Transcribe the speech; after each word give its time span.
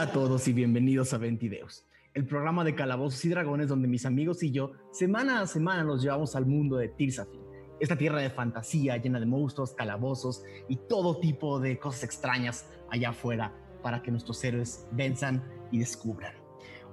Hola 0.00 0.08
a 0.08 0.14
todos 0.14 0.48
y 0.48 0.54
bienvenidos 0.54 1.12
a 1.12 1.18
Ventideos, 1.18 1.84
el 2.14 2.24
programa 2.24 2.64
de 2.64 2.74
calabozos 2.74 3.22
y 3.26 3.28
dragones 3.28 3.68
donde 3.68 3.86
mis 3.86 4.06
amigos 4.06 4.42
y 4.42 4.50
yo 4.50 4.72
semana 4.92 5.42
a 5.42 5.46
semana 5.46 5.84
nos 5.84 6.00
llevamos 6.00 6.34
al 6.34 6.46
mundo 6.46 6.78
de 6.78 6.88
Tirsafin, 6.88 7.42
esta 7.80 7.96
tierra 7.96 8.20
de 8.20 8.30
fantasía 8.30 8.96
llena 8.96 9.20
de 9.20 9.26
monstruos, 9.26 9.74
calabozos 9.74 10.42
y 10.70 10.76
todo 10.88 11.20
tipo 11.20 11.60
de 11.60 11.78
cosas 11.78 12.04
extrañas 12.04 12.64
allá 12.88 13.10
afuera 13.10 13.54
para 13.82 14.00
que 14.00 14.10
nuestros 14.10 14.42
héroes 14.42 14.86
venzan 14.92 15.44
y 15.70 15.80
descubran. 15.80 16.32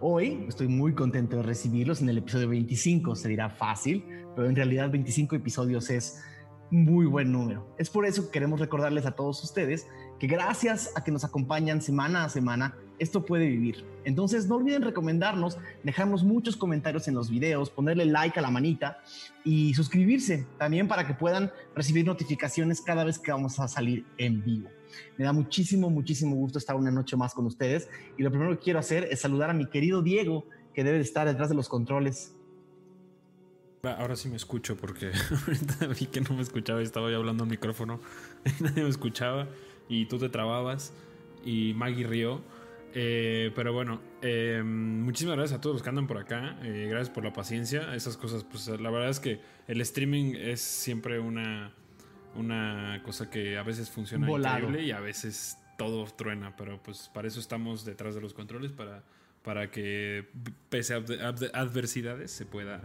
Hoy 0.01 0.43
estoy 0.45 0.67
muy 0.67 0.93
contento 0.93 1.37
de 1.37 1.43
recibirlos 1.43 2.01
en 2.01 2.09
el 2.09 2.17
episodio 2.17 2.49
25, 2.49 3.15
se 3.15 3.29
dirá 3.29 3.49
fácil, 3.49 4.03
pero 4.35 4.49
en 4.49 4.55
realidad 4.57 4.91
25 4.91 5.33
episodios 5.37 5.89
es 5.91 6.21
muy 6.71 7.05
buen 7.05 7.31
número. 7.31 7.73
Es 7.77 7.89
por 7.89 8.05
eso 8.05 8.25
que 8.25 8.31
queremos 8.31 8.59
recordarles 8.59 9.05
a 9.05 9.11
todos 9.11 9.41
ustedes 9.45 9.87
que 10.19 10.27
gracias 10.27 10.91
a 10.95 11.05
que 11.05 11.11
nos 11.11 11.23
acompañan 11.23 11.81
semana 11.81 12.25
a 12.25 12.29
semana, 12.29 12.75
esto 12.99 13.25
puede 13.25 13.47
vivir. 13.47 13.83
Entonces 14.03 14.47
no 14.47 14.55
olviden 14.55 14.81
recomendarnos, 14.81 15.57
dejarnos 15.83 16.23
muchos 16.23 16.55
comentarios 16.55 17.07
en 17.07 17.15
los 17.15 17.29
videos, 17.29 17.69
ponerle 17.69 18.05
like 18.05 18.37
a 18.39 18.41
la 18.41 18.51
manita 18.51 18.99
y 19.43 19.73
suscribirse 19.73 20.45
también 20.57 20.87
para 20.87 21.05
que 21.05 21.13
puedan 21.13 21.51
recibir 21.75 22.05
notificaciones 22.05 22.81
cada 22.81 23.03
vez 23.03 23.19
que 23.19 23.31
vamos 23.31 23.59
a 23.59 23.67
salir 23.67 24.05
en 24.17 24.43
vivo. 24.43 24.69
Me 25.17 25.25
da 25.25 25.33
muchísimo, 25.33 25.89
muchísimo 25.89 26.35
gusto 26.35 26.57
estar 26.57 26.75
una 26.75 26.91
noche 26.91 27.17
más 27.17 27.33
con 27.33 27.45
ustedes 27.45 27.89
y 28.17 28.23
lo 28.23 28.29
primero 28.29 28.51
que 28.51 28.63
quiero 28.63 28.79
hacer 28.79 29.07
es 29.11 29.19
saludar 29.19 29.49
a 29.49 29.53
mi 29.53 29.67
querido 29.67 30.01
Diego, 30.01 30.45
que 30.73 30.83
debe 30.83 30.97
de 30.97 31.03
estar 31.03 31.27
detrás 31.27 31.49
de 31.49 31.55
los 31.55 31.69
controles. 31.69 32.33
Ahora 33.83 34.15
sí 34.15 34.27
me 34.27 34.35
escucho 34.35 34.75
porque 34.75 35.11
ahorita 35.47 35.87
vi 35.87 36.07
que 36.07 36.21
no 36.21 36.35
me 36.35 36.41
escuchaba 36.41 36.81
y 36.81 36.83
estaba 36.83 37.09
yo 37.09 37.17
hablando 37.17 37.43
al 37.43 37.49
micrófono 37.49 37.99
nadie 38.59 38.83
me 38.83 38.89
escuchaba 38.89 39.47
y 39.87 40.05
tú 40.07 40.17
te 40.17 40.29
trababas 40.29 40.93
y 41.45 41.73
Maggie 41.75 42.05
rió. 42.05 42.41
Eh, 42.93 43.51
pero 43.55 43.73
bueno, 43.73 44.01
eh, 44.21 44.61
muchísimas 44.63 45.37
gracias 45.37 45.59
a 45.59 45.61
todos 45.61 45.75
los 45.75 45.83
que 45.83 45.89
andan 45.89 46.07
por 46.07 46.17
acá. 46.17 46.57
Eh, 46.63 46.87
gracias 46.89 47.09
por 47.09 47.23
la 47.23 47.33
paciencia. 47.33 47.93
Esas 47.95 48.17
cosas, 48.17 48.43
pues 48.43 48.67
la 48.67 48.89
verdad 48.89 49.09
es 49.09 49.19
que 49.19 49.39
el 49.67 49.81
streaming 49.81 50.35
es 50.35 50.61
siempre 50.61 51.19
una, 51.19 51.73
una 52.35 53.01
cosa 53.03 53.29
que 53.29 53.57
a 53.57 53.63
veces 53.63 53.89
funciona 53.89 54.29
increíble 54.29 54.83
y 54.83 54.91
a 54.91 54.99
veces 54.99 55.57
todo 55.77 56.05
truena. 56.05 56.55
Pero 56.55 56.81
pues 56.81 57.09
para 57.13 57.27
eso 57.27 57.39
estamos 57.39 57.85
detrás 57.85 58.15
de 58.15 58.21
los 58.21 58.33
controles, 58.33 58.71
para, 58.71 59.03
para 59.43 59.69
que 59.69 60.27
pese 60.69 60.93
a 60.95 60.97
adversidades 61.53 62.31
se 62.31 62.45
pueda 62.45 62.81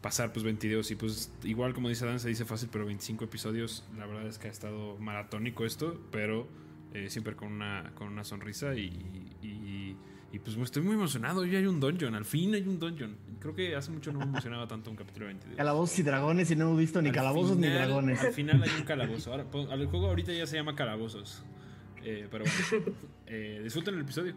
pasar 0.00 0.32
pues 0.32 0.42
22 0.44 0.90
y 0.90 0.96
pues 0.96 1.32
igual 1.44 1.72
como 1.72 1.88
dice 1.88 2.04
Dan 2.04 2.20
se 2.20 2.28
dice 2.28 2.44
fácil 2.44 2.68
pero 2.70 2.84
25 2.84 3.24
episodios 3.24 3.84
la 3.96 4.04
verdad 4.04 4.26
es 4.26 4.38
que 4.38 4.48
ha 4.48 4.50
estado 4.50 4.98
maratónico 4.98 5.64
esto 5.64 5.98
pero 6.10 6.46
eh, 6.94 7.10
siempre 7.10 7.34
con 7.34 7.52
una, 7.52 7.92
con 7.96 8.06
una 8.06 8.22
sonrisa 8.22 8.74
y, 8.76 9.36
y, 9.42 9.96
pues 10.42 10.56
estoy 10.56 10.82
muy 10.82 10.94
emocionado. 10.94 11.44
Ya 11.44 11.58
hay 11.58 11.66
un 11.66 11.78
dungeon 11.78 12.14
al 12.14 12.24
fin 12.24 12.54
hay 12.54 12.62
un 12.62 12.78
dungeon. 12.78 13.16
Creo 13.38 13.54
que 13.54 13.76
hace 13.76 13.90
mucho 13.92 14.12
no 14.12 14.18
me 14.20 14.24
emocionaba 14.24 14.66
tanto 14.66 14.90
un 14.90 14.96
capítulo 14.96 15.26
22 15.26 15.56
calabozos 15.56 15.98
y 15.98 16.02
dragones 16.02 16.50
y 16.50 16.56
no 16.56 16.64
hemos 16.66 16.78
visto 16.78 17.00
ni 17.02 17.12
calabozos 17.12 17.56
ni 17.56 17.68
dragones. 17.68 18.20
al 18.20 18.32
final 18.32 18.62
hay 18.62 18.70
un 18.78 18.84
calabozo. 18.84 19.30
Ahora 19.30 19.44
pues, 19.44 19.68
el 19.70 19.86
juego 19.86 20.08
ahorita 20.08 20.32
ya 20.32 20.46
se 20.46 20.56
llama 20.56 20.74
calabozos. 20.74 21.44
Eh, 22.02 22.28
pero 22.30 22.44
bueno 22.72 22.96
eh, 23.26 23.60
disfruten 23.62 23.94
el 23.94 24.00
episodio. 24.00 24.34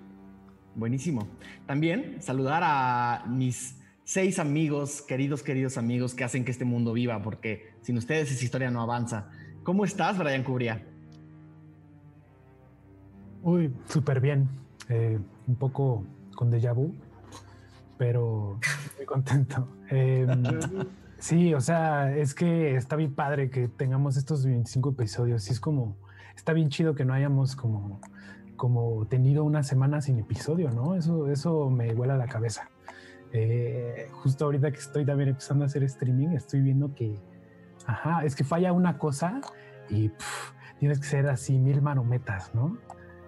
Buenísimo. 0.76 1.28
También 1.66 2.22
saludar 2.22 2.62
a 2.64 3.26
mis 3.28 3.76
seis 4.04 4.40
amigos, 4.40 5.02
queridos, 5.02 5.44
queridos 5.44 5.78
amigos 5.78 6.14
que 6.14 6.24
hacen 6.24 6.46
que 6.46 6.52
este 6.52 6.64
mundo 6.66 6.94
viva, 6.94 7.22
porque 7.22 7.74
sin 7.82 7.98
ustedes 7.98 8.32
esa 8.32 8.44
historia 8.44 8.72
no 8.72 8.82
avanza. 8.82 9.32
¿Cómo 9.64 9.84
estás, 9.84 10.18
Brian 10.18 10.44
Cubría? 10.44 10.86
Uy, 13.48 13.74
súper 13.88 14.20
bien. 14.20 14.50
Eh, 14.90 15.18
un 15.48 15.56
poco 15.56 16.04
con 16.36 16.52
déjà 16.52 16.74
vu, 16.74 16.94
pero 17.98 18.60
muy 18.98 19.06
contento. 19.06 19.70
Em, 19.90 20.44
sí, 21.18 21.54
o 21.54 21.62
sea, 21.62 22.14
es 22.14 22.34
que 22.34 22.76
está 22.76 22.98
bien 22.98 23.16
padre 23.16 23.50
que 23.50 23.70
tengamos 23.70 24.18
estos 24.18 24.46
25 24.46 24.90
episodios. 24.90 25.48
Y 25.48 25.54
es 25.54 25.62
como, 25.62 25.96
está 26.36 26.52
bien 26.52 26.68
chido 26.68 26.94
que 26.94 27.06
no 27.06 27.14
hayamos 27.14 27.56
como, 27.56 28.02
como 28.58 29.06
tenido 29.06 29.46
una 29.46 29.64
semana 29.64 30.02
sin 30.02 30.20
episodio, 30.20 30.70
¿no? 30.72 30.96
Eso, 30.96 31.32
eso 31.32 31.70
me 31.70 31.94
vuela 31.94 32.18
la 32.18 32.28
cabeza. 32.28 32.70
Eh, 33.32 34.10
justo 34.12 34.44
ahorita 34.44 34.72
que 34.72 34.80
estoy 34.80 35.06
también 35.06 35.30
empezando 35.30 35.64
a 35.64 35.68
hacer 35.68 35.86
streaming, 35.86 36.36
estoy 36.36 36.60
viendo 36.60 36.94
que, 36.94 37.18
ajá, 37.86 38.26
es 38.26 38.36
que 38.36 38.44
falla 38.44 38.74
una 38.74 38.98
cosa 38.98 39.40
y 39.90 40.12
tienes 40.82 41.00
que 41.00 41.06
ser 41.06 41.30
así 41.30 41.58
mil 41.58 41.82
manometas, 41.82 42.54
¿no? 42.54 42.78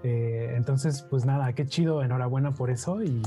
Eh, 0.04 0.54
entonces, 0.56 1.06
pues 1.10 1.26
nada, 1.26 1.54
qué 1.54 1.66
chido, 1.66 2.04
enhorabuena 2.04 2.52
por 2.52 2.70
eso 2.70 3.04
y, 3.04 3.22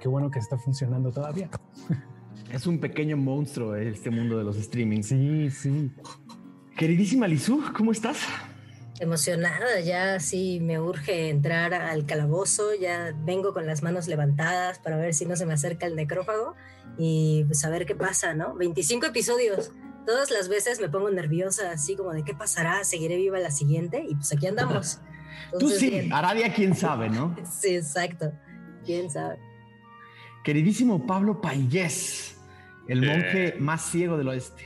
qué 0.00 0.08
bueno 0.08 0.30
que 0.30 0.38
está 0.38 0.58
funcionando 0.58 1.10
todavía. 1.10 1.50
Es 2.52 2.64
un 2.64 2.78
pequeño 2.78 3.16
monstruo 3.16 3.74
este 3.74 4.08
mundo 4.08 4.38
de 4.38 4.44
los 4.44 4.56
streamings. 4.56 5.06
Sí, 5.08 5.50
sí. 5.50 5.90
Queridísima 6.76 7.26
Lizu, 7.26 7.60
¿cómo 7.76 7.90
estás? 7.90 8.18
emocionada, 8.98 9.80
ya 9.80 10.20
sí 10.20 10.58
me 10.60 10.80
urge 10.80 11.28
entrar 11.28 11.74
al 11.74 12.06
calabozo, 12.06 12.74
ya 12.74 13.14
vengo 13.24 13.52
con 13.52 13.66
las 13.66 13.82
manos 13.82 14.08
levantadas 14.08 14.78
para 14.78 14.96
ver 14.96 15.14
si 15.14 15.26
no 15.26 15.36
se 15.36 15.46
me 15.46 15.54
acerca 15.54 15.86
el 15.86 15.96
necrófago 15.96 16.54
y 16.96 17.44
pues 17.44 17.64
a 17.64 17.70
ver 17.70 17.86
qué 17.86 17.94
pasa, 17.94 18.34
¿no? 18.34 18.54
25 18.54 19.06
episodios. 19.06 19.72
Todas 20.06 20.30
las 20.30 20.48
veces 20.48 20.80
me 20.80 20.88
pongo 20.88 21.10
nerviosa, 21.10 21.70
así 21.72 21.96
como 21.96 22.12
de 22.12 22.24
qué 22.24 22.32
pasará, 22.32 22.84
seguiré 22.84 23.16
viva 23.16 23.38
la 23.38 23.50
siguiente 23.50 24.04
y 24.08 24.14
pues 24.14 24.32
aquí 24.32 24.46
andamos. 24.46 25.00
Tú 25.58 25.68
sí, 25.70 26.08
Aradia 26.12 26.52
quién 26.52 26.74
sabe, 26.74 27.08
¿no? 27.08 27.34
sí, 27.44 27.76
exacto. 27.76 28.32
¿Quién 28.84 29.10
sabe? 29.10 29.38
Queridísimo 30.44 31.06
Pablo 31.06 31.40
Payés, 31.40 32.38
el 32.88 33.02
eh. 33.02 33.06
monje 33.06 33.54
más 33.58 33.82
ciego 33.90 34.16
del 34.16 34.28
oeste. 34.28 34.64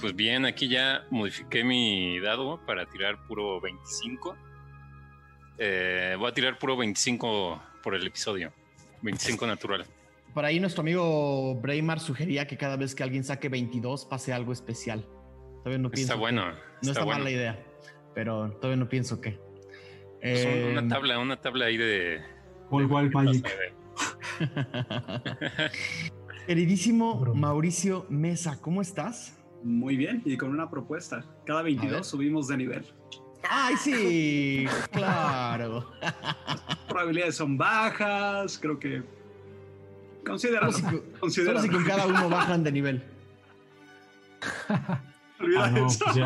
Pues 0.00 0.14
bien, 0.14 0.46
aquí 0.46 0.68
ya 0.68 1.06
modifiqué 1.10 1.64
mi 1.64 2.18
dado 2.20 2.64
para 2.66 2.86
tirar 2.86 3.26
puro 3.26 3.60
25. 3.60 4.36
Eh, 5.58 6.16
voy 6.18 6.30
a 6.30 6.32
tirar 6.32 6.58
puro 6.58 6.76
25 6.76 7.62
por 7.82 7.94
el 7.94 8.06
episodio. 8.06 8.52
25 9.02 9.46
natural. 9.46 9.86
Por 10.34 10.44
ahí 10.44 10.60
nuestro 10.60 10.82
amigo 10.82 11.54
Braymar 11.56 12.00
sugería 12.00 12.46
que 12.46 12.56
cada 12.56 12.76
vez 12.76 12.94
que 12.94 13.02
alguien 13.02 13.24
saque 13.24 13.48
22 13.48 14.06
pase 14.06 14.32
algo 14.32 14.52
especial. 14.52 15.06
Todavía 15.58 15.78
no 15.78 15.90
pienso. 15.90 16.12
Está 16.12 16.20
bueno. 16.20 16.52
no 16.82 16.92
está, 16.92 17.04
mala 17.04 17.30
idea, 17.30 17.62
pero 18.14 18.52
todavía 18.52 18.76
no 18.76 18.88
pienso 18.88 19.20
qué. 19.20 19.38
Pues 20.20 20.44
una 20.44 20.80
eh, 20.82 20.88
tabla, 20.88 21.18
una 21.18 21.36
tabla 21.40 21.66
ahí 21.66 21.76
de. 21.76 22.20
Wild 22.70 23.12
Magic. 23.12 23.48
Queridísimo 26.46 27.24
Mauricio 27.34 28.06
Mesa, 28.08 28.60
¿cómo 28.60 28.82
estás? 28.82 29.38
Muy 29.62 29.96
bien, 29.96 30.22
y 30.24 30.36
con 30.36 30.50
una 30.50 30.70
propuesta. 30.70 31.24
Cada 31.46 31.62
22 31.62 32.06
subimos 32.06 32.48
de 32.48 32.56
nivel. 32.56 32.84
¡Ay, 33.48 33.76
sí! 33.76 34.66
¡Claro! 34.92 35.90
Las 36.00 36.76
probabilidades 36.88 37.36
son 37.36 37.56
bajas, 37.56 38.58
creo 38.58 38.78
que. 38.78 39.02
Considera. 40.24 40.70
Solo 40.70 41.62
si 41.62 41.68
con 41.68 41.84
cada 41.84 42.06
uno 42.06 42.28
bajan 42.30 42.62
de 42.62 42.72
nivel. 42.72 43.02
Olvida 45.40 45.64
ah, 45.64 45.86
eso. 45.86 46.04
Pues 46.04 46.18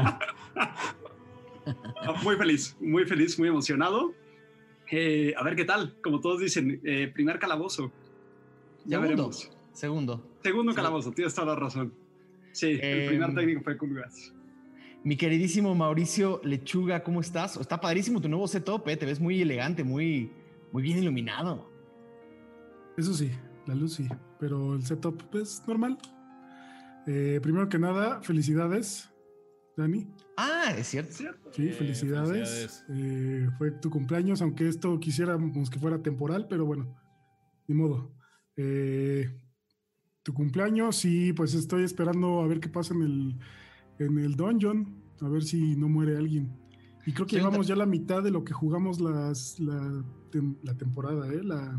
ah, 0.56 0.94
muy 2.22 2.36
feliz, 2.36 2.76
muy 2.80 3.04
feliz, 3.04 3.38
muy 3.38 3.48
emocionado. 3.48 4.14
Eh, 4.90 5.34
a 5.36 5.42
ver 5.42 5.56
qué 5.56 5.64
tal. 5.64 5.96
Como 6.02 6.20
todos 6.20 6.40
dicen, 6.40 6.80
eh, 6.84 7.10
primer 7.12 7.38
calabozo. 7.38 7.92
Ya 8.84 8.98
veremos. 8.98 9.50
Segundo. 9.72 10.22
Segundo 10.42 10.74
calabozo, 10.74 11.12
tienes 11.12 11.34
toda 11.34 11.48
la 11.48 11.56
razón. 11.56 11.92
Sí, 12.52 12.78
el 12.80 13.08
primer 13.08 13.30
em, 13.30 13.34
técnico 13.34 13.62
fue 13.62 13.76
Culgas. 13.76 14.32
Mi 15.02 15.16
queridísimo 15.16 15.74
Mauricio 15.74 16.40
Lechuga, 16.44 17.02
¿cómo 17.02 17.20
estás? 17.20 17.56
Está 17.56 17.80
padrísimo 17.80 18.20
tu 18.20 18.28
nuevo 18.28 18.46
setup, 18.46 18.88
¿eh? 18.88 18.96
te 18.96 19.04
ves 19.04 19.20
muy 19.20 19.42
elegante, 19.42 19.82
muy, 19.82 20.30
muy 20.72 20.82
bien 20.82 20.98
iluminado. 20.98 21.68
Eso 22.96 23.12
sí, 23.12 23.30
la 23.66 23.74
luz 23.74 23.94
sí, 23.94 24.08
pero 24.38 24.74
el 24.74 24.82
setup 24.84 25.20
es 25.20 25.28
pues, 25.30 25.62
normal. 25.66 25.98
Eh, 27.06 27.40
primero 27.42 27.68
que 27.68 27.78
nada, 27.78 28.22
felicidades, 28.22 29.12
Dani. 29.76 30.06
Ah, 30.36 30.74
es 30.76 30.88
cierto. 30.88 31.12
Sí, 31.52 31.68
felicidades. 31.70 32.84
Eh, 32.88 33.48
fue 33.58 33.70
tu 33.70 33.90
cumpleaños, 33.90 34.42
aunque 34.42 34.68
esto 34.68 34.98
quisiéramos 34.98 35.70
que 35.70 35.78
fuera 35.78 36.02
temporal, 36.02 36.46
pero 36.48 36.66
bueno, 36.66 36.96
ni 37.68 37.74
modo. 37.74 38.12
Eh, 38.56 39.40
tu 40.22 40.32
cumpleaños 40.32 41.04
y 41.04 41.32
pues 41.32 41.54
estoy 41.54 41.84
esperando 41.84 42.40
a 42.40 42.46
ver 42.46 42.60
qué 42.60 42.68
pasa 42.68 42.94
en 42.94 43.02
el, 43.02 43.38
en 43.98 44.18
el 44.18 44.34
dungeon, 44.34 45.02
a 45.20 45.28
ver 45.28 45.44
si 45.44 45.76
no 45.76 45.88
muere 45.88 46.16
alguien. 46.16 46.56
Y 47.06 47.12
creo 47.12 47.26
que 47.26 47.36
llevamos 47.36 47.66
ya 47.66 47.76
la 47.76 47.86
mitad 47.86 48.22
de 48.22 48.30
lo 48.30 48.44
que 48.44 48.54
jugamos 48.54 49.00
las, 49.00 49.60
la, 49.60 50.02
la 50.62 50.74
temporada, 50.76 51.28
¿eh? 51.32 51.42
la 51.42 51.78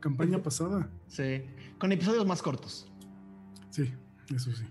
campaña 0.00 0.42
pasada. 0.42 0.90
Sí, 1.06 1.42
con 1.78 1.92
episodios 1.92 2.26
más 2.26 2.42
cortos. 2.42 2.92
Sí, 3.70 3.92
eso 4.34 4.52
sí. 4.52 4.64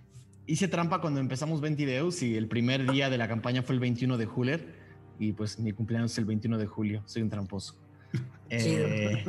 Hice 0.45 0.68
trampa 0.68 1.00
cuando 1.00 1.22
empezamos 1.22 1.62
20 1.62 1.86
videos 1.86 2.22
y 2.22 2.36
el 2.36 2.48
primer 2.48 2.92
día 2.92 3.10
de 3.10 3.18
la 3.18 3.30
campaña 3.30 3.63
fue 3.63 3.75
el 3.75 3.80
21 3.80 4.18
de 4.18 4.28
Huller. 4.28 4.84
y 5.19 5.31
pues 5.31 5.57
mi 5.57 5.72
cumpleaños 5.72 6.12
es 6.12 6.18
el 6.18 6.25
21 6.25 6.57
de 6.57 6.66
julio, 6.66 7.04
soy 7.06 7.22
un 7.22 7.30
tramposo. 7.30 7.75
Eh, 8.56 9.25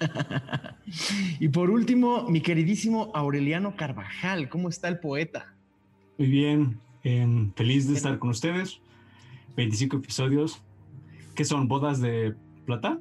y 1.40 1.48
por 1.48 1.68
último, 1.68 2.26
mi 2.30 2.40
queridísimo 2.40 3.10
Aureliano 3.14 3.76
Carvajal, 3.76 4.48
¿cómo 4.48 4.70
está 4.70 4.88
el 4.88 4.98
poeta? 4.98 5.52
Muy 6.16 6.28
bien, 6.28 6.80
feliz 7.54 7.86
de 7.88 7.94
estar 7.94 8.18
con 8.18 8.30
ustedes. 8.30 8.80
25 9.56 9.98
episodios. 9.98 10.62
¿Qué 11.34 11.44
son? 11.44 11.68
¿Bodas 11.68 12.00
de 12.00 12.34
plata? 12.64 12.98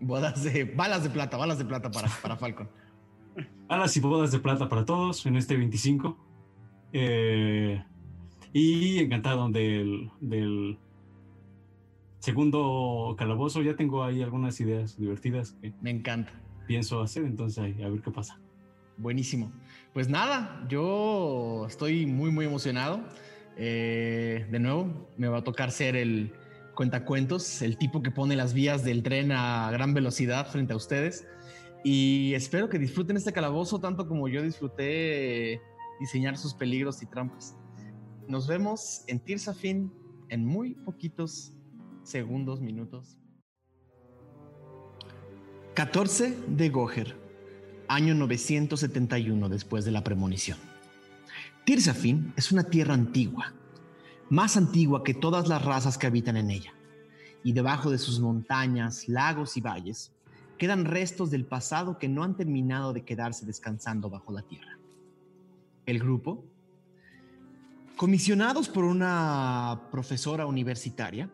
Bodas 0.00 0.42
de 0.42 0.64
balas 0.64 1.02
de 1.02 1.10
plata, 1.10 1.36
balas 1.36 1.58
de 1.58 1.66
plata 1.66 1.90
para, 1.90 2.08
para 2.08 2.36
Falcon. 2.36 2.70
balas 3.68 3.94
y 3.94 4.00
bodas 4.00 4.32
de 4.32 4.38
plata 4.38 4.70
para 4.70 4.86
todos 4.86 5.26
en 5.26 5.36
este 5.36 5.56
25. 5.56 6.16
Eh, 6.98 7.84
y 8.54 9.00
encantado 9.00 9.50
del, 9.50 10.10
del 10.18 10.78
segundo 12.20 13.14
calabozo. 13.18 13.60
Ya 13.60 13.76
tengo 13.76 14.02
ahí 14.02 14.22
algunas 14.22 14.58
ideas 14.60 14.98
divertidas 14.98 15.52
que 15.60 15.74
me 15.82 15.90
encanta. 15.90 16.32
Pienso 16.66 17.02
hacer, 17.02 17.24
entonces 17.24 17.58
a 17.84 17.88
ver 17.90 18.00
qué 18.00 18.10
pasa. 18.10 18.40
Buenísimo. 18.96 19.52
Pues 19.92 20.08
nada, 20.08 20.66
yo 20.70 21.66
estoy 21.68 22.06
muy, 22.06 22.30
muy 22.30 22.46
emocionado. 22.46 23.04
Eh, 23.58 24.46
de 24.50 24.58
nuevo, 24.58 25.10
me 25.18 25.28
va 25.28 25.38
a 25.38 25.44
tocar 25.44 25.70
ser 25.72 25.96
el 25.96 26.32
cuentacuentos, 26.74 27.60
el 27.60 27.76
tipo 27.76 28.02
que 28.02 28.10
pone 28.10 28.36
las 28.36 28.54
vías 28.54 28.84
del 28.84 29.02
tren 29.02 29.32
a 29.32 29.70
gran 29.70 29.92
velocidad 29.92 30.50
frente 30.50 30.72
a 30.72 30.76
ustedes. 30.76 31.26
Y 31.84 32.32
espero 32.32 32.70
que 32.70 32.78
disfruten 32.78 33.18
este 33.18 33.34
calabozo 33.34 33.80
tanto 33.80 34.08
como 34.08 34.28
yo 34.28 34.42
disfruté 34.42 35.60
diseñar 36.00 36.36
sus 36.36 36.54
peligros 36.54 37.02
y 37.02 37.06
trampas. 37.06 37.56
Nos 38.28 38.46
vemos 38.46 39.04
en 39.06 39.20
Tirsafin 39.20 39.92
en 40.28 40.44
muy 40.44 40.74
poquitos 40.74 41.52
segundos, 42.02 42.60
minutos. 42.60 43.18
14 45.74 46.36
de 46.48 46.68
Goher, 46.70 47.16
año 47.88 48.14
971 48.14 49.48
después 49.48 49.84
de 49.84 49.90
la 49.92 50.02
premonición. 50.02 50.58
Tirsafin 51.64 52.32
es 52.36 52.52
una 52.52 52.64
tierra 52.64 52.94
antigua, 52.94 53.52
más 54.30 54.56
antigua 54.56 55.04
que 55.04 55.14
todas 55.14 55.48
las 55.48 55.64
razas 55.64 55.98
que 55.98 56.06
habitan 56.06 56.36
en 56.36 56.50
ella, 56.50 56.72
y 57.44 57.52
debajo 57.52 57.90
de 57.90 57.98
sus 57.98 58.20
montañas, 58.20 59.08
lagos 59.08 59.56
y 59.56 59.60
valles 59.60 60.12
quedan 60.58 60.84
restos 60.84 61.30
del 61.30 61.44
pasado 61.44 61.98
que 61.98 62.08
no 62.08 62.24
han 62.24 62.36
terminado 62.36 62.92
de 62.92 63.04
quedarse 63.04 63.44
descansando 63.44 64.08
bajo 64.08 64.32
la 64.32 64.42
tierra. 64.42 64.75
El 65.86 66.00
grupo, 66.00 66.44
comisionados 67.96 68.68
por 68.68 68.82
una 68.82 69.88
profesora 69.92 70.44
universitaria, 70.44 71.32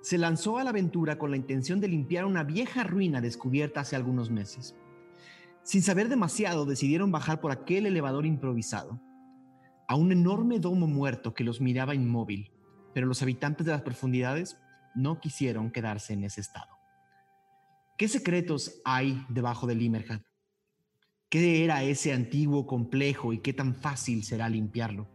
se 0.00 0.16
lanzó 0.16 0.56
a 0.56 0.64
la 0.64 0.70
aventura 0.70 1.18
con 1.18 1.30
la 1.30 1.36
intención 1.36 1.80
de 1.80 1.88
limpiar 1.88 2.24
una 2.24 2.42
vieja 2.42 2.82
ruina 2.82 3.20
descubierta 3.20 3.80
hace 3.80 3.96
algunos 3.96 4.30
meses. 4.30 4.74
Sin 5.62 5.82
saber 5.82 6.08
demasiado, 6.08 6.64
decidieron 6.64 7.12
bajar 7.12 7.42
por 7.42 7.52
aquel 7.52 7.84
elevador 7.84 8.24
improvisado 8.24 8.98
a 9.86 9.96
un 9.96 10.12
enorme 10.12 10.60
domo 10.60 10.86
muerto 10.86 11.34
que 11.34 11.44
los 11.44 11.60
miraba 11.60 11.94
inmóvil, 11.94 12.50
pero 12.94 13.06
los 13.06 13.20
habitantes 13.20 13.66
de 13.66 13.72
las 13.72 13.82
profundidades 13.82 14.56
no 14.94 15.20
quisieron 15.20 15.70
quedarse 15.70 16.14
en 16.14 16.24
ese 16.24 16.40
estado. 16.40 16.78
¿Qué 17.98 18.08
secretos 18.08 18.80
hay 18.82 19.26
debajo 19.28 19.66
del 19.66 19.78
Limerhad? 19.78 20.22
¿Qué 21.30 21.64
era 21.64 21.82
ese 21.84 22.12
antiguo 22.12 22.66
complejo 22.66 23.32
y 23.32 23.38
qué 23.38 23.52
tan 23.52 23.74
fácil 23.74 24.24
será 24.24 24.48
limpiarlo? 24.48 25.08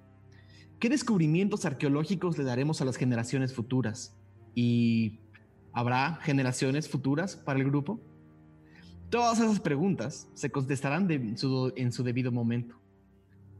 ¿Qué 0.80 0.90
descubrimientos 0.90 1.66
arqueológicos 1.66 2.38
le 2.38 2.44
daremos 2.44 2.82
a 2.82 2.86
las 2.86 2.96
generaciones 2.96 3.54
futuras? 3.54 4.18
¿Y 4.56 5.20
habrá 5.74 6.16
generaciones 6.24 6.90
futuras 6.90 7.36
para 7.36 7.60
el 7.60 7.66
grupo? 7.66 8.00
Todas 9.10 9.40
esas 9.40 9.60
preguntas 9.60 10.30
se 10.34 10.50
contestarán 10.50 11.12
en 11.12 11.38
su 11.38 12.04
debido 12.04 12.32
momento 12.32 12.80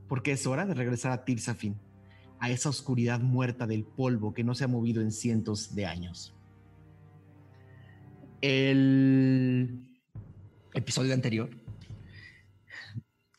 porque 0.08 0.31
es 0.31 0.46
hora 0.48 0.66
de 0.66 0.74
regresar 0.74 1.12
a 1.12 1.25
Tirsafin, 1.25 1.75
a 2.40 2.50
esa 2.50 2.69
oscuridad 2.69 3.19
muerta 3.19 3.68
del 3.68 3.84
polvo 3.84 4.34
que 4.34 4.44
no 4.44 4.56
se 4.56 4.63
ha 4.63 4.68
movido 4.68 5.01
en 5.01 5.12
cientos 5.12 5.75
de 5.75 5.86
años. 5.86 6.36
El 8.42 9.81
episodio 10.74 11.13
anterior 11.13 11.50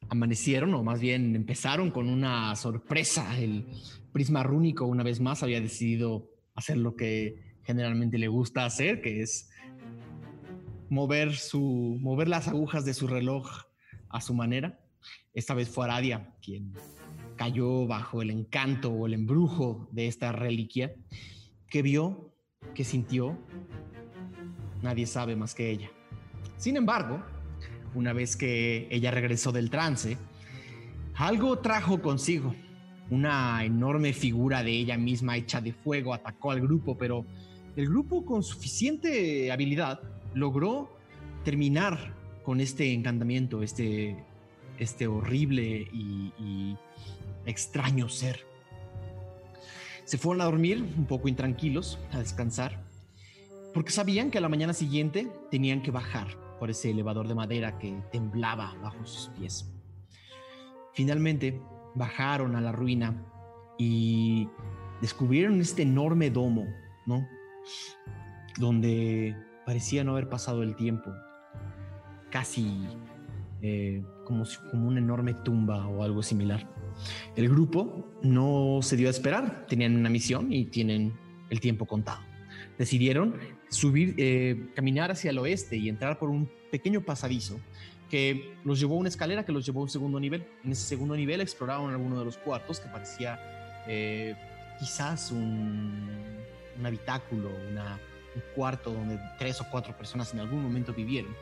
amanecieron, 0.08 0.74
o 0.74 0.82
más 0.82 1.00
bien 1.00 1.34
empezaron 1.34 1.90
con 1.90 2.08
una 2.08 2.54
sorpresa. 2.56 3.38
El 3.38 3.66
prisma 4.12 4.42
rúnico, 4.42 4.86
una 4.86 5.02
vez 5.02 5.20
más, 5.20 5.42
había 5.42 5.60
decidido 5.60 6.30
hacer 6.54 6.76
lo 6.76 6.96
que 6.96 7.58
generalmente 7.62 8.18
le 8.18 8.28
gusta 8.28 8.64
hacer, 8.64 9.00
que 9.02 9.22
es 9.22 9.50
mover, 10.88 11.34
su, 11.34 11.98
mover 12.00 12.28
las 12.28 12.48
agujas 12.48 12.84
de 12.84 12.94
su 12.94 13.06
reloj 13.06 13.48
a 14.08 14.20
su 14.20 14.34
manera. 14.34 14.80
Esta 15.34 15.54
vez 15.54 15.68
fue 15.68 15.84
Aradia 15.84 16.34
quien 16.40 16.72
cayó 17.36 17.86
bajo 17.86 18.22
el 18.22 18.30
encanto 18.30 18.90
o 18.90 19.06
el 19.06 19.14
embrujo 19.14 19.88
de 19.92 20.06
esta 20.06 20.32
reliquia, 20.32 20.94
que 21.68 21.82
vio, 21.82 22.32
que 22.74 22.84
sintió, 22.84 23.38
nadie 24.82 25.06
sabe 25.06 25.36
más 25.36 25.54
que 25.54 25.70
ella. 25.70 25.90
Sin 26.56 26.76
embargo, 26.76 27.22
una 27.94 28.12
vez 28.12 28.36
que 28.36 28.88
ella 28.90 29.10
regresó 29.10 29.52
del 29.52 29.70
trance, 29.70 30.18
algo 31.14 31.58
trajo 31.58 32.00
consigo. 32.00 32.54
Una 33.10 33.64
enorme 33.64 34.12
figura 34.12 34.62
de 34.62 34.72
ella 34.72 34.98
misma 34.98 35.36
hecha 35.36 35.60
de 35.60 35.72
fuego 35.72 36.12
atacó 36.12 36.50
al 36.50 36.60
grupo, 36.60 36.98
pero 36.98 37.24
el 37.76 37.88
grupo 37.88 38.24
con 38.24 38.42
suficiente 38.42 39.52
habilidad 39.52 40.00
logró 40.34 40.96
terminar 41.44 42.14
con 42.42 42.60
este 42.60 42.92
encantamiento, 42.92 43.62
este 43.62 44.16
este 44.78 45.06
horrible 45.06 45.88
y, 45.92 46.76
extraño 47.46 48.08
ser. 48.08 48.44
Se 50.04 50.18
fueron 50.18 50.40
a 50.40 50.46
dormir 50.46 50.82
un 50.82 51.06
poco 51.06 51.28
intranquilos, 51.28 51.98
a 52.12 52.18
descansar, 52.18 52.84
porque 53.72 53.92
sabían 53.92 54.30
que 54.30 54.38
a 54.38 54.40
la 54.40 54.48
mañana 54.48 54.72
siguiente 54.72 55.28
tenían 55.50 55.82
que 55.82 55.90
bajar 55.90 56.45
por 56.58 56.70
ese 56.70 56.90
elevador 56.90 57.28
de 57.28 57.34
madera 57.34 57.78
que 57.78 58.02
temblaba 58.10 58.74
bajo 58.82 59.04
sus 59.06 59.28
pies. 59.38 59.72
Finalmente 60.92 61.60
bajaron 61.94 62.56
a 62.56 62.60
la 62.60 62.72
ruina 62.72 63.22
y 63.78 64.48
descubrieron 65.00 65.60
este 65.60 65.82
enorme 65.82 66.30
domo, 66.30 66.66
¿no? 67.06 67.26
Donde 68.58 69.36
parecía 69.66 70.04
no 70.04 70.12
haber 70.12 70.28
pasado 70.28 70.62
el 70.62 70.76
tiempo, 70.76 71.10
casi 72.30 72.86
eh, 73.62 74.02
como, 74.24 74.44
como 74.70 74.88
una 74.88 75.00
enorme 75.00 75.34
tumba 75.34 75.86
o 75.86 76.02
algo 76.02 76.22
similar. 76.22 76.66
El 77.34 77.48
grupo 77.48 78.06
no 78.22 78.78
se 78.82 78.96
dio 78.96 79.08
a 79.08 79.10
esperar, 79.10 79.66
tenían 79.66 79.96
una 79.96 80.08
misión 80.08 80.52
y 80.52 80.66
tienen 80.66 81.12
el 81.50 81.60
tiempo 81.60 81.86
contado. 81.86 82.20
Decidieron 82.78 83.34
subir, 83.76 84.14
eh, 84.18 84.68
caminar 84.74 85.10
hacia 85.10 85.30
el 85.30 85.38
oeste 85.38 85.76
y 85.76 85.88
entrar 85.88 86.18
por 86.18 86.30
un 86.30 86.50
pequeño 86.70 87.02
pasadizo 87.02 87.60
que 88.10 88.54
los 88.64 88.78
llevó 88.80 88.94
a 88.94 88.98
una 88.98 89.08
escalera 89.08 89.44
que 89.44 89.52
los 89.52 89.66
llevó 89.66 89.80
a 89.80 89.82
un 89.84 89.88
segundo 89.88 90.18
nivel. 90.18 90.46
En 90.64 90.72
ese 90.72 90.86
segundo 90.86 91.16
nivel 91.16 91.40
exploraron 91.40 91.90
alguno 91.90 92.18
de 92.18 92.24
los 92.24 92.36
cuartos 92.38 92.80
que 92.80 92.88
parecía 92.88 93.84
eh, 93.86 94.34
quizás 94.78 95.30
un, 95.30 96.08
un 96.78 96.86
habitáculo, 96.86 97.50
un 97.50 98.42
cuarto 98.54 98.92
donde 98.92 99.18
tres 99.38 99.60
o 99.60 99.66
cuatro 99.70 99.96
personas 99.96 100.32
en 100.32 100.40
algún 100.40 100.62
momento 100.62 100.92
vivieron. 100.92 101.34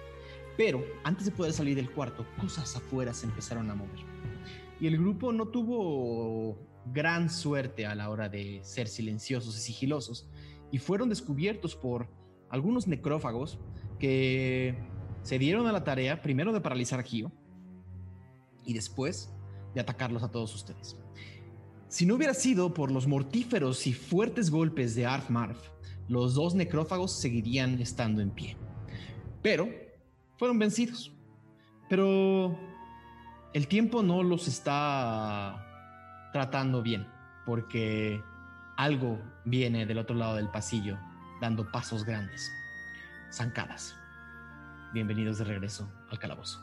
Pero 0.56 0.84
antes 1.02 1.26
de 1.26 1.32
poder 1.32 1.52
salir 1.52 1.76
del 1.76 1.90
cuarto, 1.90 2.24
cosas 2.40 2.76
afuera 2.76 3.12
se 3.12 3.26
empezaron 3.26 3.70
a 3.70 3.74
mover. 3.74 4.00
Y 4.80 4.86
el 4.86 4.96
grupo 4.98 5.32
no 5.32 5.46
tuvo 5.46 6.56
gran 6.92 7.30
suerte 7.30 7.86
a 7.86 7.94
la 7.94 8.10
hora 8.10 8.28
de 8.28 8.60
ser 8.62 8.88
silenciosos 8.88 9.56
y 9.56 9.60
sigilosos 9.60 10.26
y 10.70 10.78
fueron 10.78 11.08
descubiertos 11.08 11.74
por 11.76 12.08
algunos 12.54 12.86
necrófagos 12.86 13.58
que 13.98 14.76
se 15.22 15.38
dieron 15.38 15.66
a 15.66 15.72
la 15.72 15.82
tarea 15.82 16.22
primero 16.22 16.52
de 16.52 16.60
paralizar 16.60 17.00
a 17.00 17.02
Gio 17.02 17.32
y 18.64 18.74
después 18.74 19.34
de 19.74 19.80
atacarlos 19.80 20.22
a 20.22 20.30
todos 20.30 20.54
ustedes. 20.54 20.96
Si 21.88 22.06
no 22.06 22.14
hubiera 22.14 22.32
sido 22.32 22.72
por 22.72 22.92
los 22.92 23.08
mortíferos 23.08 23.86
y 23.88 23.92
fuertes 23.92 24.50
golpes 24.50 24.94
de 24.94 25.04
Arf 25.04 25.30
Marf, 25.30 25.58
los 26.08 26.34
dos 26.34 26.54
necrófagos 26.54 27.12
seguirían 27.12 27.80
estando 27.80 28.22
en 28.22 28.30
pie. 28.30 28.56
Pero 29.42 29.68
fueron 30.36 30.58
vencidos. 30.58 31.12
Pero 31.88 32.56
el 33.52 33.66
tiempo 33.66 34.04
no 34.04 34.22
los 34.22 34.46
está 34.46 36.30
tratando 36.32 36.82
bien, 36.82 37.06
porque 37.46 38.20
algo 38.76 39.20
viene 39.44 39.86
del 39.86 39.98
otro 39.98 40.14
lado 40.14 40.36
del 40.36 40.50
pasillo, 40.50 40.98
dando 41.44 41.70
pasos 41.70 42.06
grandes, 42.06 42.50
zancadas. 43.30 43.94
Bienvenidos 44.94 45.36
de 45.36 45.44
regreso 45.44 45.86
al 46.08 46.18
calabozo. 46.18 46.58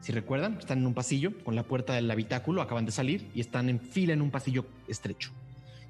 Si 0.00 0.12
recuerdan, 0.12 0.58
están 0.58 0.80
en 0.80 0.86
un 0.86 0.92
pasillo 0.92 1.32
con 1.44 1.56
la 1.56 1.62
puerta 1.62 1.94
del 1.94 2.10
habitáculo, 2.10 2.60
acaban 2.60 2.84
de 2.84 2.92
salir 2.92 3.30
y 3.34 3.40
están 3.40 3.70
en 3.70 3.80
fila 3.80 4.12
en 4.12 4.20
un 4.20 4.30
pasillo 4.30 4.66
estrecho. 4.86 5.30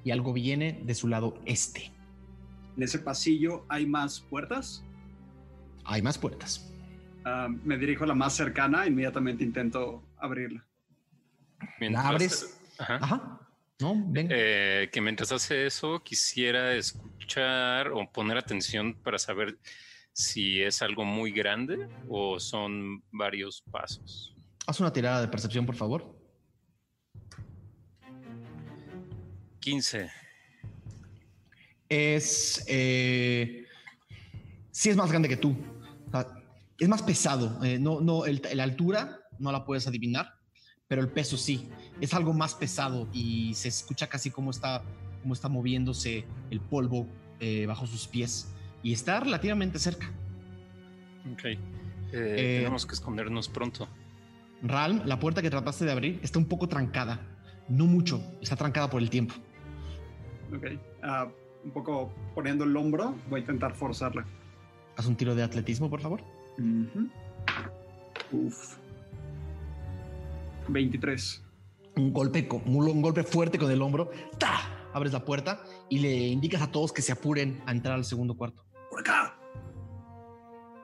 Y 0.05 0.11
algo 0.11 0.31
viene 0.31 0.79
de 0.85 0.95
su 0.95 1.09
lado 1.09 1.37
este. 1.45 1.91
¿En 2.77 2.83
ese 2.83 2.99
pasillo 2.99 3.65
hay 3.67 3.85
más 3.85 4.21
puertas? 4.21 4.85
Hay 5.83 6.01
más 6.01 6.17
puertas. 6.17 6.73
Ah, 7.25 7.49
me 7.49 7.77
dirijo 7.77 8.05
a 8.05 8.07
la 8.07 8.15
más 8.15 8.31
cercana, 8.31 8.87
inmediatamente 8.87 9.43
intento 9.43 10.01
abrirla. 10.17 10.65
la 11.81 12.07
abres. 12.07 12.57
Ajá. 12.79 13.44
No, 13.79 13.95
venga. 14.07 14.33
Eh, 14.37 14.89
que 14.91 15.01
mientras 15.01 15.31
hace 15.31 15.65
eso, 15.65 16.01
quisiera 16.03 16.75
escuchar 16.75 17.91
o 17.91 18.09
poner 18.11 18.37
atención 18.37 18.93
para 18.93 19.19
saber 19.19 19.57
si 20.13 20.61
es 20.61 20.81
algo 20.81 21.03
muy 21.03 21.31
grande 21.31 21.89
o 22.07 22.39
son 22.39 23.03
varios 23.11 23.61
pasos. 23.69 24.33
Haz 24.65 24.79
una 24.79 24.93
tirada 24.93 25.21
de 25.21 25.27
percepción, 25.27 25.65
por 25.65 25.75
favor. 25.75 26.15
15. 29.59 30.09
Es. 31.89 32.63
Eh, 32.67 33.65
sí, 34.71 34.89
es 34.89 34.95
más 34.95 35.09
grande 35.09 35.27
que 35.27 35.37
tú. 35.37 35.55
es 36.79 36.87
más 36.87 37.01
pesado. 37.01 37.61
Eh, 37.63 37.77
no, 37.77 37.99
no, 37.99 38.23
la 38.25 38.63
altura 38.63 39.19
no 39.37 39.51
la 39.51 39.65
puedes 39.65 39.85
adivinar, 39.87 40.34
pero 40.87 41.01
el 41.01 41.09
peso 41.09 41.37
sí. 41.37 41.69
Es 42.01 42.13
algo 42.13 42.33
más 42.33 42.55
pesado 42.55 43.07
y 43.13 43.53
se 43.53 43.69
escucha 43.69 44.07
casi 44.07 44.29
como 44.31 44.51
está, 44.51 44.83
como 45.21 45.33
está 45.33 45.49
moviéndose 45.49 46.25
el 46.51 46.59
polvo 46.59 47.07
eh, 47.39 47.65
bajo 47.65 47.87
sus 47.87 48.07
pies 48.07 48.53
y 48.83 48.93
está 48.93 49.19
relativamente 49.19 49.79
cerca. 49.79 50.11
Ok. 51.31 51.45
Eh, 51.45 51.57
eh, 52.11 52.57
tenemos 52.59 52.85
que 52.85 52.93
escondernos 52.93 53.49
pronto. 53.49 53.87
Ralm, 54.61 55.01
la 55.05 55.19
puerta 55.19 55.41
que 55.41 55.49
trataste 55.49 55.85
de 55.85 55.91
abrir 55.91 56.19
está 56.21 56.39
un 56.39 56.45
poco 56.45 56.67
trancada. 56.67 57.19
No 57.67 57.85
mucho, 57.85 58.21
está 58.41 58.55
trancada 58.55 58.89
por 58.89 59.01
el 59.01 59.09
tiempo. 59.09 59.35
Ok. 60.55 60.79
Ah, 61.01 61.27
un 61.63 61.71
poco 61.71 62.13
poniendo 62.35 62.63
el 62.63 62.75
hombro, 62.77 63.15
voy 63.29 63.39
a 63.39 63.41
intentar 63.41 63.73
forzarla. 63.73 64.25
Haz 64.97 65.07
un 65.07 65.15
tiro 65.15 65.33
de 65.33 65.43
atletismo, 65.43 65.89
por 65.89 65.99
favor. 65.99 66.21
Uf. 68.31 68.77
23. 70.67 71.43
Un 71.97 72.13
golpe, 72.13 72.47
un 72.65 73.01
golpe 73.01 73.23
fuerte 73.23 73.57
con 73.57 73.71
el 73.71 73.81
hombro. 73.81 74.11
¡Ta! 74.37 74.75
abres 74.95 75.11
la 75.11 75.25
puerta 75.25 75.61
y 75.89 75.99
le 75.99 76.27
indicas 76.27 76.61
a 76.61 76.71
todos 76.71 76.93
que 76.93 77.01
se 77.01 77.11
apuren 77.11 77.61
a 77.65 77.73
entrar 77.73 77.95
al 77.95 78.05
segundo 78.05 78.35
cuarto. 78.37 78.65
Por 78.89 79.01
acá. 79.01 79.37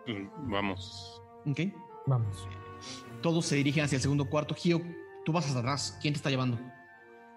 Mm, 0.05 0.51
vamos. 0.51 1.21
Ok. 1.45 1.61
Vamos. 2.07 2.45
Todos 3.21 3.45
se 3.45 3.55
dirigen 3.55 3.85
hacia 3.85 3.95
el 3.95 4.01
segundo 4.01 4.29
cuarto. 4.29 4.53
Gio, 4.53 4.81
tú 5.23 5.31
vas 5.31 5.47
hasta 5.47 5.59
atrás. 5.59 5.97
¿Quién 6.01 6.13
te 6.13 6.17
está 6.17 6.29
llevando? 6.29 6.59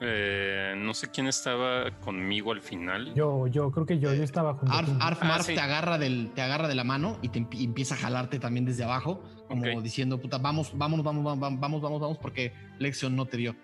Eh, 0.00 0.74
no 0.76 0.92
sé 0.92 1.10
quién 1.10 1.26
estaba 1.26 1.90
conmigo 2.00 2.52
al 2.52 2.60
final. 2.60 3.14
Yo, 3.14 3.46
yo 3.46 3.70
creo 3.70 3.86
que 3.86 3.98
yo, 3.98 4.12
yo 4.12 4.22
estaba 4.22 4.54
junto 4.54 4.74
Arf, 4.74 4.88
Arf 5.00 5.18
ah, 5.22 5.40
te 5.44 5.60
agarra 5.60 5.98
del, 5.98 6.32
te 6.34 6.42
agarra 6.42 6.68
de 6.68 6.74
la 6.74 6.84
mano 6.84 7.18
y 7.22 7.28
te 7.28 7.38
empieza 7.38 7.94
a 7.94 7.98
jalarte 7.98 8.38
también 8.38 8.64
desde 8.64 8.84
abajo, 8.84 9.22
como 9.48 9.80
diciendo, 9.80 10.20
puta, 10.20 10.38
vamos, 10.38 10.76
vamos, 10.76 11.02
vamos, 11.02 11.24
vamos, 11.24 11.60
vamos, 11.60 11.80
vamos, 11.80 12.00
vamos, 12.00 12.18
porque 12.18 12.52
Lexion 12.78 13.14
no 13.14 13.26
te 13.26 13.36
vio 13.36 13.54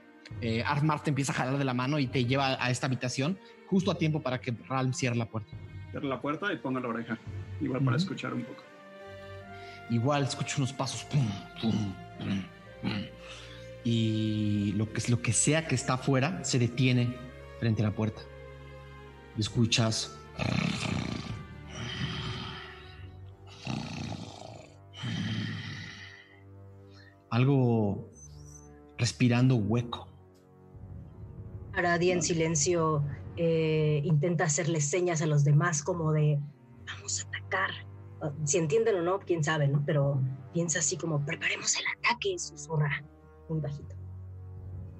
eh, 0.40 0.64
te 1.02 1.10
empieza 1.10 1.32
a 1.32 1.34
jalar 1.34 1.58
de 1.58 1.64
la 1.64 1.74
mano 1.74 1.98
y 1.98 2.06
te 2.06 2.24
lleva 2.24 2.62
a 2.62 2.70
esta 2.70 2.86
habitación 2.86 3.38
justo 3.66 3.90
a 3.90 3.96
tiempo 3.96 4.20
para 4.20 4.40
que 4.40 4.54
Ralm 4.68 4.92
cierre 4.92 5.16
la 5.16 5.26
puerta. 5.26 5.50
Cierre 5.90 6.06
la 6.06 6.20
puerta 6.20 6.52
y 6.52 6.56
ponga 6.56 6.80
la 6.80 6.88
oreja, 6.88 7.18
igual 7.60 7.82
para 7.84 7.96
escuchar 7.96 8.34
un 8.34 8.42
poco. 8.44 8.62
Igual 9.90 10.22
escucho 10.22 10.56
unos 10.58 10.72
pasos. 10.72 11.06
Y 13.84 14.72
lo 14.72 14.92
que, 14.92 15.02
lo 15.10 15.22
que 15.22 15.32
sea 15.32 15.66
que 15.66 15.74
está 15.74 15.94
afuera 15.94 16.44
se 16.44 16.58
detiene 16.58 17.16
frente 17.58 17.82
a 17.82 17.86
la 17.86 17.94
puerta. 17.94 18.22
Escuchas. 19.38 20.16
Algo 27.30 28.10
respirando 28.98 29.56
hueco. 29.56 30.08
Aradia 31.72 32.12
en 32.12 32.22
silencio 32.22 33.04
eh, 33.36 34.02
intenta 34.04 34.44
hacerle 34.44 34.80
señas 34.80 35.22
a 35.22 35.26
los 35.26 35.44
demás 35.44 35.82
como 35.82 36.12
de 36.12 36.38
vamos 36.86 37.24
a 37.24 37.28
atacar. 37.28 37.70
Si 38.44 38.58
entienden 38.58 38.96
o 38.96 39.02
no, 39.02 39.20
quién 39.20 39.42
sabe, 39.42 39.68
¿no? 39.68 39.82
Pero 39.86 40.20
piensa 40.52 40.80
así 40.80 40.98
como 40.98 41.24
preparemos 41.24 41.74
el 41.76 41.84
ataque, 41.96 42.38
susurra 42.38 43.02
muy 43.50 43.60
bajito. 43.60 43.94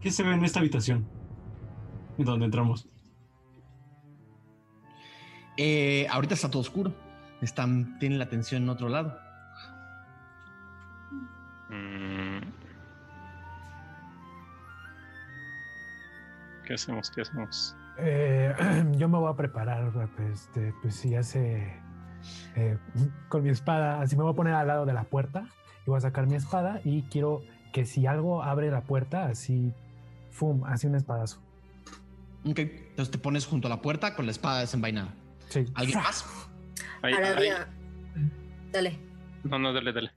¿Qué 0.01 0.11
se 0.11 0.23
ve 0.23 0.33
en 0.35 0.45
esta 0.45 0.61
habitación? 0.61 1.07
¿En 2.19 2.25
donde 2.25 2.47
entramos? 2.47 2.87
Eh, 5.57 6.07
ahorita 6.11 6.35
está 6.35 6.51
todo 6.51 6.61
oscuro. 6.61 6.93
Están, 7.41 7.99
tienen 7.99 8.19
la 8.19 8.25
atención 8.25 8.63
en 8.65 8.69
otro 8.69 8.89
lado. 8.89 9.17
¿Qué 16.71 16.75
hacemos? 16.75 17.11
¿Qué 17.11 17.23
hacemos? 17.23 17.77
Eh, 17.99 18.55
yo 18.97 19.09
me 19.09 19.19
voy 19.19 19.33
a 19.33 19.37
preparar, 19.37 19.91
este, 20.33 20.73
pues 20.83 20.95
si 20.95 21.17
hace 21.17 21.81
eh, 22.55 22.79
con 23.29 23.43
mi 23.43 23.49
espada, 23.49 24.01
así 24.01 24.17
me 24.17 24.23
voy 24.23 24.33
a 24.33 24.37
poner 24.37 24.55
al 24.55 24.69
lado 24.69 24.87
de 24.87 24.93
la 24.93 25.03
puerta 25.03 25.49
y 25.85 25.91
voy 25.91 25.99
a 25.99 26.01
sacar 26.01 26.27
mi 26.27 26.37
espada 26.37 26.81
y 26.85 27.03
quiero 27.03 27.43
que 27.73 27.85
si 27.87 28.07
algo 28.07 28.43
abre 28.43 28.71
la 28.71 28.83
puerta, 28.83 29.27
así, 29.27 29.73
¡fum!, 30.31 30.65
así 30.65 30.87
un 30.87 30.95
espadazo. 30.95 31.41
Ok, 32.45 32.59
entonces 32.59 33.11
te 33.11 33.19
pones 33.19 33.47
junto 33.47 33.69
a 33.69 33.71
la 33.71 33.83
puerta 33.83 34.15
con 34.15 34.27
la 34.27 34.33
espada 34.33 34.61
desenvainada. 34.61 35.15
Sí. 35.49 35.67
¿Alguien 35.75 35.99
más? 35.99 36.25
Dale. 38.73 38.99
No, 39.45 39.59
no, 39.59 39.73
dale, 39.73 39.93
dale. 39.93 40.11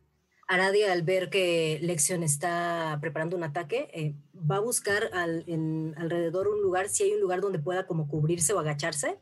Aradia, 0.48 0.91
al 0.91 1.03
ver 1.03 1.29
que 1.29 1.79
Lexion 1.81 2.22
está 2.22 2.98
preparando 3.01 3.36
un 3.36 3.43
ataque, 3.43 3.89
eh, 3.93 4.13
va 4.50 4.57
a 4.57 4.60
buscar 4.60 5.10
en, 5.48 5.95
alrededor 5.98 6.48
un 6.48 6.62
lugar, 6.62 6.89
si 6.89 7.03
hay 7.03 7.12
un 7.13 7.22
lugar 7.22 7.41
donde 7.41 7.60
pueda 7.60 7.88
como 7.88 8.07
cubrirse 8.07 8.53
o 8.53 8.60
agacharse. 8.60 9.17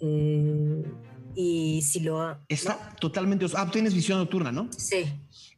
Eh, 0.00 0.84
y 1.34 1.82
si 1.82 2.00
lo... 2.00 2.38
Está 2.48 2.94
totalmente... 3.00 3.46
Ah, 3.54 3.70
tienes 3.70 3.94
visión 3.94 4.18
nocturna, 4.18 4.52
¿no? 4.52 4.68
Sí. 4.72 5.04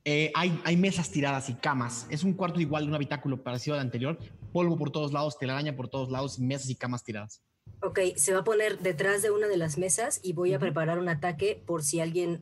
Eh, 0.04 0.32
hay, 0.34 0.60
hay 0.64 0.76
mesas 0.76 1.10
tiradas 1.10 1.48
y 1.50 1.54
camas. 1.54 2.06
Es 2.10 2.24
un 2.24 2.32
cuarto 2.32 2.60
igual 2.60 2.84
de 2.84 2.88
un 2.88 2.94
habitáculo 2.94 3.42
parecido 3.42 3.74
al 3.74 3.80
anterior. 3.82 4.18
Polvo 4.52 4.76
por 4.76 4.90
todos 4.90 5.12
lados, 5.12 5.38
telaraña 5.38 5.76
por 5.76 5.88
todos 5.88 6.10
lados, 6.10 6.38
mesas 6.38 6.70
y 6.70 6.74
camas 6.74 7.04
tiradas. 7.04 7.42
Ok, 7.82 8.00
se 8.16 8.32
va 8.32 8.40
a 8.40 8.44
poner 8.44 8.78
detrás 8.78 9.22
de 9.22 9.30
una 9.30 9.46
de 9.46 9.56
las 9.56 9.78
mesas 9.78 10.20
y 10.22 10.32
voy 10.32 10.52
a 10.54 10.58
preparar 10.58 10.98
un 10.98 11.08
ataque 11.08 11.62
por 11.66 11.82
si 11.82 12.00
alguien 12.00 12.40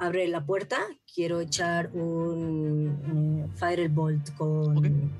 abre 0.00 0.26
la 0.28 0.44
puerta, 0.44 0.78
quiero 1.14 1.40
echar 1.40 1.90
un 1.92 3.46
eh, 3.46 3.56
Firebolt 3.56 4.34
con... 4.34 5.12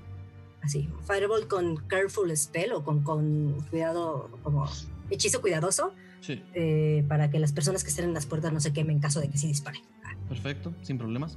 Así, 0.62 0.88
Firebolt 1.07 1.49
con 1.49 1.76
Careful 1.87 2.35
Spell 2.37 2.73
o 2.73 2.83
con, 2.83 3.02
con 3.02 3.61
cuidado, 3.71 4.30
como 4.42 4.66
hechizo 5.11 5.40
cuidadoso. 5.40 5.92
Sí. 6.21 6.42
Eh, 6.54 7.04
para 7.09 7.30
que 7.30 7.38
las 7.38 7.52
personas 7.52 7.83
que 7.83 7.90
estén 7.90 8.07
en 8.07 8.14
las 8.14 8.26
puertas 8.26 8.52
no 8.52 8.61
se 8.61 8.73
quemen 8.73 8.97
en 8.97 9.02
caso 9.02 9.21
de 9.21 9.28
que 9.28 9.38
sí 9.38 9.49
disparen. 9.49 9.83
Perfecto, 10.30 10.72
sin 10.82 10.96
problemas. 10.96 11.37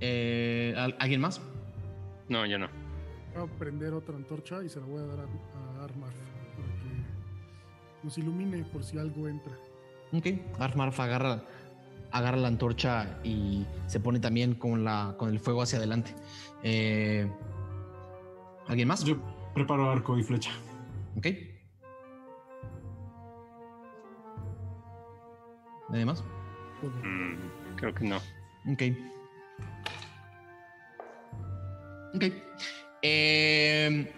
Eh, 0.00 0.74
¿Alguien 0.98 1.20
más? 1.20 1.40
No, 2.30 2.46
yo 2.46 2.58
no. 2.58 2.66
Voy 3.34 3.44
a 3.44 3.58
prender 3.58 3.92
otra 3.92 4.16
antorcha 4.16 4.64
y 4.64 4.70
se 4.70 4.80
la 4.80 4.86
voy 4.86 5.02
a 5.02 5.06
dar 5.06 5.20
a, 5.20 5.84
Armar 5.84 6.12
para 6.56 6.68
que 6.78 8.02
nos 8.02 8.16
ilumine 8.16 8.64
por 8.64 8.84
si 8.84 8.98
algo 8.98 9.28
entra. 9.28 9.52
Ok, 10.12 10.26
Armar 10.58 10.92
agarra 10.96 11.42
agarra 12.10 12.36
la 12.38 12.48
antorcha 12.48 13.18
y 13.22 13.66
se 13.86 14.00
pone 14.00 14.18
también 14.18 14.54
con, 14.54 14.82
la, 14.82 15.14
con 15.18 15.28
el 15.28 15.38
fuego 15.38 15.62
hacia 15.62 15.78
adelante. 15.78 16.14
Eh, 16.62 17.30
¿Alguien 18.66 18.88
más? 18.88 19.04
Yo 19.04 19.16
preparo 19.54 19.90
arco 19.90 20.16
y 20.16 20.22
flecha. 20.22 20.52
Ok. 21.16 21.26
¿Nadie 25.90 26.06
más? 26.06 26.24
Mm, 26.82 27.61
creo 27.82 27.94
que 27.94 28.04
no. 28.04 28.16
Ok. 28.72 28.82
Ok. 32.14 32.24
Eh, 33.02 34.12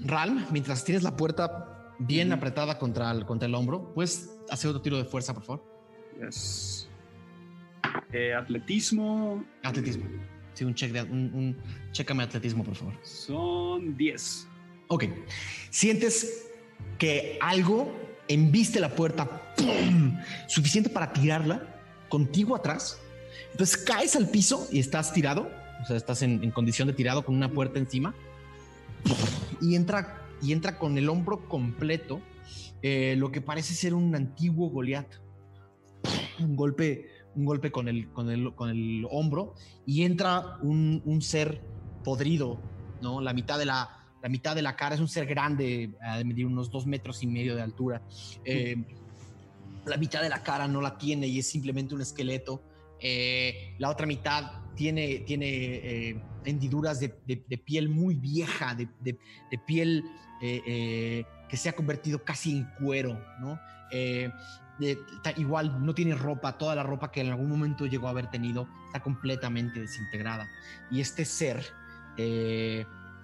Ralm, 0.00 0.46
mientras 0.50 0.84
tienes 0.84 1.04
la 1.04 1.16
puerta 1.16 1.94
bien 2.00 2.32
apretada 2.32 2.78
contra 2.78 3.12
el, 3.12 3.24
contra 3.24 3.46
el 3.46 3.54
hombro, 3.54 3.94
¿puedes 3.94 4.40
hacer 4.50 4.70
otro 4.70 4.82
tiro 4.82 4.96
de 4.98 5.04
fuerza, 5.04 5.32
por 5.32 5.44
favor? 5.44 5.64
Eh, 8.12 8.34
atletismo. 8.34 9.44
Atletismo. 9.62 10.04
Sí, 10.54 10.64
un 10.64 10.74
check 10.74 10.92
de 10.92 11.02
un, 11.02 11.56
chécame 11.92 12.24
atletismo, 12.24 12.64
por 12.64 12.74
favor. 12.74 12.94
Son 13.02 13.96
10. 13.96 14.48
Ok. 14.88 15.04
Sientes 15.70 16.50
que 16.98 17.38
algo 17.40 17.96
embiste 18.26 18.80
la 18.80 18.88
puerta 18.88 19.54
suficiente 20.48 20.90
para 20.90 21.12
tirarla 21.12 21.71
contigo 22.12 22.54
atrás 22.54 23.00
Entonces 23.52 23.78
caes 23.78 24.16
al 24.16 24.28
piso 24.28 24.68
y 24.70 24.80
estás 24.80 25.14
tirado, 25.14 25.48
o 25.82 25.86
sea, 25.86 25.96
estás 25.96 26.20
en, 26.20 26.50
condición 26.50 26.88
de 26.88 26.92
tirado 26.92 27.24
con 27.24 27.34
una 27.34 27.50
puerta 27.50 27.78
encima 27.78 28.14
y 29.62 29.76
entra, 29.76 30.20
y 30.42 30.52
entra 30.52 30.78
con 30.78 30.98
el 30.98 31.08
hombro 31.08 31.48
completo 31.48 32.20
eh, 32.82 33.14
lo 33.16 33.32
que 33.32 33.40
parece 33.40 33.72
ser 33.72 33.94
un 33.94 34.14
antiguo 34.14 34.68
Goliat. 34.68 35.06
Un 36.40 36.54
golpe, 36.54 37.08
un 37.34 37.46
golpe 37.46 37.70
con 37.70 37.88
el, 37.88 38.10
con 38.10 38.28
el, 38.28 38.54
con 38.54 38.68
el 38.68 39.06
hombro 39.10 39.54
y 39.86 40.02
entra 40.02 40.58
un, 40.60 41.00
un 41.06 41.22
ser 41.22 41.62
podrido, 42.04 42.60
¿no? 43.00 43.22
La 43.22 43.32
mitad 43.32 43.58
de 43.58 43.66
la, 43.66 44.04
la 44.20 44.28
mitad 44.28 44.54
de 44.54 44.62
la 44.62 44.76
cara 44.76 44.96
es 44.96 45.00
un 45.00 45.08
ser 45.08 45.26
grande, 45.26 45.94
de 46.16 46.24
medir 46.24 46.44
unos 46.44 46.70
dos 46.70 46.86
metros 46.86 47.22
y 47.22 47.26
medio 47.26 47.54
de 47.56 47.62
altura. 47.62 48.02
Eh, 48.44 48.84
la 49.86 49.96
mitad 49.96 50.22
de 50.22 50.28
la 50.28 50.42
cara 50.42 50.68
no 50.68 50.80
la 50.80 50.96
tiene 50.98 51.26
y 51.26 51.38
es 51.38 51.46
simplemente 51.48 51.94
un 51.94 52.00
esqueleto. 52.00 52.62
Eh, 53.00 53.74
la 53.78 53.90
otra 53.90 54.06
mitad 54.06 54.62
tiene, 54.74 55.20
tiene 55.20 55.46
eh, 55.46 56.22
hendiduras 56.44 57.00
de, 57.00 57.08
piel 57.64 57.88
muy 57.88 58.14
vieja, 58.14 58.74
de, 58.74 58.88
piel 59.66 60.04
que 60.40 61.56
se 61.56 61.68
ha 61.68 61.72
convertido 61.72 62.24
casi 62.24 62.58
en 62.58 62.68
cuero, 62.80 63.20
¿no? 63.40 63.58
igual 65.36 65.84
no 65.84 65.94
tiene 65.94 66.14
ropa, 66.14 66.58
toda 66.58 66.74
la 66.74 66.82
ropa 66.82 67.12
que 67.12 67.20
en 67.20 67.28
algún 67.28 67.48
momento 67.48 67.86
llegó 67.86 68.08
a 68.08 68.10
haber 68.10 68.30
tenido 68.30 68.66
está 68.86 69.00
completamente 69.02 69.80
desintegrada. 69.80 70.48
Y 70.90 71.00
este 71.00 71.24
ser 71.24 71.64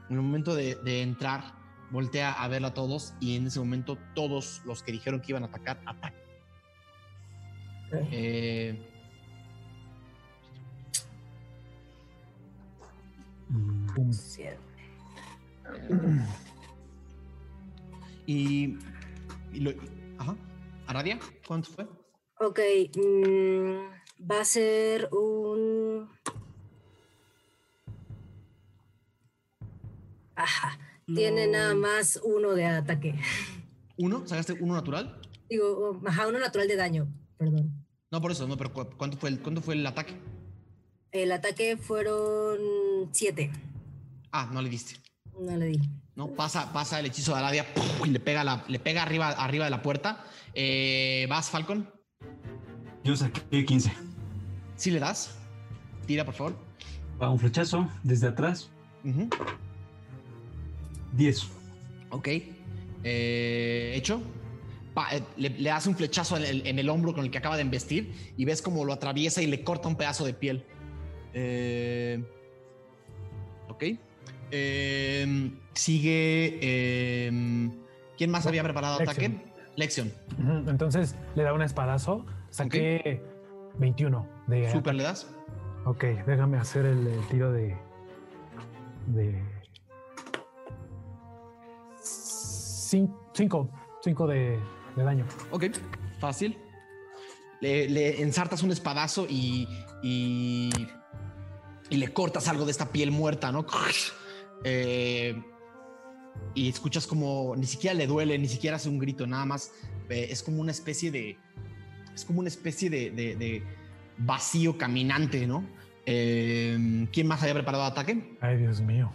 en 0.09 0.17
el 0.17 0.23
momento 0.23 0.55
de, 0.55 1.03
entrar, 1.03 1.53
voltea 1.91 2.33
a 2.33 2.49
verla 2.49 2.69
a 2.69 2.75
todos 2.75 3.15
y 3.21 3.37
en 3.37 3.47
ese 3.47 3.59
momento 3.59 3.99
todos 4.15 4.63
los 4.65 4.83
que 4.83 4.93
dijeron 4.93 5.21
que 5.21 5.33
iban 5.33 5.43
a 5.43 5.47
atacar, 5.47 5.81
atacan. 5.85 6.28
Eh, 7.93 8.79
y, 18.27 18.79
y 19.53 19.61
lo, 19.61 19.71
ajá. 20.19 20.37
¿Aradia? 20.87 21.19
¿Cuánto 21.47 21.71
fue? 21.71 21.87
Ok, 22.41 22.61
mm, 22.97 24.31
va 24.31 24.41
a 24.41 24.45
ser 24.45 25.09
un 25.13 26.09
Ajá. 30.39 30.79
Tiene 31.07 31.49
nada 31.49 31.75
más 31.75 32.21
uno 32.23 32.53
de 32.53 32.67
ataque. 32.67 33.19
¿Uno? 33.97 34.27
¿Sacaste 34.27 34.53
uno 34.53 34.75
natural? 34.75 35.21
Digo, 35.49 36.01
ajá, 36.07 36.29
uno 36.29 36.39
natural 36.39 36.69
de 36.69 36.77
daño, 36.77 37.09
perdón. 37.37 37.78
No, 38.11 38.21
por 38.23 38.33
eso, 38.33 38.47
no, 38.47 38.57
pero 38.57 38.73
¿cuánto 38.73 39.19
fue 39.19 39.29
el, 39.31 39.41
cuánto 39.41 39.61
fue 39.61 39.75
el 39.75 39.87
ataque? 39.87 40.15
El 41.13 41.31
ataque 41.33 41.77
fueron 41.77 42.59
siete. 43.13 43.51
Ah, 44.33 44.49
no 44.53 44.63
le 44.63 44.69
diste. 44.71 44.97
No 45.39 45.57
le 45.57 45.67
di. 45.67 45.81
No, 46.17 46.29
pasa, 46.29 46.73
pasa 46.73 46.99
el 47.01 47.07
hechizo 47.07 47.33
de 47.33 47.39
Aladia 47.39 47.67
y 48.05 48.09
le 48.09 48.19
pega, 48.19 48.43
la, 48.45 48.65
le 48.67 48.79
pega 48.79 49.03
arriba, 49.03 49.29
arriba 49.29 49.67
de 49.67 49.71
la 49.71 49.83
puerta. 49.83 50.25
Eh, 50.55 51.27
¿Vas, 51.29 51.51
Falcon? 51.51 51.89
Yo 53.05 53.17
saqué 53.17 53.65
15. 53.65 53.93
¿Sí 54.77 54.91
le 54.91 54.99
das? 54.99 55.37
Tira, 56.07 56.25
por 56.25 56.35
favor. 56.35 56.57
Va 57.21 57.31
un 57.31 57.39
flechazo 57.39 57.89
desde 58.03 58.29
atrás. 58.29 58.71
10. 61.13 61.49
Ok. 62.11 62.29
Eh, 63.05 63.93
hecho. 63.95 64.21
Eh, 65.13 65.23
le, 65.37 65.51
le, 65.51 65.71
das 65.71 65.87
un 65.87 65.95
flechazo 65.95 66.37
en 66.37 66.79
el, 66.79 66.89
hombro 66.89 67.15
con 67.15 67.25
el 67.25 67.31
que 67.31 67.39
acaba 67.39 67.57
de 67.57 67.63
embestir 67.63 68.33
y 68.37 68.45
ves 68.45 68.63
como 68.63 68.85
lo 68.85 68.93
atraviesa 68.93 69.43
y 69.43 69.47
le 69.47 69.63
corta 69.63 69.89
un 69.89 69.97
pedazo 69.97 70.25
de 70.25 70.35
piel. 70.35 70.65
Eh, 71.35 72.23
ok. 73.69 73.85
sigue. 75.75 76.59
¿Quién 78.17 78.31
más 78.31 78.47
había 78.47 78.63
preparado 78.65 79.01
ataque? 79.01 79.41
Lección. 79.77 80.13
Entonces 80.67 81.15
le 81.37 81.45
da 81.45 81.53
un 81.53 81.63
espadazo. 81.63 82.27
Saqué 82.51 83.23
21 83.79 84.27
de. 84.49 84.71
¿Super 84.73 84.95
le 84.95 85.05
das? 85.05 85.29
Ok, 85.85 86.05
déjame 86.27 86.59
hacer 86.59 86.85
el, 86.85 87.09
tiro 87.31 87.53
de. 87.53 87.77
de 89.07 89.41
5 92.01 93.71
cinco, 94.03 94.27
de, 94.99 95.05
daño. 95.05 95.27
Ok, 95.51 95.65
fácil. 96.19 96.59
Le, 97.61 98.23
ensartas 98.23 98.63
un 98.63 98.71
espadazo 98.71 99.27
y, 99.29 99.69
y, 100.03 100.71
le 101.91 102.13
cortas 102.13 102.47
algo 102.49 102.65
de 102.65 102.71
esta 102.71 102.93
piel 102.93 103.11
muerta, 103.11 103.51
¿no? 103.51 103.67
Eh, 104.65 105.41
y 106.55 106.69
escuchas 106.69 107.07
como 107.07 107.55
ni 107.57 107.67
siquiera 107.67 107.95
le 107.95 108.07
duele, 108.07 108.39
ni 108.39 108.49
siquiera 108.49 108.77
hace 108.77 108.89
un 108.89 108.99
grito, 108.99 109.27
nada 109.27 109.45
más. 109.45 109.73
Eh, 110.09 110.29
es 110.31 110.43
como 110.43 110.61
una 110.61 110.73
especie 110.73 111.11
de. 111.11 111.37
Es 112.15 112.25
como 112.25 112.41
una 112.41 112.49
especie 112.49 112.91
de, 112.91 113.63
vacío 114.19 114.77
caminante, 114.77 115.47
¿no? 115.47 115.65
Eh, 116.07 117.07
¿Quién 117.13 117.27
más 117.27 117.43
había 117.43 117.55
preparado 117.55 117.85
ataque? 117.85 118.37
Ay, 118.41 118.57
Dios 118.57 118.81
mío. 118.81 119.13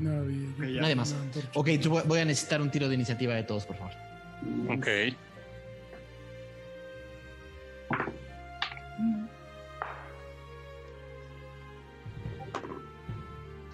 Nadie, 0.00 0.94
más. 0.94 1.14
Ok, 1.54 1.70
voy 2.06 2.20
a 2.20 2.24
necesitar 2.24 2.60
un 2.60 2.70
tiro 2.70 2.88
de 2.88 2.94
iniciativa 2.94 3.34
de 3.34 3.42
todos, 3.42 3.66
por 3.66 3.76
favor. 3.76 3.92
Ok. 4.68 4.86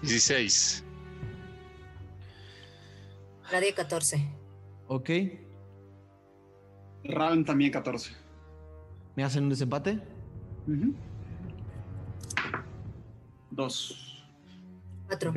Dieciséis. 0.01 0.83
Nadie 3.51 3.73
14. 3.73 4.27
Ok. 4.87 5.09
Ram 7.03 7.43
también 7.43 7.71
14. 7.71 8.11
¿Me 9.15 9.23
hacen 9.23 9.43
un 9.43 9.49
desempate? 9.49 9.99
Dos. 13.51 14.23
Cuatro. 15.07 15.33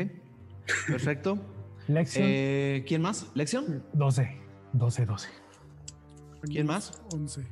Perfecto. 0.86 1.38
Lección. 1.86 2.24
Eh, 2.26 2.84
¿Quién 2.86 3.02
más? 3.02 3.30
¿Lección? 3.34 3.84
12. 3.92 4.47
12, 4.72 5.06
12. 5.06 5.28
¿Quién 6.42 6.66
más? 6.66 7.00
11. 7.12 7.46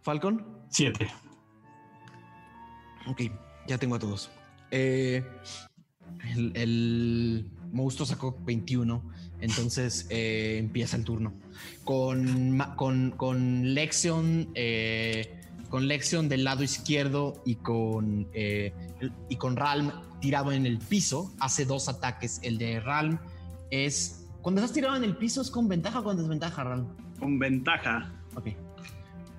¿Falcon? 0.00 0.46
7. 0.70 1.08
Ok, 3.08 3.22
ya 3.66 3.78
tengo 3.78 3.94
a 3.94 3.98
todos. 3.98 4.30
Eh, 4.70 5.24
el, 6.54 7.50
monstruo 7.70 8.06
sacó 8.06 8.36
21, 8.44 9.02
entonces 9.40 10.06
eh, 10.10 10.56
empieza 10.58 10.96
el 10.96 11.04
turno. 11.04 11.34
Con, 11.84 12.58
con, 12.76 13.10
con 13.12 13.74
Lexion 13.74 14.50
con 15.68 15.86
Lexion 15.86 16.28
del 16.28 16.44
lado 16.44 16.62
izquierdo 16.62 17.42
y 17.44 17.56
con, 17.56 18.28
eh, 18.32 18.72
y 19.28 19.36
con 19.36 19.56
Ralm 19.56 19.92
tirado 20.20 20.52
en 20.52 20.66
el 20.66 20.78
piso, 20.78 21.32
hace 21.40 21.64
dos 21.64 21.88
ataques. 21.88 22.40
El 22.42 22.58
de 22.58 22.80
Ralm 22.80 23.18
es. 23.70 24.26
Cuando 24.42 24.60
estás 24.60 24.74
tirado 24.74 24.96
en 24.96 25.04
el 25.04 25.16
piso, 25.16 25.42
¿es 25.42 25.50
con 25.50 25.68
ventaja 25.68 26.00
o 26.00 26.04
con 26.04 26.16
desventaja, 26.16 26.64
Ralm? 26.64 26.86
Con 27.18 27.38
ventaja. 27.38 28.12
Ok. 28.34 28.48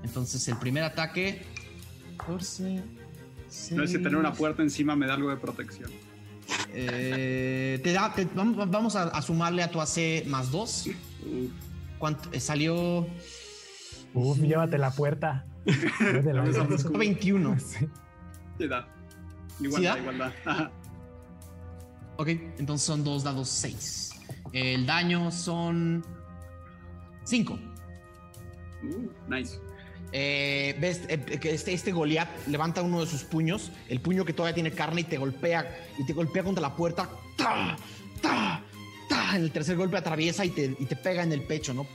Entonces, 0.03 0.47
el 0.47 0.57
primer 0.57 0.83
ataque. 0.83 1.45
14. 2.17 2.83
no 3.71 3.83
es 3.83 3.91
que 3.91 3.97
tener 3.97 4.17
una 4.17 4.33
puerta 4.33 4.61
encima 4.61 4.95
me 4.95 5.07
da 5.07 5.13
algo 5.13 5.29
de 5.29 5.37
protección. 5.37 5.89
Eh, 6.73 7.79
te 7.83 7.93
da, 7.93 8.13
vamos, 8.35 8.95
a, 8.95 9.21
sumarle 9.21 9.63
a 9.63 9.71
tu 9.71 9.79
AC 9.81 10.25
más 10.27 10.51
2. 10.51 10.89
¿Cuánto? 11.97 12.29
Eh, 12.31 12.39
salió. 12.39 13.07
Uf, 14.13 14.37
llévate 14.39 14.77
la 14.77 14.91
puerta. 14.91 15.45
21. 16.91 17.57
Sí. 18.59 18.67
da. 18.67 18.85
Igualdad, 19.61 19.97
igualdad. 19.97 20.31
Ok, 22.17 22.27
entonces 22.57 22.85
son 22.85 23.05
dos 23.05 23.23
dados 23.23 23.47
6. 23.47 24.11
El 24.51 24.85
daño 24.85 25.31
son 25.31 26.03
5. 27.23 27.53
Uh, 28.83 29.33
nice. 29.33 29.59
Eh, 30.11 30.75
ves 30.81 31.03
eh, 31.07 31.19
que 31.39 31.53
este, 31.53 31.71
este 31.73 31.91
Goliath 31.91 32.47
levanta 32.47 32.81
uno 32.81 33.01
de 33.01 33.05
sus 33.05 33.23
puños, 33.23 33.71
el 33.89 34.01
puño 34.01 34.25
que 34.25 34.33
todavía 34.33 34.55
tiene 34.55 34.71
carne 34.71 35.01
y 35.01 35.03
te 35.03 35.17
golpea 35.17 35.69
y 35.97 36.05
te 36.05 36.13
golpea 36.13 36.43
contra 36.43 36.61
la 36.61 36.75
puerta. 36.75 37.09
¡Ta! 37.37 37.77
¡Ta! 38.21 38.61
¡Ta! 39.07 39.35
En 39.35 39.43
el 39.43 39.51
tercer 39.51 39.77
golpe 39.77 39.97
atraviesa 39.97 40.43
y 40.43 40.49
te, 40.49 40.75
y 40.77 40.85
te 40.85 40.95
pega 40.95 41.23
en 41.23 41.31
el 41.31 41.43
pecho, 41.43 41.73
¿no? 41.73 41.87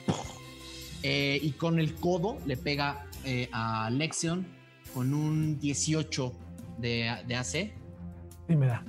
Eh, 1.06 1.38
y 1.42 1.52
con 1.52 1.78
el 1.78 1.94
codo 1.96 2.38
le 2.46 2.56
pega 2.56 3.04
eh, 3.26 3.50
a 3.52 3.90
Lexion 3.90 4.46
con 4.94 5.12
un 5.12 5.60
18 5.60 6.32
de, 6.78 7.10
AC. 7.10 7.50
Sí, 8.48 8.56
me 8.56 8.66
da. 8.66 8.82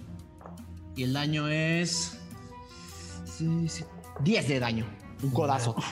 Y 0.95 1.04
el 1.04 1.12
daño 1.12 1.49
es. 1.49 2.17
10 4.21 4.47
de 4.47 4.60
daño. 4.62 4.86
Un 5.23 5.32
codazo. 5.32 5.75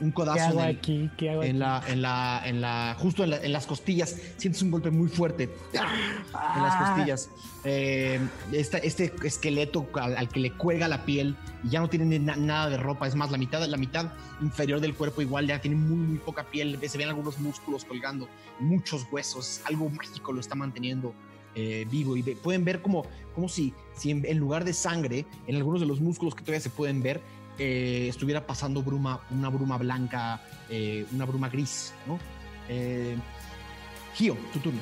un 0.00 0.10
codazo 0.12 0.36
¿Qué 0.36 0.42
hago 0.42 0.60
en, 0.60 0.68
el- 0.68 0.76
aquí? 0.76 1.10
¿Qué 1.16 1.30
hago 1.30 1.42
en 1.42 1.48
aquí? 1.50 1.58
la, 1.58 1.82
en 1.88 2.02
la, 2.02 2.42
en 2.44 2.60
la, 2.60 2.96
justo 2.98 3.24
en, 3.24 3.30
la- 3.30 3.38
en 3.38 3.52
las 3.52 3.66
costillas. 3.66 4.16
Sientes 4.36 4.62
un 4.62 4.70
golpe 4.70 4.90
muy 4.90 5.08
fuerte 5.08 5.44
en 5.72 5.80
las 5.82 5.86
Ah. 6.34 6.92
costillas. 6.94 7.30
Eh, 7.64 8.20
esta- 8.52 8.78
este 8.78 9.12
esqueleto 9.24 9.88
al, 9.94 10.16
al 10.16 10.28
que 10.28 10.40
le 10.40 10.52
cuelga 10.52 10.86
la 10.88 11.04
piel 11.04 11.36
y 11.64 11.70
ya 11.70 11.80
no 11.80 11.88
tiene 11.88 12.18
na- 12.18 12.36
nada 12.36 12.68
de 12.70 12.76
ropa. 12.76 13.06
Es 13.06 13.14
más, 13.14 13.30
la 13.30 13.38
mitad, 13.38 13.64
la 13.66 13.76
mitad 13.76 14.12
inferior 14.40 14.80
del 14.80 14.94
cuerpo 14.94 15.22
igual 15.22 15.46
ya 15.46 15.60
tiene 15.60 15.76
muy, 15.76 15.96
muy 15.96 16.18
poca 16.18 16.44
piel. 16.44 16.78
Se 16.88 16.98
ven 16.98 17.08
algunos 17.08 17.38
músculos 17.38 17.84
colgando, 17.84 18.28
muchos 18.60 19.06
huesos. 19.10 19.60
Algo 19.64 19.88
mágico 19.90 20.32
lo 20.32 20.40
está 20.40 20.54
manteniendo 20.54 21.14
eh, 21.58 21.86
vivo. 21.90 22.16
Y 22.18 22.22
ve- 22.22 22.36
pueden 22.36 22.64
ver 22.66 22.82
como, 22.82 23.04
como 23.34 23.48
si, 23.48 23.72
si 23.96 24.10
en, 24.10 24.24
en 24.26 24.36
lugar 24.38 24.64
de 24.64 24.74
sangre, 24.74 25.24
en 25.46 25.56
algunos 25.56 25.80
de 25.80 25.86
los 25.86 26.00
músculos 26.02 26.34
que 26.34 26.42
todavía 26.42 26.60
se 26.60 26.68
pueden 26.70 27.02
ver, 27.02 27.20
eh, 27.58 28.06
estuviera 28.08 28.46
pasando 28.46 28.82
bruma, 28.82 29.20
una 29.30 29.48
bruma 29.48 29.78
blanca, 29.78 30.40
eh, 30.68 31.06
una 31.12 31.24
bruma 31.24 31.48
gris, 31.48 31.92
¿no? 32.06 32.18
Eh, 32.68 33.16
Gio, 34.14 34.36
tu 34.52 34.58
turno. 34.60 34.80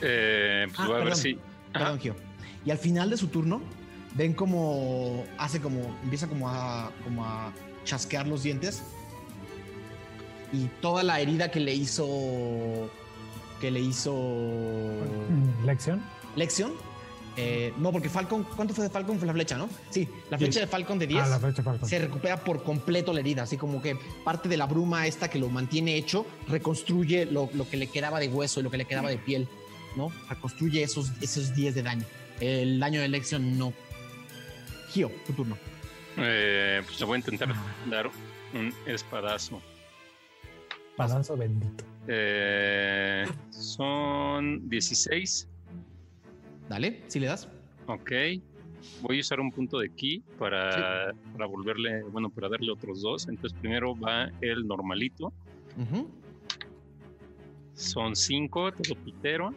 Eh, 0.00 0.66
pues 0.68 0.78
Ah, 0.80 0.86
voy 0.86 0.92
a 0.94 0.98
ver 0.98 1.04
perdón. 1.08 1.22
si. 1.22 1.38
Perdón, 1.72 1.98
Gio. 2.00 2.16
Y 2.64 2.70
al 2.70 2.78
final 2.78 3.10
de 3.10 3.16
su 3.16 3.28
turno, 3.28 3.60
ven 4.14 4.34
como 4.34 5.24
hace 5.38 5.60
como, 5.60 5.80
empieza 6.02 6.28
como 6.28 6.48
a, 6.48 6.90
como 7.04 7.24
a 7.24 7.52
chasquear 7.84 8.26
los 8.26 8.42
dientes. 8.42 8.82
Y 10.52 10.66
toda 10.82 11.02
la 11.02 11.18
herida 11.20 11.50
que 11.50 11.60
le 11.60 11.74
hizo, 11.74 12.90
que 13.60 13.70
le 13.70 13.80
hizo 13.80 14.12
Mm, 14.12 15.64
¿Lección? 16.36 16.72
Eh, 17.36 17.72
no, 17.78 17.90
porque 17.92 18.08
Falcon, 18.10 18.44
¿cuánto 18.56 18.74
fue 18.74 18.84
de 18.84 18.90
Falcon? 18.90 19.16
Fue 19.18 19.26
la 19.26 19.32
flecha, 19.32 19.56
¿no? 19.56 19.68
Sí, 19.90 20.06
la 20.30 20.36
flecha 20.36 20.60
de 20.60 20.66
Falcon 20.66 20.98
de 20.98 21.06
10 21.06 21.22
Ah, 21.24 21.28
la 21.28 21.38
fecha 21.40 21.62
Falcon. 21.62 21.88
se 21.88 21.98
recupera 21.98 22.36
por 22.36 22.62
completo 22.62 23.12
la 23.12 23.20
herida, 23.20 23.44
así 23.44 23.56
como 23.56 23.80
que 23.80 23.96
parte 24.24 24.48
de 24.50 24.56
la 24.58 24.66
bruma 24.66 25.06
esta 25.06 25.28
que 25.30 25.38
lo 25.38 25.48
mantiene 25.48 25.96
hecho, 25.96 26.26
reconstruye 26.48 27.24
lo, 27.26 27.48
lo 27.54 27.68
que 27.68 27.78
le 27.78 27.86
quedaba 27.86 28.20
de 28.20 28.28
hueso 28.28 28.60
y 28.60 28.62
lo 28.62 28.70
que 28.70 28.76
le 28.76 28.84
quedaba 28.84 29.08
de 29.08 29.16
piel, 29.16 29.48
¿no? 29.96 30.12
Reconstruye 30.28 30.82
esos, 30.82 31.10
esos 31.22 31.54
10 31.54 31.74
de 31.74 31.82
daño. 31.82 32.04
El 32.40 32.78
daño 32.80 33.00
de 33.00 33.06
elección 33.06 33.56
no. 33.56 33.72
Gio, 34.90 35.10
tu 35.26 35.32
turno. 35.32 35.56
Eh, 36.18 36.82
pues 36.84 37.00
le 37.00 37.06
voy 37.06 37.14
a 37.14 37.18
intentar 37.18 37.48
dar 37.88 38.10
un 38.52 38.74
espadazo. 38.86 39.62
Padazo 40.96 41.36
bendito. 41.36 41.84
Eh, 42.08 43.24
son 43.50 44.68
16. 44.68 45.48
Dale, 46.68 47.02
si 47.08 47.20
le 47.20 47.26
das. 47.26 47.48
Ok. 47.86 48.12
Voy 49.00 49.18
a 49.18 49.20
usar 49.20 49.38
un 49.40 49.52
punto 49.52 49.78
de 49.78 49.88
ki 49.90 50.22
para, 50.38 51.12
para 51.32 51.46
volverle, 51.46 52.02
bueno, 52.04 52.30
para 52.30 52.48
darle 52.48 52.72
otros 52.72 53.02
dos. 53.02 53.28
Entonces 53.28 53.56
primero 53.60 53.94
va 53.96 54.30
el 54.40 54.66
normalito. 54.66 55.32
Son 57.74 58.14
5, 58.14 58.72
todo 58.72 58.94
pitero. 59.04 59.54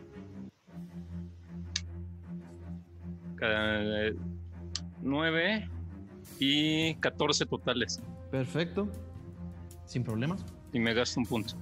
9 5.01 5.69
y 6.39 6.95
14 6.95 7.45
totales. 7.45 8.01
Perfecto. 8.31 8.89
Sin 9.85 10.03
problemas. 10.03 10.45
Y 10.73 10.79
me 10.79 10.93
gasto 10.93 11.19
un 11.19 11.25
punto. 11.25 11.53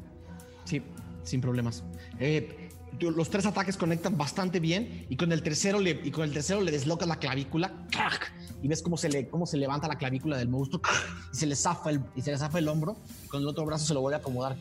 Sí, 0.66 0.82
sin 1.24 1.42
problemas. 1.42 1.84
Eh, 2.20 2.63
los 3.00 3.30
tres 3.30 3.46
ataques 3.46 3.76
conectan 3.78 4.18
bastante 4.18 4.60
bien 4.60 5.06
y 5.10 5.16
con 5.16 5.32
el 5.32 5.42
tercero 5.44 5.80
le, 5.80 6.00
y 6.04 6.12
con 6.12 6.24
el 6.26 6.32
tercero 6.34 6.62
le 6.62 6.72
deslocas 6.72 7.08
la 7.08 7.18
clavícula 7.18 7.72
¡crack! 7.92 8.32
y 8.62 8.68
ves 8.68 8.82
cómo 8.82 8.98
se, 8.98 9.10
le, 9.10 9.28
cómo 9.28 9.46
se 9.46 9.58
levanta 9.58 9.88
la 9.88 9.98
clavícula 9.98 10.38
del 10.38 10.48
monstruo 10.50 10.82
¡crack! 10.82 11.30
y 11.34 11.36
se 11.38 11.46
le 11.46 11.56
zafa 11.56 11.90
el, 11.90 12.02
y 12.16 12.22
se 12.22 12.32
le 12.32 12.38
zafa 12.38 12.60
el 12.60 12.68
hombro 12.68 12.98
y 13.26 13.28
con 13.28 13.42
el 13.42 13.48
otro 13.48 13.66
brazo 13.66 13.86
se 13.86 13.94
lo 13.94 14.02
vuelve 14.02 14.16
a 14.18 14.20
acomodar. 14.20 14.56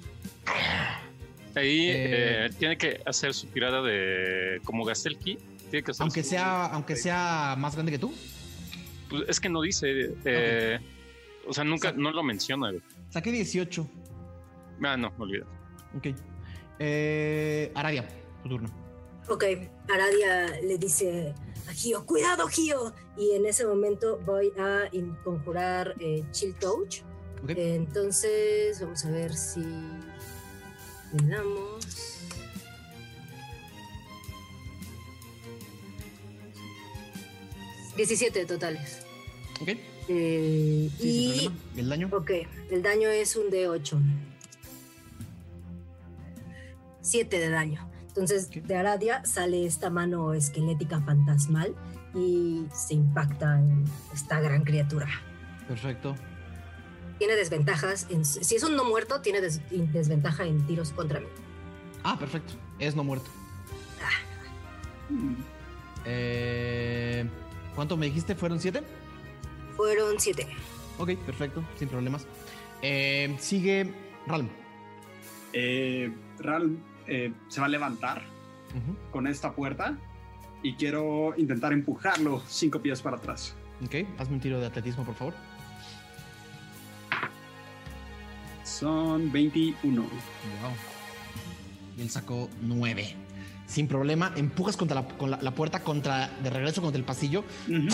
Ahí 1.55 1.91
Eh, 1.91 2.47
eh, 2.47 2.51
tiene 2.59 2.79
que 2.79 3.01
hacer 3.05 3.35
su 3.35 3.47
tirada 3.49 3.83
de. 3.83 4.61
Como 4.65 4.85
gasté 4.85 5.11
el 5.11 5.19
ki, 5.19 5.37
tiene 5.71 5.83
que 5.85 5.91
hacer 5.91 6.03
Aunque 6.03 6.23
su- 6.23 6.31
sea, 6.31 6.67
aunque 6.67 6.97
sea 6.97 7.55
más 7.59 7.75
grande 7.75 7.93
que 7.93 7.99
tú. 7.99 8.15
Pues 9.11 9.25
es 9.29 9.39
que 9.39 9.51
no 9.51 9.61
dice. 9.61 10.15
eh, 10.25 10.79
O 11.47 11.53
sea, 11.53 11.65
nunca, 11.65 11.91
Sa- 11.91 11.97
no 11.97 12.11
lo 12.11 12.23
menciona. 12.23 12.73
Saqué 13.11 13.31
18. 13.31 13.87
Ah, 14.83 14.97
no, 14.97 15.13
olvida. 15.19 15.45
Ok. 15.95 16.09
Eh, 16.79 17.71
Aradia, 17.75 18.09
tu 18.43 18.49
turno. 18.49 18.69
Ok, 19.29 19.45
Aradia 19.89 20.61
le 20.63 20.79
dice 20.79 21.35
a 21.69 21.73
Gio, 21.73 22.05
cuidado 22.07 22.49
Gio. 22.49 22.93
Y 23.17 23.33
en 23.33 23.47
ese 23.47 23.67
momento 23.67 24.19
voy 24.25 24.53
a 24.59 24.89
conjurar 25.23 25.95
eh, 26.01 26.25
Chill 26.33 26.55
Touch. 26.55 27.03
Entonces, 27.49 28.81
vamos 28.81 29.05
a 29.05 29.11
ver 29.11 29.35
si 29.35 29.61
le 29.61 31.29
damos. 31.29 31.87
...17 37.97 38.47
totales. 38.47 39.03
Ok. 39.61 39.69
Eh, 40.09 40.89
Sí, 40.99 40.99
sin 40.99 41.31
y... 41.31 41.49
problema. 41.49 41.57
¿El 41.77 41.89
daño? 41.91 42.09
Ok, 42.13 42.31
el 42.71 42.83
daño 42.83 43.09
es 43.11 43.37
un 43.37 43.51
D8. 43.51 44.01
7 47.03 47.39
de 47.39 47.51
daño. 47.51 47.92
Entonces, 48.13 48.51
de 48.51 48.77
Aradia 48.77 49.25
sale 49.25 49.65
esta 49.65 49.89
mano 49.89 50.35
esquelética 50.35 51.01
fantasmal 51.01 51.75
y 52.15 52.67
se 52.75 52.93
impacta 52.95 53.59
en 53.59 53.85
esta 54.13 54.39
gran 54.41 54.65
criatura. 54.65 55.09
Perfecto. 55.67 56.15
Tiene 57.19 57.37
desventajas. 57.37 58.07
En, 58.11 58.25
si 58.27 58.55
es 58.55 58.63
un 58.65 58.77
no 58.77 58.85
muerto, 58.85 59.23
tiene 59.23 59.41
des- 59.41 59.63
desventaja 59.71 60.45
en 60.45 60.67
tiros 60.67 60.91
contra 60.93 61.21
mí. 61.21 61.27
Ah, 62.05 62.19
perfecto. 62.19 62.53
Es 62.79 62.95
no 62.97 63.03
muerto. 63.05 63.31
Eh, 66.05 67.25
¿Cuánto 67.75 67.97
me 67.97 68.07
dijiste? 68.07 68.35
¿Fueron 68.35 68.61
siete? 68.61 68.83
Fueron 69.77 70.19
7. 70.21 70.47
Ok, 70.99 71.13
perfecto, 71.25 71.65
sin 71.79 71.89
problemas. 71.89 72.27
Eh, 72.83 73.35
sigue 73.41 73.91
Ralm. 74.27 74.49
Eh, 75.55 76.15
Ral 76.39 76.77
eh, 77.07 77.33
se 77.49 77.61
va 77.61 77.67
a 77.67 77.69
levantar 77.69 78.23
Ujú. 78.71 78.97
con 79.11 79.27
esta 79.27 79.53
puerta 79.53 79.97
y 80.63 80.75
quiero 80.75 81.35
intentar 81.37 81.73
empujarlo 81.73 82.41
cinco 82.49 82.81
pies 82.81 83.03
para 83.03 83.17
atrás. 83.17 83.55
Ok, 83.85 83.95
hazme 84.19 84.35
un 84.37 84.41
tiro 84.41 84.61
de 84.61 84.67
atletismo, 84.67 85.05
por 85.05 85.15
favor. 85.15 85.35
Son 88.65 89.31
21. 89.33 90.03
Wow. 90.03 90.11
Y 91.97 92.03
él 92.03 92.11
sacó 92.11 92.49
nueve. 92.61 93.17
Sin 93.67 93.89
problema, 93.89 94.33
empujas 94.37 94.77
contra 94.77 95.01
la, 95.03 95.09
con 95.09 95.31
la- 95.31 95.39
la 95.41 95.51
puerta 95.53 95.83
contra, 95.83 96.29
de 96.43 96.51
regreso 96.51 96.83
contra 96.83 96.99
el 96.99 97.05
pasillo 97.05 97.45
Ujú. 97.69 97.89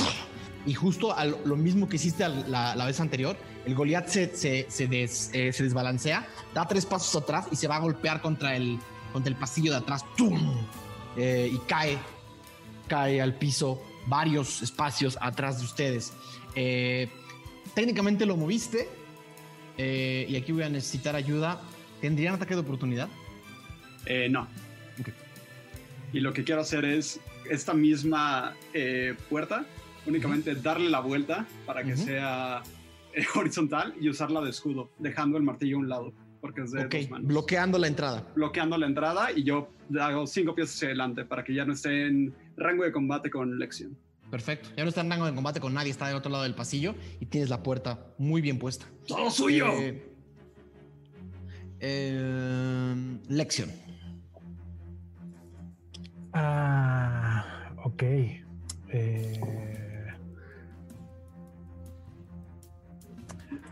y 0.66 0.74
justo 0.74 1.16
a 1.16 1.24
lo, 1.24 1.56
mismo 1.56 1.88
que 1.88 1.96
hiciste 1.96 2.24
al- 2.24 2.50
la, 2.50 2.74
la 2.74 2.84
vez 2.84 2.98
anterior, 3.00 3.36
el 3.64 3.74
Goliath 3.74 4.08
se, 4.08 4.34
se, 4.36 4.66
se 4.68 4.88
des- 4.88 5.30
eh, 5.32 5.52
se 5.52 5.62
desbalancea, 5.64 6.26
da 6.52 6.66
tres 6.66 6.84
pasos 6.84 7.14
atrás 7.22 7.46
y 7.52 7.56
se 7.56 7.68
va 7.68 7.76
a 7.76 7.80
golpear 7.80 8.20
contra 8.20 8.56
el, 8.56 8.78
contra 9.18 9.32
el 9.32 9.38
pasillo 9.38 9.72
de 9.72 9.78
atrás. 9.78 10.04
¡Tum! 10.16 10.38
Eh, 11.16 11.50
y 11.52 11.58
cae, 11.66 11.98
cae 12.86 13.20
al 13.20 13.34
piso 13.34 13.82
varios 14.06 14.62
espacios 14.62 15.18
atrás 15.20 15.58
de 15.58 15.64
ustedes. 15.64 16.12
Eh, 16.54 17.10
técnicamente 17.74 18.24
lo 18.26 18.36
moviste 18.36 18.88
eh, 19.76 20.24
y 20.28 20.36
aquí 20.36 20.52
voy 20.52 20.62
a 20.62 20.68
necesitar 20.68 21.16
ayuda. 21.16 21.60
¿Tendrían 22.00 22.34
ataque 22.34 22.54
de 22.54 22.60
oportunidad? 22.60 23.08
Eh, 24.06 24.28
no. 24.30 24.46
Y 26.12 26.20
lo 26.20 26.32
que 26.32 26.44
quiero 26.44 26.60
hacer 26.60 26.84
es 26.84 27.18
esta 27.50 27.74
misma 27.74 28.54
puerta, 29.28 29.64
únicamente 30.06 30.54
darle 30.54 30.90
la 30.90 31.00
vuelta 31.00 31.44
para 31.66 31.82
que 31.82 31.96
sea 31.96 32.62
horizontal 33.34 33.94
y 34.00 34.08
usarla 34.08 34.40
de 34.42 34.50
escudo, 34.50 34.90
dejando 34.98 35.38
el 35.38 35.42
martillo 35.42 35.76
a 35.76 35.80
un 35.80 35.88
lado, 35.88 36.12
porque 36.40 36.62
es 36.62 36.72
de 36.72 36.84
Ok, 36.84 36.94
dos 36.94 37.10
manos. 37.10 37.26
bloqueando 37.28 37.78
la 37.78 37.86
entrada. 37.88 38.26
bloqueando 38.34 38.78
la 38.78 38.86
entrada 38.86 39.32
y 39.32 39.42
yo 39.44 39.70
hago 40.00 40.26
cinco 40.26 40.54
pies 40.54 40.74
hacia 40.74 40.88
adelante 40.88 41.24
para 41.24 41.42
que 41.44 41.54
ya 41.54 41.64
no 41.64 41.72
esté 41.72 42.06
en 42.06 42.34
rango 42.56 42.84
de 42.84 42.92
combate 42.92 43.30
con 43.30 43.58
Lexion. 43.58 43.96
Perfecto. 44.30 44.68
Ya 44.76 44.82
no 44.84 44.90
está 44.90 45.00
en 45.00 45.10
rango 45.10 45.24
de 45.26 45.34
combate 45.34 45.58
con 45.60 45.72
nadie, 45.72 45.90
está 45.90 46.06
del 46.08 46.16
otro 46.16 46.30
lado 46.30 46.44
del 46.44 46.54
pasillo 46.54 46.94
y 47.18 47.26
tienes 47.26 47.48
la 47.48 47.62
puerta 47.62 48.06
muy 48.18 48.40
bien 48.42 48.58
puesta. 48.58 48.86
¡Todo 49.06 49.30
suyo! 49.30 49.66
Eh, 49.72 50.04
eh, 51.80 53.18
lección. 53.28 53.70
Ah, 56.32 57.72
ok. 57.84 58.02
Eh, 58.90 59.40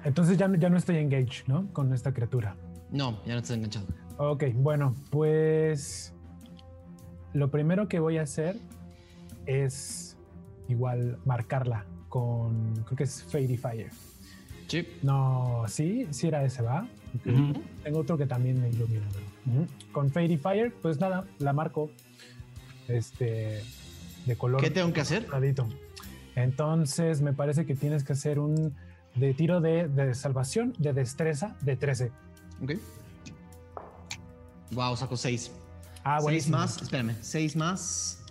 entonces 0.07 0.39
ya, 0.39 0.49
no- 0.49 0.57
ya 0.57 0.69
no 0.71 0.77
estoy 0.77 0.97
engaged, 0.97 1.47
¿no? 1.47 1.67
Con 1.73 1.93
esta 1.93 2.13
criatura. 2.13 2.57
No, 2.91 3.23
ya 3.27 3.33
no 3.35 3.41
estás 3.41 3.57
enganchado. 3.57 3.87
Ok, 4.19 4.45
bueno, 4.55 4.95
pues 5.11 6.15
lo 7.35 7.51
primero 7.51 7.89
que 7.89 7.99
voy 7.99 8.19
a 8.19 8.23
hacer 8.23 8.57
es 9.45 10.17
igual 10.69 11.19
marcarla 11.25 11.85
con, 12.09 12.75
creo 12.85 12.97
que 12.97 13.05
es 13.05 13.23
Fairy 13.25 13.57
Fire. 13.57 13.91
Sí. 14.69 14.87
No, 15.03 15.65
sí, 15.69 16.07
sí 16.11 16.29
era 16.29 16.43
ese, 16.45 16.63
¿va? 16.63 16.89
Tengo 17.85 18.01
otro 18.01 18.17
que 18.19 18.27
también 18.27 18.61
me 18.61 18.69
ilumina. 18.71 19.07
Con 19.93 20.11
Fairy 20.11 20.37
Fire, 20.39 20.73
pues 20.83 20.99
nada, 21.01 21.25
la 21.39 21.53
marco 21.53 21.91
este, 22.89 23.63
de 24.27 24.37
color. 24.37 24.61
¿Qué 24.61 24.71
tengo 24.71 24.93
que 24.93 25.01
hacer? 25.03 25.27
Entonces, 26.35 27.23
me 27.23 27.33
parece 27.33 27.65
que 27.67 27.75
tienes 27.75 28.05
que 28.05 28.13
hacer 28.13 28.39
un 28.39 28.75
de 29.17 29.35
tiro 29.35 29.61
de, 29.61 29.89
de 29.89 30.15
salvación 30.15 30.75
de 30.79 30.93
destreza 30.93 31.57
de 31.61 31.77
13. 31.77 32.13
Ok. 32.63 32.73
Wow, 34.73 34.97
saco 34.97 35.17
6. 35.17 35.53
Ah, 36.05 36.21
bueno. 36.21 36.39
6 36.39 36.51
más, 36.51 36.83
espérame, 36.83 37.17
6 37.21 37.57
más. 37.57 38.25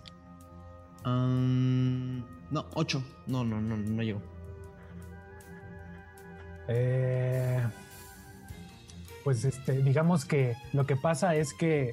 Um, 1.06 2.20
no, 2.52 2.66
8. 2.74 3.04
No, 3.28 3.44
no, 3.44 3.62
no, 3.62 3.78
no 3.78 4.04
llego. 4.04 4.22
Eh, 6.68 7.64
pues 9.24 9.46
este, 9.46 9.82
digamos 9.84 10.26
que 10.26 10.56
lo 10.74 10.86
que 10.86 10.96
pasa 10.96 11.36
es 11.36 11.54
que 11.54 11.92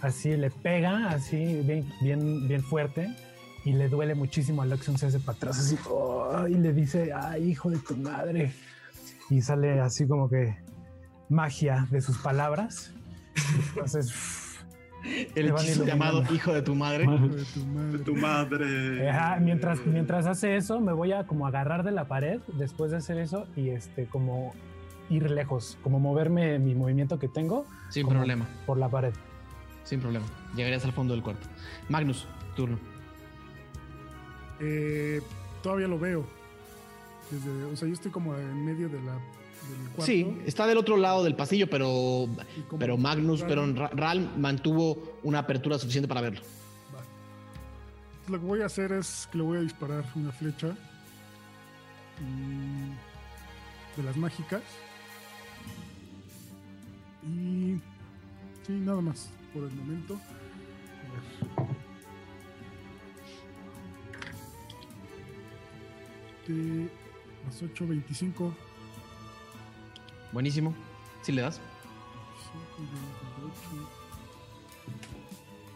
así 0.00 0.36
le 0.36 0.50
pega, 0.50 1.10
así 1.10 1.60
bien, 1.64 1.90
bien, 2.00 2.48
bien 2.48 2.62
fuerte, 2.62 3.14
y 3.64 3.72
le 3.72 3.88
duele 3.88 4.14
muchísimo 4.14 4.62
a 4.62 4.66
Luxion, 4.66 4.98
se 4.98 5.06
hace 5.06 5.20
para 5.20 5.36
atrás 5.36 5.58
así, 5.58 5.76
oh, 5.88 6.46
y 6.48 6.54
le 6.54 6.72
dice, 6.72 7.12
ay, 7.14 7.50
hijo 7.50 7.70
de 7.70 7.78
tu 7.78 7.96
madre. 7.96 8.52
Y 9.30 9.40
sale 9.40 9.80
así 9.80 10.06
como 10.06 10.28
que 10.28 10.56
magia 11.30 11.86
de 11.90 12.02
sus 12.02 12.18
palabras. 12.18 12.92
Entonces, 13.68 14.58
el 15.34 15.48
hechizo 15.48 15.84
llamado 15.84 16.22
hijo 16.32 16.52
de 16.52 16.60
tu 16.62 16.74
madre. 16.74 17.06
De 17.06 17.98
tu 18.00 18.14
madre. 18.14 19.10
mientras, 19.40 19.84
mientras 19.86 20.26
hace 20.26 20.56
eso, 20.56 20.80
me 20.80 20.92
voy 20.92 21.12
a 21.12 21.26
como 21.26 21.46
agarrar 21.46 21.84
de 21.84 21.90
la 21.90 22.06
pared 22.06 22.40
después 22.58 22.90
de 22.90 22.98
hacer 22.98 23.18
eso 23.18 23.46
y 23.56 23.70
este 23.70 24.06
como 24.06 24.52
ir 25.08 25.30
lejos, 25.30 25.78
como 25.82 26.00
moverme 26.00 26.58
mi 26.58 26.74
movimiento 26.74 27.18
que 27.18 27.28
tengo. 27.28 27.66
Sin 27.88 28.06
problema. 28.08 28.46
Por 28.66 28.76
la 28.78 28.88
pared. 28.88 29.14
Sin 29.84 30.00
problema. 30.00 30.26
Llegarías 30.54 30.84
al 30.84 30.92
fondo 30.92 31.14
del 31.14 31.22
cuarto. 31.22 31.46
Magnus, 31.88 32.26
turno. 32.56 32.78
Eh, 34.60 35.20
todavía 35.62 35.88
lo 35.88 35.98
veo. 35.98 36.24
o 37.72 37.76
sea, 37.76 37.88
yo 37.88 37.94
estoy 37.94 38.10
como 38.10 38.36
en 38.36 38.64
medio 38.64 38.88
de 38.88 39.00
la 39.02 39.18
Sí, 40.00 40.40
está 40.44 40.66
del 40.66 40.78
otro 40.78 40.96
lado 40.96 41.22
del 41.24 41.36
pasillo, 41.36 41.68
pero, 41.70 42.28
pero 42.78 42.96
Magnus, 42.96 43.42
pero 43.42 43.64
Ral 43.72 44.32
mantuvo 44.36 45.18
una 45.22 45.40
apertura 45.40 45.78
suficiente 45.78 46.08
para 46.08 46.20
verlo. 46.20 46.40
Lo 48.28 48.40
que 48.40 48.46
voy 48.46 48.62
a 48.62 48.66
hacer 48.66 48.92
es 48.92 49.28
que 49.30 49.38
le 49.38 49.44
voy 49.44 49.58
a 49.58 49.60
disparar 49.60 50.04
una 50.14 50.32
flecha 50.32 50.76
de 53.96 54.02
las 54.02 54.16
mágicas. 54.16 54.62
Y 57.22 57.76
sí, 58.66 58.72
nada 58.72 59.00
más 59.00 59.30
por 59.52 59.64
el 59.64 59.72
momento. 59.72 60.18
De 66.46 66.88
las 67.44 67.62
8.25. 67.62 68.52
Buenísimo. 70.32 70.74
Si 71.22 71.32
le 71.32 71.42
das. 71.42 71.60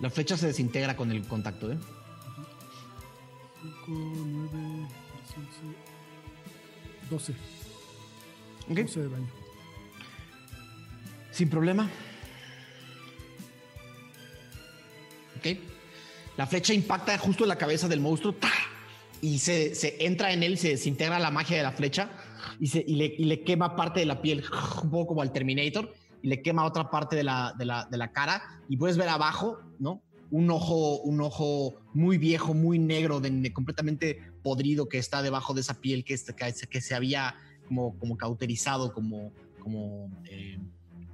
La 0.01 0.11
flecha 0.11 0.37
se 0.37 0.47
desintegra 0.49 0.97
con 0.97 1.11
el 1.11 1.27
contacto, 1.27 1.73
¿eh? 1.73 1.79
5, 3.87 3.87
9, 3.89 4.89
12. 7.11 7.35
12 8.69 9.01
de 9.01 9.09
daño. 9.09 9.29
Sin 11.33 11.49
problema. 11.49 11.89
Ok. 15.39 15.47
La 16.37 16.47
flecha 16.47 16.75
impacta 16.75 17.17
justo 17.19 17.45
en 17.45 17.49
la 17.49 17.57
cabeza 17.57 17.89
del 17.89 18.01
monstruo 18.01 18.35
y 19.21 19.39
se, 19.39 19.75
se 19.75 20.05
entra 20.07 20.33
en 20.33 20.43
él, 20.43 20.59
se 20.59 20.69
desintegra 20.69 21.19
la 21.19 21.31
magia 21.31 21.57
de 21.57 21.63
la 21.63 21.73
flecha 21.73 22.11
y, 22.61 23.25
le, 23.25 23.43
quema 23.45 23.77
parte 23.77 24.01
de 24.01 24.07
la 24.07 24.21
piel, 24.21 24.45
un 24.83 24.91
poco 24.91 25.09
como 25.09 25.23
al 25.23 25.33
Terminator, 25.33 25.93
y 26.23 26.29
le 26.29 26.43
quema 26.43 26.65
otra 26.65 26.91
parte 26.91 27.17
de 27.17 27.25
la, 27.25 27.55
de 27.57 27.65
la, 27.65 28.13
cara, 28.13 28.43
y 28.69 28.77
puedes 28.77 28.97
ver 28.97 29.09
abajo, 29.09 29.59
¿no? 29.79 30.03
Un 30.31 30.51
ojo, 30.51 31.01
un 31.01 31.21
ojo 31.21 31.77
muy 31.95 32.19
viejo, 32.19 32.53
muy 32.53 32.79
negro, 32.79 33.21
de, 33.21 33.53
completamente 33.53 34.21
podrido 34.43 34.89
que 34.89 34.99
está 34.99 35.23
debajo 35.23 35.55
de 35.55 35.63
esa 35.63 35.81
piel 35.81 36.05
que, 36.05 36.17
que, 36.69 36.81
se 36.81 36.95
había 36.95 37.35
como, 37.67 37.99
como 37.99 38.17
cauterizado, 38.17 38.93
como, 38.93 39.33
como, 39.61 40.11
eh, 40.29 40.59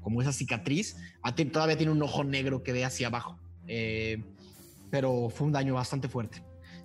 como 0.03 0.21
esa 0.21 0.33
cicatriz. 0.33 0.97
Todavía 1.53 1.77
tiene 1.77 1.93
un 1.93 2.03
ojo 2.03 2.25
negro 2.25 2.63
que 2.63 2.73
ve 2.73 2.85
hacia 2.85 3.07
abajo. 3.07 3.39
Eh, 3.69 4.23
pero 4.91 5.29
fue 5.29 5.47
un 5.47 5.53
daño 5.53 5.75
bastante 5.75 6.09
fuerte. 6.09 6.43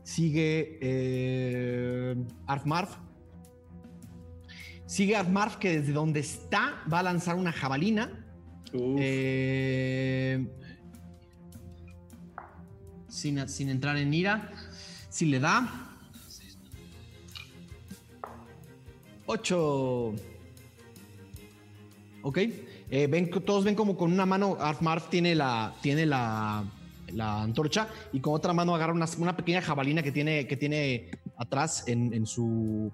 Sigue 0.10 0.80
eh, 0.82 2.16
Arfmarf 2.48 2.98
Sigue 4.88 5.16
Armarf 5.16 5.58
que 5.58 5.80
desde 5.80 5.94
donde 5.94 6.20
está 6.22 6.82
va 6.92 7.00
a 7.00 7.04
lanzar 7.04 7.36
una 7.36 7.52
jabalina. 7.52 8.26
Eh, 8.74 10.48
sin, 13.08 13.38
entrar 13.70 13.98
en 13.98 14.12
ira. 14.12 14.50
Si 15.10 15.28
le 15.28 15.40
da. 15.40 15.92
8. 19.28 20.16
Ok. 22.24 22.38
Eh, 22.90 23.06
ven, 23.06 23.30
todos 23.30 23.64
ven 23.64 23.76
como 23.76 23.96
con 23.96 24.12
una 24.12 24.26
mano 24.26 24.58
Armarf 24.60 25.08
tiene 25.10 25.36
la, 25.36 25.76
tiene 25.84 26.08
la, 26.08 26.66
la 27.14 27.42
antorcha 27.42 27.88
y 28.14 28.20
con 28.20 28.34
otra 28.34 28.54
mano 28.54 28.76
agarra 28.76 28.94
una, 28.94 29.38
pequeña 29.38 29.62
jabalina 29.62 30.04
que 30.04 30.12
tiene, 30.12 30.48
que 30.48 30.58
tiene 30.58 31.12
atrás 31.38 31.86
en 31.88 32.26
su 32.26 32.92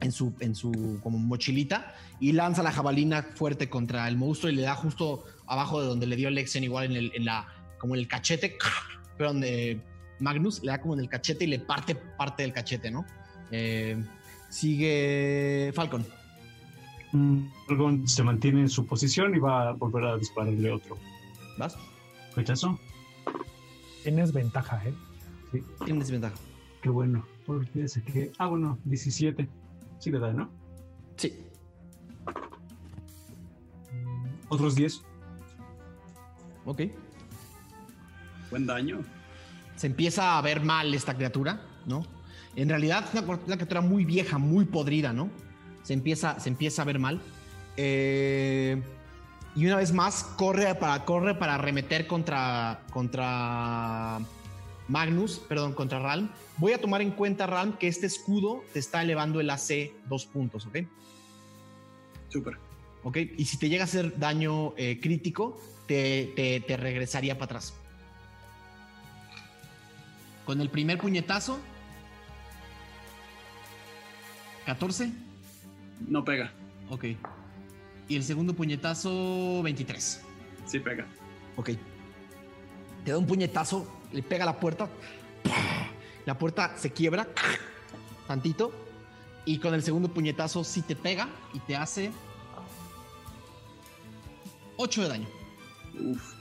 en 0.00 0.12
su, 0.12 0.34
en 0.40 0.54
su 0.54 1.00
como 1.02 1.18
mochilita 1.18 1.94
y 2.20 2.32
lanza 2.32 2.62
la 2.62 2.72
jabalina 2.72 3.22
fuerte 3.22 3.68
contra 3.68 4.06
el 4.08 4.16
monstruo 4.16 4.50
y 4.50 4.56
le 4.56 4.62
da 4.62 4.74
justo 4.74 5.24
abajo 5.46 5.80
de 5.80 5.88
donde 5.88 6.06
le 6.06 6.16
dio 6.16 6.30
Lexion, 6.30 6.64
igual 6.64 6.86
en, 6.86 6.96
el, 6.96 7.12
en 7.14 7.24
la, 7.24 7.46
como 7.78 7.94
en 7.94 8.00
el 8.00 8.08
cachete, 8.08 8.56
pero 9.16 9.30
donde 9.30 9.80
Magnus 10.20 10.62
le 10.62 10.72
da 10.72 10.80
como 10.80 10.94
en 10.94 11.00
el 11.00 11.08
cachete 11.08 11.44
y 11.44 11.48
le 11.48 11.58
parte 11.58 11.94
parte 11.94 12.42
del 12.42 12.52
cachete, 12.52 12.90
¿no? 12.90 13.04
Eh, 13.50 14.02
sigue 14.48 15.72
Falcon. 15.74 16.06
Mm, 17.12 17.46
Falcon 17.66 18.06
se 18.06 18.22
mantiene 18.22 18.60
en 18.62 18.68
su 18.68 18.86
posición 18.86 19.34
y 19.34 19.38
va 19.38 19.70
a 19.70 19.72
volver 19.72 20.04
a 20.04 20.16
dispararle 20.16 20.70
otro. 20.70 20.98
¿Vas? 21.58 21.76
¿Rechazo? 22.38 22.78
Tienes 24.04 24.32
ventaja, 24.32 24.80
¿eh? 24.86 24.94
Sí. 25.50 25.64
Tienes 25.84 26.08
ventaja. 26.08 26.36
Qué 26.80 26.88
bueno. 26.88 27.26
Que... 28.12 28.30
Ah, 28.38 28.46
bueno, 28.46 28.78
17. 28.84 29.48
Sí 29.98 30.10
le 30.12 30.20
da, 30.20 30.32
¿no? 30.32 30.48
Sí. 31.16 31.36
Otros 34.48 34.76
10. 34.76 35.02
Ok. 36.64 36.82
Buen 38.50 38.66
daño. 38.66 39.00
Se 39.74 39.88
empieza 39.88 40.38
a 40.38 40.42
ver 40.42 40.62
mal 40.62 40.94
esta 40.94 41.16
criatura, 41.16 41.60
¿no? 41.86 42.06
En 42.54 42.68
realidad 42.68 43.04
es 43.12 43.20
una, 43.20 43.56
criatura 43.56 43.80
muy 43.80 44.04
vieja, 44.04 44.38
muy 44.38 44.64
podrida, 44.64 45.12
¿no? 45.12 45.28
Se 45.82 45.92
empieza, 45.92 46.38
se 46.38 46.50
empieza 46.50 46.82
a 46.82 46.84
ver 46.84 47.00
mal. 47.00 47.20
Eh, 47.76 48.80
y 49.58 49.66
una 49.66 49.74
vez 49.74 49.92
más 49.92 50.22
corre 50.22 50.72
para, 50.76 51.04
corre 51.04 51.34
para 51.34 51.56
arremeter 51.56 52.06
contra, 52.06 52.84
contra 52.92 54.20
Magnus, 54.86 55.40
perdón, 55.40 55.72
contra 55.72 55.98
Ralm. 55.98 56.30
Voy 56.58 56.74
a 56.74 56.80
tomar 56.80 57.02
en 57.02 57.10
cuenta, 57.10 57.44
Ralm, 57.48 57.72
que 57.72 57.88
este 57.88 58.06
escudo 58.06 58.62
te 58.72 58.78
está 58.78 59.02
elevando 59.02 59.40
el 59.40 59.50
AC 59.50 59.90
dos 60.08 60.26
puntos, 60.26 60.64
¿ok? 60.66 60.76
Súper. 62.28 62.56
¿Ok? 63.02 63.16
Y 63.36 63.46
si 63.46 63.58
te 63.58 63.68
llega 63.68 63.82
a 63.82 63.86
hacer 63.86 64.16
daño 64.16 64.74
eh, 64.76 65.00
crítico, 65.02 65.60
te, 65.88 66.62
te, 66.64 66.76
regresaría 66.76 67.34
para 67.34 67.46
atrás. 67.46 67.74
Con 70.46 70.60
el 70.60 70.70
primer 70.70 70.98
puñetazo. 70.98 71.58
14. 74.66 75.10
No 76.06 76.24
pega. 76.24 76.52
Ok. 76.90 77.06
Y 78.08 78.16
el 78.16 78.24
segundo 78.24 78.54
puñetazo, 78.54 79.62
23. 79.62 80.22
Sí 80.66 80.80
pega. 80.80 81.06
Ok. 81.56 81.70
Te 83.04 83.12
da 83.12 83.18
un 83.18 83.26
puñetazo 83.26 83.98
le 84.12 84.22
pega 84.22 84.44
a 84.44 84.46
la 84.46 84.58
puerta, 84.58 84.88
la 86.24 86.38
puerta 86.38 86.76
se 86.76 86.92
quiebra 86.92 87.28
tantito 88.26 88.72
y 89.44 89.58
con 89.58 89.74
el 89.74 89.82
segundo 89.82 90.08
puñetazo 90.08 90.64
sí 90.64 90.82
te 90.82 90.96
pega 90.96 91.28
y 91.54 91.60
te 91.60 91.76
hace 91.76 92.10
8 94.76 95.02
de 95.02 95.08
daño. 95.08 95.28
Uf. 95.98 96.34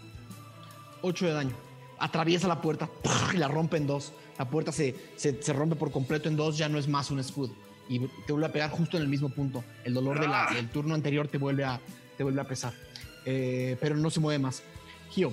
8 1.02 1.26
de 1.26 1.34
daño. 1.34 1.56
Atraviesa 2.00 2.48
la 2.48 2.62
puerta 2.62 2.90
y 3.34 3.38
la 3.38 3.48
rompe 3.48 3.78
en 3.78 3.88
dos. 3.88 4.14
La 4.38 4.48
puerta 4.48 4.72
se, 4.72 4.96
se, 5.16 5.54
rompe 5.54 5.76
por 5.76 5.92
completo 5.92 6.30
en 6.30 6.36
dos, 6.36 6.58
ya 6.58 6.70
no 6.70 6.78
es 6.78 6.88
más 6.88 7.10
un 7.10 7.20
escudo. 7.20 7.54
Y 7.90 8.00
te 8.00 8.34
vuelve 8.34 8.48
a 8.48 8.52
pegar 8.52 8.70
justo 8.70 8.98
en 8.98 9.04
el 9.04 9.10
mismo 9.10 9.30
punto. 9.30 9.64
El 9.84 9.94
dolor 9.94 10.20
Ah. 10.28 10.50
del 10.54 10.70
turno 10.70 10.94
anterior 10.94 11.28
te 11.28 11.38
vuelve 11.38 11.64
a, 11.64 11.80
te 12.18 12.24
vuelve 12.24 12.42
a 12.42 12.46
pesar. 12.46 12.74
Eh, 13.26 13.78
pero 13.80 13.96
no 13.96 14.10
se 14.10 14.20
mueve 14.20 14.40
más. 14.40 14.64
Gio. 15.12 15.32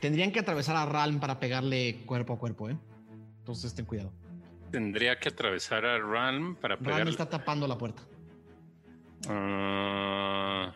Tendrían 0.00 0.30
que 0.30 0.40
atravesar 0.40 0.76
a 0.76 0.86
Ralm 0.86 1.20
para 1.20 1.40
pegarle 1.40 2.02
cuerpo 2.06 2.34
a 2.34 2.38
cuerpo, 2.38 2.68
¿eh? 2.68 2.76
Entonces 3.38 3.74
ten 3.74 3.86
cuidado. 3.86 4.12
Tendría 4.70 5.18
que 5.18 5.28
atravesar 5.30 5.84
a 5.86 5.98
Ralm 5.98 6.56
para 6.56 6.74
Ralm 6.76 6.84
pegarle. 6.86 7.10
está 7.10 7.28
tapando 7.28 7.66
la 7.66 7.78
puerta. 7.78 8.02
Ah, 9.28 10.72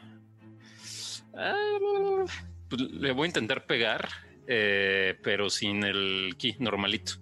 ah, 1.37 2.25
pues 2.69 2.81
le 2.83 3.13
voy 3.13 3.25
a 3.25 3.27
intentar 3.27 3.67
pegar, 3.67 4.09
eh, 4.47 5.19
pero 5.23 5.51
sin 5.51 5.85
el 5.85 6.35
ki, 6.39 6.57
normalito, 6.59 7.13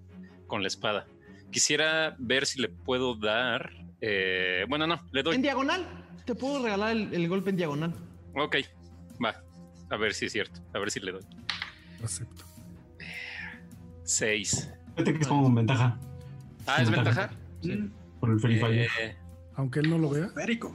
con 0.49 0.63
la 0.63 0.69
espada. 0.69 1.07
Quisiera 1.53 2.17
ver 2.19 2.45
si 2.47 2.61
le 2.61 2.69
puedo 2.69 3.15
dar. 3.15 3.71
eh, 4.01 4.65
bueno, 4.69 4.87
no, 4.89 5.01
le 5.13 5.21
En 5.21 5.25
doy. 5.25 5.39
diagonal. 5.39 5.87
Te 6.27 6.35
puedo 6.35 6.63
regalar 6.63 6.91
el, 6.97 7.15
el 7.15 7.29
golpe 7.29 7.51
en 7.51 7.57
diagonal. 7.57 7.95
Ok, 8.35 8.57
va. 9.25 9.43
A 9.91 9.97
ver 9.97 10.13
si 10.13 10.27
es 10.27 10.33
cierto. 10.33 10.61
A 10.75 10.79
ver 10.79 10.91
si 10.91 11.01
le 11.01 11.13
doy. 11.13 11.23
Acepto. 12.05 12.45
Seis. 14.05 14.71
Fíjate 14.97 15.15
que 15.15 15.21
es 15.21 15.27
como 15.29 15.45
con 15.45 15.55
ventaja. 15.55 15.99
Ah, 16.67 16.83
¿es 16.83 16.91
ventaja? 16.91 17.31
Mm, 17.63 17.87
Por 18.21 18.31
el 18.31 18.41
Free 18.41 18.59
Fire. 18.61 18.89
Eh, 19.01 19.17
Aunque 19.57 19.81
él 19.81 19.89
no 19.91 19.99
lo 19.99 20.11
vea, 20.11 20.29
Férico. 20.31 20.75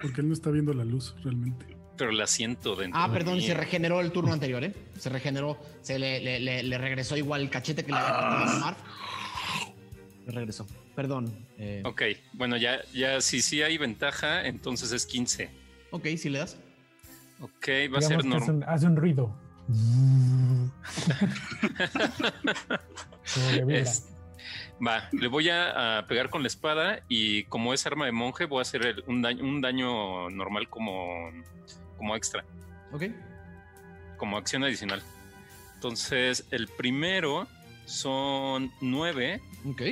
porque 0.00 0.20
él 0.20 0.28
no 0.28 0.34
está 0.34 0.50
viendo 0.50 0.72
la 0.74 0.84
luz 0.84 1.14
realmente. 1.22 1.73
Pero 1.96 2.12
la 2.12 2.26
siento 2.26 2.74
dentro. 2.76 3.00
Ah, 3.00 3.08
de 3.08 3.14
perdón, 3.14 3.34
mí. 3.36 3.46
se 3.46 3.54
regeneró 3.54 4.00
el 4.00 4.10
turno 4.12 4.32
anterior, 4.32 4.62
¿eh? 4.64 4.74
Se 4.98 5.08
regeneró, 5.10 5.58
se 5.82 5.98
le, 5.98 6.20
le- 6.20 6.40
le- 6.40 6.62
le 6.62 6.78
regresó 6.78 7.16
igual 7.16 7.42
el 7.42 7.50
cachete 7.50 7.84
que 7.84 7.92
le 7.92 7.98
había 7.98 8.14
quitado 8.14 8.50
a 8.50 8.58
Marv. 8.60 8.76
Le 10.26 10.32
regresó. 10.32 10.66
Perdón. 10.94 11.46
eh, 11.58 11.82
Ok, 11.84 12.02
bueno, 12.34 12.56
ya, 12.56 12.78
ya, 12.92 13.20
si 13.20 13.42
sí 13.42 13.62
hay 13.62 13.76
ventaja, 13.78 14.46
entonces 14.46 14.92
es 14.92 15.06
15. 15.06 15.50
ok, 15.90 16.06
si 16.16 16.30
le 16.30 16.38
das. 16.38 16.56
Ok, 17.40 17.68
va 17.92 17.98
a 17.98 18.02
ser 18.02 18.18
hace 18.18 18.28
normal. 18.28 18.50
un, 18.50 18.64
hace 18.64 18.86
un 18.86 18.96
ruido. 18.96 19.34
Es- 23.68 24.08
Va, 24.84 25.08
le 25.12 25.28
voy 25.28 25.48
a, 25.50 25.98
a 25.98 26.06
pegar 26.06 26.30
con 26.30 26.42
la 26.42 26.48
espada 26.48 27.00
y 27.08 27.44
como 27.44 27.72
es 27.72 27.86
arma 27.86 28.06
de 28.06 28.12
monje, 28.12 28.44
voy 28.46 28.58
a 28.58 28.62
hacer 28.62 28.84
el- 28.84 29.04
un, 29.06 29.22
daño, 29.22 29.44
un 29.44 29.60
daño 29.60 30.28
normal 30.30 30.68
como, 30.68 31.30
como 31.96 32.16
extra, 32.16 32.44
Ok. 32.92 33.04
como 34.16 34.36
acción 34.36 34.64
adicional. 34.64 35.02
Entonces, 35.74 36.44
el 36.50 36.68
primero 36.68 37.46
son 37.86 38.70
9 38.80 39.40
Ok. 39.68 39.82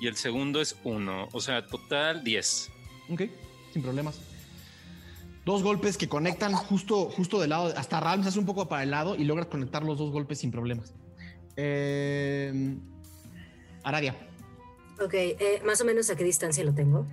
y 0.00 0.06
el 0.06 0.16
segundo 0.16 0.60
es 0.60 0.76
1, 0.84 1.28
o 1.32 1.40
sea, 1.40 1.66
total 1.66 2.22
10. 2.24 2.70
Ok. 3.10 3.22
Sin 3.72 3.82
problemas. 3.82 4.20
Dos 5.44 5.62
golpes 5.62 5.98
que 5.98 6.08
conectan 6.08 6.54
justo, 6.54 7.10
justo 7.10 7.38
del 7.40 7.50
lado. 7.50 7.74
Hasta 7.76 8.00
Ralm 8.00 8.22
se 8.22 8.30
hace 8.30 8.38
un 8.38 8.46
poco 8.46 8.66
para 8.68 8.82
el 8.82 8.90
lado 8.90 9.14
y 9.14 9.24
logras 9.24 9.46
conectar 9.48 9.82
los 9.82 9.98
dos 9.98 10.10
golpes 10.10 10.38
sin 10.38 10.50
problemas. 10.50 10.94
Eh, 11.56 12.76
Aradia, 13.82 14.16
Ok, 15.04 15.12
eh, 15.14 15.60
más 15.66 15.80
o 15.80 15.84
menos 15.84 16.08
a 16.08 16.16
qué 16.16 16.22
distancia 16.24 16.62
lo 16.64 16.72
tengo. 16.72 17.04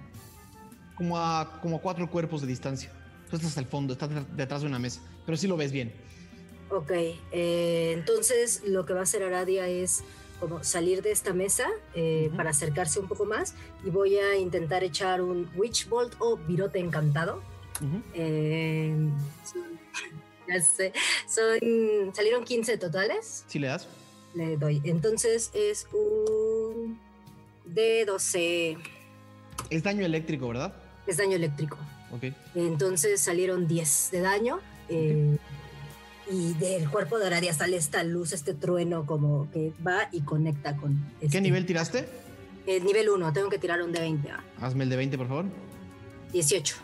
como 0.96 1.18
a, 1.18 1.60
como 1.62 1.78
a 1.78 1.82
cuatro 1.82 2.10
cuerpos 2.10 2.42
de 2.42 2.48
distancia. 2.48 2.92
Estás 3.32 3.58
el 3.58 3.66
fondo, 3.66 3.94
estás 3.94 4.10
de- 4.10 4.26
detrás 4.36 4.62
de 4.62 4.68
una 4.68 4.80
mesa, 4.80 5.02
pero 5.26 5.38
sí 5.38 5.48
lo 5.48 5.56
ves 5.58 5.72
bien. 5.72 5.92
Ok, 6.70 6.92
eh, 7.32 7.92
entonces 7.98 8.62
lo 8.66 8.86
que 8.86 8.94
va 8.94 9.02
a 9.02 9.04
hacer 9.04 9.24
Aradia 9.24 9.68
es 9.68 10.04
como 10.40 10.64
salir 10.64 11.02
de 11.02 11.12
esta 11.12 11.34
mesa 11.34 11.68
eh, 11.94 12.32
para 12.36 12.50
acercarse 12.50 13.00
un 13.00 13.08
poco 13.08 13.26
más 13.26 13.54
y 13.86 13.90
voy 13.90 14.18
a 14.18 14.36
intentar 14.38 14.84
echar 14.84 15.22
un 15.22 15.50
Witch 15.56 15.88
Bolt 15.88 16.16
o 16.20 16.38
virote 16.38 16.80
encantado. 16.80 17.42
Eh, 18.14 18.96
ya 20.48 20.62
sé, 20.62 20.94
son, 21.28 22.14
salieron 22.16 22.44
15 22.44 22.78
totales. 22.78 23.44
Sí 23.48 23.60
le 23.60 23.68
das. 23.68 23.88
Le 24.34 24.56
doy. 24.58 24.82
Entonces 24.86 25.52
es 25.54 25.88
un 25.94 27.00
D12, 27.74 28.78
Es 29.70 29.84
daño 29.84 30.06
eléctrico, 30.06 30.48
¿verdad? 30.48 30.74
es 31.08 31.18
daño 31.18 31.36
eléctrico. 31.36 31.78
Ok. 32.14 32.34
Entonces 32.56 33.20
salieron 33.22 33.68
10 33.68 34.10
de 34.12 34.20
daño. 34.22 34.60
eh, 34.90 35.38
y 36.32 36.54
del 36.54 36.90
cuerpo 36.90 37.18
de 37.20 37.28
Aradia 37.28 37.54
sale 37.54 37.76
esta 37.76 38.04
luz, 38.04 38.32
este 38.32 38.54
trueno 38.54 39.06
como 39.06 39.50
que 39.52 39.74
va 39.86 40.08
y 40.14 40.22
conecta 40.22 40.78
con... 40.78 40.94
¿Qué 41.20 41.26
este- 41.26 41.42
nivel 41.42 41.66
tiraste? 41.66 42.08
El 42.68 42.86
nivel 42.86 43.10
1, 43.10 43.34
tengo 43.34 43.50
que 43.50 43.58
tirar 43.58 43.82
un 43.82 43.92
de 43.92 44.00
20. 44.00 44.32
ah, 44.32 44.42
Hazme 44.62 44.84
el 44.86 44.90
de 44.92 44.96
20, 44.98 45.18
por 45.18 45.28
favor. 45.28 45.46
18. 46.32 46.76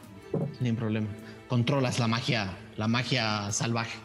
Sin 0.59 0.75
problema. 0.75 1.07
Controlas 1.47 1.97
la 1.99 2.07
magia, 2.07 2.57
la 2.75 2.87
magia 2.89 3.49
salvaje. 3.51 3.97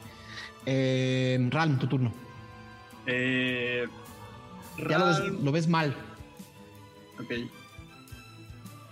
Eh, 0.66 1.44
Ralm, 1.50 1.78
tu 1.78 1.88
turno. 1.88 2.12
Eh, 3.06 3.86
Ya 4.88 4.98
lo 4.98 5.06
ves, 5.06 5.18
lo 5.42 5.50
ves 5.52 5.66
mal. 5.66 5.92
Ok. 7.18 7.32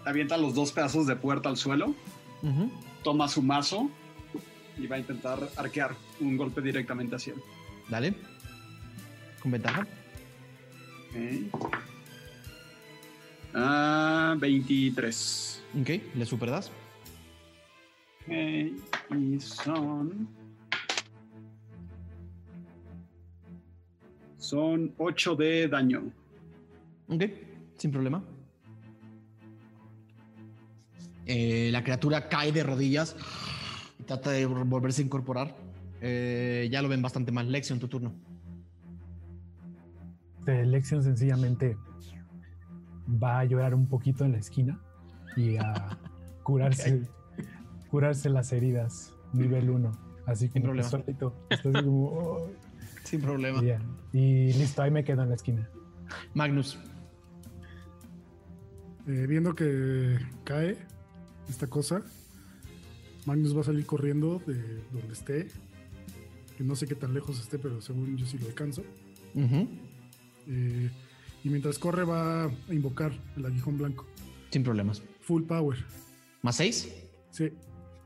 Avienta 0.05 0.37
los 0.37 0.55
dos 0.55 0.73
pedazos 0.73 1.07
de 1.07 1.14
puerta 1.14 1.49
al 1.49 1.57
suelo, 1.57 1.95
Toma 3.03 3.29
su 3.29 3.42
mazo 3.42 3.90
y 4.76 4.87
va 4.87 4.96
a 4.96 4.98
intentar 4.98 5.48
arquear 5.57 5.94
un 6.20 6.37
golpe 6.37 6.61
directamente 6.61 7.16
hacia 7.16 7.35
él. 7.35 7.40
Dale. 7.88 8.14
Con 9.42 9.53
ventaja. 9.53 9.87
Ok. 11.11 11.70
Ah, 13.55 14.37
23. 14.38 15.62
Ok, 15.81 15.90
le 16.14 16.26
superdas. 16.26 16.70
Ok, 18.26 18.33
Y 19.16 19.40
son. 19.40 20.29
Son 24.38 24.94
8 24.98 25.37
de 25.37 25.68
daño. 25.68 26.12
Ok, 27.09 27.24
sin 27.76 27.90
problema. 27.90 28.22
Eh, 31.33 31.70
la 31.70 31.85
criatura 31.85 32.28
cae 32.28 32.50
de 32.50 32.64
rodillas 32.64 33.14
y 34.00 34.02
trata 34.02 34.31
de 34.33 34.46
volverse 34.46 35.00
a 35.00 35.04
incorporar. 35.04 35.54
Eh, 36.00 36.68
ya 36.72 36.83
lo 36.83 36.88
ven 36.88 37.02
bastante 37.02 37.31
mal. 37.31 37.52
Lexion, 37.52 37.78
tu 37.78 37.87
turno. 37.87 38.12
Este, 40.40 40.66
Lexion 40.66 41.04
sencillamente 41.04 41.76
va 43.22 43.38
a 43.38 43.44
llorar 43.44 43.74
un 43.76 43.87
poquito 43.87 44.24
en 44.24 44.33
la 44.33 44.38
esquina 44.38 44.81
y 45.37 45.56
a 45.56 45.96
curarse, 46.42 47.02
curarse 47.90 48.28
las 48.28 48.52
heridas 48.52 49.14
nivel 49.33 49.70
1. 49.70 49.92
Así 50.26 50.48
Sin 50.48 50.62
como 50.62 50.74
que 50.74 50.83
problema. 50.83 50.88
solito. 50.88 51.46
Como, 51.62 52.06
"Oh", 52.06 52.50
Sin 53.04 53.20
problema. 53.20 53.62
Y 54.12 54.52
listo, 54.54 54.83
ahí 54.83 54.90
me 54.90 55.04
quedo 55.04 55.22
en 55.22 55.28
la 55.28 55.35
esquina. 55.37 55.68
Magnus. 56.35 56.76
Eh, 59.06 59.26
viendo 59.28 59.54
que 59.54 60.18
cae 60.44 60.76
esta 61.49 61.67
cosa, 61.67 62.03
Magnus 63.27 63.57
va 63.57 63.61
a 63.61 63.65
salir 63.65 63.87
corriendo 63.87 64.41
de 64.47 64.83
donde 64.93 65.13
esté. 65.13 65.49
Que 66.57 66.65
no 66.65 66.77
sé 66.77 66.87
qué 66.87 66.95
tan 66.95 67.15
lejos 67.15 67.41
esté, 67.41 67.59
pero 67.59 67.81
según 67.81 68.17
yo 68.17 68.27
sí 68.27 68.38
lo 68.38 68.47
alcanzo. 68.47 68.83
Eh, 69.35 70.91
y 71.43 71.49
mientras 71.49 71.79
corre 71.79 72.05
va 72.05 72.45
a 72.45 72.51
invocar 72.71 73.13
el 73.37 73.47
aguijón 73.47 73.79
blanco. 73.79 74.07
Sin 74.51 74.63
problemas. 74.63 75.03
Full 75.23 75.45
power. 75.45 75.79
¿Más 76.43 76.57
seis? 76.57 76.93
Sí. 77.31 77.51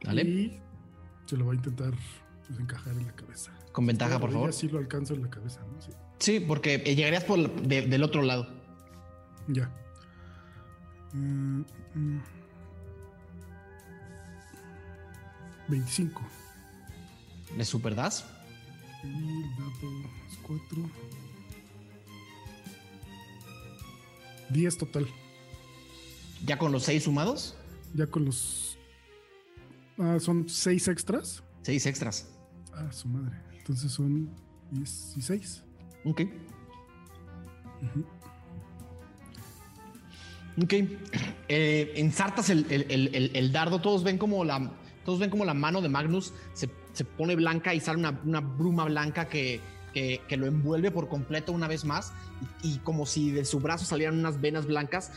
Dale. 0.02 0.22
Y 0.22 0.60
se 1.26 1.36
lo 1.36 1.46
va 1.46 1.52
a 1.52 1.56
intentar 1.56 1.92
pues, 2.46 2.60
encajar 2.60 2.94
en 2.96 3.06
la 3.06 3.14
cabeza. 3.16 3.50
Con 3.72 3.86
ventaja, 3.86 4.20
por 4.20 4.30
favor. 4.30 4.52
Sí 4.52 4.68
lo 4.68 4.78
alcanzo 4.78 5.14
en 5.14 5.22
la 5.22 5.30
cabeza, 5.30 5.60
¿no? 5.72 5.80
Sí. 5.80 5.90
Sí, 6.18 6.40
porque 6.40 6.74
eh, 6.86 6.94
llegarías 6.94 7.24
por 7.24 7.50
de- 7.62 7.86
del 7.88 8.02
otro 8.04 8.22
lado. 8.22 8.46
Ya. 9.48 9.68
Mm, 11.12 11.60
mm. 11.94 12.20
25. 15.68 16.20
¿Le 17.56 17.64
superdas? 17.64 18.24
Y 19.02 19.06
el 19.08 19.50
dado 19.56 20.08
es 20.30 20.38
4. 20.42 20.90
10 24.50 24.78
total. 24.78 25.06
¿Ya 26.44 26.58
con 26.58 26.72
los 26.72 26.82
seis 26.84 27.04
sumados? 27.04 27.56
Ya 27.94 28.06
con 28.06 28.24
los. 28.24 28.78
Ah, 29.98 30.18
son 30.20 30.48
6 30.48 30.88
extras. 30.88 31.42
Seis 31.62 31.86
extras. 31.86 32.28
Ah, 32.74 32.90
su 32.92 33.08
madre. 33.08 33.36
Entonces 33.58 33.92
son 33.92 34.30
16. 34.70 35.62
Ok. 36.04 36.22
Ujú. 37.82 38.04
Ok. 40.62 40.72
Eh, 41.48 41.92
ensartas 41.96 42.50
el- 42.50 42.66
el- 42.70 42.90
el- 43.14 43.30
el 43.34 43.52
dardo. 43.52 43.80
Todos 43.80 44.02
ven 44.04 44.18
como 44.18 44.44
la. 44.44 44.70
Todos 45.04 45.18
ven 45.18 45.30
como 45.30 45.44
la 45.44 45.54
mano 45.54 45.80
de 45.80 45.88
Magnus 45.88 46.32
se, 46.52 46.70
se 46.92 47.04
pone 47.04 47.36
blanca 47.36 47.74
y 47.74 47.80
sale 47.80 47.98
una, 47.98 48.20
una 48.24 48.40
bruma 48.40 48.84
blanca 48.84 49.28
que 49.28 49.60
que, 49.94 50.36
lo 50.36 50.46
envuelve 50.46 50.90
por 50.90 51.08
completo 51.08 51.52
una 51.52 51.68
vez 51.68 51.84
más 51.84 52.12
y, 52.62 52.78
como 52.78 53.06
si 53.06 53.30
de 53.30 53.44
su 53.44 53.60
brazo 53.60 53.84
salieran 53.84 54.18
unas 54.18 54.40
venas 54.40 54.66
blancas, 54.66 55.12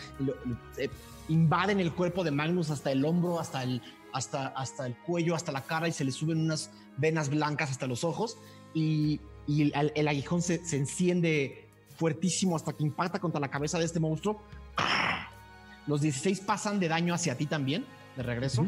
eh, 0.77 0.89
invaden 1.27 1.79
el 1.79 1.91
cuerpo 1.93 2.23
de 2.23 2.31
Magnus 2.31 2.69
hasta 2.69 2.91
el 2.91 3.03
hombro, 3.03 3.39
hasta 3.39 3.63
el, 3.63 3.81
hasta, 4.13 4.47
hasta 4.47 4.85
el 4.85 4.95
cuello, 4.95 5.35
hasta 5.35 5.51
la 5.51 5.63
cara 5.63 5.87
y 5.87 5.91
se 5.91 6.05
le 6.05 6.11
suben 6.11 6.39
unas 6.39 6.69
venas 6.97 7.29
blancas 7.29 7.71
hasta 7.71 7.87
los 7.87 8.03
ojos 8.03 8.37
y, 8.73 9.19
el, 9.47 10.07
aguijón 10.07 10.41
se, 10.41 10.61
enciende 10.75 11.69
fuertísimo 11.95 12.55
hasta 12.55 12.73
que 12.73 12.83
impacta 12.83 13.19
contra 13.19 13.39
la 13.39 13.49
cabeza 13.49 13.79
de 13.79 13.85
este 13.85 13.99
monstruo. 13.99 14.41
Los 15.87 16.01
16 16.01 16.41
pasan 16.41 16.79
de 16.79 16.89
daño 16.89 17.13
hacia 17.13 17.37
ti 17.37 17.45
también, 17.45 17.85
de 18.17 18.23
regreso. 18.23 18.67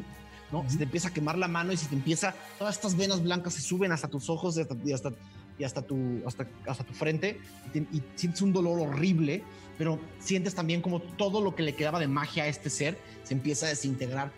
¿No? 0.51 0.67
Se 0.69 0.77
te 0.77 0.83
empieza 0.83 1.09
a 1.09 1.13
quemar 1.13 1.37
la 1.37 1.47
mano 1.47 1.71
y 1.71 1.77
se 1.77 1.87
te 1.87 1.95
empieza, 1.95 2.33
todas 2.57 2.75
estas 2.75 2.95
venas 2.95 3.21
blancas 3.23 3.53
se 3.53 3.61
suben 3.61 3.91
hasta 3.91 4.07
tus 4.07 4.29
ojos 4.29 4.57
y 4.57 4.61
hasta, 4.93 5.11
y 5.57 5.63
hasta, 5.63 5.81
tu, 5.81 6.21
hasta, 6.25 6.47
hasta 6.67 6.83
tu 6.83 6.93
frente 6.93 7.39
y, 7.73 8.01
sientes 8.15 8.41
un 8.41 8.53
dolor 8.53 8.79
horrible, 8.79 9.43
pero 9.77 9.99
sientes 10.19 10.55
también 10.55 10.81
como 10.81 11.01
todo 11.01 11.41
lo 11.41 11.55
que 11.55 11.63
le 11.63 11.75
quedaba 11.75 11.99
de 11.99 12.07
magia 12.07 12.43
a 12.43 12.47
este 12.47 12.69
ser 12.69 12.99
se 13.23 13.33
empieza 13.33 13.65
a 13.65 13.69
desintegrar 13.69 14.31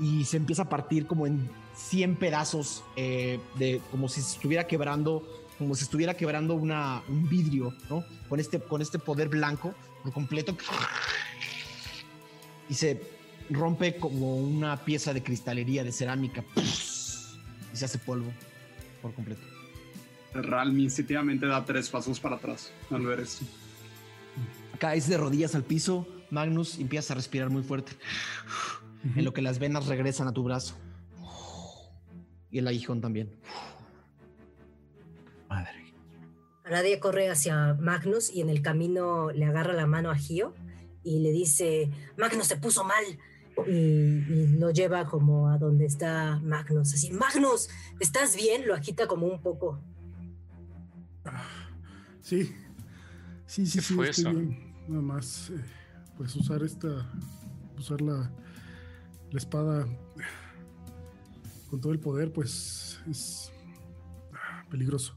y 0.00 0.24
se 0.24 0.36
empieza 0.36 0.62
a 0.62 0.68
partir 0.68 1.06
como 1.06 1.26
en 1.26 1.48
100 1.76 2.16
pedazos 2.16 2.84
eh, 2.96 3.40
de 3.58 3.80
como 3.90 4.08
si 4.08 4.20
se 4.20 4.34
estuviera 4.36 4.66
quebrando 4.66 5.22
como 5.58 5.74
si 5.74 5.84
estuviera 5.84 6.14
quebrando 6.14 6.54
una, 6.54 7.02
un 7.08 7.28
vidrio, 7.28 7.72
¿no? 7.88 8.04
Con 8.28 8.40
este, 8.40 8.60
con 8.60 8.82
este 8.82 8.98
poder 8.98 9.28
blanco 9.28 9.74
por 10.02 10.12
completo. 10.12 10.56
Y 12.68 12.74
se 12.74 13.00
rompe 13.50 13.96
como 13.96 14.36
una 14.36 14.84
pieza 14.84 15.12
de 15.12 15.22
cristalería 15.22 15.84
de 15.84 15.92
cerámica 15.92 16.44
y 16.56 17.76
se 17.76 17.84
hace 17.84 17.98
polvo 17.98 18.32
por 19.02 19.14
completo. 19.14 19.42
Ralm 20.32 20.78
instintivamente 20.80 21.46
da 21.46 21.64
tres 21.64 21.88
pasos 21.88 22.18
para 22.18 22.36
atrás 22.36 22.72
al 22.90 23.06
ver 23.06 23.20
esto. 23.20 23.44
Caes 24.78 25.08
de 25.08 25.16
rodillas 25.16 25.54
al 25.54 25.62
piso, 25.62 26.06
Magnus, 26.30 26.78
empiezas 26.78 27.12
a 27.12 27.14
respirar 27.14 27.50
muy 27.50 27.62
fuerte, 27.62 27.92
en 29.14 29.24
lo 29.24 29.32
que 29.32 29.42
las 29.42 29.58
venas 29.58 29.86
regresan 29.86 30.26
a 30.26 30.32
tu 30.32 30.42
brazo. 30.42 30.74
Y 32.50 32.58
el 32.58 32.66
aguijón 32.66 33.00
también. 33.00 33.30
Madre. 35.48 35.92
Aradia 36.64 36.98
corre 36.98 37.30
hacia 37.30 37.74
Magnus 37.74 38.30
y 38.32 38.40
en 38.40 38.48
el 38.48 38.62
camino 38.62 39.30
le 39.30 39.44
agarra 39.44 39.72
la 39.72 39.86
mano 39.86 40.10
a 40.10 40.16
Gio 40.16 40.54
y 41.04 41.20
le 41.20 41.30
dice, 41.30 41.90
Magnus 42.16 42.46
se 42.46 42.56
puso 42.56 42.82
mal, 42.82 43.04
y, 43.66 44.56
lo 44.58 44.70
lleva 44.70 45.04
como 45.04 45.48
a 45.48 45.58
donde 45.58 45.86
está 45.86 46.40
Magnus. 46.42 46.94
Así, 46.94 47.10
Magnus, 47.10 47.68
¿estás 48.00 48.36
bien? 48.36 48.66
Lo 48.66 48.74
agita 48.74 49.06
como 49.06 49.26
un 49.26 49.40
poco. 49.40 49.80
Sí, 52.20 52.52
sí, 53.46 53.66
sí, 53.66 53.80
sí, 53.80 54.00
estoy 54.00 54.34
bien. 54.34 54.74
Nada 54.88 55.02
más, 55.02 55.50
eh, 55.50 55.64
pues 56.16 56.36
usar 56.36 56.62
esta, 56.62 57.10
usar 57.78 58.00
la, 58.02 58.30
la 59.30 59.38
espada 59.38 59.86
con 61.70 61.80
todo 61.80 61.92
el 61.92 62.00
poder, 62.00 62.32
pues 62.32 63.00
es 63.08 63.52
peligroso. 64.70 65.16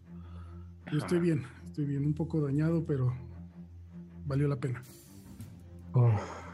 Yo 0.92 1.00
estoy 1.00 1.20
bien, 1.20 1.46
estoy 1.66 1.86
bien, 1.86 2.06
un 2.06 2.14
poco 2.14 2.40
dañado, 2.40 2.86
pero 2.86 3.14
valió 4.26 4.48
la 4.48 4.60
pena. 4.60 4.82
Oh. 5.94 6.47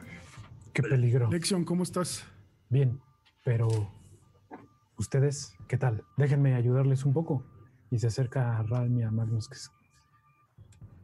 Qué 0.74 0.82
peligro. 0.82 1.30
Lexion, 1.30 1.66
¿cómo 1.66 1.84
estás? 1.84 2.26
Bien, 2.70 3.00
pero 3.46 3.68
ustedes, 4.98 5.56
¿qué 5.68 5.78
tal? 5.78 6.04
Déjenme 6.18 6.56
ayudarles 6.56 7.06
un 7.06 7.14
poco. 7.14 7.46
Y 7.92 8.00
se 8.00 8.08
acerca 8.08 8.58
a 8.58 8.64
Ralm 8.64 8.98
y 8.98 9.04
a 9.04 9.12
Magnus, 9.12 9.48
que 9.48 9.58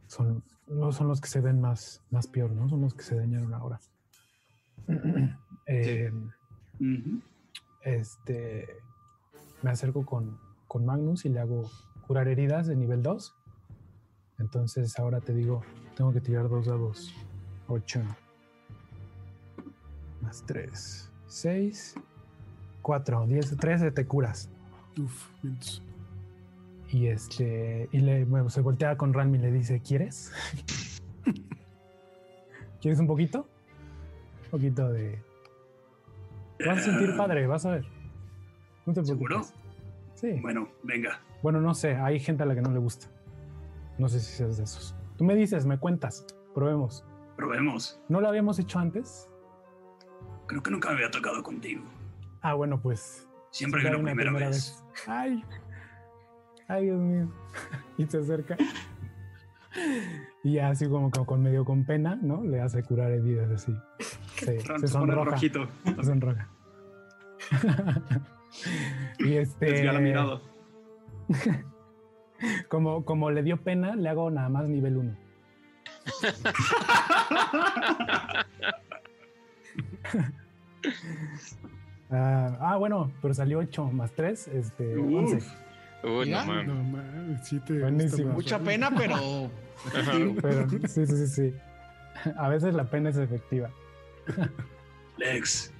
son, 0.08 0.42
no 0.66 0.90
son 0.90 1.06
los 1.06 1.20
que 1.20 1.28
se 1.28 1.40
ven 1.40 1.60
más, 1.60 2.02
más 2.10 2.26
peor, 2.26 2.50
¿no? 2.50 2.68
Son 2.68 2.80
los 2.80 2.94
que 2.94 3.04
se 3.04 3.14
dañaron 3.16 3.54
ahora. 3.54 3.80
Eh, 5.72 6.10
este, 7.82 8.66
me 9.62 9.70
acerco 9.70 10.04
con, 10.04 10.40
con 10.66 10.84
Magnus 10.84 11.26
y 11.26 11.28
le 11.28 11.38
hago 11.38 11.70
curar 12.08 12.26
heridas 12.26 12.66
de 12.66 12.74
nivel 12.74 13.04
2. 13.04 13.36
Entonces 14.38 14.98
ahora 14.98 15.20
te 15.20 15.32
digo, 15.32 15.62
tengo 15.94 16.12
que 16.12 16.20
tirar 16.20 16.48
dos 16.48 16.66
dados. 16.66 17.14
8 17.68 18.02
más 20.30 20.44
3, 20.46 21.10
6, 21.26 21.94
4, 22.82 23.26
10, 23.26 23.56
13 23.56 23.90
te 23.90 24.06
curas. 24.06 24.48
Uf, 24.96 25.28
Y 26.88 27.08
este, 27.08 27.88
y 27.90 27.98
le, 27.98 28.26
se 28.48 28.60
voltea 28.60 28.96
con 28.96 29.12
Rami 29.12 29.38
y 29.38 29.40
le 29.40 29.50
dice, 29.50 29.80
¿quieres? 29.80 30.32
¿Quieres 32.80 33.00
un 33.00 33.08
poquito? 33.08 33.48
Un 34.44 34.50
poquito 34.52 34.88
de... 34.92 35.20
vas 36.64 36.78
a 36.78 36.82
sentir 36.82 37.16
padre, 37.16 37.48
vas 37.48 37.66
a 37.66 37.72
ver. 37.72 37.86
No 38.86 38.92
te 38.92 39.04
¿Seguro? 39.04 39.42
Sí. 40.14 40.38
Bueno, 40.40 40.68
venga. 40.84 41.20
Bueno, 41.42 41.60
no 41.60 41.74
sé, 41.74 41.96
hay 41.96 42.20
gente 42.20 42.44
a 42.44 42.46
la 42.46 42.54
que 42.54 42.62
no 42.62 42.70
le 42.70 42.78
gusta. 42.78 43.08
No 43.98 44.08
sé 44.08 44.20
si 44.20 44.32
seas 44.32 44.58
de 44.58 44.62
esos. 44.62 44.94
Tú 45.18 45.24
me 45.24 45.34
dices, 45.34 45.66
me 45.66 45.76
cuentas, 45.76 46.24
probemos. 46.54 47.04
Probemos. 47.36 48.00
¿No 48.08 48.20
lo 48.20 48.28
habíamos 48.28 48.60
hecho 48.60 48.78
antes? 48.78 49.29
Creo 50.50 50.62
que 50.64 50.70
nunca 50.72 50.88
me 50.88 50.96
había 50.96 51.12
tocado 51.12 51.40
contigo. 51.44 51.84
Ah, 52.42 52.54
bueno, 52.54 52.80
pues. 52.82 53.28
Siempre 53.52 53.82
hay 53.82 53.94
una 53.94 54.12
primera, 54.12 54.32
vez. 54.32 54.82
Ay. 55.06 55.44
Ay, 56.66 56.86
Dios 56.86 56.98
mío. 56.98 57.32
y 57.98 58.04
se 58.06 58.18
acerca. 58.18 58.56
Y 60.42 60.58
así 60.58 60.88
como, 60.88 61.12
con 61.12 61.40
medio 61.40 61.64
con 61.64 61.84
pena, 61.84 62.18
¿no? 62.20 62.42
Le 62.42 62.60
hace 62.60 62.82
curar 62.82 63.12
heridas 63.12 63.48
así. 63.52 63.72
Se, 64.38 64.58
se 64.60 64.88
sonroja. 64.88 65.38
Se 65.38 65.50
sonroja. 66.02 66.48
y 69.20 69.34
este. 69.34 69.84
la 69.84 70.00
mirada. 70.00 70.40
como, 72.68 73.04
como 73.04 73.30
le 73.30 73.44
dio 73.44 73.62
pena, 73.62 73.94
le 73.94 74.08
hago 74.08 74.32
nada 74.32 74.48
más 74.48 74.68
nivel 74.68 74.96
1. 74.96 75.16
Ah, 82.12 82.58
ah, 82.60 82.76
bueno, 82.76 83.12
pero 83.22 83.32
salió 83.34 83.58
8 83.60 83.84
más 83.92 84.10
3, 84.16 84.48
este, 84.48 84.96
11. 84.96 85.38
Uy, 86.02 86.30
no 86.30 86.44
mames. 86.44 88.24
Mucha 88.24 88.58
pena, 88.58 88.90
pero... 88.90 89.48
pero. 90.42 90.68
Sí, 90.88 91.06
sí, 91.06 91.26
sí, 91.28 91.54
A 92.36 92.48
veces 92.48 92.74
la 92.74 92.90
pena 92.90 93.10
es 93.10 93.16
efectiva. 93.16 93.70
Lex, 95.18 95.72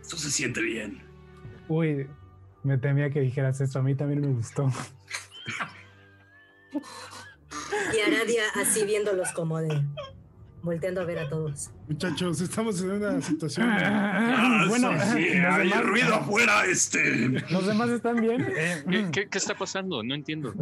esto 0.00 0.16
se 0.16 0.30
siente 0.30 0.60
bien. 0.62 1.00
Uy, 1.68 2.08
me 2.64 2.78
temía 2.78 3.10
que 3.10 3.20
dijeras 3.20 3.60
esto. 3.60 3.78
A 3.78 3.82
mí 3.82 3.94
también 3.94 4.22
me 4.22 4.28
gustó. 4.28 4.68
Y 6.72 8.00
Aradia 8.00 8.42
así 8.56 8.84
viéndolos 8.84 9.32
como 9.32 9.58
de 9.58 9.84
volteando 10.62 11.00
a 11.00 11.04
ver 11.04 11.18
a 11.18 11.28
todos. 11.28 11.70
Muchachos, 11.88 12.40
estamos 12.40 12.80
en 12.82 12.90
una 12.90 13.20
situación. 13.20 13.68
Ah, 13.70 14.64
bueno, 14.68 14.90
hay 14.90 15.70
ruido 15.82 16.14
afuera, 16.14 16.64
este. 16.66 17.28
Los 17.50 17.66
demás 17.66 17.90
están 17.90 18.20
bien. 18.20 18.46
¿Qué, 19.12 19.28
está 19.32 19.54
pasando? 19.54 20.02
No 20.02 20.14
entiendo. 20.14 20.54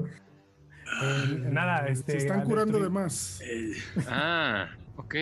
Eh, 1.03 1.49
nada, 1.51 1.86
este. 1.88 2.12
Se 2.12 2.18
están 2.18 2.44
curando 2.44 2.80
de 2.80 2.88
más. 2.88 3.40
Eh. 3.42 3.72
Ah, 4.09 4.68
ok. 4.96 5.14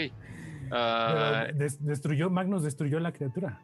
Ah, 0.70 1.46
destruyó, 1.80 2.30
Magnus 2.30 2.62
destruyó 2.62 3.00
la 3.00 3.12
criatura. 3.12 3.60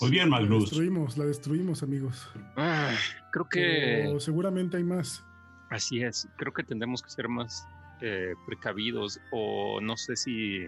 Muy 0.00 0.10
bien, 0.10 0.28
Magnus. 0.28 0.50
La 0.50 0.58
destruimos, 0.60 1.18
la 1.18 1.24
destruimos, 1.26 1.82
amigos. 1.82 2.30
Ah, 2.56 2.92
creo 3.30 3.48
que. 3.48 4.16
seguramente 4.18 4.76
hay 4.76 4.84
más. 4.84 5.24
Así 5.70 6.02
es. 6.02 6.28
Creo 6.36 6.52
que 6.52 6.62
tendremos 6.62 7.02
que 7.02 7.10
ser 7.10 7.28
más 7.28 7.66
eh, 8.04 8.34
precavidos 8.46 9.20
o 9.30 9.80
no 9.80 9.96
sé 9.96 10.16
si 10.16 10.66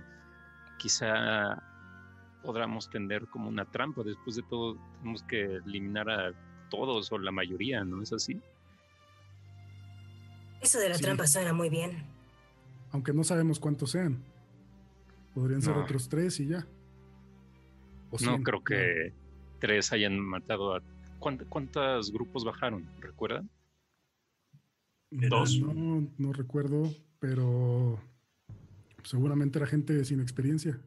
quizá 0.78 1.60
podamos 2.44 2.88
tender 2.88 3.26
como 3.26 3.48
una 3.48 3.64
trampa. 3.64 4.04
Después 4.04 4.36
de 4.36 4.42
todo, 4.44 4.78
tenemos 4.98 5.24
que 5.24 5.56
eliminar 5.56 6.08
a 6.08 6.32
todos 6.70 7.10
o 7.10 7.18
la 7.18 7.32
mayoría, 7.32 7.82
¿no 7.82 8.00
es 8.02 8.12
así? 8.12 8.40
Eso 10.60 10.78
de 10.78 10.90
la 10.90 10.96
trampa 10.96 11.26
suena 11.26 11.52
muy 11.52 11.70
bien. 11.70 12.04
Aunque 12.92 13.12
no 13.12 13.24
sabemos 13.24 13.58
cuántos 13.58 13.90
sean. 13.90 14.22
Podrían 15.34 15.60
ser 15.60 15.76
otros 15.76 16.08
tres 16.08 16.38
y 16.38 16.46
ya. 16.46 16.64
no 18.24 18.42
creo 18.44 18.62
que 18.62 19.12
tres 19.58 19.92
hayan 19.92 20.20
matado 20.20 20.76
a... 20.76 20.82
¿Cuántos 21.18 22.12
grupos 22.12 22.44
bajaron? 22.44 22.88
¿Recuerdan? 23.00 23.50
Dos. 25.10 25.58
No, 25.58 26.06
no 26.16 26.32
recuerdo 26.32 26.92
pero 27.18 28.00
seguramente 29.02 29.58
era 29.58 29.66
gente 29.66 30.04
sin 30.04 30.20
experiencia. 30.20 30.78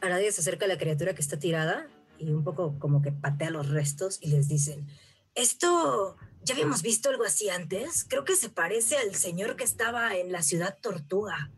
Aradia 0.00 0.30
se 0.32 0.40
acerca 0.40 0.66
a 0.66 0.68
la 0.68 0.78
criatura 0.78 1.14
que 1.14 1.20
está 1.20 1.38
tirada 1.38 1.88
y 2.18 2.30
un 2.30 2.44
poco 2.44 2.78
como 2.78 3.02
que 3.02 3.12
patea 3.12 3.50
los 3.50 3.68
restos 3.68 4.18
y 4.20 4.28
les 4.28 4.48
dicen, 4.48 4.86
esto 5.34 6.16
¿Ya 6.44 6.54
habíamos 6.54 6.82
visto 6.82 7.08
algo 7.08 7.24
así 7.24 7.48
antes? 7.48 8.04
Creo 8.08 8.24
que 8.24 8.34
se 8.34 8.48
parece 8.48 8.96
al 8.96 9.14
señor 9.14 9.56
que 9.56 9.64
estaba 9.64 10.16
en 10.16 10.32
la 10.32 10.42
ciudad 10.42 10.76
Tortuga. 10.80 11.50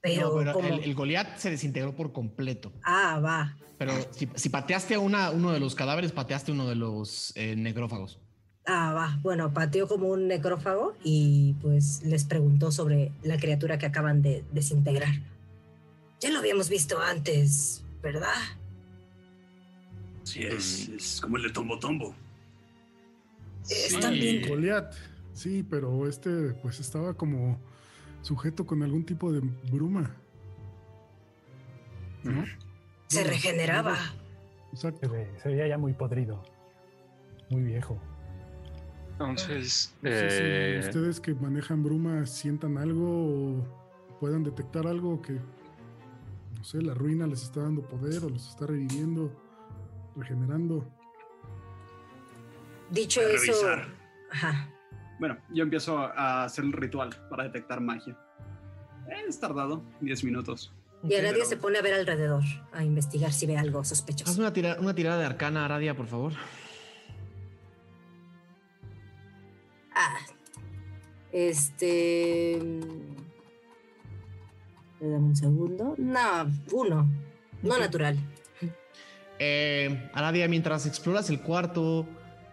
Pero, 0.00 0.40
el, 0.40 0.94
Goliath 0.94 1.38
se 1.38 1.50
desintegró 1.50 1.94
por 1.94 2.12
completo. 2.12 2.72
Ah, 2.82 3.20
va. 3.20 3.56
Pero 3.78 3.92
si, 4.10 4.48
pateaste 4.48 4.94
a 4.94 5.00
una, 5.00 5.30
uno 5.30 5.52
de 5.52 5.60
los 5.60 5.74
cadáveres, 5.74 6.12
pateaste 6.12 6.52
uno 6.52 6.68
de 6.68 6.76
los 6.76 7.32
eh, 7.36 7.56
necrófagos. 7.56 8.20
Ah, 8.66 8.92
va. 8.92 9.18
Bueno, 9.22 9.52
pateó 9.52 9.86
como 9.86 10.08
un 10.08 10.26
necrófago 10.26 10.96
y 11.04 11.54
pues 11.62 12.02
les 12.04 12.24
preguntó 12.24 12.72
sobre 12.72 13.12
la 13.22 13.38
criatura 13.38 13.78
que 13.78 13.86
acaban 13.86 14.22
de 14.22 14.44
desintegrar. 14.52 15.14
Ya 16.20 16.30
lo 16.30 16.40
habíamos 16.40 16.68
visto 16.68 16.98
antes, 17.00 17.84
¿verdad? 18.02 18.34
Sí, 20.24 20.42
es, 20.42 20.88
es 20.88 21.20
como 21.20 21.36
el 21.36 21.44
de 21.44 21.50
Tombo 21.50 21.78
Tombo. 21.78 22.14
Es 23.70 23.98
también. 24.00 24.48
Goliath, 24.48 24.94
sí, 25.32 25.64
pero 25.68 26.08
este 26.08 26.50
pues 26.62 26.80
estaba 26.80 27.14
como 27.14 27.58
sujeto 28.22 28.66
con 28.66 28.82
algún 28.82 29.04
tipo 29.04 29.32
de 29.32 29.40
bruma. 29.70 30.14
¿No? 32.24 32.44
Se 33.06 33.22
regeneraba. 33.22 33.96
Exacto. 34.72 35.10
Se, 35.42 35.48
veía 35.48 35.68
ya 35.68 35.78
muy 35.78 35.92
podrido. 35.92 36.42
Muy 37.50 37.62
viejo. 37.62 38.00
Entonces, 39.18 39.94
eh, 40.02 40.78
ustedes 40.84 41.20
que 41.20 41.34
manejan 41.34 41.82
bruma 41.82 42.26
sientan 42.26 42.76
algo 42.76 43.60
o 43.60 44.18
puedan 44.20 44.44
detectar 44.44 44.86
algo 44.86 45.22
que, 45.22 45.32
no 45.32 46.64
sé, 46.64 46.82
la 46.82 46.92
ruina 46.92 47.26
les 47.26 47.42
está 47.42 47.62
dando 47.62 47.80
poder 47.80 48.22
o 48.24 48.28
los 48.28 48.46
está 48.50 48.66
reviviendo, 48.66 49.32
regenerando. 50.16 50.86
Dicho 52.90 53.22
eso. 53.22 53.54
Bueno, 55.18 55.38
yo 55.50 55.62
empiezo 55.62 55.98
a 55.98 56.44
hacer 56.44 56.64
el 56.64 56.72
ritual 56.72 57.08
para 57.30 57.44
detectar 57.44 57.80
magia. 57.80 58.18
Es 59.26 59.40
tardado, 59.40 59.82
10 60.02 60.24
minutos. 60.24 60.74
Y 61.08 61.14
Aradia 61.14 61.46
se 61.46 61.56
pone 61.56 61.78
a 61.78 61.82
ver 61.82 61.94
alrededor, 61.94 62.42
a 62.72 62.84
investigar 62.84 63.32
si 63.32 63.46
ve 63.46 63.56
algo 63.56 63.82
sospechoso. 63.82 64.30
Haz 64.30 64.38
una, 64.38 64.76
una 64.78 64.94
tirada 64.94 65.18
de 65.20 65.24
arcana, 65.24 65.64
Aradia, 65.64 65.96
por 65.96 66.06
favor. 66.06 66.32
Ah. 69.96 70.18
Este. 71.32 72.58
Dame 75.00 75.16
un 75.16 75.36
segundo. 75.36 75.94
No, 75.96 76.20
uno. 76.72 77.08
No 77.62 77.78
natural. 77.78 78.18
Eh, 79.38 80.10
Aradia, 80.14 80.48
mientras 80.48 80.86
exploras 80.86 81.28
el 81.30 81.40
cuarto, 81.40 82.06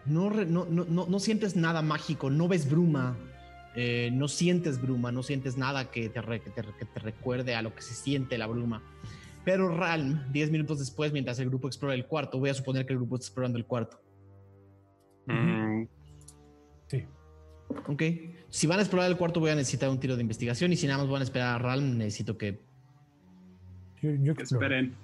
no, 0.06 0.30
no, 0.30 0.66
no, 0.66 0.84
no, 0.84 1.18
sientes 1.18 1.56
nada 1.56 1.80
mágico, 1.80 2.28
no 2.28 2.46
ves 2.46 2.68
bruma, 2.68 3.16
eh, 3.74 4.10
no 4.12 4.28
sientes 4.28 4.80
bruma, 4.82 5.10
no 5.10 5.22
sientes 5.22 5.56
nada 5.56 5.90
que 5.90 6.10
te, 6.10 6.20
te, 6.20 7.00
recuerde 7.00 7.54
a 7.54 7.62
lo 7.62 7.74
que 7.74 7.80
se 7.80 7.94
siente 7.94 8.36
la 8.36 8.46
bruma. 8.46 8.82
Pero 9.44 9.74
Ralm, 9.74 10.30
10 10.32 10.50
minutos 10.50 10.78
después, 10.78 11.12
mientras 11.12 11.38
el 11.38 11.48
grupo 11.48 11.68
explora 11.68 11.94
el 11.94 12.06
cuarto, 12.06 12.38
voy 12.38 12.50
a 12.50 12.54
suponer 12.54 12.86
que 12.86 12.92
el 12.92 12.98
grupo 12.98 13.16
está 13.16 13.26
explorando 13.26 13.58
el 13.58 13.66
cuarto. 13.66 14.00
Mm. 15.26 15.84
Ok. 17.86 18.02
Si 18.48 18.66
van 18.66 18.78
a 18.78 18.82
explorar 18.82 19.10
el 19.10 19.16
cuarto, 19.16 19.40
voy 19.40 19.50
a 19.50 19.54
necesitar 19.54 19.88
un 19.90 19.98
tiro 19.98 20.16
de 20.16 20.22
investigación. 20.22 20.72
Y 20.72 20.76
si 20.76 20.86
nada 20.86 20.98
más 20.98 21.08
van 21.10 21.20
a 21.20 21.24
esperar 21.24 21.56
a 21.56 21.58
Ralm, 21.58 21.98
necesito 21.98 22.38
que. 22.38 22.60
Yo, 24.02 24.32
Esperen. 24.32 24.94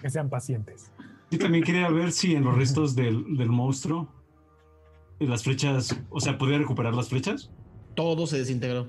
que 0.00 0.10
sean 0.10 0.30
pacientes. 0.30 0.92
Yo 1.30 1.38
también 1.38 1.64
quería 1.64 1.90
ver 1.90 2.12
si 2.12 2.34
en 2.34 2.44
los 2.44 2.56
restos 2.56 2.94
del, 2.94 3.36
del 3.36 3.48
monstruo 3.48 4.08
las 5.18 5.42
flechas, 5.42 5.98
o 6.10 6.20
sea, 6.20 6.38
¿podía 6.38 6.58
recuperar 6.58 6.94
las 6.94 7.08
flechas? 7.08 7.50
Todo 7.94 8.26
se 8.26 8.38
desintegró. 8.38 8.86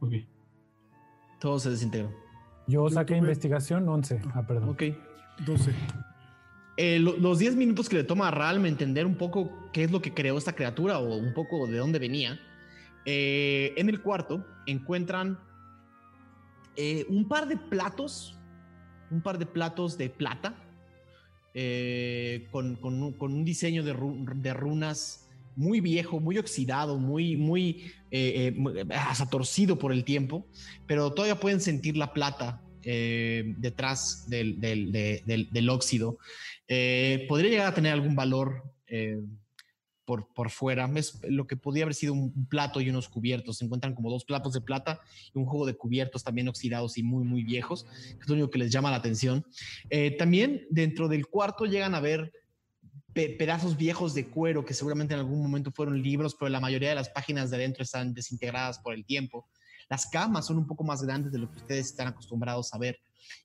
ok. 0.00 0.12
Todo 1.40 1.58
se 1.60 1.70
desintegró. 1.70 2.12
Yo 2.66 2.88
saqué 2.90 3.16
investigación 3.16 3.88
11. 3.88 4.20
Ah, 4.34 4.44
perdón. 4.46 4.68
Ok. 4.70 4.82
12. 5.46 5.72
Eh, 6.80 7.00
los 7.00 7.40
10 7.40 7.56
minutos 7.56 7.88
que 7.88 7.96
le 7.96 8.04
toma 8.04 8.28
a 8.28 8.30
Ralm 8.30 8.64
entender 8.64 9.04
un 9.04 9.16
poco 9.16 9.68
qué 9.72 9.82
es 9.82 9.90
lo 9.90 10.00
que 10.00 10.14
creó 10.14 10.38
esta 10.38 10.52
criatura 10.52 11.00
o 11.00 11.16
un 11.16 11.34
poco 11.34 11.66
de 11.66 11.76
dónde 11.76 11.98
venía, 11.98 12.38
eh, 13.04 13.74
en 13.76 13.88
el 13.88 14.00
cuarto 14.00 14.46
encuentran 14.64 15.40
eh, 16.76 17.04
un 17.08 17.26
par 17.26 17.48
de 17.48 17.56
platos, 17.56 18.38
un 19.10 19.20
par 19.22 19.38
de 19.38 19.46
platos 19.46 19.98
de 19.98 20.08
plata 20.08 20.54
con, 22.52 22.78
un, 22.80 23.44
diseño 23.44 23.82
de, 23.82 24.54
runas 24.54 25.28
muy 25.56 25.80
viejo, 25.80 26.20
muy 26.20 26.38
oxidado, 26.38 26.96
muy, 26.96 27.36
muy, 27.36 27.92
hasta 28.94 29.28
torcido 29.28 29.80
por 29.80 29.90
el 29.90 30.04
tiempo, 30.04 30.46
pero 30.86 31.12
todavía 31.12 31.40
pueden 31.40 31.60
sentir 31.60 31.96
la 31.96 32.12
plata 32.12 32.62
detrás 32.82 34.28
del, 34.28 34.60
del 34.60 35.68
óxido. 35.68 36.18
podría 36.66 37.50
llegar 37.50 37.66
a 37.68 37.74
tener 37.74 37.92
algún 37.92 38.14
valor 38.14 38.62
por, 40.34 40.50
fuera. 40.50 40.90
Es 40.96 41.20
lo 41.28 41.46
que 41.46 41.56
podía 41.56 41.84
haber 41.84 41.94
sido 41.94 42.14
un, 42.14 42.46
plato 42.48 42.80
y 42.80 42.88
unos 42.88 43.08
cubiertos. 43.08 43.58
Se 43.58 43.64
encuentran 43.64 43.94
como 43.94 44.10
dos 44.10 44.24
platos 44.24 44.54
de 44.54 44.60
plata 44.60 45.00
y 45.34 45.38
un 45.38 45.44
juego 45.44 45.66
de 45.66 45.76
cubiertos 45.76 46.24
también 46.24 46.48
oxidados 46.48 46.96
y 46.96 47.02
muy, 47.02 47.24
muy 47.24 47.42
viejos, 47.42 47.84
que 47.84 48.22
es 48.22 48.28
lo 48.28 48.34
único 48.34 48.50
que 48.50 48.58
les 48.58 48.72
llama 48.72 48.90
la 48.90 48.96
atención. 48.96 49.44
Eh, 49.90 50.12
también 50.12 50.66
dentro 50.70 51.08
del 51.08 51.26
cuarto 51.26 51.66
llegan 51.66 51.94
a 51.94 52.00
ver 52.00 52.32
pedazos 53.12 53.76
viejos 53.76 54.14
de 54.14 54.26
cuero 54.26 54.64
que 54.64 54.74
seguramente 54.74 55.12
en 55.12 55.20
algún 55.20 55.42
momento 55.42 55.72
fueron 55.72 56.00
libros, 56.00 56.36
pero 56.38 56.50
la 56.50 56.60
mayoría 56.60 56.90
de 56.90 56.94
las 56.94 57.08
páginas 57.08 57.50
de 57.50 57.56
adentro 57.56 57.82
están 57.82 58.14
desintegradas 58.14 58.78
por 58.78 58.94
el 58.94 59.04
tiempo. 59.04 59.48
Las 59.88 60.06
camas 60.06 60.46
son 60.46 60.58
un 60.58 60.66
poco 60.66 60.84
más 60.84 61.02
grandes 61.02 61.32
de 61.32 61.38
lo 61.38 61.50
que 61.50 61.58
ustedes 61.58 61.86
están 61.86 62.08
acostumbrados 62.08 62.72
a 62.74 62.78
ver. 62.78 62.98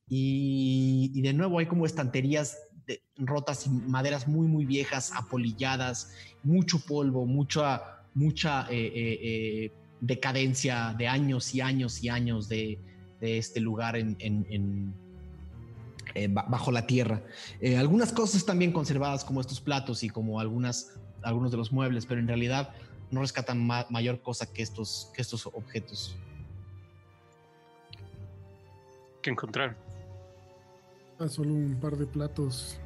Y, 0.10 1.22
de 1.22 1.34
nuevo 1.34 1.60
hay 1.60 1.66
como 1.66 1.86
estanterías 1.86 2.58
rotas 3.18 3.66
y 3.66 3.70
maderas 3.70 4.28
muy, 4.28 4.48
muy 4.48 4.66
viejas, 4.66 5.12
apolilladas, 5.16 6.12
mucho 6.44 6.80
polvo, 6.80 7.26
mucha, 7.26 8.02
mucha 8.14 8.68
eh, 8.70 8.88
eh, 8.88 9.20
eh, 9.24 9.72
decadencia 10.02 10.94
de 10.98 11.08
años 11.08 11.56
y 11.56 11.62
años 11.62 12.04
y 12.04 12.10
años 12.10 12.50
de, 12.50 12.80
este 13.22 13.62
lugar 13.62 13.96
en, 13.96 14.94
bajo 16.32 16.74
la 16.74 16.86
tierra. 16.86 17.24
algunas 17.78 18.12
cosas 18.12 18.46
también 18.46 18.74
conservadas 18.74 19.24
como 19.24 19.40
estos 19.40 19.62
platos 19.62 20.04
y 20.04 20.10
como 20.10 20.42
algunas, 20.42 21.00
algunos 21.22 21.52
de 21.52 21.56
los 21.56 21.72
muebles, 21.72 22.06
pero 22.06 22.20
en 22.20 22.28
realidad 22.28 22.74
no 23.12 23.22
rescatan 23.22 23.66
mayor 23.90 24.22
cosa 24.22 24.52
que 24.52 24.62
estos, 24.62 25.10
que 25.16 25.22
estos 25.22 25.46
objetos. 25.46 26.18
¿Qué 29.24 29.30
encontrar? 29.30 29.76
Ah, 31.18 31.30
solo 31.30 31.54
un 31.54 31.80
par 31.80 31.96
de 31.96 32.06
platos. 32.06 32.78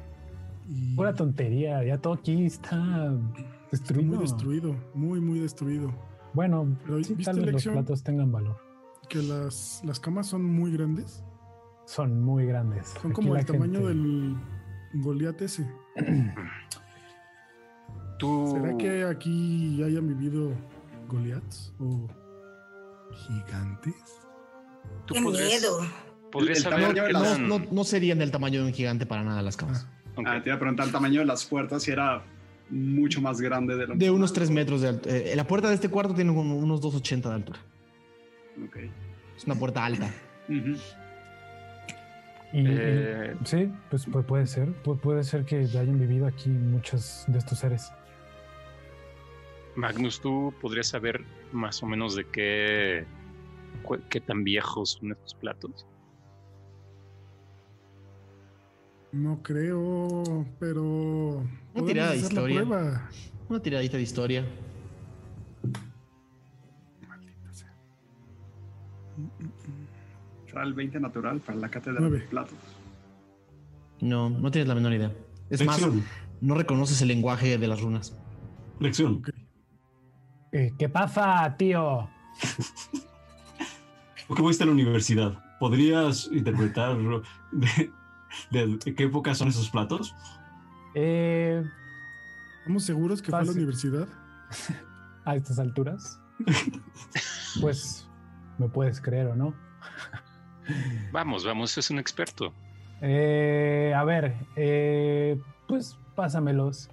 Y... 0.68 0.94
Pura 0.94 1.12
tontería, 1.12 1.82
ya 1.82 1.98
todo 1.98 2.12
aquí 2.12 2.46
está 2.46 3.12
destruido. 3.72 4.14
muy 4.14 4.18
destruido, 4.18 4.76
muy, 4.94 5.20
muy 5.20 5.40
destruido. 5.40 5.92
Bueno, 6.34 6.78
Pero, 6.86 7.00
tal 7.24 7.40
vez 7.40 7.52
los 7.54 7.64
platos 7.66 8.04
tengan 8.04 8.30
valor. 8.30 8.56
Que 9.08 9.20
las, 9.20 9.82
las 9.84 9.98
camas 9.98 10.28
son 10.28 10.44
muy 10.44 10.70
grandes. 10.72 11.24
Son 11.86 12.22
muy 12.22 12.46
grandes. 12.46 12.94
Son 13.02 13.12
como 13.12 13.34
el 13.34 13.44
tamaño 13.44 13.88
del 13.88 14.36
Goliath 14.94 15.42
ese. 15.42 15.68
¿Será 18.52 18.76
que 18.76 19.04
aquí 19.04 19.82
hayan 19.82 20.06
vivido 20.06 20.52
Goliaths 21.08 21.74
o 21.80 22.06
gigantes? 23.26 24.20
¡Qué 25.06 25.20
miedo! 25.20 25.80
No, 27.70 27.84
serían 27.84 28.18
del 28.18 28.30
tamaño 28.30 28.60
de 28.60 28.66
un 28.66 28.72
gigante 28.72 29.06
para 29.06 29.22
nada 29.22 29.42
las 29.42 29.56
camas. 29.56 29.86
Ah, 30.26 30.40
te 30.42 30.48
iba 30.48 30.56
a 30.56 30.58
preguntar 30.58 30.86
el 30.86 30.92
tamaño 30.92 31.20
de 31.20 31.26
las 31.26 31.44
puertas 31.44 31.82
si 31.82 31.92
era 31.92 32.24
mucho 32.70 33.20
más 33.20 33.40
grande 33.40 33.76
de 33.76 33.86
lo 33.86 33.94
De 33.94 34.10
unos 34.10 34.32
3 34.32 34.50
metros 34.50 34.82
de 34.82 34.88
altura. 34.88 35.16
Eh, 35.16 35.32
la 35.36 35.46
puerta 35.46 35.68
de 35.68 35.74
este 35.74 35.88
cuarto 35.88 36.14
tiene 36.14 36.30
unos 36.32 36.82
2,80 36.82 37.22
de 37.28 37.34
altura. 37.34 37.58
Ok. 38.66 38.76
Es 39.36 39.44
una 39.44 39.54
puerta 39.54 39.84
alta. 39.84 40.10
Eh, 42.54 43.36
sí, 43.44 43.70
pues, 43.90 44.06
puede 44.26 44.46
ser. 44.46 44.72
puede 44.82 45.22
ser 45.22 45.44
que 45.44 45.56
hayan 45.56 45.98
vivido 45.98 46.26
aquí 46.26 46.48
muchos 46.48 47.24
de 47.26 47.38
estos 47.38 47.58
seres. 47.58 47.92
Magnus, 49.76 50.18
¿tú 50.18 50.54
podrías 50.58 50.88
saber 50.88 51.24
más 51.52 51.82
o 51.82 51.86
menos 51.86 52.16
de 52.16 52.24
qué, 52.24 53.04
qué 54.08 54.20
tan 54.22 54.44
viejos 54.44 54.92
son 54.92 55.12
estos 55.12 55.34
platos? 55.34 55.86
No 59.12 59.42
creo, 59.42 60.46
pero. 60.58 61.42
Una 61.74 61.86
tirada 61.86 62.12
de 62.12 62.18
historia. 62.18 62.64
Una 63.48 63.60
tiradita 63.60 63.96
de 63.96 64.02
historia. 64.02 64.44
Maldita 67.08 67.52
sea. 67.52 67.72
el 70.62 70.74
20 70.74 71.00
natural 71.00 71.40
para 71.40 71.58
la 71.58 71.70
cátedra 71.70 72.08
de 72.08 72.20
platos. 72.20 72.58
No, 74.00 74.28
no 74.28 74.50
tienes 74.50 74.68
la 74.68 74.74
menor 74.74 74.92
idea. 74.92 75.12
Es 75.48 75.64
más, 75.64 75.80
no 76.40 76.54
reconoces 76.54 77.00
el 77.00 77.08
lenguaje 77.08 77.56
de 77.56 77.66
las 77.66 77.80
runas. 77.80 78.16
Lección. 78.78 79.22
Eh, 80.52 80.72
¿Qué 80.78 80.88
pasa, 80.88 81.56
tío? 81.58 82.08
¿Por 84.28 84.36
qué 84.36 84.42
fuiste 84.42 84.64
a 84.64 84.66
la 84.66 84.72
universidad? 84.72 85.42
¿Podrías 85.58 86.28
interpretar 86.30 86.96
de, 87.52 87.90
de 88.50 88.94
qué 88.94 89.04
época 89.04 89.34
son 89.34 89.48
esos 89.48 89.70
platos? 89.70 90.14
Eh, 90.94 91.62
¿Estamos 92.58 92.84
seguros 92.84 93.22
que 93.22 93.30
fue 93.30 93.40
a 93.40 93.44
la 93.44 93.52
universidad? 93.52 94.08
a 95.24 95.36
estas 95.36 95.58
alturas. 95.58 96.20
pues 97.60 98.08
me 98.58 98.68
puedes 98.68 99.00
creer 99.00 99.26
o 99.28 99.36
no. 99.36 99.54
Vamos, 101.12 101.44
vamos, 101.44 101.76
es 101.78 101.90
un 101.90 101.98
experto. 101.98 102.52
Eh, 103.00 103.92
a 103.96 104.04
ver, 104.04 104.34
eh, 104.56 105.40
pues 105.66 105.98
pásamelos. 106.14 106.90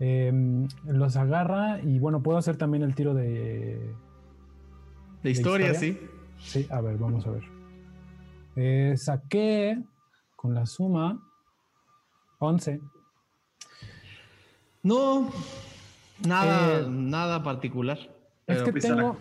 Eh, 0.00 0.32
los 0.84 1.16
agarra 1.16 1.80
y 1.80 1.98
bueno, 1.98 2.22
puedo 2.22 2.36
hacer 2.36 2.56
también 2.56 2.82
el 2.82 2.94
tiro 2.94 3.14
de... 3.14 3.94
De 5.22 5.30
historia, 5.30 5.72
historia? 5.72 5.98
sí. 5.98 6.10
Sí, 6.38 6.66
a 6.70 6.80
ver, 6.80 6.98
vamos 6.98 7.26
a 7.26 7.30
ver. 7.30 7.42
Eh, 8.56 8.94
saqué 8.96 9.82
con 10.44 10.52
la 10.54 10.66
suma 10.66 11.18
11. 12.38 12.78
No, 14.82 15.30
nada, 16.22 16.80
Eh, 16.80 16.86
nada 16.86 17.42
particular. 17.42 17.98
Es 18.46 18.60
que 18.60 18.72
tengo... 18.74 19.16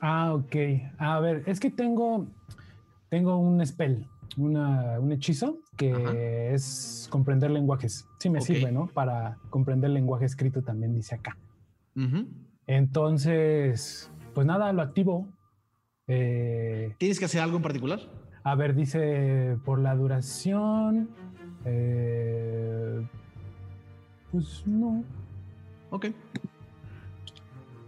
Ah, 0.00 0.32
ok. 0.32 0.56
A 0.96 1.20
ver, 1.20 1.42
es 1.44 1.60
que 1.60 1.70
tengo, 1.70 2.26
tengo 3.10 3.36
un 3.36 3.60
spell, 3.66 4.06
una- 4.38 4.98
un 4.98 5.12
hechizo 5.12 5.58
que 5.76 5.92
Ajá. 5.92 6.14
es 6.54 7.06
comprender 7.10 7.50
lenguajes. 7.50 8.06
Sí 8.18 8.30
me 8.30 8.40
sirve, 8.40 8.72
¿no? 8.72 8.86
Para 8.86 9.36
comprender 9.50 9.90
lenguaje 9.90 10.24
escrito 10.24 10.62
también 10.62 10.94
dice 10.94 11.16
acá. 11.16 11.36
Entonces, 12.66 14.10
pues 14.32 14.46
nada, 14.46 14.72
lo 14.72 14.80
activo. 14.80 15.28
Eh, 16.06 16.94
¿Tienes 16.96 17.18
que 17.18 17.26
hacer 17.26 17.42
algo 17.42 17.58
en 17.58 17.62
particular? 17.62 18.00
A 18.44 18.54
ver, 18.54 18.74
dice 18.74 19.56
por 19.64 19.78
la 19.78 19.94
duración. 19.94 21.08
eh, 21.64 23.02
pues 24.32 24.62
no. 24.66 25.04
Ok. 25.90 26.06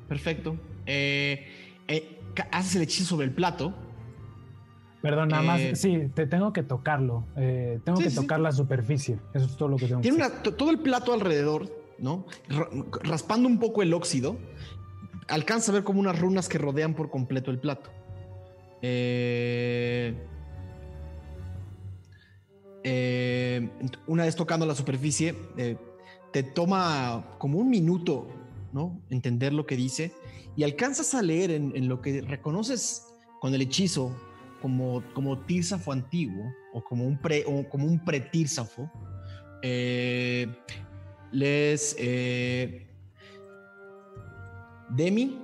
Perfecto. 0.09 0.57
Eh, 0.87 1.47
eh, 1.89 2.19
haces 2.51 2.77
el 2.77 2.83
hechizo 2.83 3.05
sobre 3.07 3.27
el 3.27 3.33
plato. 3.33 3.73
Perdón, 5.01 5.31
nada 5.31 5.43
Eh, 5.43 5.47
más. 5.71 5.79
Sí, 5.81 6.11
te 6.15 6.27
tengo 6.27 6.53
que 6.53 6.63
tocarlo. 6.63 7.25
eh, 7.37 7.81
tengo 7.85 7.99
Sí, 7.99 8.05
que 8.05 8.11
sí. 8.11 8.17
tocar 8.17 8.41
la 8.41 8.53
superficie. 8.53 9.19
Eso 9.35 9.47
es 9.47 9.57
todo 9.57 9.69
lo 9.69 9.77
que 9.77 9.87
tengo 9.87 10.01
Tiene 10.01 10.19
que 10.19 10.25
una- 10.27 10.43
to- 10.43 10.55
todo 10.55 10.71
el 10.71 10.79
plato 10.81 11.13
alrededor, 11.13 11.69
¿no? 11.99 12.27
Ra- 12.49 12.69
raspando 13.05 13.49
un 13.49 13.59
poco 13.59 13.83
el 13.83 13.95
óxido, 13.95 14.37
alcanza 15.29 15.73
a 15.73 15.75
ver 15.77 15.85
como 15.85 15.99
unas 16.01 16.19
runas 16.21 16.49
que 16.49 16.59
rodean 16.59 16.95
por 16.95 17.11
completo 17.11 17.51
el 17.51 17.59
plato. 17.59 17.91
Eh, 18.83 20.15
eh, 22.85 23.69
una 24.07 24.25
vez 24.25 24.37
tocando 24.37 24.67
la 24.67 24.75
superficie, 24.75 25.35
eh, 25.57 25.77
te 26.33 26.43
toma 26.43 27.37
como 27.39 27.59
un 27.59 27.69
minuto, 27.69 28.29
¿no? 28.73 29.01
Entender 29.11 29.53
lo 29.53 29.67
que 29.67 29.77
dice 29.77 30.13
y 30.57 30.65
alcanzas 30.65 31.15
a 31.15 31.23
leer 31.23 31.51
en, 31.51 31.89
lo 31.89 32.01
que 32.01 32.21
reconoces 32.21 33.07
con 33.41 33.55
el 33.55 33.63
hechizo 33.63 34.15
como, 34.61 35.03
como 35.15 35.39
tírsafo 35.41 35.93
antiguo 35.93 36.53
o 36.73 36.85
como 36.85 37.07
un, 37.07 37.19
pre, 37.19 37.45
como 37.71 37.87
un. 37.87 38.03
Eh, 39.63 40.47
lees 41.31 41.97
eh, 41.99 42.87
Demi, 44.91 45.41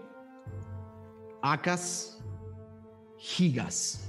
Acas, 1.43 2.19
Gigas. 3.17 4.08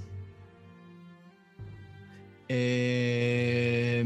Eh, 2.49 4.03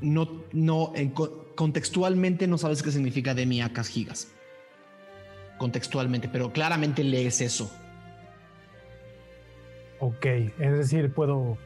no, 0.00 0.42
no, 0.52 0.92
en 0.94 1.10
co- 1.10 1.46
contextualmente 1.54 2.46
no 2.46 2.58
sabes 2.58 2.82
qué 2.82 2.90
significa 2.90 3.34
Demi, 3.34 3.62
Acas, 3.62 3.88
Gigas. 3.88 4.32
Contextualmente, 5.58 6.28
pero 6.28 6.52
claramente 6.52 7.04
lees 7.04 7.40
eso. 7.40 7.70
Ok, 10.00 10.26
es 10.26 10.72
decir, 10.72 11.12
puedo, 11.14 11.56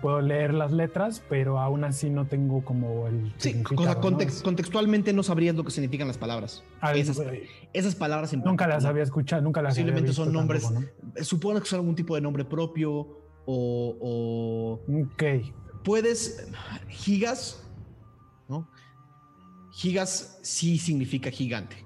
puedo 0.00 0.20
leer 0.22 0.54
las 0.54 0.72
letras, 0.72 1.22
pero 1.28 1.60
aún 1.60 1.84
así 1.84 2.08
no 2.10 2.24
tengo 2.26 2.64
como 2.64 3.06
el 3.06 3.32
Sí, 3.36 3.62
context- 3.62 4.42
contextualmente 4.42 5.12
no 5.12 5.22
sabrías 5.22 5.54
lo 5.54 5.62
que 5.62 5.70
significan 5.70 6.08
las 6.08 6.16
palabras. 6.18 6.64
Ah, 6.80 6.94
esas, 6.94 7.18
eh, 7.20 7.46
esas 7.74 7.94
palabras 7.94 8.32
en 8.32 8.40
nunca 8.40 8.66
las 8.66 8.86
había 8.86 9.02
escuchado, 9.02 9.42
nunca 9.42 9.60
las 9.62 9.74
había 9.74 9.92
Posiblemente 9.92 10.08
visto 10.08 10.24
son 10.24 10.32
nombres, 10.32 10.62
tampoco, 10.64 10.88
supongo 11.22 11.60
que 11.60 11.66
son 11.66 11.80
algún 11.80 11.94
tipo 11.94 12.14
de 12.14 12.22
nombre 12.22 12.44
propio 12.46 13.20
o, 13.46 13.96
o 14.00 14.80
puedes, 15.84 16.48
gigas, 16.88 17.64
¿no? 18.48 18.68
Gigas 19.70 20.38
sí 20.42 20.78
significa 20.78 21.30
gigante. 21.30 21.84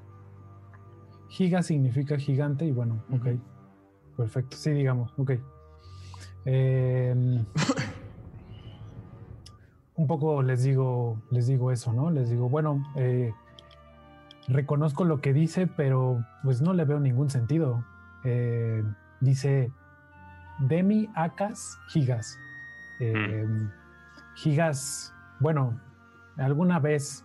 giga 1.29 1.63
significa 1.63 2.19
gigante 2.19 2.65
y 2.65 2.73
bueno, 2.73 3.05
ok, 3.13 3.27
perfecto, 4.17 4.57
sí, 4.57 4.71
digamos, 4.71 5.13
ok. 5.17 5.33
Em, 6.47 7.45
un 9.97 10.07
poco 10.07 10.43
les 10.43 10.63
digo, 10.63 11.21
les 11.31 11.47
digo 11.47 11.71
eso, 11.71 11.93
¿no? 11.93 12.11
Les 12.11 12.31
digo, 12.31 12.49
bueno, 12.49 12.83
eh, 12.97 13.33
reconozco 14.49 15.05
lo 15.05 15.21
que 15.21 15.35
dice, 15.35 15.67
pero 15.67 16.25
pues 16.43 16.63
no 16.63 16.73
le 16.73 16.85
veo 16.85 17.01
ningún 17.01 17.29
sentido. 17.29 17.85
Eh, 18.25 18.83
dice 19.21 19.73
Demi 20.61 21.09
Acas 21.15 21.79
Gigas. 21.89 22.39
Eh, 22.99 23.47
Gigas, 24.37 25.15
bueno, 25.41 25.81
alguna 26.37 26.79
vez, 26.79 27.25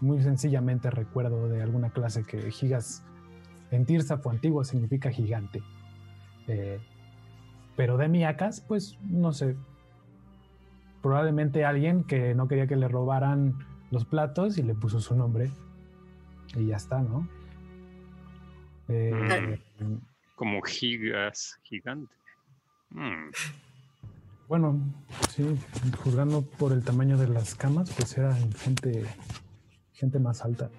muy 0.00 0.22
sencillamente 0.22 0.90
recuerdo 0.90 1.48
de 1.48 1.62
alguna 1.62 1.90
clase 1.90 2.24
que 2.24 2.50
Gigas 2.50 3.04
en 3.70 3.86
Tirsafo 3.86 4.30
antiguo 4.30 4.64
significa 4.64 5.10
gigante. 5.10 5.62
Eh, 6.46 6.80
pero 7.76 7.96
Demi 7.96 8.24
Acas, 8.24 8.60
pues 8.60 8.98
no 9.02 9.32
sé. 9.32 9.56
Probablemente 11.02 11.64
alguien 11.64 12.04
que 12.04 12.34
no 12.34 12.48
quería 12.48 12.66
que 12.66 12.76
le 12.76 12.88
robaran 12.88 13.58
los 13.90 14.04
platos 14.04 14.58
y 14.58 14.62
le 14.62 14.74
puso 14.74 15.00
su 15.00 15.14
nombre. 15.14 15.50
Y 16.56 16.66
ya 16.66 16.76
está, 16.76 17.00
¿no? 17.00 17.28
Eh, 18.88 19.60
Como 20.36 20.62
gigas, 20.62 21.58
gigante. 21.62 22.14
Mm, 22.94 23.30
Bueno, 24.48 24.80
sí, 25.34 25.44
juzgando 26.02 26.42
por 26.42 26.72
el 26.72 26.84
tamaño 26.84 27.16
de 27.18 27.28
las 27.28 27.54
camas, 27.54 27.90
pues 27.96 28.16
eran 28.16 28.52
gente, 28.52 29.04
gente 29.92 30.18
más 30.18 30.42
alta. 30.44 30.70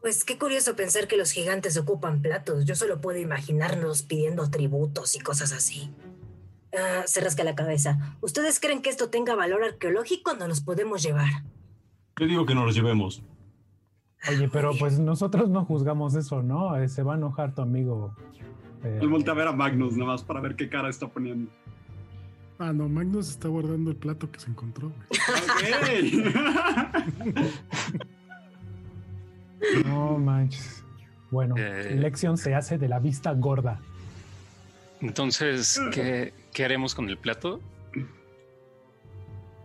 Pues 0.00 0.24
qué 0.24 0.36
curioso 0.36 0.74
pensar 0.74 1.06
que 1.06 1.16
los 1.16 1.30
gigantes 1.30 1.76
ocupan 1.76 2.22
platos. 2.22 2.64
Yo 2.64 2.74
solo 2.74 3.00
puedo 3.00 3.18
imaginarnos 3.18 4.02
pidiendo 4.02 4.50
tributos 4.50 5.14
y 5.14 5.20
cosas 5.20 5.52
así. 5.52 5.94
Ah, 6.76 7.02
se 7.06 7.20
rasca 7.20 7.44
la 7.44 7.54
cabeza. 7.54 8.16
¿Ustedes 8.20 8.58
creen 8.58 8.82
que 8.82 8.90
esto 8.90 9.10
tenga 9.10 9.36
valor 9.36 9.62
arqueológico? 9.62 10.34
No 10.34 10.48
nos 10.48 10.60
podemos 10.60 11.02
llevar. 11.02 11.30
Yo 12.18 12.26
digo 12.26 12.46
que 12.46 12.54
nos 12.54 12.64
los 12.64 12.74
llevemos. 12.74 13.22
Oye, 14.28 14.48
pero 14.48 14.72
pues 14.78 14.98
nosotros 14.98 15.48
no 15.50 15.64
juzgamos 15.64 16.14
eso, 16.14 16.42
¿no? 16.42 16.76
Eh, 16.76 16.88
se 16.88 17.02
va 17.02 17.14
a 17.14 17.16
enojar 17.16 17.54
tu 17.54 17.62
amigo. 17.62 18.16
Eh, 18.84 18.98
Él 19.00 19.08
voltea 19.08 19.32
a 19.32 19.36
ver 19.36 19.48
a 19.48 19.52
Magnus 19.52 19.96
nada 19.96 20.12
más 20.12 20.22
para 20.22 20.40
ver 20.40 20.54
qué 20.56 20.68
cara 20.68 20.88
está 20.88 21.08
poniendo. 21.08 21.50
Ah, 22.58 22.72
no, 22.72 22.88
Magnus 22.88 23.28
está 23.30 23.48
guardando 23.48 23.90
el 23.90 23.96
plato 23.96 24.30
que 24.30 24.38
se 24.38 24.50
encontró. 24.50 24.92
güey. 25.82 26.28
Ok. 26.28 26.34
no 29.86 30.18
manches. 30.18 30.84
Bueno, 31.30 31.54
Eh. 31.56 31.96
lección 31.98 32.36
se 32.36 32.54
hace 32.54 32.78
de 32.78 32.88
la 32.88 32.98
vista 32.98 33.32
gorda. 33.32 33.80
Entonces, 35.00 35.80
¿qué, 35.92 36.32
qué 36.52 36.64
haremos 36.64 36.94
con 36.94 37.08
el 37.08 37.16
plato? 37.18 37.60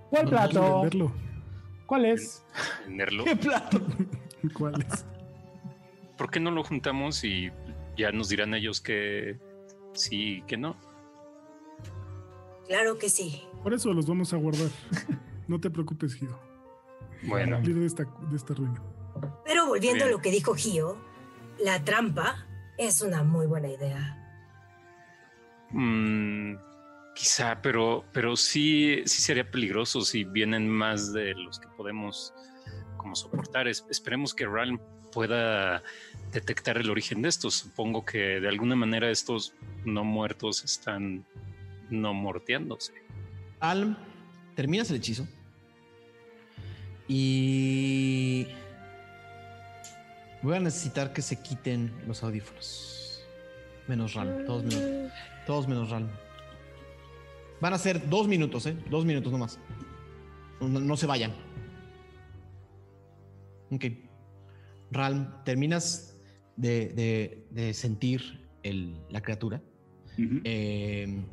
¿Cuál 0.09 0.23
No, 0.25 0.29
plato? 0.29 0.75
venderlo. 0.81 1.11
¿Cuál 1.85 2.05
es? 2.05 2.43
¿Venderlo? 2.87 3.23
¿Qué 3.25 3.35
plato? 3.35 3.81
¿Cuál 4.53 4.81
es? 4.81 5.05
¿Por 6.17 6.31
qué 6.31 6.39
no 6.39 6.51
lo 6.51 6.63
juntamos 6.63 7.23
y 7.23 7.51
ya 7.97 8.11
nos 8.11 8.29
dirán 8.29 8.53
ellos 8.53 8.79
que 8.81 9.37
sí, 9.93 10.43
que 10.47 10.57
no? 10.57 10.75
Claro 12.67 12.97
que 12.97 13.09
sí. 13.09 13.43
Por 13.63 13.73
eso 13.73 13.93
los 13.93 14.05
vamos 14.07 14.33
a 14.33 14.37
guardar. 14.37 14.69
No 15.47 15.61
te 15.61 15.69
preocupes, 15.69 16.13
Gio. 16.13 16.37
Bueno, 17.23 17.55
Salir 17.55 17.75
de 17.79 17.85
esta, 17.85 18.03
de 18.29 18.35
esta 18.35 18.53
ruina. 18.53 18.83
Pero 19.45 19.65
volviendo 19.67 20.03
a 20.03 20.09
lo 20.09 20.19
que 20.19 20.29
dijo 20.29 20.53
Gio, 20.55 20.97
la 21.63 21.81
trampa 21.85 22.45
es 22.77 23.01
una 23.01 23.23
muy 23.23 23.47
buena 23.47 23.69
idea. 23.69 24.13
mm, 25.71 26.55
quizá, 27.15 27.61
pero, 27.61 28.03
pero 28.11 28.35
sí, 28.35 29.03
sí 29.05 29.21
sería 29.21 29.49
peligroso 29.49 30.01
si 30.01 30.25
vienen 30.25 30.67
más 30.67 31.13
de 31.13 31.33
los 31.33 31.59
que 31.59 31.69
podemos 31.77 32.33
como 32.97 33.15
soportar. 33.15 33.69
esperemos 33.69 34.33
que 34.35 34.45
Ralm 34.45 34.81
pueda 35.17 35.81
detectar 36.31 36.77
el 36.77 36.91
origen 36.91 37.23
de 37.23 37.29
estos. 37.29 37.55
Supongo 37.55 38.05
que 38.05 38.39
de 38.39 38.47
alguna 38.47 38.75
manera 38.75 39.09
estos 39.09 39.55
no 39.83 40.03
muertos 40.03 40.63
están 40.63 41.25
no 41.89 42.13
morteándose. 42.13 42.93
Alm, 43.59 43.97
terminas 44.55 44.91
el 44.91 44.97
hechizo. 44.97 45.27
Y 47.07 48.45
voy 50.43 50.57
a 50.57 50.59
necesitar 50.59 51.13
que 51.13 51.23
se 51.23 51.41
quiten 51.41 51.91
los 52.05 52.21
audífonos. 52.21 53.25
Menos 53.87 54.13
Ralm, 54.13 54.45
todos 54.45 54.65
menos, 54.65 55.11
todos 55.47 55.67
menos 55.67 55.89
Ralm. 55.89 56.09
Van 57.59 57.73
a 57.73 57.79
ser 57.79 58.07
dos 58.07 58.27
minutos, 58.27 58.67
¿eh? 58.67 58.77
Dos 58.87 59.03
minutos 59.03 59.31
nomás. 59.31 59.57
No, 60.61 60.79
no 60.79 60.95
se 60.95 61.07
vayan. 61.07 61.33
Ok. 63.71 64.06
Ralm, 64.91 65.43
terminas 65.43 66.15
de, 66.55 67.71
sentir 67.73 68.47
la 69.09 69.21
criatura. 69.21 69.61
Em, 70.17 71.25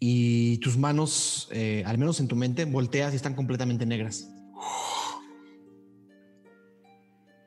y 0.00 0.58
tus 0.58 0.78
manos, 0.78 1.48
eh, 1.50 1.82
al 1.84 1.98
menos 1.98 2.20
en 2.20 2.28
tu 2.28 2.36
mente, 2.36 2.64
volteas 2.64 3.12
y 3.12 3.16
están 3.16 3.34
completamente 3.34 3.84
negras. 3.84 4.32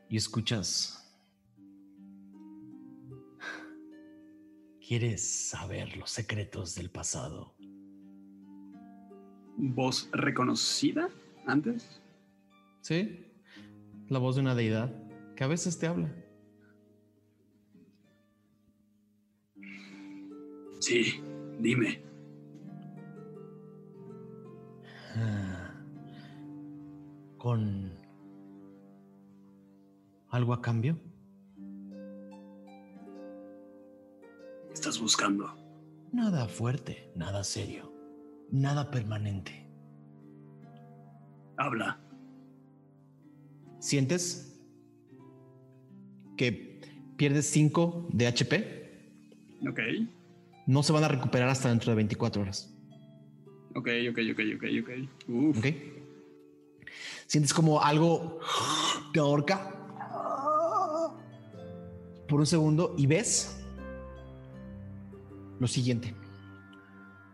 Y 0.10 0.18
escuchas. 0.18 0.98
¿Quieres 4.86 5.26
saber 5.26 5.96
los 5.96 6.12
secretos 6.12 6.76
del 6.76 6.90
pasado? 6.90 7.56
¿Voz 9.56 10.10
reconocida 10.12 11.10
antes? 11.46 12.02
Sí, 12.82 13.31
la 14.12 14.20
voz 14.20 14.36
de 14.36 14.42
una 14.42 14.56
deidad 14.56 14.94
que 15.38 15.46
a 15.46 15.48
veces 15.48 15.80
te 15.80 15.88
habla. 15.88 16.14
Sí, 20.82 21.24
dime. 21.60 22.04
Ah, 25.16 25.74
¿Con 27.38 27.94
algo 30.30 30.54
a 30.54 30.62
cambio? 30.62 31.00
estás 34.74 35.00
buscando? 35.00 35.56
Nada 36.12 36.48
fuerte, 36.48 37.12
nada 37.16 37.44
serio, 37.44 37.94
nada 38.52 38.90
permanente. 38.92 39.70
Habla. 41.58 42.11
¿Sientes 43.82 44.62
que 46.38 46.80
pierdes 47.18 47.48
5 47.48 48.10
de 48.14 48.28
HP? 48.28 49.16
Ok. 49.68 49.80
No 50.68 50.84
se 50.84 50.94
van 50.94 51.04
a 51.04 51.08
recuperar 51.08 51.50
hasta 51.50 51.70
dentro 51.70 51.92
de 51.92 51.96
24 51.96 52.44
horas. 52.44 52.72
Ok, 53.74 53.90
ok, 54.12 54.20
ok, 54.34 54.40
ok, 54.56 54.64
ok. 54.84 55.30
Uf. 55.30 55.58
Ok. 55.58 55.66
Sientes 57.26 57.54
como 57.56 57.82
algo 57.82 58.40
te 59.14 59.20
ahorca 59.20 59.76
por 62.28 62.40
un 62.40 62.46
segundo 62.46 62.94
y 63.00 63.08
ves 63.08 63.64
lo 65.60 65.68
siguiente. 65.68 66.14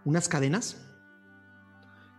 Unas 0.06 0.30
cadenas 0.30 0.82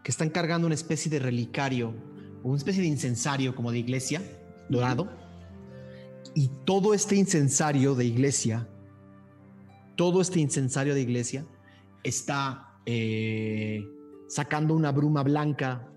que 0.05 0.11
están 0.11 0.29
cargando 0.29 0.67
una 0.67 0.75
especie 0.75 1.11
de 1.11 1.19
relicario 1.19 2.18
una 2.43 2.57
especie 2.57 2.83
de 2.83 2.89
incensario 2.89 3.55
como 3.55 3.73
de 3.73 3.79
iglesia, 3.79 4.23
dorado. 4.69 5.09
Y 6.35 6.49
todo 6.65 6.95
este 6.95 7.17
incensario 7.17 7.95
de 7.95 8.05
iglesia, 8.05 8.69
todo 9.97 10.21
este 10.21 10.41
incensario 10.41 10.95
de 10.95 11.01
iglesia 11.01 11.47
está 12.05 12.81
eh, 12.87 13.85
sacando 14.29 14.75
una 14.75 14.93
bruma 14.93 15.23
blanca, 15.23 15.89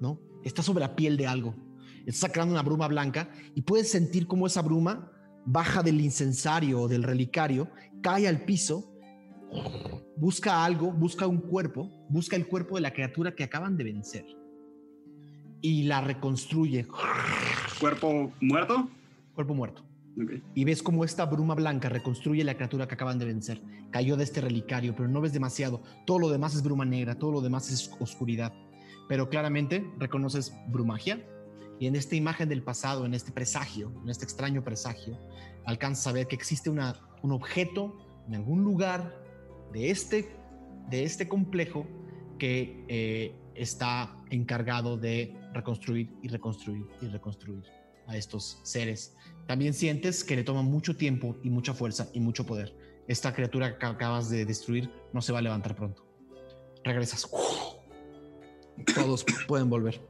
¿no? 0.00 0.20
Está 0.44 0.62
sobre 0.62 0.80
la 0.80 0.94
piel 0.94 1.16
de 1.16 1.26
algo. 1.26 1.54
Está 2.06 2.28
sacando 2.28 2.52
una 2.52 2.62
bruma 2.62 2.86
blanca 2.86 3.30
y 3.54 3.62
puedes 3.62 3.90
sentir 3.90 4.26
cómo 4.26 4.46
esa 4.46 4.62
bruma 4.62 5.10
baja 5.44 5.82
del 5.82 6.00
incensario 6.00 6.82
o 6.82 6.88
del 6.88 7.02
relicario, 7.02 7.68
cae 8.02 8.28
al 8.28 8.44
piso, 8.44 8.92
busca 10.16 10.64
algo, 10.64 10.92
busca 10.92 11.26
un 11.26 11.38
cuerpo, 11.38 11.90
busca 12.08 12.36
el 12.36 12.46
cuerpo 12.46 12.76
de 12.76 12.82
la 12.82 12.92
criatura 12.92 13.34
que 13.34 13.44
acaban 13.44 13.76
de 13.76 13.84
vencer 13.84 14.26
y 15.60 15.84
la 15.84 16.00
reconstruye. 16.00 16.86
¿Cuerpo 17.80 18.32
muerto? 18.40 18.88
Cuerpo 19.34 19.54
muerto. 19.54 19.82
Y 20.54 20.64
ves 20.64 20.82
cómo 20.82 21.04
esta 21.04 21.26
bruma 21.26 21.54
blanca 21.54 21.88
reconstruye 21.88 22.42
la 22.42 22.54
criatura 22.54 22.88
que 22.88 22.94
acaban 22.94 23.18
de 23.18 23.26
vencer. 23.26 23.60
Cayó 23.90 24.16
de 24.16 24.24
este 24.24 24.40
relicario, 24.40 24.94
pero 24.96 25.08
no 25.08 25.20
ves 25.20 25.32
demasiado. 25.32 25.82
Todo 26.06 26.18
lo 26.18 26.30
demás 26.30 26.54
es 26.54 26.62
bruma 26.62 26.84
negra, 26.84 27.18
todo 27.18 27.32
lo 27.32 27.40
demás 27.42 27.70
es 27.70 27.90
oscuridad. 28.00 28.52
Pero 29.08 29.28
claramente 29.28 29.86
reconoces 29.98 30.54
brumagia, 30.68 31.22
y 31.78 31.86
en 31.86 31.96
esta 31.96 32.16
imagen 32.16 32.48
del 32.48 32.62
pasado, 32.62 33.04
en 33.04 33.14
este 33.14 33.32
presagio, 33.32 33.92
en 34.02 34.08
este 34.08 34.24
extraño 34.24 34.64
presagio, 34.64 35.18
alcanzas 35.66 36.06
a 36.06 36.12
ver 36.12 36.26
que 36.26 36.34
existe 36.34 36.70
una, 36.70 36.94
un 37.22 37.32
objeto 37.32 37.94
en 38.26 38.36
algún 38.36 38.64
lugar 38.64 39.14
de 39.72 39.90
este, 39.90 40.34
de 40.88 41.04
este 41.04 41.28
complejo 41.28 41.86
que 42.38 42.84
eh, 42.88 43.34
está 43.54 44.16
encargado 44.30 44.96
de 44.96 45.36
reconstruir 45.56 46.14
y 46.22 46.28
reconstruir 46.28 46.86
y 47.00 47.06
reconstruir 47.06 47.64
a 48.06 48.16
estos 48.16 48.60
seres. 48.62 49.14
También 49.46 49.74
sientes 49.74 50.22
que 50.22 50.36
le 50.36 50.44
toma 50.44 50.62
mucho 50.62 50.96
tiempo 50.96 51.36
y 51.42 51.50
mucha 51.50 51.74
fuerza 51.74 52.08
y 52.12 52.20
mucho 52.20 52.46
poder. 52.46 52.74
Esta 53.08 53.34
criatura 53.34 53.78
que 53.78 53.86
acabas 53.86 54.28
de 54.30 54.44
destruir 54.44 54.90
no 55.12 55.22
se 55.22 55.32
va 55.32 55.38
a 55.38 55.42
levantar 55.42 55.74
pronto. 55.74 56.04
Regresas. 56.84 57.28
Todos 58.94 59.24
pueden 59.48 59.70
volver. 59.70 60.00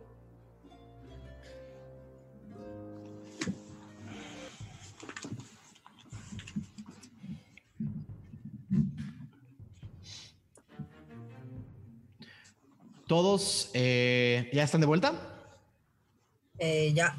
¿Todos 13.06 13.70
eh, 13.72 14.50
ya 14.52 14.64
están 14.64 14.80
de 14.80 14.86
vuelta? 14.88 15.35
Eh, 16.58 16.92
ya. 16.94 17.16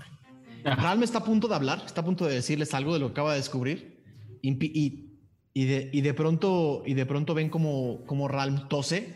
Ralm 0.64 1.04
está 1.04 1.20
a 1.20 1.24
punto 1.24 1.48
de 1.48 1.56
hablar, 1.56 1.84
está 1.86 2.02
a 2.02 2.06
punto 2.06 2.26
de 2.26 2.36
decirles 2.36 2.74
algo 2.74 2.94
de 2.94 3.00
lo 3.00 3.08
que 3.08 3.12
acaba 3.14 3.32
de 3.32 3.38
descubrir. 3.38 4.04
Y, 4.42 4.58
y, 5.54 5.66
de, 5.66 5.90
y 5.92 6.02
de, 6.02 6.14
pronto, 6.14 6.84
y 6.86 6.94
de 6.94 7.06
pronto 7.06 7.34
ven 7.34 7.50
como, 7.50 8.04
como 8.06 8.28
Ralm 8.28 8.68
tose. 8.68 9.16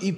Y, 0.00 0.16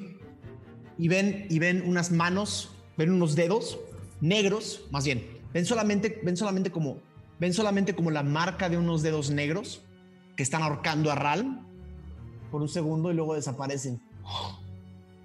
y, 0.99 1.09
ven, 1.09 1.47
y 1.51 1.59
ven 1.59 1.83
unas 1.87 2.11
manos, 2.11 2.71
ven 2.97 3.11
unos 3.11 3.35
dedos 3.35 3.79
negros, 4.21 4.83
más 4.91 5.05
bien. 5.05 5.41
Ven 5.53 5.67
solamente, 5.67 6.21
ven 6.23 6.37
solamente 6.37 6.71
como, 6.71 6.99
ven 7.39 7.53
solamente 7.53 7.95
como 7.95 8.11
la 8.11 8.23
marca 8.23 8.69
de 8.69 8.77
unos 8.77 9.03
dedos 9.03 9.31
negros 9.31 9.83
que 10.37 10.43
están 10.43 10.63
ahorcando 10.63 11.11
a 11.11 11.15
Ralm 11.15 11.67
por 12.51 12.63
un 12.63 12.69
segundo 12.69 13.11
y 13.11 13.15
luego 13.15 13.35
desaparecen. 13.35 14.01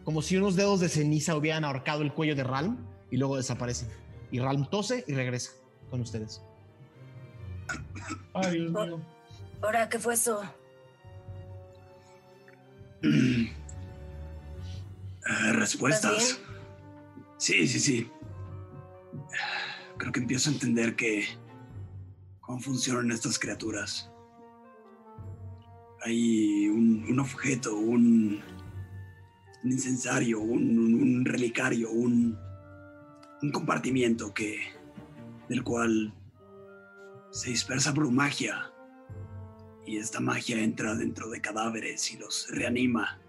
Como 0.06 0.22
si 0.22 0.38
unos 0.38 0.56
dedos 0.56 0.80
de 0.80 0.88
ceniza 0.88 1.36
hubieran 1.36 1.66
ahorcado 1.66 2.02
el 2.02 2.14
cuello 2.14 2.36
de 2.36 2.44
Ralm 2.44 2.78
y 3.12 3.18
luego 3.18 3.36
desaparecen. 3.38 3.90
Y 4.32 4.40
Ralm 4.40 4.70
tose 4.70 5.04
y 5.08 5.14
regresa 5.14 5.52
con 5.90 6.02
ustedes. 6.02 6.42
Ay, 8.34 8.60
Dios 8.60 8.72
mío. 8.72 9.02
¿Ahora 9.62 9.90
qué 9.90 10.00
fue 10.00 10.14
eso? 10.14 10.42
Ah, 15.28 15.54
respuestas. 15.54 16.40
Sí, 17.38 17.68
sí, 17.68 17.80
sí. 17.80 18.12
Creo 19.98 20.12
que 20.12 20.20
empiezo 20.20 20.50
a 20.50 20.54
entender 20.54 20.96
que 20.96 21.26
cómo 22.42 22.60
funcionan 22.60 23.12
estas 23.12 23.40
criaturas 23.40 24.12
hay 26.06 26.68
un, 26.70 27.20
objeto, 27.20 27.76
un, 27.76 28.40
incensario, 29.72 30.40
un, 30.40 31.26
relicario, 31.26 31.92
un, 31.92 32.38
compartimiento 33.52 34.34
que 34.34 34.60
del 35.50 35.64
cual 35.64 36.14
se 37.32 37.52
dispersa 37.52 37.92
brumagia 37.92 38.72
y 39.86 39.98
esta 39.98 40.20
magia 40.20 40.60
entra 40.62 40.96
dentro 40.96 41.30
de 41.30 41.42
cadáveres 41.42 42.12
y 42.12 42.18
los 42.18 42.48
reanima. 42.50 43.20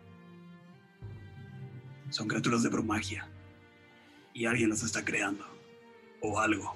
Son 2.09 2.29
criaturas 2.29 2.63
de 2.63 2.71
brumagia 2.71 3.29
y 4.33 4.47
alguien 4.47 4.71
las 4.71 4.83
está 4.83 5.05
creando 5.05 5.45
o 6.23 6.41
algo. 6.41 6.75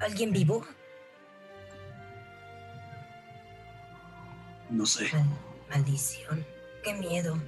¿Alguien 0.00 0.32
vivo? 0.32 0.66
No 4.70 4.86
sé. 4.86 5.10
Maldición. 5.70 6.44
Qué 6.84 6.94
miedo. 6.94 7.40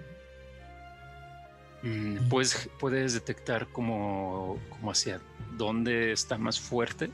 Mm, 1.83 2.29
¿Puedes, 2.29 2.71
¿Puedes 2.79 3.15
detectar 3.15 3.67
como, 3.69 4.59
como 4.71 4.91
hacia 4.91 5.21
dónde 5.57 6.13
está 6.13 6.39
más 6.39 6.59
fuerte? 6.61 7.11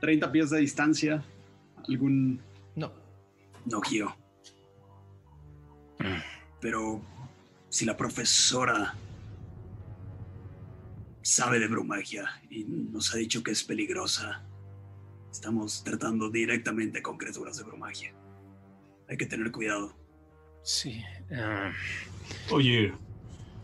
30 0.00 0.32
pies 0.32 0.50
de 0.50 0.58
distancia. 0.58 1.24
¿Algún...? 1.88 2.40
No. 2.76 2.92
No, 3.66 3.80
Gio. 3.82 4.16
Pero 6.60 7.02
si 7.68 7.84
la 7.84 7.96
profesora 7.96 8.94
sabe 11.22 11.58
de 11.58 11.68
brumagia 11.68 12.28
y 12.48 12.64
nos 12.64 13.14
ha 13.14 13.18
dicho 13.18 13.42
que 13.42 13.50
es 13.50 13.62
peligrosa, 13.64 14.42
estamos 15.30 15.84
tratando 15.84 16.30
directamente 16.30 17.02
con 17.02 17.18
criaturas 17.18 17.58
de 17.58 17.64
brumagia. 17.64 18.14
Hay 19.08 19.16
que 19.16 19.26
tener 19.26 19.50
cuidado. 19.52 19.99
Sí. 20.62 21.02
ah, 21.32 21.70
Oye, 22.50 22.92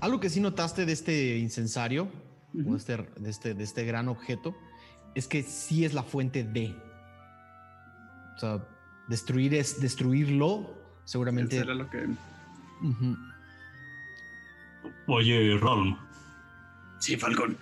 Algo 0.01 0.21
que 0.21 0.31
sí 0.31 0.41
notaste 0.41 0.87
de 0.87 0.93
este 0.93 1.39
incensario, 1.39 2.09
o 2.55 2.71
de 2.71 2.77
este, 2.77 2.97
de, 2.97 3.31
este, 3.31 3.55
de 3.55 3.65
este 3.65 3.85
gran 3.85 4.09
objeto, 4.09 4.57
es 5.15 5.29
que 5.29 5.43
sí 5.43 5.85
es 5.85 5.95
la 5.95 6.03
fuente 6.03 6.45
de. 6.45 6.75
O 8.37 8.39
sea, 8.39 8.67
destruir 9.09 9.55
es 9.55 9.81
destruirlo, 9.81 10.75
seguramente. 11.05 11.57
Eso 11.57 11.65
era 11.65 11.75
lo 11.75 11.89
que... 11.91 12.07
Oye, 15.07 15.57
Ron, 15.59 15.97
Sí, 16.99 17.17
Falcón. 17.17 17.57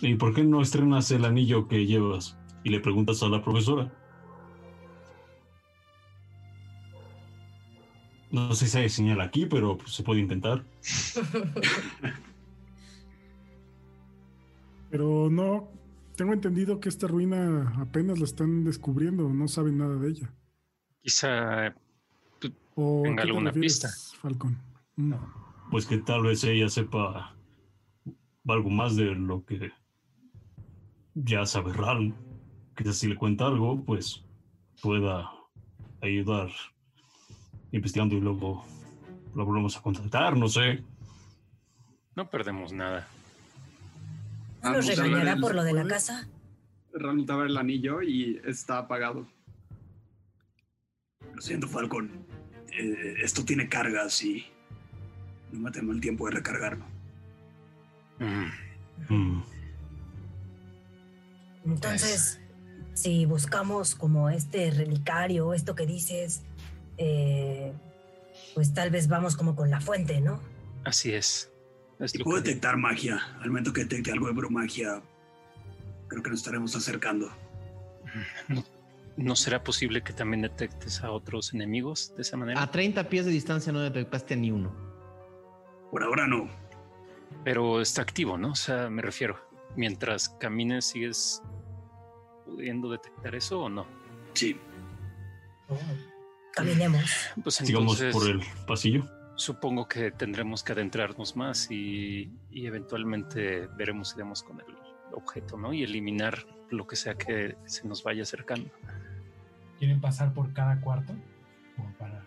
¿y 0.00 0.14
por 0.14 0.34
qué 0.34 0.44
no 0.44 0.60
estrenas 0.62 1.10
el 1.10 1.24
anillo 1.24 1.68
que 1.68 1.86
llevas 1.86 2.36
y 2.64 2.70
le 2.70 2.80
preguntas 2.80 3.22
a 3.22 3.28
la 3.28 3.42
profesora? 3.42 3.90
No 8.30 8.54
sé 8.54 8.66
si 8.68 8.78
hay 8.78 8.88
señal 8.88 9.20
aquí, 9.20 9.46
pero 9.46 9.76
pues, 9.76 9.92
se 9.92 10.02
puede 10.02 10.20
intentar. 10.20 10.64
Pero 14.90 15.30
no, 15.30 15.68
tengo 16.16 16.32
entendido 16.32 16.80
que 16.80 16.88
esta 16.88 17.06
ruina 17.06 17.72
apenas 17.78 18.18
la 18.18 18.24
están 18.24 18.64
descubriendo, 18.64 19.28
no 19.28 19.48
saben 19.48 19.78
nada 19.78 19.96
de 19.96 20.08
ella. 20.10 20.34
quizá 21.02 21.74
¿O 22.74 23.00
a 23.00 23.02
Tenga 23.04 23.22
te 23.22 23.28
alguna 23.28 23.50
refieres, 23.50 23.80
pista. 23.80 23.88
Falcón? 24.20 24.58
Mm. 24.96 25.14
Pues 25.70 25.86
que 25.86 25.98
tal 25.98 26.22
vez 26.22 26.42
ella 26.44 26.68
sepa 26.68 27.36
algo 28.46 28.70
más 28.70 28.96
de 28.96 29.14
lo 29.14 29.44
que 29.44 29.70
ya 31.14 31.46
sabe 31.46 31.72
Ral. 31.72 32.14
Quizás 32.76 32.96
si 32.96 33.08
le 33.08 33.16
cuenta 33.16 33.46
algo, 33.46 33.84
pues 33.84 34.24
pueda 34.82 35.30
ayudar 36.00 36.50
investigando 37.72 38.14
y 38.14 38.20
luego 38.20 38.64
lo 39.34 39.44
volvemos 39.44 39.76
a 39.76 39.82
contactar, 39.82 40.36
no 40.36 40.48
sé. 40.48 40.82
no 42.16 42.28
perdemos 42.28 42.72
nada. 42.72 43.06
Ah, 44.62 44.72
¿Nos 44.72 44.86
pues, 44.86 44.98
regañará 44.98 45.36
por 45.36 45.54
lo 45.54 45.62
de 45.64 45.72
la 45.72 45.86
casa? 45.86 46.28
Resulta 46.92 47.36
ver 47.36 47.46
el 47.46 47.56
anillo 47.56 48.02
y 48.02 48.40
está 48.44 48.78
apagado. 48.78 49.26
Lo 51.34 51.40
siento, 51.40 51.68
Falcón. 51.68 52.10
Eh, 52.72 53.14
esto 53.22 53.44
tiene 53.44 53.68
cargas 53.68 54.22
y 54.22 54.46
no 55.52 55.60
me 55.60 55.70
tengo 55.70 55.92
el 55.92 56.00
tiempo 56.00 56.26
de 56.26 56.32
recargarlo. 56.32 56.84
Mm, 58.18 58.48
Mm, 59.08 59.42
Entonces, 61.64 62.38
si 62.94 63.24
buscamos 63.26 63.94
como 63.94 64.28
este 64.30 64.70
relicario, 64.70 65.54
esto 65.54 65.74
que 65.74 65.86
dices, 65.86 66.42
eh, 67.00 67.72
pues 68.54 68.72
tal 68.74 68.90
vez 68.90 69.08
vamos 69.08 69.36
como 69.36 69.56
con 69.56 69.70
la 69.70 69.80
fuente, 69.80 70.20
¿no? 70.20 70.40
Así 70.84 71.12
es. 71.12 71.50
Es 71.98 72.14
Y 72.14 72.18
puedo 72.22 72.42
que- 72.42 72.48
detectar 72.48 72.76
magia. 72.76 73.18
Al 73.40 73.48
momento 73.48 73.72
que 73.72 73.82
detecte 73.82 74.12
algo 74.12 74.26
de 74.28 74.32
brumagia, 74.34 75.02
creo 76.08 76.22
que 76.22 76.30
nos 76.30 76.40
estaremos 76.40 76.74
acercando. 76.76 77.30
¿No 79.16 79.36
será 79.36 79.62
posible 79.62 80.02
que 80.02 80.12
también 80.12 80.42
detectes 80.42 81.02
a 81.02 81.10
otros 81.10 81.52
enemigos 81.52 82.14
de 82.16 82.22
esa 82.22 82.36
manera? 82.36 82.62
A 82.62 82.70
30 82.70 83.08
pies 83.08 83.24
de 83.26 83.30
distancia 83.32 83.72
no 83.72 83.80
detectaste 83.80 84.34
a 84.34 84.36
ni 84.36 84.50
uno. 84.50 84.72
Por 85.90 86.02
ahora 86.02 86.26
no. 86.26 86.48
Pero 87.44 87.80
está 87.80 88.02
activo, 88.02 88.36
¿no? 88.38 88.52
O 88.52 88.56
sea, 88.56 88.88
me 88.90 89.02
refiero. 89.02 89.36
Mientras 89.76 90.28
camines, 90.28 90.86
¿sigues 90.86 91.42
pudiendo 92.46 92.90
detectar 92.90 93.34
eso 93.34 93.60
o 93.62 93.68
no? 93.68 93.86
Sí. 94.34 94.58
Caminemos. 96.54 97.04
Pues 97.42 97.54
Sigamos 97.56 98.00
entonces, 98.00 98.12
por 98.14 98.30
el 98.30 98.40
pasillo. 98.66 99.06
supongo 99.36 99.86
que 99.88 100.10
tendremos 100.10 100.62
que 100.62 100.72
adentrarnos 100.72 101.36
más 101.36 101.70
y, 101.70 102.30
y 102.50 102.66
eventualmente 102.66 103.66
veremos 103.76 104.10
si 104.10 104.18
damos 104.18 104.42
con 104.42 104.60
el 104.60 104.66
objeto, 105.12 105.56
¿no? 105.56 105.72
Y 105.72 105.82
eliminar 105.82 106.46
lo 106.70 106.86
que 106.86 106.96
sea 106.96 107.14
que 107.14 107.56
se 107.66 107.86
nos 107.88 108.02
vaya 108.02 108.22
acercando. 108.22 108.70
¿Quieren 109.78 110.00
pasar 110.00 110.32
por 110.34 110.52
cada 110.52 110.80
cuarto? 110.80 111.14
Como 111.76 111.92
para... 111.94 112.22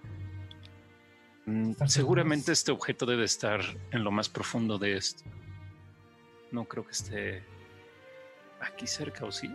Mm, 1.45 1.73
Seguramente 1.87 2.45
seguros. 2.45 2.59
este 2.59 2.71
objeto 2.71 3.05
debe 3.05 3.25
estar 3.25 3.61
en 3.91 4.03
lo 4.03 4.11
más 4.11 4.29
profundo 4.29 4.77
de 4.77 4.97
esto. 4.97 5.23
No 6.51 6.65
creo 6.65 6.85
que 6.85 6.91
esté 6.91 7.43
aquí 8.61 8.87
cerca, 8.87 9.25
¿o 9.25 9.31
sí? 9.31 9.53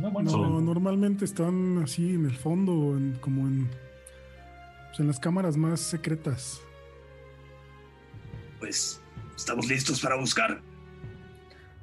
No, 0.00 0.10
bueno, 0.10 0.30
No, 0.30 0.60
normalmente 0.60 1.24
están 1.24 1.78
así 1.82 2.14
en 2.14 2.24
el 2.26 2.36
fondo, 2.36 2.96
en- 2.96 3.18
como 3.20 3.46
en, 3.48 3.68
pues, 4.88 5.00
en 5.00 5.06
las 5.08 5.18
cámaras 5.18 5.56
más 5.56 5.80
secretas. 5.80 6.60
Pues 8.60 9.00
estamos 9.36 9.66
listos 9.68 10.00
para 10.00 10.16
buscar. 10.16 10.60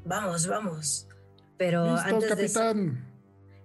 Vamos, 0.06 0.48
vamos. 0.48 1.08
Pero 1.58 1.94
Listo, 1.96 2.16
antes 2.16 2.38
de 2.38 2.46
eso, 2.46 2.60
capitán. 2.60 3.06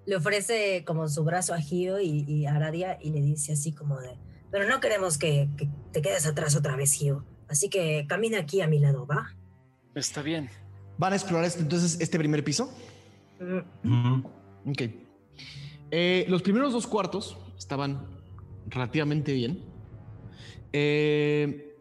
le 0.06 0.16
ofrece 0.16 0.84
como 0.86 1.08
su 1.08 1.24
brazo 1.24 1.54
a 1.54 1.58
Gio 1.58 2.00
y, 2.00 2.24
y 2.26 2.46
a 2.46 2.54
Aradia 2.54 2.98
y 3.02 3.10
le 3.10 3.20
dice 3.20 3.52
así 3.52 3.72
como 3.72 4.00
de, 4.00 4.16
pero 4.50 4.68
no 4.68 4.80
queremos 4.80 5.18
que, 5.18 5.48
que 5.56 5.68
te 5.92 6.00
quedes 6.02 6.26
atrás 6.26 6.54
otra 6.56 6.76
vez, 6.76 6.92
Gio. 6.92 7.24
Así 7.48 7.68
que 7.68 8.06
camina 8.08 8.38
aquí 8.38 8.60
a 8.60 8.68
mi 8.68 8.78
lado, 8.78 9.06
¿va? 9.06 9.34
Está 9.96 10.22
bien. 10.22 10.48
¿Van 10.98 11.12
a 11.12 11.16
explorar 11.16 11.44
este- 11.46 11.62
entonces 11.62 12.00
este 12.00 12.16
primer 12.18 12.44
piso? 12.44 12.72
Mm. 13.82 14.22
Ok. 14.66 14.82
Eh, 15.90 16.26
los 16.28 16.42
primeros 16.42 16.72
dos 16.72 16.86
cuartos 16.86 17.36
estaban 17.58 18.06
relativamente 18.68 19.32
bien. 19.32 19.64
Eh, 20.72 21.74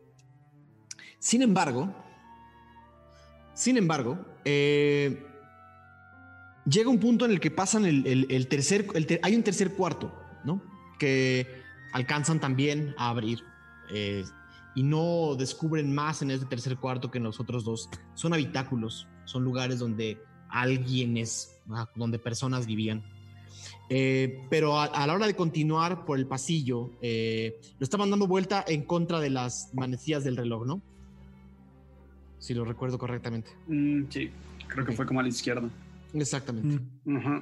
sin 1.20 1.42
embargo, 1.42 1.94
sin 3.54 3.78
embargo, 3.78 4.18
eh, 4.46 5.24
llega 6.66 6.90
un 6.90 7.00
punto 7.00 7.26
en 7.26 7.32
el 7.32 7.40
que 7.40 7.52
pasan 7.52 7.86
el, 7.86 8.26
el- 8.30 8.48
tercer, 8.48 8.88
hay 9.22 9.36
un 9.36 9.44
tercer 9.44 9.74
cuarto, 9.74 10.14
¿no? 10.44 10.62
Que 10.98 11.46
alcanzan 11.94 12.40
también 12.40 12.96
a 12.98 13.10
abrir 13.10 13.44
y 14.76 14.84
no 14.84 15.36
descubren 15.36 15.94
más 15.94 16.22
en 16.22 16.32
este 16.32 16.46
tercer 16.46 16.78
cuarto 16.78 17.12
que 17.12 17.18
en 17.18 17.26
los 17.26 17.40
otros 17.40 17.64
dos. 17.66 17.90
Son 18.14 18.34
habitáculos, 18.34 19.08
son 19.26 19.44
lugares 19.44 19.80
donde 19.80 20.22
alguienes, 20.50 21.52
ah, 21.58 21.59
donde 21.96 22.20
personas 22.20 22.66
vivían. 22.66 23.04
Eh, 23.90 24.42
pero 24.50 24.80
a, 24.80 24.86
a 24.86 25.08
la 25.08 25.14
hora 25.14 25.26
de 25.28 25.36
continuar 25.36 26.06
por 26.06 26.18
el 26.20 26.28
pasillo, 26.28 26.92
eh, 27.02 27.60
lo 27.80 27.84
estaban 27.84 28.10
dando 28.10 28.28
vuelta 28.28 28.64
en 28.68 28.84
contra 28.84 29.20
de 29.20 29.30
las 29.32 29.72
manecillas 29.74 30.24
del 30.24 30.38
reloj, 30.38 30.66
¿no? 30.66 30.82
Si 32.38 32.54
lo 32.54 32.64
recuerdo 32.66 32.98
correctamente. 32.98 33.52
Mm, 33.68 34.04
sí, 34.10 34.30
creo 34.68 34.86
que 34.86 34.92
fue 34.94 35.06
como 35.06 35.20
a 35.20 35.24
la 35.24 35.30
izquierda. 35.30 35.70
Exactamente. 36.14 36.80
Mm. 37.06 37.40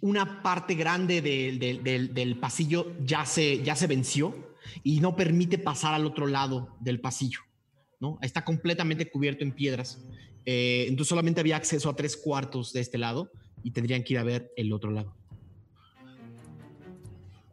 Una 0.00 0.42
parte 0.42 0.74
grande 0.74 1.22
del, 1.22 1.58
del- 1.60 1.82
del- 1.82 2.12
del 2.12 2.38
pasillo 2.38 2.92
ya 3.04 3.24
se, 3.24 3.62
ya 3.62 3.76
se 3.76 3.86
venció 3.86 4.34
y 4.82 4.98
no 5.00 5.14
permite 5.14 5.58
pasar 5.58 5.94
al 5.94 6.04
otro 6.06 6.26
lado 6.26 6.76
del 6.80 7.00
pasillo, 7.00 7.38
¿no? 8.00 8.18
Está 8.20 8.44
completamente 8.44 9.08
cubierto 9.08 9.44
en 9.44 9.52
piedras. 9.52 10.02
Eh, 10.46 10.86
entonces 10.88 11.08
solamente 11.08 11.40
había 11.40 11.56
acceso 11.56 11.90
a 11.90 11.96
tres 11.96 12.16
cuartos 12.16 12.72
de 12.72 12.80
este 12.80 12.98
lado 12.98 13.30
y 13.62 13.72
tendrían 13.72 14.04
que 14.04 14.14
ir 14.14 14.18
a 14.20 14.22
ver 14.22 14.52
el 14.56 14.72
otro 14.72 14.90
lado. 14.92 15.12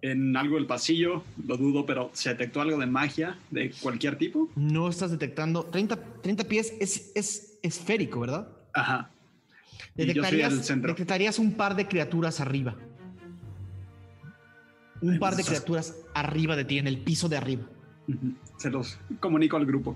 En 0.04 0.36
algo 0.38 0.58
del 0.58 0.68
pasillo, 0.68 1.24
lo 1.48 1.58
dudo, 1.58 1.86
pero 1.86 2.12
¿se 2.14 2.30
detectó 2.30 2.62
algo 2.62 2.78
de 2.78 2.86
magia 2.86 3.40
de 3.50 3.72
cualquier 3.82 4.18
tipo? 4.18 4.50
No 4.56 4.90
estás 4.90 5.12
detectando. 5.12 5.66
30, 5.66 6.22
30 6.22 6.44
pies 6.44 6.74
es, 6.80 7.12
es 7.16 7.58
esférico, 7.64 8.20
¿verdad? 8.20 8.48
Ajá. 8.74 9.10
Detectarías, 9.96 11.40
un 11.40 11.54
par 11.54 11.76
de 11.76 11.88
criaturas 11.88 12.40
arriba. 12.40 12.76
Un 15.02 15.20
par 15.20 15.36
de 15.36 15.44
criaturas 15.44 15.96
arriba 16.14 16.56
de 16.56 16.66
ti, 16.66 16.78
en 16.80 16.88
el 16.88 17.00
piso 17.00 17.30
de 17.30 17.38
arriba. 17.38 17.64
Se 18.58 18.70
los 18.70 18.98
comunico 19.20 19.58
al 19.58 19.66
grupo. 19.66 19.96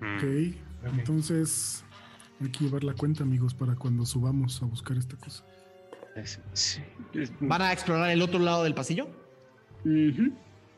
Mm, 0.00 0.16
Ok, 0.16 0.94
entonces 0.94 1.84
hay 2.40 2.50
que 2.50 2.64
llevar 2.64 2.84
la 2.84 2.94
cuenta, 2.94 3.22
amigos, 3.22 3.54
para 3.54 3.76
cuando 3.76 4.06
subamos 4.06 4.62
a 4.62 4.66
buscar 4.66 4.96
esta 4.96 5.16
cosa. 5.16 5.44
sí, 6.52 6.80
¿Van 7.40 7.62
a 7.62 7.72
explorar 7.72 8.10
el 8.10 8.22
otro 8.22 8.38
lado 8.38 8.64
del 8.64 8.74
pasillo? 8.74 9.08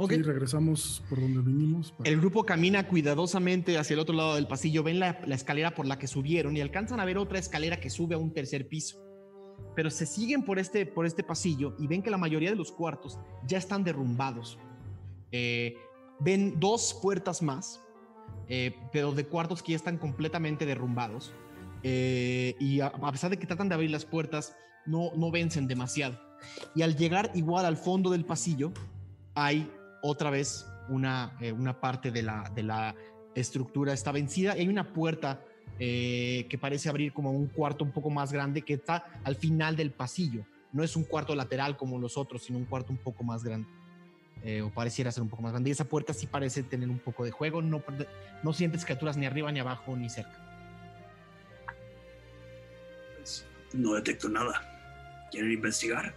Sí, 0.09 0.23
regresamos 0.23 1.03
por 1.09 1.20
donde 1.20 1.41
vinimos. 1.41 1.95
El 2.05 2.18
grupo 2.18 2.45
camina 2.45 2.89
cuidadosamente 2.89 3.79
hacia 3.79 3.95
el 3.95 4.01
otro 4.01 4.14
lado 4.14 4.35
del 4.35 4.47
pasillo. 4.47 4.83
Ven 4.83 4.99
la, 4.99 5.11
escalera 5.29 5.75
por 5.75 5.87
la 5.87 5.99
que 5.99 6.07
subieron 6.07 6.57
y 6.57 6.61
alcanzan 6.61 7.01
a 7.01 7.05
ver 7.05 7.18
otra 7.18 7.39
escalera 7.39 7.79
que 7.79 7.91
sube 7.91 8.14
a 8.14 8.18
un 8.18 8.33
tercer 8.33 8.68
piso. 8.68 8.99
Pero 9.77 9.91
se 9.91 10.07
siguen 10.07 10.45
por 10.45 10.59
este, 10.59 10.87
por 10.87 11.07
este 11.07 11.23
pasillo 11.23 11.77
y 11.79 11.87
ven 11.87 12.03
que 12.03 12.11
la 12.11 12.18
mayoría 12.18 12.51
de 12.51 12.57
los 12.57 12.73
cuartos 12.73 13.18
ya 13.47 13.59
están 13.59 13.85
derrumbados. 13.85 14.59
Eh, 15.31 15.77
ven 16.20 16.59
dos 16.59 16.99
puertas 17.01 17.43
más, 17.43 17.81
eh, 18.55 18.76
pero 18.92 19.12
de 19.12 19.24
cuartos 19.24 19.62
que 19.62 19.72
ya 19.72 19.76
están 19.76 19.96
completamente 19.96 20.66
derrumbados. 20.66 21.32
Eh, 21.82 22.55
y 22.61 22.80
a, 22.80 22.92
pesar 23.11 23.30
de 23.30 23.38
que 23.38 23.46
tratan 23.46 23.70
de 23.70 23.74
abrir 23.74 23.90
las 23.90 24.05
puertas, 24.05 24.55
no, 24.84 25.11
no 25.16 25.30
vencen 25.30 25.66
demasiado. 25.66 26.20
Y 26.74 26.82
al 26.82 26.94
llegar 26.94 27.30
igual 27.34 27.64
al 27.64 27.78
fondo 27.78 28.11
del 28.11 28.26
pasillo, 28.26 28.70
hay 29.34 29.72
otra 30.03 30.28
vez 30.28 30.66
una, 30.90 31.34
eh, 31.40 31.50
una 31.50 31.80
parte 31.80 32.11
de 32.11 32.22
la, 32.22 32.53
de 32.55 32.62
la 32.62 32.94
estructura 33.34 33.94
está 33.94 34.12
vencida 34.12 34.55
y 34.55 34.61
hay 34.61 34.68
una 34.68 34.92
puerta 34.92 35.40
eh, 35.78 36.46
que 36.50 36.59
parece 36.59 36.90
abrir 36.90 37.14
como 37.14 37.30
un 37.30 37.46
cuarto 37.46 37.84
un 37.84 37.90
poco 37.90 38.11
más 38.11 38.34
grande 38.34 38.61
que 38.61 38.74
está 38.74 39.07
al 39.24 39.36
final 39.36 39.76
del 39.76 39.92
pasillo. 39.92 40.44
No 40.72 40.82
es 40.82 40.94
un 40.94 41.05
cuarto 41.05 41.34
lateral 41.34 41.78
como 41.78 41.98
los 41.98 42.18
otros, 42.18 42.42
sino 42.42 42.59
un 42.59 42.66
cuarto 42.66 42.92
un 42.92 42.98
poco 42.98 43.24
más 43.24 43.44
grande. 43.44 43.66
Eh, 44.45 44.61
o 44.61 44.70
pareciera 44.70 45.12
ser 45.12 45.22
un 45.22 45.28
poco 45.28 45.43
más 45.43 45.53
grande. 45.53 45.70
Y 45.70 45.72
esa 45.72 45.84
puerta 45.84 46.12
sí 46.12 46.26
parece 46.26 46.62
tener 46.62 46.88
un 46.88 46.99
poco 46.99 47.24
de 47.24 47.30
juego. 47.30 47.62
No, 47.62 47.82
no 48.43 48.53
sientes 48.53 48.84
criaturas 48.84 49.16
ni 49.16 49.26
arriba, 49.26 49.53
ni 49.53 49.61
abajo, 49.61 49.97
ni 49.97 50.09
cerca. 50.09 50.36
Pues, 53.16 53.47
no 53.72 53.95
detecto 53.95 54.28
nada. 54.28 55.28
¿Quieren 55.30 55.53
investigar? 55.53 56.14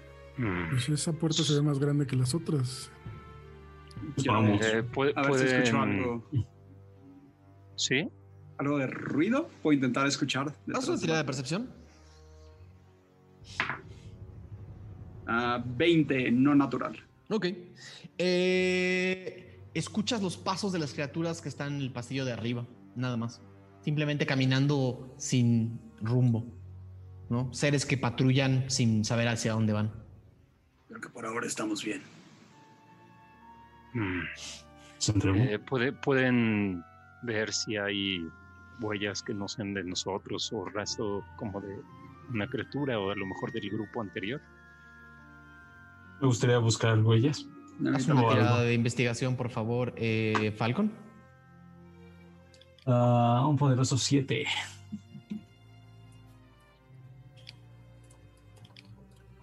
Pues 0.70 0.90
esa 0.90 1.14
puerta 1.14 1.44
se 1.44 1.54
ve 1.54 1.62
más 1.62 1.80
grande 1.80 2.06
que 2.06 2.16
las 2.16 2.34
otras. 2.34 2.92
Vamos. 4.26 4.62
Eh, 4.66 4.84
puede, 4.84 5.14
a 5.16 5.22
ver 5.22 5.40
si 5.40 5.46
escucho 5.46 5.80
algo. 5.80 6.30
¿Sí? 7.76 8.10
¿Algo 8.58 8.78
de 8.78 8.88
ruido? 8.88 9.50
Puedo 9.62 9.74
intentar 9.74 10.08
escuchar. 10.08 10.54
¿Haz 10.74 10.88
una 10.88 10.98
tirada 10.98 11.20
de 11.20 11.26
percepción? 11.26 11.70
20, 15.66 16.28
ah, 16.28 16.32
no 16.32 16.56
natural. 16.56 17.02
Ok. 17.30 17.48
Eh, 18.18 19.70
escuchas 19.74 20.22
los 20.22 20.38
pasos 20.38 20.72
de 20.72 20.80
las 20.80 20.94
criaturas 20.94 21.42
que 21.42 21.50
están 21.50 21.76
en 21.76 21.82
el 21.82 21.92
pasillo 21.92 22.26
de 22.26 22.34
arriba, 22.34 22.66
nada 22.96 23.18
más. 23.18 23.42
Simplemente 23.82 24.26
caminando 24.26 25.14
sin 25.18 25.80
rumbo. 26.02 26.46
¿no? 27.30 27.54
Seres 27.54 27.86
que 27.86 27.98
patrullan 27.98 28.70
sin 28.70 29.04
saber 29.04 29.28
hacia 29.28 29.54
dónde 29.54 29.74
van. 29.74 29.92
Creo 30.88 31.02
que 31.02 31.10
por 31.10 31.26
ahora 31.26 31.48
estamos 31.48 31.84
bien. 31.84 32.02
Eh, 33.96 35.60
pueden 36.04 36.84
ver 37.24 37.54
si 37.54 37.78
hay 37.78 38.28
huellas 38.82 39.24
que 39.24 39.34
no 39.34 39.48
sean 39.48 39.74
de 39.74 39.84
nosotros 39.84 40.52
o 40.52 40.66
rastro 40.66 41.24
como 41.38 41.62
de 41.62 41.80
una 42.30 42.48
criatura 42.48 43.00
o 43.00 43.12
a 43.12 43.16
lo 43.16 43.26
mejor 43.26 43.52
del 43.52 43.70
grupo 43.70 44.02
anterior. 44.02 44.42
Me 46.26 46.30
gustaría 46.30 46.58
buscar 46.58 47.00
huellas. 47.02 47.46
Haz 47.94 48.08
una 48.08 48.28
tirada 48.28 48.64
de 48.64 48.74
investigación, 48.74 49.36
por 49.36 49.52
favor, 49.52 49.94
eh, 49.96 50.52
Falcon. 50.58 50.92
Ah, 52.88 53.46
un 53.48 53.56
poderoso 53.58 53.96
7. 53.96 54.48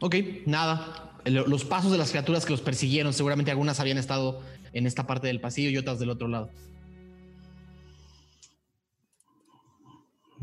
Ok, 0.01 0.17
nada 0.47 1.21
los 1.25 1.65
pasos 1.65 1.93
de 1.93 1.99
las 1.99 2.11
criaturas 2.11 2.45
que 2.45 2.51
los 2.51 2.63
persiguieron, 2.63 3.13
seguramente 3.13 3.53
algunas 3.53 3.79
habían 3.79 3.99
estado 3.99 4.43
en 4.73 4.89
esta 4.89 5.07
parte 5.07 5.29
del 5.29 5.41
pasillo 5.41 5.71
y 5.71 5.77
otras 5.77 6.01
del 6.01 6.11
otro 6.11 6.27
lado. 6.27 6.51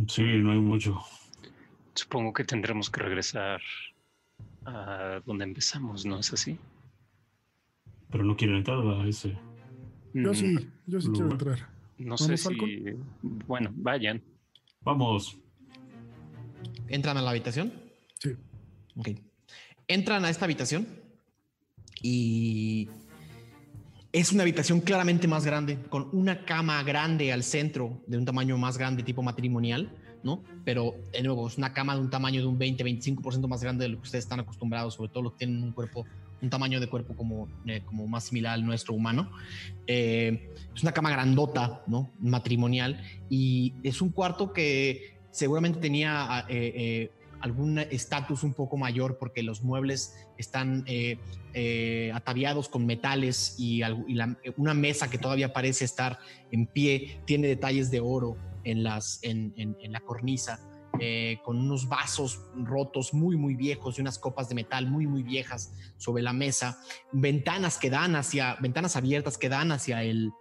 Sí, 0.08 0.24
no 0.24 0.54
hay 0.54 0.60
mucho. 0.60 1.02
Supongo 1.96 2.32
que 2.32 2.46
tendremos 2.46 2.90
que 2.90 3.02
regresar 3.02 3.60
a 4.66 5.22
donde 5.26 5.46
empezamos, 5.46 6.06
¿no 6.06 6.20
es 6.20 6.34
así? 6.34 6.58
Pero 8.10 8.24
no 8.24 8.36
quiero 8.36 8.58
entrar 8.58 8.80
a 8.80 9.08
ese. 9.08 9.38
Yo 10.14 10.34
sí, 10.34 10.56
yo 10.88 11.00
sí 11.02 11.10
quiero 11.12 11.32
entrar. 11.32 11.70
No 11.98 12.18
sé 12.18 12.38
si. 12.38 12.58
Bueno, 13.22 13.72
vayan. 13.76 14.22
Vamos. 14.82 15.38
¿Entran 16.88 17.18
a 17.18 17.22
la 17.22 17.30
habitación? 17.30 17.72
Sí. 18.20 18.36
Ok 18.96 19.10
entran 19.90 20.24
a 20.24 20.30
esta 20.30 20.46
habitación 20.46 20.88
y 22.02 22.88
es 24.14 24.32
una 24.32 24.44
habitación 24.44 24.80
claramente 24.80 25.28
más 25.28 25.46
grande, 25.46 25.78
con 25.90 26.08
una 26.14 26.46
cama 26.46 26.82
grande 26.84 27.34
al 27.34 27.44
centro, 27.44 28.02
de 28.08 28.18
un 28.18 28.24
tamaño 28.24 28.58
más 28.58 28.78
grande, 28.78 29.04
tipo 29.04 29.22
matrimonial, 29.22 29.90
¿no? 30.24 30.44
Pero, 30.66 30.96
de 31.12 31.24
nuevo, 31.24 31.48
es 31.48 31.58
una 31.58 31.74
cama 31.74 31.96
de 31.96 32.02
un 32.02 32.10
tamaño 32.10 32.42
de 32.42 32.48
un 32.48 32.60
20-25% 32.60 33.48
más 33.48 33.62
grande 33.62 33.86
de 33.86 33.90
lo 33.90 33.98
que 33.98 34.04
ustedes 34.04 34.26
están 34.26 34.40
acostumbrados, 34.40 34.96
sobre 34.96 35.10
todo 35.10 35.24
los 35.24 35.34
que 35.34 35.40
tienen 35.40 35.64
un 35.64 35.72
cuerpo, 35.72 36.06
un 36.42 36.50
tamaño 36.50 36.80
de 36.80 36.88
cuerpo 36.88 37.16
como, 37.16 37.48
eh, 37.66 37.82
como 37.86 38.08
más 38.08 38.26
similar 38.26 38.54
al 38.54 38.66
nuestro 38.66 38.94
humano. 38.94 39.32
Eh, 39.88 40.50
es 40.76 40.84
una 40.84 40.92
cama 40.92 41.12
grandota, 41.12 41.84
¿no? 41.88 42.12
Matrimonial, 42.20 43.02
y 43.30 43.74
es 43.84 44.02
un 44.02 44.10
cuarto 44.10 44.54
que 44.54 45.18
seguramente 45.32 45.80
tenía 45.80 46.46
eh, 46.50 47.12
algún 47.42 47.80
estatus 47.80 48.44
un 48.44 48.54
poco 48.54 48.76
mayor 48.76 49.18
porque 49.18 49.44
los 49.44 49.64
muebles 49.64 50.28
están 50.38 50.86
ataviados 52.14 52.68
con 52.68 52.86
metales 52.86 53.56
y, 53.58 53.82
una 54.58 54.74
mesa 54.74 55.10
que 55.10 55.18
todavía 55.18 55.54
parece 55.54 55.86
estar 55.86 56.20
en 56.52 56.66
pie 56.66 57.22
tiene 57.26 57.48
detalles 57.48 57.92
de 57.92 58.02
oro 58.02 58.38
en, 58.64 58.84
las, 58.84 59.20
en, 59.24 59.76
la 59.90 60.00
cornisa. 60.02 60.60
Eh, 61.00 61.38
con 61.46 61.58
unos 61.58 61.88
vasos 61.88 62.42
rotos 62.56 63.14
muy 63.14 63.38
muy 63.38 63.56
viejos 63.56 63.98
y 63.98 64.02
unas 64.02 64.18
copas 64.18 64.50
de 64.50 64.56
metal 64.56 64.90
muy 64.90 65.06
muy 65.06 65.22
viejas 65.22 65.72
sobre 65.98 66.24
la 66.24 66.34
mesa, 66.34 66.80
ventanas 67.14 67.78
que 67.78 67.92
dan 67.92 68.16
hacia, 68.16 68.56
ventanas 68.56 68.96
abiertas 68.96 69.38
que 69.38 69.50
dan 69.50 69.72
hacia 69.72 70.04
el, 70.04 70.32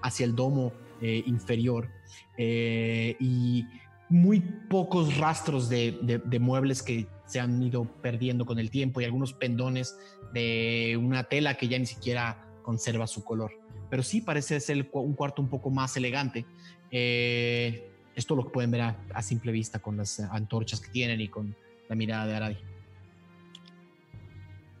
hacia 0.00 0.24
el 0.24 0.36
domo 0.36 0.72
inferior 1.02 1.90
y 2.38 3.66
muy 4.08 4.40
pocos 4.40 5.16
rastros 5.18 5.68
de, 5.68 6.38
muebles 6.40 6.82
que 6.82 7.06
se 7.26 7.40
han 7.40 7.62
ido 7.62 7.84
perdiendo 8.00 8.46
con 8.46 8.58
el 8.58 8.70
tiempo 8.70 9.00
y 9.00 9.04
algunos 9.04 9.34
pendones 9.34 9.98
de 10.32 10.98
una 11.00 11.24
tela 11.24 11.54
que 11.54 11.68
ya 11.68 11.78
ni 11.78 11.86
siquiera 11.86 12.46
conserva 12.62 13.06
su 13.06 13.22
color. 13.24 13.52
Pero 13.90 14.02
sí 14.02 14.20
parece 14.20 14.60
ser 14.60 14.88
un 14.92 15.14
cuarto 15.14 15.42
un 15.42 15.48
poco 15.48 15.70
más 15.70 15.96
elegante. 15.96 16.46
Eh, 16.90 17.90
esto 18.14 18.34
lo 18.34 18.50
pueden 18.50 18.70
ver 18.70 18.80
a, 18.80 19.22
simple 19.22 19.52
vista 19.52 19.78
con 19.78 19.96
las 19.96 20.20
antorchas 20.20 20.80
que 20.80 20.90
tienen 20.90 21.20
y 21.20 21.28
con 21.28 21.54
la 21.88 21.94
mirada 21.94 22.26
de 22.26 22.36
Aradi. 22.36 22.58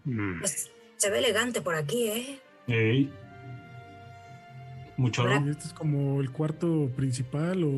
Mm. 0.04 0.40
Pues, 0.40 0.70
se 0.96 1.10
ve 1.10 1.18
elegante 1.18 1.60
por 1.60 1.74
aquí, 1.74 2.08
¿eh? 2.08 3.08
Mucho 4.96 5.28
Este 5.28 5.68
es 5.68 5.72
como 5.72 6.20
el 6.20 6.32
cuarto 6.32 6.90
principal 6.96 7.62
o 7.62 7.70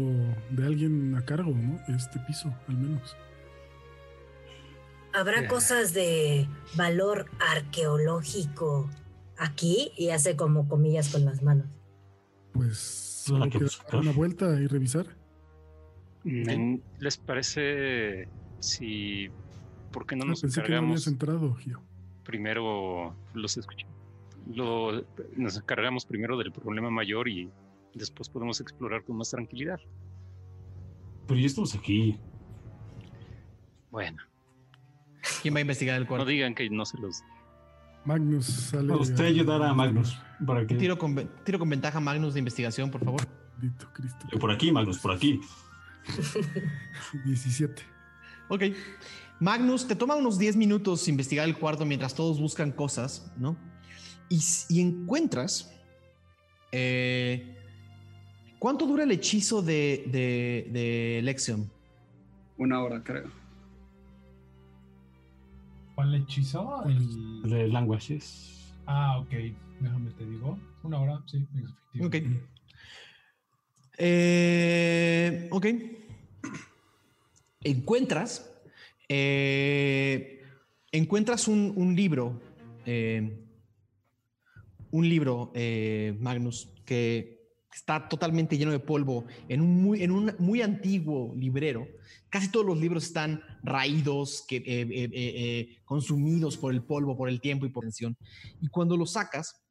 de 0.48 0.66
alguien 0.66 1.14
a 1.14 1.24
cargo, 1.24 1.52
¿no? 1.52 1.78
Este 1.94 2.18
piso, 2.20 2.52
al 2.66 2.78
menos. 2.78 3.14
¿Habrá 5.12 5.46
cosas 5.46 5.92
de 5.92 6.48
valor 6.76 7.26
arqueológico 7.38 8.88
aquí? 9.36 9.92
Y 9.98 10.10
hace 10.10 10.34
como 10.34 10.66
comillas 10.66 11.10
con 11.10 11.26
las 11.26 11.42
manos. 11.42 11.66
Pues, 12.52 13.09
¿hay 13.28 13.50
que 13.50 13.58
dar 13.58 14.00
una 14.00 14.12
vuelta 14.12 14.60
y 14.60 14.66
revisar? 14.66 15.06
Mm, 16.24 16.76
¿Les 16.98 17.16
parece 17.18 18.28
si... 18.58 19.28
¿Por 19.90 20.06
qué 20.06 20.16
no 20.16 20.24
ah, 20.24 20.28
nos 20.28 20.40
pensé 20.42 20.62
que 20.62 20.80
no 20.80 20.94
entrado, 20.94 21.54
Gio. 21.56 21.82
Primero 22.24 23.16
los 23.34 23.56
escuché 23.56 23.86
lo, 24.54 25.04
nos 25.36 25.56
encargamos 25.56 26.04
primero 26.04 26.36
del 26.36 26.52
problema 26.52 26.90
mayor 26.90 27.28
y 27.28 27.50
después 27.94 28.28
podemos 28.28 28.60
explorar 28.60 29.04
con 29.04 29.16
más 29.16 29.30
tranquilidad. 29.30 29.80
Pero 31.26 31.40
ya 31.40 31.46
estamos 31.46 31.74
aquí. 31.74 32.18
Bueno. 33.90 34.22
¿Quién 35.42 35.54
va 35.54 35.58
a 35.58 35.60
investigar 35.62 35.96
el 35.96 36.06
cuarto? 36.06 36.24
No 36.24 36.30
digan 36.30 36.54
que 36.54 36.68
no 36.70 36.84
se 36.84 36.98
los. 36.98 37.22
Magnus 38.04 38.46
sale. 38.46 38.92
usted 38.94 39.24
ayudará 39.24 39.70
a 39.70 39.74
Magnus. 39.74 40.18
¿Para 40.46 40.66
que... 40.66 40.74
tiro, 40.74 40.98
con, 40.98 41.28
tiro 41.44 41.58
con 41.58 41.68
ventaja 41.68 42.00
Magnus 42.00 42.34
de 42.34 42.38
investigación, 42.40 42.90
por 42.90 43.04
favor. 43.04 43.20
Por 44.40 44.50
aquí, 44.50 44.72
Magnus, 44.72 44.98
por 44.98 45.12
aquí. 45.12 45.40
17. 47.24 47.82
Ok. 48.48 48.62
Magnus, 49.38 49.86
te 49.86 49.94
toma 49.94 50.14
unos 50.16 50.38
10 50.38 50.56
minutos 50.56 51.08
investigar 51.08 51.46
el 51.46 51.56
cuarto 51.56 51.84
mientras 51.84 52.14
todos 52.14 52.40
buscan 52.40 52.72
cosas, 52.72 53.30
¿no? 53.36 53.56
y, 54.30 54.80
encuentras... 54.80 55.70
Eh, 56.72 57.56
¿Cuánto 58.60 58.86
dura 58.86 59.04
el 59.04 59.10
hechizo 59.10 59.62
de, 59.62 60.04
de, 60.06 60.68
de 60.70 61.20
Lexion? 61.22 61.70
Una 62.58 62.82
hora, 62.82 63.02
creo. 63.02 63.30
¿Cuál 66.00 66.14
hechizo? 66.14 66.82
El 66.86 67.42
de 67.42 67.68
Languages. 67.68 68.72
Ah, 68.86 69.18
ok. 69.18 69.34
Déjame 69.80 70.10
te 70.12 70.24
digo. 70.24 70.58
Una 70.82 70.98
hora, 70.98 71.22
sí, 71.26 71.46
efectivamente. 71.52 72.06
Ok. 72.06 72.42
Eh, 73.98 75.48
ok. 75.50 75.66
Encuentras. 77.60 78.50
Eh, 79.10 80.42
encuentras 80.90 81.48
un, 81.48 81.74
un 81.76 81.94
libro. 81.94 82.40
Eh, 82.86 83.38
un 84.92 85.06
libro, 85.06 85.52
eh, 85.54 86.16
Magnus, 86.18 86.70
que 86.86 87.58
está 87.74 88.08
totalmente 88.08 88.56
lleno 88.56 88.70
de 88.70 88.78
polvo 88.78 89.26
en 89.50 89.60
un 89.60 89.82
muy, 89.82 90.02
en 90.02 90.12
un 90.12 90.32
muy 90.38 90.62
antiguo 90.62 91.34
librero. 91.36 91.86
Casi 92.30 92.50
todos 92.50 92.64
los 92.64 92.78
libros 92.78 93.04
están 93.04 93.42
raídos, 93.62 94.44
que, 94.46 94.56
eh, 94.56 94.62
eh, 94.66 95.76
consumidos 95.84 96.56
por 96.56 96.72
el 96.72 96.82
polvo, 96.82 97.16
por 97.16 97.28
el 97.28 97.40
tiempo 97.40 97.66
y 97.66 97.70
por 97.70 97.84
tensión. 97.84 98.16
Y 98.60 98.68
cuando 98.68 98.96
lo 98.96 99.06
sacas, 99.06 99.62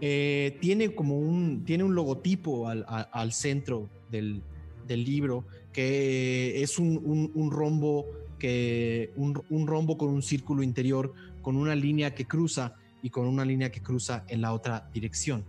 tiene 0.00 0.94
como 0.94 1.18
un, 1.18 1.64
tiene 1.64 1.84
un 1.84 1.94
logotipo 1.94 2.68
al, 2.68 2.84
al 2.86 3.32
centro 3.32 3.88
del, 4.10 4.42
del, 4.86 5.04
libro, 5.04 5.46
que 5.72 6.62
es 6.62 6.78
un, 6.78 7.30
un, 7.34 7.50
rombo, 7.50 8.06
que, 8.38 9.10
un, 9.16 9.42
un 9.48 9.66
rombo 9.66 9.96
con 9.96 10.10
un 10.10 10.22
círculo 10.22 10.62
interior, 10.62 11.14
con 11.40 11.56
una 11.56 11.74
línea 11.74 12.14
que 12.14 12.26
cruza 12.26 12.74
y 13.02 13.10
con 13.10 13.26
una 13.26 13.44
línea 13.44 13.70
que 13.70 13.80
cruza 13.80 14.24
en 14.28 14.42
la 14.42 14.52
otra 14.52 14.90
dirección. 14.92 15.44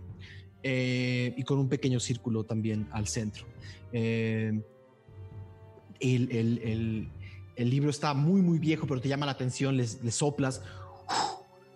Eh, 0.68 1.32
y 1.36 1.44
con 1.44 1.60
un 1.60 1.68
pequeño 1.68 2.00
círculo 2.00 2.42
también 2.42 2.88
al 2.90 3.06
centro. 3.06 3.46
Eh, 3.92 4.60
el, 6.00 6.32
el, 6.32 7.08
libro 7.56 7.90
está 7.90 8.14
muy, 8.14 8.42
muy 8.42 8.58
viejo, 8.58 8.86
pero 8.86 9.00
te 9.00 9.08
llama 9.08 9.26
la 9.26 9.32
atención, 9.32 9.76
le 9.76 9.86
soplas 10.10 10.62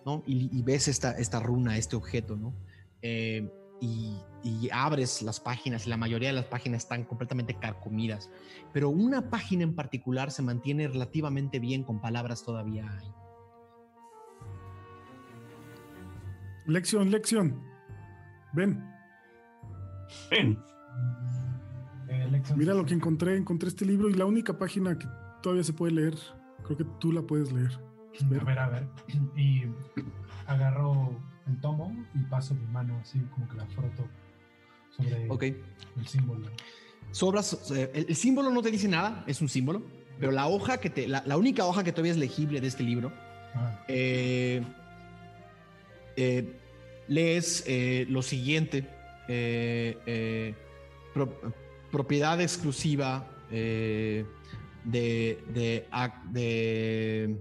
¿no? 0.04 0.22
y, 0.26 0.62
ves 0.62 0.88
esta, 0.88 1.12
esta 1.12 1.40
runa, 1.40 1.76
este 1.76 1.96
objeto, 1.96 2.36
¿no? 2.36 2.54
Eh, 3.02 3.48
y, 3.80 4.14
y, 4.42 4.68
abres 4.70 5.22
las 5.22 5.40
páginas 5.40 5.86
y 5.86 5.90
la 5.90 5.96
mayoría 5.96 6.28
de 6.28 6.34
las 6.34 6.44
páginas 6.44 6.82
están 6.82 7.04
completamente 7.04 7.54
carcomidas, 7.54 8.30
pero 8.72 8.90
una 8.90 9.30
página 9.30 9.62
en 9.62 9.74
particular 9.74 10.30
se 10.30 10.42
mantiene 10.42 10.86
relativamente 10.86 11.58
bien 11.58 11.82
con 11.82 12.00
palabras 12.00 12.44
todavía 12.44 12.90
ahí. 12.90 13.12
Lección, 16.66 17.10
lección. 17.10 17.62
Ven. 18.52 18.84
Ven. 20.30 20.62
Eh, 22.08 22.42
Mira 22.54 22.74
lo 22.74 22.84
que 22.84 22.94
encontré. 22.94 23.36
Encontré 23.36 23.68
este 23.68 23.86
libro 23.86 24.08
y 24.08 24.14
la 24.14 24.26
única 24.26 24.58
página 24.58 24.96
que 24.98 25.06
todavía 25.42 25.64
se 25.64 25.72
puede 25.72 25.92
leer. 25.92 26.14
Creo 26.64 26.76
que 26.76 26.84
tú 26.98 27.12
la 27.12 27.22
puedes 27.22 27.52
leer. 27.52 27.70
A 28.40 28.44
ver, 28.44 28.58
a 28.58 28.68
ver. 28.68 28.88
Y 29.36 29.64
agarro 30.46 31.16
el 31.46 31.60
tomo 31.60 31.94
y 32.14 32.18
paso 32.24 32.54
mi 32.54 32.66
mano 32.66 32.98
así 33.00 33.20
como 33.34 33.48
que 33.48 33.56
la 33.56 33.66
froto 33.66 34.08
sobre 34.90 35.26
el 35.26 36.06
símbolo. 36.06 36.48
Sobras, 37.12 37.70
el, 37.70 38.14
símbolo 38.14 38.50
no 38.50 38.62
te 38.62 38.70
dice 38.70 38.88
nada, 38.88 39.24
es 39.26 39.40
un 39.40 39.48
símbolo, 39.48 39.82
pero 40.18 40.32
la 40.32 40.46
hoja 40.46 40.78
que 40.78 40.90
te, 40.90 41.08
la, 41.08 41.36
única 41.36 41.64
hoja 41.64 41.82
que 41.82 41.92
todavía 41.92 42.12
es 42.12 42.18
legible 42.18 42.60
de 42.60 42.68
este 42.68 42.84
libro 42.84 43.12
ah. 43.54 43.84
eh, 43.88 44.62
eh, 46.16 46.60
lees 47.10 47.64
eh, 47.66 48.06
lo 48.08 48.22
siguiente, 48.22 48.86
eh, 49.28 49.98
eh, 50.06 50.54
propiedad 51.90 52.40
exclusiva 52.40 53.28
de, 54.84 55.38
de, 55.52 55.86
de, 56.30 57.36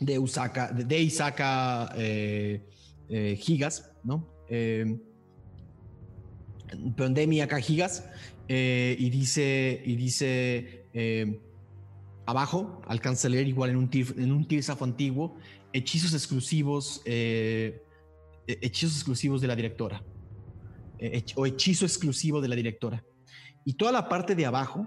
de, 0.00 0.18
Usaka, 0.18 0.72
de, 0.72 0.98
Isaka 1.00 1.94
Gigas, 3.36 3.92
¿no? 4.04 4.28
Pandemia 6.96 7.44
acá 7.44 7.60
Gigas, 7.60 8.08
y 8.48 9.10
dice, 9.10 9.82
y 9.84 9.96
dice 9.96 10.84
abajo, 12.26 12.82
alcanza 12.86 13.28
a 13.28 13.30
leer 13.30 13.48
igual 13.48 13.70
en 13.70 13.76
un, 13.76 13.90
en 13.92 14.32
un 14.32 14.46
antiguo, 14.80 15.36
hechizos 15.72 16.14
exclusivos 16.14 17.02
eh, 18.50 18.56
hechizos 18.60 18.96
exclusivos 18.96 19.40
de 19.40 19.46
la 19.46 19.54
directora 19.54 20.02
eh, 20.98 21.22
o 21.36 21.46
hechizo 21.46 21.84
exclusivo 21.84 22.40
de 22.40 22.48
la 22.48 22.56
directora. 22.56 23.04
Y 23.64 23.74
toda 23.74 23.92
la 23.92 24.08
parte 24.08 24.34
de 24.34 24.46
abajo 24.46 24.86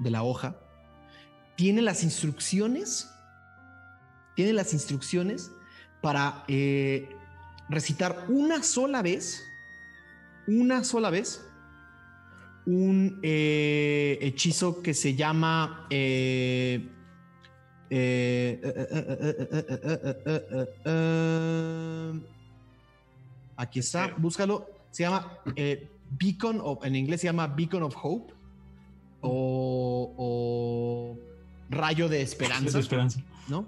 de 0.00 0.10
la 0.10 0.22
hoja 0.22 0.56
tiene 1.56 1.82
las 1.82 2.02
instrucciones, 2.02 3.10
tiene 4.34 4.52
las 4.54 4.72
instrucciones 4.72 5.50
para 6.00 6.44
eh, 6.48 7.08
recitar 7.68 8.24
una 8.28 8.62
sola 8.62 9.02
vez, 9.02 9.42
una 10.46 10.84
sola 10.84 11.10
vez, 11.10 11.46
un 12.64 13.20
hechizo 13.22 14.82
que 14.82 14.94
se 14.94 15.14
llama 15.14 15.86
Aquí 23.56 23.80
está, 23.80 24.14
búscalo. 24.16 24.66
Se 24.90 25.02
llama 25.02 25.38
eh, 25.54 25.90
Beacon 26.10 26.60
of, 26.62 26.84
en 26.84 26.96
inglés 26.96 27.20
se 27.20 27.26
llama 27.26 27.46
Beacon 27.46 27.82
of 27.82 27.94
Hope 28.02 28.39
o, 29.22 31.16
Rayo 31.68 32.08
de 32.08 32.22
Esperanza. 32.22 32.78
De 32.78 32.82
esperanza. 32.82 33.22
¿No? 33.48 33.66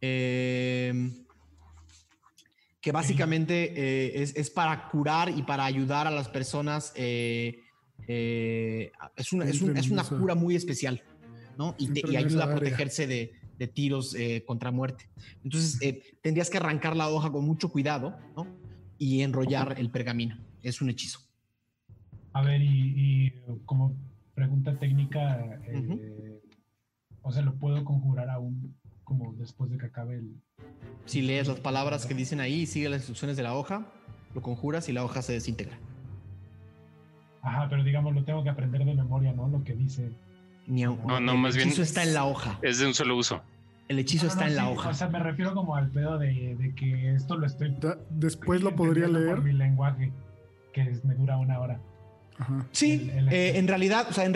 Em, 0.00 1.24
que 2.80 2.92
básicamente 2.92 3.72
eh, 3.76 4.32
es, 4.34 4.50
para 4.50 4.88
curar 4.88 5.28
y 5.30 5.42
para 5.42 5.64
ayudar 5.64 6.06
a 6.06 6.10
las 6.10 6.28
personas. 6.28 6.92
Eh, 6.96 7.60
es, 8.08 9.32
una, 9.32 9.44
es, 9.44 9.62
una 9.62 10.02
cura 10.04 10.34
muy 10.34 10.56
especial, 10.56 11.02
¿no? 11.56 11.76
Y, 11.78 12.16
ayuda 12.16 12.44
a 12.44 12.50
protegerse 12.50 13.06
de, 13.06 13.32
de 13.58 13.68
tiros 13.68 14.16
contra 14.44 14.72
muerte. 14.72 15.08
Entonces, 15.44 15.78
tendrías 16.20 16.50
que 16.50 16.56
arrancar 16.56 16.96
la 16.96 17.08
hoja 17.08 17.30
con 17.30 17.44
mucho 17.44 17.70
cuidado, 17.70 18.18
¿no? 18.36 18.62
y 19.02 19.22
enrollar 19.22 19.74
el 19.80 19.90
pergamino. 19.90 20.38
Es 20.62 20.80
un 20.80 20.88
hechizo. 20.88 21.18
A 22.34 22.42
ver, 22.42 22.60
y, 22.62 23.32
como 23.64 23.96
pregunta 24.34 24.78
técnica, 24.78 25.58
eh, 25.66 26.40
o 27.22 27.32
sea, 27.32 27.42
¿lo 27.42 27.54
puedo 27.54 27.84
conjurar 27.84 28.30
aún 28.30 28.74
como 29.04 29.34
después 29.34 29.70
de 29.70 29.78
que 29.78 29.86
acabe 29.86 30.16
el... 30.16 30.40
Si 31.04 31.22
lees 31.22 31.48
las 31.48 31.60
palabras 31.60 32.06
que 32.06 32.14
dicen 32.14 32.40
ahí 32.40 32.62
y 32.62 32.66
sigues 32.66 32.90
las 32.90 33.00
instrucciones 33.00 33.36
de 33.36 33.42
la 33.42 33.54
hoja, 33.54 33.86
lo 34.34 34.42
conjuras 34.42 34.88
y 34.88 34.92
la 34.92 35.04
hoja 35.04 35.22
se 35.22 35.32
desintegra. 35.32 35.78
Ajá, 37.42 37.68
pero 37.68 37.82
digamos, 37.82 38.14
lo 38.14 38.24
tengo 38.24 38.42
que 38.42 38.50
aprender 38.50 38.84
de 38.84 38.94
memoria, 38.94 39.32
¿no? 39.32 39.48
Lo 39.48 39.64
que 39.64 39.74
dice. 39.74 40.10
no, 40.66 40.96
no, 41.20 41.36
más 41.36 41.56
bien. 41.56 41.68
El 41.68 41.72
hechizo 41.72 41.82
está 41.82 42.04
en 42.04 42.14
la 42.14 42.24
hoja. 42.24 42.58
Es 42.62 42.78
de 42.78 42.86
un 42.86 42.94
solo 42.94 43.16
uso. 43.16 43.42
El 43.88 43.98
hechizo 43.98 44.28
está 44.28 44.46
en 44.46 44.56
la 44.56 44.70
hoja. 44.70 44.90
O 44.90 44.94
sea, 44.94 45.08
me 45.08 45.18
refiero 45.18 45.52
como 45.52 45.74
al 45.74 45.90
pedo 45.90 46.18
de, 46.18 46.72
que 46.76 47.14
esto 47.14 47.36
lo 47.36 47.46
estoy. 47.46 47.76
después 48.10 48.62
lo 48.62 48.74
podría 48.74 49.08
leer. 49.08 49.34
Por 49.34 49.44
mi 49.44 49.52
lenguaje, 49.52 50.12
que 50.72 50.84
me 51.04 51.14
dura 51.14 51.36
una 51.36 51.58
hora. 51.58 51.80
Sí, 52.72 53.10
eh, 53.30 53.52
en 53.56 53.68
realidad, 53.68 54.06
o 54.08 54.12
sea, 54.12 54.24
en, 54.24 54.34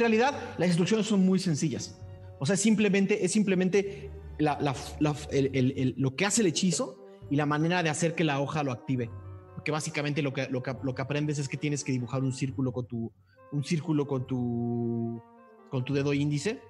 realidad 0.00 0.34
las 0.58 0.68
instrucciones 0.68 1.06
son 1.06 1.24
muy 1.24 1.38
sencillas. 1.38 1.98
O 2.38 2.46
sea, 2.46 2.56
simplemente, 2.56 3.24
es 3.24 3.32
simplemente 3.32 4.10
lo 4.38 6.16
que 6.16 6.26
hace 6.26 6.40
el 6.40 6.48
hechizo 6.48 6.98
y 7.30 7.36
la 7.36 7.46
manera 7.46 7.82
de 7.82 7.90
hacer 7.90 8.14
que 8.14 8.24
la 8.24 8.40
hoja 8.40 8.62
lo 8.62 8.72
active. 8.72 9.10
Porque 9.54 9.70
básicamente 9.70 10.22
lo 10.22 10.32
que, 10.32 10.48
lo 10.48 10.62
que, 10.62 10.74
lo 10.82 10.94
que 10.94 11.02
aprendes 11.02 11.38
es 11.38 11.48
que 11.48 11.56
tienes 11.56 11.84
que 11.84 11.92
dibujar 11.92 12.22
un 12.22 12.32
círculo 12.32 12.72
con 12.72 12.86
tu, 12.86 13.12
un 13.52 13.64
círculo 13.64 14.06
con 14.06 14.26
tu, 14.26 15.22
con 15.70 15.84
tu 15.84 15.94
dedo 15.94 16.12
índice 16.12 16.60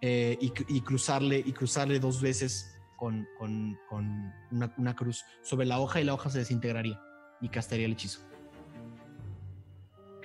eh, 0.00 0.38
y, 0.40 0.80
cruzarle, 0.82 1.42
y 1.44 1.52
cruzarle 1.52 1.98
dos 1.98 2.20
veces 2.20 2.78
con, 2.96 3.26
con, 3.38 3.78
con 3.88 4.32
una, 4.52 4.74
una, 4.76 4.94
cruz 4.94 5.24
sobre 5.42 5.66
la 5.66 5.80
hoja 5.80 6.00
y 6.00 6.04
la 6.04 6.14
hoja 6.14 6.30
se 6.30 6.38
desintegraría 6.38 7.00
y 7.40 7.48
castaría 7.48 7.86
el 7.86 7.92
hechizo. 7.92 8.20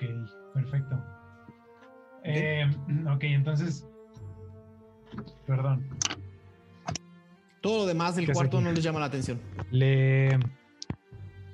Ok, 0.02 0.54
perfecto. 0.54 0.98
Eh, 2.24 2.64
ok, 3.14 3.24
entonces, 3.24 3.86
perdón. 5.46 5.86
Todo 7.60 7.78
lo 7.78 7.86
demás 7.86 8.16
del 8.16 8.32
cuarto 8.32 8.60
no 8.60 8.72
les 8.72 8.82
llama 8.82 9.00
la 9.00 9.06
atención. 9.06 9.40
Le, 9.70 10.36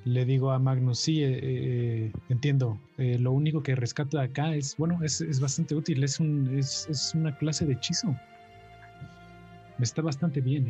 le 0.04 0.24
digo 0.24 0.50
a 0.52 0.58
Magnus, 0.58 0.98
sí, 0.98 1.22
eh, 1.22 2.12
entiendo. 2.30 2.78
lo 2.96 3.32
único 3.32 3.62
que 3.62 3.74
rescato 3.74 4.16
de 4.16 4.24
acá 4.24 4.54
es, 4.54 4.74
bueno, 4.78 5.02
es, 5.02 5.20
es 5.20 5.38
bastante 5.38 5.74
útil. 5.74 6.02
Es, 6.02 6.18
un, 6.18 6.58
es, 6.58 6.86
es, 6.88 7.14
una 7.14 7.36
clase 7.36 7.66
de 7.66 7.74
hechizo. 7.74 8.16
Está 9.80 10.02
bastante 10.02 10.40
bien, 10.40 10.66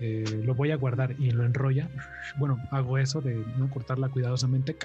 ¿eh? 0.00 0.24
Lo 0.44 0.54
voy 0.54 0.70
a 0.70 0.76
guardar 0.76 1.16
y 1.18 1.30
lo 1.30 1.44
enrolla. 1.44 1.88
Bueno, 2.36 2.58
hago 2.70 2.96
eso 2.98 3.20
de 3.20 3.34
no 3.56 3.68
cortarla 3.70 4.08
cuidadosamente. 4.08 4.76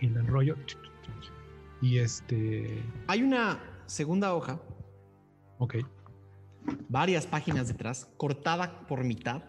Y 0.00 0.08
lo 0.10 0.20
enrollo. 0.20 0.56
Y 1.80 1.98
este. 1.98 2.82
Hay 3.06 3.22
una 3.22 3.58
segunda 3.86 4.34
hoja. 4.34 4.60
Ok. 5.58 5.76
Varias 6.88 7.26
páginas 7.26 7.68
detrás, 7.68 8.08
cortada 8.16 8.86
por 8.86 9.04
mitad 9.04 9.42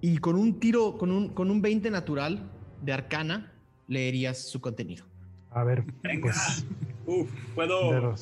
Y 0.00 0.16
con 0.18 0.34
un 0.36 0.58
tiro, 0.58 0.96
con 0.96 1.10
un, 1.12 1.28
con 1.28 1.50
un 1.50 1.60
20 1.60 1.90
natural 1.90 2.50
de 2.82 2.92
arcana, 2.92 3.52
leerías 3.86 4.38
su 4.38 4.60
contenido. 4.60 5.04
A 5.50 5.64
ver. 5.64 5.84
Venga. 6.02 6.22
Pues, 6.22 6.66
Uf, 7.06 7.30
puedo. 7.54 8.14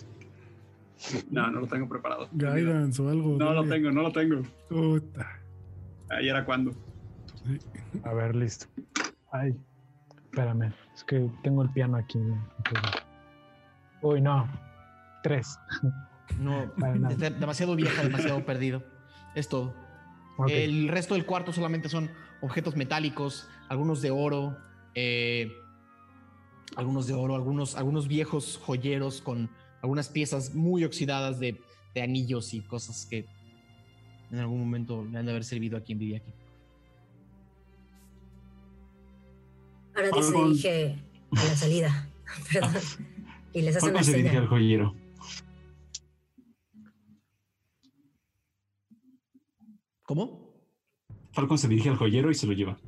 No, 1.30 1.50
no 1.50 1.60
lo 1.60 1.66
tengo 1.66 1.88
preparado. 1.88 2.28
Guidance 2.32 3.00
o 3.00 3.08
algo. 3.08 3.36
No 3.38 3.52
lo 3.52 3.64
tengo, 3.68 3.90
no 3.90 4.02
lo 4.02 4.12
tengo. 4.12 4.42
Ahí 6.10 6.28
era 6.28 6.44
cuando. 6.44 6.72
A 8.02 8.12
ver, 8.14 8.34
listo. 8.34 8.66
Ay, 9.30 9.54
espérame. 10.24 10.72
Es 10.98 11.04
que 11.04 11.30
tengo 11.44 11.62
el 11.62 11.70
piano 11.70 11.96
aquí. 11.96 12.18
Uy, 14.02 14.20
no. 14.20 14.48
Tres. 15.22 15.58
No, 16.38 16.70
demasiado 17.40 17.74
vieja, 17.74 18.02
demasiado 18.02 18.44
perdido. 18.44 18.82
Es 19.34 19.48
todo. 19.48 19.74
El 20.46 20.88
resto 20.88 21.14
del 21.14 21.24
cuarto 21.24 21.54
solamente 21.54 21.88
son 21.88 22.10
objetos 22.42 22.76
metálicos, 22.76 23.48
algunos 23.70 24.02
de 24.02 24.10
oro, 24.10 24.58
eh, 24.94 25.50
algunos 26.76 27.06
de 27.06 27.14
oro, 27.14 27.34
algunos, 27.34 27.76
algunos 27.76 28.08
viejos 28.08 28.60
joyeros 28.62 29.22
con 29.22 29.48
algunas 29.80 30.10
piezas 30.10 30.54
muy 30.54 30.84
oxidadas 30.84 31.40
de, 31.40 31.58
anillos 31.96 32.52
y 32.52 32.60
cosas 32.60 33.06
que 33.06 33.24
en 34.30 34.38
algún 34.38 34.60
momento 34.60 35.04
le 35.10 35.18
han 35.18 35.24
de 35.24 35.32
haber 35.32 35.44
servido 35.44 35.78
a 35.78 35.80
quien 35.80 35.98
vivía 35.98 36.18
aquí. 36.18 36.32
Ahora 39.98 40.10
te 40.12 40.48
dije 40.48 40.96
a 41.32 41.44
la 41.44 41.56
salida. 41.56 42.08
Perdón. 42.52 42.82
Y 43.52 43.62
les 43.62 43.76
hace 43.76 43.90
una 43.90 44.02
se 44.04 44.16
dirige 44.16 44.36
al 44.36 44.46
joyero. 44.46 44.94
¿Cómo? 50.02 50.54
Falcon 51.32 51.58
se 51.58 51.66
dirige 51.66 51.88
al 51.88 51.96
joyero 51.96 52.30
y 52.30 52.34
se 52.34 52.46
lo 52.46 52.52
lleva. 52.52 52.78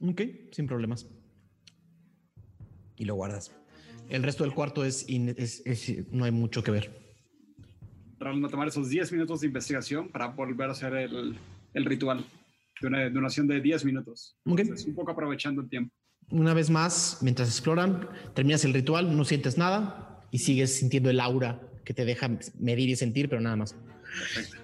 Ok, 0.00 0.22
sin 0.50 0.66
problemas. 0.66 1.08
Y 2.96 3.04
lo 3.04 3.14
guardas. 3.14 3.52
El 4.08 4.24
resto 4.24 4.42
del 4.42 4.52
cuarto 4.52 4.84
es, 4.84 5.06
no 6.10 6.24
hay 6.24 6.32
mucho 6.32 6.64
que 6.64 6.72
ver. 6.72 6.90
Vamos 8.18 8.48
a 8.48 8.50
tomar 8.50 8.66
esos 8.66 8.88
10 8.88 9.12
minutos 9.12 9.42
de 9.42 9.46
investigación 9.46 10.08
para 10.08 10.26
volver 10.26 10.70
a 10.70 10.72
hacer 10.72 10.92
el, 10.94 11.38
ritual 11.84 12.24
de 12.80 12.88
una 12.88 13.08
duración 13.10 13.46
de 13.46 13.60
10 13.60 13.84
minutos. 13.84 14.36
un 14.44 14.94
poco 14.94 15.12
aprovechando 15.12 15.62
el 15.62 15.68
tiempo. 15.68 15.94
Una 16.30 16.54
vez 16.54 16.70
más, 16.70 17.18
mientras 17.20 17.48
exploran, 17.48 18.08
terminas 18.34 18.64
el 18.64 18.74
ritual, 18.74 19.16
no 19.16 19.24
sientes 19.24 19.58
nada 19.58 20.24
y 20.30 20.38
sigues 20.38 20.76
sintiendo 20.76 21.10
el 21.10 21.20
aura 21.20 21.60
que 21.84 21.94
te 21.94 22.04
deja 22.04 22.28
medir 22.58 22.88
y 22.88 22.96
sentir, 22.96 23.28
pero 23.28 23.40
nada 23.40 23.56
más. 23.56 23.74
Perfecto. 24.34 24.56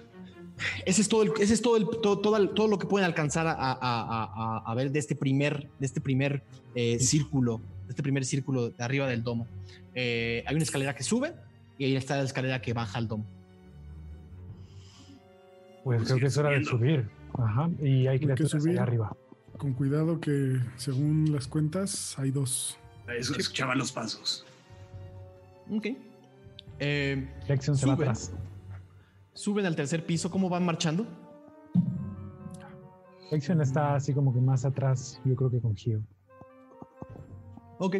Ese 0.85 1.01
es 1.01 1.09
todo, 1.09 1.23
ese 1.35 1.53
es 1.53 1.61
todo, 1.61 1.77
el, 1.77 1.87
todo, 2.01 2.19
todo, 2.19 2.67
lo 2.67 2.77
que 2.77 2.87
pueden 2.87 3.05
alcanzar 3.05 3.45
a, 3.47 4.73
ver 4.75 4.91
de 4.91 4.99
este 4.99 5.15
primer, 5.15 5.67
de 5.79 5.85
este 5.85 5.99
primer 5.99 6.43
eh, 6.75 6.99
círculo 6.99 7.61
este 7.89 8.03
primer 8.03 8.25
círculo 8.25 8.69
de 8.69 8.83
arriba 8.83 9.07
del 9.07 9.23
domo. 9.23 9.47
Eh, 9.95 10.43
hay 10.45 10.55
una 10.55 10.63
escalera 10.63 10.95
que 10.95 11.03
sube 11.03 11.33
y 11.77 11.85
ahí 11.85 11.95
está 11.95 12.17
la 12.17 12.23
escalera 12.23 12.61
que 12.61 12.73
baja 12.73 12.97
al 12.97 13.07
domo. 13.07 13.25
Pues 15.83 16.03
creo 16.05 16.17
que 16.17 16.25
es 16.27 16.37
hora 16.37 16.51
de 16.51 16.63
subir. 16.63 17.09
Ajá. 17.37 17.69
Y 17.81 18.07
hay 18.07 18.19
que 18.19 18.45
subir 18.45 18.79
arriba. 18.79 19.15
Con 19.63 19.71
cuidado 19.71 20.19
que 20.19 20.59
según 20.75 21.31
las 21.31 21.47
cuentas 21.47 22.19
hay 22.19 22.31
dos. 22.31 22.77
Eso 23.07 23.33
escuchaban 23.37 23.77
los 23.77 23.93
pasos. 23.93 24.45
Ok. 25.71 25.87
Eh, 26.79 27.29
se 27.61 27.85
va 27.85 27.93
atrás. 27.93 28.33
Suben 29.33 29.65
al 29.65 29.77
tercer 29.77 30.05
piso. 30.05 30.29
¿Cómo 30.29 30.49
van 30.49 30.65
marchando? 30.65 31.07
Lexion 33.31 33.61
está 33.61 33.95
así 33.95 34.13
como 34.13 34.33
que 34.33 34.41
más 34.41 34.65
atrás, 34.65 35.21
yo 35.23 35.33
creo 35.33 35.49
que 35.49 35.61
con 35.61 35.77
Gio. 35.77 36.01
Ok. 37.77 37.95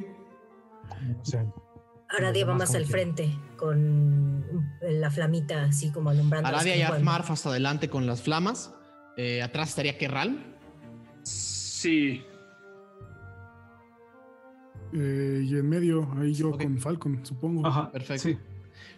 Aradia 2.10 2.46
va 2.46 2.56
más 2.56 2.76
al 2.76 2.86
frente 2.86 3.40
con 3.56 4.68
la 4.82 5.10
flamita 5.10 5.64
así 5.64 5.94
como 5.94 6.10
alumbrando. 6.10 6.50
Aradia 6.50 6.76
y 6.76 6.82
Armarf 6.82 7.32
hasta 7.32 7.48
adelante 7.48 7.90
con 7.90 8.06
las 8.06 8.22
flamas. 8.22 8.76
Eh, 9.16 9.42
atrás 9.42 9.70
estaría 9.70 9.98
Kerral. 9.98 10.50
Sí. 11.84 12.22
Eh, 14.94 15.46
y 15.46 15.56
en 15.56 15.68
medio, 15.68 16.10
ahí 16.18 16.34
yo 16.34 16.58
con 16.58 16.78
Falcon, 16.78 17.20
supongo. 17.26 17.68
Ajá, 17.68 17.92
perfecto. 17.92 18.40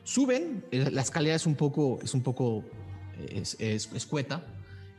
Suben, 0.04 0.64
eh, 0.72 0.92
la 0.92 1.02
escalera 1.02 1.36
es 1.36 1.48
un 1.48 1.56
poco, 1.56 2.00
es 2.04 2.14
un 2.14 2.22
poco 2.22 2.64
es, 3.28 3.58
escueta. 3.60 4.46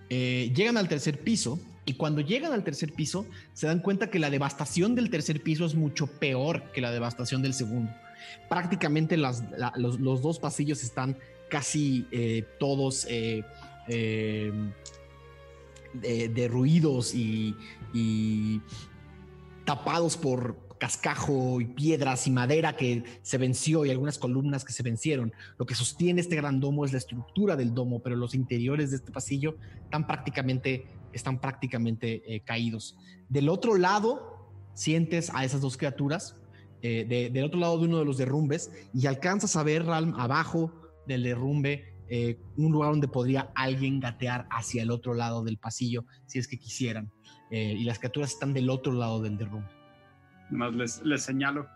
llegan 0.08 0.76
al 0.76 0.88
tercer 0.88 1.20
piso 1.20 1.60
y 1.84 1.94
cuando 1.94 2.20
llegan 2.20 2.52
al 2.52 2.64
tercer 2.64 2.92
piso, 2.92 3.24
se 3.52 3.68
dan 3.68 3.78
cuenta 3.78 4.10
que 4.10 4.18
la 4.18 4.30
devastación 4.30 4.96
del 4.96 5.08
tercer 5.08 5.40
piso 5.40 5.64
es 5.64 5.76
mucho 5.76 6.08
peor 6.08 6.64
que 6.72 6.80
la 6.80 6.90
devastación 6.90 7.40
del 7.40 7.54
segundo. 7.54 7.92
Prácticamente 8.48 9.16
los, 9.16 9.42
dos 10.22 10.40
pasillos 10.40 10.82
están 10.82 11.16
casi 11.48 12.04
eh, 12.10 12.44
todos 12.58 13.06
eh, 13.08 13.44
eh, 16.02 16.28
derruidos 16.28 17.14
y, 17.14 17.54
tapados 19.64 20.16
por 20.16 20.56
cascajo 20.78 21.60
y 21.60 21.64
piedras 21.64 22.26
y 22.26 22.30
madera 22.30 22.76
que 22.76 23.02
se 23.22 23.38
venció 23.38 23.84
y 23.84 23.90
algunas 23.90 24.18
columnas 24.18 24.64
que 24.64 24.72
se 24.72 24.82
vencieron. 24.82 25.32
Lo 25.58 25.66
que 25.66 25.74
sostiene 25.74 26.20
este 26.20 26.36
gran 26.36 26.60
domo 26.60 26.84
es 26.84 26.92
la 26.92 26.98
estructura 26.98 27.56
del 27.56 27.74
domo, 27.74 28.00
pero 28.00 28.14
los 28.14 28.34
interiores 28.34 28.90
de 28.90 28.96
este 28.98 29.10
pasillo 29.10 29.56
están 29.84 30.06
prácticamente 30.06 30.86
están 31.16 31.40
prácticamente 31.40 32.22
eh, 32.26 32.40
caídos. 32.40 32.96
Del 33.28 33.48
otro 33.48 33.76
lado, 33.76 34.50
sientes 34.74 35.30
a 35.34 35.44
esas 35.44 35.60
dos 35.60 35.76
criaturas, 35.76 36.36
eh, 36.82 37.30
del 37.32 37.44
otro 37.44 37.58
lado 37.58 37.78
de 37.78 37.86
uno 37.86 37.98
de 37.98 38.04
los 38.04 38.18
derrumbes, 38.18 38.70
y 38.94 39.06
alcanzas 39.06 39.56
a 39.56 39.62
ver, 39.62 39.84
Ralm, 39.86 40.14
abajo 40.14 40.72
del 41.06 41.22
derrumbe, 41.22 41.95
eh, 42.08 42.38
un 42.56 42.72
lugar 42.72 42.90
donde 42.90 43.08
podría 43.08 43.50
alguien 43.54 44.00
gatear 44.00 44.46
hacia 44.50 44.82
el 44.82 44.90
otro 44.90 45.14
lado 45.14 45.42
del 45.44 45.58
pasillo, 45.58 46.04
si 46.26 46.38
es 46.38 46.48
que 46.48 46.58
quisieran. 46.58 47.10
y 47.50 47.84
las 47.84 47.98
criaturas 47.98 48.32
están 48.32 48.52
del 48.52 48.68
otro 48.70 48.92
lado 48.92 49.22
del 49.22 49.36
derrumbe. 49.36 49.68
Más 50.50 50.74
les, 50.74 51.02
les 51.02 51.22
señalo. 51.22 51.68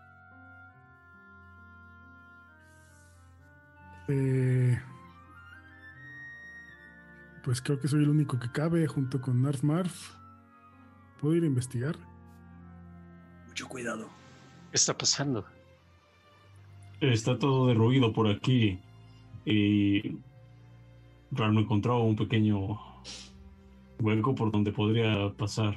Eh, 4.07 4.77
pues 7.43 7.61
creo 7.61 7.79
que 7.79 7.87
soy 7.87 8.03
el 8.03 8.09
único 8.09 8.39
que 8.39 8.51
cabe 8.51 8.87
junto 8.87 9.21
con 9.21 9.41
Narf 9.41 9.63
Marf. 9.63 10.13
¿Puedo 11.19 11.35
ir 11.35 11.43
a 11.43 11.47
investigar? 11.47 11.95
Mucho 13.47 13.67
cuidado. 13.67 14.09
¿Qué 14.71 14.77
está 14.77 14.97
pasando? 14.97 15.45
Está 16.99 17.37
todo 17.37 17.67
derruido 17.67 18.13
por 18.13 18.27
aquí. 18.27 18.79
Y 19.45 20.17
realmente 21.31 21.63
encontraba 21.63 21.99
un 21.99 22.15
pequeño 22.15 22.79
hueco 23.99 24.35
por 24.35 24.51
donde 24.51 24.71
podría 24.71 25.33
pasar 25.37 25.75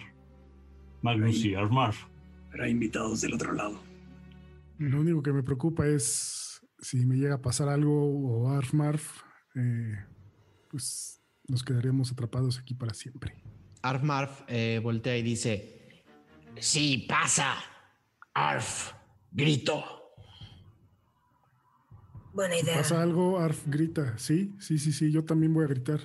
Magnus 1.02 1.44
y 1.44 1.54
Armarf. 1.54 2.04
Pero 2.50 2.64
hay 2.64 2.70
invitados 2.70 3.20
del 3.20 3.34
otro 3.34 3.52
lado. 3.52 3.78
Lo 4.78 5.00
único 5.00 5.22
que 5.22 5.32
me 5.32 5.42
preocupa 5.42 5.86
es 5.86 6.60
si 6.78 7.06
me 7.06 7.16
llega 7.16 7.36
a 7.36 7.42
pasar 7.42 7.68
algo 7.68 8.04
o 8.04 8.48
Armarf, 8.50 9.22
eh, 9.54 9.96
pues 10.70 11.22
nos 11.48 11.62
quedaríamos 11.62 12.12
atrapados 12.12 12.58
aquí 12.58 12.74
para 12.74 12.94
siempre. 12.94 13.34
Arf 13.82 14.02
Marf 14.02 14.42
eh, 14.48 14.80
voltea 14.82 15.16
y 15.16 15.22
dice: 15.22 16.04
Sí, 16.58 17.06
pasa. 17.08 17.54
Arf, 18.32 18.92
grito. 19.30 20.03
Buena 22.34 22.58
idea. 22.58 22.76
pasa 22.76 23.00
algo, 23.00 23.38
Arf 23.38 23.62
grita. 23.66 24.18
Sí, 24.18 24.52
sí, 24.58 24.78
sí, 24.78 24.92
sí, 24.92 25.12
yo 25.12 25.24
también 25.24 25.54
voy 25.54 25.64
a 25.64 25.68
gritar. 25.68 26.00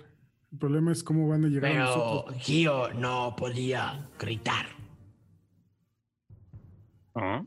El 0.51 0.57
problema 0.57 0.91
es 0.91 1.03
cómo 1.03 1.27
van 1.27 1.45
a 1.45 1.47
llegar 1.47 1.71
Pero 1.71 1.83
a 1.83 1.87
nosotros. 1.87 2.41
Gio 2.43 2.93
no 2.93 3.35
podía 3.35 4.07
gritar. 4.17 4.67
¿Ah? 7.15 7.43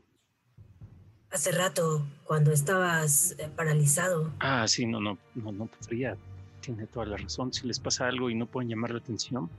Hace 1.31 1.51
rato, 1.51 2.05
cuando 2.25 2.51
estabas 2.51 3.35
eh, 3.39 3.49
paralizado. 3.55 4.31
Ah, 4.39 4.67
sí, 4.67 4.85
no, 4.85 4.99
no, 4.99 5.17
no, 5.33 5.51
no 5.51 5.65
podría 5.65 6.15
tiene 6.63 6.87
toda 6.87 7.05
la 7.05 7.17
razón. 7.17 7.53
Si 7.53 7.67
les 7.67 7.79
pasa 7.79 8.07
algo 8.07 8.29
y 8.29 8.35
no 8.35 8.45
pueden 8.45 8.69
llamar 8.69 8.91
la 8.91 8.99
atención. 8.99 9.49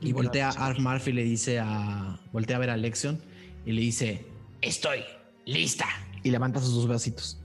Y 0.00 0.12
voltea 0.12 0.48
a 0.48 0.66
Arf 0.66 0.78
Murphy 0.78 1.10
y 1.10 1.14
le 1.14 1.24
dice 1.24 1.58
a. 1.58 2.18
Voltea 2.32 2.56
a 2.56 2.58
ver 2.58 2.70
a 2.70 2.76
Lexion 2.76 3.20
y 3.66 3.72
le 3.72 3.80
dice: 3.80 4.26
Estoy 4.60 5.00
lista. 5.46 5.86
Y 6.22 6.30
levanta 6.30 6.60
sus 6.60 6.74
dos 6.74 6.86
bracitos. 6.86 7.40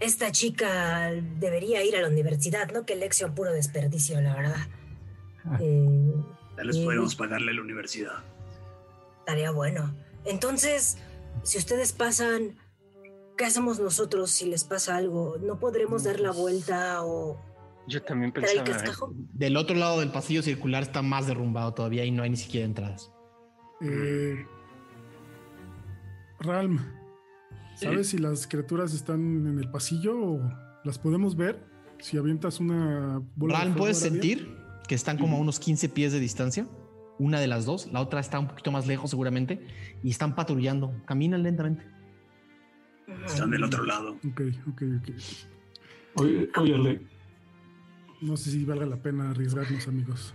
Esta 0.00 0.30
chica 0.30 1.10
debería 1.38 1.82
ir 1.84 1.96
a 1.96 2.02
la 2.02 2.08
universidad, 2.08 2.70
no 2.70 2.86
que 2.86 2.96
Lexion 2.96 3.34
puro 3.34 3.52
desperdicio, 3.52 4.20
la 4.20 4.34
verdad. 4.34 4.66
Ah. 5.44 5.58
Eh, 5.60 6.14
ya 6.56 6.64
les 6.64 6.78
podemos 6.78 7.14
pagarle 7.16 7.52
la 7.52 7.62
universidad. 7.62 8.22
Estaría 9.20 9.50
bueno. 9.50 9.94
Entonces, 10.24 10.98
si 11.42 11.58
ustedes 11.58 11.92
pasan 11.92 12.56
¿qué 13.38 13.44
hacemos 13.46 13.78
nosotros 13.78 14.30
si 14.30 14.46
les 14.46 14.64
pasa 14.64 14.96
algo? 14.96 15.36
¿No 15.40 15.58
podremos 15.58 16.02
dar 16.02 16.20
la 16.20 16.32
vuelta 16.32 17.04
o 17.04 17.40
Yo 17.86 18.02
también 18.02 18.32
pensaba. 18.32 18.64
Del 19.32 19.56
otro 19.56 19.76
lado 19.76 20.00
del 20.00 20.10
pasillo 20.10 20.42
circular 20.42 20.82
está 20.82 21.00
más 21.00 21.26
derrumbado 21.28 21.72
todavía 21.72 22.04
y 22.04 22.10
no 22.10 22.24
hay 22.24 22.30
ni 22.30 22.36
siquiera 22.36 22.66
entradas. 22.66 23.10
Eh, 23.80 24.44
Ralm, 26.40 26.80
¿sabes 27.78 28.08
si 28.08 28.18
las 28.18 28.46
criaturas 28.46 28.94
están 28.94 29.46
en 29.46 29.58
el 29.58 29.70
pasillo 29.70 30.18
o 30.18 30.52
las 30.84 30.98
podemos 30.98 31.36
ver? 31.36 31.64
Si 32.00 32.16
avientas 32.16 32.60
una 32.60 33.22
bola 33.36 33.60
Ralm, 33.60 33.74
¿puedes 33.74 33.98
sentir 33.98 34.56
que 34.86 34.94
están 34.94 35.18
como 35.18 35.36
a 35.36 35.40
unos 35.40 35.58
15 35.58 35.88
pies 35.88 36.12
de 36.12 36.20
distancia? 36.20 36.66
Una 37.18 37.40
de 37.40 37.48
las 37.48 37.64
dos, 37.64 37.88
la 37.92 38.00
otra 38.00 38.20
está 38.20 38.38
un 38.38 38.48
poquito 38.48 38.70
más 38.70 38.86
lejos 38.86 39.10
seguramente 39.10 39.66
y 40.02 40.10
están 40.10 40.34
patrullando, 40.34 40.92
caminan 41.04 41.42
lentamente. 41.42 41.84
Están 43.26 43.50
del 43.50 43.64
otro 43.64 43.84
lado. 43.84 44.18
Ok, 44.28 44.40
ok, 44.68 44.82
ok. 45.00 45.08
Oye, 46.14 46.50
oye, 46.56 47.00
No 48.20 48.36
sé 48.36 48.50
si 48.50 48.64
valga 48.64 48.86
la 48.86 48.96
pena 48.96 49.30
arriesgarnos, 49.30 49.88
amigos. 49.88 50.34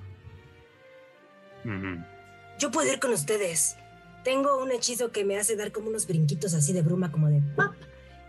Yo 2.59 2.71
puedo 2.71 2.91
ir 2.91 2.99
con 2.99 3.11
ustedes. 3.11 3.77
Tengo 4.23 4.61
un 4.61 4.71
hechizo 4.71 5.11
que 5.11 5.25
me 5.25 5.37
hace 5.37 5.55
dar 5.55 5.71
como 5.71 5.89
unos 5.89 6.07
brinquitos 6.07 6.53
así 6.53 6.73
de 6.73 6.81
bruma, 6.81 7.11
como 7.11 7.29
de 7.29 7.41
¡pap! 7.55 7.73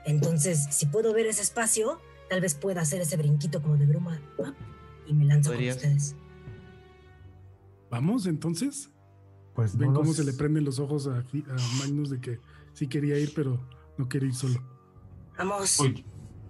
Entonces, 0.05 0.67
si 0.71 0.87
puedo 0.87 1.13
ver 1.13 1.27
ese 1.27 1.43
espacio, 1.43 2.01
tal 2.29 2.41
vez 2.41 2.55
pueda 2.55 2.83
hacer 2.83 3.01
ese 3.01 3.17
brinquito 3.17 3.63
como 3.63 3.77
de 3.77 3.87
bruma 3.87 4.21
y 5.07 5.15
me 5.15 5.25
lanzo 5.25 5.55
con 5.55 5.67
ustedes. 5.67 6.17
¿Vamos 7.91 8.27
entonces? 8.27 8.91
Pues 9.55 9.77
ven 9.77 9.93
cómo 9.95 10.13
se 10.13 10.25
le 10.25 10.33
prenden 10.33 10.65
los 10.65 10.81
ojos 10.81 11.07
a, 11.07 11.25
Magnus 11.79 12.11
de 12.11 12.21
que 12.21 12.41
sí 12.73 12.89
quería 12.89 13.17
ir, 13.19 13.33
pero 13.35 13.61
no 13.97 14.09
quería 14.09 14.29
ir 14.29 14.35
solo. 14.35 14.61
Vamos. 15.39 15.79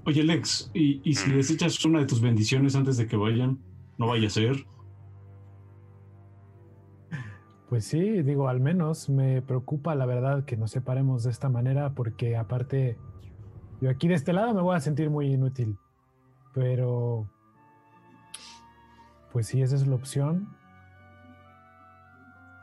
Oye, 0.07 0.23
Lex, 0.23 0.71
¿y, 0.75 1.01
¿y, 1.09 1.15
si 1.15 1.31
les 1.31 1.51
echas 1.51 1.83
una 1.85 2.01
de 2.01 2.07
tus 2.07 2.21
bendiciones 2.21 2.75
antes 2.75 2.97
de 2.97 3.07
que 3.07 3.17
vayan? 3.17 3.59
No 3.99 4.09
vaya 4.09 4.27
a 4.27 4.31
ser. 4.31 4.67
Pues 7.69 7.85
sí, 7.87 8.23
digo, 8.23 8.49
al 8.49 8.61
menos 8.61 9.09
me 9.09 9.43
preocupa 9.43 9.95
la 9.95 10.07
verdad 10.07 10.45
que 10.45 10.57
nos 10.57 10.71
separemos 10.71 11.25
de 11.25 11.31
esta 11.31 11.49
manera 11.49 11.91
porque 11.95 12.37
aparte 12.37 12.99
yo 13.81 13.91
aquí 13.91 14.09
de 14.09 14.15
este 14.15 14.33
lado 14.33 14.55
me 14.55 14.63
voy 14.63 14.77
a 14.77 14.81
sentir 14.81 15.11
muy 15.11 15.33
inútil. 15.33 15.79
Pero 16.53 17.29
pues 19.33 19.49
si 19.49 19.63
esa 19.63 19.75
es 19.75 19.87
la 19.87 19.97
opción. 19.97 20.49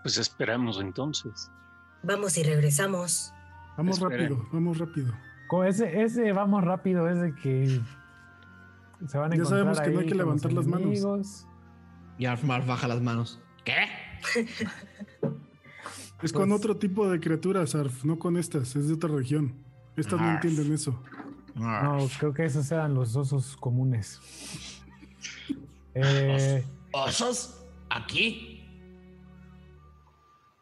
Pues 0.03 0.17
esperamos 0.17 0.79
entonces. 0.79 1.51
Vamos 2.03 2.37
y 2.37 2.43
regresamos. 2.43 3.33
Vamos 3.77 3.99
rápido, 3.99 4.47
vamos 4.51 4.77
rápido. 4.77 5.13
Con 5.49 5.67
ese, 5.67 6.01
ese 6.01 6.31
vamos 6.31 6.63
rápido, 6.63 7.09
ese 7.09 7.35
que 7.35 7.81
se 9.05 9.17
van 9.17 9.33
a 9.33 9.35
Ya 9.35 9.45
sabemos 9.45 9.81
que 9.81 9.89
no 9.89 9.99
hay 9.99 10.07
que 10.07 10.15
levantar 10.15 10.53
las 10.53 10.65
manos. 10.65 11.45
Y 12.17 12.25
Arfmar 12.25 12.65
baja 12.65 12.87
las 12.87 13.01
manos. 13.01 13.41
¿Qué? 13.65 13.87
es 16.23 16.31
con 16.33 16.49
pues 16.49 16.59
otro 16.59 16.77
tipo 16.77 17.09
de 17.09 17.19
criaturas, 17.19 17.75
Arf, 17.75 18.03
no 18.03 18.19
con 18.19 18.37
estas, 18.37 18.75
es 18.75 18.87
de 18.87 18.93
otra 18.93 19.09
región. 19.09 19.53
Estas 19.95 20.19
no 20.19 20.31
entienden 20.31 20.73
eso. 20.73 21.01
No, 21.55 22.07
creo 22.19 22.33
que 22.33 22.45
esos 22.45 22.71
eran 22.71 22.93
los 22.93 23.15
osos 23.15 23.57
comunes. 23.57 24.19
Eh, 25.93 26.63
¿Osos? 26.93 27.65
¿Aquí? 27.89 28.63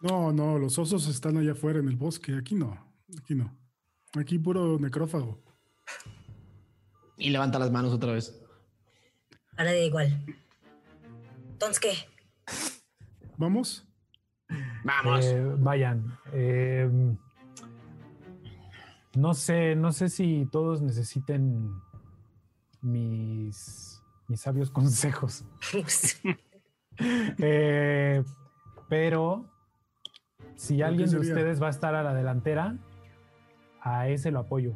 No, 0.02 0.32
no, 0.32 0.58
los 0.58 0.80
osos 0.80 1.08
están 1.08 1.38
allá 1.38 1.52
afuera 1.52 1.80
en 1.80 1.88
el 1.88 1.96
bosque. 1.96 2.36
Aquí 2.36 2.56
no. 2.56 2.78
Aquí 3.22 3.36
no. 3.36 3.56
Aquí 4.18 4.40
puro 4.40 4.80
necrófago. 4.80 5.44
Y 7.18 7.30
levanta 7.30 7.60
las 7.60 7.72
manos 7.72 7.94
otra 7.94 8.14
vez. 8.14 8.42
Ahora 9.58 9.72
da 9.72 9.80
igual. 9.80 10.26
Entonces, 11.52 11.80
¿qué? 11.80 11.94
¿Vamos? 13.38 13.89
Vamos. 14.84 15.26
Eh, 15.26 15.56
vayan. 15.58 16.18
Em, 16.32 17.18
no 19.16 19.34
sé, 19.34 19.76
no 19.76 19.92
sé 19.92 20.10
si 20.10 20.48
todos 20.52 20.82
necesiten 20.82 21.74
mis, 22.82 24.02
mis 24.28 24.42
sabios 24.42 24.72
consejos. 24.72 25.46
Eh, 27.02 28.22
pero 28.90 29.46
si 30.56 30.82
alguien 30.82 31.10
de 31.10 31.20
ustedes 31.20 31.64
va 31.64 31.68
a 31.68 31.70
estar 31.70 31.96
a 31.96 32.04
la 32.04 32.14
delantera, 32.14 32.76
a 33.80 34.10
ese 34.10 34.32
lo 34.32 34.40
apoyo. 34.40 34.74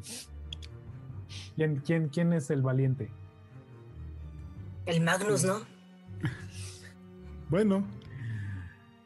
¿Quién, 1.58 1.82
quién, 1.82 2.08
quién 2.08 2.32
es 2.32 2.50
el 2.50 2.62
valiente? 2.62 3.12
El 4.86 5.02
Magnus, 5.02 5.44
¿no? 5.44 5.60
bueno, 7.50 7.86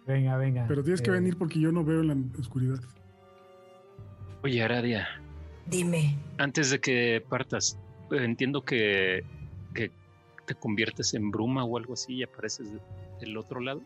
Venga, 0.07 0.37
venga. 0.37 0.65
Pero 0.67 0.83
tienes 0.83 1.01
que 1.01 1.09
eh, 1.09 1.13
venir 1.13 1.37
porque 1.37 1.59
yo 1.59 1.71
no 1.71 1.83
veo 1.83 2.01
en 2.01 2.07
la 2.07 2.39
oscuridad. 2.39 2.79
Oye, 4.43 4.63
Aradia. 4.63 5.07
Dime. 5.65 6.17
Antes 6.37 6.69
de 6.69 6.79
que 6.79 7.23
partas, 7.27 7.77
entiendo 8.11 8.63
que, 8.63 9.25
que 9.73 9.91
te 10.45 10.55
conviertes 10.55 11.13
en 11.13 11.29
bruma 11.29 11.65
o 11.65 11.77
algo 11.77 11.93
así 11.93 12.15
y 12.15 12.23
apareces 12.23 12.69
del 13.19 13.37
otro 13.37 13.59
lado. 13.59 13.81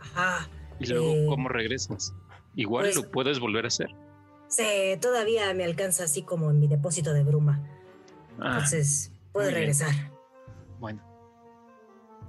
Ajá. 0.00 0.48
Y 0.78 0.86
luego, 0.86 1.12
eh, 1.12 1.26
¿cómo 1.28 1.48
regresas? 1.48 2.14
Igual 2.54 2.84
pues 2.84 2.96
lo 2.96 3.10
puedes 3.10 3.40
volver 3.40 3.64
a 3.64 3.68
hacer. 3.68 3.88
Sí, 4.48 4.64
todavía 5.00 5.52
me 5.54 5.64
alcanza 5.64 6.04
así 6.04 6.22
como 6.22 6.50
en 6.50 6.60
mi 6.60 6.68
depósito 6.68 7.12
de 7.12 7.22
bruma. 7.22 7.60
Ah, 8.38 8.54
Entonces, 8.54 9.12
puedo 9.32 9.50
regresar. 9.50 9.94
Bueno. 10.78 11.02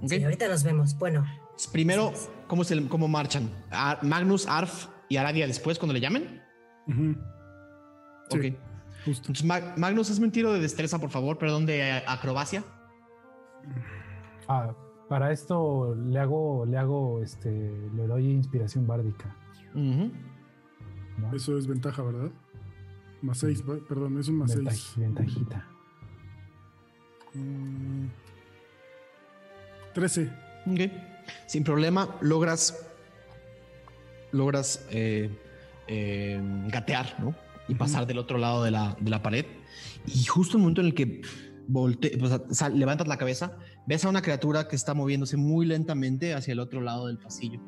Sí, 0.06 0.22
ahorita 0.22 0.48
nos 0.48 0.64
vemos. 0.64 0.96
Bueno. 0.98 1.26
Primero, 1.72 2.12
¿cómo, 2.50 2.64
se, 2.64 2.88
cómo 2.88 3.06
marchan? 3.06 3.48
Magnus, 4.02 4.46
Arf 4.48 4.88
y 5.08 5.16
Aradia 5.16 5.46
después 5.46 5.78
cuando 5.78 5.94
le 5.94 6.00
llamen. 6.00 6.42
ok. 8.28 8.44
Entonces, 9.06 9.44
Magnus, 9.44 10.10
hazme 10.10 10.26
un 10.26 10.32
tiro 10.32 10.52
de 10.52 10.58
destreza, 10.58 10.98
por 10.98 11.10
favor, 11.10 11.38
perdón, 11.38 11.64
de 11.64 12.02
acrobacia. 12.06 12.64
Ah, 14.48 14.74
para 15.08 15.32
esto 15.32 15.94
le 15.94 16.18
hago, 16.18 16.66
le 16.66 16.76
hago, 16.76 17.22
este, 17.22 17.50
le 17.94 18.06
doy 18.06 18.30
inspiración 18.30 18.86
bárdica. 18.86 19.34
Eso 21.32 21.56
es 21.56 21.66
ventaja, 21.68 22.02
¿verdad? 22.02 22.30
Más 23.22 23.38
seis, 23.38 23.62
perdón, 23.88 24.18
es 24.18 24.28
un 24.28 24.38
más 24.38 24.52
seis. 24.52 24.94
Ventajita. 24.96 25.66
Mm, 27.32 28.06
trece. 29.94 30.30
ok. 30.66 31.09
Sin 31.46 31.64
problema, 31.64 32.16
logras, 32.20 32.86
logras 34.32 34.86
eh, 34.90 35.30
eh, 35.88 36.40
gatear, 36.68 37.16
¿no? 37.18 37.34
Y 37.68 37.74
pasar 37.74 38.06
del 38.06 38.18
otro 38.18 38.38
lado 38.38 38.64
de 38.64 38.70
la, 38.70 38.96
de 39.00 39.10
la, 39.10 39.22
pared. 39.22 39.46
Y 40.06 40.24
justo 40.24 40.56
en 40.56 40.60
el 40.60 40.62
momento 40.62 40.80
en 40.80 40.86
el 40.88 40.94
que 40.94 41.22
volte, 41.68 42.16
pues, 42.18 42.32
levantas 42.72 43.06
la 43.06 43.16
cabeza, 43.16 43.56
ves 43.86 44.04
a 44.04 44.08
una 44.08 44.22
criatura 44.22 44.66
que 44.66 44.76
está 44.76 44.94
moviéndose 44.94 45.36
muy 45.36 45.66
lentamente 45.66 46.34
hacia 46.34 46.52
el 46.52 46.58
otro 46.58 46.80
lado 46.80 47.06
del 47.06 47.18
pasillo. 47.18 47.60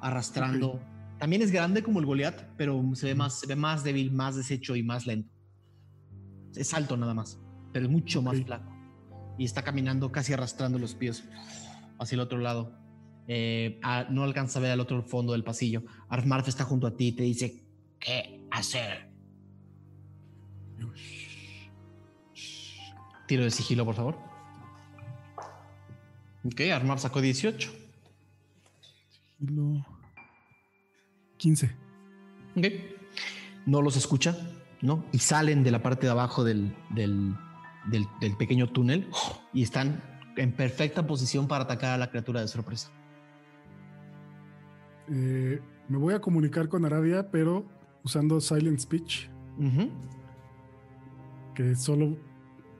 Arrastrando. 0.00 0.80
También 1.18 1.40
es 1.40 1.50
grande 1.50 1.82
como 1.82 1.98
el 1.98 2.04
Goliath, 2.04 2.42
pero 2.58 2.82
se 2.94 3.06
ve, 3.06 3.14
más, 3.14 3.40
se 3.40 3.46
ve 3.46 3.56
más 3.56 3.82
débil, 3.84 4.12
más 4.12 4.36
deshecho 4.36 4.76
y 4.76 4.82
más 4.82 5.06
lento. 5.06 5.32
Es 6.54 6.74
alto 6.74 6.96
nada 6.96 7.14
más, 7.14 7.38
pero 7.72 7.86
es 7.86 7.90
mucho 7.90 8.20
más 8.20 8.38
flaco 8.42 8.75
y 9.38 9.44
está 9.44 9.62
caminando 9.62 10.12
casi 10.12 10.32
arrastrando 10.32 10.78
los 10.78 10.94
pies 10.94 11.24
hacia 11.98 12.16
el 12.16 12.20
otro 12.20 12.38
lado. 12.38 12.72
Eh, 13.28 13.80
no 14.10 14.22
alcanza 14.22 14.58
a 14.58 14.62
ver 14.62 14.70
al 14.70 14.80
otro 14.80 15.02
fondo 15.02 15.32
del 15.32 15.44
pasillo. 15.44 15.82
Arfmarf 16.08 16.48
está 16.48 16.64
junto 16.64 16.86
a 16.86 16.96
ti 16.96 17.08
y 17.08 17.12
te 17.12 17.22
dice, 17.22 17.64
¿qué 17.98 18.46
hacer? 18.50 19.10
Tiro 23.26 23.42
de 23.42 23.50
sigilo, 23.50 23.84
por 23.84 23.94
favor. 23.94 24.16
Ok, 26.44 26.60
Armar 26.72 27.00
sacó 27.00 27.20
18. 27.20 27.72
Sigilo 29.38 29.84
15. 31.38 31.76
Ok. 32.56 32.66
No 33.66 33.82
los 33.82 33.96
escucha, 33.96 34.36
¿no? 34.80 35.04
Y 35.12 35.18
salen 35.18 35.64
de 35.64 35.72
la 35.72 35.82
parte 35.82 36.06
de 36.06 36.12
abajo 36.12 36.44
del, 36.44 36.72
del, 36.90 37.34
pequeño 38.38 38.68
túnel 38.68 39.08
y 39.52 39.62
están 39.62 40.02
en 40.36 40.52
perfecta 40.52 41.06
posición 41.06 41.48
para 41.48 41.64
atacar 41.64 41.94
a 41.94 41.98
la 41.98 42.10
criatura 42.10 42.40
de 42.40 42.48
sorpresa. 42.48 42.90
Eh, 45.08 45.60
me 45.88 45.98
voy 45.98 46.14
a 46.14 46.20
comunicar 46.20 46.68
con 46.68 46.84
Aradia, 46.84 47.30
pero 47.30 47.64
usando 48.02 48.40
Silent 48.40 48.80
Speech. 48.80 49.28
Que 51.54 51.74
solo 51.74 52.16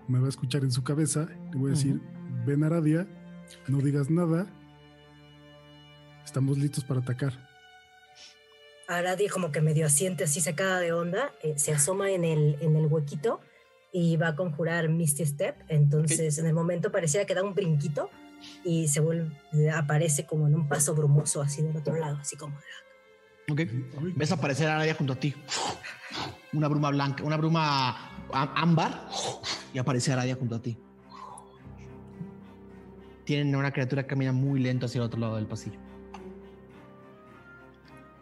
me 0.06 0.18
va 0.18 0.26
a 0.26 0.28
escuchar 0.28 0.62
en 0.62 0.70
su 0.70 0.82
cabeza. 0.82 1.28
Le 1.52 1.58
voy 1.58 1.70
a 1.70 1.74
decir, 1.74 2.00
ven 2.44 2.62
Aradia, 2.64 3.08
no 3.68 3.78
digas 3.78 4.10
nada. 4.10 4.46
Estamos 6.24 6.58
listos 6.58 6.84
para 6.84 7.00
atacar. 7.00 7.32
Aradia 8.88 9.30
como 9.30 9.50
que 9.50 9.60
medio 9.60 9.86
asiente 9.86 10.24
así 10.24 10.40
sacada 10.40 10.78
de 10.80 10.92
onda, 10.92 11.32
eh, 11.42 11.54
se 11.56 11.72
asoma 11.72 12.10
en 12.10 12.24
el, 12.24 12.56
en 12.60 12.76
el 12.76 12.86
huequito 12.86 13.40
y 13.98 14.18
va 14.18 14.28
a 14.28 14.36
conjurar 14.36 14.90
Misty 14.90 15.24
Step. 15.24 15.56
Entonces, 15.68 16.36
en 16.36 16.44
el 16.44 16.52
momento 16.52 16.92
parecía 16.92 17.24
que 17.24 17.34
da 17.34 17.42
un 17.42 17.54
brinquito 17.54 18.10
y 18.62 18.88
se 18.88 19.00
vuelve, 19.00 19.30
aparece 19.74 20.26
como 20.26 20.46
en 20.46 20.54
un 20.54 20.68
paso 20.68 20.94
brumoso 20.94 21.40
así 21.40 21.62
del 21.62 21.74
otro 21.74 21.96
lado, 21.96 22.18
así 22.20 22.36
como. 22.36 22.58
Ok. 23.50 23.62
Ves 24.14 24.32
aparecer 24.32 24.68
a 24.68 24.76
nadie 24.76 24.92
junto 24.92 25.14
a 25.14 25.16
ti. 25.16 25.34
Una 26.52 26.68
bruma 26.68 26.90
blanca, 26.90 27.24
una 27.24 27.38
bruma 27.38 28.12
ámbar 28.32 29.08
y 29.72 29.78
aparece 29.78 30.12
Aradia 30.12 30.34
junto 30.34 30.56
a 30.56 30.60
ti. 30.60 30.76
Tienen 33.24 33.56
una 33.56 33.72
criatura 33.72 34.02
que 34.02 34.08
camina 34.08 34.32
muy 34.32 34.60
lento 34.60 34.84
hacia 34.84 34.98
el 34.98 35.04
otro 35.04 35.20
lado 35.20 35.36
del 35.36 35.46
pasillo. 35.46 35.78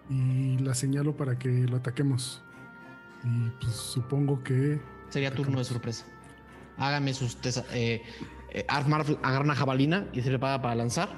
Y 0.09 0.57
la 0.59 0.73
señalo 0.73 1.17
para 1.17 1.37
que 1.37 1.49
lo 1.49 1.79
ataquemos. 1.79 2.45
Y 3.25 3.51
pues 3.61 3.75
supongo 3.75 4.45
que. 4.45 4.94
Sería 5.15 5.31
turno 5.31 5.59
de 5.59 5.65
sorpresa. 5.65 6.05
Hágame 6.77 7.15
sus. 7.15 7.39
Eh, 7.73 8.03
eh, 8.51 8.67
agarra 8.67 9.43
una 9.43 9.55
jabalina 9.55 10.09
y 10.13 10.23
se 10.23 10.29
prepara 10.29 10.61
para 10.61 10.75
lanzar. 10.75 11.09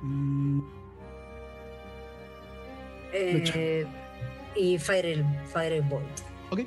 Mm. 0.00 0.60
Eh, 3.12 3.86
y 4.56 4.78
Fire, 4.78 5.26
Firebolt. 5.52 6.06
Ok. 6.48 6.60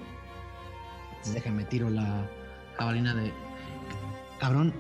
déjame 1.34 1.64
tiro 1.64 1.90
la 1.90 2.30
jabalina 2.78 3.16
de. 3.16 3.32
Cabrón, 4.40 4.72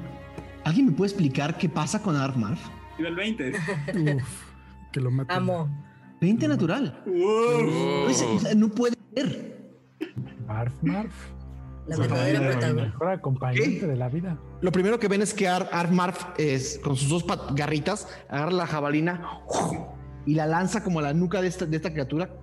¿alguien 0.65 0.85
me 0.85 0.91
puede 0.91 1.09
explicar 1.09 1.57
qué 1.57 1.67
pasa 1.67 2.03
con 2.03 2.15
Armarf? 2.15 2.59
Nivel 2.99 3.15
20. 3.15 3.49
Uf, 4.17 4.43
que 4.91 4.99
lo 4.99 5.09
mate. 5.09 5.33
Amo. 5.33 5.67
20 6.21 6.47
natural. 6.47 7.03
no 8.55 8.69
puede 8.69 8.95
ser. 9.15 9.57
Marf, 10.49 10.73
Marf. 10.81 11.13
La 11.87 11.97
verdadera 11.97 12.39
protagonista. 12.39 12.87
Mejor 12.87 13.07
acompañante 13.07 13.87
de 13.87 13.95
la 13.95 14.09
vida. 14.09 14.39
Lo 14.61 14.71
primero 14.71 14.99
que 14.99 15.07
ven 15.07 15.21
es 15.21 15.33
que 15.33 15.47
Ar 15.47 15.91
Marf 15.91 16.25
es, 16.37 16.79
con 16.83 16.95
sus 16.95 17.09
dos 17.09 17.25
garritas 17.55 18.07
agarra 18.27 18.51
la 18.51 18.67
jabalina 18.67 19.41
y 20.25 20.33
la 20.33 20.47
lanza 20.47 20.83
como 20.83 20.99
a 20.99 21.03
la 21.03 21.13
nuca 21.13 21.41
de 21.41 21.47
esta, 21.47 21.65
de 21.65 21.77
esta 21.77 21.91
criatura. 21.91 22.35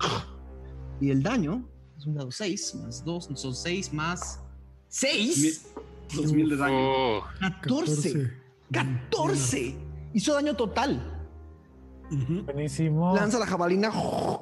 Y 0.99 1.11
el 1.11 1.21
daño 1.21 1.67
es 1.97 2.05
un 2.05 2.15
dado 2.15 2.31
6 2.31 2.75
más 2.75 3.03
2, 3.03 3.29
son 3.35 3.55
6 3.55 3.93
más 3.93 4.41
6. 4.87 5.73
2000 6.15 6.49
de 6.49 6.57
daño. 6.57 7.21
14. 7.41 8.31
14. 8.71 9.75
Hizo 10.13 10.33
daño 10.33 10.55
total. 10.55 11.16
Buenísimo. 12.09 13.15
Lanza 13.15 13.39
la 13.39 13.45
jabalina 13.45 13.91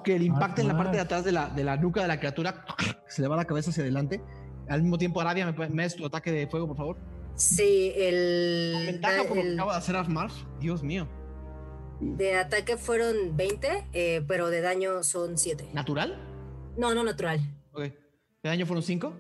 que 0.04 0.20
le 0.20 0.26
impacta 0.26 0.62
en 0.62 0.68
la 0.68 0.78
parte 0.78 0.98
de 0.98 1.02
atrás 1.02 1.24
de 1.24 1.32
la, 1.32 1.50
de 1.50 1.64
la 1.64 1.78
nuca 1.78 2.02
de 2.02 2.08
la 2.08 2.20
criatura. 2.20 2.66
Se 3.08 3.22
le 3.22 3.28
va 3.28 3.36
la 3.36 3.46
cabeza 3.46 3.72
hacia 3.72 3.84
adelante. 3.84 4.22
Al 4.68 4.82
mismo 4.82 4.98
tiempo, 4.98 5.22
Aradia, 5.22 5.52
¿me, 5.52 5.70
me 5.70 5.90
tu 5.90 6.06
ataque 6.06 6.32
de 6.32 6.48
fuego, 6.48 6.68
por 6.68 6.78
favor? 6.78 6.98
Sí, 7.36 7.92
el. 7.96 8.86
Ventaja 8.86 9.24
por 9.24 9.38
lo 9.38 9.44
que 9.44 9.54
acaba 9.54 9.74
de 9.74 9.78
hacer 9.78 9.96
Asmar. 9.96 10.32
Dios 10.60 10.84
mío. 10.84 11.08
De 12.00 12.36
ataque 12.36 12.78
fueron 12.78 13.38
20, 13.38 13.90
eh, 13.94 14.24
pero 14.28 14.50
de 14.50 14.62
daño 14.62 15.04
son 15.04 15.38
7. 15.38 15.70
¿Natural? 15.74 16.18
No, 16.78 16.94
no 16.94 17.04
natural. 17.04 17.40
Ok. 17.72 17.82
¿De 17.82 17.94
daño 18.44 18.66
fueron 18.66 18.84
5? 18.84 19.14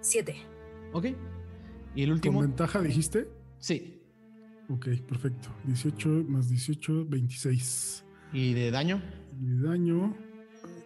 7. 0.00 0.36
Ok. 0.92 1.06
¿Y 1.94 2.02
el 2.02 2.12
último? 2.12 2.40
¿Con 2.40 2.48
ventaja 2.48 2.80
dijiste? 2.80 3.28
Sí. 3.58 3.99
Ok, 4.70 4.86
perfecto. 5.08 5.48
18 5.64 6.08
más 6.28 6.48
18, 6.48 7.06
26. 7.08 8.04
¿Y 8.32 8.54
de 8.54 8.70
daño? 8.70 9.02
Y 9.40 9.46
de 9.46 9.68
daño. 9.68 10.16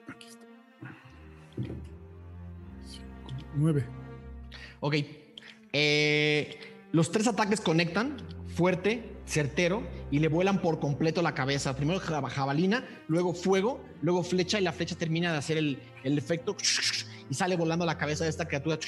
Aquí 0.09 0.27
está. 0.27 0.47
9. 3.57 3.85
Ok. 4.81 4.95
Eh, 5.73 6.59
los 6.93 7.13
tres 7.13 7.27
ataques 7.27 7.61
conectan 7.61 8.17
fuerte, 8.47 9.19
certero 9.27 9.83
y 10.11 10.19
le 10.21 10.29
vuelan 10.29 10.63
por 10.63 10.81
completo 10.81 11.21
la 11.21 11.35
cabeza. 11.35 11.77
Primero 11.77 12.01
jabalina, 12.01 12.87
luego 13.07 13.35
fuego, 13.35 13.85
luego 14.01 14.23
flecha 14.23 14.59
y 14.59 14.63
la 14.63 14.73
flecha 14.73 14.97
termina 14.97 15.31
de 15.33 15.39
hacer 15.39 15.59
el, 15.59 15.79
el 16.05 16.17
efecto 16.17 16.57
y 17.29 17.35
sale 17.35 17.57
volando 17.57 17.85
la 17.85 17.99
cabeza 17.99 18.25
de 18.25 18.31
esta 18.31 18.47
criatura 18.47 18.79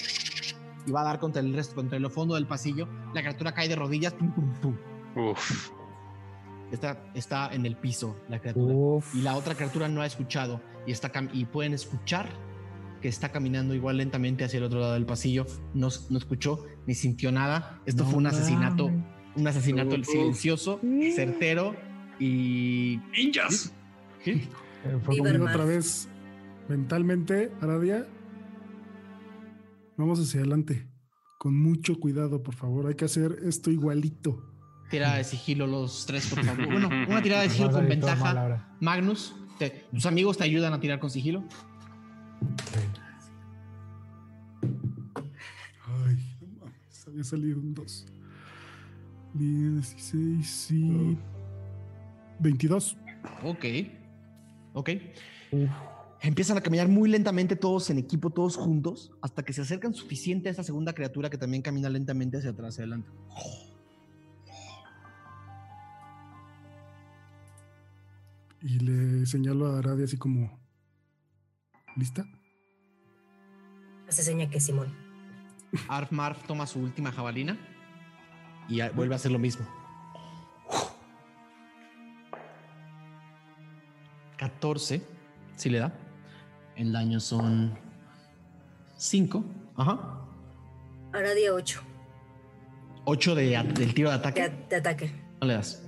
y 0.87 0.93
va 0.93 1.01
a 1.03 1.05
dar 1.05 1.19
contra 1.19 1.43
el 1.43 1.53
resto, 1.53 1.75
contra 1.75 1.99
el 1.99 2.11
fondo 2.11 2.35
del 2.35 2.47
pasillo. 2.47 2.89
La 3.15 3.21
criatura 3.23 3.53
cae 3.53 3.69
de 3.69 3.77
rodillas. 3.77 4.15
Uf. 5.15 5.71
Está, 6.71 7.11
está 7.15 7.53
en 7.53 7.65
el 7.67 7.77
piso 7.77 8.17
la 8.29 8.41
criatura. 8.41 9.05
Y 9.15 9.23
la 9.23 9.37
otra 9.37 9.55
criatura 9.55 9.89
no 9.89 10.01
ha 10.01 10.07
escuchado 10.07 10.61
y, 10.87 10.93
está 10.93 11.11
y 11.33 11.45
pueden 11.45 11.75
escuchar 11.75 12.29
que 13.01 13.09
está 13.09 13.31
caminando 13.31 13.75
igual 13.75 13.99
lentamente 13.99 14.45
hacia 14.45 14.59
el 14.59 14.65
otro 14.65 14.81
lado 14.81 14.95
del 14.95 15.07
pasillo. 15.07 15.47
No, 15.75 15.89
no 16.11 16.19
escuchó 16.19 16.65
ni 16.87 16.95
sintió 16.95 17.31
nada. 17.31 17.81
Esto 17.87 18.05
fue 18.05 18.19
un 18.19 18.27
asesinato, 18.27 18.91
un 19.37 19.47
asesinato 19.47 20.03
silencioso, 20.05 20.81
certero 21.15 21.75
y... 22.19 23.01
¡Ninjas! 23.13 23.73
¿Sí? 24.25 24.49
Eh, 24.85 24.99
fue 25.03 25.21
otra 25.21 25.65
vez 25.65 26.09
mentalmente, 26.69 27.53
Aradia. 27.61 28.07
Vamos 29.97 30.21
hacia 30.21 30.41
adelante. 30.41 30.87
Con 31.39 31.57
mucho 31.59 31.99
cuidado, 32.01 32.43
por 32.43 32.55
favor. 32.55 32.87
Hay 32.87 32.95
que 32.95 33.05
hacer 33.05 33.37
esto 33.45 33.71
igualito. 33.71 34.43
Tirada 34.91 35.17
de 35.17 35.25
sigilo 35.25 35.67
los 35.67 36.07
tres, 36.07 36.27
por 36.29 36.45
favor. 36.45 36.67
Bueno, 36.71 36.89
una 36.89 37.23
tirada 37.23 37.43
de 37.43 37.51
sigilo 37.51 37.71
con 37.71 37.89
ventaja. 37.89 38.77
Magnus, 38.81 39.35
tus 39.93 40.07
amigos 40.07 40.39
te 40.39 40.45
ayudan 40.45 40.73
a 40.73 40.81
tirar 40.81 40.99
con 40.99 41.11
sigilo. 41.11 41.45
Ay, 46.05 46.37
no 46.41 46.49
mames, 46.61 47.09
había 47.09 47.25
salido 47.25 47.59
un 47.59 47.75
2. 47.75 48.07
16 49.35 50.71
y 50.71 51.19
22. 52.41 52.97
Ok. 53.43 53.65
Ok. 54.75 54.91
Empiezan 56.27 56.59
a 56.59 56.61
caminar 56.61 56.89
muy 56.89 57.09
lentamente 57.09 57.55
todos 57.55 57.89
en 57.89 57.99
equipo, 57.99 58.31
todos 58.31 58.57
juntos, 58.57 59.13
hasta 59.23 59.45
que 59.45 59.53
se 59.53 59.61
acercan 59.61 59.95
suficiente 59.95 60.49
a 60.49 60.51
esta 60.51 60.65
segunda 60.65 60.93
criatura 60.93 61.31
que 61.31 61.39
también 61.39 61.63
camina 61.63 61.89
lentamente 61.89 62.37
hacia 62.37 62.51
atrás, 62.51 62.75
hacia 62.75 62.83
adelante. 62.83 63.09
Y 68.61 68.81
le 68.81 69.25
señalo 69.27 69.69
a 69.69 69.79
Aradia 69.79 70.05
así 70.05 70.17
como, 70.17 70.59
¿lista? 71.95 72.27
Hace 74.09 74.25
seña 74.25 74.51
que 74.51 74.59
Simón. 74.59 74.93
Arf 75.89 76.11
Marf 76.11 76.45
toma 76.49 76.67
su 76.67 76.81
última 76.81 77.13
jabalina 77.13 77.57
y 78.69 78.81
vuelve 78.97 79.15
a 79.15 79.17
hacer 79.17 79.31
lo 79.31 79.39
mismo. 79.39 79.65
14, 84.39 85.07
si 85.55 85.71
le 85.71 85.79
da. 85.79 86.06
El 86.77 86.93
daño 86.93 87.19
son 87.21 87.77
5. 88.97 89.45
Ajá. 89.77 89.99
Ahora 91.13 91.35
día 91.35 91.53
8. 91.55 91.83
8 93.07 93.35
de, 93.35 93.63
del 93.75 93.95
tiro 93.95 94.11
de 94.11 94.17
ataque. 94.17 94.53
De, 94.69 94.77
ataque. 94.77 95.11
No 95.41 95.47
le 95.47 95.55
das. 95.55 95.83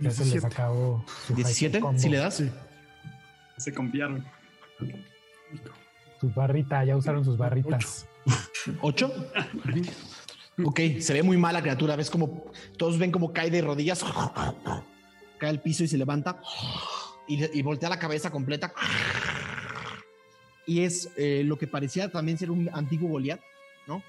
Ya 0.00 0.10
se 0.10 0.24
les 0.24 0.44
acabó. 0.44 1.04
17, 1.28 1.80
si 1.96 2.08
le 2.08 2.16
das. 2.16 2.34
Sí. 2.34 2.50
Se 3.58 3.72
confiaron. 3.72 4.26
Su 6.20 6.28
barrita, 6.30 6.84
ya 6.84 6.96
usaron 6.96 7.24
sus 7.24 7.36
barritas. 7.36 8.08
¿Ocho? 8.80 9.12
ok, 10.64 10.80
se 10.98 11.12
ve 11.12 11.22
muy 11.22 11.36
mal 11.36 11.54
la 11.54 11.62
criatura. 11.62 11.94
Ves 11.94 12.10
como 12.10 12.50
todos 12.76 12.98
ven 12.98 13.12
como 13.12 13.32
cae 13.32 13.50
de 13.50 13.60
rodillas, 13.60 14.04
cae 15.38 15.50
al 15.50 15.60
piso 15.60 15.84
y 15.84 15.88
se 15.88 15.96
levanta 15.96 16.40
y, 17.26 17.62
voltea 17.62 17.88
la 17.88 17.98
cabeza 17.98 18.30
completa. 18.30 18.72
Y 20.66 20.80
es 20.80 21.10
eh, 21.16 21.42
lo 21.44 21.58
que 21.58 21.66
parecía 21.66 22.10
también 22.10 22.38
ser 22.38 22.50
un 22.50 22.70
antiguo 22.72 23.08
Goliat, 23.08 23.40
¿no? 23.86 24.02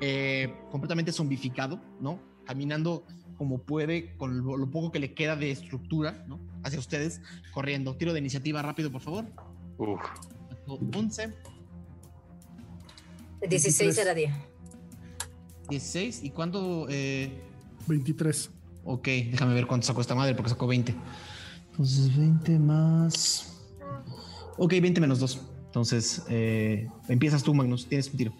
Eh, 0.00 0.54
completamente 0.70 1.12
zombificado, 1.12 1.80
¿no? 2.00 2.20
Caminando 2.46 3.04
como 3.36 3.58
puede, 3.58 4.16
con 4.16 4.44
lo, 4.44 4.70
poco 4.70 4.92
que 4.92 4.98
le 4.98 5.14
queda 5.14 5.36
de 5.36 5.50
estructura, 5.50 6.24
¿no? 6.28 6.40
Hacia 6.62 6.78
ustedes, 6.78 7.20
corriendo. 7.52 7.96
Tiro 7.96 8.12
de 8.12 8.18
iniciativa 8.18 8.60
rápido, 8.60 8.90
por 8.90 9.00
favor. 9.00 9.26
Uf. 9.78 10.00
11. 10.66 11.34
16 13.48 13.98
era 13.98 14.14
10. 14.14 14.32
16. 15.68 16.24
¿Y 16.24 16.30
cuánto? 16.30 16.86
Eh... 16.88 17.46
23. 17.86 18.50
Ok, 18.84 19.06
déjame 19.06 19.54
ver 19.54 19.66
cuánto 19.66 19.86
sacó 19.86 20.00
esta 20.00 20.14
madre, 20.14 20.34
porque 20.34 20.50
sacó 20.50 20.66
20. 20.66 20.94
Entonces 21.70 22.16
20 22.16 22.58
más... 22.58 23.46
Ok, 24.56 24.72
20 24.80 25.00
menos 25.00 25.20
2. 25.20 25.40
Entonces, 25.66 26.22
eh, 26.28 26.88
empiezas 27.08 27.42
tú, 27.42 27.54
Magnus. 27.54 27.86
Tienes 27.86 28.10
un 28.10 28.16
tiro. 28.16 28.32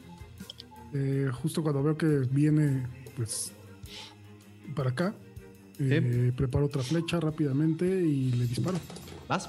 Eh, 0.92 1.30
justo 1.32 1.62
cuando 1.62 1.82
veo 1.82 1.96
que 1.96 2.06
viene, 2.06 2.86
pues, 3.16 3.52
para 4.74 4.90
acá, 4.90 5.14
eh, 5.78 6.32
preparo 6.36 6.66
otra 6.66 6.82
flecha 6.82 7.20
rápidamente 7.20 7.86
y 7.86 8.32
le 8.32 8.46
disparo. 8.46 8.78
¿Vas? 9.28 9.48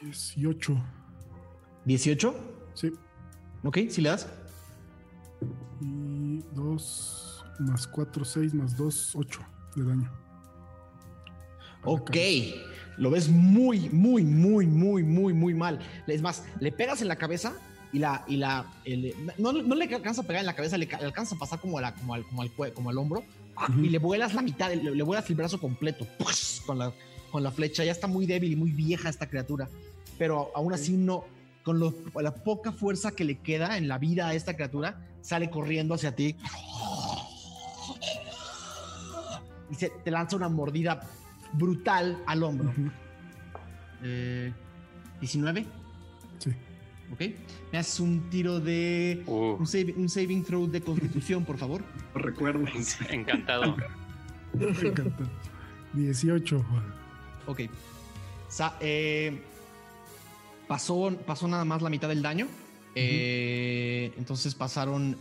18. 0.00 0.82
¿18? 1.84 2.34
Sí. 2.74 2.92
Ok, 3.64 3.78
si 3.90 4.00
le 4.00 4.10
das. 4.10 4.28
Y 5.80 6.38
2 6.54 7.44
más 7.58 7.86
4, 7.88 8.24
6 8.24 8.54
más 8.54 8.76
2, 8.76 9.16
8 9.16 9.40
de 9.74 9.84
daño. 9.84 10.10
Ok, 11.84 12.16
lo 12.98 13.10
ves 13.10 13.28
muy, 13.28 13.88
muy, 13.90 14.24
muy, 14.24 14.66
muy, 14.66 15.02
muy, 15.02 15.32
muy 15.32 15.54
mal. 15.54 15.78
Es 16.06 16.20
más, 16.20 16.44
le 16.60 16.70
pegas 16.72 17.00
en 17.00 17.08
la 17.08 17.16
cabeza 17.16 17.54
y 17.92 17.98
la, 17.98 18.24
y 18.28 18.36
la, 18.36 18.66
no, 19.38 19.52
no, 19.52 19.74
le 19.74 19.84
alcanza 19.94 20.20
a 20.20 20.24
pegar 20.24 20.40
en 20.40 20.46
la 20.46 20.54
cabeza, 20.54 20.76
le, 20.76 20.88
alcanza 20.92 21.34
a 21.34 21.38
pasar 21.38 21.60
como, 21.60 21.80
la, 21.80 21.94
como, 21.94 22.14
al, 22.14 22.24
como, 22.24 22.42
al, 22.42 22.50
como 22.74 22.90
al 22.90 22.98
hombro 22.98 23.24
y 23.78 23.88
le 23.88 23.98
vuelas 23.98 24.34
la 24.34 24.42
mitad, 24.42 24.72
le, 24.72 25.02
vuelas 25.02 25.28
el 25.30 25.36
brazo 25.36 25.58
completo 25.58 26.06
con 26.66 26.78
la, 26.78 26.92
con 27.30 27.42
la 27.42 27.50
flecha. 27.50 27.84
Ya 27.84 27.92
está 27.92 28.06
muy 28.06 28.26
débil 28.26 28.52
y 28.52 28.56
muy 28.56 28.70
vieja 28.70 29.08
esta 29.08 29.28
criatura, 29.28 29.68
pero 30.18 30.50
aún 30.54 30.74
así 30.74 30.92
no, 30.92 31.24
con 31.62 31.80
la 31.80 32.34
poca 32.34 32.72
fuerza 32.72 33.12
que 33.12 33.24
le 33.24 33.38
queda 33.38 33.78
en 33.78 33.88
la 33.88 33.98
vida 33.98 34.28
a 34.28 34.34
esta 34.34 34.54
criatura, 34.54 35.06
sale 35.22 35.48
corriendo 35.50 35.94
hacia 35.94 36.14
ti 36.14 36.36
y 39.70 39.74
se 39.74 39.90
te 39.90 40.10
lanza 40.10 40.36
una 40.36 40.48
mordida 40.48 41.00
brutal 41.52 42.22
al 42.26 42.42
hombro. 42.42 42.72
19. 45.20 45.60
Eh, 45.60 45.66
sí. 46.38 46.50
Ok. 47.12 47.20
Me 47.72 47.78
haces 47.78 48.00
un 48.00 48.30
tiro 48.30 48.60
de. 48.60 49.22
Uh. 49.26 49.56
Un, 49.58 50.08
saving 50.08 50.44
throw 50.44 50.66
de 50.66 50.80
constitución, 50.80 51.44
por 51.44 51.58
favor. 51.58 51.82
Recuerdo. 52.14 52.64
Encantado. 53.10 53.76
Encantado. 54.54 55.30
18. 55.92 56.64
Ok. 57.46 57.60
Eh, 58.80 59.40
pasó, 60.66 61.16
pasó 61.26 61.48
nada 61.48 61.64
más 61.64 61.82
la 61.82 61.90
mitad 61.90 62.08
del 62.08 62.22
daño. 62.22 62.46
Eh, 62.96 64.12
entonces 64.18 64.52
pasaron 64.54 65.16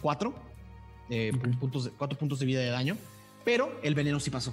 4 0.00 0.34
puntos, 1.60 1.90
cuatro 1.98 2.18
puntos 2.18 2.38
de 2.38 2.46
vida 2.46 2.60
de 2.60 2.70
daño. 2.70 2.96
Pero 3.48 3.80
el 3.82 3.94
veneno 3.94 4.20
sí 4.20 4.28
pasó 4.28 4.52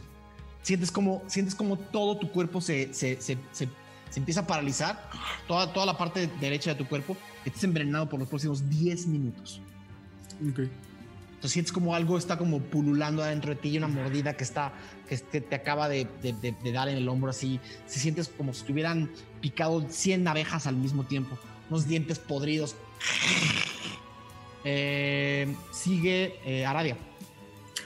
sientes 0.66 0.90
como, 0.90 1.22
sientes 1.28 1.54
como 1.54 1.78
todo 1.78 2.18
tu 2.18 2.32
cuerpo 2.32 2.62
se, 2.62 2.94
se, 2.94 3.22
se, 3.22 3.38
se, 3.52 3.68
empieza 4.16 4.40
a 4.40 4.48
paralizar, 4.48 5.12
toda, 5.50 5.74
toda 5.74 5.86
la 5.86 5.98
parte 5.98 6.28
derecha 6.40 6.72
de 6.72 6.78
tu 6.78 6.88
cuerpo, 6.88 7.18
estás 7.44 7.66
envenenado 7.66 8.08
por 8.08 8.20
los 8.20 8.30
próximos 8.30 8.68
10 8.70 9.08
minutos. 9.08 9.62
Ok. 10.50 10.60
Entonces 10.60 11.52
sientes 11.52 11.74
como 11.74 11.94
algo 11.94 12.18
está 12.18 12.38
como 12.38 12.62
pululando 12.62 13.22
adentro 13.22 13.50
de 13.50 13.58
ti 13.58 13.70
y 13.72 13.78
una 13.78 13.90
mordida 13.90 14.38
que 14.38 14.46
está, 14.46 14.72
que 15.10 15.18
te 15.18 15.56
acaba 15.56 15.90
de, 15.90 16.08
de, 16.24 16.34
de, 16.34 16.72
dar 16.72 16.88
en 16.88 16.98
el 16.98 17.10
hombro 17.10 17.30
así. 17.30 17.60
Se 17.86 18.00
sientes 18.00 18.30
como 18.30 18.54
si 18.54 18.62
estuvieran 18.62 19.12
picado 19.42 19.86
100 19.88 20.26
abejas 20.28 20.66
al 20.68 20.78
mismo 20.78 21.04
tiempo, 21.04 21.38
unos 21.70 21.86
dientes 21.86 22.18
podridos. 22.18 22.76
Eh, 24.64 25.54
sigue 25.72 26.40
eh, 26.44 26.66
Aradia 26.66 26.98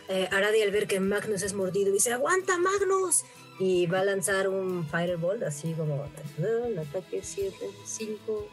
eh, 0.08 0.28
Aradi 0.32 0.62
al 0.62 0.72
ver 0.72 0.88
que 0.88 1.00
Magnus 1.00 1.44
es 1.44 1.54
mordido 1.54 1.92
dice, 1.92 2.12
aguanta 2.12 2.58
Magnus. 2.58 3.24
Y 3.60 3.88
va 3.88 4.00
a 4.00 4.06
lanzar 4.06 4.48
un 4.48 4.88
Fireball, 4.88 5.44
así 5.44 5.74
como 5.74 6.08
el 6.38 6.80
ataque 6.80 7.20
7, 7.22 7.54
5, 7.84 8.48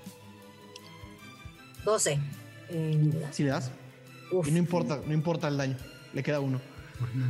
12. 1.85 2.19
Si 3.31 3.45
le 3.45 3.51
das. 3.51 3.71
Y 4.45 4.51
no 4.51 4.59
importa, 4.59 5.01
no 5.07 5.13
importa 5.13 5.47
el 5.47 5.57
daño, 5.57 5.77
le 6.13 6.23
queda 6.25 6.41
uno. 6.41 6.61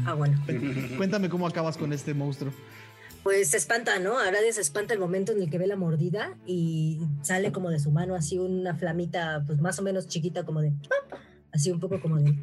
Ah, 0.07 0.15
bueno. 0.15 0.43
Cuéntame 0.97 1.29
cómo 1.29 1.47
acabas 1.47 1.77
con 1.77 1.93
este 1.93 2.15
monstruo. 2.15 2.51
Pues 3.23 3.51
se 3.51 3.57
espanta, 3.57 3.99
¿no? 3.99 4.19
Aradi 4.19 4.53
se 4.53 4.61
espanta 4.61 4.95
el 4.95 5.01
momento 5.01 5.33
en 5.33 5.43
el 5.43 5.51
que 5.51 5.59
ve 5.59 5.67
la 5.67 5.77
mordida 5.77 6.37
y 6.47 7.01
sale 7.23 7.53
como 7.53 7.71
de 7.71 7.79
su 7.79 7.91
mano 7.91 8.15
así 8.15 8.39
una 8.39 8.75
flamita, 8.75 9.43
pues 9.47 9.61
más 9.61 9.79
o 9.79 9.83
menos 9.83 10.07
chiquita, 10.07 10.45
como 10.45 10.63
de. 10.63 10.73
Así 11.53 11.71
un 11.71 11.81
poco 11.81 12.01
como 12.01 12.17
de 12.17 12.35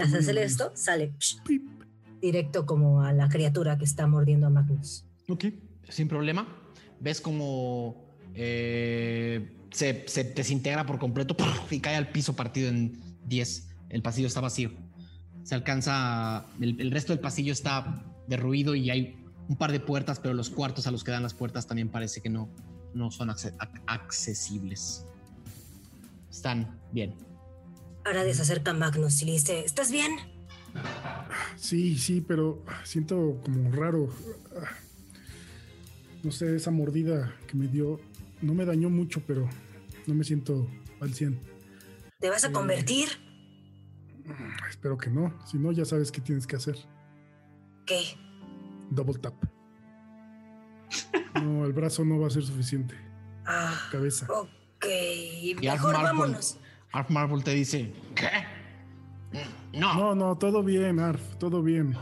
al 0.00 0.14
hacer 0.14 0.38
esto, 0.38 0.72
sale 0.74 1.12
directo 2.20 2.66
como 2.66 3.02
a 3.02 3.12
la 3.12 3.28
criatura 3.28 3.78
que 3.78 3.84
está 3.84 4.06
mordiendo 4.06 4.46
a 4.46 4.50
Magnus. 4.50 5.04
Ok, 5.28 5.46
sin 5.88 6.08
problema. 6.08 6.46
Ves 7.00 7.20
como 7.20 8.06
eh, 8.34 9.56
se, 9.70 10.04
desintegra 10.34 10.86
por 10.86 10.98
completo 10.98 11.36
y 11.70 11.80
cae 11.80 11.96
al 11.96 12.08
piso 12.08 12.34
partido 12.34 12.68
en 12.68 13.00
10. 13.26 13.68
El 13.90 14.02
pasillo 14.02 14.26
está 14.26 14.40
vacío. 14.40 14.70
Se 15.42 15.54
alcanza. 15.54 16.46
El, 16.60 16.90
resto 16.90 17.12
del 17.12 17.20
pasillo 17.20 17.52
está 17.52 18.04
derruido 18.26 18.74
y 18.74 18.90
hay 18.90 19.16
un 19.48 19.56
par 19.56 19.70
de 19.70 19.78
puertas, 19.78 20.18
pero 20.18 20.34
los 20.34 20.50
cuartos 20.50 20.86
a 20.86 20.90
los 20.90 21.04
que 21.04 21.12
dan 21.12 21.22
las 21.22 21.34
puertas 21.34 21.66
también 21.66 21.88
parece 21.88 22.20
que 22.20 22.28
no, 22.28 22.48
no 22.94 23.10
son 23.10 23.30
accesibles. 23.30 25.06
Están 26.30 26.80
bien. 26.92 27.14
Ahora 28.06 28.22
desacerca 28.22 28.72
Magnus 28.72 29.20
y 29.22 29.24
le 29.24 29.32
dice, 29.32 29.64
¿estás 29.64 29.90
bien? 29.90 30.12
Sí, 31.56 31.98
sí, 31.98 32.20
pero 32.20 32.62
siento 32.84 33.40
como 33.44 33.72
raro. 33.72 34.08
No 36.22 36.30
sé, 36.30 36.54
esa 36.54 36.70
mordida 36.70 37.34
que 37.48 37.56
me 37.56 37.66
dio 37.66 38.00
no 38.42 38.54
me 38.54 38.64
dañó 38.64 38.90
mucho, 38.90 39.22
pero 39.26 39.48
no 40.06 40.14
me 40.14 40.22
siento 40.22 40.68
al 41.00 41.14
100. 41.14 41.40
¿Te 42.20 42.30
vas 42.30 42.44
a 42.44 42.52
convertir? 42.52 43.08
Espero 44.68 44.96
que 44.96 45.10
no. 45.10 45.36
Si 45.44 45.58
no, 45.58 45.72
ya 45.72 45.84
sabes 45.84 46.12
qué 46.12 46.20
tienes 46.20 46.46
que 46.46 46.54
hacer. 46.54 46.76
¿Qué? 47.86 48.16
Double 48.88 49.18
tap. 49.18 49.34
No, 51.34 51.66
el 51.66 51.72
brazo 51.72 52.04
no 52.04 52.20
va 52.20 52.28
a 52.28 52.30
ser 52.30 52.44
suficiente. 52.44 52.94
Ah. 53.44 53.88
Cabeza. 53.90 54.28
Ok. 54.30 54.86
Mejor 55.60 55.94
vámonos. 55.94 56.58
Arf 56.92 57.10
Marvel 57.10 57.44
te 57.44 57.52
dice, 57.52 57.92
¿qué? 58.14 58.28
No. 59.72 59.94
No, 59.94 60.14
no, 60.14 60.38
todo 60.38 60.62
bien, 60.62 61.00
Arf, 61.00 61.20
todo 61.38 61.62
bien. 61.62 61.96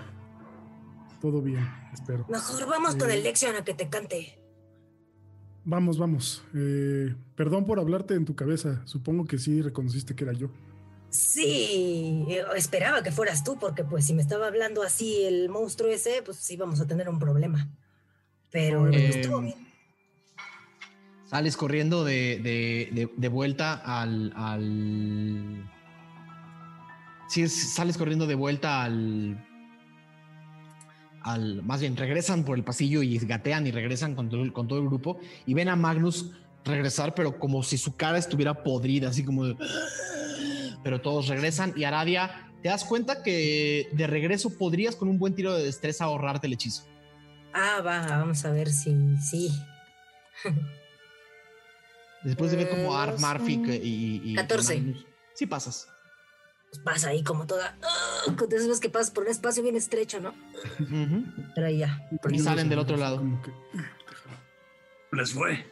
Todo 1.21 1.41
bien, 1.41 1.67
espero. 1.93 2.27
Mejor 2.29 2.69
vamos 2.69 2.97
con 2.97 3.11
el 3.11 3.21
eh, 3.21 3.23
lección 3.23 3.57
a 3.57 3.65
que 3.65 3.75
te 3.75 3.89
cante. 3.89 4.39
Vamos, 5.65 5.99
vamos. 5.99 6.45
Eh, 6.55 7.15
perdón 7.35 7.65
por 7.65 7.81
hablarte 7.81 8.15
en 8.15 8.27
tu 8.27 8.37
cabeza. 8.37 8.83
Supongo 8.85 9.25
que 9.25 9.39
sí 9.39 9.63
reconociste 9.63 10.15
que 10.15 10.25
era 10.25 10.35
yo. 10.35 10.51
Sí, 11.09 12.27
esperaba 12.57 13.03
que 13.03 13.13
fueras 13.13 13.45
tú, 13.45 13.57
porque 13.59 13.85
pues 13.85 14.05
si 14.05 14.15
me 14.15 14.23
estaba 14.23 14.49
hablando 14.49 14.83
así 14.83 15.25
el 15.25 15.49
monstruo 15.49 15.89
ese, 15.91 16.23
pues 16.23 16.39
sí 16.39 16.57
vamos 16.57 16.81
a 16.81 16.87
tener 16.87 17.09
un 17.09 17.19
problema. 17.19 17.71
Pero 18.51 18.89
estuvo 18.89 19.41
bien. 19.41 19.64
Sales 21.27 21.57
corriendo 21.57 22.05
de, 22.05 23.29
vuelta 23.31 23.75
al, 23.75 24.33
al. 24.37 25.71
Sí, 27.29 27.49
sales 27.49 27.97
corriendo 27.97 28.27
de 28.27 28.35
vuelta 28.35 28.83
al. 28.83 29.43
Al, 31.23 31.63
más 31.63 31.81
bien, 31.81 31.97
regresan 31.97 32.45
por 32.45 32.59
el 32.59 32.65
pasillo 32.65 33.03
y 33.03 33.17
gatean 33.19 33.67
y 33.67 33.71
regresan 33.71 34.15
con 34.15 34.29
todo, 34.29 34.53
con 34.53 34.69
todo 34.69 34.79
el 34.79 34.85
grupo 34.85 35.19
y 35.47 35.55
ven 35.55 35.71
a 35.71 35.77
Magnus 35.77 36.33
regresar, 36.67 37.15
pero 37.15 37.39
como 37.39 37.63
si 37.63 37.79
su 37.79 37.97
cara 37.97 38.19
estuviera 38.19 38.63
podrida, 38.63 39.09
así 39.09 39.25
como 39.25 39.47
de. 39.47 39.57
Pero 40.83 41.01
todos 41.01 41.29
regresan 41.29 41.73
y 41.75 41.85
Aradia, 41.85 42.53
te 42.63 42.69
das 42.69 42.85
cuenta 42.85 43.23
que 43.23 43.89
de 43.93 44.07
regreso 44.07 44.51
podrías 44.51 44.97
con 44.97 45.09
un 45.09 45.19
buen 45.19 45.35
tiro 45.35 45.55
de 45.55 45.65
destreza 45.65 46.05
ahorrarte 46.05 46.47
el 46.47 46.53
hechizo. 46.53 46.85
Ah, 47.55 47.81
va, 47.81 48.07
vamos 48.07 48.45
a 48.45 48.51
ver 48.51 48.71
si 48.71 49.17
sí. 49.17 49.51
Después 52.25 52.51
de 52.51 52.57
ver 52.57 52.71
como 52.71 52.97
Art 52.97 53.19
Murphy 53.21 53.61
y, 53.83 54.33
y 54.33 54.35
14. 54.35 54.95
sí 55.35 55.47
pasas. 55.47 55.89
Pues 56.71 56.83
pasa 56.83 57.11
ahí 57.11 57.23
como 57.23 57.47
toda. 57.47 57.77
Uh, 58.27 58.35
con 58.35 58.53
esas 58.53 58.81
que 58.81 58.89
pasas 58.89 59.11
por 59.11 59.25
un 59.25 59.31
espacio 59.31 59.63
bien 59.63 59.77
estrecho, 59.77 60.21
¿no? 60.21 60.35
Pero 61.55 61.67
ahí 61.67 61.79
ya. 61.79 62.03
Y 62.31 62.39
salen 62.41 62.69
del 62.69 62.81
otro 62.81 62.97
lado. 62.97 63.23
Les 65.13 65.33
fue. 65.33 65.65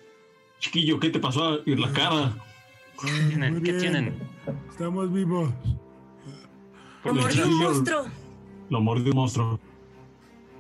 Chiquillo, 0.61 1.01
¿qué 1.01 1.11
te 1.11 1.19
pasó 1.19 1.67
en 1.67 1.81
la 1.81 1.93
cara? 1.93 2.37
¿Qué 3.65 3.73
tienen? 3.73 4.17
Estamos 4.71 5.13
vivos. 5.13 5.51
Lo 7.05 7.15
mordió 7.15 7.49
un 7.49 7.59
monstruo. 7.59 8.05
Lo 8.71 8.81
mordió 8.81 9.11
un 9.11 9.17
monstruo. 9.17 9.61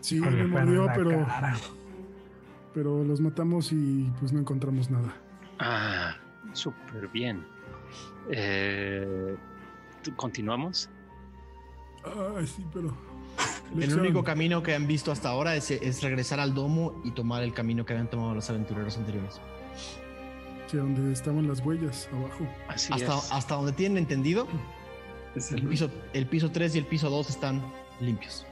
Sí, 0.00 0.18
me 0.18 0.44
mordió, 0.44 0.88
pero. 0.94 1.26
Pero 2.74 3.04
los 3.04 3.20
matamos 3.20 3.70
y 3.70 4.10
pues 4.18 4.32
no 4.32 4.40
encontramos 4.40 4.90
nada. 4.90 5.14
Ah, 5.62 6.16
súper 6.52 7.08
bien. 7.08 7.46
Eh, 8.30 9.36
¿Continuamos? 10.16 10.90
Ah, 12.04 12.40
sí, 12.44 12.66
pero... 12.72 12.96
El 13.78 13.98
único 13.98 14.22
camino 14.22 14.62
que 14.62 14.74
han 14.74 14.86
visto 14.86 15.12
hasta 15.12 15.30
ahora 15.30 15.54
es, 15.56 16.02
regresar 16.02 16.40
al 16.40 16.52
domo 16.52 17.00
y 17.04 17.12
tomar 17.12 17.42
el 17.42 17.54
camino 17.54 17.86
que 17.86 17.94
habían 17.94 18.10
tomado 18.10 18.34
los 18.34 18.50
aventureros 18.50 18.98
anteriores. 18.98 19.40
Sí, 20.66 20.76
donde 20.76 21.12
estaban 21.12 21.48
las 21.48 21.60
huellas, 21.60 22.08
abajo. 22.12 22.46
Así 22.68 22.92
hasta, 22.92 23.14
hasta 23.34 23.54
donde 23.54 23.72
tienen 23.72 23.98
entendido, 23.98 24.46
el, 25.34 25.68
piso, 25.68 25.90
el 26.12 26.26
piso 26.26 26.50
3 26.50 26.74
y 26.74 26.78
el 26.78 26.86
piso 26.86 27.08
2 27.08 27.30
están 27.30 27.62
limpios. 28.00 28.46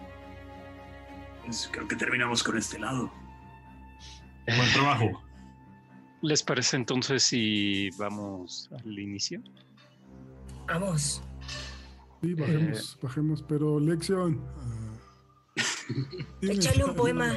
Pues 1.44 1.68
creo 1.70 1.86
que 1.88 1.96
terminamos 1.96 2.42
con 2.42 2.56
este 2.56 2.78
lado. 2.78 3.10
Buen 4.46 4.72
trabajo. 4.72 5.29
¿Les 6.22 6.42
parece 6.42 6.76
entonces 6.76 7.22
si 7.22 7.90
vamos 7.98 8.70
al 8.72 8.98
inicio? 8.98 9.40
Vamos. 10.66 11.22
Sí, 12.20 12.34
bajemos, 12.34 12.98
bajemos, 13.02 13.42
pero 13.42 13.80
lección. 13.80 14.40
Échale 16.42 16.84
un 16.84 16.94
poema. 16.94 17.34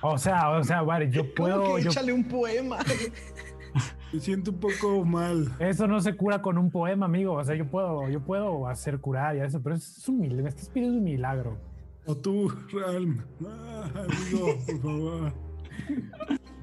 O 0.00 0.16
sea, 0.16 0.50
o 0.50 0.64
sea, 0.64 0.82
vale, 0.82 1.10
yo 1.10 1.34
puedo. 1.34 1.78
Yo, 1.78 1.90
échale 1.90 2.12
un 2.12 2.24
poema. 2.24 2.78
Me 4.12 4.20
siento 4.20 4.50
un 4.50 4.60
poco 4.60 5.04
mal. 5.04 5.54
eso 5.58 5.86
no 5.86 5.98
se 6.00 6.14
cura 6.14 6.42
con 6.42 6.58
un 6.58 6.70
poema, 6.70 7.06
amigo. 7.06 7.32
O 7.32 7.44
sea, 7.44 7.54
yo 7.54 7.66
puedo, 7.66 8.08
yo 8.10 8.20
puedo 8.20 8.66
hacer 8.68 8.98
curar 8.98 9.36
y 9.36 9.40
eso, 9.40 9.62
pero 9.62 9.76
es 9.76 10.06
un 10.08 10.20
milagro. 10.20 10.42
Me 10.42 10.48
estás 10.50 10.68
pidiendo 10.68 10.98
un 10.98 11.04
milagro. 11.04 11.58
O 12.04 12.14
tú, 12.14 12.52
Realm. 12.72 13.22
Ah, 13.46 13.90
amigo, 13.94 14.58
por 14.66 14.82
favor. 14.82 15.51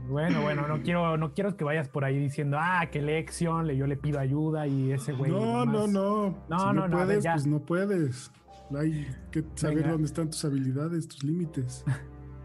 Bueno, 0.08 0.42
bueno, 0.42 0.68
no 0.68 0.82
quiero, 0.82 1.18
no 1.18 1.34
quiero 1.34 1.56
que 1.56 1.64
vayas 1.64 1.88
por 1.88 2.04
ahí 2.04 2.18
diciendo, 2.18 2.58
ah, 2.60 2.88
qué 2.92 3.00
lección, 3.02 3.68
le- 3.68 3.78
yo 3.78 3.86
le 3.86 3.96
pido 3.96 4.20
ayuda 4.20 4.66
y 4.66 4.92
ese 4.92 5.14
güey. 5.14 5.32
No, 5.32 5.66
no, 5.66 5.88
nomás". 5.88 5.90
no. 5.92 6.30
No, 6.50 6.60
si 6.60 6.66
no, 6.76 6.88
no, 6.88 6.98
puedes, 6.98 7.26
pues 7.28 7.46
no 7.48 7.60
puedes. 7.60 8.32
Hay 8.76 9.08
que 9.32 9.44
saber 9.56 9.78
Venga. 9.78 9.92
dónde 9.92 10.06
están 10.08 10.30
tus 10.32 10.44
habilidades, 10.46 11.08
tus 11.08 11.24
límites. 11.24 11.86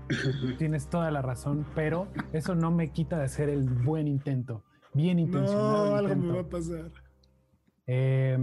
Tienes 0.58 0.88
toda 0.88 1.10
la 1.10 1.22
razón, 1.22 1.64
pero 1.74 2.08
eso 2.34 2.54
no 2.54 2.70
me 2.70 2.90
quita 2.92 3.16
de 3.16 3.24
hacer 3.24 3.48
el 3.48 3.64
buen 3.68 4.06
intento. 4.08 4.62
Bien 4.92 5.18
intencionado. 5.18 5.90
No, 5.90 5.96
algo 5.96 6.16
me 6.16 6.32
va 6.34 6.40
a 6.42 6.48
pasar. 6.48 6.90
Eh, 7.86 8.38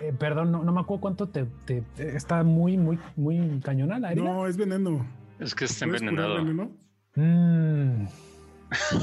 eh, 0.00 0.12
perdón, 0.18 0.50
no, 0.52 0.64
no 0.64 0.72
me 0.72 0.80
acuerdo 0.80 1.00
cuánto 1.02 1.28
te, 1.28 1.44
te- 1.66 1.82
te- 1.94 2.16
está 2.16 2.42
muy, 2.42 2.76
muy, 2.78 2.98
muy 3.16 3.60
cañona 3.60 3.98
la 3.98 4.12
herida. 4.12 4.24
No, 4.24 4.46
es 4.46 4.56
veneno. 4.56 5.06
Es 5.38 5.54
que 5.54 5.64
está 5.64 5.86
¿Puedes 5.86 6.02
curar 6.02 6.38
envenenado. 6.38 6.70
Mm. 7.16 8.06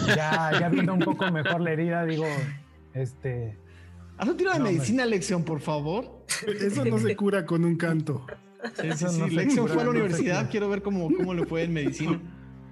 ya, 0.08 0.52
ya 0.60 0.70
viendo 0.70 0.94
un 0.94 1.00
poco 1.00 1.32
mejor 1.32 1.62
la 1.62 1.72
herida, 1.72 2.06
digo, 2.06 2.26
este, 2.94 3.58
Haz 4.18 4.30
un 4.30 4.38
tiro 4.38 4.52
de 4.52 4.60
No, 4.60 4.66
medicina, 4.66 5.06
Lección, 5.06 5.44
por 5.44 5.60
favor. 5.62 6.26
Eso 6.48 6.86
no 6.86 6.98
se 7.00 7.16
cura 7.16 7.46
con 7.46 7.66
un 7.66 7.76
canto. 7.76 8.26
Eso 8.84 9.10
Sí, 9.10 9.20
no 9.20 9.28
se 9.28 9.34
Lección 9.34 9.66
cura, 9.66 9.74
fue 9.74 9.82
a 9.82 9.86
la 9.86 9.92
universidad. 9.92 10.50
Quiero 10.52 10.70
ver 10.70 10.82
cómo, 10.82 11.10
cómo 11.16 11.34
le 11.34 11.46
fue 11.46 11.64
en 11.64 11.74
medicina. 11.74 12.20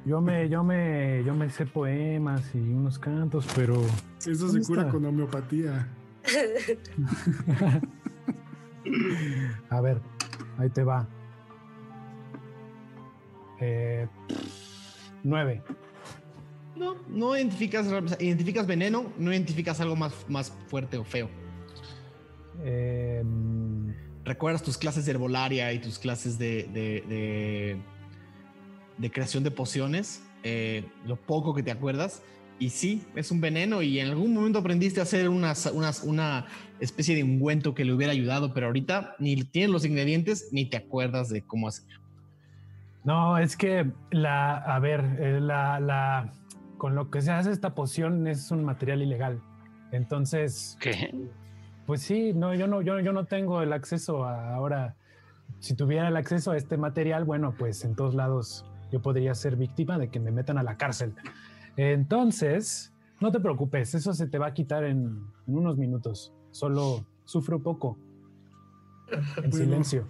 yo 0.05 0.21
me, 0.21 0.47
yo 0.49 0.63
me, 0.63 1.23
yo 1.25 1.33
me 1.33 1.49
sé 1.49 1.65
poemas 1.65 2.53
y 2.53 2.59
unos 2.59 2.99
cantos, 2.99 3.47
pero 3.55 3.81
Eso 4.19 4.45
¿Dónde 4.47 4.61
se 4.61 4.67
cura 4.67 4.81
está? 4.81 4.91
con 4.91 5.05
homeopatía. 5.05 5.87
a 9.69 9.81
ver, 9.81 10.01
ahí 10.57 10.69
te 10.69 10.83
va. 10.83 11.07
Eh, 13.61 14.07
nueve. 15.23 15.61
No, 16.75 16.95
no 17.09 17.35
identificas, 17.35 17.87
identificas 18.19 18.65
veneno, 18.67 19.11
no 19.17 19.31
identificas 19.33 19.81
algo 19.81 19.95
más, 19.95 20.13
más 20.29 20.53
fuerte 20.67 20.97
o 20.97 21.03
feo. 21.03 21.29
Eh, 22.63 23.23
Recuerdas 24.25 24.61
tus 24.61 24.77
clases 24.77 25.05
de 25.05 25.11
herbolaria 25.11 25.73
y 25.73 25.79
tus 25.79 25.97
clases 25.97 26.37
de, 26.37 26.63
de, 26.71 27.03
de- 27.07 27.77
de 28.97 29.11
creación 29.11 29.43
de 29.43 29.49
pociones, 29.49 30.21
eh, 30.43 30.83
lo 31.07 31.15
poco 31.15 31.55
que 31.55 31.63
te 31.63 31.71
acuerdas. 31.71 32.21
Y 32.59 32.69
sí, 32.69 33.01
es 33.15 33.31
un 33.31 33.39
veneno 33.41 33.81
y 33.81 33.99
en 33.99 34.09
algún 34.09 34.33
momento 34.33 34.59
aprendiste 34.59 34.99
a 34.99 35.03
hacer 35.03 35.29
unas, 35.29 35.65
unas- 35.67 36.03
una 36.03 36.45
especie 36.79 37.15
de 37.15 37.23
ungüento 37.23 37.73
que 37.73 37.85
le 37.85 37.93
hubiera 37.93 38.11
ayudado, 38.13 38.53
pero 38.53 38.67
ahorita 38.67 39.15
ni 39.19 39.35
tienes 39.45 39.71
los 39.71 39.83
ingredientes 39.85 40.49
ni 40.51 40.65
te 40.69 40.77
acuerdas 40.77 41.29
de 41.29 41.41
cómo 41.41 41.67
hacer. 41.69 41.87
No, 43.03 43.37
es 43.37 43.55
que 43.57 43.91
la, 44.11 44.57
a 44.57 44.79
ver, 44.79 45.01
eh, 45.19 45.39
la, 45.39 45.79
la, 45.79 46.33
con 46.77 46.95
lo 46.95 47.09
que 47.09 47.21
se 47.21 47.31
hace 47.31 47.51
esta 47.51 47.73
poción 47.73 48.27
es 48.27 48.51
un 48.51 48.63
material 48.63 49.01
ilegal. 49.01 49.41
Entonces, 49.91 50.77
¿Qué? 50.81 51.15
pues 51.85 52.01
sí, 52.01 52.33
no, 52.33 52.53
yo 52.53 52.67
no, 52.67 52.81
yo, 52.81 52.99
yo 52.99 53.13
no 53.13 53.25
tengo 53.25 53.61
el 53.61 53.73
acceso 53.73 54.25
a 54.25 54.53
ahora. 54.53 54.95
Si 55.59 55.75
tuviera 55.75 56.07
el 56.07 56.15
acceso 56.17 56.51
a 56.51 56.57
este 56.57 56.77
material, 56.77 57.23
bueno, 57.25 57.55
pues 57.57 57.83
en 57.83 57.95
todos 57.95 58.13
lados 58.15 58.65
yo 58.91 59.01
podría 59.01 59.33
ser 59.33 59.55
víctima 59.55 59.97
de 59.97 60.09
que 60.09 60.19
me 60.19 60.31
metan 60.31 60.57
a 60.57 60.63
la 60.63 60.77
cárcel. 60.77 61.15
Entonces, 61.77 62.93
no 63.19 63.31
te 63.31 63.39
preocupes, 63.39 63.95
eso 63.95 64.13
se 64.13 64.27
te 64.27 64.37
va 64.37 64.47
a 64.47 64.53
quitar 64.53 64.83
en, 64.83 65.25
en 65.47 65.57
unos 65.57 65.77
minutos. 65.77 66.33
Solo 66.51 67.05
sufre 67.25 67.55
un 67.55 67.63
poco. 67.63 67.97
En 69.11 69.49
Bueno. 69.49 69.55
silencio. 69.55 70.07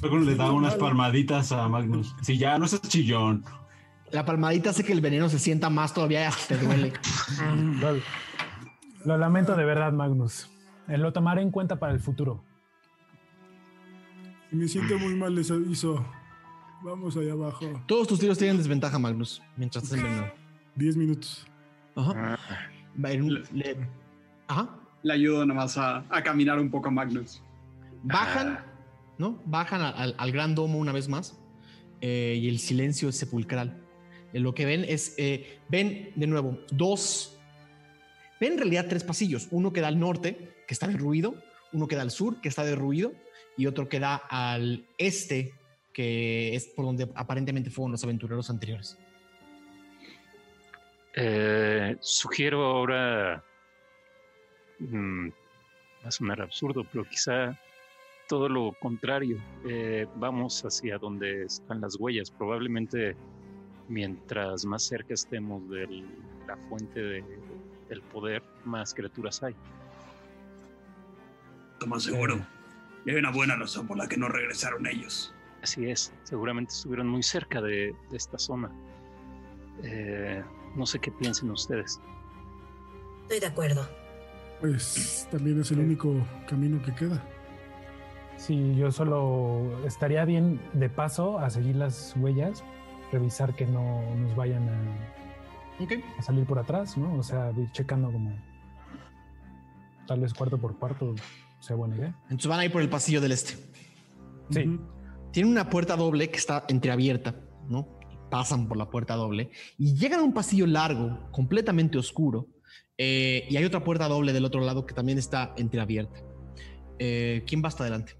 Luego 0.00 0.18
le 0.18 0.34
da 0.36 0.52
unas 0.52 0.74
palmaditas 0.76 1.50
a 1.52 1.68
Magnus. 1.68 2.14
Si 2.22 2.38
ya 2.38 2.58
no 2.58 2.66
seas 2.68 2.82
chillón. 2.82 3.44
La 4.12 4.24
palmadita 4.24 4.70
hace 4.70 4.84
que 4.84 4.92
el 4.92 5.00
veneno 5.00 5.28
se 5.28 5.38
sienta 5.38 5.68
más 5.70 5.92
todavía, 5.92 6.30
te 6.46 6.56
duele. 6.56 6.92
Lo, 7.80 7.96
lo 9.04 9.18
lamento 9.18 9.54
de 9.56 9.64
verdad, 9.64 9.92
Magnus. 9.92 10.48
Lo 10.86 11.12
tomaré 11.12 11.42
en 11.42 11.50
cuenta 11.50 11.78
para 11.78 11.92
el 11.92 12.00
futuro. 12.00 12.42
Y 14.50 14.56
me 14.56 14.66
siento 14.68 14.98
muy 14.98 15.14
mal, 15.14 15.34
les 15.34 15.50
aviso. 15.50 16.04
Vamos 16.82 17.16
allá 17.16 17.32
abajo. 17.32 17.66
Todos 17.86 18.08
tus 18.08 18.18
tiros 18.20 18.38
tienen 18.38 18.56
desventaja, 18.56 18.98
Magnus, 18.98 19.42
mientras 19.56 19.84
estás 19.84 19.98
envenenado. 19.98 20.32
10 20.76 20.96
minutos. 20.96 21.46
Ajá. 21.96 22.38
Va 23.04 23.08
a 23.08 23.12
ir 23.12 23.22
un- 23.22 23.42
le- 23.52 23.88
Ajá. 24.46 24.70
Le 25.02 25.12
ayudo 25.12 25.44
nomás 25.44 25.76
a, 25.76 26.04
a 26.08 26.22
caminar 26.22 26.58
un 26.58 26.70
poco 26.70 26.88
a 26.88 26.90
Magnus. 26.90 27.42
Bajan, 28.04 28.58
¿no? 29.18 29.42
Bajan 29.44 29.82
al, 29.82 30.32
gran 30.32 30.54
domo 30.54 30.78
una 30.78 30.92
vez 30.92 31.08
más 31.08 31.38
eh, 32.00 32.38
y 32.40 32.48
el 32.48 32.58
silencio 32.58 33.08
es 33.08 33.16
sepulcral. 33.16 33.82
Eh, 34.32 34.40
lo 34.40 34.54
que 34.54 34.64
ven 34.64 34.84
es, 34.88 35.14
eh, 35.18 35.58
ven 35.68 36.12
de 36.14 36.26
nuevo 36.26 36.60
dos, 36.70 37.36
ven 38.40 38.52
en 38.52 38.58
realidad 38.58 38.86
tres 38.88 39.04
pasillos. 39.04 39.48
Uno 39.50 39.72
que 39.72 39.80
da 39.80 39.88
al 39.88 39.98
norte, 39.98 40.54
que 40.66 40.74
está 40.74 40.86
derruido, 40.86 41.34
uno 41.72 41.88
que 41.88 41.96
da 41.96 42.02
al 42.02 42.12
sur, 42.12 42.40
que 42.40 42.48
está 42.48 42.64
derruido, 42.64 43.12
y 43.56 43.66
otro 43.66 43.88
que 43.88 43.98
da 43.98 44.14
al 44.14 44.86
este, 44.96 45.52
que 45.92 46.54
es 46.54 46.66
por 46.68 46.84
donde 46.84 47.08
aparentemente 47.14 47.70
fueron 47.70 47.92
los 47.92 48.04
aventureros 48.04 48.48
anteriores. 48.50 48.96
Sugiero 52.00 52.64
ahora. 52.64 53.42
va 54.80 56.08
a 56.08 56.10
sonar 56.12 56.40
absurdo, 56.40 56.86
pero 56.92 57.04
quizá 57.04 57.58
todo 58.28 58.48
lo 58.48 58.72
contrario. 58.80 59.38
Eh, 59.66 60.06
vamos 60.16 60.62
hacia 60.64 60.98
donde 60.98 61.44
están 61.44 61.80
las 61.80 61.96
huellas. 61.98 62.30
Probablemente 62.30 63.16
mientras 63.88 64.64
más 64.64 64.82
cerca 64.84 65.14
estemos 65.14 65.68
de 65.70 66.04
la 66.46 66.56
fuente 66.68 67.00
de- 67.00 67.24
del 67.88 68.02
poder, 68.02 68.42
más 68.64 68.92
criaturas 68.94 69.42
hay. 69.42 69.54
Tomás 71.80 72.02
seguro. 72.02 72.38
Y 73.06 73.10
hay 73.10 73.16
una 73.16 73.30
buena 73.30 73.56
razón 73.56 73.86
por 73.86 73.96
la 73.96 74.06
que 74.08 74.16
no 74.18 74.28
regresaron 74.28 74.86
ellos. 74.86 75.34
Así 75.62 75.88
es, 75.90 76.12
seguramente 76.24 76.72
estuvieron 76.72 77.08
muy 77.08 77.22
cerca 77.22 77.60
de, 77.62 77.94
de 78.10 78.16
esta 78.16 78.38
zona. 78.38 78.70
Eh, 79.82 80.42
no 80.76 80.84
sé 80.86 80.98
qué 80.98 81.10
piensen 81.10 81.50
ustedes. 81.50 81.98
Estoy 83.22 83.40
de 83.40 83.46
acuerdo. 83.46 83.88
Pues 84.60 85.26
también 85.30 85.60
es 85.60 85.70
el 85.70 85.78
único 85.80 86.14
camino 86.48 86.82
que 86.82 86.94
queda. 86.94 87.24
Sí, 88.38 88.76
yo 88.76 88.92
solo 88.92 89.84
estaría 89.84 90.24
bien 90.24 90.60
de 90.72 90.88
paso 90.88 91.40
a 91.40 91.50
seguir 91.50 91.74
las 91.74 92.14
huellas, 92.16 92.62
revisar 93.10 93.54
que 93.54 93.66
no 93.66 94.00
nos 94.14 94.36
vayan 94.36 94.68
a, 94.68 96.22
salir 96.22 96.46
por 96.46 96.58
atrás, 96.60 96.96
¿no? 96.96 97.14
O 97.18 97.22
sea, 97.22 97.52
ir 97.56 97.70
checando 97.72 98.10
como 98.12 98.32
tal 100.06 100.20
vez 100.20 100.32
cuarto 100.32 100.56
por 100.56 100.78
cuarto 100.78 101.16
sea 101.58 101.74
buena 101.74 101.96
idea. 101.96 102.14
Entonces 102.24 102.46
van 102.46 102.60
a 102.60 102.64
ir 102.64 102.72
por 102.72 102.80
el 102.80 102.88
pasillo 102.88 103.20
del 103.20 103.32
este. 103.32 103.54
Sí. 104.50 104.68
Ujú. 104.68 104.80
Tiene 105.32 105.50
una 105.50 105.68
puerta 105.68 105.96
doble 105.96 106.30
que 106.30 106.38
está 106.38 106.64
entreabierta, 106.68 107.34
¿no? 107.68 107.88
Pasan 108.30 108.68
por 108.68 108.76
la 108.76 108.88
puerta 108.88 109.16
doble 109.16 109.50
y 109.78 109.96
llegan 109.96 110.20
a 110.20 110.22
un 110.22 110.32
pasillo 110.32 110.66
largo, 110.66 111.28
completamente 111.32 111.98
oscuro. 111.98 112.46
eh, 112.96 113.46
y 113.50 113.56
hay 113.56 113.64
otra 113.64 113.82
puerta 113.82 114.08
doble 114.08 114.32
del 114.32 114.44
otro 114.44 114.60
lado 114.60 114.86
que 114.86 114.94
también 114.94 115.18
está 115.18 115.54
entreabierta. 115.56 116.20
Eh, 116.98 117.44
¿Quién 117.46 117.62
va 117.62 117.68
hasta 117.68 117.84
adelante? 117.84 118.17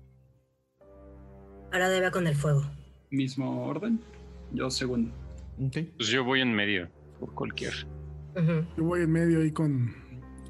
Ahora 1.73 1.89
debe 1.89 2.11
con 2.11 2.27
el 2.27 2.35
fuego. 2.35 2.63
Mismo 3.11 3.67
orden. 3.67 4.01
Yo 4.53 4.71
segundo. 4.71 5.13
Ok. 5.61 5.79
Pues 5.97 6.09
yo 6.09 6.25
voy 6.25 6.41
en 6.41 6.53
medio, 6.55 6.89
por 7.21 7.35
cualquier. 7.35 7.75
Yo 8.77 8.85
voy 8.85 9.01
en 9.03 9.11
medio 9.11 9.41
ahí 9.41 9.51
con, 9.51 9.95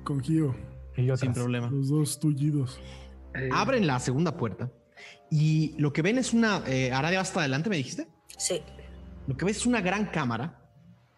con 0.04 0.20
Gio. 0.20 0.54
Y 0.96 1.06
yo 1.06 1.16
Sin 1.16 1.32
problema. 1.32 1.70
Los 1.70 1.88
dos 1.88 2.20
tullidos. 2.20 2.78
Eh, 3.34 3.48
Abren 3.52 3.86
la 3.86 3.98
segunda 3.98 4.36
puerta 4.36 4.70
y 5.30 5.74
lo 5.78 5.92
que 5.92 6.02
ven 6.02 6.18
es 6.18 6.32
una. 6.32 6.62
Eh, 6.66 6.92
ahora 6.92 7.10
va 7.10 7.20
hasta 7.20 7.40
adelante, 7.40 7.70
me 7.70 7.76
dijiste. 7.76 8.08
Sí. 8.36 8.62
Lo 9.26 9.36
que 9.36 9.44
ves 9.44 9.58
es 9.58 9.66
una 9.66 9.80
gran 9.80 10.06
cámara 10.06 10.62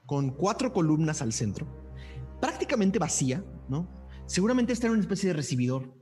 con 0.06 0.30
cuatro 0.30 0.72
columnas 0.72 1.22
al 1.22 1.32
centro, 1.32 1.66
prácticamente 2.40 2.98
vacía, 2.98 3.44
¿no? 3.68 3.88
Seguramente 4.26 4.72
está 4.72 4.86
en 4.88 4.94
una 4.94 5.00
especie 5.00 5.28
de 5.28 5.34
recibidor. 5.34 5.94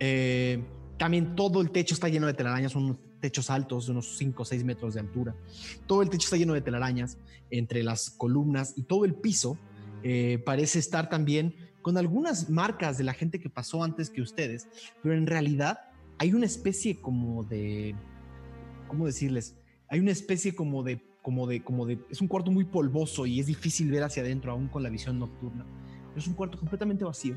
Eh, 0.00 0.64
también 0.96 1.36
todo 1.36 1.60
el 1.60 1.70
techo 1.70 1.94
está 1.94 2.08
lleno 2.08 2.26
de 2.26 2.34
telarañas, 2.34 2.72
son 2.72 3.00
techos 3.20 3.50
altos 3.50 3.86
de 3.86 3.92
unos 3.92 4.16
5 4.16 4.42
o 4.42 4.46
6 4.46 4.64
metros 4.64 4.94
de 4.94 5.00
altura. 5.00 5.34
Todo 5.86 6.02
el 6.02 6.10
techo 6.10 6.26
está 6.26 6.36
lleno 6.36 6.54
de 6.54 6.60
telarañas 6.60 7.18
entre 7.50 7.82
las 7.82 8.10
columnas 8.10 8.74
y 8.76 8.82
todo 8.82 9.04
el 9.04 9.14
piso 9.14 9.58
eh, 10.02 10.40
parece 10.44 10.78
estar 10.78 11.08
también 11.08 11.54
con 11.82 11.96
algunas 11.96 12.50
marcas 12.50 12.98
de 12.98 13.04
la 13.04 13.14
gente 13.14 13.40
que 13.40 13.48
pasó 13.48 13.82
antes 13.82 14.10
que 14.10 14.20
ustedes, 14.20 14.68
pero 15.02 15.14
en 15.14 15.26
realidad 15.26 15.78
hay 16.18 16.34
una 16.34 16.46
especie 16.46 17.00
como 17.00 17.44
de, 17.44 17.94
¿cómo 18.88 19.06
decirles? 19.06 19.56
Hay 19.88 20.00
una 20.00 20.10
especie 20.10 20.54
como 20.54 20.82
de, 20.82 21.00
como 21.22 21.46
de, 21.46 21.62
como 21.62 21.86
de, 21.86 21.98
es 22.10 22.20
un 22.20 22.28
cuarto 22.28 22.50
muy 22.50 22.64
polvoso 22.64 23.26
y 23.26 23.40
es 23.40 23.46
difícil 23.46 23.90
ver 23.90 24.02
hacia 24.02 24.22
adentro 24.22 24.52
aún 24.52 24.68
con 24.68 24.82
la 24.82 24.90
visión 24.90 25.18
nocturna. 25.18 25.64
Es 26.16 26.26
un 26.26 26.34
cuarto 26.34 26.58
completamente 26.58 27.04
vacío. 27.04 27.36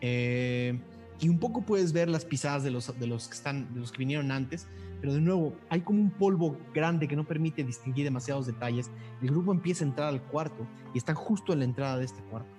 Eh, 0.00 0.78
y 1.20 1.28
un 1.28 1.38
poco 1.38 1.62
puedes 1.62 1.92
ver 1.92 2.08
las 2.08 2.24
pisadas 2.24 2.62
de 2.62 2.70
los, 2.70 2.98
de 2.98 3.06
los 3.06 3.28
que 3.28 3.34
están, 3.34 3.74
de 3.74 3.80
los 3.80 3.92
que 3.92 3.98
vinieron 3.98 4.30
antes, 4.30 4.66
pero 5.00 5.14
de 5.14 5.20
nuevo 5.20 5.54
hay 5.68 5.80
como 5.80 6.00
un 6.00 6.10
polvo 6.10 6.56
grande 6.74 7.08
que 7.08 7.16
no 7.16 7.24
permite 7.24 7.64
distinguir 7.64 8.04
demasiados 8.04 8.46
detalles. 8.46 8.90
El 9.22 9.30
grupo 9.30 9.52
empieza 9.52 9.84
a 9.84 9.88
entrar 9.88 10.08
al 10.08 10.22
cuarto 10.22 10.66
y 10.94 10.98
están 10.98 11.14
justo 11.14 11.52
en 11.52 11.60
la 11.60 11.64
entrada 11.64 11.98
de 11.98 12.04
este 12.04 12.22
cuarto. 12.22 12.50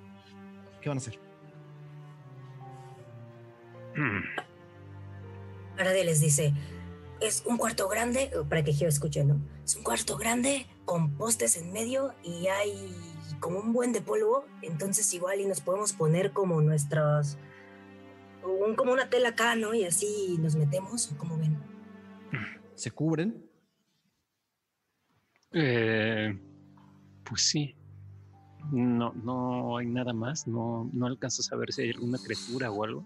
¿Qué 0.82 0.90
van 0.90 0.98
a 0.98 1.02
hacer? 1.02 1.20
Aradia 5.78 6.04
les 6.04 6.22
dice, 6.22 6.54
es 7.22 7.44
un 7.46 7.58
cuarto 7.58 7.88
grande, 7.88 8.32
para 8.48 8.64
que 8.64 8.74
yo 8.74 8.88
escuche, 8.88 9.24
¿no? 9.24 9.42
Es 9.64 9.76
un 9.76 9.84
cuarto 9.84 10.18
grande 10.18 10.68
con 10.86 11.12
postes 11.12 11.58
en 11.58 11.72
medio 11.72 12.14
y 12.24 12.48
hay 12.48 12.96
como 13.40 13.60
un 13.60 13.74
buen 13.74 13.92
de 13.94 14.02
polvo, 14.02 14.46
entonces 14.62 15.14
igual 15.14 15.40
y 15.40 15.46
nos 15.46 15.62
podemos 15.62 15.94
poner 15.94 16.32
como 16.32 16.62
nuestros 16.62 17.38
un, 18.44 18.76
como 18.76 18.94
una 18.94 19.10
tela 19.10 19.30
acá, 19.30 19.56
¿no? 19.56 19.74
Y 19.74 19.86
así 19.86 20.38
nos 20.40 20.56
metemos, 20.56 21.12
¿cómo 21.18 21.38
ven? 21.38 21.58
¿Se 22.80 22.92
cubren? 22.92 23.46
Eh, 25.52 26.40
pues 27.26 27.42
sí. 27.42 27.76
No, 28.72 29.12
no 29.22 29.76
hay 29.76 29.86
nada 29.86 30.14
más. 30.14 30.48
No, 30.48 30.90
no 30.94 31.08
alcanzas 31.08 31.52
a 31.52 31.58
ver 31.58 31.74
si 31.74 31.82
hay 31.82 31.90
alguna 31.90 32.18
criatura 32.20 32.72
o 32.72 32.86
algo. 32.86 33.06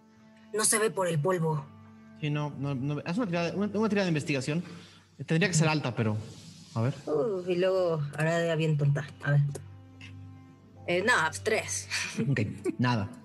No 0.54 0.64
se 0.64 0.78
ve 0.78 0.92
por 0.92 1.08
el 1.08 1.20
polvo. 1.20 1.66
Sí, 2.22 2.30
no, 2.30 2.52
no, 2.60 2.76
no 2.76 3.00
es 3.00 3.18
una 3.18 3.26
tirada, 3.26 3.56
una, 3.56 3.88
de 3.88 4.08
investigación. 4.08 4.64
Tendría 5.26 5.48
que 5.48 5.56
ser 5.56 5.68
alta, 5.68 5.96
pero. 5.96 6.18
A 6.76 6.82
ver. 6.84 6.94
y 7.48 7.56
luego 7.56 8.00
hará 8.16 8.56
bien 8.56 8.78
tonta. 8.78 9.08
A 9.24 9.32
ver. 9.32 9.42
Eh, 10.86 11.04
no, 11.04 11.14
pues 11.30 11.44
tres. 11.44 11.90
Ok, 12.30 12.42
nada. 12.78 13.10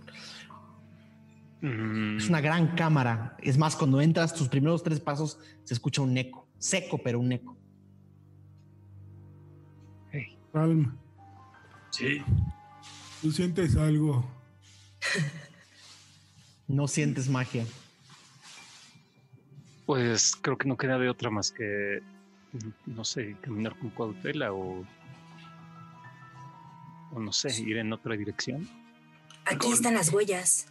Es 1.61 2.29
una 2.29 2.41
gran 2.41 2.77
cámara. 2.77 3.37
Es 3.43 3.59
más, 3.59 3.75
cuando 3.75 4.01
entras, 4.01 4.33
tus 4.33 4.49
primeros 4.49 4.83
tres 4.85 5.01
pasos 5.01 5.41
se 5.65 5.75
escucha 5.75 6.03
un 6.03 6.17
eco. 6.17 6.47
Seco, 6.59 6.99
pero 7.03 7.19
un 7.19 7.33
eco. 7.33 7.57
Hey. 10.13 10.39
Palma. 10.53 10.97
Sí. 11.91 12.23
¿Tú 13.21 13.33
sientes 13.33 13.77
algo? 13.77 14.25
no 16.69 16.87
sientes 16.87 17.29
magia. 17.29 17.67
Pues 19.85 20.37
creo 20.37 20.57
que 20.57 20.69
no 20.69 20.77
queda 20.77 20.99
de 20.99 21.09
otra 21.09 21.31
más 21.31 21.51
que, 21.51 22.03
no 22.87 23.05
sé, 23.05 23.37
caminar 23.41 23.77
con 23.79 23.91
cautela 23.91 24.53
o, 24.53 24.85
o 27.11 27.19
no 27.19 27.33
sé, 27.33 27.61
ir 27.63 27.79
en 27.79 27.93
otra 27.93 28.15
dirección. 28.17 28.69
Aquí 29.45 29.73
están 29.73 29.95
las 29.95 30.13
huellas 30.13 30.69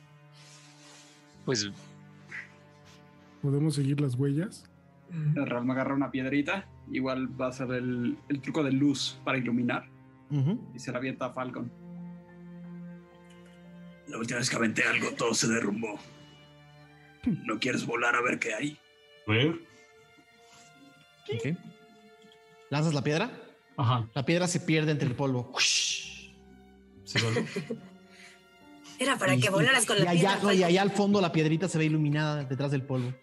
pues... 1.48 1.72
¿Podemos 3.41 3.76
seguir 3.76 4.02
las 4.02 4.15
huellas? 4.15 4.69
Ram 5.34 5.72
agarra 5.72 5.95
una 5.95 6.11
piedrita, 6.11 6.68
igual 6.91 7.40
va 7.40 7.48
a 7.48 7.53
ser 7.53 7.72
el, 7.72 8.18
truco 8.41 8.65
de 8.65 8.74
luz 8.74 9.18
para 9.24 9.38
iluminar. 9.38 9.88
Y 10.76 10.80
se 10.80 10.91
la 10.91 10.98
avienta 10.98 11.28
a 11.28 11.30
Falcon. 11.32 11.72
La 14.10 14.18
última 14.18 14.40
vez 14.40 14.49
que 14.49 14.57
aventé 14.57 14.84
algo, 14.84 15.11
todo 15.11 15.34
se 15.34 15.48
derrumbó. 15.48 15.98
¿No 17.45 17.57
quieres 17.60 17.86
volar 17.86 18.18
a 18.18 18.22
ver 18.22 18.40
qué 18.40 18.53
hay? 18.53 18.78
A 19.26 19.32
ver. 19.32 19.61
¿Lanzas 22.69 22.94
la 22.94 23.03
piedra? 23.06 23.32
Ajá. 23.78 24.10
La 24.14 24.26
piedra 24.26 24.48
se 24.48 24.60
pierde 24.60 24.91
entre 24.91 25.07
el 25.07 25.15
polvo. 25.15 25.53
¿Se 27.06 27.19
era 28.99 29.18
para 29.18 29.38
que 29.38 29.49
volaras 29.49 29.86
con 29.86 29.98
la 29.99 30.11
piedra. 30.11 30.53
y 30.53 30.64
allá 30.64 30.82
al 30.82 30.91
fondo 30.91 31.22
la 31.22 31.32
piedrita 31.32 31.68
se 31.68 31.78
ve 31.78 31.86
iluminada 31.86 32.44
detrás 32.44 32.72
del 32.72 32.84
polvo. 32.84 33.14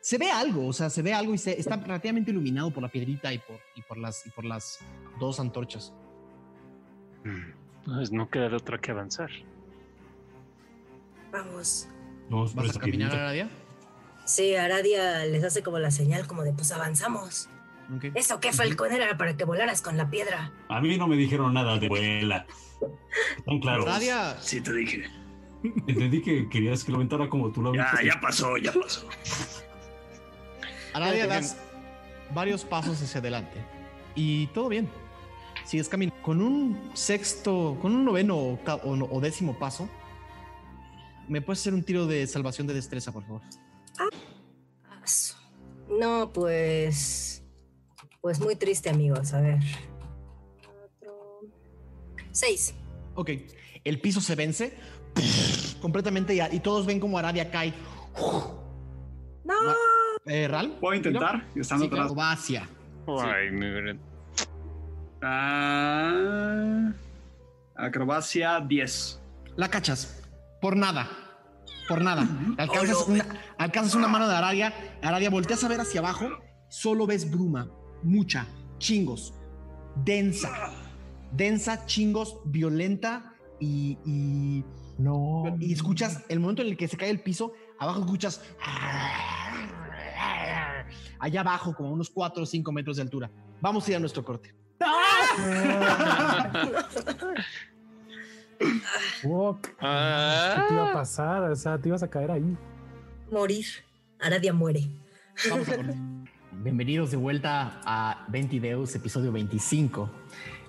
Se 0.00 0.16
ve 0.16 0.30
algo, 0.30 0.66
o 0.66 0.72
sea, 0.72 0.90
se 0.90 1.02
ve 1.02 1.12
algo 1.12 1.34
y 1.34 1.38
se, 1.38 1.58
está 1.58 1.76
relativamente 1.76 2.30
iluminado 2.30 2.70
por 2.70 2.82
la 2.82 2.88
piedrita 2.88 3.32
y 3.32 3.38
por, 3.38 3.60
y 3.74 3.82
por, 3.82 3.98
las, 3.98 4.26
y 4.26 4.30
por 4.30 4.44
las 4.44 4.78
dos 5.18 5.40
antorchas. 5.40 5.92
Pues 7.84 8.12
no 8.12 8.30
queda 8.30 8.48
de 8.48 8.56
otra 8.56 8.78
que 8.78 8.90
avanzar. 8.90 9.30
Vamos. 11.32 11.88
¿Vas 12.30 12.76
a 12.76 12.80
caminar 12.80 13.12
a 13.12 13.20
Aradia? 13.22 13.48
Sí, 14.24 14.54
Aradia 14.54 15.24
les 15.24 15.42
hace 15.42 15.62
como 15.62 15.78
la 15.78 15.90
señal, 15.90 16.26
como 16.26 16.42
de 16.42 16.52
pues 16.52 16.70
avanzamos. 16.72 17.48
Eso 18.14 18.38
qué 18.40 18.52
Falcon 18.52 18.92
era 18.92 19.16
para 19.16 19.36
que 19.36 19.44
volaras 19.44 19.80
con 19.80 19.96
la 19.96 20.10
piedra. 20.10 20.52
A 20.68 20.80
mí 20.80 20.96
no 20.98 21.06
me 21.06 21.16
dijeron 21.16 21.54
nada 21.54 21.78
de 21.78 21.88
vuela. 21.88 22.46
Tan 23.46 23.58
claro. 23.60 23.86
Sí, 24.40 24.60
te 24.60 24.72
dije. 24.72 25.04
Entendí 25.86 26.22
que 26.22 26.48
querías 26.48 26.84
que 26.84 26.92
lo 26.92 26.98
aventara 26.98 27.28
como 27.28 27.50
tú 27.50 27.62
lo 27.62 27.74
Ya, 27.74 27.92
ya 28.04 28.20
pasó, 28.20 28.56
ya 28.58 28.72
pasó. 28.72 29.08
Aradia 30.94 31.26
das 31.26 31.56
varios 32.34 32.64
pasos 32.64 33.00
hacia 33.02 33.20
adelante. 33.20 33.56
Y 34.14 34.46
todo 34.48 34.68
bien. 34.68 34.88
Sigues 35.64 35.88
caminando. 35.88 36.20
Con 36.22 36.40
un 36.40 36.90
sexto, 36.94 37.78
con 37.80 37.94
un 37.94 38.04
noveno 38.04 38.58
o, 38.84 39.20
décimo 39.20 39.58
paso, 39.58 39.88
¿me 41.26 41.40
puedes 41.40 41.60
hacer 41.60 41.74
un 41.74 41.82
tiro 41.82 42.06
de 42.06 42.26
salvación 42.26 42.66
de 42.66 42.74
destreza, 42.74 43.12
por 43.12 43.24
favor? 43.24 43.42
No, 45.88 46.30
pues. 46.32 47.27
Pues 48.20 48.40
muy 48.40 48.56
triste, 48.56 48.90
amigos. 48.90 49.32
A 49.34 49.40
ver. 49.40 49.58
Seis. 52.32 52.74
Ok. 53.14 53.30
El 53.84 54.00
piso 54.00 54.20
se 54.20 54.34
vence 54.34 54.74
completamente 55.80 56.34
y, 56.34 56.40
y 56.40 56.60
todos 56.60 56.86
ven 56.86 57.00
como 57.00 57.18
Arabia 57.18 57.50
cae. 57.50 57.72
No. 59.44 59.54
Eh, 60.26 60.46
¿Ral? 60.46 60.76
Puedo 60.80 60.94
intentar, 60.94 61.46
estando 61.54 61.86
sí, 61.86 61.90
Acrobacia. 61.94 62.68
Ay, 63.06 63.50
mi 63.50 63.66
ah, 65.22 66.92
acrobacia 67.74 68.60
10. 68.60 69.20
La 69.56 69.70
cachas. 69.70 70.22
Por 70.60 70.76
nada. 70.76 71.08
Por 71.88 72.02
nada. 72.02 72.28
Alcanzas, 72.58 73.08
una, 73.08 73.24
alcanzas 73.56 73.94
una 73.94 74.08
mano 74.08 74.28
de 74.28 74.36
Arabia. 74.36 74.74
Arabia, 75.02 75.30
volteas 75.30 75.64
a 75.64 75.68
ver 75.68 75.80
hacia 75.80 76.00
abajo. 76.00 76.28
Solo 76.68 77.06
ves 77.06 77.30
bruma. 77.30 77.70
Mucha. 78.02 78.46
Chingos. 78.78 79.34
Densa 80.04 80.72
densa, 81.32 81.86
chingos, 81.86 82.38
violenta 82.44 83.34
y, 83.60 84.64
no. 84.98 85.56
Y 85.60 85.72
escuchas 85.72 86.24
el 86.28 86.40
momento 86.40 86.62
en 86.62 86.68
el 86.68 86.76
que 86.76 86.88
se 86.88 86.96
cae 86.96 87.10
el 87.10 87.20
piso, 87.20 87.52
abajo 87.78 88.00
escuchas 88.00 88.42
allá 91.18 91.40
abajo, 91.40 91.74
como 91.74 91.92
unos 91.92 92.10
4 92.10 92.42
o 92.42 92.46
5 92.46 92.72
metros 92.72 92.96
de 92.96 93.02
altura. 93.02 93.30
Vamos 93.60 93.86
a 93.86 93.90
ir 93.90 93.96
a 93.96 94.00
nuestro 94.00 94.24
corte. 94.24 94.54
¿Qué 98.58 99.24
te 100.68 100.74
iba 100.74 100.90
a 100.90 100.92
pasar? 100.92 101.50
O 101.50 101.56
sea, 101.56 101.78
te 101.78 101.88
ibas 101.88 102.02
a 102.02 102.08
caer 102.08 102.30
ahí. 102.30 102.56
Morir. 103.30 103.66
Aradia 104.20 104.52
muere. 104.52 104.88
Vamos 105.50 105.68
a 105.68 105.76
corte. 105.76 105.96
Bienvenidos 106.60 107.12
de 107.12 107.16
vuelta 107.16 107.80
a 107.84 108.24
20 108.26 108.58
Deus, 108.58 108.92
episodio 108.96 109.30
25. 109.30 110.10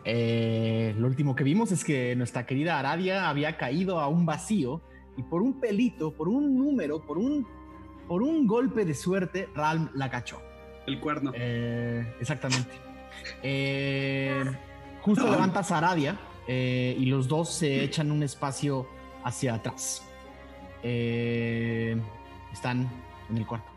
Eh, 0.05 0.93
lo 0.99 1.07
último 1.07 1.35
que 1.35 1.43
vimos 1.43 1.71
es 1.71 1.83
que 1.83 2.15
nuestra 2.15 2.45
querida 2.45 2.77
Aradia 2.77 3.27
había 3.27 3.57
caído 3.57 3.99
a 3.99 4.07
un 4.07 4.23
vacío 4.23 4.83
y 5.17 5.23
por 5.23 5.41
un 5.41 5.59
pelito, 5.59 6.13
por 6.13 6.29
un 6.29 6.59
número, 6.59 7.01
por 7.01 7.17
un, 7.17 7.47
por 8.07 8.21
un 8.21 8.45
golpe 8.45 8.85
de 8.85 8.93
suerte, 8.93 9.49
Ralm 9.55 9.89
la 9.95 10.11
cachó. 10.11 10.39
El 10.85 10.99
cuerno. 10.99 11.31
Eh, 11.33 12.05
exactamente. 12.21 12.69
Eh, 13.41 14.43
justo 15.01 15.27
levantas 15.27 15.71
a 15.71 15.79
Aradia 15.79 16.19
y 16.47 17.03
los 17.07 17.27
dos 17.27 17.51
se 17.51 17.83
echan 17.83 18.11
un 18.11 18.21
espacio 18.21 18.85
hacia 19.23 19.55
atrás. 19.55 20.07
están 20.83 22.87
en 23.31 23.37
el 23.37 23.47
cuarto. 23.47 23.68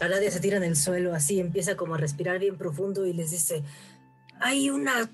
Aradia 0.00 0.30
se 0.30 0.40
tira 0.40 0.56
en 0.56 0.64
el 0.64 0.76
suelo, 0.76 1.14
así 1.14 1.40
empieza 1.40 1.76
como 1.76 1.94
a 1.94 1.98
respirar 1.98 2.38
bien 2.38 2.56
profundo 2.56 3.06
y 3.06 3.12
les 3.12 3.30
dice, 3.30 3.62
hay 4.40 4.70
una 4.70 5.10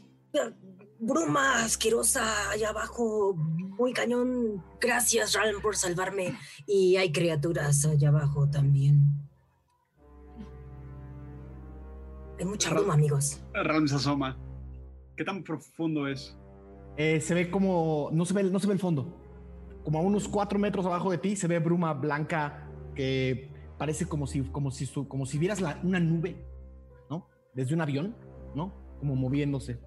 bruma 0.99 1.65
asquerosa 1.65 2.51
allá 2.51 2.71
abajo, 2.71 3.35
muy 3.35 3.93
cañón. 3.93 4.63
Gracias, 4.81 5.35
Ralm, 5.35 5.61
por 5.61 5.77
salvarme. 5.77 6.37
Y 6.67 6.97
hay 6.97 7.11
criaturas 7.13 7.85
allá 7.87 8.09
abajo 8.09 8.49
también. 8.49 9.03
Hay 12.39 12.45
mucha 12.45 12.71
bruma, 12.71 12.95
amigos. 12.95 13.41
Ram 13.53 13.87
se 13.87 13.97
asoma. 13.97 14.39
¿Qué 15.17 15.25
tan 15.25 15.43
profundo 15.43 16.07
es? 16.07 16.37
Eh, 16.97 17.21
se 17.21 17.35
ve 17.35 17.51
como. 17.51 18.09
No 18.13 18.25
se 18.25 18.35
ve, 18.35 18.45
no 18.45 18.59
se 18.59 18.67
ve 18.67 18.75
el 18.75 18.79
fondo. 18.79 19.17
Como 19.85 19.99
a 19.99 20.03
unos 20.03 20.29
cuatro 20.29 20.59
metros 20.59 20.87
abajo 20.87 21.11
de 21.11 21.19
ti 21.19 21.37
se 21.37 21.49
ve 21.49 21.59
bruma 21.59 21.93
blanca 21.95 22.67
que 22.95 23.50
parece 23.81 24.07
como 24.07 24.29
si, 24.29 24.43
como 24.43 24.71
si, 24.71 24.87
como 24.87 25.25
si 25.27 25.39
vieras 25.39 25.61
una 25.83 25.99
nube, 25.99 26.37
¿no? 27.09 27.27
Desde 27.55 27.75
un 27.75 27.81
avión, 27.81 28.15
¿no? 28.55 28.73
Como 29.01 29.17
moviéndose. 29.17 29.81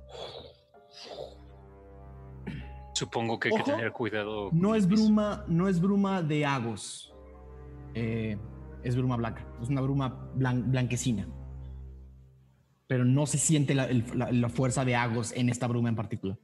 Supongo 2.94 3.40
que 3.40 3.50
hay 3.50 3.56
que 3.56 3.64
tener 3.64 3.92
cuidado. 3.94 4.50
No 4.52 4.74
es 4.76 4.88
bruma, 4.88 5.46
no 5.48 5.70
es 5.70 5.80
bruma 5.80 6.22
de 6.24 6.46
agos. 6.46 7.14
Eh, 7.94 8.38
es 8.84 8.96
bruma 8.98 9.16
blanca. 9.16 9.46
Es 9.62 9.70
una 9.70 9.82
bruma 9.82 10.28
blanquecina 10.36 11.28
pero 12.94 13.06
no 13.06 13.26
se 13.26 13.40
siente 13.40 13.74
la, 13.74 14.50
fuerza 14.50 14.86
de 14.86 14.96
Agos 14.96 15.32
en 15.36 15.50
esta 15.50 15.66
bruma 15.66 15.90
en 15.90 15.96
particular. 15.96 16.38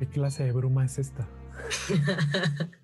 ¿Qué 0.00 0.08
clase 0.08 0.42
de 0.42 0.50
bruma 0.50 0.84
es 0.84 0.98
esta? 0.98 1.28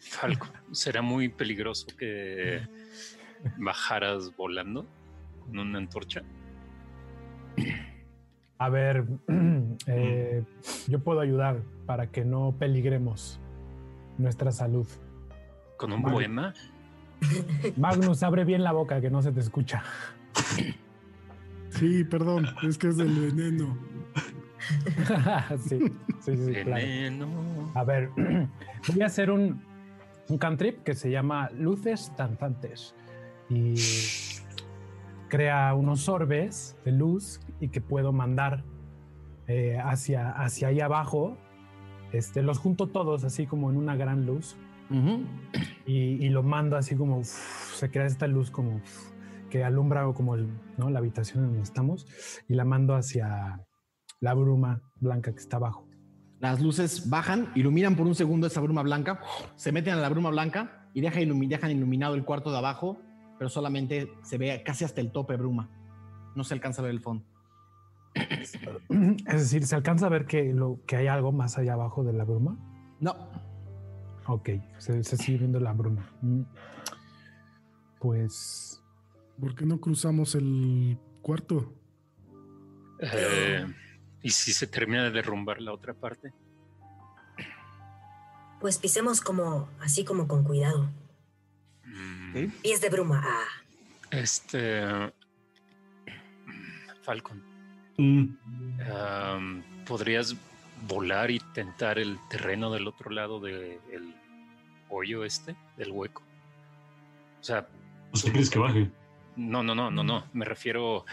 Falco, 0.00 0.48
¿será 0.72 1.02
muy 1.02 1.28
peligroso 1.28 1.86
que 1.96 2.60
bajaras 3.58 4.34
volando 4.36 4.86
con 5.46 5.58
una 5.58 5.78
antorcha? 5.78 6.22
A 8.58 8.68
ver, 8.68 9.04
eh, 9.86 10.44
yo 10.88 10.98
puedo 11.00 11.20
ayudar 11.20 11.62
para 11.86 12.08
que 12.08 12.24
no 12.24 12.54
peligremos 12.58 13.40
nuestra 14.18 14.52
salud. 14.52 14.86
¿Con 15.76 15.92
un 15.92 16.02
poema? 16.02 16.52
Magnus, 17.76 18.22
abre 18.22 18.44
bien 18.44 18.62
la 18.62 18.72
boca 18.72 19.00
que 19.00 19.10
no 19.10 19.22
se 19.22 19.32
te 19.32 19.40
escucha. 19.40 19.82
Sí, 21.70 22.04
perdón, 22.04 22.46
es 22.62 22.76
que 22.76 22.88
es 22.88 22.96
del 22.96 23.32
veneno. 23.32 23.78
sí, 25.68 25.92
sí, 26.20 26.36
sí, 26.36 26.52
veneno. 26.52 27.26
A 27.74 27.84
ver, 27.84 28.10
voy 28.88 29.02
a 29.02 29.06
hacer 29.06 29.30
un, 29.30 29.62
un 30.28 30.38
cantrip 30.38 30.82
que 30.82 30.94
se 30.94 31.10
llama 31.10 31.50
Luces 31.50 32.12
Danzantes 32.16 32.94
y 33.48 33.74
crea 35.28 35.74
unos 35.74 36.08
orbes 36.08 36.76
de 36.84 36.92
luz 36.92 37.40
y 37.60 37.68
que 37.68 37.80
puedo 37.80 38.12
mandar 38.12 38.64
eh, 39.48 39.78
hacia, 39.82 40.30
hacia 40.30 40.68
ahí 40.68 40.80
abajo. 40.80 41.36
Este, 42.12 42.42
los 42.42 42.58
junto 42.58 42.88
todos 42.88 43.24
así 43.24 43.46
como 43.46 43.70
en 43.70 43.76
una 43.76 43.96
gran 43.96 44.26
luz 44.26 44.56
y, 45.86 46.28
lo 46.30 46.42
mando 46.42 46.76
así 46.76 46.96
como 46.96 47.22
se 47.22 47.90
crea 47.90 48.06
esta 48.06 48.26
luz 48.26 48.50
como 48.50 48.80
que 49.48 49.62
alumbra 49.62 50.04
como 50.12 50.34
el, 50.34 50.48
¿no? 50.76 50.90
la 50.90 50.98
habitación 50.98 51.44
en 51.44 51.50
donde 51.50 51.62
estamos 51.62 52.06
y 52.48 52.54
la 52.54 52.64
mando 52.64 52.96
hacia 52.96 53.64
la 54.20 54.34
bruma 54.34 54.82
blanca 54.96 55.32
que 55.32 55.38
está 55.38 55.56
abajo. 55.56 55.89
Las 56.40 56.60
luces 56.60 57.10
bajan, 57.10 57.52
iluminan 57.54 57.96
por 57.96 58.06
un 58.06 58.14
segundo 58.14 58.46
esa 58.46 58.60
bruma 58.60 58.82
blanca, 58.82 59.20
se 59.56 59.72
meten 59.72 59.94
a 59.94 59.96
la 59.96 60.08
bruma 60.08 60.30
blanca 60.30 60.88
y 60.94 61.02
dejan, 61.02 61.38
dejan 61.48 61.70
iluminado 61.70 62.14
el 62.14 62.24
cuarto 62.24 62.50
de 62.50 62.58
abajo, 62.58 62.98
pero 63.38 63.50
solamente 63.50 64.10
se 64.22 64.38
ve 64.38 64.62
casi 64.64 64.84
hasta 64.84 65.00
el 65.00 65.12
tope 65.12 65.36
bruma. 65.36 65.68
No 66.34 66.44
se 66.44 66.54
alcanza 66.54 66.80
a 66.80 66.84
ver 66.84 66.92
el 66.92 67.00
fondo. 67.00 67.24
Es 68.14 69.24
decir, 69.26 69.66
¿se 69.66 69.76
alcanza 69.76 70.06
a 70.06 70.08
ver 70.08 70.26
que, 70.26 70.52
lo, 70.52 70.80
que 70.86 70.96
hay 70.96 71.06
algo 71.06 71.30
más 71.30 71.58
allá 71.58 71.74
abajo 71.74 72.04
de 72.04 72.12
la 72.12 72.24
bruma? 72.24 72.56
No. 72.98 73.14
Ok, 74.26 74.50
se, 74.78 75.02
sigue 75.04 75.38
viendo 75.38 75.60
la 75.60 75.72
bruma. 75.72 76.10
Mm. 76.22 76.42
Pues. 77.98 78.82
¿Por 79.38 79.54
qué 79.54 79.64
no 79.64 79.80
cruzamos 79.80 80.34
el 80.34 80.98
cuarto? 81.22 81.74
Eh, 83.00 83.64
¿Y 84.22 84.30
si 84.30 84.52
se 84.52 84.66
termina 84.66 85.04
de 85.04 85.10
derrumbar 85.10 85.60
la 85.60 85.72
otra 85.72 85.94
parte? 85.94 86.32
Pues 88.60 88.78
pisemos 88.78 89.20
como, 89.20 89.68
así 89.80 90.04
como 90.04 90.28
con 90.28 90.44
cuidado. 90.44 90.90
Mm. 91.84 92.48
Pies 92.62 92.80
de 92.80 92.90
bruma. 92.90 93.22
Ah. 93.24 93.44
Este. 94.10 94.82
Falcon. 97.02 97.42
Mm. 97.96 98.26
¿Podrías 99.86 100.36
volar 100.86 101.30
y 101.30 101.40
tentar 101.54 101.98
el 101.98 102.18
terreno 102.28 102.70
del 102.72 102.86
otro 102.86 103.10
lado 103.10 103.40
del 103.40 104.14
hoyo 104.88 105.24
este, 105.24 105.54
del 105.76 105.90
hueco. 105.92 106.22
O 107.40 107.44
sea... 107.44 107.66
¿Usted 108.12 108.32
crees 108.32 108.50
que 108.50 108.58
baje? 108.58 108.90
No, 109.36 109.62
no, 109.62 109.74
no, 109.74 109.90
no, 109.90 110.02
no. 110.02 110.24
Me 110.32 110.44
refiero... 110.44 111.04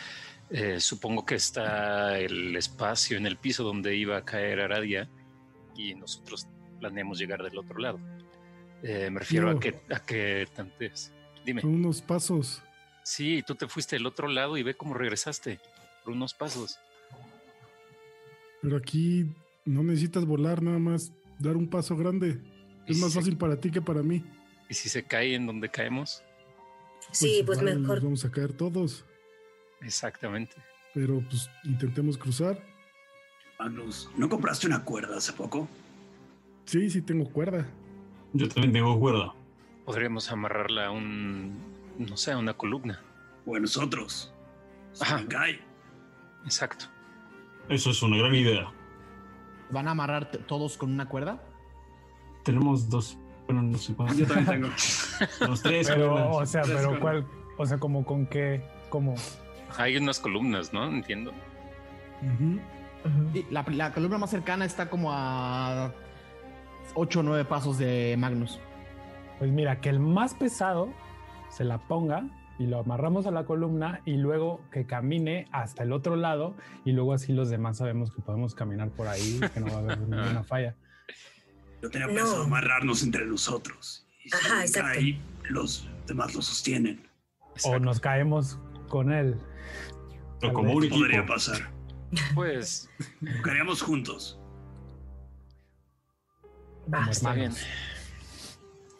Eh, 0.50 0.80
supongo 0.80 1.26
que 1.26 1.36
está 1.36 2.18
el 2.20 2.56
espacio 2.56 3.18
en 3.18 3.26
el 3.26 3.38
piso 3.38 3.64
donde 3.64 3.96
iba 3.96 4.18
a 4.18 4.24
caer 4.24 4.62
Aradia 4.62 5.10
y 5.76 5.94
nosotros 5.96 6.48
planeamos 6.80 7.20
llegar 7.20 7.44
del 7.44 7.58
otro 7.58 7.80
lado. 7.80 8.00
Eh, 8.84 9.10
me 9.10 9.20
refiero 9.20 9.50
a 9.50 9.60
que 9.60 9.80
a 9.90 10.00
que 10.00 10.48
tantes. 10.56 11.12
Dime. 11.46 11.62
Son 11.62 11.74
unos 11.74 12.02
pasos. 12.02 12.62
Sí, 13.04 13.44
tú 13.46 13.56
te 13.56 13.68
fuiste 13.68 13.96
del 13.96 14.06
otro 14.06 14.28
lado 14.28 14.58
y 14.58 14.64
ve 14.64 14.76
cómo 14.76 14.94
regresaste 14.94 15.60
por 16.04 16.14
unos 16.14 16.34
pasos. 16.34 16.80
Pero 18.62 18.78
aquí 18.78 19.34
no 19.66 19.84
necesitas 19.84 20.26
volar, 20.26 20.62
nada 20.62 20.80
más 20.80 21.12
dar 21.40 21.58
un 21.58 21.70
paso 21.70 21.96
grande. 21.96 22.42
Es 22.86 22.98
más 22.98 23.14
fácil 23.14 23.38
para 23.38 23.60
ti 23.60 23.72
que 23.72 23.82
para 23.82 24.02
mí. 24.02 24.24
¿Y 24.70 24.74
si 24.74 24.90
se 24.90 25.04
cae 25.04 25.36
en 25.36 25.46
donde 25.46 25.70
caemos? 25.70 26.24
Sí, 27.12 27.44
pues, 27.46 27.60
pues 27.60 27.76
mejor. 27.76 28.02
vamos 28.02 28.26
a 28.26 28.32
caer 28.32 28.54
todos. 28.54 29.06
Exactamente. 29.82 30.56
Pero 30.94 31.22
pues 31.30 31.50
intentemos 31.64 32.18
cruzar. 32.18 32.62
Magnus, 33.60 34.10
¿no 34.16 34.30
compraste 34.30 34.68
una 34.68 34.84
cuerda 34.84 35.18
hace 35.18 35.34
poco? 35.34 35.68
Sí, 36.66 36.90
sí 36.90 37.02
tengo 37.02 37.30
cuerda. 37.32 37.66
Yo 38.34 38.48
también 38.50 38.74
tengo 38.74 39.00
cuerda. 39.00 39.34
Podríamos 39.86 40.32
amarrarla 40.32 40.88
a 40.88 40.92
un, 40.92 41.56
no 41.98 42.18
sé, 42.18 42.32
a 42.32 42.38
una 42.38 42.54
columna. 42.54 43.02
O 43.46 43.56
a 43.56 43.60
nosotros. 43.60 44.34
Ajá. 45.00 45.26
Cae. 45.28 45.60
Exacto. 46.44 46.86
Eso 47.70 47.92
es 47.92 48.02
una 48.02 48.18
gran 48.18 48.36
idea. 48.36 48.72
¿Van 49.72 49.88
a 49.88 49.92
amarrar 49.92 50.32
todos 50.32 50.78
con 50.78 50.92
una 50.92 51.08
cuerda? 51.08 51.42
Tenemos 52.44 52.90
dos. 52.90 53.18
Bueno, 53.46 53.62
no 53.62 53.78
sé 53.78 53.96
Yo 54.16 54.26
también 54.26 54.46
tengo. 54.46 54.68
Los 55.48 55.62
tres. 55.62 55.88
Pero, 55.88 56.32
o 56.32 56.46
sea, 56.46 56.64
pero 56.64 57.00
¿cuál? 57.00 57.26
O 57.58 57.66
sea, 57.66 57.78
como 57.80 58.06
con 58.06 58.28
qué, 58.28 58.62
como. 58.90 59.16
Hay 59.78 59.98
unas 59.98 60.20
columnas, 60.20 60.74
¿no? 60.74 60.86
Entiendo. 60.88 61.34
la, 63.52 63.94
columna 63.94 64.18
más 64.18 64.30
cercana 64.30 64.66
está 64.66 64.90
como 64.90 65.12
a 65.12 65.94
8 66.96 67.20
o 67.20 67.24
9 67.24 67.46
pasos 67.46 67.78
de 67.78 68.16
Magnus. 68.18 68.60
Pues 69.40 69.52
mira, 69.52 69.80
que 69.82 69.90
el 69.90 70.00
más 70.00 70.34
pesado 70.34 70.90
se 71.50 71.64
la 71.64 71.78
ponga 71.78 72.24
y 72.60 72.66
lo 72.66 72.80
amarramos 72.80 73.28
a 73.28 73.32
la 73.32 73.46
columna 73.46 74.02
y 74.06 74.18
luego 74.18 74.62
que 74.72 74.86
camine 74.86 75.48
hasta 75.52 75.84
el 75.84 75.92
otro 75.92 76.16
lado 76.16 76.56
y 76.86 76.92
luego 76.92 77.14
así 77.14 77.34
los 77.34 77.50
demás 77.50 77.78
sabemos 77.78 78.12
que 78.12 78.22
podemos 78.22 78.56
caminar 78.56 78.90
por 78.90 79.08
ahí, 79.08 79.40
que 79.54 79.60
no 79.60 79.68
va 79.68 79.74
a 79.74 79.80
haber 79.80 80.00
ninguna 80.08 80.44
falla. 80.44 80.76
Yo 81.82 81.90
tenía 81.90 82.08
pensado 82.08 82.44
amarrarnos 82.44 83.04
entre 83.04 83.26
nosotros. 83.26 84.08
Y 84.24 84.34
Ajá, 84.34 84.62
exacto. 84.62 85.00
Ahí 85.00 85.22
los 85.50 85.88
demás 86.08 86.34
lo 86.34 86.42
sostienen. 86.42 87.08
O 87.64 87.80
nos 87.80 88.00
caemos 88.00 88.60
con 88.88 89.12
él. 89.12 89.40
O 90.44 90.54
como 90.54 90.74
un 90.74 90.84
equipo. 90.84 91.00
Podría 91.00 91.26
pasar. 91.26 91.76
Pues. 92.34 92.90
Caeríamos 93.44 93.82
juntos. 93.82 94.40
Va, 96.92 97.06
está 97.12 97.34
bien. 97.34 97.52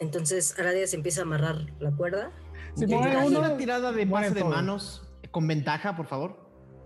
Entonces, 0.02 0.60
Aradia 0.60 0.86
se 0.88 0.98
empieza 0.98 1.22
a 1.22 1.24
amarrar 1.24 1.72
la 1.80 1.92
cuerda 1.92 2.34
si 2.78 2.86
una 2.94 3.58
tirada 3.58 3.92
de 3.92 4.06
pase 4.06 4.32
de 4.32 4.44
manos 4.44 5.04
con 5.32 5.48
ventaja, 5.48 5.96
por 5.96 6.06
favor. 6.06 6.38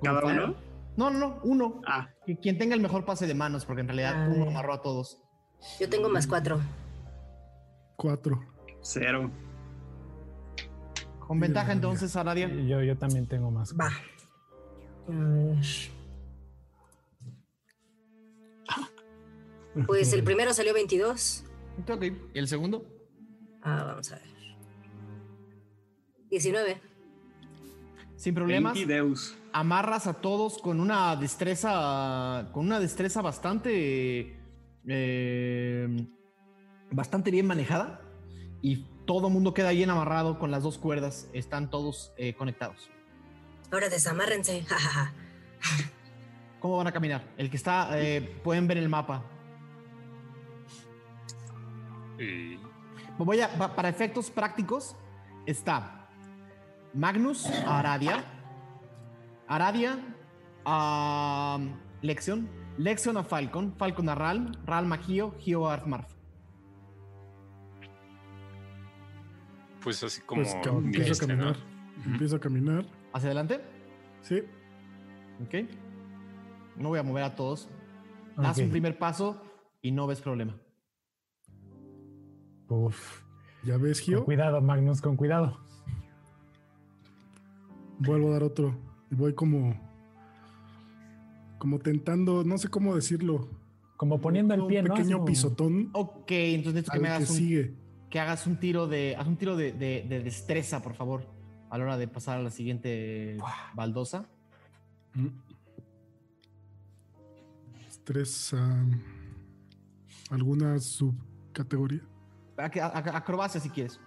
¿Cada 0.02 0.24
uno? 0.24 0.56
No, 0.96 1.10
no, 1.10 1.20
no, 1.20 1.40
uno. 1.44 1.82
Ah. 1.86 2.10
Quien 2.42 2.58
tenga 2.58 2.76
el 2.76 2.82
mejor 2.82 3.06
pase 3.06 3.28
de 3.28 3.34
manos, 3.34 3.66
porque 3.66 3.82
en 3.82 3.88
realidad 3.88 4.30
uno 4.30 4.50
amarró 4.50 4.74
a 4.74 4.82
todos. 4.82 5.22
Yo 5.80 5.90
tengo 5.90 6.10
más 6.10 6.28
cuatro. 6.28 6.60
Cuatro. 7.98 8.42
Cero. 8.82 9.30
Con 11.20 11.40
ventaja 11.40 11.74
entonces, 11.74 12.16
Aradia. 12.16 12.48
Yo, 12.48 12.82
yo 12.82 12.98
también 12.98 13.28
tengo 13.28 13.52
más. 13.52 13.76
Va. 13.78 13.90
Pues 19.88 20.12
el 20.14 20.24
primero 20.24 20.54
salió 20.54 20.74
22. 20.74 21.46
Ok. 21.90 22.04
¿Y 22.34 22.40
el 22.40 22.48
segundo? 22.48 22.86
Ah, 23.62 23.84
vamos 23.88 24.12
a 24.12 24.16
ver. 24.16 24.26
19. 26.30 26.82
Sin 28.16 28.36
problemas. 28.36 28.78
Amarras 29.54 30.08
a 30.08 30.14
todos 30.14 30.58
con 30.58 30.80
una 30.80 31.16
destreza. 31.16 32.50
Con 32.54 32.66
una 32.66 32.80
destreza 32.80 33.22
bastante. 33.22 34.38
Eh, 34.88 36.08
bastante 36.92 37.32
bien 37.32 37.48
manejada. 37.48 38.02
Y 38.62 38.88
Todo 39.06 39.28
el 39.28 39.34
mundo 39.34 39.54
queda 39.54 39.72
bien 39.72 39.90
amarrado 39.90 40.38
con 40.38 40.52
las 40.52 40.64
dos 40.64 40.78
cuerdas. 40.78 41.30
Están 41.34 41.70
todos 41.70 42.14
eh, 42.18 42.36
conectados. 42.36 42.90
Ahora 43.72 43.90
desamárrense. 43.90 44.66
¿Cómo 46.60 46.78
van 46.78 46.88
a 46.88 46.92
caminar? 46.92 47.24
El 47.38 47.50
que 47.50 47.58
está, 47.58 47.90
eh, 48.00 48.22
pueden 48.44 48.68
ver 48.68 48.78
el 48.78 48.90
mapa. 48.90 49.24
Voy 53.18 53.42
a, 53.42 53.50
para 53.76 53.90
efectos 53.90 54.30
prácticos, 54.30 54.96
está 55.46 56.08
Magnus 56.94 57.48
a 57.48 57.80
Aradia, 57.80 58.24
Aradia 59.48 59.98
a 60.66 61.60
Lexion, 62.02 62.48
Lexion 62.78 63.18
a 63.18 63.24
Falcon, 63.24 63.74
Falcon 63.78 64.10
a 64.10 64.16
Ral, 64.16 64.60
Ral 64.66 64.92
a 64.92 64.98
Gio, 64.98 65.36
Gio 65.40 65.68
a 65.68 65.74
Arthmarf. 65.74 66.14
Pues 69.82 70.04
así 70.04 70.22
como. 70.22 70.44
Pues, 70.44 70.54
empiezo 70.54 71.14
a 71.14 71.28
caminar. 71.28 71.56
Empiezo 72.06 72.36
a 72.36 72.40
caminar. 72.40 73.01
¿Hacia 73.14 73.28
adelante? 73.28 73.62
Sí. 74.22 74.42
Ok. 75.44 75.70
No 76.78 76.90
voy 76.90 77.00
a 77.00 77.04
mover 77.04 77.24
a 77.24 77.36
todos. 77.36 77.70
Das 78.38 78.58
un 78.58 78.70
primer 78.70 78.98
paso 78.98 79.42
y 79.82 79.92
no 79.92 80.08
ves 80.08 80.22
problema. 80.22 80.56
Uf. 82.70 83.24
¿Ya 83.64 83.78
ves, 83.78 84.00
Gio? 84.00 84.20
Con 84.20 84.26
cuidado, 84.26 84.62
Magnus, 84.62 85.02
con 85.02 85.16
cuidado. 85.16 85.60
Vuelvo 88.00 88.30
a 88.30 88.32
dar 88.34 88.44
otro. 88.44 88.76
Y 89.12 89.16
voy 89.16 89.34
como. 89.34 89.80
Como 91.60 91.78
tentando, 91.80 92.44
no 92.44 92.58
sé 92.58 92.70
cómo 92.70 92.96
decirlo. 92.96 93.48
Como 93.98 94.20
poniendo 94.20 94.56
el 94.56 94.66
pie, 94.66 94.82
un 94.82 94.88
pequeño 94.88 95.26
pisotón. 95.26 95.90
Ok, 95.94 96.32
entonces 96.32 96.90
que 96.90 97.00
me 97.00 97.10
hagas 97.10 97.30
un, 97.30 97.36
sigue. 97.36 97.76
que 98.10 98.20
hagas 98.20 98.48
un 98.48 98.60
tiro 98.60 98.88
de. 98.88 99.16
Haz 99.16 99.28
un 99.28 99.38
tiro 99.38 99.56
de, 99.56 99.72
destreza, 100.24 100.82
por 100.82 100.96
favor. 100.96 101.28
A 101.72 101.78
la 101.78 101.86
hora 101.86 101.98
de 101.98 102.08
pasar 102.08 102.38
a 102.38 102.44
la 102.44 102.52
siguiente 102.52 103.38
baldosa. 103.74 104.30
Mm. 105.16 105.30
Destreza. 107.80 108.86
¿Alguna 110.30 110.78
subcategoría? 110.80 112.02
acrobacia 112.58 113.60
si 113.60 113.70
quieres. 113.70 114.00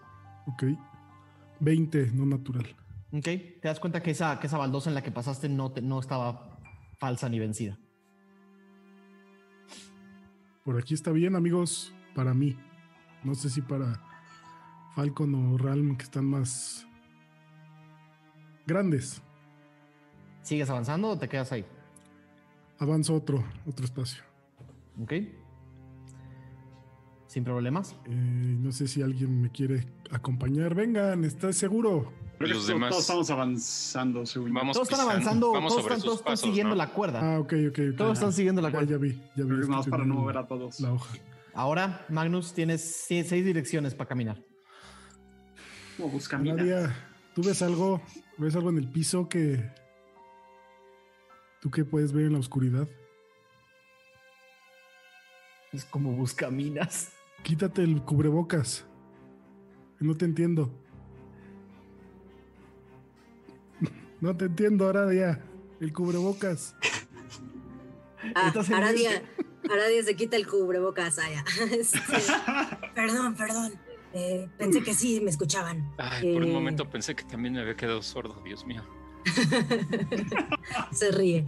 Ok. 0.47 0.65
20, 1.61 2.13
no 2.13 2.27
natural. 2.27 2.67
Ok. 3.13 3.25
Te 3.25 3.61
das 3.63 3.81
cuenta 3.81 4.03
que 4.03 4.11
esa, 4.11 4.39
que 4.39 4.47
esa 4.47 4.59
baldosa 4.59 4.91
en 4.91 4.95
la 4.95 5.03
que 5.03 5.11
pasaste 5.11 5.49
no, 5.49 5.73
no 5.83 6.01
estaba 6.01 6.59
falsa 6.99 7.29
ni 7.29 7.39
vencida. 7.39 7.79
Por 10.65 10.79
aquí 10.79 10.95
está 10.95 11.11
bien, 11.13 11.35
amigos, 11.35 11.95
para 12.15 12.35
mí. 12.35 12.57
No 13.23 13.35
sé 13.35 13.49
si 13.49 13.63
para 13.63 14.01
Falcon 14.95 15.35
o 15.35 15.59
Ralm, 15.59 15.97
que 15.97 16.05
están 16.05 16.27
más 16.27 16.87
grandes. 18.67 19.23
¿Sigues 20.43 20.69
avanzando 20.69 21.09
o 21.09 21.19
te 21.19 21.29
quedas 21.29 21.53
ahí? 21.53 21.65
Avanzo 22.79 23.15
otro, 23.15 23.45
otro 23.67 23.85
espacio. 23.85 24.23
Ok. 25.01 25.13
Sin 27.27 27.45
problemas. 27.45 27.97
Eh, 28.07 28.11
no 28.11 28.71
sé 28.73 28.87
si 28.87 29.03
alguien 29.03 29.41
me 29.41 29.51
quiere 29.51 29.87
acompañar. 30.11 30.75
Vengan, 30.75 31.25
¿estás 31.25 31.57
seguro? 31.57 32.13
los 32.39 32.67
demás... 32.67 32.91
Todos 32.91 33.03
estamos 33.03 33.31
avanzando, 33.31 34.27
según 34.27 34.53
Todos 34.55 34.91
están 34.91 35.01
avanzando, 35.01 35.53
todos, 35.53 35.79
están, 35.79 36.01
todos 36.01 36.19
están, 36.19 36.37
siguiendo 36.37 36.75
la 36.75 36.91
cuerda. 36.91 37.21
Ah, 37.23 37.41
ok, 37.41 37.53
ok. 37.53 37.69
okay. 37.71 37.97
Todos 37.97 38.15
están 38.15 38.33
siguiendo 38.33 38.61
la 38.61 38.71
cuerda. 38.71 38.91
Ya, 38.91 38.99
vi, 38.99 39.21
ya 39.35 39.45
vi. 39.45 39.67
Más 39.67 39.87
para 39.87 40.05
no 40.05 40.15
mover 40.15 40.39
a 40.39 40.47
todos. 40.47 40.81
La 40.81 40.93
hoja. 40.93 41.15
Ahora, 41.55 42.05
Magnus, 42.09 42.53
tienes 42.53 42.83
seis, 43.07 43.31
direcciones 43.31 43.95
para 43.95 44.09
caminar. 44.09 44.43
¿Cómo 45.97 46.11
pues 46.11 46.29
caminar? 46.29 46.57
Nadia, 46.57 47.14
¿tú 47.35 47.43
ves 47.43 47.63
algo? 47.63 48.01
¿Ves 48.39 48.57
algo 48.57 48.71
en 48.71 48.79
el 48.79 48.89
piso 48.89 49.29
que... 49.29 49.71
¿Tú 51.61 51.71
qué 51.71 51.85
puedes 51.85 52.13
ver 52.13 52.27
en 52.27 52.35
la 52.35 52.39
oscuridad? 52.39 52.89
Es 55.73 55.85
como 55.85 56.13
buscaminas. 56.13 57.13
Quítate 57.43 57.83
el 57.83 58.03
cubrebocas. 58.03 58.85
No 59.99 60.15
te 60.15 60.25
entiendo. 60.25 60.71
No 64.21 64.37
te 64.37 64.47
entiendo, 64.47 64.89
Aradia. 64.89 65.43
El 65.81 65.93
cubrebocas. 65.93 66.75
Ah, 68.35 68.53
Aradia, 68.75 69.23
Aradia 69.71 70.03
se 70.03 70.17
quita 70.17 70.37
el 70.37 70.47
cubrebocas. 70.47 71.19
allá. 71.19 71.45
Este, 71.71 71.99
perdón, 72.95 73.35
perdón. 73.35 73.73
Eh, 74.15 74.49
pensé 74.57 74.81
que 74.83 74.95
sí 74.95 75.21
me 75.21 75.31
escuchaban. 75.31 75.93
por 75.97 76.43
un 76.43 76.45
eh, 76.45 76.53
momento 76.53 76.89
pensé 76.89 77.17
que 77.17 77.25
también 77.25 77.55
me 77.55 77.61
había 77.61 77.75
quedado 77.75 78.01
sordo, 78.01 78.41
Dios 78.45 78.65
mío. 78.65 78.83
se 80.93 81.11
ríe. 81.11 81.45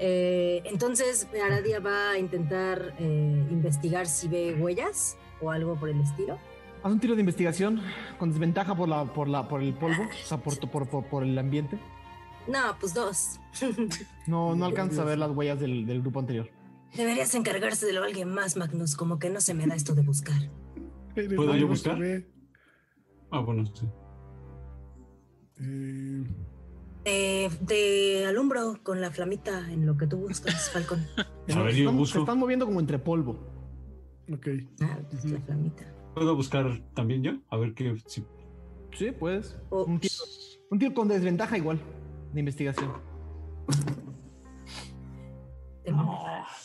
Eh, 0.00 0.62
entonces, 0.64 1.28
Aradia 1.44 1.78
va 1.78 2.10
a 2.10 2.18
intentar 2.18 2.96
investigar 2.98 4.06
si 4.06 4.26
ve 4.26 4.56
huellas 4.58 5.16
o 5.40 5.52
algo 5.52 5.78
por 5.78 5.90
el 5.90 6.00
estilo. 6.00 6.38
Haz 6.82 6.92
un 6.92 6.98
tiro 6.98 7.14
de 7.14 7.20
investigación 7.20 7.80
con 8.18 8.30
desventaja 8.30 8.74
por 8.74 8.88
la, 8.88 9.04
por 9.04 9.28
la, 9.28 9.46
por 9.46 9.62
el 9.62 9.74
polvo, 9.74 10.02
o 10.04 10.26
sea, 10.26 10.38
por, 10.38 10.58
por, 10.70 11.06
por, 11.06 11.22
el 11.22 11.38
ambiente. 11.38 11.78
No, 12.48 12.76
pues 12.80 12.94
dos. 12.94 13.38
no, 14.26 14.56
no 14.56 14.64
alcanza 14.64 15.02
a 15.02 15.04
ver 15.04 15.18
las 15.18 15.30
huellas 15.30 15.60
del, 15.60 15.86
del 15.86 16.00
grupo 16.00 16.18
anterior. 16.18 16.50
Deberías 16.96 17.34
encargarse 17.34 17.86
de 17.86 17.98
alguien 17.98 18.32
más, 18.32 18.56
Magnus, 18.56 18.96
como 18.96 19.18
que 19.18 19.30
no 19.30 19.40
se 19.40 19.54
me 19.54 19.66
da 19.66 19.74
esto 19.74 19.94
de 19.94 20.02
buscar. 20.02 20.40
¿Puedo 21.36 21.56
yo 21.56 21.68
buscar? 21.68 21.98
Ah, 23.30 23.40
bueno, 23.40 23.64
sí. 23.66 23.86
Eh... 25.60 26.24
Eh, 27.04 27.48
te 27.66 28.26
alumbro 28.26 28.80
con 28.82 29.00
la 29.00 29.10
flamita 29.10 29.70
en 29.72 29.86
lo 29.86 29.96
que 29.96 30.06
tú 30.06 30.18
buscas, 30.18 30.68
Falcon. 30.72 31.04
a 31.16 31.62
ver, 31.62 31.74
yo 31.74 31.90
busco. 31.92 32.14
Se 32.14 32.20
están 32.20 32.38
moviendo 32.38 32.66
como 32.66 32.80
entre 32.80 32.98
polvo. 32.98 33.38
Ok. 34.30 34.46
Ah, 34.82 34.98
pues 35.10 35.24
la 35.24 35.40
flamita. 35.40 35.84
¿Puedo 36.14 36.36
buscar 36.36 36.82
también 36.94 37.22
yo? 37.22 37.32
A 37.48 37.56
ver 37.56 37.72
qué. 37.74 37.96
Si... 38.06 38.24
Sí, 38.92 39.10
puedes. 39.12 39.58
Un, 39.70 40.00
tío, 40.78 40.92
con 40.92 41.08
desventaja 41.08 41.56
igual 41.56 41.80
de 42.34 42.40
investigación. 42.40 42.92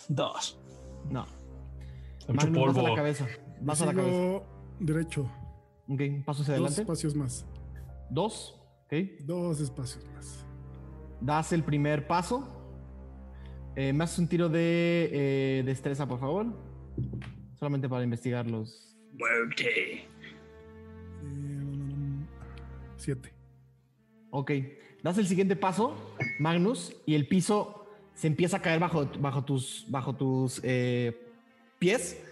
dos. 0.10 0.60
No. 1.10 1.26
Mucho 2.28 2.52
polvo. 2.52 2.82
La 2.82 2.96
cabeza. 2.96 3.28
Vas 3.64 3.81
a 3.81 3.85
la 3.85 3.94
cabeza. 3.94 4.44
Derecho. 4.80 5.30
Ok, 5.88 6.02
paso 6.26 6.41
hacia 6.41 6.53
adelante. 6.56 6.76
Dos 6.76 6.80
espacios 6.80 7.15
más. 7.15 7.45
Dos. 8.10 8.60
Ok. 8.85 8.94
Dos 9.26 9.60
espacios 9.60 10.06
más. 10.14 10.45
Das 11.22 11.53
el 11.53 11.64
primer 11.64 12.07
paso. 12.07 12.48
Eh, 13.76 13.91
me 13.94 14.03
haces 14.03 14.19
un 14.19 14.27
tiro 14.27 14.49
de 14.49 15.10
eh, 15.11 15.64
destreza, 15.65 16.07
por 16.07 16.19
favor. 16.19 16.45
Solamente 17.56 17.88
para 17.90 18.03
investigar 18.03 18.45
los. 18.49 18.98
Muerte. 19.14 20.07
siete. 22.98 23.34
Ok. 24.31 24.52
Das 25.03 25.18
el 25.18 25.27
siguiente 25.27 25.56
paso, 25.56 25.95
Magnus, 26.40 26.95
y 27.06 27.15
el 27.15 27.27
piso 27.27 27.88
se 28.14 28.27
empieza 28.27 28.57
a 28.57 28.61
caer 28.61 28.80
bajo, 28.80 29.10
bajo 29.19 29.44
tus, 29.44 29.85
bajo 29.90 30.15
tus 30.15 30.61
eh, 30.64 31.27
pies. 31.77 32.23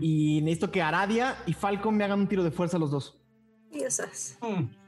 Y 0.00 0.40
necesito 0.42 0.70
que 0.70 0.82
Aradia 0.82 1.36
y 1.46 1.52
Falcon 1.52 1.96
me 1.96 2.04
hagan 2.04 2.20
un 2.20 2.28
tiro 2.28 2.44
de 2.44 2.50
fuerza 2.50 2.78
los 2.78 2.90
dos. 2.90 3.18
Diosas. 3.70 4.38
Mm. 4.42 4.80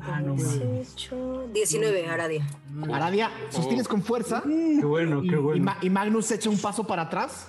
Ah, 0.00 0.20
no, 0.20 0.34
18, 0.34 1.48
19, 1.52 2.06
Aradia. 2.06 2.46
Aradia, 2.92 3.30
sostienes 3.50 3.88
con 3.88 4.02
fuerza. 4.02 4.42
Qué 4.44 4.84
bueno, 4.84 5.22
qué 5.22 5.36
bueno. 5.36 5.72
Y, 5.82 5.90
Magnus 5.90 6.30
echa 6.30 6.48
un 6.48 6.58
paso 6.58 6.86
para 6.86 7.02
atrás 7.02 7.48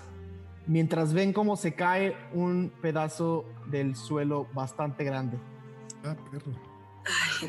mientras 0.66 1.14
ven 1.14 1.34
cómo 1.34 1.56
se 1.56 1.76
cae 1.76 2.18
un 2.34 2.72
pedazo 2.82 3.46
del 3.68 3.96
suelo 3.96 4.48
bastante 4.54 5.04
grande. 5.04 5.38
Ah, 6.04 6.16
perro. 6.32 6.52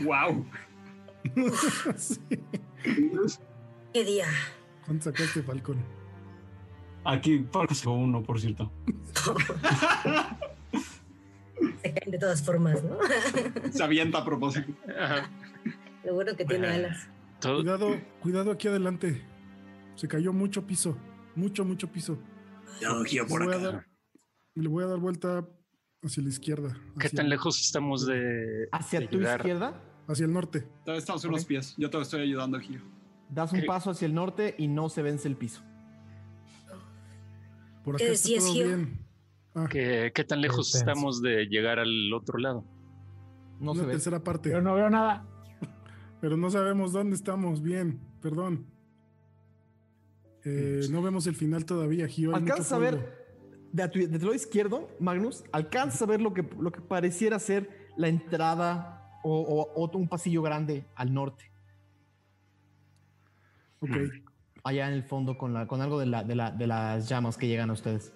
wow. 0.05 0.45
¿Qué 3.93 4.05
día? 4.05 4.27
¿Cuánto 4.85 5.05
sacaste, 5.05 5.43
Falcón? 5.43 5.98
Aquí, 7.09 7.43
Falcon 7.51 8.01
uno, 8.01 8.23
por 8.23 8.39
cierto. 8.39 8.71
Se 11.81 11.95
caen 11.95 12.11
de 12.11 12.19
todas 12.19 12.43
formas, 12.45 12.85
¿no? 12.85 12.99
Se 13.73 13.83
avienta 13.83 14.19
a 14.19 14.25
propósito. 14.27 14.75
Lo 16.05 16.13
bueno 16.13 16.37
que 16.37 16.45
tiene 16.45 16.67
alas. 16.67 17.09
Cuidado, 17.41 17.99
cuidado 18.21 18.51
aquí 18.51 18.69
adelante. 18.69 19.23
Se 19.95 20.07
cayó 20.07 20.35
mucho 20.35 20.67
piso. 20.67 20.99
Mucho, 21.35 21.65
mucho 21.65 21.91
piso. 21.91 22.19
No, 22.83 23.03
por 23.27 23.55
acá. 23.55 23.87
le 24.55 24.69
voy 24.69 24.85
a 24.85 24.89
dar 24.89 24.99
vuelta 24.99 25.49
hacia 26.03 26.23
la 26.23 26.29
izquierda. 26.29 26.77
¿Qué 27.01 27.09
tan 27.09 27.31
lejos 27.31 27.59
estamos 27.59 28.05
de. 28.05 28.69
¿Hacia 28.71 29.09
tu 29.09 29.19
izquierda? 29.19 29.83
Hacia 30.07 30.27
el 30.27 30.33
norte. 30.35 30.69
Todavía 30.85 30.99
estamos 30.99 31.25
unos 31.25 31.47
pies. 31.47 31.75
Yo 31.79 31.89
te 31.89 31.99
estoy 32.03 32.21
ayudando, 32.21 32.61
Gio. 32.61 32.83
Das 33.31 33.51
un 33.55 33.65
paso 33.65 33.93
hacia 33.93 34.05
el 34.05 34.15
norte 34.15 34.55
y 34.59 34.69
no 34.69 34.91
se 34.91 35.01
vence 35.01 35.27
el 35.27 35.37
piso. 35.37 35.63
Por 37.89 37.97
acá 37.97 38.05
está 38.05 38.39
todo 38.39 38.53
bien. 38.53 38.99
Ah. 39.55 39.67
¿Qué, 39.71 40.25
tan 40.29 40.43
lejos 40.43 40.75
estamos 40.75 41.23
de 41.23 41.47
llegar 41.47 41.79
al 41.79 42.13
otro 42.13 42.39
lado? 42.39 42.63
No 43.59 43.75
sé. 43.75 43.87
tercera 43.87 44.23
parte. 44.23 44.51
Pero 44.51 44.61
no 44.61 44.75
veo 44.75 44.91
nada. 44.91 45.27
Pero 46.21 46.37
no 46.37 46.51
sabemos 46.51 46.93
dónde 46.93 47.17
estamos. 47.17 47.63
Bien, 47.63 47.99
perdón. 48.21 48.67
Eh, 50.45 50.83
no 50.91 51.01
vemos 51.01 51.27
el 51.29 51.35
final 51.35 51.65
todavía, 51.65 52.07
Gio. 52.09 52.37
¿Alcanzas 52.37 52.73
a 52.73 52.79
ver 52.79 53.11
de, 53.73 53.89
tu, 53.89 54.01
lado 54.01 54.35
izquierdo, 54.35 54.91
Magnus? 55.01 55.43
¿Alcanzas 55.51 56.03
a 56.03 56.07
ver 56.07 56.21
lo 56.21 56.35
que, 56.35 56.47
lo 56.61 56.71
que 56.71 56.83
pareciera 56.83 57.39
ser 57.39 57.89
la 57.97 58.09
entrada 58.09 59.19
o, 59.25 59.91
un 59.95 60.09
pasillo 60.09 60.43
grande 60.43 60.85
al 60.95 61.15
norte? 61.15 61.51
Ok. 63.81 64.28
Allá 64.69 64.89
en 64.89 64.93
el 64.93 65.03
fondo 65.03 65.39
con, 65.39 65.55
la, 65.55 65.67
con 65.67 65.81
algo 65.81 65.99
de, 65.99 66.05
la, 66.05 66.23
de, 66.23 66.67
las 66.67 67.09
llamas 67.09 67.39
que 67.39 67.49
llegan 67.49 67.71
a 67.71 67.73
ustedes. 67.73 68.13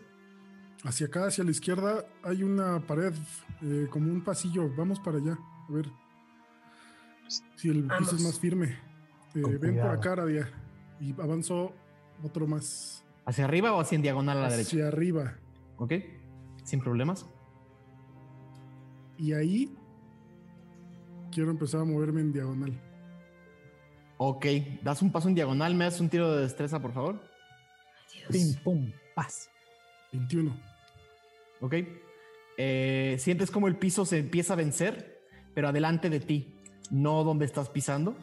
Hacia 0.84 1.06
acá, 1.06 1.26
hacia 1.26 1.44
la 1.44 1.50
izquierda, 1.50 2.04
hay 2.22 2.42
una 2.42 2.78
pared, 2.80 3.14
eh, 3.62 3.86
como 3.88 4.12
un 4.12 4.22
pasillo. 4.22 4.68
Vamos 4.76 5.00
para 5.00 5.16
allá, 5.16 5.38
a 5.66 5.72
ver 5.72 5.86
si 7.56 7.70
el 7.70 7.88
piso 7.98 8.16
es 8.16 8.22
más 8.22 8.38
firme. 8.38 8.76
Eh, 9.34 9.58
ven 9.58 9.76
por 9.76 9.92
acá, 9.92 10.14
Radia. 10.14 10.46
Y 11.00 11.18
avanzo 11.18 11.72
otro 12.22 12.46
más. 12.46 13.02
¿Hacia 13.24 13.46
arriba 13.46 13.72
o 13.72 13.80
hacia 13.80 13.96
en 13.96 14.02
diagonal 14.02 14.36
a 14.36 14.42
la 14.42 14.50
derecha? 14.50 14.76
Hacia 14.76 14.88
arriba. 14.88 15.38
Ok, 15.78 15.94
sin 16.64 16.80
problemas. 16.80 17.26
Y 19.16 19.32
ahí 19.32 19.74
quiero 21.30 21.50
empezar 21.50 21.80
a 21.80 21.84
moverme 21.84 22.20
en 22.20 22.32
diagonal. 22.34 22.91
Ok, 24.24 24.46
das 24.82 25.02
un 25.02 25.10
paso 25.10 25.28
en 25.28 25.34
diagonal, 25.34 25.74
me 25.74 25.82
das 25.82 25.98
un 25.98 26.08
tiro 26.08 26.30
de 26.30 26.42
destreza, 26.42 26.78
por 26.78 26.92
favor. 26.92 27.20
Pim, 28.30 28.54
pum, 28.62 28.92
paz. 29.16 29.50
21. 30.12 30.54
Ok. 31.60 31.74
Eh, 32.56 33.16
sientes 33.18 33.50
como 33.50 33.66
el 33.66 33.74
piso 33.74 34.04
se 34.04 34.18
empieza 34.18 34.52
a 34.52 34.56
vencer, 34.56 35.20
pero 35.54 35.66
adelante 35.66 36.08
de 36.08 36.20
ti, 36.20 36.54
no 36.88 37.24
donde 37.24 37.46
estás 37.46 37.68
pisando. 37.68 38.14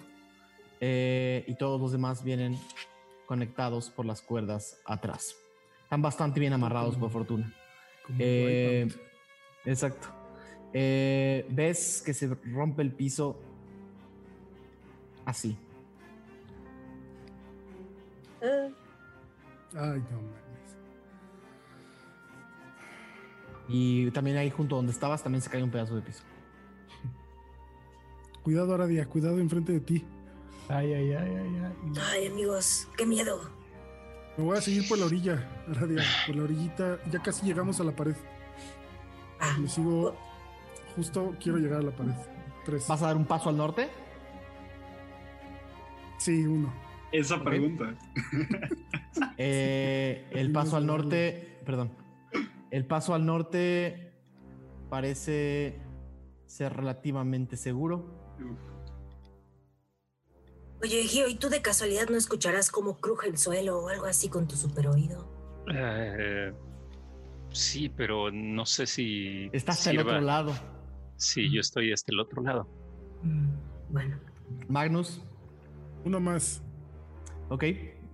Eh, 0.80 1.44
y 1.48 1.56
todos 1.56 1.82
los 1.82 1.92
demás 1.92 2.24
vienen 2.24 2.58
conectados 3.26 3.90
por 3.90 4.06
las 4.06 4.22
cuerdas 4.22 4.80
atrás. 4.86 5.36
Están 5.84 6.02
bastante 6.02 6.40
bien 6.40 6.54
amarrados, 6.54 6.96
por 6.96 7.12
fortuna. 7.12 7.54
Eh, 8.18 8.88
exacto. 9.66 10.08
Eh, 10.72 11.46
ves 11.50 12.02
que 12.06 12.14
se 12.14 12.34
rompe 12.54 12.84
el 12.84 12.94
piso 12.94 13.38
así. 15.26 15.58
Ay, 18.42 20.04
no 20.12 20.40
Y 23.68 24.10
también 24.12 24.38
ahí 24.38 24.50
junto 24.50 24.76
donde 24.76 24.92
estabas 24.92 25.22
también 25.22 25.42
se 25.42 25.50
cae 25.50 25.62
un 25.62 25.70
pedazo 25.72 25.96
de 25.96 26.02
piso. 26.02 26.24
Cuidado, 28.44 28.74
Aradia, 28.74 29.06
cuidado 29.08 29.40
enfrente 29.40 29.74
de 29.74 29.80
ti. 29.80 30.06
Ay, 30.68 30.94
ay, 30.94 31.14
ay, 31.14 31.36
ay, 31.36 31.62
ay. 31.64 31.94
Ay, 32.12 32.28
amigos, 32.28 32.88
qué 32.98 33.06
miedo. 33.06 33.42
Me 34.38 34.44
voy 34.44 34.58
a 34.58 34.62
seguir 34.62 34.88
por 34.88 34.98
la 34.98 35.06
orilla, 35.06 35.64
Radia, 35.68 36.04
por 36.26 36.36
la 36.36 36.44
orillita. 36.44 37.00
Ya 37.12 37.22
casi 37.22 37.46
llegamos 37.46 37.80
a 37.80 37.84
la 37.84 37.96
pared. 37.96 38.16
Ah. 39.40 39.58
Me 39.60 39.68
sigo. 39.68 40.16
Justo 40.96 41.36
quiero 41.42 41.58
llegar 41.58 41.80
a 41.80 41.84
la 41.84 41.92
pared. 41.92 42.14
Tres. 42.66 42.88
¿Vas 42.88 43.02
a 43.02 43.08
dar 43.08 43.18
un 43.18 43.26
paso 43.26 43.50
al 43.50 43.58
norte? 43.58 43.90
Sí, 46.18 46.46
uno. 46.46 46.72
Esa 47.12 47.44
pregunta. 47.44 47.96
Eh, 49.42 50.28
el 50.32 50.52
paso 50.52 50.78
al 50.78 50.86
norte. 50.86 51.60
Perdón. 51.66 51.92
El 52.72 52.86
paso 52.86 53.14
al 53.14 53.26
norte 53.26 54.14
parece 54.90 55.82
ser 56.46 56.76
relativamente 56.76 57.58
seguro. 57.58 58.06
Oye, 60.82 61.04
Gio, 61.04 61.28
¿y 61.28 61.36
tú 61.36 61.50
de 61.50 61.62
casualidad 61.62 62.08
no 62.10 62.18
escucharás 62.18 62.72
cómo 62.72 62.98
cruje 62.98 63.28
el 63.28 63.38
suelo 63.38 63.80
o 63.80 63.90
algo 63.90 64.06
así 64.06 64.30
con 64.30 64.48
tu 64.48 64.56
super 64.56 64.88
oído? 64.88 65.28
Eh, 65.74 66.54
sí, 67.52 67.90
pero 67.90 68.32
no 68.32 68.66
sé 68.66 68.88
si. 68.88 69.50
Estás 69.52 69.84
del 69.86 70.00
otro 70.00 70.22
lado. 70.22 70.54
Sí, 71.18 71.52
yo 71.52 71.60
estoy 71.60 71.92
hasta 71.92 72.14
el 72.14 72.20
otro 72.20 72.42
lado. 72.42 72.68
Mm, 73.24 73.54
bueno. 73.90 74.20
Magnus. 74.68 75.22
Uno 76.06 76.20
más. 76.20 76.64
Ok. 77.50 77.64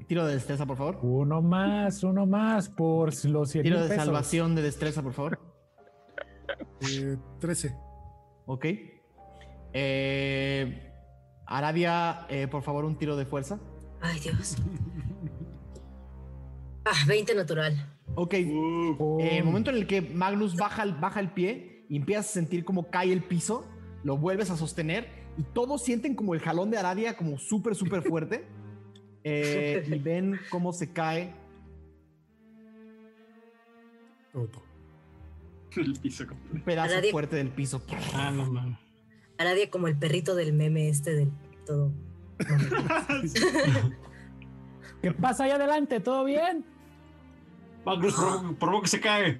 Tiro 0.08 0.26
de 0.26 0.34
destreza, 0.36 0.66
por 0.66 0.78
favor. 0.78 1.00
Uno 1.02 1.42
más, 1.42 2.04
uno 2.04 2.26
más 2.26 2.70
por 2.70 3.10
los 3.26 3.50
100 3.50 3.64
Tiro 3.64 3.88
de 3.88 3.96
salvación 3.96 4.56
de 4.56 4.62
destreza, 4.62 5.02
por 5.02 5.14
favor. 5.14 5.40
Eh, 6.82 7.18
13. 7.40 7.76
Ok. 8.46 8.66
Eh, 9.74 10.94
Arabia, 11.46 12.26
eh, 12.30 12.48
por 12.48 12.62
favor, 12.62 12.86
un 12.86 12.98
tiro 12.98 13.18
de 13.18 13.26
fuerza. 13.26 13.60
Ay, 14.02 14.20
Dios. 14.20 14.56
Ah, 16.86 17.04
20 17.08 17.34
natural. 17.34 17.98
Ok. 18.14 18.36
Uh. 18.46 19.18
el 19.20 19.44
momento 19.44 19.72
en 19.72 19.78
el 19.78 19.88
que 19.88 20.02
Magnus 20.02 20.56
baja, 20.56 20.86
baja 20.86 21.20
el 21.20 21.32
pie 21.32 21.86
y 21.90 21.98
empiezas 21.98 22.30
a 22.30 22.34
sentir 22.34 22.64
como 22.64 22.92
cae 22.92 23.12
el 23.12 23.24
piso, 23.24 23.66
lo 24.04 24.18
vuelves 24.18 24.52
a 24.52 24.56
sostener 24.56 25.10
y 25.36 25.44
todos 25.44 25.84
sienten 25.84 26.14
como 26.16 26.36
el 26.36 26.42
jalón 26.42 26.70
de 26.70 26.78
Arabia 26.78 27.18
como 27.18 27.40
súper, 27.40 27.74
súper 27.76 28.04
fuerte. 28.04 28.48
Eh, 29.28 29.84
y 29.88 30.00
ven 30.00 30.40
cómo 30.50 30.72
se 30.72 30.94
cae. 30.94 31.34
Todo. 34.32 34.64
El 35.76 35.94
piso 36.00 36.24
Un 36.54 36.62
pedazo 36.62 36.96
fuerte 37.12 37.36
del 37.36 37.50
piso. 37.50 37.82
Ah, 38.14 38.32
no. 38.32 38.78
A 39.38 39.44
nadie 39.44 39.70
como 39.70 39.90
el 39.90 39.98
perrito 39.98 40.36
del 40.36 40.54
meme 40.54 40.88
este 40.88 41.14
del 41.16 41.32
todo. 41.66 41.92
¿Qué 45.02 45.12
pasa 45.12 45.44
ahí 45.46 45.52
adelante? 45.52 46.00
¿Todo 46.00 46.24
bien? 46.24 46.64
Magnus, 47.86 48.16
por, 48.58 48.82
que 48.82 48.88
se 48.88 49.02
cae. 49.02 49.40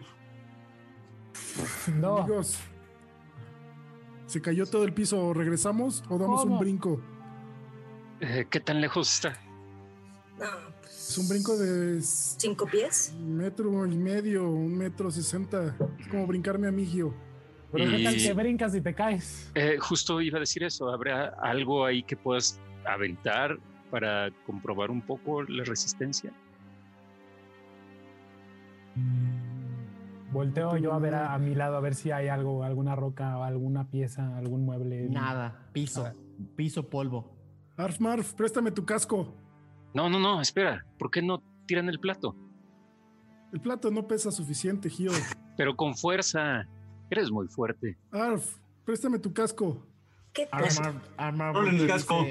No. 1.96 2.18
Amigos, 2.18 2.60
¿se 4.26 4.42
cayó 4.42 4.66
todo 4.66 4.84
el 4.84 4.94
piso? 4.94 5.34
¿Regresamos 5.34 6.04
o 6.10 6.18
damos 6.18 6.44
un 6.46 6.60
brinco? 6.60 7.02
Eh, 8.20 8.46
¿Qué 8.50 8.60
tan 8.60 8.82
lejos 8.82 9.14
está? 9.14 9.45
No, 10.40 10.46
pues, 10.82 11.10
es 11.10 11.18
un 11.18 11.30
brinco 11.30 11.58
de... 11.58 12.02
¿Cinco 12.02 12.66
pies? 12.66 13.14
Un 13.18 13.38
metro 13.38 13.86
y 13.86 13.98
medio, 13.98 14.50
un 14.50 14.78
metro 14.78 15.10
sesenta. 15.12 15.76
Es 16.00 16.08
como 16.08 16.28
brincarme 16.28 16.68
a 16.68 16.72
Migio. 16.72 17.14
Pero 17.72 17.92
¿qué 17.92 18.04
tal 18.04 18.16
que 18.16 18.34
brincas 18.34 18.76
y 18.76 18.82
te 18.82 18.94
caes? 18.94 19.52
Eh, 19.56 19.78
justo 19.80 20.22
iba 20.22 20.38
a 20.38 20.40
decir 20.40 20.64
eso. 20.64 20.90
¿Habrá 20.90 21.36
algo 21.42 21.86
ahí 21.86 22.04
que 22.04 22.16
puedas 22.16 22.60
aventar 22.86 23.58
para 23.92 24.30
comprobar 24.46 24.92
un 24.92 25.02
poco 25.02 25.44
la 25.44 25.64
resistencia? 25.64 26.32
Volteo 30.32 30.78
yo 30.78 30.94
a 30.94 31.00
ver 31.00 31.16
a, 31.16 31.38
mi 31.38 31.56
lado 31.56 31.78
a 31.78 31.80
ver 31.82 31.96
si 31.96 32.12
hay 32.12 32.28
algo, 32.28 32.64
alguna 32.64 32.96
roca, 32.96 33.46
alguna 33.46 33.90
pieza, 33.90 34.38
algún 34.38 34.66
mueble. 34.66 35.08
Nada, 35.10 35.68
piso, 35.74 36.14
piso, 36.56 36.90
polvo. 36.90 37.36
Arf 37.78 38.00
Marf, 38.00 38.34
préstame 38.34 38.72
tu 38.72 38.86
casco. 38.86 39.34
No, 39.96 40.10
no, 40.10 40.20
no, 40.20 40.42
espera. 40.42 40.86
¿Por 41.00 41.10
qué 41.10 41.22
no 41.22 41.42
tiran 41.66 41.88
el 41.88 42.00
plato? 42.02 42.36
El 43.54 43.62
plato 43.62 43.90
no 43.90 44.06
pesa 44.06 44.30
suficiente, 44.30 44.90
Gio. 44.90 45.12
Pero 45.58 45.74
con 45.74 45.96
fuerza. 45.96 46.68
Eres 47.10 47.32
muy 47.32 47.48
fuerte. 47.48 47.98
Arf, 48.12 48.58
préstame 48.84 49.20
tu 49.20 49.32
casco. 49.32 49.88
¿Qué 50.34 50.50
Armar, 50.52 51.02
armar 51.16 51.56
el 51.70 51.88
casco. 51.88 52.26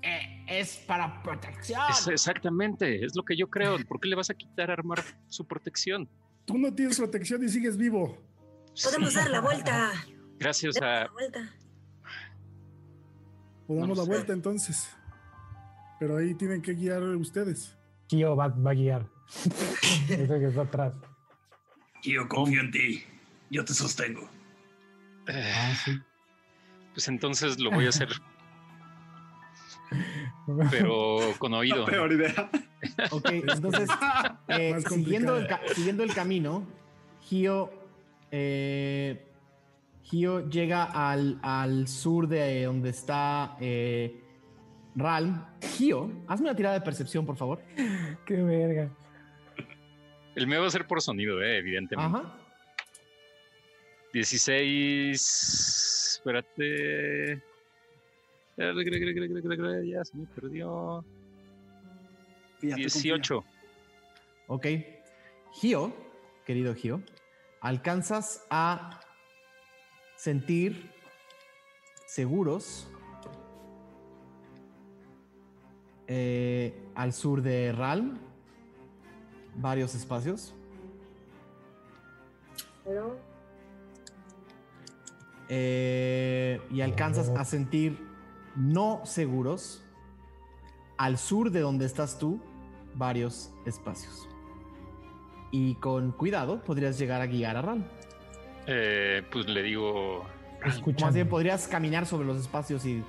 Eh, 0.00 0.44
es 0.46 0.76
para 0.86 1.22
protección. 1.24 1.80
exactamente, 2.08 3.04
es 3.04 3.16
lo 3.16 3.24
que 3.24 3.36
yo 3.36 3.50
creo. 3.50 3.78
¿Por 3.84 3.98
qué 3.98 4.08
le 4.08 4.14
vas 4.14 4.30
a 4.30 4.34
quitar 4.34 4.70
a 4.70 4.74
Armar 4.74 5.02
su 5.26 5.44
protección? 5.44 6.08
Tú 6.44 6.56
no 6.56 6.72
tienes 6.72 6.98
protección 6.98 7.42
y 7.42 7.48
sigues 7.48 7.76
vivo. 7.76 8.16
Podemos 8.84 9.14
dar 9.14 9.28
la 9.28 9.40
vuelta. 9.40 9.90
Gracias 10.38 10.76
a. 10.76 11.04
La 11.04 11.10
vuelta. 11.10 11.52
Podamos 13.66 13.98
la 13.98 14.04
vuelta 14.04 14.32
entonces. 14.32 14.88
Pero 16.02 16.16
ahí 16.16 16.34
tienen 16.34 16.60
que 16.60 16.74
guiar 16.74 17.00
ustedes. 17.00 17.78
Kio 18.08 18.34
va, 18.34 18.48
va 18.48 18.72
a 18.72 18.74
guiar. 18.74 19.06
Ese 20.08 20.26
que 20.26 20.46
está 20.46 20.62
atrás. 20.62 20.94
Kio, 22.02 22.28
confío 22.28 22.60
en 22.60 22.72
ti. 22.72 23.04
Yo 23.50 23.64
te 23.64 23.72
sostengo. 23.72 24.28
Ah, 25.28 25.72
sí. 25.84 25.92
Pues 26.92 27.06
entonces 27.06 27.60
lo 27.60 27.70
voy 27.70 27.86
a 27.86 27.90
hacer. 27.90 28.08
pero 30.72 31.34
con 31.38 31.54
oído. 31.54 31.84
peor 31.84 32.12
idea. 32.12 32.50
Ok, 33.12 33.28
entonces, 33.30 33.88
eh, 34.48 34.82
siguiendo, 34.88 35.36
el 35.36 35.46
siguiendo, 35.72 36.02
el 36.02 36.12
camino, 36.12 36.66
Gio, 37.20 37.70
eh, 38.32 39.24
Gio 40.02 40.50
llega 40.50 40.82
al, 40.82 41.38
al, 41.42 41.86
sur 41.86 42.26
de 42.26 42.64
donde 42.64 42.90
está 42.90 43.56
eh, 43.60 44.21
Ralm. 44.94 45.44
Gio, 45.76 46.10
hazme 46.26 46.48
una 46.48 46.56
tirada 46.56 46.74
de 46.74 46.84
percepción, 46.84 47.24
por 47.24 47.36
favor. 47.36 47.62
Qué 48.26 48.42
verga. 48.42 48.90
El 50.34 50.46
mío 50.46 50.60
va 50.60 50.66
a 50.66 50.70
ser 50.70 50.86
por 50.86 51.02
sonido, 51.02 51.42
eh, 51.42 51.58
evidentemente. 51.58 52.18
Ajá. 52.18 52.38
16. 54.12 56.16
Espérate. 56.16 57.42
Ya 58.56 60.04
se 60.04 60.16
me 60.16 60.26
perdió. 60.26 61.04
18. 62.60 63.44
Ok. 64.46 64.66
Gio, 65.52 65.94
querido 66.46 66.74
Gio, 66.74 67.02
alcanzas 67.60 68.46
a 68.50 69.00
sentir 70.16 70.90
seguros 72.06 72.91
eh, 76.14 76.74
al 76.94 77.14
sur 77.14 77.40
de 77.40 77.72
Ralm 77.72 78.18
varios 79.54 79.94
espacios. 79.94 80.54
Eh, 85.48 86.60
y 86.70 86.82
alcanzas 86.82 87.30
a 87.30 87.46
sentir 87.46 87.98
no 88.56 89.00
seguros 89.04 89.82
al 90.98 91.16
sur 91.16 91.50
de 91.50 91.60
donde 91.60 91.86
estás 91.86 92.18
tú 92.18 92.38
varios 92.94 93.50
espacios. 93.64 94.28
Y 95.50 95.76
con 95.76 96.12
cuidado 96.12 96.62
podrías 96.62 96.98
llegar 96.98 97.22
a 97.22 97.26
guiar 97.26 97.56
a 97.56 97.62
Ral. 97.62 97.90
Eh, 98.66 99.22
pues 99.32 99.48
le 99.48 99.62
digo. 99.62 100.26
Más 101.00 101.14
bien 101.14 101.28
podrías 101.28 101.66
caminar 101.68 102.04
sobre 102.04 102.26
los 102.26 102.36
espacios 102.36 102.84
y 102.84 103.02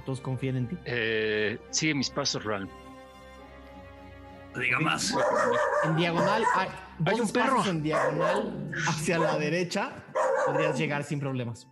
que 0.00 0.06
todos 0.06 0.20
confíen 0.20 0.56
en 0.56 0.68
ti. 0.68 0.76
Eh, 0.84 1.58
sigue 1.70 1.94
mis 1.94 2.10
pasos, 2.10 2.44
Ral. 2.44 2.68
No 4.54 4.60
diga 4.60 4.80
más. 4.80 5.14
En 5.84 5.96
diagonal 5.96 6.42
hay, 6.54 6.68
hay 7.06 7.20
un 7.20 7.28
perro. 7.30 7.64
En 7.66 7.82
diagonal 7.82 8.72
hacia 8.88 9.18
la 9.18 9.38
derecha 9.38 10.04
podrías 10.46 10.76
llegar 10.78 11.04
sin 11.04 11.20
problemas. 11.20 11.68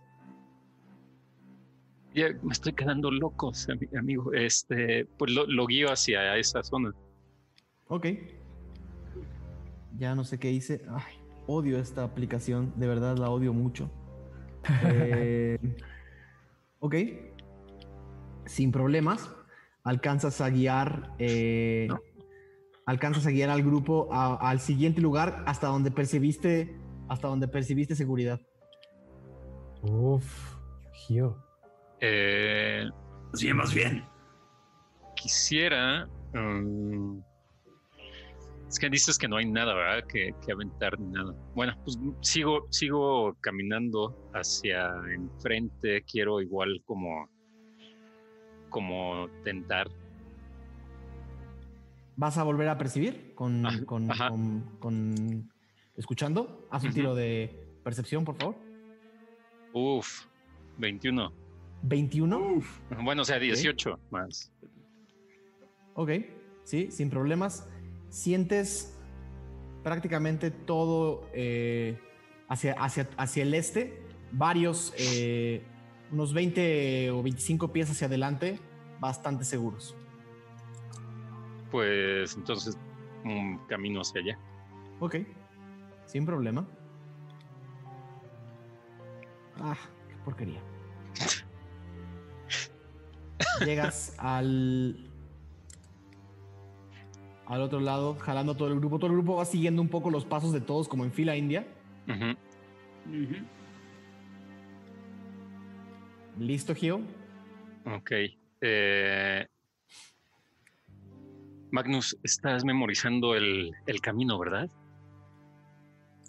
Ya 2.13 2.29
me 2.41 2.53
estoy 2.53 2.73
quedando 2.73 3.11
loco, 3.11 3.51
amigo. 3.97 4.33
Este, 4.33 5.05
pues 5.17 5.31
lo, 5.31 5.45
lo 5.45 5.67
guío 5.67 5.91
hacia 5.91 6.37
esa 6.37 6.63
zona. 6.63 6.93
Ok. 7.87 8.07
Ya 9.97 10.15
no 10.15 10.23
sé 10.23 10.39
qué 10.39 10.51
hice. 10.51 10.81
Ay, 10.89 11.19
odio 11.47 11.77
esta 11.79 12.03
aplicación. 12.03 12.73
De 12.77 12.87
verdad 12.87 13.17
la 13.17 13.29
odio 13.29 13.53
mucho. 13.53 13.89
Eh, 14.83 15.57
ok. 16.79 16.95
Sin 18.49 18.71
problemas. 18.71 19.29
Alcanzas 19.83 20.41
a 20.41 20.49
guiar. 20.49 21.13
Eh, 21.19 21.87
alcanzas 22.87 23.27
a 23.27 23.29
guiar 23.29 23.51
al 23.51 23.61
grupo 23.61 24.09
al 24.11 24.59
siguiente 24.59 25.01
lugar 25.01 25.43
hasta 25.45 25.67
donde 25.67 25.91
percibiste. 25.91 26.75
Hasta 27.07 27.27
donde 27.27 27.47
percibiste 27.47 27.95
seguridad. 27.95 28.41
Uf, 29.83 30.57
Gio. 30.93 31.37
Eh, 32.01 32.89
bien, 33.39 33.55
más 33.55 33.73
bien. 33.73 34.03
Quisiera. 35.15 36.07
Um, 36.33 37.21
es 38.67 38.79
que 38.79 38.89
dices 38.89 39.17
que 39.17 39.27
no 39.27 39.37
hay 39.37 39.45
nada, 39.45 39.75
¿verdad? 39.75 40.07
Que, 40.07 40.33
aventar 40.51 40.99
ni 40.99 41.11
nada. 41.11 41.35
Bueno, 41.53 41.73
pues 41.83 41.99
sigo, 42.21 42.65
sigo 42.71 43.35
caminando 43.41 44.29
hacia 44.33 44.91
enfrente. 45.13 46.03
Quiero 46.03 46.41
igual 46.41 46.81
como, 46.85 47.29
como 48.69 49.27
tentar. 49.43 49.89
¿Vas 52.15 52.37
a 52.37 52.43
volver 52.43 52.67
a 52.67 52.77
percibir 52.77 53.33
con, 53.33 53.63
con, 53.85 54.07
con, 54.79 55.49
escuchando? 55.95 56.67
Haz 56.69 56.83
un 56.83 56.93
tiro 56.93 57.15
de 57.15 57.67
percepción, 57.83 58.25
por 58.25 58.35
favor. 58.35 58.55
Uf, 59.73 60.25
21. 60.77 61.31
¿21? 61.87 62.63
Bueno, 63.03 63.21
o 63.21 63.25
sea, 63.25 63.39
18 63.39 63.99
más. 64.09 64.51
Ok, 65.93 66.11
sí, 66.63 66.91
sin 66.91 67.09
problemas 67.09 67.67
sientes 68.09 68.97
prácticamente 69.83 70.51
todo 70.51 71.29
eh, 71.33 71.97
hacia, 72.47 72.73
hacia, 72.73 73.09
hacia, 73.17 73.43
el 73.43 73.53
este, 73.53 74.01
varios, 74.31 74.93
eh, 74.97 75.61
unos 76.11 76.33
20 76.33 77.11
o 77.11 77.23
25 77.23 77.71
pies 77.71 77.89
hacia 77.91 78.07
adelante, 78.07 78.59
bastante 78.99 79.43
seguros. 79.43 79.95
Pues 81.71 82.35
entonces 82.35 82.77
un 83.23 83.59
camino 83.67 84.01
hacia 84.01 84.21
allá. 84.21 84.39
Ok, 84.99 85.17
sin 86.05 86.25
problema. 86.25 86.67
Ah, 89.61 89.77
qué 90.07 90.15
porquería. 90.23 90.61
Llegas 93.65 94.15
al 94.17 95.09
al 97.49 97.63
otro 97.63 97.79
lado, 97.79 98.15
jalando 98.19 98.55
todo 98.55 98.67
el 98.67 98.79
grupo. 98.79 98.99
Todo 98.99 99.07
el 99.07 99.13
grupo 99.13 99.35
va 99.37 99.45
siguiendo 99.45 99.81
un 99.81 99.89
poco 99.89 100.11
los 100.11 100.23
pasos 100.23 100.53
de 100.53 100.61
todos, 100.61 100.87
como 100.87 101.03
en 101.03 101.11
fila 101.11 101.35
india. 101.35 101.67
¿Listo, 106.39 106.73
Gio? 106.73 107.01
Ok. 107.85 108.11
Eh, 108.61 109.45
Magnus, 111.71 112.17
estás 112.23 112.63
memorizando 112.63 113.35
el, 113.35 113.71
el, 113.85 114.01
camino, 114.01 114.39
¿verdad? 114.39 114.69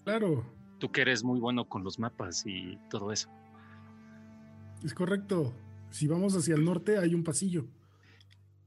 Claro. 0.05 0.45
Tú 0.78 0.91
que 0.91 1.03
eres 1.03 1.23
muy 1.23 1.39
bueno 1.39 1.69
con 1.69 1.85
los 1.85 1.99
mapas 1.99 2.45
y 2.45 2.77
todo 2.91 3.12
eso. 3.12 3.31
Es 4.85 4.95
correcto. 4.95 5.53
Si 5.91 6.07
vamos 6.07 6.37
hacia 6.37 6.55
el 6.55 6.65
norte, 6.65 6.99
hay 6.99 7.15
un 7.15 7.23
pasillo. 7.23 7.66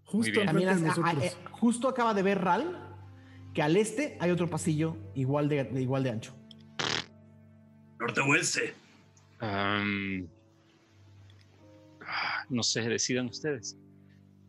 Justo, 0.06 0.42
eh, 0.42 1.32
justo 1.52 1.88
acaba 1.88 2.14
de 2.14 2.22
ver 2.22 2.40
Ral 2.40 2.78
que 3.54 3.62
al 3.62 3.78
este 3.78 4.18
hay 4.20 4.32
otro 4.32 4.50
pasillo 4.50 4.96
igual 5.16 5.50
de, 5.50 5.70
igual 5.82 6.04
de 6.04 6.10
ancho. 6.12 6.36
Norte 8.00 8.22
o 8.22 8.36
este. 8.36 8.74
No 12.50 12.64
sé, 12.64 12.82
decidan 12.82 13.28
ustedes. 13.28 13.78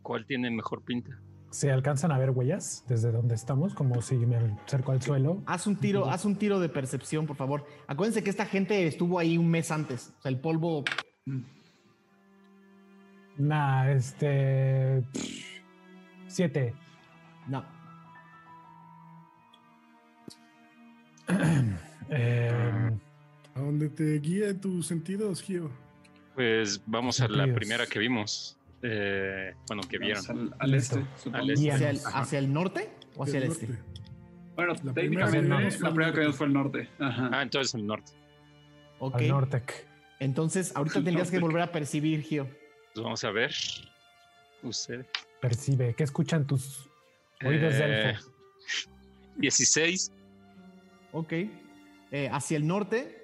¿Cuál 0.01 0.25
tiene 0.25 0.51
mejor 0.51 0.83
pinta? 0.83 1.19
¿Se 1.49 1.71
alcanzan 1.71 2.11
a 2.11 2.17
ver 2.17 2.31
huellas 2.31 2.83
desde 2.87 3.11
donde 3.11 3.35
estamos? 3.35 3.73
Como 3.73 4.01
si 4.01 4.15
me 4.15 4.35
acerco 4.35 4.91
al 4.91 5.01
suelo. 5.01 5.41
Haz 5.45 5.67
un 5.67 5.77
tiro, 5.77 6.09
haz 6.09 6.25
un 6.25 6.35
tiro 6.35 6.59
de 6.59 6.67
percepción, 6.67 7.25
por 7.25 7.37
favor. 7.37 7.65
Acuérdense 7.87 8.23
que 8.23 8.29
esta 8.29 8.45
gente 8.45 8.85
estuvo 8.87 9.19
ahí 9.19 9.37
un 9.37 9.49
mes 9.49 9.71
antes. 9.71 10.13
O 10.19 10.21
sea, 10.21 10.31
el 10.31 10.39
polvo. 10.39 10.83
Nah, 13.37 13.89
este. 13.91 15.03
Siete. 16.27 16.73
No. 17.47 17.63
eh, 22.09 22.91
¿A 23.55 23.59
dónde 23.61 23.87
te 23.87 24.19
guía 24.19 24.59
tus 24.59 24.87
sentidos, 24.87 25.41
Gio? 25.41 25.84
Pues 26.35 26.81
vamos 26.85 27.21
a 27.21 27.27
la 27.27 27.51
primera 27.53 27.87
que 27.87 27.99
vimos. 27.99 28.57
Eh, 28.81 29.53
bueno, 29.67 29.83
que 29.89 29.97
vieron. 29.97 30.53
Al, 30.59 30.73
este. 30.75 31.03
Al 31.31 31.49
este. 31.49 31.71
¿Hacia, 31.71 31.89
el, 31.89 31.99
¿Hacia, 32.13 32.39
el, 32.39 32.53
norte 32.53 32.89
o 33.15 33.23
hacia 33.23 33.37
el, 33.39 33.43
este? 33.45 33.69
Bueno, 34.55 34.73
la 34.83 34.93
técnicamente 34.93 35.79
la 35.79 35.89
primera 35.89 36.11
que 36.13 36.19
vimos 36.19 36.35
fue 36.35 36.47
el 36.47 36.53
norte. 36.53 36.89
Ah, 36.99 37.39
entonces 37.41 37.73
el 37.73 37.87
norte. 37.87 38.11
Ok. 38.99 39.15
Al 39.15 39.27
norte. 39.29 39.63
Entonces, 40.19 40.75
ahorita 40.75 40.95
tendrías 41.03 41.31
que 41.31 41.39
volver 41.39 41.61
a 41.61 41.71
percibir, 41.71 42.21
Gio. 42.21 42.47
Pues 42.93 43.03
vamos 43.03 43.23
a 43.23 43.31
ver. 43.31 43.51
Usted 44.61 45.05
percibe? 45.41 45.93
¿Qué 45.95 46.03
escuchan 46.03 46.45
tus 46.45 46.89
oídos 47.43 47.73
de 47.75 48.09
elfo? 48.09 48.25
16. 49.37 50.09
Eh, 50.09 50.13
ok. 51.11 51.33
Eh, 52.11 52.29
hacia 52.31 52.57
el 52.57 52.67
norte, 52.67 53.23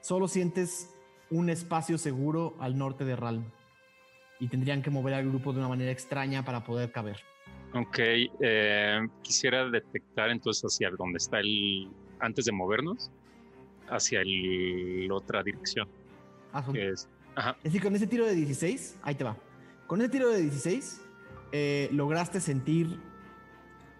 solo 0.00 0.28
sientes 0.28 0.90
un 1.30 1.48
espacio 1.48 1.98
seguro 1.98 2.54
al 2.60 2.76
norte 2.76 3.04
de 3.04 3.16
Ralm. 3.16 3.44
Y 4.38 4.48
tendrían 4.48 4.82
que 4.82 4.90
mover 4.90 5.14
al 5.14 5.28
grupo 5.28 5.52
de 5.52 5.58
una 5.58 5.68
manera 5.68 5.90
extraña 5.90 6.44
para 6.44 6.64
poder 6.64 6.90
caber. 6.92 7.18
Ok. 7.74 7.98
Eh, 7.98 9.08
quisiera 9.22 9.68
detectar 9.68 10.30
entonces 10.30 10.64
hacia 10.64 10.90
donde 10.90 11.18
está 11.18 11.40
el. 11.40 11.88
Antes 12.18 12.44
de 12.44 12.52
movernos, 12.52 13.10
hacia 13.88 14.20
la 14.24 15.14
otra 15.14 15.42
dirección. 15.42 15.88
Ah, 16.52 16.64
es, 16.74 17.08
es 17.36 17.62
decir, 17.62 17.82
con 17.82 17.94
ese 17.94 18.06
tiro 18.06 18.26
de 18.26 18.34
16, 18.34 18.98
ahí 19.02 19.14
te 19.14 19.24
va. 19.24 19.36
Con 19.86 20.00
ese 20.00 20.10
tiro 20.10 20.28
de 20.28 20.42
16, 20.42 21.00
eh, 21.52 21.88
lograste 21.92 22.40
sentir 22.40 23.00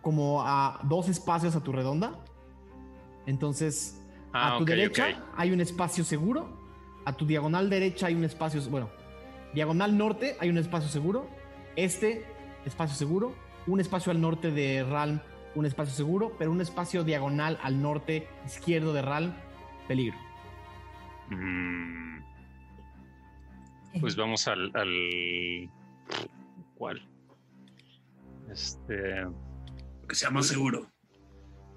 como 0.03 0.43
a 0.43 0.81
dos 0.85 1.09
espacios 1.09 1.57
a 1.57 1.63
tu 1.63 1.73
redonda. 1.73 2.13
Entonces, 3.27 4.01
a 4.33 4.55
ah, 4.55 4.59
tu 4.59 4.65
derecha 4.65 5.25
hay 5.37 5.51
un 5.53 5.61
espacio 5.61 6.05
seguro. 6.05 6.60
A 7.05 7.17
tu 7.17 7.27
diagonal 7.27 7.71
derecha 7.71 8.07
hay 8.07 8.15
un 8.15 8.25
espacio, 8.25 8.61
bueno, 8.71 8.91
diagonal 9.55 9.97
norte 9.97 10.37
hay 10.41 10.51
un 10.51 10.59
espacio 10.59 10.89
seguro. 10.89 11.29
Este, 11.77 12.25
espacio 12.65 12.97
seguro. 12.97 13.35
Un 13.67 13.81
espacio 13.81 14.11
al 14.13 14.21
norte 14.21 14.51
de 14.51 14.85
Ralm, 14.85 15.21
un 15.55 15.67
espacio 15.67 15.95
seguro. 15.95 16.33
Pero 16.39 16.51
un 16.51 16.61
espacio 16.61 17.05
diagonal 17.05 17.59
al 17.63 17.81
norte 17.81 18.29
izquierdo 18.47 18.93
de 18.93 19.03
Ralm, 19.03 19.35
peligro. 19.89 20.17
Mm, 21.31 22.21
pues 24.01 24.17
vamos 24.17 24.47
al, 24.47 24.71
al. 24.75 25.71
¿Cuál? 26.77 27.03
Este. 28.51 29.27
Que 30.09 30.15
sea 30.15 30.31
más 30.31 30.47
seguro. 30.47 30.87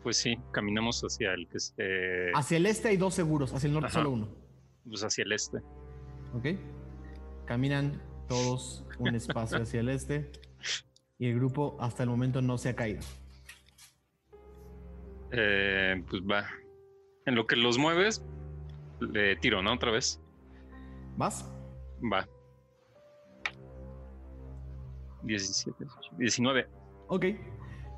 Pues 0.01 0.17
sí, 0.17 0.37
caminamos 0.51 1.01
hacia 1.01 1.33
el 1.33 1.47
que 1.47 1.57
esté. 1.57 2.31
Hacia 2.33 2.57
el 2.57 2.65
este 2.65 2.89
hay 2.89 2.97
dos 2.97 3.13
seguros, 3.13 3.53
hacia 3.53 3.67
el 3.67 3.73
norte 3.73 3.89
solo 3.89 4.11
uno. 4.11 4.42
Pues 4.87 5.03
hacia 5.03 5.23
el 5.23 5.31
este. 5.31 5.57
Ok. 6.33 6.59
Caminan 7.45 8.01
todos 8.27 8.85
un 8.99 9.15
espacio 9.15 9.61
hacia 9.61 9.79
el 9.79 9.89
este 9.89 10.31
y 11.19 11.27
el 11.27 11.35
grupo 11.35 11.77
hasta 11.79 12.03
el 12.03 12.09
momento 12.09 12.41
no 12.41 12.57
se 12.57 12.69
ha 12.69 12.75
caído. 12.75 13.01
Eh, 15.31 16.03
pues 16.09 16.21
va. 16.23 16.45
En 17.25 17.35
lo 17.35 17.47
que 17.47 17.55
los 17.55 17.77
mueves, 17.77 18.23
le 18.99 19.35
tiro, 19.37 19.61
¿no? 19.61 19.73
Otra 19.73 19.91
vez. 19.91 20.21
¿Vas? 21.17 21.49
Va. 22.11 22.27
17, 25.23 25.85
19. 26.17 26.67
Ok. 27.07 27.25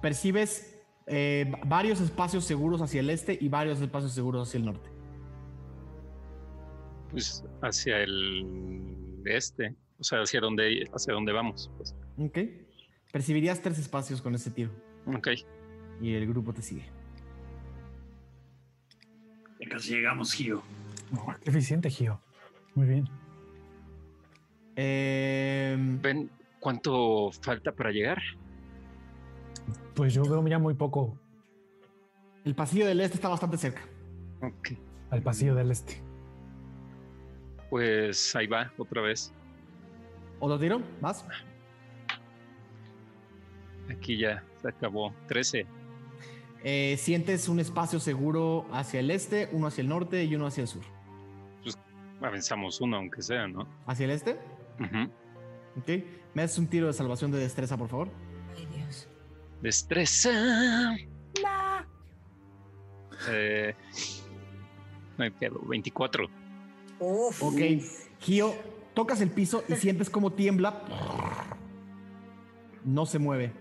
Percibes 0.01 0.77
eh, 1.07 1.51
varios 1.65 2.01
espacios 2.01 2.45
seguros 2.45 2.81
hacia 2.81 2.99
el 2.99 3.09
este 3.09 3.37
y 3.39 3.49
varios 3.49 3.81
espacios 3.81 4.13
seguros 4.13 4.47
hacia 4.47 4.59
el 4.59 4.65
norte. 4.65 4.94
Pues 7.15 7.45
hacia 7.61 7.99
el 8.03 8.45
este. 9.23 9.73
O 9.97 10.03
sea, 10.03 10.19
hacia 10.19 10.41
donde, 10.41 10.83
hacia 10.93 11.13
donde 11.13 11.31
vamos. 11.31 11.71
Pues. 11.77 11.95
Ok. 12.17 12.39
Percibirías 13.09 13.61
tres 13.61 13.79
espacios 13.79 14.21
con 14.21 14.35
ese 14.35 14.51
tiro. 14.51 14.69
Ok. 15.07 15.29
Y 16.01 16.13
el 16.13 16.27
grupo 16.27 16.53
te 16.53 16.61
sigue. 16.61 16.83
Ya 19.61 19.69
casi 19.69 19.93
llegamos, 19.93 20.33
Gio. 20.33 20.61
qué 21.41 21.51
eficiente, 21.51 21.89
Gio. 21.89 22.19
Muy 22.73 22.85
bien. 22.85 23.09
Em, 24.75 26.01
¿Ven 26.01 26.29
cuánto 26.59 27.31
falta 27.31 27.71
para 27.71 27.91
llegar? 27.91 28.21
Pues 29.93 30.13
yo 30.13 30.23
veo 30.23 30.45
ya 30.45 30.59
muy 30.59 30.73
poco. 30.73 31.17
El 32.43 32.55
pasillo 32.55 32.85
del 32.85 32.99
este 32.99 33.15
está 33.15 33.29
bastante 33.29 33.55
cerca. 33.55 33.83
Ok. 34.41 34.71
Al 35.11 35.21
pasillo 35.21 35.55
del 35.55 35.71
este. 35.71 36.04
Pues 37.69 38.35
ahí 38.35 38.47
va, 38.47 38.71
otra 38.77 39.01
vez. 39.01 39.33
¿Otro 40.39 40.59
tiro? 40.59 40.81
¿Más? 41.01 41.25
Aquí 43.89 44.17
ya 44.17 44.43
se 44.61 44.69
acabó. 44.69 45.13
13. 45.27 45.65
Eh, 46.63 46.95
sientes 46.97 47.47
un 47.47 47.59
espacio 47.59 47.99
seguro 47.99 48.65
hacia 48.71 48.99
el 48.99 49.11
este, 49.11 49.49
uno 49.51 49.67
hacia 49.67 49.81
el 49.81 49.87
norte 49.87 50.23
y 50.23 50.35
uno 50.35 50.47
hacia 50.47 50.61
el 50.61 50.67
sur. 50.67 50.83
Pues 51.61 51.77
avanzamos 52.21 52.81
uno, 52.81 52.97
aunque 52.97 53.21
sea, 53.21 53.47
¿no? 53.47 53.67
¿Hacia 53.85 54.05
el 54.05 54.11
este? 54.11 54.39
Ujú. 54.79 55.03
Ok. 55.79 56.03
¿Me 56.33 56.41
haces 56.41 56.57
un 56.57 56.67
tiro 56.67 56.87
de 56.87 56.93
salvación 56.93 57.31
de 57.31 57.37
destreza, 57.37 57.77
por 57.77 57.87
favor? 57.87 58.09
Ay, 58.57 58.65
Dios. 58.75 59.07
Destreza. 59.61 60.95
Eh, 63.29 63.75
no 65.17 65.23
hay 65.23 65.29
pedo. 65.31 65.61
24. 65.67 66.27
Uf. 66.99 67.43
Ok. 67.43 67.59
Gio, 68.19 68.53
tocas 68.93 69.21
el 69.21 69.29
piso 69.31 69.63
y 69.67 69.73
sientes 69.75 70.09
como 70.09 70.31
tiembla. 70.33 70.81
No 72.83 73.05
se 73.05 73.19
mueve. 73.19 73.51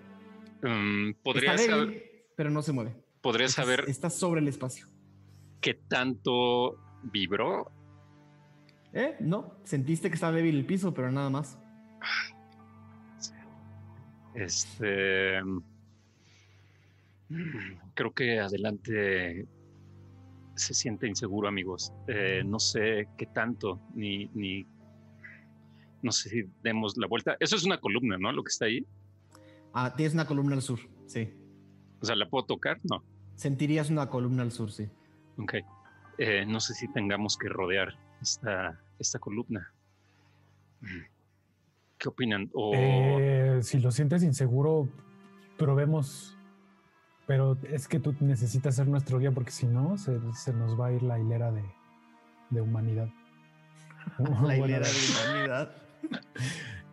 Mm, 0.62 1.12
podría 1.22 1.54
Está 1.54 1.62
débil, 1.62 1.86
saber, 1.86 2.26
pero 2.36 2.50
no 2.50 2.62
se 2.62 2.72
mueve. 2.72 2.94
podría 3.20 3.46
Estás- 3.46 3.64
saber 3.64 3.84
Estás 3.88 4.14
sobre 4.14 4.40
el 4.40 4.48
espacio. 4.48 4.86
qué 5.60 5.74
tanto 5.74 6.78
vibró. 7.02 7.70
¿Eh? 8.92 9.16
No, 9.20 9.56
sentiste 9.64 10.08
que 10.08 10.14
estaba 10.14 10.32
débil 10.36 10.56
el 10.58 10.64
piso, 10.66 10.94
pero 10.94 11.10
nada 11.10 11.28
más. 11.30 11.58
Este. 14.34 15.42
mm, 15.42 15.60
Creo 17.94 18.12
que 18.12 18.38
adelante 18.40 19.46
se 20.54 20.74
siente 20.74 21.06
inseguro, 21.06 21.48
amigos. 21.48 21.92
Eh, 22.06 22.42
no 22.44 22.58
sé 22.58 23.08
qué 23.16 23.26
tanto, 23.26 23.80
ni, 23.94 24.26
ni. 24.34 24.66
No 26.02 26.12
sé 26.12 26.28
si 26.28 26.42
demos 26.62 26.96
la 26.96 27.06
vuelta. 27.06 27.36
Eso 27.40 27.56
es 27.56 27.64
una 27.64 27.78
columna, 27.78 28.18
¿no? 28.18 28.32
Lo 28.32 28.42
que 28.44 28.50
está 28.50 28.66
ahí. 28.66 28.86
Ah, 29.72 29.94
tienes 29.96 30.14
una 30.14 30.26
columna 30.26 30.54
al 30.54 30.62
sur, 30.62 30.78
sí. 31.06 31.32
O 32.00 32.04
sea, 32.06 32.14
¿la 32.16 32.28
puedo 32.28 32.44
tocar? 32.44 32.78
No. 32.84 33.02
Sentirías 33.34 33.90
una 33.90 34.08
columna 34.08 34.42
al 34.42 34.52
sur, 34.52 34.70
sí. 34.70 34.88
Ok. 35.38 35.54
Eh, 36.18 36.44
no 36.46 36.60
sé 36.60 36.74
si 36.74 36.86
tengamos 36.92 37.36
que 37.36 37.48
rodear 37.48 37.88
esta, 38.22 38.80
esta 38.98 39.18
columna. 39.18 39.72
¿Qué 41.98 42.08
opinan? 42.08 42.50
O 42.52 42.72
Eh, 42.74 43.58
si 43.62 43.80
lo 43.80 43.90
sientes 43.90 44.22
inseguro, 44.22 44.88
probemos. 45.56 46.33
Pero 47.26 47.56
es 47.70 47.88
que 47.88 48.00
tú 48.00 48.14
necesitas 48.20 48.76
ser 48.76 48.86
nuestro 48.86 49.18
guía 49.18 49.30
porque 49.32 49.50
si 49.50 49.66
no, 49.66 49.96
se, 49.96 50.18
se 50.34 50.52
nos 50.52 50.78
va 50.78 50.88
a 50.88 50.92
ir 50.92 51.02
la 51.02 51.18
hilera 51.18 51.50
de, 51.52 51.62
de 52.50 52.60
humanidad. 52.60 53.08
La 54.18 54.28
Bueno, 54.30 54.64
hilera 54.66 54.86
de 54.86 54.94
humanidad. 55.28 55.76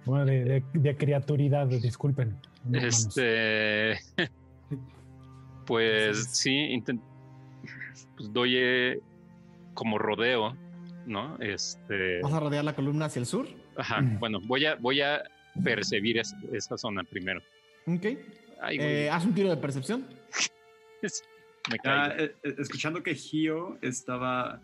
Bueno, 0.04 0.26
de, 0.26 0.44
de- 0.46 0.64
de 0.74 0.98
criaturidad, 0.98 1.68
disculpen. 1.68 2.36
este. 2.74 4.00
pues 5.66 6.26
sí, 6.32 6.84
pues 8.18 8.34
doy 8.34 8.56
eh, 8.58 9.00
como 9.76 9.98
rodeo, 10.00 10.56
¿no? 11.06 11.38
Este. 11.40 12.20
¿Vas 12.22 12.34
a 12.34 12.40
rodear 12.40 12.64
la 12.66 12.74
columna 12.74 13.06
hacia 13.06 13.20
el 13.20 13.26
sur? 13.26 13.48
Ajá, 13.78 14.02
bueno, 14.20 14.40
voy 14.42 14.66
a, 14.66 14.76
voy 14.76 15.02
a 15.02 15.22
percibir 15.64 16.18
es- 16.18 16.36
esa 16.52 16.78
zona 16.78 17.04
primero. 17.04 17.42
Ok. 17.86 18.06
Eh, 18.72 19.10
haz 19.12 19.26
un 19.26 19.34
tiro 19.34 19.50
de 19.50 19.58
percepción. 19.58 20.06
me 21.70 21.78
Ah, 21.84 22.10
caigo. 22.10 22.24
eh, 22.24 22.36
eh, 22.44 22.56
escuchando 22.60 23.02
que 23.04 23.16
Gio 23.16 23.78
estaba. 23.82 24.62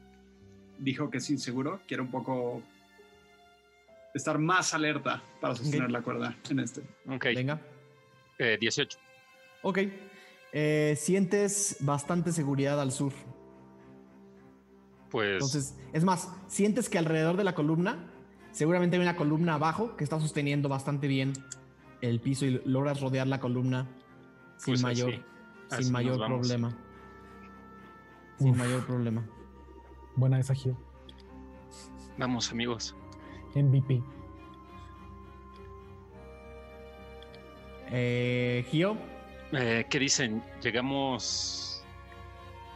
dijo 0.80 1.10
que 1.10 1.18
es 1.18 1.30
inseguro, 1.30 1.80
quiero 1.88 2.04
un 2.04 2.12
poco. 2.12 2.62
estar 4.14 4.40
más 4.40 4.74
alerta 4.74 5.22
para 5.40 5.56
sostener 5.56 5.92
la 5.92 6.02
cuerda 6.02 6.36
en 6.50 6.60
este. 6.60 6.82
ok, 7.08 7.24
Venga. 7.36 7.62
eh, 8.40 8.58
18. 8.60 8.98
Ok. 9.64 9.80
Eh, 10.54 10.96
sientes 10.98 11.78
bastante 11.82 12.32
seguridad 12.32 12.80
al 12.82 12.92
sur. 12.92 13.12
Pues. 15.12 15.34
Entonces, 15.34 15.76
es 15.94 16.04
más, 16.04 16.30
sientes 16.48 16.90
que 16.90 16.98
alrededor 16.98 17.38
de 17.38 17.44
la 17.44 17.54
columna, 17.56 18.12
seguramente 18.52 18.96
hay 18.98 19.02
una 19.02 19.16
columna 19.16 19.54
abajo 19.56 19.96
que 19.96 20.04
está 20.04 20.20
sosteniendo 20.20 20.68
bastante 20.68 21.08
bien 21.08 21.34
el 22.02 22.20
piso 22.20 22.46
y 22.46 22.62
logras 22.66 23.00
rodear 23.02 23.28
la 23.28 23.40
columna 23.40 23.88
sin 24.58 24.74
Pues 24.74 24.84
mayor, 24.84 25.14
así, 25.14 25.22
así 25.72 25.84
sin 25.86 25.94
mayor 25.94 26.18
problema. 26.26 26.72
Sin 28.38 28.52
Uf. 28.52 28.58
mayor 28.58 28.86
problema. 28.86 29.24
Buena 30.16 30.40
esa 30.40 30.54
Gio. 30.56 30.78
Vamos, 32.18 32.52
amigos. 32.52 32.96
MVP. 33.56 34.02
Eh, 37.92 38.66
Gio, 38.70 38.98
Eh, 39.54 39.86
¿Qué 39.90 39.98
dicen? 40.00 40.44
Llegamos 40.62 41.82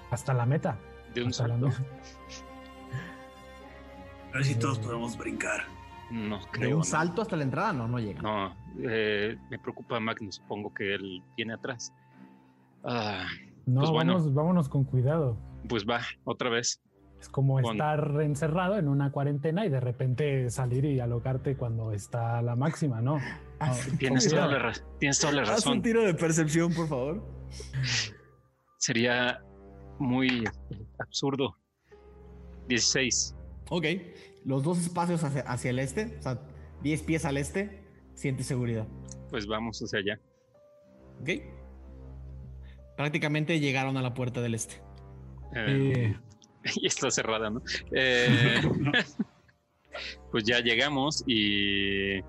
Hasta 0.09 0.34
la 0.34 0.45
meta. 0.45 0.77
de 1.13 1.22
un 1.23 1.34
salto. 1.34 1.68
A 4.30 4.35
ver 4.35 4.45
si 4.45 4.55
todos 4.55 4.80
podemos 4.80 5.18
brincar. 5.18 5.65
No 6.09 6.39
de 6.39 6.45
creo. 6.51 6.69
un 6.72 6.77
¿no? 6.77 6.84
salto 6.85 7.22
hasta 7.22 7.35
la 7.35 7.43
entrada, 7.43 7.73
no, 7.73 7.88
no 7.89 7.99
llega. 7.99 8.22
No, 8.22 8.55
eh, 8.80 9.38
me 9.49 9.59
preocupa 9.59 9.99
Magnus. 9.99 10.35
Supongo 10.35 10.73
que 10.73 10.93
él 10.95 11.22
viene 11.35 11.53
atrás. 11.53 11.93
Ah, 12.84 13.26
No, 13.66 13.82
Pues 13.82 13.91
bueno. 13.91 14.14
vamos, 14.16 14.34
vámonos 14.34 14.70
con 14.70 14.84
cuidado. 14.84 15.38
pues 15.70 15.86
va, 15.88 16.02
otra 16.24 16.49
vez. 16.49 16.82
Es 17.20 17.30
como 17.30 17.62
Con- 17.62 17.76
estar 17.76 18.20
encerrado 18.22 18.78
en 18.80 18.88
una 18.88 19.12
cuarentena 19.12 19.64
y 19.66 19.70
de 19.70 19.80
repente 19.80 20.49
salir 20.49 20.86
y 20.86 20.99
alocarte 20.99 21.56
cuando 21.56 21.91
está 21.91 22.41
la 22.41 22.56
máxima, 22.56 23.02
¿no? 23.02 23.18
No, 23.62 23.98
Tienes 23.99 24.28
toda, 24.28 24.48
la, 24.48 24.74
tienes 24.99 25.20
toda 25.20 25.34
la 25.34 25.41
Haz 25.44 25.49
un 25.49 25.56
razón. 25.56 25.82
tiro 25.84 26.02
de 26.03 26.16
percepción, 26.16 26.74
por 26.74 26.88
favor. 26.88 27.24
Sería 28.80 29.40
muy 29.99 30.44
absurdo. 30.98 31.56
16. 32.68 33.36
Ok. 33.70 33.86
Los 34.45 34.64
dos 34.64 34.80
espacios 34.80 35.24
hacia, 35.24 35.41
hacia 35.44 35.70
el 35.70 35.78
este, 35.78 36.18
o 36.18 36.22
sea, 36.24 36.41
10 36.82 37.03
pies 37.03 37.26
al 37.26 37.38
este, 37.38 37.84
sientes 38.16 38.48
seguridad. 38.48 38.88
Pues 39.30 39.45
vamos 39.45 39.80
hacia 39.80 39.99
allá. 39.99 40.20
Ok. 41.22 41.30
Prácticamente 42.97 43.59
llegaron 43.59 43.97
a 43.97 44.01
la 44.01 44.13
puerta 44.13 44.41
del 44.41 44.55
este. 44.55 44.81
Eh, 45.55 46.15
y 46.76 46.88
está 46.88 47.09
cerrada, 47.11 47.49
¿no? 47.49 47.61
Eh, 47.91 48.61
pues 50.31 50.43
ya 50.43 50.59
llegamos 50.59 51.23
y 51.27 52.22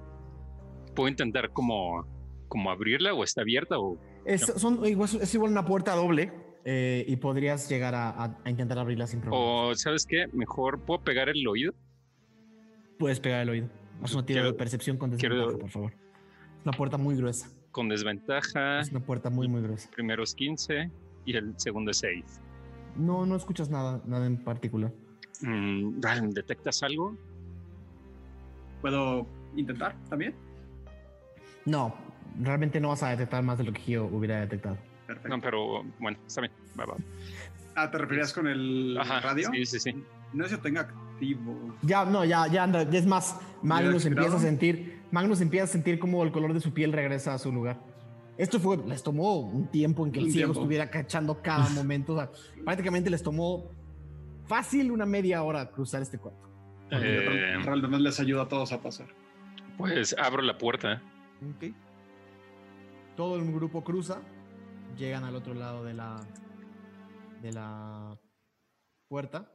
puedo 0.94 1.08
intentar 1.08 1.50
como, 1.50 2.06
como 2.48 2.70
abrirla 2.70 3.14
o 3.14 3.24
está 3.24 3.42
abierta 3.42 3.78
o 3.78 3.98
Es, 4.24 4.42
son, 4.56 4.84
igual- 4.86 5.20
es 5.20 5.34
igual 5.34 5.50
una 5.52 5.64
puerta 5.64 5.94
doble. 5.94 6.32
eh, 6.64 7.04
y 7.08 7.16
podrías 7.16 7.68
llegar 7.68 7.94
a, 7.94 8.38
intentar 8.46 8.78
abrirla 8.78 9.06
sin 9.06 9.20
problema. 9.20 9.44
O, 9.68 9.74
¿sabes 9.74 10.06
qué? 10.06 10.26
Mejor, 10.32 10.80
¿puedo 10.84 11.02
pegar 11.02 11.28
el 11.28 11.46
oído? 11.46 11.72
Puedes 12.98 13.18
pegar 13.18 13.42
el 13.42 13.48
oído. 13.48 13.68
Haz 14.02 14.14
una 14.14 14.24
tira 14.24 14.44
de 14.44 14.52
percepción 14.52 14.96
con 14.96 15.10
desventaja, 15.10 15.58
por 15.58 15.70
favor. 15.70 15.92
Es 15.92 16.64
una 16.64 16.72
puerta 16.72 16.98
muy 16.98 17.16
gruesa. 17.16 17.50
Con 17.72 17.88
desventaja. 17.88 18.80
Es 18.80 18.90
una 18.90 19.00
puerta 19.00 19.30
muy, 19.30 19.48
muy 19.48 19.62
gruesa. 19.62 19.90
Primero 19.90 20.22
es 20.22 20.34
15 20.34 20.90
y 21.24 21.36
el 21.36 21.58
segundo 21.58 21.90
es 21.90 21.98
6. 21.98 22.24
No, 22.96 23.26
no 23.26 23.36
escuchas 23.36 23.70
nada, 23.70 24.00
nada 24.06 24.26
en 24.26 24.36
particular. 24.36 24.92
Mm, 25.40 25.98
¿Detectas 26.30 26.82
algo? 26.82 27.16
¿Puedo 28.80 29.26
intentar 29.56 29.96
también? 30.08 30.34
No, 31.64 31.94
realmente 32.40 32.80
no 32.80 32.88
vas 32.88 33.02
a 33.02 33.10
detectar 33.10 33.42
más 33.42 33.58
de 33.58 33.64
lo 33.64 33.72
que 33.72 33.82
yo 33.82 34.04
hubiera 34.04 34.40
detectado. 34.40 34.76
Perfecto. 35.06 35.28
No, 35.28 35.40
pero 35.40 35.84
bueno, 35.98 36.18
está 36.26 36.42
bien. 36.42 36.52
Ah, 37.74 37.90
¿te 37.90 37.98
referías 37.98 38.32
con 38.32 38.46
el 38.48 38.98
radio? 39.22 39.50
Sí, 39.52 39.66
sí, 39.66 39.80
sí. 39.80 40.04
No 40.32 40.44
sé 40.46 40.56
si 40.56 40.60
tenga 40.60 40.82
activo. 40.82 41.74
Ya, 41.82 42.04
no, 42.04 42.24
ya, 42.24 42.46
ya 42.48 42.64
anda. 42.64 42.82
Es 42.82 43.06
más, 43.06 43.38
Magnus 43.62 44.04
empieza 44.06 44.36
a 44.36 44.40
sentir, 44.40 45.01
Magnus 45.12 45.40
empieza 45.42 45.64
a 45.64 45.68
sentir 45.68 45.98
como 45.98 46.24
el 46.24 46.32
color 46.32 46.54
de 46.54 46.60
su 46.60 46.72
piel 46.72 46.92
regresa 46.92 47.34
a 47.34 47.38
su 47.38 47.52
lugar. 47.52 47.78
Esto 48.38 48.58
fue, 48.58 48.78
les 48.78 49.02
tomó 49.02 49.38
un 49.38 49.68
tiempo 49.68 50.04
en 50.06 50.10
que 50.10 50.18
el 50.18 50.32
cielo 50.32 50.52
estuviera 50.52 50.90
cachando 50.90 51.40
cada 51.42 51.68
momento. 51.70 52.14
O 52.14 52.16
sea, 52.16 52.30
prácticamente 52.64 53.10
les 53.10 53.22
tomó 53.22 53.70
fácil 54.46 54.90
una 54.90 55.06
media 55.06 55.42
hora 55.42 55.70
cruzar 55.70 56.02
este 56.02 56.18
cuarto. 56.18 56.48
Eh, 56.90 57.58
realmente 57.62 57.98
les 58.00 58.18
ayuda 58.20 58.42
a 58.42 58.48
todos 58.48 58.72
a 58.72 58.80
pasar. 58.80 59.06
Pues 59.76 60.16
abro 60.18 60.42
la 60.42 60.56
puerta. 60.56 61.02
Ok. 61.56 61.74
Todo 63.16 63.36
el 63.36 63.52
grupo 63.52 63.84
cruza. 63.84 64.22
Llegan 64.96 65.24
al 65.24 65.36
otro 65.36 65.54
lado 65.54 65.84
de 65.84 65.94
la, 65.94 66.20
de 67.42 67.52
la 67.52 68.18
puerta. 69.08 69.52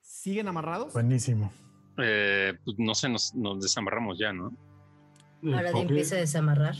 ¿Siguen 0.00 0.48
amarrados? 0.48 0.92
Buenísimo. 0.92 1.52
Eh, 1.98 2.54
pues 2.64 2.76
no 2.78 2.94
sé, 2.94 3.08
nos, 3.08 3.32
desamarramos 3.60 4.18
ya, 4.18 4.32
¿no? 4.32 4.52
Ahora 5.42 5.70
empieza 5.70 6.16
a 6.16 6.18
desamarrar. 6.18 6.76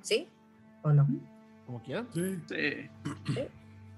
¿Sí? 0.00 0.28
¿O 0.82 0.92
no? 0.92 1.08
Como 1.66 1.82
quieran. 1.82 2.08
Sí. 2.12 2.38
Sí. 2.48 3.42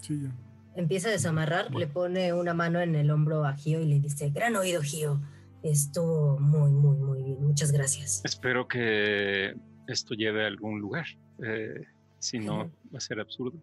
sí. 0.01 0.23
ya. 0.23 0.33
Empieza 0.75 1.09
a 1.09 1.13
desamarrar, 1.13 1.71
le 1.75 1.87
pone 1.87 2.33
una 2.33 2.55
mano 2.55 2.81
en 2.81 2.95
el 2.95 3.11
hombro 3.11 3.45
a 3.45 3.55
Gio 3.55 3.81
y 3.83 3.87
le 3.87 4.01
dice, 4.01 4.31
gran 4.31 4.57
oído 4.57 4.81
Gio, 4.81 5.21
estuvo 5.63 6.39
muy, 6.39 6.71
muy, 6.71 6.97
muy 6.97 7.23
bien, 7.23 7.45
muchas 7.45 7.73
gracias. 7.73 8.23
Espero 8.25 8.67
que 8.69 9.55
esto 9.87 10.15
lleve 10.15 10.45
a 10.45 10.47
algún 10.47 10.81
lugar, 10.81 11.05
eh, 11.45 11.85
si 12.19 12.39
no 12.39 12.71
va 12.93 12.97
a 12.97 13.01
ser 13.01 13.21
absurdo. 13.21 13.63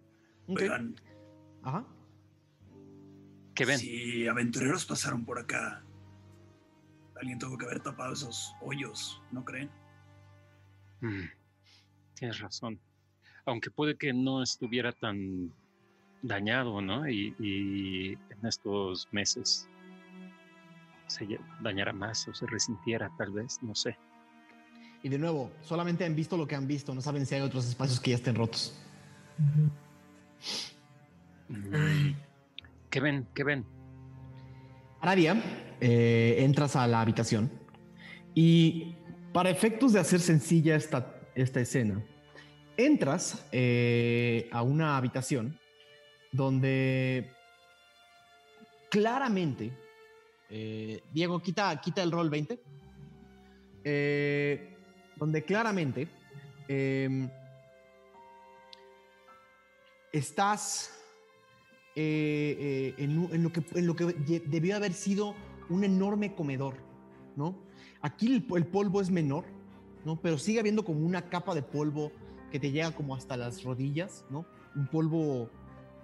Ajá. 1.64 1.85
¿Qué 3.56 3.65
ven? 3.65 3.80
Si 3.80 4.27
aventureros 4.27 4.85
pasaron 4.85 5.26
por 5.26 5.39
acá, 5.39 5.84
alguien 7.19 7.39
tuvo 7.39 7.57
que 7.57 7.65
haber 7.65 7.81
tapado 7.81 8.14
esos 8.14 8.53
hoyos, 8.61 9.22
¿no 9.31 9.43
creen? 9.43 9.69
Mm, 11.01 11.26
tienes 12.15 12.39
razón. 12.39 12.80
Aunque 13.45 13.71
puede 13.71 13.97
que 13.97 14.13
no 14.13 14.43
estuviera 14.43 14.91
tan 14.91 15.51
dañado, 16.21 16.81
¿no? 16.81 17.09
Y, 17.09 18.17
en 18.30 18.45
estos 18.45 19.07
meses 19.11 19.67
se 21.07 21.39
dañara 21.61 21.91
más 21.93 22.27
o 22.27 22.34
se 22.34 22.45
resintiera, 22.45 23.11
tal 23.17 23.31
vez, 23.31 23.57
no 23.63 23.73
sé. 23.73 23.97
Y 25.01 25.09
de 25.09 25.17
nuevo, 25.17 25.51
solamente 25.61 26.05
han 26.05 26.15
visto 26.15 26.38
lo 26.38 26.47
que 26.47 26.55
han 26.55 26.67
visto, 26.67 26.93
no 26.93 27.01
saben 27.01 27.26
si 27.26 27.35
hay 27.35 27.41
otros 27.41 27.67
espacios 27.67 27.99
que 27.99 28.11
ya 28.11 28.17
estén 28.17 28.35
rotos. 28.35 28.77
Mm. 31.47 32.11
¿Qué 32.89 32.99
ven? 32.99 33.27
¿Qué 33.34 33.43
ven? 33.43 33.65
Aradia, 35.01 35.41
eh, 35.80 36.35
entras 36.39 36.76
a 36.76 36.85
la 36.85 37.01
habitación 37.01 37.49
y 38.35 38.95
para 39.40 39.52
efectos 39.52 39.94
de 39.94 40.02
hacer 40.02 40.20
sencilla 40.20 40.76
esta, 40.76 41.16
esta 41.34 41.61
escena, 41.61 42.03
entras 42.76 43.48
eh, 43.53 44.49
a 44.52 44.64
una 44.64 44.98
habitación 44.98 45.57
donde 46.34 47.32
claramente, 48.91 49.72
eh, 50.49 50.99
Diego, 51.14 51.41
quita, 51.41 51.80
quita 51.80 52.03
el 52.03 52.11
rol 52.11 52.30
20, 52.30 52.60
eh, 53.86 54.78
donde 55.16 55.45
claramente 55.45 56.10
em, 56.68 57.30
estás 60.11 60.99
eh, 61.95 62.94
en, 62.98 63.41
lo 63.41 63.53
que, 63.53 63.64
en 63.74 63.88
lo 63.88 63.95
que 63.95 64.03
debió 64.48 64.76
haber 64.76 64.91
sido 64.91 65.34
un 65.70 65.86
enorme 65.86 66.36
comedor, 66.36 66.76
¿no? 67.38 67.68
Aquí 68.01 68.34
el, 68.34 68.43
polvo 68.43 69.01
es 69.01 69.09
menor, 69.09 69.45
¿no? 70.05 70.15
Pero 70.21 70.38
sigue 70.38 70.59
habiendo 70.59 70.85
como 70.85 71.05
una 71.05 71.23
capa 71.23 71.53
de 71.53 71.61
polvo 71.61 72.11
que 72.51 72.59
te 72.59 72.71
llega 72.71 72.91
como 72.91 73.15
hasta 73.15 73.38
las 73.38 73.63
rodillas, 73.63 74.26
¿no? 74.30 74.45
Un 74.76 74.88
polvo 74.88 75.49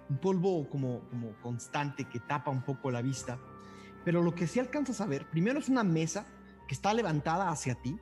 un 0.08 0.18
polvo 0.18 0.68
como, 0.68 1.00
como 1.10 1.32
constante 1.42 2.04
que 2.04 2.20
tapa 2.20 2.50
un 2.50 2.62
poco 2.62 2.90
la 2.90 3.02
vista. 3.02 3.38
Pero 4.04 4.22
lo 4.22 4.34
que 4.34 4.46
sí 4.46 4.60
alcanzas 4.60 5.00
a 5.00 5.06
ver, 5.06 5.28
primero 5.30 5.58
es 5.58 5.68
una 5.68 5.82
mesa 5.82 6.26
que 6.68 6.74
está 6.74 6.94
levantada 6.94 7.50
hacia 7.50 7.74
ti, 7.74 7.98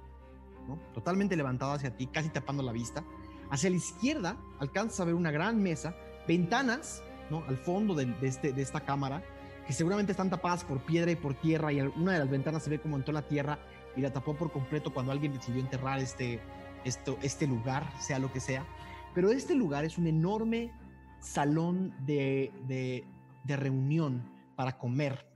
¿no? 0.68 0.78
totalmente 0.92 1.36
levantada 1.36 1.74
hacia 1.74 1.96
ti, 1.96 2.06
casi 2.06 2.28
tapando 2.28 2.62
la 2.62 2.72
vista. 2.72 3.04
Hacia 3.50 3.70
la 3.70 3.76
izquierda 3.76 4.36
alcanzas 4.58 5.00
a 5.00 5.04
ver 5.04 5.14
una 5.14 5.30
gran 5.30 5.62
mesa, 5.62 5.94
ventanas 6.26 7.02
¿no? 7.30 7.42
al 7.48 7.56
fondo 7.56 7.94
de, 7.94 8.14
este, 8.22 8.52
de 8.52 8.62
esta 8.62 8.80
cámara, 8.80 9.22
que 9.66 9.72
seguramente 9.72 10.12
están 10.12 10.28
tapadas 10.28 10.64
por 10.64 10.80
piedra 10.80 11.10
y 11.10 11.16
por 11.16 11.34
tierra, 11.34 11.72
y 11.72 11.80
una 11.80 12.12
de 12.12 12.18
las 12.18 12.30
ventanas 12.30 12.62
se 12.62 12.70
ve 12.70 12.80
como 12.80 12.96
entró 12.96 13.14
la 13.14 13.22
tierra 13.22 13.58
y 13.96 14.00
la 14.00 14.12
tapó 14.12 14.34
por 14.34 14.50
completo 14.50 14.92
cuando 14.92 15.12
alguien 15.12 15.32
decidió 15.32 15.60
enterrar 15.60 16.00
este, 16.00 16.40
esto, 16.84 17.18
este 17.22 17.46
lugar, 17.46 17.90
sea 18.00 18.18
lo 18.18 18.32
que 18.32 18.40
sea. 18.40 18.66
Pero 19.14 19.30
este 19.30 19.54
lugar 19.54 19.84
es 19.84 19.98
un 19.98 20.06
enorme 20.06 20.72
salón 21.20 21.94
de, 22.04 23.04
reunión 23.46 24.22
para 24.56 24.78
comer. 24.78 25.26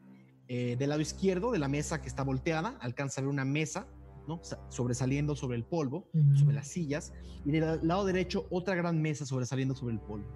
Eh, 0.51 0.77
del 0.79 0.89
lado 0.89 1.03
izquierdo 1.03 1.51
de 1.51 1.59
la 1.59 1.69
mesa 1.69 2.01
que 2.01 2.09
está 2.09 2.23
volteada, 2.23 2.79
alcanza 2.81 3.21
a 3.21 3.25
ver 3.25 3.31
una 3.31 3.45
mesa 3.45 3.87
¿no? 4.27 4.41
sobresaliendo 4.69 5.37
sobre 5.37 5.57
el 5.57 5.65
polvo, 5.65 6.09
sobre 6.35 6.55
las 6.55 6.69
sillas, 6.69 7.13
y 7.45 7.53
del 7.53 7.87
lado 7.87 8.07
derecho 8.07 8.47
otra 8.51 8.75
gran 8.75 9.01
mesa 9.01 9.27
sobresaliendo 9.27 9.75
sobre 9.75 9.95
el 9.95 10.01
polvo. 10.01 10.27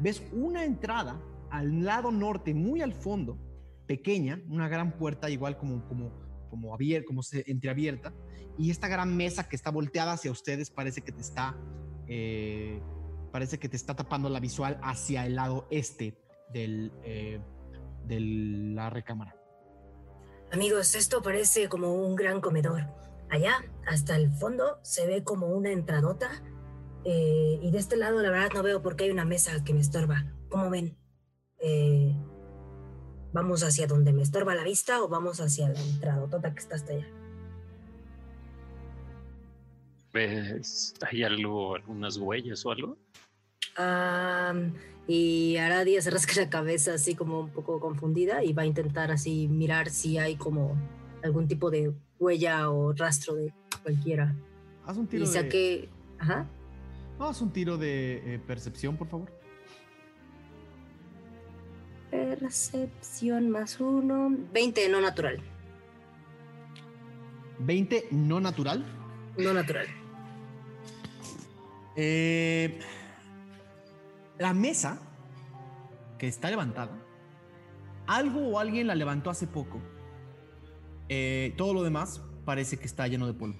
Ves 0.00 0.22
una 0.32 0.64
entrada 0.64 1.20
al 1.50 1.84
lado 1.84 2.12
norte, 2.12 2.54
muy 2.54 2.82
al 2.82 2.92
fondo, 2.92 3.38
pequeña, 3.86 4.40
una 4.48 4.68
gran 4.68 4.92
puerta 4.96 5.30
igual 5.30 5.56
como, 5.56 5.86
como, 5.86 6.10
como, 6.48 6.74
abierta, 6.74 7.06
como 7.06 7.22
se, 7.22 7.44
entreabierta, 7.50 8.12
y 8.58 8.70
esta 8.70 8.88
gran 8.88 9.16
mesa 9.16 9.48
que 9.48 9.56
está 9.56 9.70
volteada 9.70 10.12
hacia 10.12 10.30
ustedes 10.30 10.70
parece 10.70 11.02
que 11.02 11.12
te 11.12 11.20
está 11.20 11.56
eh, 12.08 12.80
parece 13.36 13.58
que 13.58 13.68
te 13.68 13.76
está 13.76 13.94
tapando 13.94 14.30
la 14.30 14.40
visual 14.40 14.78
hacia 14.82 15.26
el 15.26 15.36
lado 15.36 15.66
este 15.70 16.16
del, 16.54 16.90
eh, 17.04 17.38
de 18.06 18.20
la 18.20 18.88
recámara. 18.88 19.36
Amigos, 20.52 20.94
esto 20.94 21.20
parece 21.20 21.68
como 21.68 21.92
un 21.92 22.16
gran 22.16 22.40
comedor. 22.40 22.86
Allá, 23.28 23.56
hasta 23.86 24.16
el 24.16 24.30
fondo, 24.30 24.78
se 24.82 25.06
ve 25.06 25.22
como 25.22 25.48
una 25.48 25.70
entradota. 25.70 26.30
Eh, 27.04 27.58
y 27.60 27.70
de 27.70 27.78
este 27.78 27.96
lado, 27.96 28.22
la 28.22 28.30
verdad, 28.30 28.50
no 28.54 28.62
veo 28.62 28.80
por 28.80 28.96
qué 28.96 29.04
hay 29.04 29.10
una 29.10 29.24
mesa 29.24 29.62
que 29.64 29.74
me 29.74 29.80
estorba. 29.80 30.32
¿Cómo 30.48 30.70
ven? 30.70 30.96
Eh, 31.58 32.16
¿Vamos 33.36 33.62
hacia 33.62 33.86
donde 33.86 34.14
me 34.14 34.22
estorba 34.22 34.54
la 34.54 34.64
vista 34.64 35.02
o 35.02 35.08
vamos 35.08 35.42
hacia 35.42 35.68
la 35.68 35.78
entradota 35.78 36.54
que 36.54 36.58
está 36.58 36.76
hasta 36.76 36.94
allá? 36.94 37.06
¿Ves? 40.10 40.94
¿Hay 41.02 41.22
algo, 41.22 41.74
algunas 41.74 42.16
huellas 42.16 42.64
o 42.64 42.70
algo? 42.70 42.96
y 45.06 45.58
Aradia 45.58 46.00
se 46.00 46.10
rasca 46.10 46.40
la 46.40 46.48
cabeza 46.48 46.94
así 46.94 47.14
como 47.14 47.40
un 47.40 47.50
poco 47.50 47.78
confundida 47.78 48.42
y 48.42 48.54
va 48.54 48.62
a 48.62 48.66
intentar 48.66 49.10
así 49.10 49.48
mirar 49.48 49.90
si 49.90 50.16
hay 50.16 50.36
como 50.36 50.74
algún 51.22 51.46
tipo 51.46 51.70
de 51.70 51.92
huella 52.18 52.70
o 52.70 52.94
rastro 52.94 53.34
de 53.34 53.52
cualquiera. 53.82 54.34
Haz 54.86 54.96
un 54.96 55.06
tiro 55.06 55.24
y 55.24 55.26
saqué... 55.26 55.90
Ajá. 56.18 56.48
haz 57.18 57.42
un 57.42 57.52
tiro 57.52 57.76
de 57.76 58.34
eh, 58.34 58.38
percepción, 58.38 58.96
por 58.96 59.08
favor. 59.08 59.30
Percepción 62.16 63.50
más 63.50 63.78
uno. 63.78 64.34
20 64.52 64.88
no 64.88 65.00
natural. 65.00 65.40
20 67.58 68.08
no 68.10 68.40
natural. 68.40 68.84
No 69.36 69.52
natural. 69.52 69.86
Eh, 71.94 72.78
la 74.38 74.54
mesa 74.54 75.00
que 76.18 76.26
está 76.26 76.50
levantada, 76.50 76.92
algo 78.06 78.48
o 78.48 78.58
alguien 78.58 78.86
la 78.86 78.94
levantó 78.94 79.30
hace 79.30 79.46
poco. 79.46 79.80
Eh, 81.08 81.54
todo 81.56 81.74
lo 81.74 81.82
demás 81.82 82.22
parece 82.44 82.78
que 82.78 82.86
está 82.86 83.06
lleno 83.08 83.26
de 83.26 83.34
polvo. 83.34 83.58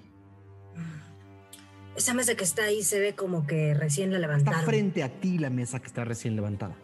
Esa 1.96 2.12
mesa 2.14 2.34
que 2.34 2.44
está 2.44 2.64
ahí 2.64 2.82
se 2.82 3.00
ve 3.00 3.14
como 3.14 3.46
que 3.46 3.74
recién 3.74 4.12
la 4.12 4.18
levantaron. 4.18 4.60
Está 4.60 4.70
frente 4.70 5.02
a 5.02 5.20
ti 5.20 5.38
la 5.38 5.50
mesa 5.50 5.80
que 5.80 5.86
está 5.86 6.04
recién 6.04 6.36
levantada. 6.36 6.76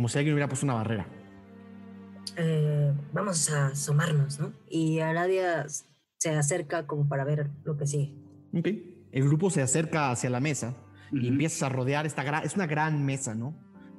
Como 0.00 0.08
si 0.08 0.16
alguien 0.16 0.32
hubiera 0.32 0.48
puesto 0.48 0.64
una 0.64 0.76
barrera. 0.76 1.06
Eh, 2.38 2.90
vamos 3.12 3.50
a 3.50 3.66
asomarnos, 3.66 4.40
¿no? 4.40 4.54
Y 4.66 5.00
Aradia 5.00 5.66
se 6.16 6.30
acerca 6.30 6.86
como 6.86 7.06
para 7.06 7.22
ver 7.22 7.50
lo 7.64 7.76
que 7.76 7.86
sigue. 7.86 8.16
Ok. 8.56 8.68
El 9.12 9.24
grupo 9.24 9.50
se 9.50 9.60
acerca 9.60 10.10
hacia 10.10 10.30
la 10.30 10.40
mesa 10.40 10.74
y 11.12 11.28
empiezas 11.28 11.64
a 11.64 11.68
rodear 11.68 12.06
esta 12.06 12.22
gran, 12.22 12.44
es 12.44 12.54
una 12.54 12.66
gran 12.66 13.04
mesa, 13.04 13.34
¿no? 13.34 13.54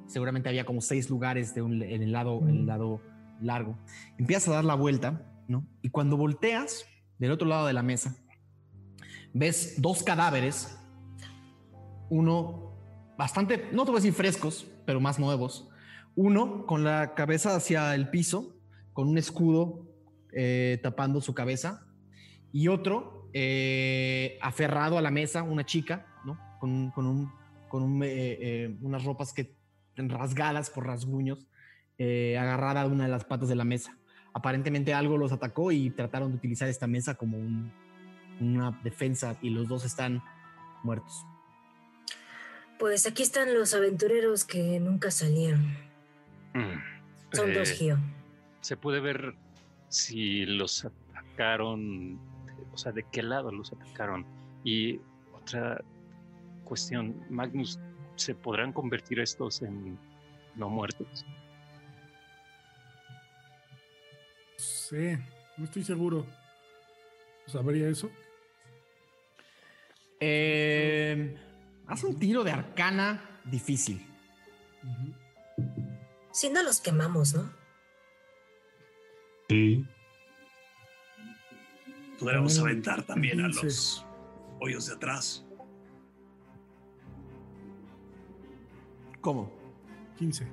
Seguramente 0.08 0.48
había 0.48 0.64
como 0.64 0.80
seis 0.80 1.08
lugares 1.08 1.54
de 1.54 1.60
en, 1.60 2.02
el 2.02 2.10
lado, 2.10 2.40
en 2.40 2.48
el 2.48 2.66
lado 2.66 3.00
largo. 3.40 3.78
Empiezas 4.18 4.48
a 4.48 4.54
dar 4.54 4.64
la 4.64 4.74
vuelta, 4.74 5.24
¿no? 5.46 5.68
Y 5.82 5.90
cuando 5.90 6.16
volteas 6.16 6.84
del 7.20 7.30
otro 7.30 7.46
lado 7.46 7.68
de 7.68 7.74
la 7.74 7.84
mesa, 7.84 8.16
ves 9.32 9.80
dos 9.80 10.02
cadáveres, 10.02 10.76
uno 12.10 12.74
bastante, 13.16 13.68
no 13.72 13.84
te 13.84 13.92
voy 13.92 13.98
a 13.98 14.02
decir 14.02 14.14
frescos, 14.14 14.66
pero 14.84 15.00
más 15.00 15.20
nuevos. 15.20 15.68
Uno 16.14 16.66
con 16.66 16.84
la 16.84 17.14
cabeza 17.14 17.56
hacia 17.56 17.94
el 17.94 18.10
piso, 18.10 18.56
con 18.92 19.08
un 19.08 19.18
escudo 19.18 19.86
eh, 20.32 20.78
tapando 20.82 21.20
su 21.20 21.34
cabeza, 21.34 21.86
y 22.52 22.68
otro 22.68 23.30
eh, 23.32 24.38
aferrado 24.42 24.98
a 24.98 25.02
la 25.02 25.10
mesa, 25.10 25.42
una 25.42 25.64
chica, 25.64 26.06
¿no? 26.24 26.38
Con, 26.60 26.92
un, 26.96 27.32
con 27.68 28.00
eh, 28.04 28.76
unas 28.82 29.04
ropas 29.04 29.32
que 29.32 29.56
rasgadas 29.96 30.70
por 30.70 30.86
rasguños, 30.86 31.46
agarrada 31.98 32.82
a 32.82 32.86
una 32.86 33.04
de 33.04 33.10
las 33.10 33.24
patas 33.24 33.48
de 33.48 33.54
la 33.54 33.64
mesa. 33.64 33.96
Aparentemente 34.34 34.92
algo 34.94 35.16
los 35.18 35.30
atacó 35.30 35.72
y 35.72 35.90
trataron 35.90 36.30
de 36.30 36.36
utilizar 36.36 36.68
esta 36.68 36.86
mesa 36.86 37.14
como 37.14 37.38
una 38.40 38.80
defensa 38.82 39.36
y 39.42 39.50
los 39.50 39.68
dos 39.68 39.84
están 39.84 40.22
muertos. 40.82 41.24
Pues 42.78 43.06
aquí 43.06 43.22
están 43.22 43.54
los 43.54 43.74
aventureros 43.74 44.44
que 44.44 44.80
nunca 44.80 45.10
salieron. 45.10 45.91
Mm. 46.54 47.34
Son 47.34 47.52
dos, 47.52 47.70
eh, 47.70 47.74
Gio. 47.74 47.98
Se 48.60 48.76
puede 48.76 49.00
ver 49.00 49.34
si 49.88 50.44
los 50.46 50.84
atacaron, 50.84 52.18
o 52.72 52.76
sea, 52.76 52.92
de 52.92 53.04
qué 53.10 53.22
lado 53.22 53.50
los 53.50 53.72
atacaron. 53.72 54.26
Y 54.64 55.00
otra 55.32 55.82
cuestión, 56.64 57.24
Magnus, 57.30 57.78
¿se 58.16 58.34
podrán 58.34 58.72
convertir 58.72 59.20
estos 59.20 59.62
en 59.62 59.98
no 60.54 60.68
muertos? 60.68 61.24
Sí, 64.56 65.16
no 65.56 65.64
estoy 65.64 65.84
seguro. 65.84 66.26
¿Sabría 67.46 67.88
eso? 67.88 68.10
Eh, 70.20 71.36
Haz 71.86 72.04
un 72.04 72.18
tiro 72.18 72.42
de 72.44 72.52
arcana 72.52 73.20
difícil. 73.44 74.00
Si 76.32 76.48
no 76.48 76.62
los 76.62 76.80
quemamos, 76.80 77.34
¿no? 77.34 77.50
Sí. 79.48 79.86
Podríamos 82.18 82.58
aventar 82.58 83.02
también 83.02 83.40
a 83.40 83.48
los 83.48 84.06
hoyos 84.60 84.86
de 84.86 84.94
atrás. 84.94 85.44
¿Cómo? 89.20 89.50
15. 90.18 90.46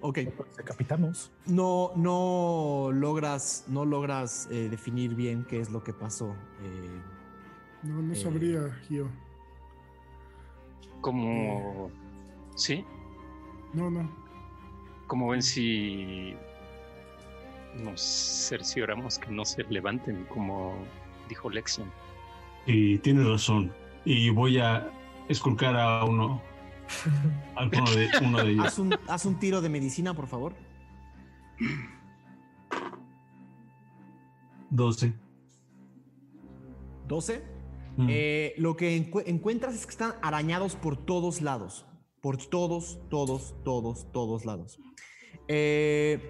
Ok. 0.00 0.18
Decapitamos. 0.56 1.32
No, 1.46 1.92
no 1.96 2.90
logras, 2.92 3.64
no 3.66 3.84
logras 3.84 4.48
eh, 4.50 4.68
definir 4.70 5.14
bien 5.14 5.44
qué 5.44 5.60
es 5.60 5.70
lo 5.70 5.82
que 5.82 5.92
pasó. 5.92 6.36
Eh, 6.62 7.02
no, 7.82 8.00
no 8.00 8.14
sabría, 8.14 8.66
eh, 8.66 8.72
Gio. 8.86 9.08
Como... 11.00 11.90
¿Sí? 12.54 12.84
No, 13.72 13.90
no. 13.90 14.25
Como 15.06 15.28
ven 15.28 15.42
si 15.42 16.34
nos 17.82 18.00
cercioramos 18.48 19.18
que 19.18 19.30
no 19.30 19.44
se 19.44 19.62
levanten, 19.64 20.24
como 20.26 20.74
dijo 21.28 21.50
Lexion. 21.50 21.90
Y 22.66 22.98
tiene 22.98 23.24
razón. 23.24 23.72
Y 24.04 24.30
voy 24.30 24.58
a 24.58 24.90
esculcar 25.28 25.76
a 25.76 26.04
uno. 26.04 26.40
A 27.56 27.64
uno 27.64 27.90
de, 27.90 28.08
uno 28.22 28.38
de 28.38 28.50
ellos. 28.52 28.66
Haz 28.66 28.78
un, 28.78 28.94
haz 29.08 29.24
un 29.24 29.38
tiro 29.38 29.60
de 29.60 29.68
medicina, 29.68 30.14
por 30.14 30.26
favor. 30.26 30.54
12. 34.70 35.12
¿12? 37.08 37.42
Eh, 38.08 38.54
lo 38.58 38.76
que 38.76 38.96
encuentras 39.26 39.74
es 39.74 39.86
que 39.86 39.92
están 39.92 40.14
arañados 40.22 40.76
por 40.76 40.96
todos 40.96 41.40
lados. 41.40 41.86
Por 42.20 42.36
todos, 42.36 42.98
todos, 43.08 43.54
todos, 43.64 44.10
todos 44.12 44.44
lados. 44.44 44.78
Eh, 45.48 46.20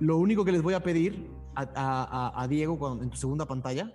lo 0.00 0.18
único 0.18 0.44
que 0.44 0.52
les 0.52 0.62
voy 0.62 0.74
a 0.74 0.82
pedir 0.82 1.30
a, 1.54 2.46
Diego 2.48 2.98
en 3.02 3.10
tu 3.10 3.16
segunda 3.16 3.46
pantalla 3.46 3.92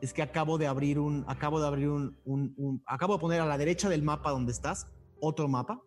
es 0.00 0.12
que 0.12 0.22
acabo 0.22 0.58
de 0.58 0.66
abrir 0.66 0.98
un, 0.98 1.24
acabo 1.28 1.60
de 1.60 1.66
abrir 1.66 1.88
un, 1.88 2.82
acabo 2.86 3.14
de 3.14 3.20
poner 3.20 3.40
a 3.40 3.46
la 3.46 3.56
derecha 3.56 3.88
del 3.88 4.02
mapa 4.02 4.30
donde 4.30 4.52
estás 4.52 4.88
otro 5.20 5.48
mapa. 5.48 5.80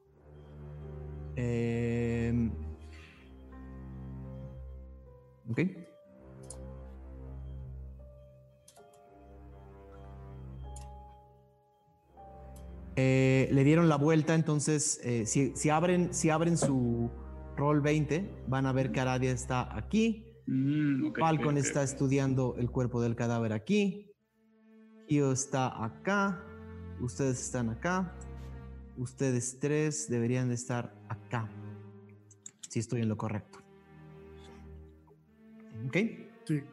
Eh, 1.35 2.49
ok. 5.49 5.59
Le 13.59 13.65
dieron 13.65 13.89
la 13.89 13.97
vuelta, 13.97 14.35
entonces 14.35 15.01
eh, 15.03 15.25
si, 15.25 15.69
abren, 15.69 16.13
si 16.13 16.29
abren 16.29 16.57
su 16.57 17.09
rol 17.59 17.81
20, 17.81 18.45
van 18.47 18.65
a 18.65 18.71
ver 18.71 18.91
que 18.91 19.01
Aradia 19.01 19.31
está 19.31 19.77
aquí. 19.77 20.25
Mm, 20.47 21.13
Falcon 21.13 21.57
está 21.57 21.83
estudiando 21.83 22.55
el 22.57 22.71
cuerpo 22.71 23.01
del 23.01 23.15
cadáver 23.15 23.53
aquí. 23.53 24.07
Kyo 25.07 25.31
está 25.31 25.83
acá. 25.83 26.43
Ustedes 27.01 27.39
están 27.41 27.69
acá. 27.69 28.15
Ustedes 28.97 29.59
tres 29.59 30.09
deberían 30.09 30.47
de 30.47 30.55
estar 30.55 30.95
acá. 31.09 31.49
Si 32.69 32.79
estoy 32.79 33.01
en 33.01 33.09
lo 33.09 33.17
correcto. 33.17 33.59
¿Ok? 35.87 35.97
Sí. 36.45 36.63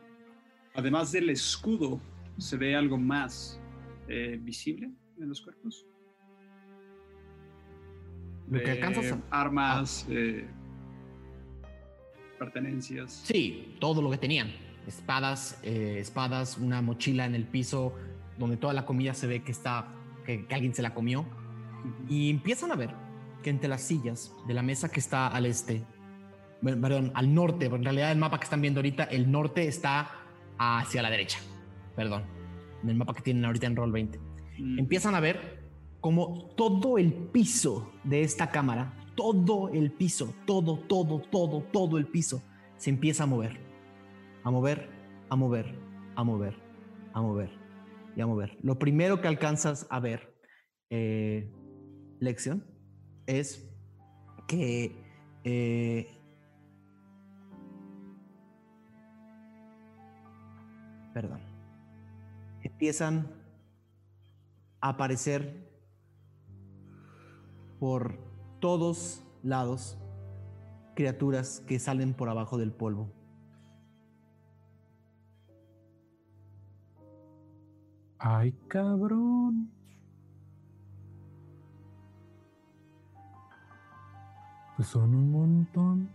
Además 0.74 1.12
del 1.12 1.30
escudo, 1.30 2.00
¿se 2.38 2.56
ve 2.56 2.76
algo 2.76 2.98
más 2.98 3.60
eh, 4.08 4.38
visible 4.40 4.90
en 5.18 5.28
los 5.28 5.40
cuerpos? 5.40 5.86
Lo 8.48 8.62
que 8.62 8.70
alcanzas 8.70 9.18
Armas, 9.30 10.06
eh, 10.08 10.46
pertenencias. 12.36 13.22
Sí, 13.24 13.76
todo 13.80 14.02
lo 14.02 14.10
que 14.10 14.18
tenían. 14.18 14.52
Espadas, 14.86 15.58
eh, 15.62 15.96
espadas, 15.98 16.58
una 16.58 16.80
mochila 16.82 17.26
en 17.26 17.34
el 17.34 17.44
piso 17.44 17.94
donde 18.38 18.56
toda 18.56 18.72
la 18.72 18.84
comida 18.84 19.14
se 19.14 19.26
ve 19.26 19.42
que 19.42 19.52
está, 19.52 19.88
que, 20.24 20.46
alguien 20.50 20.74
se 20.74 20.82
la 20.82 20.94
comió. 20.94 21.26
Y 22.08 22.30
empiezan 22.30 22.72
a 22.72 22.76
ver 22.76 22.90
que 23.42 23.50
entre 23.50 23.68
las 23.68 23.82
sillas 23.82 24.32
de 24.46 24.54
la 24.54 24.62
mesa 24.62 24.88
que 24.88 25.00
está 25.00 25.28
al 25.28 25.46
este, 25.46 25.84
perdón, 26.62 27.12
al 27.14 27.34
norte, 27.34 27.66
en 27.66 27.84
realidad 27.84 28.12
el 28.12 28.18
mapa 28.18 28.38
que 28.38 28.44
están 28.44 28.60
viendo 28.60 28.80
ahorita, 28.80 29.04
el 29.04 29.30
norte 29.30 29.66
está 29.68 30.10
hacia 30.58 31.02
la 31.02 31.10
derecha, 31.10 31.38
perdón, 31.94 32.24
en 32.82 32.90
el 32.90 32.96
mapa 32.96 33.14
que 33.14 33.22
tienen 33.22 33.44
ahorita 33.44 33.66
en 33.66 33.76
Roll 33.76 33.92
20. 33.92 34.18
Mm. 34.58 34.78
Empiezan 34.78 35.14
a 35.14 35.20
ver 35.20 35.64
como 36.00 36.52
todo 36.56 36.98
el 36.98 37.12
piso 37.12 37.92
de 38.04 38.22
esta 38.22 38.50
cámara, 38.50 38.92
todo 39.16 39.68
el 39.70 39.92
piso, 39.92 40.34
todo, 40.46 40.78
todo, 40.78 41.20
todo, 41.20 41.62
todo 41.62 41.98
el 41.98 42.06
piso 42.06 42.42
se 42.76 42.90
empieza 42.90 43.24
a 43.24 43.26
mover, 43.26 43.58
a 44.44 44.50
mover, 44.50 44.88
a 45.30 45.36
mover, 45.36 45.74
a 46.14 46.22
mover, 46.22 46.54
a 47.12 47.22
mover 47.22 47.50
y 48.14 48.20
a 48.20 48.26
mover. 48.26 48.56
Lo 48.62 48.78
primero 48.78 49.20
que 49.20 49.28
alcanzas 49.28 49.86
a 49.90 49.98
ver, 49.98 50.36
eh, 50.90 51.50
lección, 52.20 52.64
es 53.26 53.68
que 54.46 55.04
eh, 55.44 56.06
perdón, 61.16 61.40
empiezan 62.60 63.32
a 64.82 64.90
aparecer 64.90 65.66
por 67.78 68.25
todos 68.60 69.22
lados 69.42 69.98
criaturas 70.94 71.62
que 71.66 71.78
salen 71.78 72.14
por 72.14 72.28
abajo 72.28 72.58
del 72.58 72.72
polvo. 72.72 73.12
Ay, 78.18 78.52
cabrón. 78.66 79.70
Pues 84.76 84.88
son 84.88 85.14
un 85.14 85.30
montón. 85.30 86.10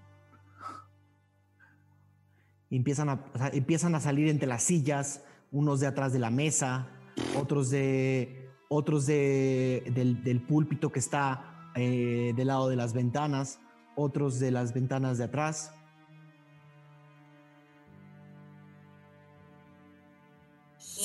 empiezan 2.70 3.10
a, 3.10 3.26
empiezan 3.54 3.96
a 3.96 4.00
salir 4.00 4.28
entre 4.30 4.48
las 4.48 4.64
sillas, 4.64 5.24
unos 5.52 5.80
de 5.80 5.88
atrás 5.88 6.14
de 6.14 6.20
la 6.20 6.30
mesa, 6.30 6.88
otros 7.38 7.70
de 7.70 8.50
otros 8.70 9.06
de, 9.06 9.92
del, 9.94 10.24
del 10.24 10.42
púlpito 10.42 10.92
que 10.94 11.00
está 11.00 11.51
eh, 11.76 12.34
del 12.36 12.48
lado 12.48 12.70
de 12.70 12.76
las 12.76 12.94
ventanas, 12.94 13.60
otros 13.96 14.40
de 14.40 14.52
las 14.52 14.74
ventanas 14.74 15.18
de 15.18 15.26
atrás. 15.26 15.74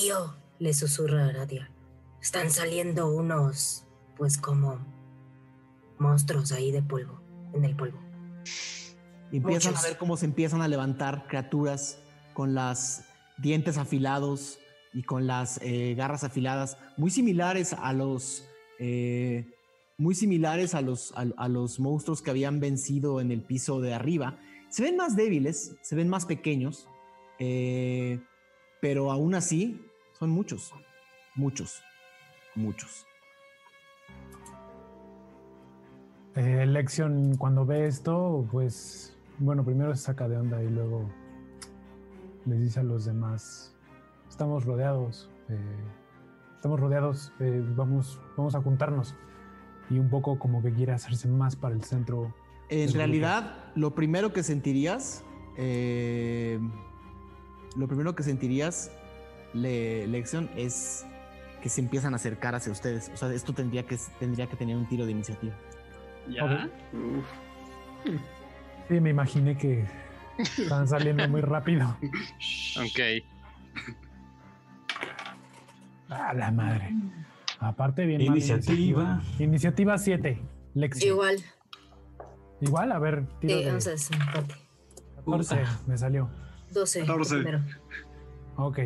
Yo, 0.05 0.35
le 0.59 0.73
susurra 0.73 1.27
a 1.27 1.33
Nadia. 1.33 1.71
Están 2.21 2.49
saliendo 2.49 3.11
unos, 3.11 3.85
pues 4.15 4.37
como 4.37 4.79
monstruos 5.97 6.51
ahí 6.51 6.71
de 6.71 6.81
polvo, 6.81 7.21
en 7.53 7.65
el 7.65 7.75
polvo. 7.75 7.99
Y 9.31 9.37
empiezan 9.37 9.75
a 9.75 9.81
ver 9.81 9.97
cómo 9.97 10.17
se 10.17 10.25
empiezan 10.25 10.61
a 10.61 10.67
levantar 10.67 11.27
criaturas 11.27 11.99
con 12.33 12.53
las 12.53 13.05
dientes 13.37 13.77
afilados 13.77 14.59
y 14.93 15.03
con 15.03 15.27
las 15.27 15.59
eh, 15.61 15.95
garras 15.95 16.23
afiladas, 16.23 16.77
muy 16.97 17.11
similares 17.11 17.73
a 17.73 17.93
los 17.93 18.47
eh, 18.79 19.56
muy 19.97 20.13
similares 20.13 20.75
a 20.75 20.81
los, 20.81 21.13
a, 21.15 21.47
los 21.47 21.79
monstruos 21.79 22.21
que 22.21 22.29
habían 22.29 22.59
vencido 22.59 23.19
en 23.19 23.31
el 23.31 23.41
piso 23.41 23.81
de 23.81 23.93
arriba. 23.93 24.37
Se 24.69 24.83
ven 24.83 24.95
más 24.95 25.15
débiles, 25.15 25.75
se 25.81 25.95
ven 25.95 26.07
más 26.07 26.25
pequeños, 26.25 26.87
eh, 27.39 28.19
pero 28.79 29.11
aún 29.11 29.33
así 29.33 29.81
son 30.19 30.29
muchos, 30.29 30.73
muchos, 31.35 31.81
muchos. 32.55 33.05
Eh, 36.35 36.67
Lexion, 36.67 37.35
cuando 37.37 37.65
ve 37.65 37.87
esto, 37.87 38.47
pues, 38.51 39.17
bueno, 39.39 39.65
primero 39.65 39.95
se 39.95 40.03
saca 40.03 40.27
de 40.27 40.37
onda 40.37 40.61
y 40.61 40.69
luego 40.69 41.09
les 42.45 42.61
dice 42.61 42.79
a 42.81 42.83
los 42.83 43.05
demás, 43.05 43.75
estamos 44.29 44.63
rodeados, 44.63 45.31
eh, 45.49 45.57
estamos 46.55 46.79
rodeados, 46.79 47.33
eh, 47.39 47.63
vamos, 47.75 48.21
vamos 48.37 48.53
a 48.53 48.61
juntarnos. 48.61 49.15
Y 49.89 49.99
un 49.99 50.09
poco 50.09 50.37
como 50.37 50.61
que 50.61 50.73
quiere 50.73 50.91
hacerse 50.91 51.27
más 51.27 51.55
para 51.55 51.75
el 51.75 51.83
centro. 51.83 52.33
En 52.69 52.93
realidad, 52.93 53.71
lo 53.75 53.95
primero 53.95 54.33
que 54.33 54.43
sentirías, 54.43 55.23
lo 57.75 57.87
primero 57.87 58.15
que 58.15 58.23
sentirías, 58.23 58.91
le, 59.53 60.07
Lexion, 60.07 60.49
es 60.55 61.05
que 61.61 61.69
se 61.69 61.81
empiezan 61.81 62.13
a 62.13 62.17
acercar 62.17 62.55
hacia 62.55 62.71
ustedes. 62.71 63.09
O 63.13 63.17
sea, 63.17 63.31
esto 63.33 63.53
tendría 63.53 63.83
que, 63.83 63.97
tendría 64.19 64.47
que 64.47 64.55
tener 64.55 64.75
un 64.75 64.87
tiro 64.87 65.05
de 65.05 65.11
iniciativa. 65.11 65.55
¿Ya? 66.29 66.69
Sí, 68.87 68.99
me 68.99 69.09
imaginé 69.09 69.57
que 69.57 69.85
estaban 70.37 70.87
saliendo 70.87 71.27
muy 71.27 71.41
rápido. 71.41 71.97
Ok. 72.77 72.99
A 76.09 76.33
la 76.33 76.51
madre. 76.51 76.93
Aparte, 77.59 78.05
bien. 78.05 78.21
Iniciativa. 78.21 79.21
Iniciativa 79.39 79.97
7. 79.97 80.41
Igual. 81.01 81.37
Igual, 82.61 82.91
a 82.91 82.99
ver. 82.99 83.25
Tiro 83.39 83.53
sí, 83.57 83.63
de... 83.63 83.67
vamos 83.67 83.87
a 83.87 83.91
14, 85.17 85.63
me 85.87 85.97
salió. 85.97 86.29
12. 86.71 87.05
14. 87.05 87.35
Primero. 87.35 87.63
Ok. 88.55 88.79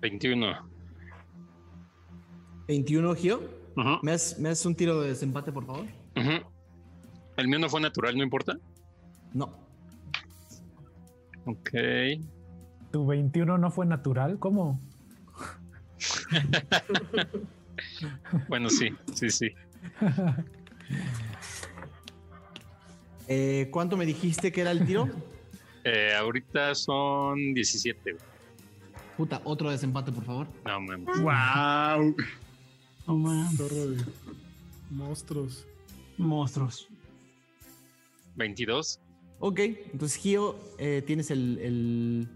21. 0.00 0.68
21, 2.68 3.14
Gio. 3.14 3.40
¿Me, 4.02 4.12
das, 4.12 4.66
un 4.66 4.74
tiro 4.74 5.00
de 5.00 5.08
desempate, 5.08 5.52
por 5.52 5.66
favor? 5.66 5.86
¿El 7.36 7.48
mío 7.48 7.58
no 7.58 7.68
fue 7.68 7.80
natural, 7.80 8.16
no 8.16 8.22
importa? 8.22 8.58
No. 9.34 9.52
Ok. 11.44 11.70
¿Tu 12.90 13.06
21 13.06 13.58
no 13.58 13.70
fue 13.70 13.84
natural? 13.84 14.38
¿Cómo? 14.38 14.80
bueno, 18.48 18.70
sí, 18.70 18.90
sí, 19.14 19.30
sí. 19.30 19.50
Eh, 23.28 23.66
¿Cuánto 23.72 23.96
me 23.96 24.06
dijiste 24.06 24.52
que 24.52 24.60
era 24.60 24.70
el 24.70 24.86
tiro? 24.86 25.08
Eh, 25.88 26.12
ahorita 26.16 26.74
son 26.74 27.54
17. 27.54 28.16
Puta, 29.16 29.40
otro 29.44 29.70
desempate, 29.70 30.10
por 30.10 30.24
favor. 30.24 30.48
No 30.64 30.80
mames. 30.80 31.20
¡Wow! 31.20 32.16
No 33.06 33.16
mames. 33.16 34.04
Monstruos. 34.90 35.64
Monstruos. 36.18 36.88
22. 38.34 38.98
Ok, 39.38 39.60
entonces 39.60 40.18
Gio, 40.18 40.56
eh, 40.78 41.04
tienes 41.06 41.30
el, 41.30 42.28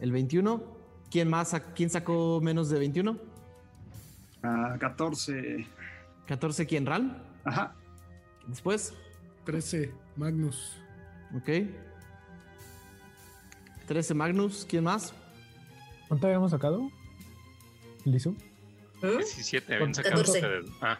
el, 0.00 0.10
21. 0.10 0.62
¿Quién 1.10 1.28
más? 1.28 1.54
¿Quién 1.74 1.90
sacó 1.90 2.40
menos 2.40 2.70
de 2.70 2.78
21? 2.78 3.18
14. 4.78 5.66
¿14 6.28 6.66
quién? 6.66 6.86
¿Ral? 6.86 7.22
Ajá. 7.44 7.74
Después. 8.46 8.94
13, 9.44 9.92
Magnus. 10.16 10.78
Ok. 11.36 11.48
13 13.86 14.14
Magnus, 14.14 14.66
¿quién 14.68 14.84
más? 14.84 15.14
¿Cuánto 16.08 16.26
habíamos 16.26 16.50
sacado? 16.50 16.90
¿Liso? 18.04 18.34
17, 19.02 19.74
habían 19.74 19.94
sacado 19.94 20.16
14. 20.16 20.42
Ah. 20.80 20.98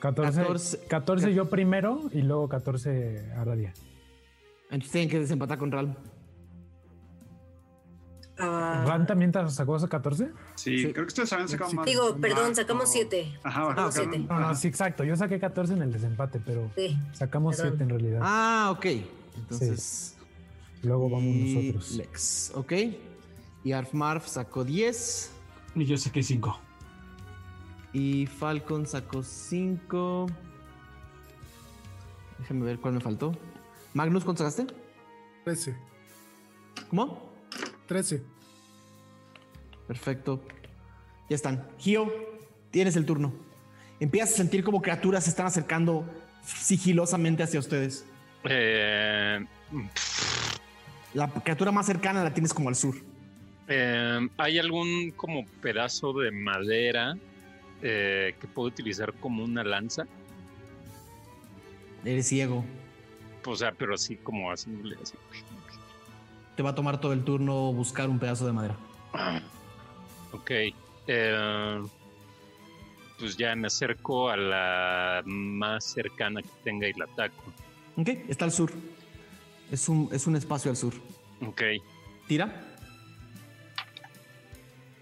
14, 0.00 0.86
14, 0.88 1.34
yo 1.34 1.48
primero 1.48 2.10
y 2.12 2.22
luego 2.22 2.48
14 2.48 3.32
a 3.36 3.44
Radia. 3.44 3.72
Entonces 4.64 4.90
tienen 4.90 5.10
que 5.10 5.20
desempatar 5.20 5.58
con 5.58 5.70
Ral. 5.70 5.96
Uh, 8.42 8.86
¿Ran 8.86 9.06
también 9.06 9.32
sacó 9.48 9.76
esos 9.76 9.88
14? 9.88 10.30
Sí, 10.56 10.82
creo 10.92 10.94
que 10.94 11.02
ustedes 11.02 11.32
habían 11.32 11.48
sacado 11.48 11.72
más. 11.72 11.86
Digo, 11.86 12.16
perdón, 12.16 12.54
sacamos 12.54 12.90
7. 12.90 13.38
Ajá, 13.42 13.68
sacamos 13.68 13.94
7. 13.94 14.18
No, 14.18 14.54
sí, 14.54 14.68
exacto. 14.68 15.04
Yo 15.04 15.16
saqué 15.16 15.38
14 15.38 15.74
en 15.74 15.82
el 15.82 15.92
desempate, 15.92 16.40
pero 16.44 16.70
sí, 16.74 16.98
sacamos 17.12 17.56
7 17.56 17.82
en 17.82 17.88
realidad. 17.88 18.20
Ah, 18.22 18.72
ok. 18.76 18.86
Entonces. 19.36 20.16
Sí. 20.18 20.86
Luego 20.86 21.08
vamos 21.08 21.34
nosotros. 21.34 21.92
Lex, 21.92 22.52
ok. 22.54 22.72
Y 23.64 23.72
Arfmarf 23.72 24.26
sacó 24.26 24.64
10. 24.64 25.30
Y 25.76 25.84
yo 25.84 25.96
saqué 25.96 26.22
5. 26.22 26.58
Y 27.92 28.26
Falcon 28.26 28.86
sacó 28.86 29.22
5. 29.22 30.26
Déjame 32.40 32.64
ver 32.64 32.80
cuál 32.80 32.94
me 32.94 33.00
faltó. 33.00 33.32
Magnus, 33.94 34.24
¿cuánto 34.24 34.42
sacaste? 34.42 34.74
13. 35.44 35.76
¿Cómo? 36.88 37.30
13. 37.86 38.22
Perfecto. 39.92 40.42
Ya 41.28 41.36
están. 41.36 41.68
Gio, 41.78 42.10
tienes 42.70 42.96
el 42.96 43.04
turno. 43.04 43.30
Empiezas 44.00 44.32
a 44.32 44.36
sentir 44.38 44.64
como 44.64 44.80
criaturas 44.80 45.24
se 45.24 45.30
están 45.30 45.44
acercando 45.44 46.08
sigilosamente 46.42 47.42
hacia 47.42 47.60
ustedes. 47.60 48.06
Eh... 48.44 49.44
La 51.12 51.28
criatura 51.28 51.70
más 51.72 51.84
cercana 51.84 52.24
la 52.24 52.32
tienes 52.32 52.54
como 52.54 52.70
al 52.70 52.74
sur. 52.74 52.94
Eh, 53.68 54.28
¿Hay 54.38 54.58
algún 54.58 55.10
como 55.10 55.44
pedazo 55.60 56.14
de 56.14 56.30
madera 56.30 57.14
eh, 57.82 58.34
que 58.40 58.46
puedo 58.46 58.68
utilizar 58.68 59.12
como 59.12 59.44
una 59.44 59.62
lanza. 59.62 60.06
Eres 62.02 62.28
ciego. 62.28 62.64
O 63.44 63.54
sea, 63.54 63.72
pero 63.72 63.94
así 63.94 64.16
como 64.16 64.50
así. 64.50 64.70
Te 66.56 66.62
va 66.62 66.70
a 66.70 66.74
tomar 66.74 66.98
todo 66.98 67.12
el 67.12 67.24
turno 67.24 67.74
buscar 67.74 68.08
un 68.08 68.18
pedazo 68.18 68.46
de 68.46 68.52
madera. 68.54 68.76
Ok. 70.32 70.50
Eh, 71.06 71.82
pues 73.18 73.36
ya 73.36 73.54
me 73.54 73.68
acerco 73.68 74.28
a 74.28 74.36
la 74.36 75.22
más 75.24 75.84
cercana 75.84 76.42
que 76.42 76.48
tenga 76.64 76.88
y 76.88 76.92
la 76.94 77.04
ataco. 77.04 77.52
Ok, 77.96 78.08
está 78.28 78.44
al 78.44 78.52
sur. 78.52 78.72
Es 79.70 79.88
un, 79.88 80.08
es 80.12 80.26
un 80.26 80.36
espacio 80.36 80.70
al 80.70 80.76
sur. 80.76 80.92
Ok. 81.46 81.62
Tira. 82.26 82.68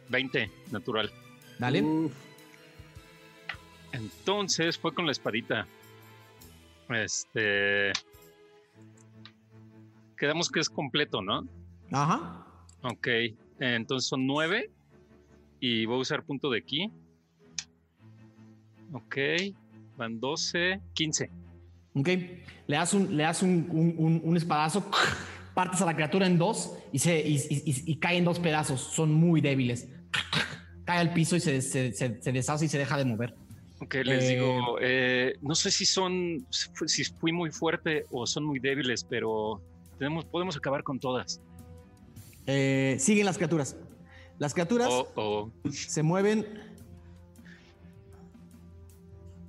20, 0.08 0.50
natural. 0.70 1.10
Dale. 1.58 1.84
Entonces 3.92 4.78
fue 4.78 4.92
con 4.92 5.06
la 5.06 5.12
espadita. 5.12 5.66
Este. 6.90 7.92
Quedamos 10.16 10.50
que 10.50 10.60
es 10.60 10.68
completo, 10.68 11.22
¿no? 11.22 11.46
Ajá. 11.92 12.46
Ok. 12.82 13.08
Entonces 13.60 14.08
son 14.08 14.26
nueve. 14.26 14.70
Y 15.60 15.84
voy 15.86 15.98
a 15.98 16.00
usar 16.00 16.24
punto 16.24 16.50
de 16.50 16.58
aquí. 16.58 16.90
Ok. 18.92 19.16
Van 19.96 20.18
12, 20.18 20.80
15. 20.94 21.30
Ok. 21.94 22.08
Le 22.08 22.76
das 22.76 22.94
un, 22.94 23.16
le 23.16 23.22
das 23.22 23.42
un, 23.42 24.20
un, 24.24 24.36
espadazo. 24.36 24.90
Partes 25.54 25.82
a 25.82 25.86
la 25.86 25.94
criatura 25.94 26.26
en 26.26 26.38
dos 26.38 26.72
y, 26.92 27.00
se, 27.00 27.20
y, 27.20 27.38
y, 27.50 27.96
cae 27.96 28.16
en 28.16 28.24
dos 28.24 28.38
pedazos. 28.38 28.80
Son 28.80 29.12
muy 29.12 29.40
débiles. 29.40 29.88
Cae 30.84 30.98
al 30.98 31.12
piso 31.12 31.36
y 31.36 31.40
se, 31.40 31.60
se, 31.60 31.92
se 31.92 32.32
deshace 32.32 32.64
y 32.64 32.68
se 32.68 32.78
deja 32.78 32.96
de 32.96 33.04
mover. 33.04 33.34
Ok, 33.82 33.94
les 34.04 34.28
digo, 34.28 34.76
eh, 34.80 35.38
no 35.40 35.54
sé 35.54 35.70
si 35.70 35.86
son, 35.86 36.46
si 36.50 37.04
fui 37.04 37.32
muy 37.32 37.50
fuerte 37.50 38.04
o 38.10 38.26
son 38.26 38.44
muy 38.44 38.58
débiles, 38.58 39.04
pero 39.04 39.62
tenemos, 39.98 40.26
podemos 40.26 40.54
acabar 40.54 40.82
con 40.82 41.00
todas. 41.00 41.40
Eh, 42.46 42.96
siguen 42.98 43.24
las 43.24 43.38
criaturas. 43.38 43.76
Las 44.40 44.54
criaturas 44.54 44.88
oh, 44.90 45.06
oh. 45.16 45.50
se 45.70 46.02
mueven 46.02 46.46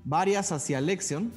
varias 0.04 0.52
hacia 0.52 0.82
Lexion. 0.82 1.32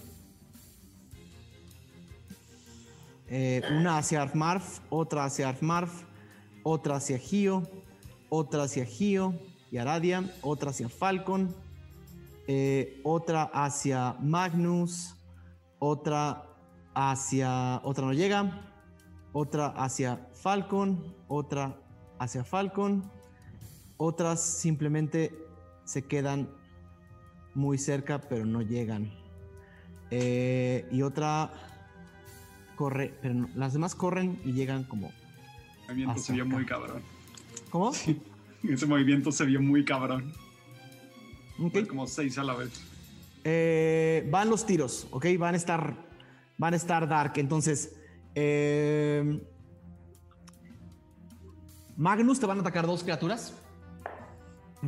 Eh, 3.28 3.62
una 3.70 3.98
hacia 3.98 4.22
Arfmarf, 4.22 4.80
otra 4.90 5.24
hacia 5.24 5.50
Arfmarf, 5.50 6.02
otra 6.64 6.96
hacia 6.96 7.16
Gio, 7.16 7.62
otra 8.28 8.64
hacia 8.64 8.84
Gio 8.84 9.38
y 9.70 9.78
Aradia, 9.78 10.28
otra 10.42 10.70
hacia 10.70 10.88
Falcon, 10.88 11.54
eh, 12.48 13.00
otra 13.04 13.44
hacia 13.44 14.16
Magnus, 14.20 15.14
otra 15.78 16.44
hacia, 16.92 17.80
otra 17.84 18.04
no 18.04 18.14
llega, 18.14 18.68
otra 19.32 19.68
hacia 19.68 20.28
Falcon, 20.32 21.14
otra 21.28 21.80
hacia 22.18 22.42
Falcon, 22.42 23.13
otras 24.04 24.40
simplemente 24.40 25.32
se 25.84 26.02
quedan 26.02 26.48
muy 27.54 27.78
cerca 27.78 28.20
pero 28.20 28.44
no 28.44 28.62
llegan. 28.62 29.12
Eh, 30.10 30.86
y 30.90 31.02
otra 31.02 31.52
corre, 32.76 33.14
pero 33.22 33.48
las 33.54 33.72
demás 33.72 33.94
corren 33.94 34.40
y 34.44 34.52
llegan 34.52 34.84
como... 34.84 35.12
El 35.88 35.96
movimiento 35.96 36.22
se 36.22 36.32
vio 36.32 36.46
muy 36.46 36.66
cabrón. 36.66 37.02
¿Cómo? 37.70 37.92
Ese 38.62 38.86
movimiento 38.86 39.32
se 39.32 39.44
vio 39.44 39.60
muy 39.60 39.84
cabrón. 39.84 40.32
como 41.88 42.06
seis 42.06 42.38
a 42.38 42.44
la 42.44 42.54
vez. 42.54 42.82
Eh, 43.44 44.26
van 44.30 44.48
los 44.48 44.64
tiros, 44.64 45.06
¿ok? 45.10 45.26
Van 45.38 45.54
a 45.54 45.56
estar, 45.56 45.94
van 46.56 46.72
a 46.72 46.76
estar 46.76 47.06
dark. 47.06 47.32
Entonces, 47.36 47.94
eh, 48.34 49.40
Magnus 51.96 52.40
te 52.40 52.46
van 52.46 52.58
a 52.58 52.60
atacar 52.62 52.86
dos 52.86 53.02
criaturas. 53.02 53.54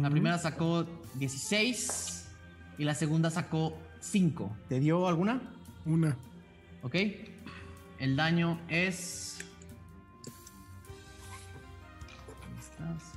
La 0.00 0.10
primera 0.10 0.36
sacó 0.38 0.86
16 1.14 2.28
y 2.78 2.84
la 2.84 2.94
segunda 2.94 3.30
sacó 3.30 3.76
5. 4.00 4.56
¿Te 4.68 4.78
dio 4.78 5.08
alguna? 5.08 5.40
Una. 5.86 6.16
Ok. 6.82 6.96
El 7.98 8.16
daño 8.16 8.60
es. 8.68 9.38
estás? 12.58 13.12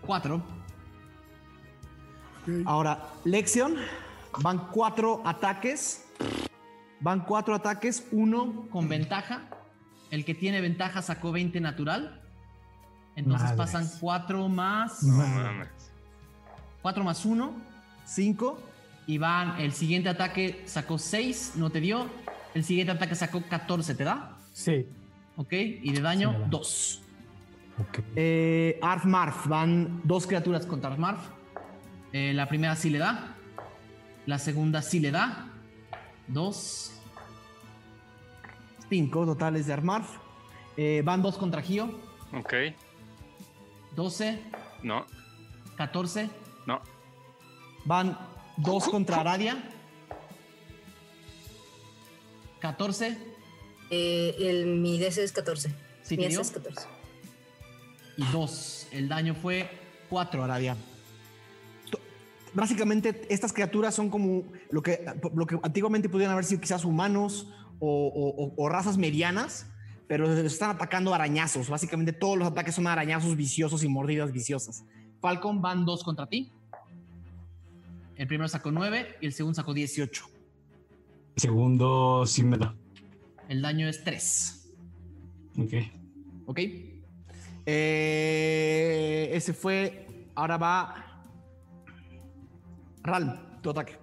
Cuatro. 0.00 0.42
Ahora, 2.64 3.12
Lexion. 3.24 3.74
Van 4.40 4.68
cuatro 4.70 5.20
ataques. 5.24 6.04
Van 7.00 7.24
cuatro 7.24 7.54
ataques. 7.54 8.06
Uno 8.12 8.68
con 8.70 8.88
ventaja. 8.88 9.48
El 10.10 10.24
que 10.24 10.34
tiene 10.34 10.60
ventaja 10.60 11.02
sacó 11.02 11.32
20 11.32 11.60
natural. 11.60 12.22
Entonces 13.18 13.50
pasan 13.52 13.88
cuatro 13.98 14.48
más. 14.48 15.02
No 15.02 15.16
mames. 15.16 15.68
4 16.82 17.02
más 17.02 17.24
1, 17.24 17.52
5. 18.04 18.60
Y 19.08 19.18
van. 19.18 19.60
El 19.60 19.72
siguiente 19.72 20.08
ataque 20.08 20.62
sacó 20.66 20.98
6, 20.98 21.54
no 21.56 21.70
te 21.70 21.80
dio. 21.80 22.06
El 22.54 22.62
siguiente 22.62 22.92
ataque 22.92 23.16
sacó 23.16 23.42
14, 23.42 23.96
¿te 23.96 24.04
da? 24.04 24.38
Sí. 24.52 24.86
Ok, 25.36 25.52
y 25.52 25.92
de 25.92 26.00
daño, 26.00 26.46
2. 26.48 27.02
Ok. 27.80 27.98
Eh, 28.14 28.78
Arf 28.82 29.04
Marf, 29.04 29.46
van 29.48 30.00
dos 30.04 30.26
criaturas 30.26 30.64
contra 30.64 30.90
Arf 30.90 30.98
Marf. 30.98 31.20
Eh, 32.12 32.32
la 32.34 32.48
primera 32.48 32.76
sí 32.76 32.88
le 32.88 32.98
da. 32.98 33.34
La 34.26 34.38
segunda 34.38 34.80
sí 34.80 35.00
le 35.00 35.10
da. 35.10 35.48
2. 36.28 36.92
5 38.88 39.26
totales 39.26 39.66
de 39.66 39.72
Arf 39.72 39.84
Marf. 39.84 40.16
Eh, 40.76 41.02
van 41.04 41.20
dos 41.20 41.36
contra 41.36 41.62
Gio. 41.62 41.98
Ok. 42.32 42.54
12. 43.98 44.38
No. 44.84 45.04
14. 45.76 46.30
No. 46.66 46.80
Van 47.84 48.16
dos 48.56 48.88
contra 48.88 49.16
Aradia. 49.16 49.60
14. 52.60 53.18
Eh, 53.90 54.36
el, 54.38 54.66
mi 54.66 55.00
DC 55.00 55.24
es 55.24 55.32
14. 55.32 55.74
¿Sí 56.02 56.16
mi 56.16 56.26
DC 56.26 56.40
es 56.40 56.50
14. 56.52 56.86
Y 58.18 58.24
2. 58.26 58.88
El 58.92 59.08
daño 59.08 59.34
fue 59.34 59.68
4, 60.10 60.44
Aradia. 60.44 60.76
Básicamente, 62.54 63.26
estas 63.28 63.52
criaturas 63.52 63.96
son 63.96 64.10
como 64.10 64.44
lo 64.70 64.80
que, 64.80 65.04
lo 65.34 65.44
que 65.44 65.58
antiguamente 65.64 66.08
pudieran 66.08 66.34
haber 66.34 66.44
sido 66.44 66.60
quizás 66.60 66.84
humanos 66.84 67.48
o, 67.80 68.54
o, 68.56 68.68
razas 68.68 68.96
medianas, 68.96 69.66
pero 70.08 70.32
están 70.32 70.70
atacando 70.70 71.14
arañazos. 71.14 71.68
Básicamente, 71.68 72.12
todos 72.12 72.38
los 72.38 72.48
ataques 72.48 72.74
son 72.74 72.86
arañazos 72.86 73.36
viciosos 73.36 73.84
y 73.84 73.88
mordidas 73.88 74.32
viciosas. 74.32 74.84
Falcon 75.20 75.60
van 75.60 75.84
2 75.84 76.02
contra 76.02 76.26
ti. 76.26 76.50
El 78.16 78.26
primero 78.26 78.48
sacó 78.48 78.72
9 78.72 79.18
y 79.20 79.26
el 79.26 79.32
segundo 79.32 79.54
sacó 79.54 79.74
18. 79.74 80.24
Segundo 81.36 82.24
sí 82.26 82.42
me 82.42 82.56
da. 82.56 82.74
El 83.48 83.62
daño 83.62 83.86
es 83.86 84.02
3. 84.02 84.74
Ok. 85.58 85.72
Ok. 86.46 86.58
Eh, 87.66 89.30
ese 89.32 89.52
fue. 89.52 90.06
Ahora 90.34 90.56
va. 90.56 91.22
Ralm, 93.02 93.60
tu 93.62 93.70
ataque. 93.70 93.96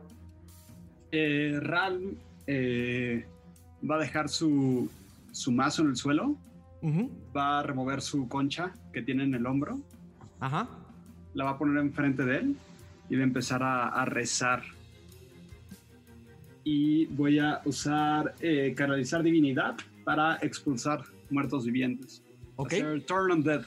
Eh, 1.12 1.58
Ralm 1.62 2.18
eh, 2.48 3.26
va 3.90 3.96
a 3.96 4.00
dejar 4.00 4.30
su, 4.30 4.90
su 5.36 5.52
mazo 5.52 5.82
en 5.84 5.90
el 5.90 5.96
suelo. 5.96 6.38
Va 7.36 7.60
a 7.60 7.64
remover 7.64 8.00
su 8.00 8.28
concha 8.28 8.72
que 8.94 9.02
tiene 9.02 9.24
en 9.24 9.34
el 9.34 9.46
hombro. 9.48 9.80
Ajá. 10.40 10.70
La 11.34 11.46
va 11.46 11.52
a 11.52 11.58
poner 11.58 11.78
enfrente 11.78 12.24
de 12.24 12.38
él 12.38 12.56
y 13.10 13.16
va 13.16 13.22
a 13.22 13.24
empezar 13.24 13.64
a 13.64 14.06
rezar 14.06 14.64
y 16.66 17.06
voy 17.06 17.38
a 17.40 17.62
usar 17.64 18.36
eh, 18.42 18.74
canalizar 18.76 19.24
divinidad 19.24 19.78
para 20.04 20.38
expulsar 20.42 21.04
muertos 21.30 21.64
vivientes. 21.66 22.22
Ok. 22.58 22.74
turn 23.06 23.32
on 23.32 23.44
dead. 23.44 23.62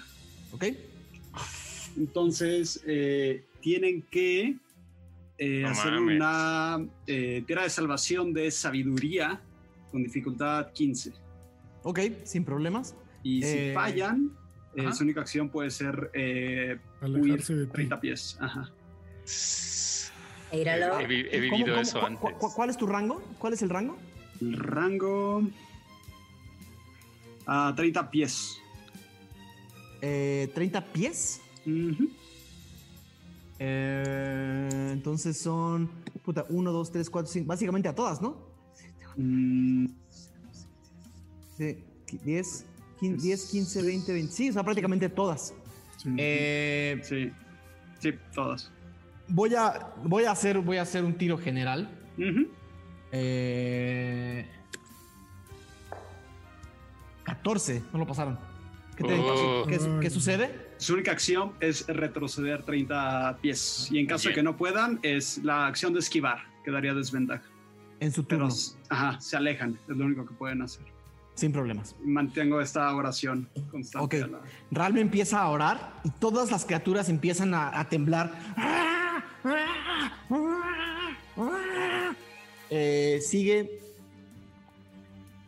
Ok. 0.50 0.64
Entonces 1.96 2.82
eh, 2.86 3.44
tienen 3.60 4.02
que 4.10 4.56
eh, 5.38 5.64
hacer 5.64 5.94
una 5.94 6.84
tira 7.06 7.62
de 7.62 7.70
salvación 7.70 8.32
de 8.34 8.50
sabiduría 8.50 9.40
con 9.92 10.02
dificultad 10.02 10.72
15. 10.72 11.12
Ok, 11.88 12.00
sin 12.24 12.44
problemas. 12.44 12.94
Y 13.22 13.42
si 13.42 13.72
fallan, 13.72 14.30
su 14.92 15.04
única 15.04 15.22
acción 15.22 15.48
puede 15.48 15.70
ser 15.70 16.10
huir 17.00 17.42
30 17.72 17.98
pies. 17.98 18.36
Ajá. 18.38 18.70
He, 20.52 21.40
vivido 21.40 21.80
eso 21.80 22.04
antes. 22.04 22.34
¿Cuál 22.38 22.68
es 22.68 22.76
tu 22.76 22.86
rango? 22.86 23.22
¿Cuál 23.38 23.54
es 23.54 23.62
el 23.62 23.70
rango? 23.70 23.96
El 24.42 24.52
rango. 24.52 25.42
a 27.46 27.72
30 27.74 28.10
pies. 28.10 28.58
Eh, 30.02 30.52
¿30 30.54 30.84
pies? 30.92 31.40
eh, 33.58 34.90
entonces 34.92 35.40
son. 35.40 35.88
Puta, 36.22 36.44
1, 36.50 36.70
2, 36.70 36.92
3, 36.92 37.08
4, 37.08 37.32
5. 37.32 37.46
Básicamente 37.46 37.88
a 37.88 37.94
todas, 37.94 38.20
¿no? 38.20 38.36
Mm. 39.16 39.86
Sí, 41.58 41.76
10, 42.22 42.66
15, 43.00 43.82
20, 43.82 44.12
20. 44.12 44.32
Sí, 44.32 44.50
o 44.50 44.52
sea, 44.52 44.62
prácticamente 44.62 45.08
todas. 45.08 45.52
Eh, 46.16 47.00
sí, 47.02 47.32
sí, 47.98 48.12
todas. 48.32 48.70
Voy 49.26 49.54
a, 49.56 49.92
voy 50.04 50.24
a, 50.24 50.30
hacer, 50.30 50.58
voy 50.60 50.76
a 50.76 50.82
hacer 50.82 51.04
un 51.04 51.14
tiro 51.14 51.36
general. 51.36 51.90
eh, 53.12 54.46
14, 57.24 57.82
no 57.92 57.98
lo 57.98 58.06
pasaron. 58.06 58.38
¿Qué, 58.96 59.04
oh. 59.04 59.66
¿qué, 60.00 60.10
sucede? 60.10 60.72
Su 60.76 60.94
única 60.94 61.12
acción 61.12 61.52
es 61.60 61.86
retroceder 61.86 62.62
30 62.62 63.38
pies. 63.40 63.88
Y 63.90 63.98
en 63.98 64.06
caso 64.06 64.28
de 64.28 64.34
que 64.34 64.42
no 64.42 64.56
puedan, 64.56 64.98
es 65.02 65.38
la 65.44 65.66
acción 65.66 65.92
de 65.92 66.00
esquivar, 66.00 66.38
que 66.64 66.70
daría 66.70 66.94
desventaja. 66.94 67.44
En 68.00 68.12
su 68.12 68.22
turno. 68.22 68.48
ajá, 68.88 69.20
se 69.20 69.36
alejan, 69.36 69.78
es 69.88 69.96
lo 69.96 70.04
único 70.04 70.24
que 70.24 70.34
pueden 70.34 70.62
hacer. 70.62 70.84
Sin 71.38 71.52
problemas. 71.52 71.94
Mantengo 72.04 72.60
esta 72.60 72.92
oración 72.96 73.48
constante. 73.70 74.24
Ok. 74.24 74.30
Ralme 74.72 75.00
empieza 75.00 75.40
a 75.40 75.48
orar 75.48 75.92
y 76.02 76.10
todas 76.10 76.50
las 76.50 76.64
criaturas 76.64 77.08
empiezan 77.08 77.54
a, 77.54 77.78
a 77.78 77.88
temblar. 77.88 78.32
Eh, 82.70 83.20
sigue. 83.22 83.80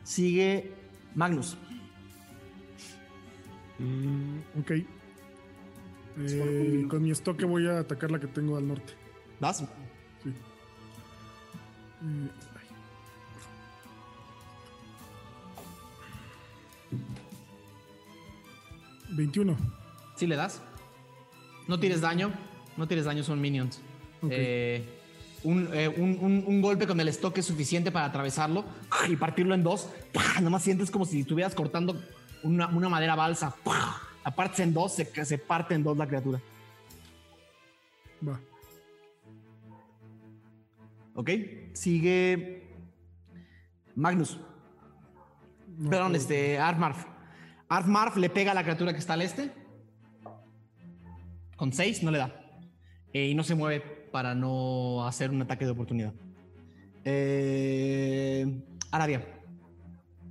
Sigue 0.05 0.73
Magnus. 1.17 1.57
Mm, 3.81 4.39
ok. 4.60 4.70
Eh, 6.19 6.86
con 6.89 7.02
mi 7.02 7.10
estoque 7.10 7.44
voy 7.44 7.67
a 7.67 7.81
atacar 7.81 8.12
la 8.12 8.20
que 8.20 8.28
tengo 8.28 8.57
al 8.57 8.69
norte. 8.69 8.93
¿Vas? 9.41 9.65
Sí. 10.23 10.31
Eh, 12.05 12.31
21. 19.10 19.56
¿Sí 20.16 20.26
le 20.26 20.36
das? 20.36 20.60
No 21.68 21.78
tires 21.78 22.00
daño. 22.00 22.32
No 22.76 22.86
tires 22.86 23.05
daño, 23.05 23.22
son 23.22 23.40
minions. 23.40 23.80
Eh, 24.28 24.84
eh, 25.44 25.89
un, 25.97 26.44
un, 26.47 26.60
golpe 26.60 26.86
con 26.86 27.00
el 27.00 27.08
estoque 27.08 27.42
suficiente 27.42 27.90
para 27.90 28.06
atravesarlo 28.06 28.64
y 29.08 29.16
partirlo 29.16 29.55
en 29.55 29.62
dos. 29.62 29.89
Nomás 30.42 30.62
sientes 30.62 30.90
como 30.90 31.05
si 31.05 31.20
estuvieras 31.20 31.55
cortando 31.55 32.00
una, 32.42 32.68
una 32.68 32.89
madera 32.89 33.14
balsa. 33.14 33.55
Aparte 34.24 34.62
en 34.62 34.74
dos, 34.74 34.94
se, 34.94 35.24
se 35.24 35.39
parte 35.39 35.74
en 35.74 35.82
dos 35.82 35.97
la 35.97 36.06
criatura. 36.06 36.40
Va. 38.26 38.39
Ok, 41.14 41.30
sigue 41.72 42.68
Magnus. 43.94 44.39
Perdón, 45.89 46.14
este, 46.14 46.58
Armarf. 46.58 47.06
Armarf 47.70 48.16
le 48.16 48.28
pega 48.28 48.50
a 48.50 48.55
la 48.55 48.65
criatura 48.65 48.92
que 48.92 48.99
está 48.99 49.15
al 49.15 49.23
este. 49.23 49.52
Con 51.57 51.73
6 51.73 52.02
no 52.02 52.10
le 52.10 52.18
da. 52.18 52.34
Eh, 53.12 53.28
y 53.28 53.34
no 53.34 53.44
se 53.44 53.55
mueve 53.55 53.81
para 54.10 54.34
no 54.34 55.07
hacer 55.07 55.31
un 55.31 55.40
ataque 55.40 55.65
de 55.65 55.70
oportunidad. 55.70 56.12
Eh, 57.05 58.60
Aradia. 58.90 59.24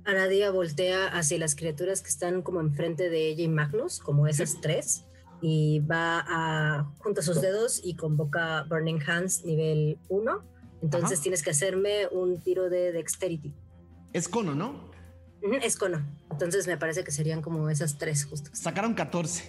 Aradia 0.04 0.50
voltea 0.50 1.06
hacia 1.08 1.38
las 1.38 1.54
criaturas 1.54 2.02
que 2.02 2.10
están 2.10 2.42
como 2.42 2.60
enfrente 2.60 3.08
de 3.08 3.28
ella 3.28 3.44
y 3.44 3.48
Magnus, 3.48 4.00
como 4.00 4.26
esas 4.26 4.60
tres, 4.60 5.06
y 5.40 5.80
va 5.80 6.22
a 6.28 6.92
junta 6.98 7.22
sus 7.22 7.40
dedos 7.40 7.80
y 7.82 7.96
convoca 7.96 8.64
Burning 8.64 9.00
Hands 9.06 9.46
nivel 9.46 9.98
1. 10.10 10.42
Entonces 10.82 11.22
tienes 11.22 11.42
que 11.42 11.50
hacerme 11.50 12.06
un 12.08 12.38
tiro 12.42 12.68
de 12.68 12.92
Dexterity. 12.92 13.54
Es 14.12 14.28
cono, 14.28 14.54
¿no? 14.54 14.89
Es 15.62 15.76
cono. 15.76 16.04
Entonces 16.30 16.66
me 16.66 16.76
parece 16.76 17.04
que 17.04 17.10
serían 17.10 17.42
como 17.42 17.70
esas 17.70 17.98
tres 17.98 18.24
justo. 18.24 18.50
Sacaron 18.52 18.94
14. 18.94 19.44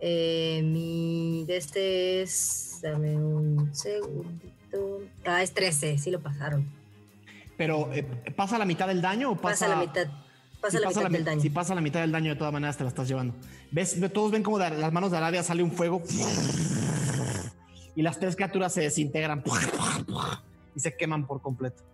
Eh, 0.00 0.62
mi 0.64 1.44
de 1.46 1.56
este 1.56 2.22
es. 2.22 2.80
Dame 2.82 3.16
un 3.16 3.74
segundito. 3.74 5.00
Ah, 5.24 5.42
es 5.42 5.52
13, 5.52 5.98
sí 5.98 6.10
lo 6.10 6.20
pasaron. 6.20 6.66
Pero, 7.56 7.92
eh, 7.92 8.02
¿pasa 8.34 8.58
la 8.58 8.64
mitad 8.64 8.88
del 8.88 9.00
daño 9.00 9.30
o 9.30 9.36
pasa.? 9.36 9.66
Pasa 9.66 9.68
la 9.68 9.76
mitad. 9.76 10.06
Pasa 10.60 10.80
la 10.80 10.88
mitad 10.88 11.10
del 11.10 11.24
daño. 11.24 11.40
Si 11.40 11.50
pasa 11.50 11.74
la 11.74 11.80
mitad 11.80 12.00
del 12.00 12.10
daño, 12.10 12.30
de 12.30 12.36
todas 12.36 12.52
maneras 12.52 12.76
te 12.76 12.84
la 12.84 12.88
estás 12.88 13.06
llevando. 13.06 13.34
¿Ves? 13.70 13.96
Todos 14.12 14.32
ven 14.32 14.42
como 14.42 14.58
de 14.58 14.70
las 14.70 14.92
manos 14.92 15.10
de 15.10 15.18
Arabia 15.18 15.42
sale 15.42 15.62
un 15.62 15.70
fuego. 15.70 16.02
Y 17.94 18.02
las 18.02 18.18
tres 18.18 18.34
criaturas 18.34 18.72
se 18.72 18.80
desintegran. 18.80 19.44
Y 20.74 20.80
se 20.80 20.96
queman 20.96 21.26
por 21.26 21.42
completo. 21.42 21.84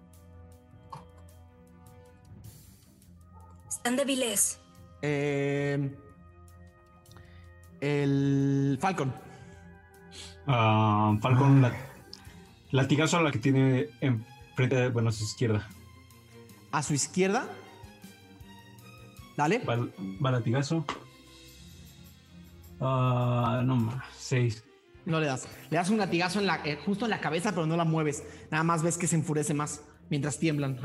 Están 3.89 4.07
débiles. 4.07 4.60
Eh 5.00 5.91
el 7.81 8.76
Falcon. 8.83 9.15
Ah, 10.47 11.17
Falcon, 11.23 11.62
la, 11.62 11.73
latigazo 12.70 13.17
a 13.17 13.23
la 13.23 13.31
que 13.31 13.39
tiene 13.39 13.89
enfrente, 14.02 14.89
bueno, 14.89 15.08
a 15.08 15.12
su 15.12 15.25
izquierda. 15.25 15.67
¿A 16.70 16.83
su 16.83 16.92
izquierda? 16.92 17.49
Dale. 19.39 19.60
Va, 19.60 20.31
latigazo. 20.33 20.84
Ah, 22.83 23.62
no 23.65 23.76
más, 23.76 24.05
seis. 24.18 24.65
No 25.07 25.18
le 25.18 25.28
das. 25.28 25.49
Le 25.70 25.78
das 25.78 25.89
un 25.89 25.97
latigazo 25.97 26.41
en 26.41 26.47
la, 26.47 26.60
eh, 26.67 26.78
justo 26.84 27.07
en 27.07 27.10
la 27.10 27.23
cabeza, 27.23 27.52
pero 27.52 27.65
no 27.65 27.78
la 27.78 27.84
mueves. 27.84 28.23
Nada 28.50 28.65
más 28.65 28.83
ves 28.83 28.99
que 28.99 29.07
se 29.07 29.17
enfurece 29.17 29.55
más 29.55 29.83
mientras 30.10 30.39
tiemblan. 30.39 30.78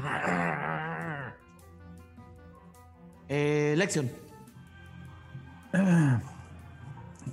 Eh, 3.36 3.74
lección. 3.76 4.12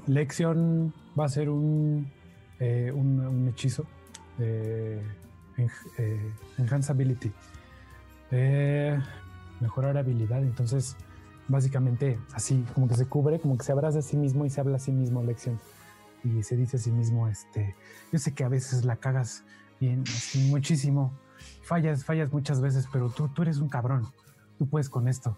Lección 0.06 0.94
va 1.18 1.26
a 1.26 1.28
ser 1.28 1.50
un, 1.50 2.10
eh, 2.58 2.90
un, 2.90 3.46
hechizo 3.48 3.84
de 4.38 5.02
eh, 5.98 6.32
Enhance 6.56 6.90
Ability. 6.90 7.30
mejorar 9.60 9.98
habilidad. 9.98 10.42
Entonces, 10.42 10.96
básicamente, 11.48 12.18
así, 12.32 12.64
como 12.72 12.88
que 12.88 12.94
se 12.94 13.04
cubre, 13.04 13.38
como 13.38 13.58
que 13.58 13.64
se 13.64 13.72
abraza 13.72 13.98
a 13.98 14.02
sí 14.02 14.16
mismo 14.16 14.46
y 14.46 14.50
se 14.50 14.62
habla 14.62 14.76
a 14.76 14.80
sí 14.80 14.92
mismo 14.92 15.22
lección. 15.22 15.60
Y 16.24 16.42
se 16.44 16.56
dice 16.56 16.78
a 16.78 16.80
sí 16.80 16.90
mismo, 16.90 17.28
este, 17.28 17.74
yo 18.10 18.18
sé 18.18 18.32
que 18.32 18.44
a 18.44 18.48
veces 18.48 18.86
la 18.86 18.96
cagas 18.96 19.44
bien, 19.78 20.04
muchísimo. 20.48 21.12
Fallas, 21.62 22.06
fallas 22.06 22.32
muchas 22.32 22.62
veces, 22.62 22.88
pero 22.90 23.10
tú, 23.10 23.28
tú 23.28 23.42
eres 23.42 23.58
un 23.58 23.68
cabrón. 23.68 24.06
Tú 24.56 24.66
puedes 24.66 24.88
con 24.88 25.06
esto. 25.06 25.36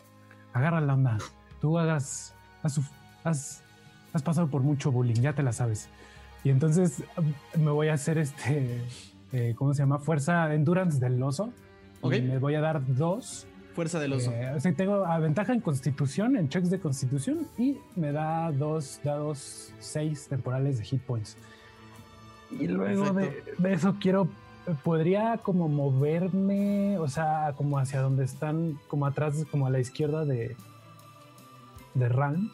Agarra 0.53 0.81
la 0.81 0.95
onda. 0.95 1.19
Tú 1.61 1.79
hagas, 1.79 2.35
has 2.63 4.23
pasado 4.25 4.49
por 4.49 4.63
mucho 4.63 4.93
bullying, 4.93 5.21
ya 5.21 5.35
te 5.35 5.43
la 5.43 5.53
sabes. 5.53 5.89
Y 6.45 6.51
entonces 6.51 7.05
me 7.57 7.71
voy 7.71 7.89
a 7.89 7.95
hacer 7.95 8.19
este, 8.19 8.83
eh, 9.33 9.55
¿cómo 9.57 9.75
se 9.75 9.83
llama? 9.83 9.99
Fuerza 9.99 10.53
Endurance 10.53 10.99
del 10.99 11.23
oso. 11.23 11.53
Okay. 12.01 12.21
me 12.21 12.39
voy 12.39 12.57
a 12.57 12.61
dar 12.61 12.83
dos. 12.97 13.47
Fuerza 13.75 14.01
del 14.01 14.13
oso. 14.13 14.33
Eh, 14.33 14.53
o 14.55 14.61
sea, 14.61 14.73
tengo 14.75 15.07
ventaja 15.21 15.53
en 15.53 15.61
constitución, 15.61 16.37
en 16.37 16.49
checks 16.49 16.69
de 16.69 16.81
constitución, 16.81 17.47
y 17.57 17.79
me 17.97 18.13
da 18.13 18.51
dos 18.51 19.01
dados, 19.05 19.73
seis 19.79 20.27
temporales 20.29 20.79
de 20.79 20.85
hit 20.85 21.03
points. 21.03 21.37
Y 22.59 22.67
luego 22.67 23.13
de, 23.13 23.43
eso 23.65 23.97
quiero, 24.01 24.29
podría 24.83 25.39
como 25.39 25.69
moverme, 25.69 26.99
o 26.99 27.09
sea, 27.09 27.55
como 27.57 27.79
hacia 27.79 28.01
donde 28.01 28.25
están, 28.25 28.79
como 28.89 29.07
atrás, 29.07 29.45
como 29.51 29.67
a 29.67 29.71
la 29.71 29.81
izquierda 29.81 30.25
de, 30.25 30.57
de 31.95 32.09
Ran 32.09 32.51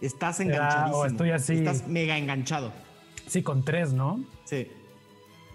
Estás 0.00 0.40
enganchadísimo. 0.40 1.06
estoy 1.06 1.30
así. 1.30 1.54
Estás 1.54 1.88
mega 1.88 2.16
enganchado. 2.16 2.72
Sí, 3.26 3.42
con 3.42 3.64
tres, 3.64 3.92
¿no? 3.92 4.24
Sí. 4.44 4.68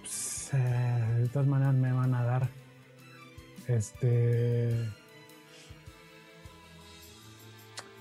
Pues, 0.02 0.50
eh, 0.54 1.16
de 1.20 1.28
todas 1.30 1.48
maneras 1.48 1.74
me 1.74 1.92
van 1.94 2.14
a 2.14 2.24
dar. 2.24 2.50
Este. 3.68 4.76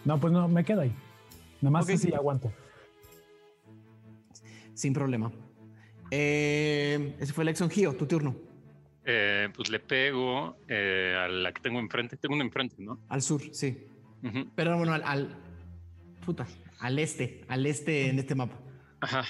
No, 0.05 0.18
pues 0.18 0.32
no, 0.32 0.48
me 0.48 0.64
quedo 0.64 0.81
ahí. 0.81 0.92
Nada 1.60 1.70
más 1.70 1.84
okay. 1.84 1.97
sí 1.97 2.12
aguanto. 2.12 2.52
Sin 4.74 4.92
problema. 4.92 5.31
Eh, 6.15 7.16
ese 7.18 7.32
fue 7.32 7.42
Lexon 7.42 7.70
Gio, 7.70 7.94
tu 7.94 8.07
turno. 8.07 8.36
Eh, 9.07 9.49
pues 9.57 9.70
le 9.70 9.81
pego 9.81 10.58
a 10.68 11.26
la 11.26 11.52
que 11.55 11.62
tengo 11.62 11.81
enfrente. 11.81 12.18
Tengo 12.18 12.34
una 12.34 12.44
enfrente, 12.44 12.76
¿no? 12.78 13.00
Al 13.08 13.23
sur, 13.23 13.41
sí. 13.52 13.86
Pero 14.55 14.76
bueno, 14.76 14.92
al, 14.92 15.34
puta, 16.24 16.47
al 16.81 16.99
este, 16.99 17.41
al 17.49 17.65
este 17.65 18.10
en 18.10 18.18
este 18.18 18.34
mapa. 18.34 18.58
Ajá. 19.00 19.24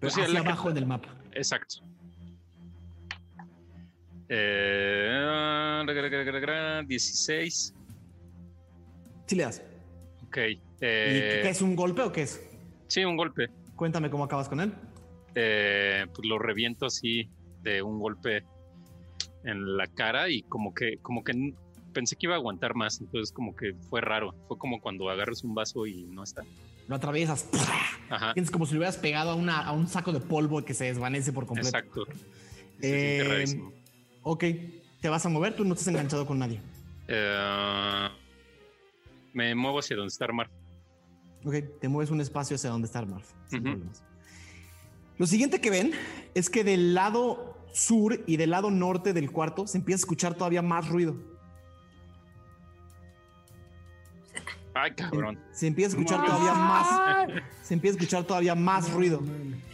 Pero 0.00 0.14
pues 0.14 0.16
hacia 0.16 0.40
abajo 0.40 0.72
del 0.72 0.86
mapa. 0.86 1.14
Exacto. 1.32 1.84
Eh, 4.30 5.84
16. 6.86 7.74
Sí 9.26 9.36
le 9.36 9.42
das. 9.42 9.62
Ok. 10.26 10.38
¿Y 10.38 10.56
qué 10.78 11.50
es 11.50 11.60
un 11.60 11.76
golpe 11.76 12.00
o 12.00 12.10
qué 12.10 12.22
es? 12.22 12.42
Sí, 12.86 13.04
un 13.04 13.18
golpe. 13.18 13.50
Cuéntame 13.76 14.08
cómo 14.08 14.24
acabas 14.24 14.48
con 14.48 14.60
él. 14.60 14.72
Eh, 15.34 16.06
pues 16.14 16.26
lo 16.28 16.38
reviento 16.38 16.86
así 16.86 17.28
de 17.62 17.82
un 17.82 18.00
golpe 18.00 18.44
en 19.44 19.76
la 19.76 19.86
cara 19.86 20.28
y 20.28 20.42
como 20.42 20.74
que, 20.74 20.98
como 20.98 21.24
que 21.24 21.54
pensé 21.92 22.16
que 22.16 22.26
iba 22.26 22.34
a 22.34 22.38
aguantar 22.38 22.74
más, 22.74 23.00
entonces 23.00 23.32
como 23.32 23.54
que 23.54 23.74
fue 23.88 24.00
raro. 24.00 24.34
Fue 24.48 24.58
como 24.58 24.80
cuando 24.80 25.08
agarras 25.08 25.44
un 25.44 25.54
vaso 25.54 25.86
y 25.86 26.04
no 26.04 26.22
está. 26.22 26.42
Lo 26.88 26.96
atraviesas. 26.96 27.48
Tienes 28.34 28.50
como 28.50 28.66
si 28.66 28.74
lo 28.74 28.80
hubieras 28.80 28.96
pegado 28.96 29.30
a, 29.30 29.34
una, 29.34 29.60
a 29.60 29.72
un 29.72 29.86
saco 29.86 30.12
de 30.12 30.20
polvo 30.20 30.64
que 30.64 30.74
se 30.74 30.86
desvanece 30.86 31.32
por 31.32 31.46
completo. 31.46 31.68
Exacto. 31.68 32.06
Eh, 32.82 33.44
ok. 34.22 34.44
¿Te 35.00 35.08
vas 35.08 35.24
a 35.24 35.28
mover? 35.28 35.54
Tú 35.54 35.64
no 35.64 35.74
estás 35.74 35.88
enganchado 35.88 36.26
con 36.26 36.38
nadie. 36.38 36.60
Eh, 37.08 38.08
me 39.32 39.54
muevo 39.54 39.78
hacia 39.78 39.96
donde 39.96 40.08
está 40.08 40.24
Armar. 40.24 40.50
Ok, 41.44 41.54
te 41.80 41.88
mueves 41.88 42.10
un 42.10 42.20
espacio 42.20 42.56
hacia 42.56 42.70
donde 42.70 42.86
está 42.86 42.98
Armar. 42.98 43.22
Lo 45.20 45.26
siguiente 45.26 45.60
que 45.60 45.68
ven 45.68 45.92
es 46.34 46.48
que 46.48 46.64
del 46.64 46.94
lado 46.94 47.54
sur 47.74 48.24
y 48.26 48.38
del 48.38 48.48
lado 48.48 48.70
norte 48.70 49.12
del 49.12 49.30
cuarto 49.30 49.66
se 49.66 49.76
empieza 49.76 49.96
a 49.96 50.00
escuchar 50.00 50.34
todavía 50.34 50.62
más 50.62 50.88
ruido. 50.88 51.14
Ay, 54.72 54.92
cabrón. 54.92 55.38
Se 55.52 55.66
empieza 55.66 55.88
a 55.88 56.00
escuchar 56.00 56.24
todavía 56.24 56.54
más. 56.54 57.42
Se 57.62 57.74
empieza 57.74 57.96
a 57.96 57.98
escuchar 57.98 58.24
todavía 58.24 58.54
más 58.54 58.90
ruido. 58.90 59.20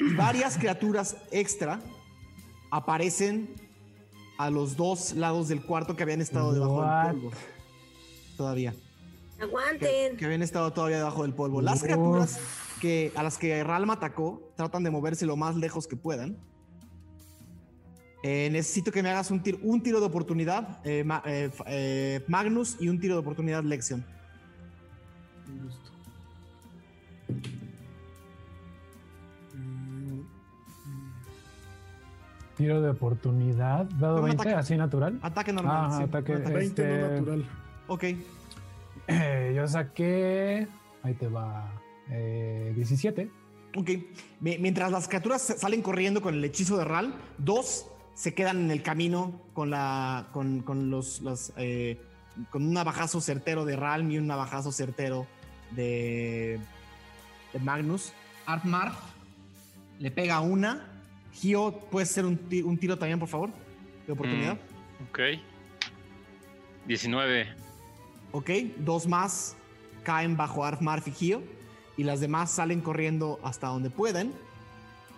Y 0.00 0.14
varias 0.14 0.58
criaturas 0.58 1.16
extra 1.30 1.78
aparecen 2.72 3.54
a 4.38 4.50
los 4.50 4.76
dos 4.76 5.12
lados 5.12 5.46
del 5.46 5.64
cuarto 5.64 5.94
que 5.94 6.02
habían 6.02 6.22
estado 6.22 6.54
debajo 6.54 6.82
del 6.82 7.20
polvo. 7.20 7.30
Todavía. 8.36 8.74
Aguanten. 9.40 10.16
Que, 10.16 10.24
habían 10.24 10.42
estado 10.42 10.72
todavía 10.72 10.96
debajo 10.96 11.22
del 11.22 11.34
polvo. 11.34 11.62
Las 11.62 11.84
criaturas 11.84 12.40
que, 12.80 13.12
a 13.16 13.22
las 13.22 13.38
que 13.38 13.62
Ralma 13.64 13.94
atacó 13.94 14.52
tratan 14.56 14.82
de 14.82 14.90
moverse 14.90 15.26
lo 15.26 15.36
más 15.36 15.56
lejos 15.56 15.86
que 15.86 15.96
puedan. 15.96 16.36
Eh, 18.22 18.48
necesito 18.50 18.90
que 18.90 19.02
me 19.02 19.10
hagas 19.10 19.30
un 19.30 19.42
tiro, 19.42 19.58
un 19.62 19.82
tiro 19.82 20.00
de 20.00 20.06
oportunidad, 20.06 20.80
eh, 20.84 21.04
eh, 21.66 22.24
Magnus, 22.26 22.76
y 22.80 22.88
un 22.88 22.98
tiro 22.98 23.14
de 23.14 23.20
oportunidad, 23.20 23.62
Lexion. 23.62 24.04
Tiro 32.56 32.80
de 32.80 32.88
oportunidad, 32.88 33.84
dado 33.84 34.22
20, 34.22 34.54
así 34.54 34.76
natural. 34.76 35.18
Ataque 35.22 35.52
normal. 35.52 35.90
Ah, 35.92 36.02
ataque, 36.04 36.36
20 36.36 36.64
este, 36.64 36.98
no 36.98 37.08
natural. 37.10 37.46
Ok. 37.86 38.04
eh, 39.08 39.52
yo 39.54 39.68
saqué. 39.68 40.66
Ahí 41.02 41.14
te 41.14 41.28
va. 41.28 41.70
Eh, 42.10 42.72
17. 42.76 43.30
Ok. 43.76 43.90
Mi- 44.40 44.58
Mientras 44.58 44.90
las 44.92 45.08
criaturas 45.08 45.42
salen 45.42 45.82
corriendo 45.82 46.20
con 46.22 46.34
el 46.34 46.44
hechizo 46.44 46.76
de 46.78 46.84
Ral, 46.84 47.14
dos 47.38 47.86
se 48.14 48.32
quedan 48.34 48.58
en 48.64 48.70
el 48.70 48.82
camino 48.82 49.40
con 49.52 49.70
la. 49.70 50.28
con, 50.32 50.60
con 50.62 50.90
los. 50.90 51.20
los, 51.20 51.52
eh, 51.56 52.00
con 52.50 52.62
un 52.66 52.72
navajazo 52.74 53.20
certero 53.20 53.64
de 53.64 53.76
Ralm 53.76 54.10
y 54.10 54.18
un 54.18 54.26
navajazo 54.26 54.72
certero 54.72 55.26
de. 55.72 56.58
de 57.52 57.58
Magnus. 57.60 58.12
Artmar 58.46 58.92
le 59.98 60.10
pega 60.10 60.40
una. 60.40 60.92
Gio, 61.32 61.80
¿puedes 61.90 62.10
hacer 62.10 62.24
un, 62.24 62.40
un 62.64 62.78
tiro 62.78 62.96
también, 62.98 63.18
por 63.18 63.28
favor? 63.28 63.50
De 64.06 64.12
oportunidad. 64.12 64.54
Mm, 64.54 65.02
ok. 65.10 65.20
19. 66.86 67.46
Ok, 68.32 68.50
dos 68.78 69.06
más 69.06 69.56
caen 70.04 70.36
bajo 70.36 70.64
Arfmarf 70.64 71.08
y 71.08 71.12
Gio 71.12 71.42
y 71.96 72.04
las 72.04 72.20
demás 72.20 72.50
salen 72.50 72.80
corriendo 72.80 73.38
hasta 73.42 73.68
donde 73.68 73.90
pueden. 73.90 74.32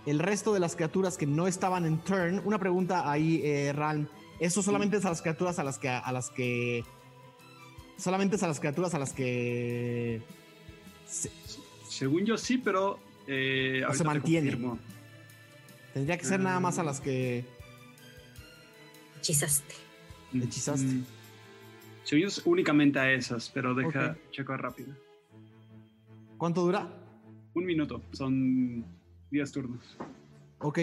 El 0.07 0.19
resto 0.21 0.55
de 0.55 0.61
las 0.61 0.77
criaturas 0.77 1.19
que 1.19 1.27
no 1.27 1.47
estaban 1.49 1.85
en 1.85 1.99
turn, 1.99 2.41
una 2.45 2.59
pregunta 2.59 3.11
ahí, 3.11 3.41
eh, 3.45 3.73
Ralm. 3.75 4.09
Eso 4.41 4.63
solamente 4.63 4.97
es 4.97 5.05
a 5.05 5.09
las 5.11 5.21
criaturas 5.21 5.59
a 5.59 5.65
las 5.65 5.79
que 5.79 5.89
a 5.89 6.13
las 6.13 6.31
que 6.31 6.85
solamente 7.97 8.37
es 8.37 8.43
a 8.45 8.49
las 8.49 8.61
criaturas 8.61 8.95
a 8.95 8.99
las 9.01 9.13
que 9.13 10.23
se- 11.07 11.33
Según 11.89 12.25
yo 12.25 12.39
sí, 12.39 12.59
pero. 12.59 13.01
Eh, 13.27 13.83
se 13.93 14.05
mantiene. 14.05 14.57
tendría 15.93 16.17
que 16.17 16.25
ser 16.25 16.41
nada 16.41 16.61
más 16.61 16.79
a 16.79 16.85
las 16.85 17.01
que 17.01 17.45
Hechizaste. 19.19 19.75
hechizaste. 20.33 20.87
Mm. 20.87 21.05
Según 22.05 22.23
yo 22.23 22.29
es 22.29 22.43
únicamente 22.47 22.99
a 22.99 23.13
esas, 23.13 23.51
pero 23.51 23.75
deja 23.75 24.13
Ok. 24.13 24.31
checo 24.31 24.57
rápido. 24.57 24.95
¿Cuánto 26.39 26.63
dura? 26.63 26.89
Un 27.55 27.67
minuto, 27.67 28.01
son 28.13 28.87
10 29.31 29.53
turnos. 29.53 29.99
Ok. 30.61 30.79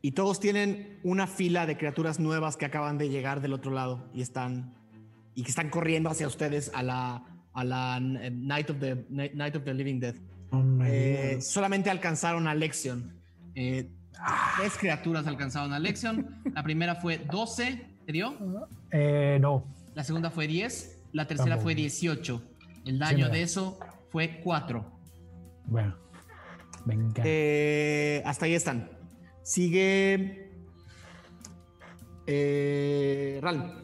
Y 0.00 0.12
todos 0.12 0.40
tienen 0.40 1.00
una 1.02 1.26
fila 1.26 1.66
de 1.66 1.76
criaturas 1.76 2.18
nuevas 2.18 2.56
que 2.56 2.64
acaban 2.64 2.98
de 2.98 3.08
llegar 3.08 3.40
del 3.40 3.52
otro 3.52 3.72
lado 3.72 4.08
y 4.14 4.22
están 4.22 4.74
y 5.34 5.42
que 5.42 5.50
están 5.50 5.70
corriendo 5.70 6.10
hacia 6.10 6.26
ustedes 6.26 6.70
a 6.74 6.82
la 6.82 7.24
a 7.54 7.64
la 7.64 7.98
eh, 7.98 8.30
Night 8.30 8.70
of 8.70 8.78
the 8.78 9.04
Night 9.10 9.56
of 9.56 9.64
the 9.64 9.74
Living 9.74 10.00
Dead. 10.00 10.14
Oh 10.50 10.62
Eh, 10.84 11.38
solamente 11.40 11.90
alcanzaron 11.90 12.46
a 12.46 12.54
Lexion. 12.54 13.14
Eh, 13.54 13.90
tres 14.58 14.76
criaturas 14.78 15.26
alcanzaron 15.26 15.72
a 15.72 15.78
Lexion. 15.78 16.42
La 16.54 16.62
primera 16.62 16.96
fue 16.96 17.18
12, 17.18 17.86
¿te 18.06 18.12
dio? 18.12 18.36
Eh, 18.90 19.38
no. 19.40 19.64
La 19.94 20.04
segunda 20.04 20.30
fue 20.30 20.46
10. 20.46 21.00
La 21.12 21.26
tercera 21.26 21.50
Tampoco. 21.50 21.64
fue 21.64 21.74
18. 21.74 22.42
El 22.84 22.98
daño 22.98 23.28
de 23.28 23.42
eso 23.42 23.78
fue 24.12 24.40
4. 24.44 24.84
Bueno. 25.66 25.96
Venga. 26.84 27.22
Eh, 27.24 28.22
hasta 28.24 28.44
ahí 28.46 28.54
están. 28.54 28.88
Sigue. 29.42 30.50
Eh, 32.26 33.40
Ral. 33.42 33.78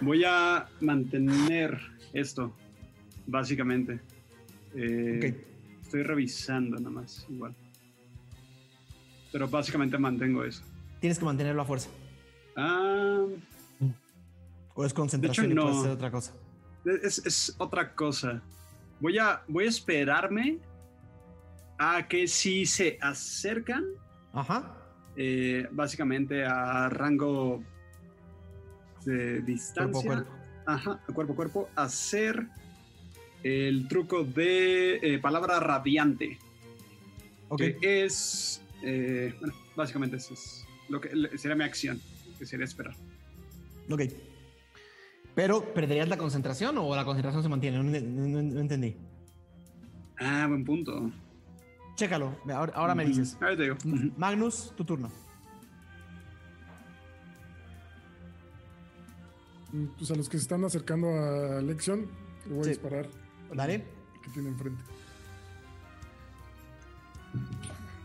Voy 0.00 0.22
a 0.24 0.68
mantener 0.80 1.78
esto, 2.12 2.54
básicamente. 3.26 4.00
Eh, 4.74 5.44
Estoy 5.82 6.02
revisando 6.02 6.76
nada 6.76 6.90
más, 6.90 7.26
igual. 7.30 7.54
Pero 9.32 9.48
básicamente 9.48 9.96
mantengo 9.96 10.44
eso. 10.44 10.62
Tienes 11.00 11.18
que 11.18 11.24
mantenerlo 11.24 11.62
a 11.62 11.64
fuerza. 11.64 11.88
O 14.74 14.84
es 14.84 14.92
concentración 14.92 15.46
De 15.46 15.52
hecho, 15.54 15.60
y 15.60 15.62
puede 15.64 15.74
no. 15.76 15.82
ser 15.82 15.90
otra 15.92 16.10
cosa. 16.10 16.34
Es, 17.02 17.18
es 17.24 17.54
otra 17.58 17.94
cosa. 17.94 18.42
Voy 19.00 19.18
a, 19.18 19.42
voy 19.48 19.64
a 19.66 19.68
esperarme 19.68 20.58
a 21.78 22.06
que 22.08 22.26
si 22.26 22.66
se 22.66 22.98
acercan, 23.00 23.84
Ajá. 24.32 24.76
eh, 25.16 25.68
básicamente 25.70 26.44
a 26.44 26.88
rango 26.88 27.62
de 29.04 29.40
distancia. 29.42 30.02
Cuerpo 30.02 30.12
a 30.12 30.24
cuerpo. 30.24 30.32
Ajá, 30.66 31.00
cuerpo 31.14 31.32
a 31.32 31.36
cuerpo, 31.36 31.68
hacer 31.76 32.46
el 33.42 33.86
truco 33.88 34.24
de 34.24 34.96
eh, 34.96 35.18
palabra 35.18 35.60
radiante. 35.60 36.38
Ok. 37.48 37.58
Que 37.58 38.04
es. 38.04 38.60
eh, 38.82 39.34
bueno, 39.38 39.54
básicamente 39.76 40.16
eso 40.16 40.34
es 40.34 40.66
lo 40.88 41.00
que 41.00 41.10
sería 41.38 41.56
mi 41.56 41.64
acción, 41.64 42.00
que 42.38 42.44
sería 42.44 42.64
esperar. 42.64 42.94
Ok. 43.90 44.02
Pero, 45.38 45.72
¿perderías 45.72 46.08
la 46.08 46.16
concentración 46.18 46.76
o 46.78 46.96
la 46.96 47.04
concentración 47.04 47.44
se 47.44 47.48
mantiene? 47.48 47.76
No, 47.78 47.84
no- 47.84 48.28
no- 48.28 48.42
no 48.42 48.60
entendí. 48.60 48.96
Ah, 50.18 50.46
buen 50.48 50.64
punto. 50.64 51.12
Chécalo. 51.94 52.36
Ahora, 52.52 52.72
ahora 52.74 52.94
me 52.96 53.04
dices. 53.04 53.38
Ahora 53.40 53.56
te 53.56 53.62
digo. 53.62 53.76
Magnus, 54.16 54.72
tu 54.76 54.84
turno. 54.84 55.08
Mm, 59.72 59.84
Pues 59.96 60.10
a 60.10 60.16
los 60.16 60.28
que 60.28 60.38
se 60.38 60.42
están 60.42 60.64
acercando 60.64 61.06
a 61.08 61.62
Lexion, 61.62 62.08
le 62.48 62.54
voy 62.54 62.64
Sí. 62.64 62.70
a 62.70 62.72
disparar. 62.72 63.06
al 63.52 63.56
Dale. 63.56 63.84
Que 64.24 64.30
tiene 64.30 64.48
enfrente. 64.48 64.82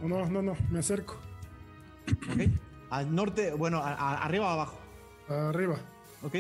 Oh, 0.04 0.08
no, 0.08 0.24
no, 0.30 0.44
no, 0.44 0.56
me 0.70 0.78
acerco. 0.78 1.16
Ok. 2.12 2.48
Al 2.92 3.16
norte, 3.16 3.54
bueno, 3.54 3.80
a- 3.80 3.96
a- 3.96 4.24
arriba 4.24 4.46
o 4.46 4.50
abajo. 4.50 4.78
Arriba. 5.30 5.80
Ok. 6.22 6.36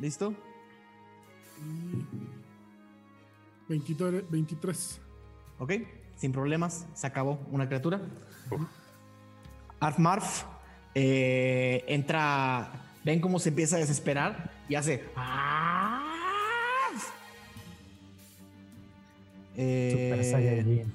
¿Listo? 0.00 0.34
Y 1.62 2.04
23. 3.68 4.30
23. 4.30 5.00
Ok. 5.58 5.72
Sin 6.16 6.32
problemas. 6.32 6.86
Se 6.94 7.06
acabó 7.06 7.40
una 7.50 7.66
criatura. 7.66 8.00
Arfmarf 9.78 10.44
eh, 10.94 11.84
entra. 11.86 12.72
Ven 13.04 13.20
cómo 13.20 13.38
se 13.38 13.48
empieza 13.50 13.76
a 13.76 13.78
desesperar 13.78 14.50
y 14.68 14.74
hace. 14.74 15.04
"Arf". 15.16 17.10
Eh, 19.56 19.90
Super 19.92 20.24
Saiyajin. 20.24 20.94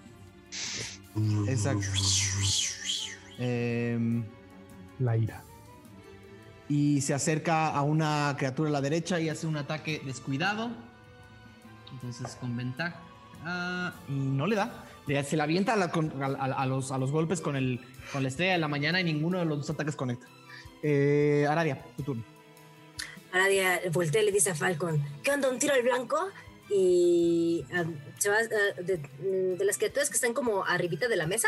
Exacto. 1.48 1.82
Em, 3.38 4.24
La 5.00 5.18
ira. 5.18 5.44
Y 6.70 7.02
se 7.02 7.14
acerca 7.14 7.70
a 7.70 7.82
una 7.84 8.36
criatura 8.38 8.70
a 8.70 8.74
la 8.74 8.82
derecha 8.82 9.20
y 9.20 9.30
hace 9.30 9.48
un 9.48 9.58
ataque 9.58 10.02
descuidado. 10.06 10.72
Entonces 11.94 12.36
con 12.40 12.56
ventaja. 12.58 13.00
Ah, 13.44 13.94
y 14.10 14.14
no 14.14 14.48
le 14.48 14.56
da. 14.56 14.86
Le- 15.08 15.24
Se 15.24 15.38
la 15.38 15.44
avienta 15.44 15.74
a, 15.74 15.76
la- 15.78 15.86
a- 16.40 16.62
a- 16.62 16.66
los, 16.66 16.92
a 16.92 16.98
los 16.98 17.12
golpes 17.12 17.40
con, 17.42 17.56
el, 17.56 17.80
con 18.12 18.24
la 18.24 18.30
estrella 18.30 18.54
de 18.54 18.58
la 18.60 18.68
mañana 18.68 19.00
y 19.00 19.04
ninguno 19.04 19.38
de 19.40 19.46
los 19.46 19.60
dos 19.60 19.70
ataques 19.70 19.96
conecta. 19.96 20.26
Eh, 20.82 21.46
Aradia, 21.50 21.84
tu 21.98 22.04
turno. 22.04 22.24
Aradia 23.32 23.82
voltea 23.92 24.22
y 24.24 24.26
le 24.26 24.32
dice 24.32 24.52
a 24.52 24.56
Falcon, 24.56 25.04
¿qué 25.24 25.32
onda? 25.32 25.50
¿Un 25.50 25.60
tiro 25.60 25.74
al 25.74 25.84
blanco? 25.84 26.18
Y 26.74 27.64
ah, 27.74 27.84
se 28.18 28.30
va 28.30 28.38
ah, 28.38 28.82
de, 28.82 28.98
de 29.58 29.66
las 29.66 29.78
criaturas 29.78 30.10
que 30.10 30.16
están 30.16 30.34
como 30.34 30.66
arribita 30.66 31.08
de 31.08 31.16
la 31.18 31.28
mesa, 31.28 31.48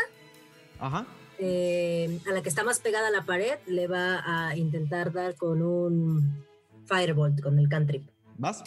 Ajá. 0.78 1.04
Eh, 1.38 2.18
a 2.28 2.32
la 2.32 2.42
que 2.42 2.48
está 2.48 2.64
más 2.64 2.80
pegada 2.80 3.08
a 3.08 3.10
la 3.10 3.22
pared, 3.22 3.54
le 3.66 3.86
va 3.86 4.22
a 4.48 4.56
intentar 4.56 5.12
dar 5.12 5.34
con 5.36 5.62
un 5.62 6.44
Firebolt, 6.86 7.40
con 7.40 7.58
el 7.58 7.68
cantrip. 7.68 8.08
¿Vas? 8.38 8.62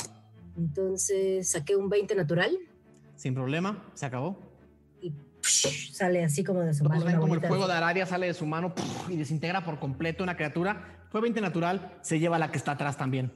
Entonces 0.58 1.50
saqué 1.50 1.76
un 1.76 1.90
20 1.90 2.14
natural 2.16 2.58
Sin 3.16 3.34
problema. 3.34 3.84
Se 3.94 4.06
acabó. 4.06 4.38
y 5.02 5.12
psh, 5.42 5.94
sale 5.94 6.24
así 6.24 6.44
como 6.44 6.60
de 6.62 6.74
su 6.74 6.84
Todos 6.84 6.98
mano. 7.00 7.06
ven 7.12 7.20
como 7.20 7.34
el 7.36 7.42
fuego 7.42 7.68
de- 7.68 7.74
Aradia 7.74 8.06
sale 8.06 8.28
de 8.28 8.34
su 8.34 8.46
mano 8.46 8.74
y 9.10 9.16
desintegra 9.16 9.64
por 9.66 9.80
completo 9.80 10.24
una 10.24 10.36
criatura. 10.36 11.06
Fue 11.10 11.20
20 11.22 11.42
natural. 11.42 11.98
Se 12.02 12.20
lleva 12.20 12.38
la 12.40 12.52
que 12.52 12.58
está 12.58 12.72
atrás 12.74 12.98
también. 12.98 13.32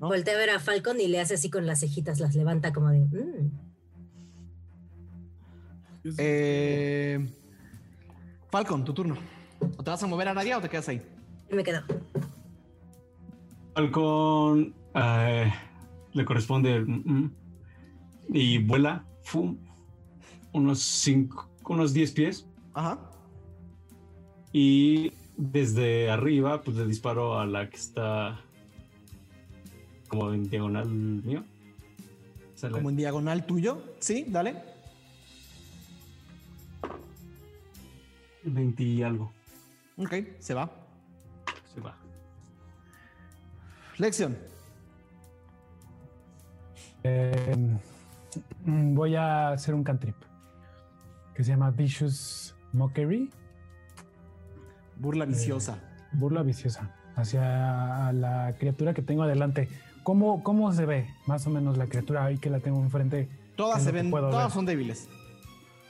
¿no? 0.00 0.08
Voltea 0.08 0.34
a 0.34 0.38
ver 0.38 0.50
a 0.50 0.58
Falcon 0.60 1.00
y 1.00 1.06
le 1.08 1.20
hace 1.20 1.34
así 1.34 1.48
con 1.50 1.66
las 1.66 1.80
cejitas, 1.80 2.18
las 2.20 2.34
levanta 2.34 2.72
como 2.72 2.90
de... 2.90 2.98
"Mm". 3.00 3.50
Eh, 6.18 7.26
Falcon, 8.54 8.84
tu 8.84 8.94
turno. 8.94 9.16
¿O 9.76 9.82
te 9.82 9.90
vas 9.90 10.00
a 10.00 10.06
mover 10.06 10.28
a 10.28 10.30
Aradia 10.30 10.58
o 10.58 10.60
te 10.60 10.68
quedas 10.68 10.88
ahí? 10.88 11.02
Me 11.50 11.64
quedo. 11.64 11.82
Falcon 13.74 14.72
eh, 14.94 15.52
le 16.12 16.24
corresponde 16.24 16.72
el, 16.76 16.86
mm, 16.86 17.02
mm, 17.04 17.32
y 18.28 18.58
vuela 18.58 19.04
fum, 19.24 19.58
unos 20.52 20.78
cinco, 20.78 21.50
unos 21.68 21.92
10 21.92 22.12
pies 22.12 22.46
Ajá. 22.74 23.00
y 24.52 25.12
desde 25.36 26.08
arriba 26.08 26.62
pues 26.62 26.76
le 26.76 26.86
disparo 26.86 27.40
a 27.40 27.46
la 27.46 27.68
que 27.68 27.76
está 27.76 28.40
como 30.06 30.32
en 30.32 30.48
diagonal 30.48 30.86
mío. 30.86 31.42
Como 32.70 32.88
en 32.88 32.94
diagonal 32.94 33.46
tuyo. 33.46 33.82
Sí, 33.98 34.26
dale. 34.28 34.73
20 38.44 38.82
y 38.82 39.02
algo. 39.02 39.32
Ok, 39.96 40.14
se 40.38 40.54
va. 40.54 40.70
Se 41.72 41.80
va. 41.80 41.96
Lección. 43.98 44.36
Eh, 47.02 47.56
mm, 48.64 48.94
voy 48.94 49.14
a 49.14 49.50
hacer 49.50 49.74
un 49.74 49.84
cantrip 49.84 50.16
que 51.34 51.44
se 51.44 51.50
llama 51.50 51.70
Vicious 51.70 52.54
Mockery. 52.72 53.30
Burla 54.96 55.24
viciosa. 55.24 55.78
burla 56.12 56.42
viciosa 56.42 56.94
hacia 57.16 58.12
la 58.12 58.54
criatura 58.58 58.94
que 58.94 59.02
tengo 59.02 59.22
adelante. 59.22 59.68
¿Cómo, 60.02 60.42
¿Cómo 60.42 60.72
se 60.72 60.86
ve 60.86 61.08
más 61.26 61.46
o 61.46 61.50
menos 61.50 61.76
la 61.76 61.86
criatura 61.86 62.24
ahí 62.24 62.38
que 62.38 62.50
la 62.50 62.60
tengo 62.60 62.80
enfrente? 62.80 63.28
Todas 63.56 63.82
se 63.82 63.92
ven, 63.92 64.10
todas 64.10 64.44
ver. 64.44 64.52
son 64.52 64.66
débiles. 64.66 65.08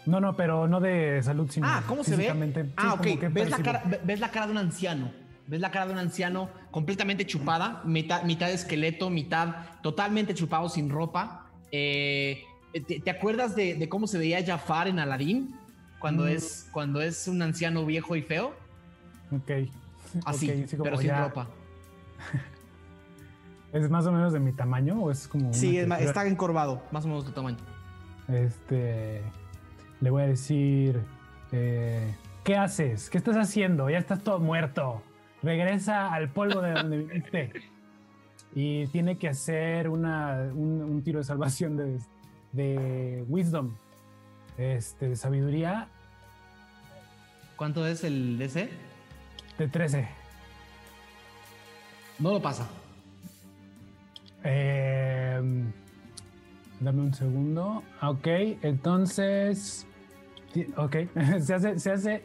No, 0.06 0.20
no, 0.20 0.36
pero 0.36 0.68
no 0.68 0.80
de 0.80 1.22
salud, 1.22 1.50
sino 1.50 1.66
Ah, 1.68 1.82
¿cómo 1.86 2.04
se 2.04 2.16
ve? 2.16 2.30
Sí, 2.32 2.72
Ah, 2.76 2.94
ok. 2.94 3.06
¿Ves 3.32 3.50
la, 3.50 3.58
cara, 3.58 3.82
ve- 3.86 4.00
ves 4.04 4.20
la 4.20 4.30
cara 4.30 4.46
de 4.46 4.52
un 4.52 4.58
anciano. 4.58 5.10
Ves 5.46 5.60
la 5.60 5.70
cara 5.70 5.86
de 5.86 5.92
un 5.92 5.98
anciano 5.98 6.48
completamente 6.70 7.26
chupada, 7.26 7.82
mitad, 7.84 8.22
mitad 8.24 8.50
esqueleto, 8.50 9.10
mitad 9.10 9.56
totalmente 9.82 10.34
chupado 10.34 10.68
sin 10.68 10.88
ropa. 10.90 11.46
Eh, 11.72 12.42
¿te, 12.86 13.00
te 13.00 13.10
acuerdas 13.10 13.54
de, 13.56 13.74
de 13.74 13.88
cómo 13.88 14.06
se 14.06 14.18
veía 14.18 14.44
Jafar 14.44 14.88
en 14.88 14.98
Aladdin? 14.98 15.54
Cuando, 15.98 16.24
Mm. 16.24 16.28
es, 16.28 16.68
cuando 16.72 17.00
es 17.00 17.28
un 17.28 17.40
anciano 17.42 17.84
viejo 17.86 18.14
y 18.16 18.22
feo. 18.22 18.54
Ok. 19.32 19.50
Así, 20.26 20.66
sí, 20.68 20.76
pero 20.82 20.96
sin 20.98 21.06
ya- 21.08 21.24
ropa. 21.24 21.48
¿Es 23.72 23.90
más 23.90 24.06
o 24.06 24.12
menos 24.12 24.32
de 24.32 24.38
mi 24.40 24.52
tamaño 24.52 25.00
o 25.02 25.10
es 25.10 25.26
como.? 25.26 25.52
Sí, 25.52 25.78
es 25.78 25.88
está 26.00 26.26
encorvado, 26.26 26.82
más 26.92 27.04
o 27.04 27.08
menos 27.08 27.24
de 27.24 27.30
tu 27.30 27.34
tamaño. 27.34 27.56
Este. 28.28 29.20
Le 30.00 30.10
voy 30.10 30.22
a 30.22 30.26
decir. 30.26 31.00
eh, 31.52 32.14
¿Qué 32.44 32.56
haces? 32.56 33.08
¿Qué 33.08 33.16
estás 33.18 33.36
haciendo? 33.36 33.88
Ya 33.88 33.98
estás 33.98 34.22
todo 34.22 34.38
muerto. 34.38 35.02
Regresa 35.42 36.12
al 36.12 36.28
polvo 36.28 36.60
de 36.60 36.72
donde 36.72 36.98
viniste. 37.04 37.52
Y 38.54 38.86
tiene 38.88 39.16
que 39.18 39.28
hacer 39.28 39.88
una, 39.88 40.50
un, 40.54 40.82
un 40.82 41.02
tiro 41.02 41.18
de 41.20 41.24
salvación 41.24 41.76
de, 41.76 41.98
de 42.52 43.24
Wisdom. 43.28 43.74
Este, 44.56 45.08
de 45.08 45.16
sabiduría 45.16 45.88
¿Cuánto 47.56 47.84
es 47.86 48.04
el 48.04 48.38
DC? 48.38 48.70
de 49.58 49.68
13. 49.68 50.08
No 52.20 52.32
lo 52.32 52.40
pasa. 52.42 52.68
Eh, 54.44 55.40
dame 56.84 57.00
un 57.00 57.14
segundo. 57.14 57.82
Ok, 58.02 58.26
entonces. 58.62 59.86
Ok, 60.76 60.96
se 61.40 61.54
hace, 61.54 61.78
se 61.78 61.90
hace 61.90 62.24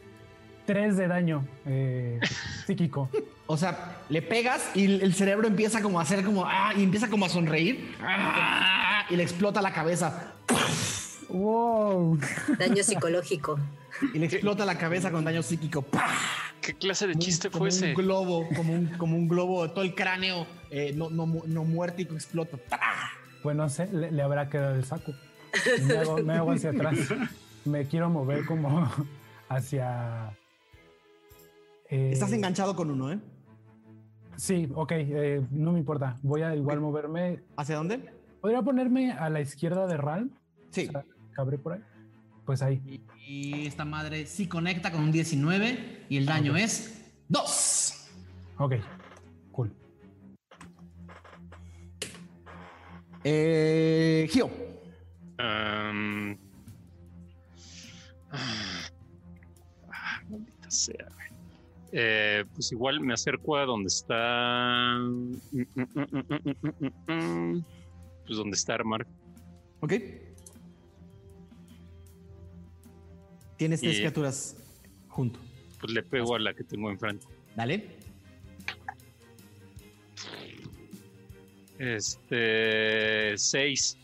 3 0.65 0.97
de 0.97 1.07
daño 1.07 1.47
eh, 1.65 2.19
psíquico. 2.67 3.09
O 3.47 3.57
sea, 3.57 4.03
le 4.09 4.21
pegas 4.21 4.69
y 4.75 5.01
el 5.01 5.13
cerebro 5.15 5.47
empieza 5.47 5.81
como 5.81 5.99
a 5.99 6.03
hacer 6.03 6.23
como 6.23 6.45
ah, 6.45 6.73
y 6.77 6.83
empieza 6.83 7.09
como 7.09 7.25
a 7.25 7.29
sonreír 7.29 7.95
ah, 8.01 9.05
y 9.09 9.15
le 9.15 9.23
explota 9.23 9.59
la 9.63 9.73
cabeza 9.73 10.35
¡Wow! 11.29 12.19
Daño 12.57 12.83
psicológico. 12.83 13.59
y 14.13 14.19
le 14.19 14.25
explota 14.25 14.65
la 14.65 14.77
cabeza 14.77 15.11
con 15.11 15.23
daño 15.23 15.43
psíquico. 15.43 15.81
¡Pah! 15.81 16.15
¿Qué 16.61 16.73
clase 16.75 17.07
de 17.07 17.15
chiste 17.15 17.49
como 17.49 17.61
fue 17.61 17.69
ese? 17.69 17.89
un 17.89 17.93
globo, 17.93 18.47
como 18.55 18.73
un, 18.73 18.85
como 18.97 19.15
un 19.15 19.27
globo, 19.27 19.69
todo 19.71 19.83
el 19.83 19.95
cráneo 19.95 20.45
eh, 20.69 20.93
no, 20.95 21.09
no, 21.09 21.25
no 21.25 21.63
muerto 21.63 22.01
y 22.01 22.05
explota. 22.05 22.57
¡Pah! 22.57 23.11
Pues 23.43 23.55
no 23.55 23.69
sé, 23.69 23.87
le, 23.91 24.11
le 24.11 24.21
habrá 24.21 24.49
quedado 24.49 24.75
el 24.75 24.83
saco. 24.83 25.13
Me 25.87 25.97
hago, 25.97 26.17
me 26.23 26.33
hago 26.33 26.51
hacia 26.51 26.71
atrás. 26.71 26.97
Me 27.65 27.85
quiero 27.85 28.09
mover 28.09 28.45
como 28.45 28.89
hacia. 29.49 30.29
eh, 31.89 32.11
Estás 32.13 32.31
enganchado 32.31 32.75
con 32.75 32.89
uno, 32.89 33.11
¿eh? 33.11 33.19
Sí, 34.37 34.69
ok, 34.73 34.91
eh, 34.93 35.41
no 35.51 35.73
me 35.73 35.79
importa. 35.79 36.15
Voy 36.21 36.41
a 36.41 36.55
igual 36.55 36.79
moverme. 36.79 37.41
¿Hacia 37.57 37.75
dónde? 37.75 38.13
¿Podría 38.39 38.61
ponerme 38.61 39.11
a 39.11 39.29
la 39.29 39.41
izquierda 39.41 39.85
de 39.87 39.97
Ral? 39.97 40.29
Sí. 40.71 40.87
O 40.87 40.91
sea, 40.91 41.03
¿Cabré 41.33 41.57
por 41.57 41.73
ahí? 41.73 41.81
Pues 42.45 42.61
ahí. 42.61 42.81
Y, 42.87 43.01
y 43.27 43.67
esta 43.67 43.83
madre 43.83 44.25
sí 44.25 44.47
conecta 44.47 44.91
con 44.91 45.01
un 45.03 45.11
19 45.11 46.05
y 46.07 46.17
el 46.17 46.25
daño 46.25 46.55
es 46.55 47.11
2. 47.27 48.09
Ok, 48.59 48.75
Eh, 53.23 54.27
Gio. 54.29 54.49
Um... 55.39 56.37
Ah, 58.31 60.21
maldita 60.29 60.69
sea. 60.69 61.07
Eh, 61.91 62.45
pues 62.53 62.71
igual 62.71 63.01
me 63.01 63.13
acerco 63.13 63.57
a 63.57 63.65
donde 63.65 63.87
está. 63.87 64.99
Mm, 64.99 65.35
mm, 65.51 65.83
mm, 67.07 67.65
pues 68.25 68.37
donde 68.37 68.55
está 68.55 68.75
Armar. 68.75 69.07
Ok. 69.79 69.93
Tienes 73.57 73.81
tres 73.81 73.97
criaturas 73.97 74.55
junto. 75.07 75.39
Pues 75.81 75.91
le 75.93 76.03
pego 76.03 76.35
a 76.35 76.39
la 76.39 76.53
que 76.53 76.63
tengo 76.63 76.91
enfrente. 76.91 77.25
Dale. 77.55 77.98
Este. 81.79 83.37
Seis. 83.37 83.97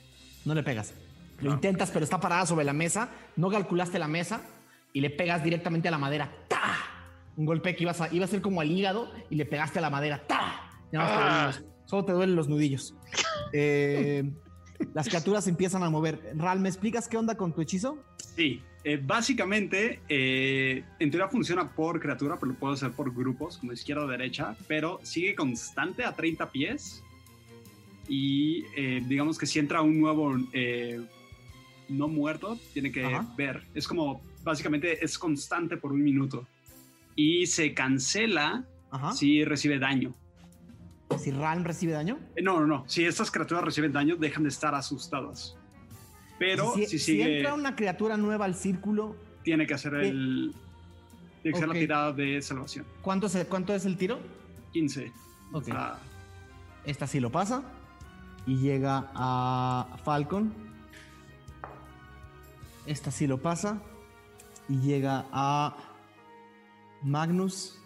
No 0.46 0.54
le 0.56 0.64
pegas. 0.64 0.94
Lo 1.42 1.50
No. 1.50 1.56
intentas, 1.56 1.92
pero 1.92 2.04
está 2.06 2.20
parada 2.20 2.46
sobre 2.46 2.66
la 2.66 2.74
mesa. 2.74 3.10
No 3.36 3.50
calculaste 3.50 4.00
la 4.00 4.08
mesa 4.08 4.42
y 4.94 5.02
le 5.02 5.10
pegas 5.10 5.44
directamente 5.44 5.88
a 5.88 5.92
la 5.92 5.98
madera. 5.98 6.32
¡Ta! 6.48 6.78
Un 7.36 7.46
golpe 7.46 7.76
que 7.76 7.84
ibas 7.84 8.00
a, 8.02 8.14
iba 8.14 8.24
a 8.26 8.28
ser 8.28 8.42
como 8.42 8.62
al 8.62 8.72
hígado 8.72 9.12
y 9.30 9.36
le 9.36 9.46
pegaste 9.46 9.80
a 9.80 9.82
la 9.82 9.90
madera. 9.90 10.26
¡Ta! 10.26 10.70
Te 10.90 10.98
Ah. 10.98 11.52
solo 11.86 12.06
te 12.06 12.14
duelen 12.14 12.36
los 12.36 12.48
nudillos. 12.48 12.96
Eh, 13.58 14.30
las 14.94 15.08
criaturas 15.08 15.46
se 15.46 15.50
empiezan 15.50 15.82
a 15.84 15.90
mover. 15.90 16.20
Ral, 16.36 16.60
¿me 16.60 16.68
explicas 16.68 17.08
qué 17.08 17.16
onda 17.16 17.36
con 17.36 17.54
tu 17.54 17.62
hechizo? 17.62 17.98
Sí, 18.36 18.62
eh, 18.84 19.00
básicamente, 19.02 20.02
eh, 20.10 20.84
en 21.00 21.12
teoría 21.12 21.30
funciona 21.30 21.72
por 21.74 22.02
criatura, 22.02 22.36
pero 22.38 22.52
lo 22.52 22.58
puedo 22.60 22.74
hacer 22.74 22.92
por 22.92 23.14
grupos, 23.16 23.58
como 23.60 23.72
izquierda 23.72 24.04
o 24.04 24.08
derecha, 24.08 24.58
pero 24.68 25.00
sigue 25.04 25.36
constante 25.36 26.04
a 26.04 26.14
30 26.14 26.52
pies. 26.52 27.02
Y 28.08 28.66
eh, 28.76 29.02
digamos 29.08 29.38
que 29.38 29.46
si 29.46 29.60
entra 29.60 29.82
un 29.82 30.00
nuevo 30.00 30.36
eh, 30.54 31.02
no 31.90 32.08
muerto, 32.08 32.58
tiene 32.74 32.92
que 32.92 33.06
Ajá. 33.06 33.34
ver. 33.38 33.64
Es 33.74 33.88
como, 33.88 34.22
básicamente, 34.44 35.04
es 35.04 35.18
constante 35.18 35.78
por 35.78 35.92
un 35.92 36.04
minuto. 36.04 36.48
Y 37.16 37.46
se 37.48 37.74
cancela 37.74 38.66
Ajá. 38.92 39.14
si 39.14 39.44
recibe 39.44 39.80
daño. 39.80 40.14
Si 41.20 41.32
Ral 41.32 41.64
recibe 41.64 41.94
daño. 41.94 42.20
Eh, 42.36 42.42
No, 42.42 42.60
no, 42.60 42.68
no. 42.68 42.84
Si 42.88 43.06
estas 43.06 43.32
criaturas 43.32 43.64
reciben 43.64 43.92
daño, 43.94 44.16
dejan 44.16 44.44
de 44.44 44.50
estar 44.50 44.76
asustadas. 44.76 45.56
Pero 46.38 46.74
si, 46.74 46.82
si, 46.86 47.00
si 47.00 47.00
sigue, 47.00 47.38
entra 47.38 47.54
una 47.54 47.76
criatura 47.76 48.18
nueva 48.18 48.46
al 48.46 48.56
círculo, 48.56 49.16
tiene 49.44 49.66
que 49.66 49.74
hacer 49.76 49.94
el. 49.96 50.54
Tiene 51.42 51.54
que 51.54 51.64
hacer 51.64 51.68
la 51.70 51.80
tirada 51.80 52.12
de 52.12 52.42
salvación. 52.42 52.86
¿cuánto 53.02 53.28
es 53.28 53.36
el, 53.36 53.46
cuánto 53.48 53.74
es 53.74 53.86
el 53.86 53.98
tiro? 53.98 54.20
15. 54.74 55.12
Ok. 55.54 55.68
Ah, 55.72 56.00
Esta 56.86 57.06
sí 57.08 57.20
lo 57.20 57.32
pasa. 57.32 57.64
Y 58.46 58.58
llega 58.58 59.12
a 59.16 59.98
Falcon. 60.04 60.54
Esta 62.86 63.12
sí 63.12 63.28
lo 63.28 63.42
pasa. 63.42 63.80
Y 64.70 64.80
llega 64.80 65.26
a 65.32 65.76
Magnus. 67.02 67.80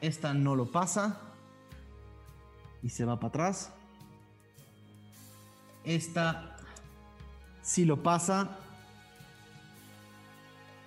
Esta 0.00 0.34
no 0.34 0.54
lo 0.54 0.70
pasa. 0.70 1.20
Y 2.82 2.88
se 2.88 3.04
va 3.04 3.16
para 3.16 3.28
atrás. 3.28 3.72
Esta 5.84 6.56
sí 7.62 7.84
lo 7.84 8.02
pasa. 8.02 8.58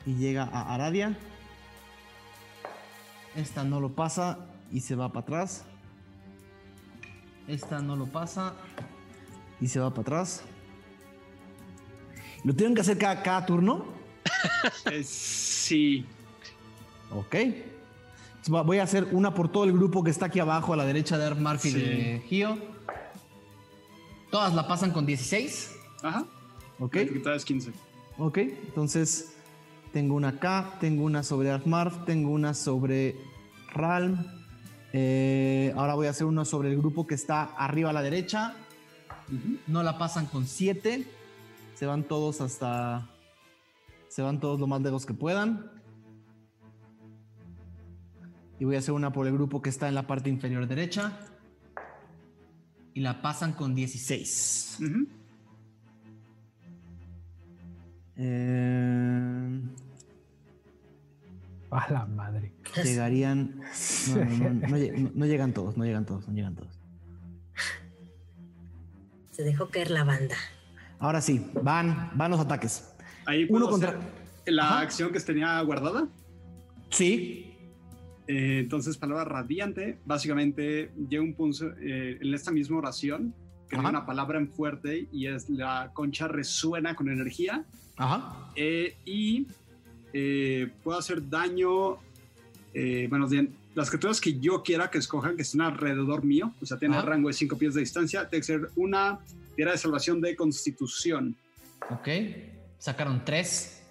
Y 0.06 0.16
llega 0.16 0.44
a 0.44 0.74
Aradia. 0.74 1.18
Esta 3.36 3.66
no 3.66 3.82
lo 3.82 3.90
pasa 3.90 4.40
y 4.72 4.80
se 4.80 4.96
va 4.96 5.10
para 5.10 5.22
atrás. 5.22 5.66
Esta 7.48 7.80
no 7.80 7.96
lo 7.96 8.06
pasa 8.08 8.54
y 9.62 9.68
se 9.68 9.80
va 9.80 9.90
para 9.90 10.02
atrás. 10.02 10.44
¿Lo 12.44 12.56
tienen 12.56 12.76
que 12.76 12.82
hacer 12.82 12.98
cada, 12.98 13.22
cada 13.24 13.46
turno? 13.46 13.86
eh, 14.92 15.04
sí. 15.04 16.06
Ok. 17.12 17.36
Voy 18.48 18.78
a 18.78 18.84
hacer 18.84 19.08
una 19.12 19.34
por 19.34 19.52
todo 19.52 19.64
el 19.64 19.74
grupo 19.74 20.04
que 20.04 20.12
está 20.12 20.28
aquí 20.28 20.40
abajo 20.40 20.74
a 20.74 20.78
la 20.78 20.86
derecha 20.86 21.18
de 21.18 21.26
Arf 21.26 21.40
Murphy 21.40 21.72
Sí. 21.72 21.80
de 21.80 22.24
Gio. 22.28 22.58
Todas 24.30 24.54
la 24.54 24.68
pasan 24.68 24.92
con 24.92 25.06
16. 25.06 25.76
Ajá. 26.04 26.26
Ok. 26.80 26.96
Es 26.98 27.46
15. 27.46 27.72
Ok. 28.18 28.38
Entonces 28.38 29.36
tengo 29.94 30.16
una 30.16 30.30
acá, 30.30 30.74
tengo 30.80 31.06
una 31.06 31.24
sobre 31.24 31.50
Arf 31.50 31.66
Murph, 31.66 32.06
tengo 32.06 32.30
una 32.32 32.54
sobre 32.54 33.16
Ralm. 33.74 34.24
Eh, 34.98 35.74
ahora 35.76 35.94
voy 35.94 36.08
a 36.08 36.12
hacer 36.12 36.26
uno 36.26 36.46
sobre 36.46 36.72
el 36.72 36.78
grupo 36.78 37.06
que 37.06 37.16
está 37.16 37.44
arriba 37.44 37.90
a 37.90 37.94
la 37.94 38.02
derecha. 38.02 38.56
No 39.68 39.84
la 39.84 39.98
pasan 39.98 40.26
con 40.26 40.48
7. 40.48 41.06
Se 41.74 41.86
van 41.86 42.04
todos 42.04 42.40
hasta. 42.40 43.10
Se 44.08 44.22
van 44.22 44.40
todos 44.40 44.58
lo 44.58 44.68
más 44.68 44.82
lejos 44.82 45.06
que 45.06 45.14
puedan. 45.14 45.70
Y 48.58 48.64
voy 48.64 48.78
a 48.78 48.80
hacer 48.80 48.94
una 48.94 49.12
por 49.12 49.28
el 49.28 49.34
grupo 49.34 49.62
que 49.62 49.70
está 49.70 49.90
en 49.90 49.96
la 49.96 50.08
parte 50.08 50.30
inferior 50.30 50.66
derecha. 50.66 51.20
Y 52.94 53.02
la 53.02 53.22
pasan 53.22 53.52
con 53.52 53.76
16. 53.76 54.78
eh, 58.16 59.62
a 61.78 61.92
la 61.92 62.06
madre. 62.06 62.54
Llegarían. 62.84 63.62
No, 65.14 65.26
llegan 65.26 65.54
todos, 65.54 65.78
no 65.78 65.86
llegan 65.86 66.06
todos, 66.06 66.28
no 66.28 66.34
llegan 66.34 66.56
todos. 66.56 66.80
Se 69.32 69.44
dejó 69.44 69.70
caer 69.70 69.92
la 69.92 70.04
banda. 70.04 70.36
Ahora 71.00 71.22
sí, 71.22 71.52
van, 71.62 72.12
van 72.16 72.32
los 72.32 72.40
ataques. 72.40 72.94
Ahí 73.26 73.46
Uno 73.50 73.70
contra. 73.70 74.00
La 74.46 74.80
acción 74.80 75.12
que 75.12 75.20
tenía 75.20 75.60
guardada. 75.62 76.08
Sí. 76.90 77.58
Eh, 78.28 78.60
entonces, 78.60 78.98
palabra 78.98 79.26
radiante, 79.26 80.00
básicamente 80.06 80.92
llega 81.10 81.24
un 81.24 81.34
punto 81.34 81.66
eh, 81.80 82.18
en 82.22 82.34
esta 82.34 82.52
misma 82.52 82.78
oración, 82.78 83.36
que 83.70 83.76
es 83.76 83.82
una 83.84 84.06
palabra 84.06 84.40
en 84.40 84.48
fuerte 84.50 85.08
y 85.12 85.28
es 85.28 85.50
la 85.50 85.92
concha 85.94 86.28
resuena 86.28 86.96
con 86.96 87.10
energía. 87.10 87.66
Ajá. 87.98 88.52
Eh, 88.56 88.98
y 89.06 89.48
eh, 90.18 90.72
puedo 90.82 90.98
hacer 90.98 91.30
daño, 91.30 91.98
eh, 92.74 93.06
bueno, 93.10 93.28
las 93.74 93.90
criaturas 93.90 94.22
que 94.22 94.40
yo 94.40 94.64
quiera 94.64 94.90
que 94.90 94.98
escojan, 94.98 95.36
que 95.36 95.42
estén 95.42 95.60
alrededor 95.60 96.24
mío, 96.24 96.54
o 96.62 96.66
sea, 96.66 96.78
tiene 96.78 97.02
rango 97.02 97.28
de 97.28 97.34
5 97.34 97.58
pies 97.58 97.74
de 97.74 97.82
distancia, 97.82 98.30
tiene 98.30 98.40
que 98.40 98.46
ser 98.46 98.70
una 98.78 99.20
tierra 99.58 99.74
de 99.74 99.78
salvación 99.78 100.22
de 100.22 100.34
constitución. 100.38 101.36
Ok, 101.90 102.08
sacaron 102.80 103.26
3. 103.26 103.84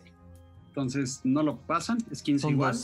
Entonces 0.69 1.21
no 1.25 1.43
lo 1.43 1.59
pasan, 1.59 1.99
es 2.11 2.23
15 2.23 2.49
igual. 2.49 2.75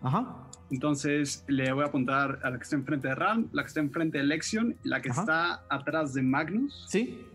Ajá. 0.00 0.48
Entonces 0.70 1.44
le 1.48 1.72
voy 1.72 1.82
a 1.82 1.88
apuntar 1.88 2.38
a 2.44 2.50
la 2.50 2.58
que 2.58 2.62
está 2.62 2.76
enfrente 2.76 3.08
de 3.08 3.16
Ram, 3.16 3.48
la 3.50 3.62
que 3.62 3.68
está 3.68 3.80
enfrente 3.80 4.18
de 4.18 4.24
Lexion, 4.24 4.76
la 4.84 5.02
que 5.02 5.08
está 5.08 5.64
atrás 5.68 6.14
de 6.14 6.22
Magnus. 6.22 6.86
Sí 6.88 7.26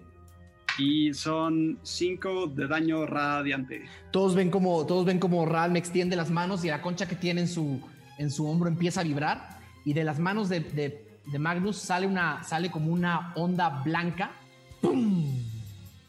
y 0.79 1.13
son 1.13 1.77
5 1.83 2.47
de 2.47 2.67
daño 2.67 3.05
radiante. 3.05 3.83
Todos 4.11 4.33
ven 4.33 4.49
como 4.49 4.85
todos 4.85 5.05
ven 5.05 5.19
como 5.19 5.45
Ral 5.45 5.71
me 5.71 5.79
extiende 5.79 6.15
las 6.15 6.31
manos 6.31 6.63
y 6.63 6.69
la 6.69 6.81
concha 6.81 7.07
que 7.07 7.15
tiene 7.15 7.41
en 7.41 7.47
su 7.47 7.81
en 8.17 8.31
su 8.31 8.47
hombro 8.47 8.69
empieza 8.69 9.01
a 9.01 9.03
vibrar 9.03 9.59
y 9.85 9.93
de 9.93 10.03
las 10.03 10.19
manos 10.19 10.49
de, 10.49 10.59
de, 10.61 11.39
Magnus 11.39 11.77
sale 11.77 12.07
una 12.07 12.43
sale 12.43 12.71
como 12.71 12.91
una 12.91 13.33
onda 13.35 13.81
blanca, 13.83 14.31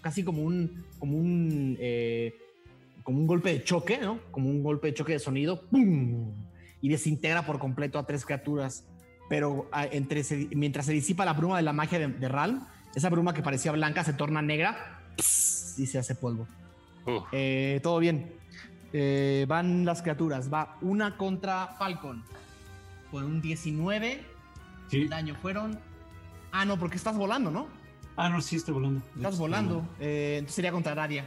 casi 0.01 0.23
como 0.25 0.43
un 0.43 0.85
como 0.99 1.17
un 1.17 1.77
eh, 1.81 2.35
como 3.03 3.19
un 3.19 3.27
golpe 3.27 3.53
de 3.53 3.65
choque, 3.65 3.99
¿no? 3.99 4.21
Como 4.31 4.49
un 4.49 4.63
golpe 4.63 4.89
de 4.89 4.95
choque 4.95 5.15
de 5.15 5.19
sonido, 5.19 5.65
y 6.83 6.89
desintegra 6.89 7.45
por 7.45 7.59
completo 7.59 7.99
a 7.99 8.07
tres 8.07 8.25
criaturas. 8.25 8.85
Pero 9.29 9.69
entre, 9.93 10.23
mientras 10.55 10.87
se 10.87 10.93
disipa 10.93 11.25
la 11.25 11.35
bruma 11.35 11.57
de 11.57 11.63
la 11.63 11.73
magia 11.73 11.99
de, 11.99 12.09
de 12.09 12.29
Ral, 12.29 12.67
esa 12.95 13.09
bruma 13.09 13.35
que 13.35 13.43
parecía 13.43 13.73
blanca 13.73 14.05
se 14.05 14.13
torna 14.13 14.43
negra 14.43 15.01
y 15.17 15.87
se 15.87 15.99
hace 15.99 16.15
polvo. 16.15 16.47
Eh, 17.33 17.81
todo 17.83 17.99
bien. 17.99 18.33
Eh, 18.93 19.45
van 19.49 19.85
las 19.85 20.03
criaturas. 20.03 20.53
Va 20.53 20.77
una 20.81 21.17
contra 21.17 21.69
Falcon. 21.79 22.25
Con 23.11 23.25
un 23.25 23.41
19. 23.41 24.25
Sí. 24.89 25.03
El 25.03 25.09
daño 25.09 25.35
fueron. 25.41 25.79
Ah, 26.53 26.65
no, 26.65 26.79
porque 26.79 26.97
estás 26.97 27.17
volando, 27.17 27.51
¿no? 27.51 27.69
Ah, 28.17 28.29
no, 28.29 28.41
sí, 28.41 28.57
estoy 28.57 28.75
volando. 28.75 29.03
Estás 29.17 29.39
volando. 29.39 29.89
Eh, 30.01 30.37
entonces 30.39 30.57
sería 30.57 30.73
contra 30.73 30.93
Aradia. 30.93 31.25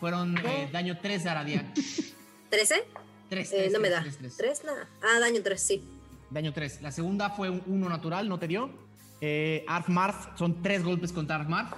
Fueron 0.00 0.36
daño 0.72 0.98
3 1.00 1.24
de 1.24 1.30
Aradia. 1.30 1.72
¿13? 2.50 2.82
3. 3.30 3.72
no 3.72 3.80
me 3.80 3.90
da. 3.90 4.04
3, 4.36 4.64
nada. 4.64 4.88
Ah, 5.02 5.18
daño 5.18 5.40
3, 5.42 5.60
sí. 5.60 5.88
Daño 6.30 6.52
3. 6.52 6.82
La 6.82 6.92
segunda 6.92 7.30
fue 7.30 7.50
un 7.50 7.62
1 7.66 7.88
natural, 7.88 8.28
no 8.28 8.38
te 8.38 8.46
dio. 8.46 8.85
Eh, 9.28 9.66
Marth 9.88 10.38
son 10.38 10.62
tres 10.62 10.84
golpes 10.84 11.12
contra 11.12 11.38
Marth. 11.38 11.74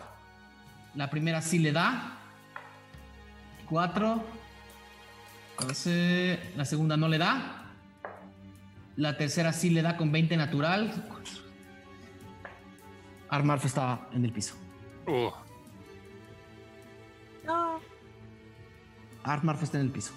La 0.94 1.08
primera 1.08 1.40
sí 1.40 1.58
le 1.58 1.72
da. 1.72 2.18
Cuatro. 3.66 4.22
la 6.56 6.64
segunda 6.66 6.98
no 6.98 7.08
le 7.08 7.16
da. 7.16 7.72
La 8.96 9.16
tercera 9.16 9.54
sí 9.54 9.70
le 9.70 9.80
da 9.80 9.96
con 9.96 10.12
20 10.12 10.36
natural. 10.36 10.92
Armarf 13.30 13.64
está 13.64 14.08
en 14.12 14.26
el 14.26 14.32
piso. 14.32 14.54
Oh. 15.06 15.34
No. 17.46 17.80
Armarf 19.24 19.62
está 19.62 19.78
en 19.78 19.86
el 19.86 19.90
piso. 19.90 20.12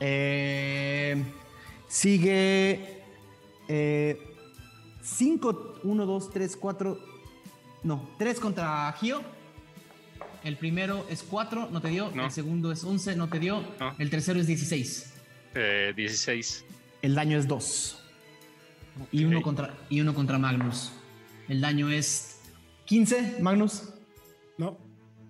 Eh, 0.00 1.24
sigue 1.86 2.95
5, 3.68 5.80
1, 5.82 6.06
2, 6.06 6.30
3, 6.30 6.56
4. 6.56 6.98
No, 7.82 8.08
3 8.18 8.40
contra 8.40 8.92
Gio. 9.00 9.20
El 10.42 10.56
primero 10.56 11.06
es 11.10 11.22
4, 11.22 11.70
no 11.72 11.80
te 11.80 11.88
dio. 11.88 12.10
El 12.10 12.30
segundo 12.30 12.70
es 12.70 12.84
11, 12.84 13.16
no 13.16 13.28
te 13.28 13.38
dio. 13.38 13.64
El 13.98 14.10
tercero 14.10 14.38
es 14.38 14.46
16. 14.46 15.14
Eh, 15.54 15.92
16. 15.96 16.64
El 17.02 17.14
daño 17.14 17.38
es 17.38 17.48
2. 17.48 18.02
Y, 19.12 19.24
uno 19.24 19.42
contra, 19.42 19.74
y 19.90 20.00
uno 20.00 20.14
contra 20.14 20.38
Magnus. 20.38 20.92
El 21.48 21.60
daño 21.60 21.90
es 21.90 22.40
15, 22.86 23.38
Magnus. 23.40 23.92
No. 24.58 24.78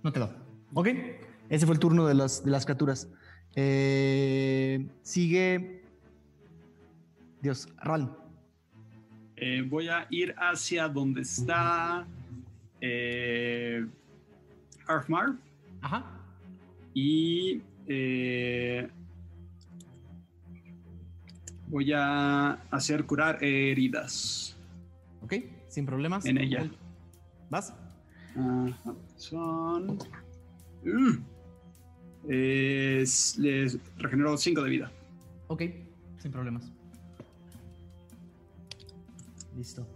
No 0.03 0.13
te 0.13 0.21
da. 0.21 0.37
Ok. 0.75 0.89
Ese 1.49 1.67
fue 1.67 1.75
el 1.75 1.81
turno 1.81 2.07
de 2.07 2.15
las, 2.15 2.45
de 2.45 2.51
las 2.51 2.65
criaturas. 2.65 3.09
Eh, 3.55 4.89
sigue. 5.03 5.85
Dios, 7.41 7.69
Ral. 7.79 8.17
Eh, 9.37 9.63
voy 9.67 9.89
a 9.89 10.07
ir 10.11 10.35
hacia 10.39 10.89
donde 10.89 11.21
está 11.21 12.07
eh, 12.81 13.87
Arfmar. 14.87 15.35
Ajá. 15.83 16.05
Y 16.95 17.61
eh, 17.87 18.89
voy 21.69 21.93
a 21.93 22.53
hacer 22.71 23.05
curar 23.05 23.43
heridas. 23.45 24.57
Ok, 25.21 25.35
sin 25.69 25.85
problemas. 25.85 26.25
En 26.25 26.39
ella. 26.39 26.71
¿Vas? 27.51 27.75
son. 29.17 29.99
Uh, 30.85 31.17
les 32.29 33.79
regenero 33.99 34.37
5 34.37 34.63
de 34.63 34.71
vida. 34.71 34.93
Ok, 35.49 35.63
sin 36.19 36.33
problemas. 36.33 36.73
Listo. 39.57 39.87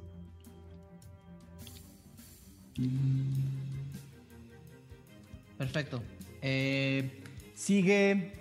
Perfecto. 5.59 6.03
Eh, 6.41 7.23
sigue. 7.55 8.33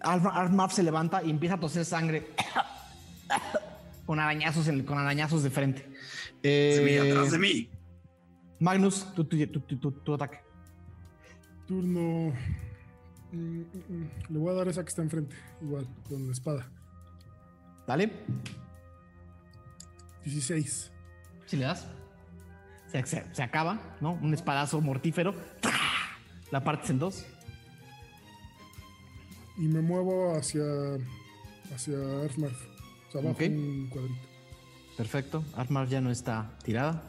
Armaf 0.00 0.72
se 0.72 0.82
levanta 0.82 1.22
y 1.22 1.28
empieza 1.28 1.56
a 1.56 1.60
toser 1.60 1.84
sangre 1.84 2.28
con 4.06 4.18
arañazos, 4.18 4.66
con 4.86 4.98
arañazos 4.98 5.42
de 5.42 5.50
frente. 5.50 5.86
Eh, 6.42 7.10
atrás 7.10 7.32
de 7.32 7.38
mí. 7.38 7.68
Magnus, 8.58 9.12
tu, 9.14 9.24
tu, 9.24 10.14
ataque. 10.14 10.40
Turno. 11.66 12.32
Mm, 13.32 13.36
mm, 13.36 13.64
mm. 13.88 14.10
Le 14.30 14.38
voy 14.38 14.50
a 14.50 14.54
dar 14.54 14.68
esa 14.68 14.82
que 14.82 14.88
está 14.88 15.02
enfrente, 15.02 15.36
igual, 15.60 15.86
con 16.08 16.26
la 16.26 16.32
espada. 16.32 16.66
Dale. 17.86 18.10
16. 20.24 20.90
Si 21.46 21.56
le 21.56 21.64
das, 21.64 21.86
se, 22.92 23.42
acaba, 23.42 23.96
¿no? 24.00 24.12
Un 24.12 24.34
espadazo 24.34 24.80
mortífero. 24.80 25.34
La 26.50 26.64
partes 26.64 26.90
en 26.90 26.98
dos. 26.98 27.24
Y 29.56 29.68
me 29.68 29.80
muevo 29.80 30.36
hacia. 30.36 30.62
hacia 31.72 31.96
Arfmarf. 32.24 32.66
O 33.08 33.12
sea, 33.12 33.20
abajo 33.20 33.44
un 33.44 33.88
cuadrito. 33.90 34.20
Perfecto. 34.96 35.44
Arfmarf 35.54 35.90
ya 35.90 36.00
no 36.00 36.10
está 36.10 36.50
tirada. 36.64 37.02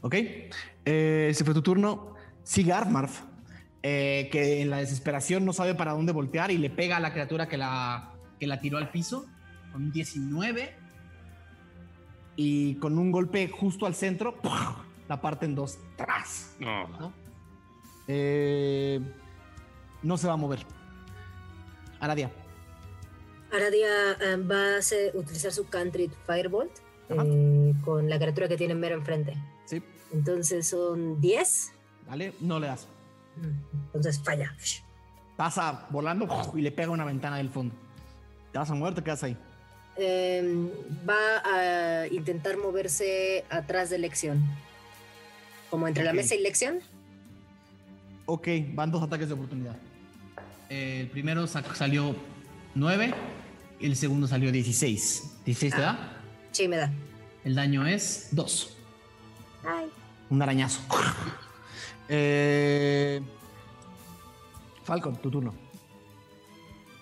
Ok. 0.00 0.14
Eh, 0.14 1.28
ese 1.30 1.44
fue 1.44 1.54
tu 1.54 1.62
turno. 1.62 2.14
Sigue 2.42 2.72
Arfmarf. 2.72 3.22
Eh, 3.82 4.28
que 4.32 4.62
en 4.62 4.70
la 4.70 4.78
desesperación 4.78 5.44
no 5.44 5.52
sabe 5.52 5.74
para 5.74 5.92
dónde 5.92 6.12
voltear 6.12 6.50
y 6.50 6.56
le 6.56 6.70
pega 6.70 6.96
a 6.96 7.00
la 7.00 7.12
criatura 7.12 7.48
que 7.48 7.58
la, 7.58 8.14
que 8.40 8.46
la 8.46 8.58
tiró 8.58 8.78
al 8.78 8.90
piso 8.90 9.26
con 9.74 9.90
19 9.90 10.72
y 12.36 12.76
con 12.76 12.96
un 12.96 13.10
golpe 13.10 13.48
justo 13.48 13.86
al 13.86 13.96
centro, 13.96 14.36
la 15.08 15.20
parte 15.20 15.46
en 15.46 15.56
dos, 15.56 15.80
tras. 15.96 16.54
No. 16.60 17.12
Eh, 18.06 19.00
¿no? 20.04 20.16
se 20.16 20.28
va 20.28 20.34
a 20.34 20.36
mover. 20.36 20.60
Aradia. 21.98 22.30
Aradia 23.52 24.12
eh, 24.20 24.36
va 24.36 24.76
a 24.76 25.18
utilizar 25.18 25.50
su 25.50 25.66
Country 25.68 26.08
Firebolt 26.24 26.70
eh, 27.08 27.74
con 27.84 28.08
la 28.08 28.16
criatura 28.20 28.46
que 28.46 28.56
tiene 28.56 28.76
mero 28.76 28.94
enfrente. 28.94 29.34
Sí. 29.64 29.82
Entonces 30.12 30.68
son 30.68 31.20
10. 31.20 31.72
Vale, 32.06 32.32
no 32.38 32.60
le 32.60 32.68
das. 32.68 32.86
Entonces 33.86 34.22
falla. 34.22 34.54
Pasa 35.36 35.88
volando 35.90 36.28
y 36.54 36.60
le 36.60 36.70
pega 36.70 36.90
una 36.90 37.04
ventana 37.04 37.38
del 37.38 37.50
fondo. 37.50 37.74
¿Te 38.52 38.58
vas 38.60 38.70
a 38.70 38.74
mover 38.76 38.92
o 38.92 38.94
te 38.94 39.02
quedas 39.02 39.24
ahí? 39.24 39.36
Em, 39.96 40.70
va 41.08 41.42
a 41.44 42.06
intentar 42.08 42.56
moverse 42.56 43.44
atrás 43.48 43.90
de 43.90 43.98
lección. 43.98 44.42
Como 45.70 45.86
entre 45.86 46.04
la 46.04 46.12
mesa 46.12 46.34
y 46.34 46.42
lección. 46.42 46.80
Ok, 48.26 48.48
van 48.72 48.90
dos 48.90 49.02
ataques 49.02 49.28
de 49.28 49.34
oportunidad. 49.34 49.76
El 50.68 51.08
primero 51.08 51.46
salió 51.46 52.16
9, 52.74 53.14
el 53.80 53.96
segundo 53.96 54.26
salió 54.26 54.50
16. 54.50 55.42
¿16 55.46 55.74
te 55.74 55.80
da? 55.80 55.90
Ah, 55.90 56.16
sí, 56.50 56.66
me 56.68 56.76
da. 56.76 56.90
El 57.44 57.54
daño 57.54 57.86
es 57.86 58.28
2. 58.32 58.76
Ay. 59.64 59.86
Un 60.30 60.42
arañazo. 60.42 60.80
Eh, 62.06 63.22
Falcon, 64.84 65.16
tu 65.16 65.30
turno. 65.30 65.54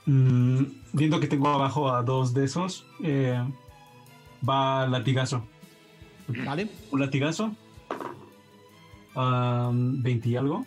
Mm, 0.06 0.64
viendo 0.92 1.20
que 1.20 1.28
tengo 1.28 1.48
abajo 1.48 1.90
a 1.92 2.02
dos 2.02 2.34
de 2.34 2.44
esos, 2.44 2.86
eh, 3.02 3.42
va 4.48 4.86
latigazo. 4.86 5.44
Vale. 6.28 6.68
Un 6.90 7.00
latigazo. 7.00 7.54
20 9.14 10.28
y 10.28 10.36
algo. 10.36 10.66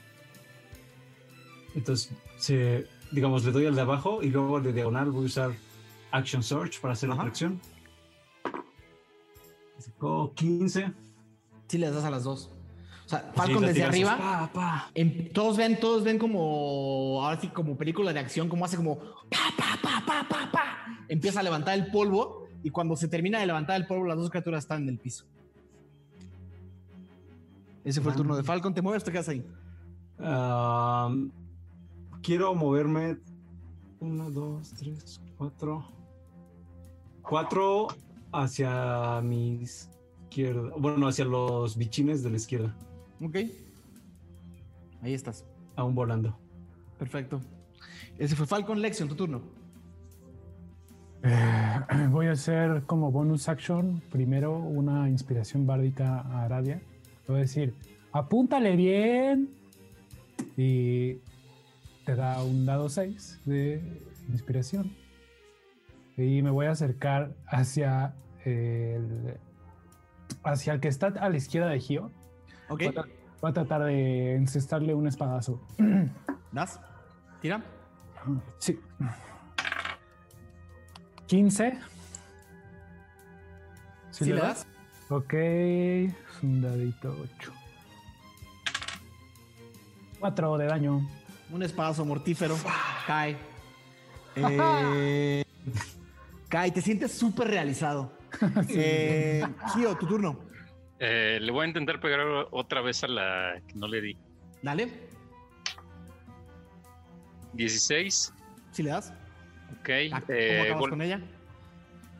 Entonces, 1.73 2.11
se, 2.37 2.87
digamos, 3.11 3.43
le 3.43 3.51
doy 3.51 3.65
al 3.65 3.75
de 3.75 3.81
abajo 3.81 4.21
y 4.21 4.29
luego 4.29 4.61
de 4.61 4.71
diagonal 4.71 5.11
voy 5.11 5.23
a 5.23 5.25
usar 5.25 5.51
Action 6.11 6.43
Search 6.43 6.79
para 6.79 6.93
hacer 6.93 7.09
la 7.09 7.15
acción. 7.15 7.59
15. 10.35 10.93
Sí, 11.67 11.77
les 11.77 11.93
das 11.93 12.03
a 12.03 12.09
las 12.11 12.23
dos. 12.23 12.49
O 13.05 13.09
sea, 13.09 13.31
Falcon 13.35 13.65
desde 13.65 13.83
arriba. 13.83 14.51
Todos 15.33 15.57
ven, 15.57 15.79
todos 15.79 16.03
ven 16.03 16.17
como 16.17 17.23
ahora 17.23 17.39
sí, 17.39 17.49
como 17.49 17.77
película 17.77 18.11
de 18.11 18.19
acción, 18.19 18.49
como 18.49 18.65
hace 18.65 18.77
como 18.77 18.97
pa, 18.97 19.53
pa, 19.57 19.77
pa, 19.81 20.03
pa, 20.05 20.27
pa, 20.27 20.51
pa. 20.51 20.63
Empieza 21.07 21.39
a 21.39 21.43
levantar 21.43 21.77
el 21.77 21.91
polvo 21.91 22.47
y 22.63 22.71
cuando 22.71 22.95
se 22.95 23.07
termina 23.07 23.39
de 23.39 23.45
levantar 23.45 23.79
el 23.79 23.85
polvo, 23.85 24.05
las 24.05 24.17
dos 24.17 24.29
criaturas 24.29 24.63
están 24.63 24.83
en 24.83 24.89
el 24.89 24.97
piso. 24.97 25.25
Ese 27.83 28.01
fue 28.01 28.11
el 28.11 28.17
turno 28.17 28.35
de 28.35 28.43
Falcon. 28.43 28.73
¿Te 28.73 28.81
mueves 28.81 29.03
o 29.03 29.05
te 29.05 29.11
quedas 29.11 29.29
ahí? 29.29 29.45
quiero 32.23 32.55
moverme. 32.55 33.17
Uno, 33.99 34.31
dos, 34.31 34.73
tres, 34.73 35.21
cuatro. 35.37 35.85
Cuatro 37.21 37.87
hacia 38.31 39.21
mi 39.21 39.61
izquierda. 39.61 40.71
Bueno, 40.77 41.07
hacia 41.07 41.25
los 41.25 41.77
bichines 41.77 42.23
de 42.23 42.31
la 42.31 42.37
izquierda. 42.37 42.75
Ok. 43.21 43.35
Ahí 45.01 45.13
estás. 45.13 45.45
Aún 45.75 45.95
volando. 45.95 46.37
Perfecto. 46.97 47.41
Ese 48.17 48.35
fue 48.35 48.45
Falcon 48.45 48.81
Lexion, 48.81 49.09
tu 49.09 49.15
turno. 49.15 49.41
Eh, 51.23 51.79
voy 52.09 52.27
a 52.27 52.31
hacer 52.33 52.83
como 52.83 53.11
bonus 53.11 53.49
action 53.49 54.01
primero 54.11 54.57
una 54.57 55.09
inspiración 55.09 55.65
bárdica 55.65 56.21
a 56.21 56.45
Aradia. 56.45 56.81
Voy 57.27 57.37
a 57.37 57.39
decir, 57.41 57.73
apúntale 58.11 58.75
bien. 58.75 59.49
Y 60.57 61.15
te 62.05 62.15
da 62.15 62.43
un 62.43 62.65
dado 62.65 62.89
6 62.89 63.41
de 63.45 63.81
inspiración. 64.29 64.95
Y 66.17 66.41
me 66.41 66.49
voy 66.49 66.67
a 66.67 66.71
acercar 66.71 67.35
hacia 67.47 68.13
el, 68.45 69.37
hacia 70.43 70.73
el 70.73 70.79
que 70.79 70.87
está 70.87 71.07
a 71.07 71.29
la 71.29 71.37
izquierda 71.37 71.69
de 71.69 71.79
Gio 71.79 72.11
Ok. 72.69 72.83
Voy 73.41 73.51
a, 73.51 73.53
tratar 73.53 73.83
de 73.83 74.35
encestarle 74.35 74.93
un 74.93 75.07
espadazo. 75.07 75.61
¿Das? 76.51 76.79
¿Tira? 77.41 77.61
Sí. 78.57 78.79
15. 81.27 81.79
¿Sí, 84.11 84.25
le 84.25 84.35
das? 84.35 84.65
Ok. 85.09 85.33
Un 86.43 86.61
dadito 86.61 87.15
8. 87.37 87.53
4 90.19 90.57
de 90.57 90.65
daño. 90.65 91.07
Un 91.51 91.63
espadazo 91.63 92.05
mortífero. 92.05 92.55
Cae. 93.07 93.37
Eh, 94.37 95.45
cae. 96.49 96.69
Te 96.71 96.81
sientes 96.81 97.13
súper 97.13 97.47
realizado. 97.47 98.11
eh, 98.69 99.41
Gio, 99.73 99.95
tu 99.95 100.05
turno. 100.05 100.39
Eh, 100.99 101.39
le 101.41 101.51
voy 101.51 101.65
a 101.65 101.67
intentar 101.67 101.99
pegar 101.99 102.21
otra 102.51 102.81
vez 102.81 103.03
a 103.03 103.07
la 103.07 103.61
que 103.67 103.75
no 103.75 103.87
le 103.87 104.01
di. 104.01 104.17
Dale. 104.61 104.89
16. 107.53 108.33
Si 108.71 108.83
le 108.83 108.89
das. 108.89 109.13
Ok. 109.79 109.89
Ah, 110.11 110.21
¿Cómo 110.21 110.37
eh, 110.37 110.61
acabas 110.61 110.89
con 110.89 111.01
ella? 111.01 111.21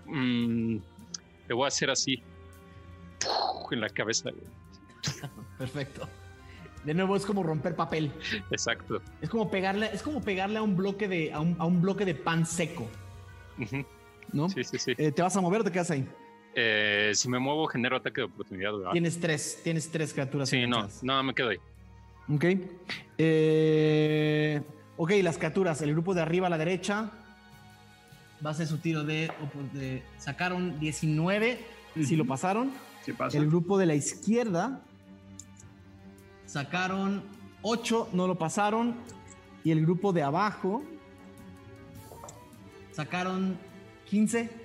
Mm, 0.06 0.78
le 1.48 1.54
voy 1.54 1.66
a 1.66 1.68
hacer 1.68 1.90
así. 1.90 2.22
En 3.72 3.82
la 3.82 3.90
cabeza. 3.90 4.30
Perfecto. 5.58 6.08
De 6.84 6.94
nuevo 6.94 7.16
es 7.16 7.26
como 7.26 7.42
romper 7.42 7.76
papel. 7.76 8.12
Exacto. 8.52 9.02
Es 9.22 9.30
como 9.30 9.50
pegarle, 9.50 9.90
es 9.92 10.04
como 10.04 10.22
pegarle 10.22 10.60
a 10.60 10.62
un 10.62 10.78
bloque 10.78 11.08
de, 11.08 11.34
a 11.34 11.40
un, 11.40 11.82
bloque 11.82 12.06
de 12.06 12.14
pan 12.14 12.46
seco. 12.46 12.88
¿No? 14.32 14.50
Sí, 14.50 14.64
sí, 14.64 14.78
sí. 14.78 14.94
Eh, 14.98 15.12
¿Te 15.12 15.22
vas 15.24 15.36
a 15.36 15.42
mover 15.42 15.62
o 15.62 15.64
te 15.64 15.72
quedas 15.72 15.90
ahí? 15.90 16.08
Eh, 16.58 17.12
si 17.14 17.28
me 17.28 17.38
muevo, 17.38 17.68
genero 17.68 17.98
ataque 17.98 18.22
de 18.22 18.28
oportunidad. 18.28 18.72
Tienes 18.94 19.20
tres, 19.20 19.60
tienes 19.62 19.92
tres 19.92 20.14
criaturas. 20.14 20.48
Sí, 20.48 20.66
no, 20.66 20.88
no, 21.02 21.24
me 21.24 21.34
quedo 21.34 21.50
ahí. 21.50 21.58
Ok. 22.34 22.46
Eh, 23.18 24.62
ok, 24.96 25.12
las 25.22 25.38
criaturas. 25.38 25.82
El 25.82 25.92
grupo 25.92 26.14
de 26.14 26.22
arriba 26.22 26.48
a 26.48 26.50
la 26.50 26.58
derecha 26.58 27.12
va 28.44 28.52
a 28.52 28.54
ser 28.54 28.68
su 28.68 28.78
tiro 28.78 29.04
de. 29.04 29.30
sacaron 30.18 30.80
19, 30.80 31.60
si 32.04 32.16
lo 32.16 32.26
pasaron. 32.26 32.72
El 33.34 33.48
grupo 33.48 33.78
de 33.78 33.86
la 33.86 33.96
izquierda 33.96 34.82
sacaron 36.46 37.24
8, 37.64 38.10
no 38.14 38.28
lo 38.28 38.36
pasaron. 38.38 38.96
Y 39.66 39.72
el 39.72 39.82
grupo 39.82 40.14
de 40.14 40.24
abajo 40.24 40.84
sacaron 42.94 43.58
15. 44.06 44.65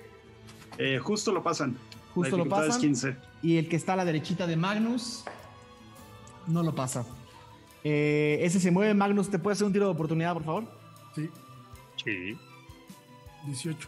Eh, 0.77 0.99
justo 0.99 1.31
lo 1.31 1.43
pasan. 1.43 1.77
Justo 2.13 2.37
lo 2.37 2.47
pasan. 2.47 2.79
15. 2.79 3.15
Y 3.41 3.57
el 3.57 3.67
que 3.67 3.75
está 3.75 3.93
a 3.93 3.95
la 3.97 4.05
derechita 4.05 4.47
de 4.47 4.55
Magnus 4.55 5.23
no 6.47 6.63
lo 6.63 6.73
pasa. 6.73 7.05
Eh, 7.83 8.39
ese 8.41 8.59
se 8.59 8.71
mueve, 8.71 8.93
Magnus. 8.93 9.29
¿Te 9.29 9.39
puede 9.39 9.53
hacer 9.53 9.67
un 9.67 9.73
tiro 9.73 9.85
de 9.85 9.91
oportunidad, 9.91 10.33
por 10.33 10.43
favor? 10.43 10.63
Sí. 11.15 11.29
Sí. 12.03 12.37
18. 13.45 13.87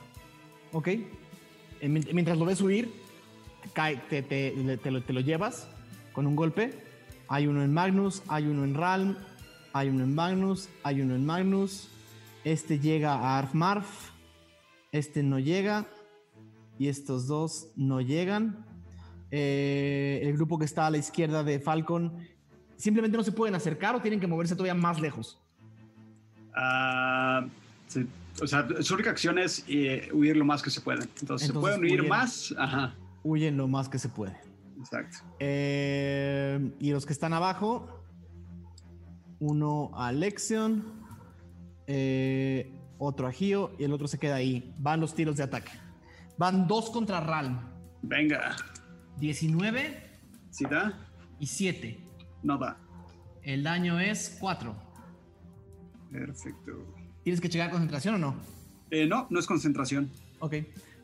Ok. 0.72 0.88
Eh, 0.88 1.90
mientras 1.90 2.38
lo 2.38 2.46
ves 2.46 2.62
huir, 2.62 2.94
cae, 3.74 3.98
te, 3.98 4.22
te, 4.24 4.54
lo, 4.92 5.02
te, 5.02 5.14
lo, 5.14 5.20
llevas 5.20 5.68
con 6.14 6.28
un 6.28 6.36
golpe. 6.36 6.74
Hay 7.28 7.48
uno 7.48 7.64
en 7.64 7.74
Magnus, 7.74 8.24
hay 8.28 8.48
uno 8.48 8.64
en 8.64 8.74
Ralm, 8.74 9.18
hay 9.74 9.90
uno 9.90 10.04
en 10.04 10.16
Magnus, 10.16 10.70
hay 10.84 11.02
uno 11.02 11.16
en 11.16 11.26
Magnus. 11.26 11.90
Este 12.44 12.80
llega 12.80 13.14
a 13.14 13.38
Arfmarf. 13.38 14.12
Este 14.92 15.24
no 15.24 15.40
llega 15.40 15.88
y 16.78 16.88
estos 16.88 17.28
dos 17.28 17.70
no 17.76 18.02
llegan. 18.02 18.66
Eh, 19.32 20.20
el 20.22 20.34
grupo 20.34 20.60
que 20.60 20.66
está 20.66 20.86
a 20.86 20.92
la 20.92 20.98
izquierda 20.98 21.44
de 21.44 21.60
Falcon 21.60 22.14
simplemente 22.78 23.18
no 23.18 23.24
se 23.24 23.32
pueden 23.32 23.56
acercar 23.56 23.96
o 23.96 24.02
tienen 24.02 24.20
que 24.20 24.28
moverse 24.28 24.56
todavía 24.56 24.76
más 24.76 25.00
lejos. 25.00 25.42
Ah, 26.56 27.46
o 28.42 28.48
sea, 28.48 28.68
su 28.82 28.94
única 28.94 29.10
acción 29.10 29.40
es 29.40 29.66
eh, 29.68 30.10
huir 30.14 30.38
lo 30.38 30.46
más 30.46 30.62
que 30.62 30.70
se 30.70 30.82
puede. 30.82 31.06
Entonces, 31.20 31.48
se 31.48 31.54
pueden 31.54 31.82
huir 31.82 32.08
más. 32.08 32.54
Ajá. 32.58 32.96
Huyen 33.24 33.58
lo 33.58 33.68
más 33.68 33.90
que 33.90 33.98
se 33.98 34.10
puede. 34.10 34.38
Exacto. 34.80 35.18
Eh, 35.40 36.72
y 36.80 36.92
los 36.92 37.06
que 37.06 37.14
están 37.14 37.34
abajo, 37.34 38.04
uno 39.40 39.92
a 39.96 40.12
Lexion, 40.12 40.84
otro 43.00 43.28
a 43.28 43.32
Gio 43.32 43.72
y 43.80 43.86
el 43.86 43.94
otro 43.94 44.08
se 44.08 44.20
queda 44.20 44.36
ahí. 44.36 44.74
Van 44.78 45.00
los 45.00 45.16
tiros 45.16 45.38
de 45.38 45.44
ataque. 45.44 45.72
Van 46.38 46.68
dos 46.68 46.90
contra 46.90 47.20
Ralm. 47.20 47.60
Venga. 48.02 48.56
19. 49.18 50.12
¿Sí 50.50 50.66
da? 50.66 50.94
Y 51.40 51.48
7. 51.48 52.00
No 52.44 52.58
da. 52.58 52.78
El 53.42 53.64
daño 53.64 54.00
es 54.00 54.38
4. 54.40 54.76
Perfecto. 56.12 56.72
¿Tienes 57.24 57.42
que 57.42 57.50
checar 57.50 57.72
concentración 57.72 58.16
o 58.16 58.18
no? 58.18 58.36
Eh, 58.92 59.08
no, 59.08 59.28
no 59.30 59.40
es 59.40 59.48
concentración. 59.48 60.12
Ok. 60.40 60.56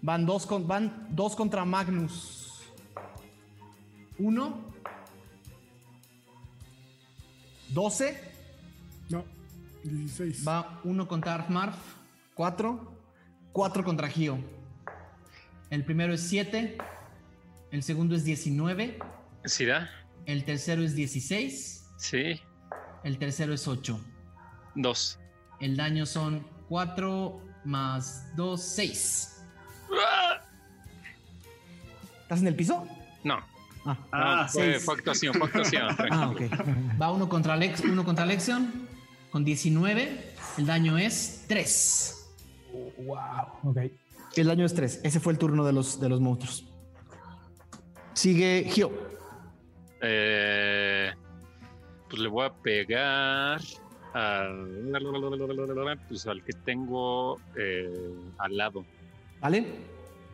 Van 0.02 0.26
dos, 0.26 0.46
con, 0.46 0.68
van 0.68 1.08
dos 1.12 1.36
contra 1.36 1.66
Magnus. 1.66 2.62
Uno. 4.18 4.70
12. 7.70 8.22
No, 9.10 9.24
16. 9.84 10.48
Va 10.48 10.80
uno 10.84 11.08
contra 11.08 11.36
Arfmarf. 11.36 11.76
4. 12.36 12.94
4 13.52 13.84
contra 13.84 14.08
Gio. 14.08 14.38
El 15.70 15.84
primero 15.86 16.14
es 16.14 16.22
7. 16.22 16.78
El 17.72 17.84
segundo 17.84 18.16
es 18.16 18.24
19. 18.24 19.00
¿Sí 19.46 19.66
da? 19.66 19.90
El 20.26 20.44
tercero 20.44 20.84
es 20.84 20.96
16. 20.96 21.86
Sí. 21.98 22.42
El 23.04 23.18
tercero 23.18 23.54
es 23.54 23.68
8. 23.68 24.00
2. 24.76 25.20
El 25.60 25.78
daño 25.78 26.06
son 26.06 26.46
4 26.70 27.42
más 27.66 28.26
2, 28.36 28.62
6. 28.62 29.44
¿Estás 32.22 32.42
en 32.42 32.48
el 32.48 32.56
piso? 32.56 32.88
No. 33.24 33.40
Ah, 33.86 33.98
Ah, 34.12 34.48
fue, 34.52 34.76
actuación, 34.76 35.34
fue 35.34 35.48
actuación. 35.48 35.88
Ah, 36.12 36.30
ok. 36.30 36.42
Va 37.02 37.12
uno 37.12 37.28
contra, 37.28 37.56
Lex, 37.56 37.82
uno 37.82 38.04
contra 38.04 38.26
Lexion 38.26 38.88
con 39.32 39.44
19. 39.44 40.34
El 40.58 40.66
daño 40.66 40.98
es 40.98 41.46
3. 41.48 42.28
Wow. 43.06 43.18
Ok. 43.64 43.78
El 44.36 44.48
daño 44.48 44.66
es 44.66 44.74
3. 44.74 45.02
Ese 45.04 45.20
fue 45.20 45.34
el 45.34 45.40
turno 45.40 45.66
de 45.66 45.74
los, 45.74 46.00
de 46.00 46.10
los 46.10 46.20
monstruos. 46.22 46.66
Sigue 48.14 48.66
Gio. 48.70 48.92
Eh, 50.02 51.12
pues 52.10 52.22
le 52.22 52.28
voy 52.30 52.46
a 52.46 52.54
pegar 52.54 53.60
al, 54.14 54.92
pues 56.08 56.26
al 56.28 56.44
que 56.44 56.54
tengo 56.54 57.40
eh, 57.56 58.14
al 58.38 58.58
lado. 58.58 58.86
¿Vale? 59.42 59.66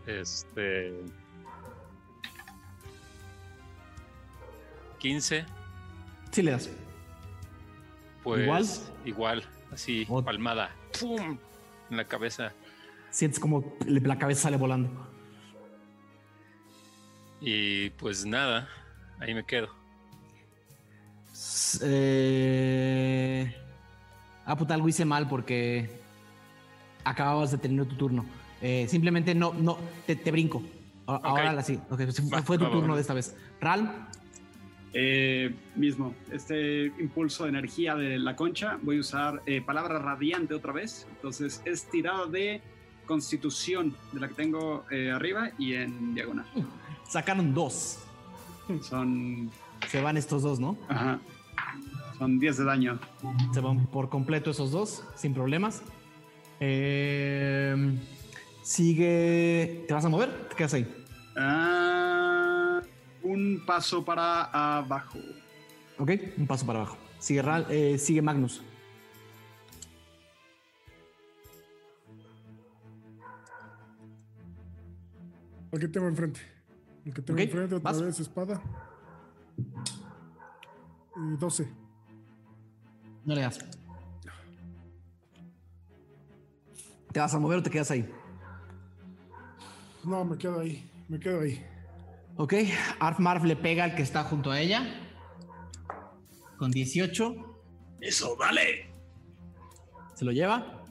Este. 0.07 0.93
15, 4.99 5.45
Sí 6.31 6.41
le 6.41 6.51
das. 6.51 6.69
pues. 8.23 8.41
¿Igual? 8.43 8.65
Igual, 9.05 9.43
así, 9.71 10.05
Ot- 10.07 10.23
palmada. 10.25 10.71
¡Pum! 10.99 11.37
En 11.91 11.97
la 11.97 12.05
cabeza. 12.05 12.51
Sientes 13.15 13.39
como 13.39 13.63
la 13.85 14.17
cabeza 14.19 14.41
sale 14.41 14.57
volando. 14.57 14.89
Y 17.39 17.91
pues 17.91 18.25
nada, 18.25 18.67
ahí 19.21 19.33
me 19.33 19.45
quedo. 19.45 19.69
Eh... 21.81 23.55
Ah, 24.45 24.57
puta, 24.57 24.73
algo 24.73 24.89
hice 24.89 25.05
mal 25.05 25.29
porque 25.29 25.89
acababas 27.05 27.51
de 27.51 27.57
tener 27.57 27.85
tu 27.85 27.95
turno. 27.95 28.25
Eh, 28.61 28.85
simplemente 28.89 29.33
no, 29.33 29.53
no, 29.53 29.77
te, 30.05 30.17
te 30.17 30.29
brinco. 30.29 30.61
Ahora 31.05 31.63
sí. 31.63 31.79
Ok, 31.89 32.01
pues 32.03 32.21
fue, 32.43 32.57
tu 32.57 32.69
turno 32.69 32.95
de 32.95 33.01
esta 33.01 33.13
vez. 33.13 33.33
Ral, 33.61 34.09
Eh, 34.91 35.55
mismo, 35.77 36.13
este 36.33 36.87
impulso 36.99 37.43
de 37.43 37.49
energía 37.51 37.95
de 37.95 38.19
la 38.19 38.35
concha, 38.35 38.77
voy 38.81 38.97
a 38.97 38.99
usar 38.99 39.41
eh, 39.45 39.61
palabra 39.61 39.99
radiante 39.99 40.53
otra 40.53 40.73
vez. 40.73 41.07
Entonces 41.11 41.61
es 41.63 41.89
tirada 41.89 42.25
de 42.25 42.61
constitución 43.05 43.95
de 44.11 44.19
la 44.19 44.27
que 44.27 44.33
tengo 44.33 44.85
eh, 44.91 45.11
arriba 45.11 45.51
y 45.57 45.73
en 45.73 46.13
diagonal. 46.15 46.45
sacaron 47.07 47.53
dos. 47.53 47.99
Son, 48.81 49.51
Se 49.89 50.01
van 50.01 50.17
estos 50.17 50.41
dos, 50.41 50.59
¿no? 50.59 50.75
ajá, 50.89 51.19
son 52.17 52.39
10 52.39 52.57
de 52.57 52.63
daño. 52.63 52.99
Se 53.53 53.59
van 53.59 53.85
por 53.87 54.09
completo 54.09 54.51
esos 54.51 54.71
dos, 54.71 55.03
sin 55.15 55.33
problemas. 55.33 55.83
Eh, 56.59 57.99
sigue. 58.63 59.83
¿Te 59.87 59.93
vas 59.93 60.05
a 60.05 60.09
mover? 60.09 60.47
¿Te 60.49 60.55
quedas 60.55 60.73
ahí? 60.73 60.87
Ah, 61.35 62.81
un 63.23 63.63
paso 63.65 64.03
para 64.03 64.77
abajo. 64.77 65.19
Ok, 65.99 66.11
un 66.37 66.47
paso 66.47 66.65
para 66.65 66.79
abajo. 66.79 66.97
Sigue, 67.19 67.43
eh, 67.69 67.97
sigue 67.97 68.21
Magnus. 68.21 68.61
El 75.75 75.81
que 75.81 75.87
tengo 75.89 76.07
enfrente. 76.07 76.39
El 77.03 77.13
que 77.13 77.21
tengo 77.21 77.37
enfrente, 77.37 77.75
otra 77.75 77.91
vas. 77.91 78.01
vez 78.01 78.17
espada. 78.21 78.61
Y 81.17 81.35
12. 81.37 81.67
No 83.25 83.35
le 83.35 83.41
das. 83.41 83.59
¿Te 87.11 87.19
vas 87.19 87.33
a 87.33 87.39
mover 87.39 87.59
o 87.59 87.63
te 87.63 87.69
quedas 87.69 87.91
ahí? 87.91 88.09
No, 90.05 90.23
me 90.23 90.37
quedo 90.37 90.61
ahí. 90.61 90.89
Me 91.09 91.19
quedo 91.19 91.41
ahí. 91.41 91.61
Ok, 92.37 92.53
Arf 93.01 93.19
Marf 93.19 93.43
le 93.43 93.57
pega 93.57 93.83
al 93.83 93.95
que 93.95 94.01
está 94.03 94.23
junto 94.23 94.51
a 94.51 94.61
ella. 94.61 94.81
Con 96.57 96.71
18. 96.71 97.35
Eso, 97.99 98.37
dale. 98.39 98.93
Se 100.13 100.23
lo 100.23 100.31
lleva. 100.31 100.85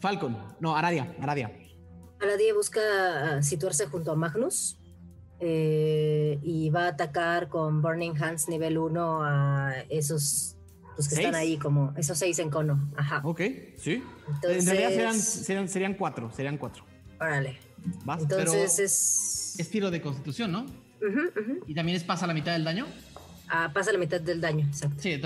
Falcon. 0.00 0.38
No, 0.60 0.76
Aradia. 0.76 1.12
Aradia. 1.20 1.61
Aladie 2.22 2.52
busca 2.52 2.80
ah, 2.80 3.42
situarse 3.42 3.86
junto 3.86 4.12
a 4.12 4.16
Magnus 4.16 4.78
eh, 5.40 6.38
y 6.42 6.70
va 6.70 6.84
a 6.84 6.88
atacar 6.88 7.48
con 7.48 7.82
Burning 7.82 8.14
Hands 8.20 8.48
nivel 8.48 8.78
1 8.78 9.22
a 9.24 9.74
esos 9.90 10.56
los 10.96 11.08
que 11.08 11.14
están 11.14 11.32
¿Seis? 11.32 11.42
ahí 11.42 11.56
como 11.56 11.94
esos 11.96 12.18
seis 12.18 12.38
en 12.38 12.50
cono. 12.50 12.90
Ajá. 12.96 13.22
Ok, 13.24 13.40
sí. 13.78 14.02
Entonces, 14.28 14.66
en 14.66 14.66
realidad 14.66 14.90
serían, 14.90 15.18
serían, 15.18 15.68
serían 15.68 15.94
cuatro. 15.94 16.30
Serían 16.30 16.58
cuatro. 16.58 16.84
órale. 17.18 17.58
Vas, 18.04 18.22
Entonces 18.22 18.50
pero 18.50 18.62
es... 18.62 19.58
es 19.58 19.70
tiro 19.70 19.90
de 19.90 20.00
constitución, 20.00 20.52
¿no? 20.52 20.60
Ujú, 20.60 21.40
ujú. 21.40 21.64
Y 21.66 21.74
también 21.74 21.96
es 21.96 22.04
pasa 22.04 22.26
la 22.26 22.34
mitad 22.34 22.52
del 22.52 22.62
daño. 22.62 22.86
Ah, 23.48 23.70
pasa 23.72 23.90
la 23.90 23.98
mitad 23.98 24.20
del 24.20 24.40
daño, 24.40 24.66
exacto. 24.66 24.96
Sí, 25.00 25.20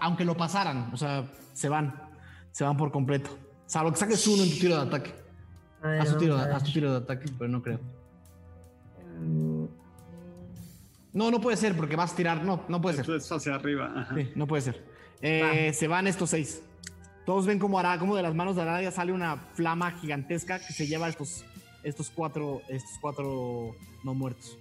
aunque 0.00 0.24
lo 0.24 0.36
pasaran, 0.36 0.90
o 0.92 0.96
sea, 0.96 1.24
se 1.54 1.68
van. 1.68 1.94
Se 2.50 2.64
van 2.64 2.76
por 2.76 2.92
completo. 2.92 3.30
Salvo 3.66 3.92
que 3.92 3.98
saques 3.98 4.26
uno 4.26 4.42
en 4.42 4.50
tu 4.50 4.56
tiro 4.58 4.76
de 4.76 4.82
ataque. 4.82 5.21
A 5.82 5.88
ver, 5.88 6.00
Haz 6.00 6.12
tu 6.12 6.18
tiro, 6.18 6.36
haz 6.36 6.62
tu 6.64 6.72
tiro 6.72 6.90
de 6.92 6.96
ataque, 6.98 7.26
pero 7.38 7.48
no 7.50 7.62
creo. 7.62 7.80
Mm, 9.20 9.66
No, 11.12 11.30
no 11.30 11.40
puede 11.40 11.56
ser 11.56 11.76
porque 11.76 11.96
vas 11.96 12.12
a 12.12 12.16
tirar. 12.16 12.42
No, 12.44 12.62
no 12.68 12.80
puede 12.80 12.96
ser. 12.96 13.04
Entonces 13.04 13.30
hacia 13.30 13.54
arriba. 13.54 13.92
ajá. 13.94 14.14
Sí, 14.14 14.30
no 14.34 14.46
puede 14.46 14.62
ser. 14.62 14.82
Eh, 15.20 15.72
se 15.74 15.86
van 15.88 16.06
estos 16.06 16.30
seis. 16.30 16.62
Todos 17.26 17.46
ven 17.46 17.58
como, 17.58 17.78
Ara- 17.78 17.98
como 17.98 18.16
de 18.16 18.22
las 18.22 18.34
manos 18.34 18.56
de 18.56 18.62
Aradia 18.62 18.90
sale 18.90 19.12
una 19.12 19.36
flama 19.54 19.90
gigantesca 19.92 20.58
que 20.58 20.72
se 20.72 20.86
lleva 20.86 21.06
a 21.06 21.08
estos, 21.10 21.44
estos 21.84 22.10
cuatro, 22.10 22.62
estos 22.68 22.98
cuatro 23.00 23.76
no 24.02 24.14
muertos. 24.14 24.58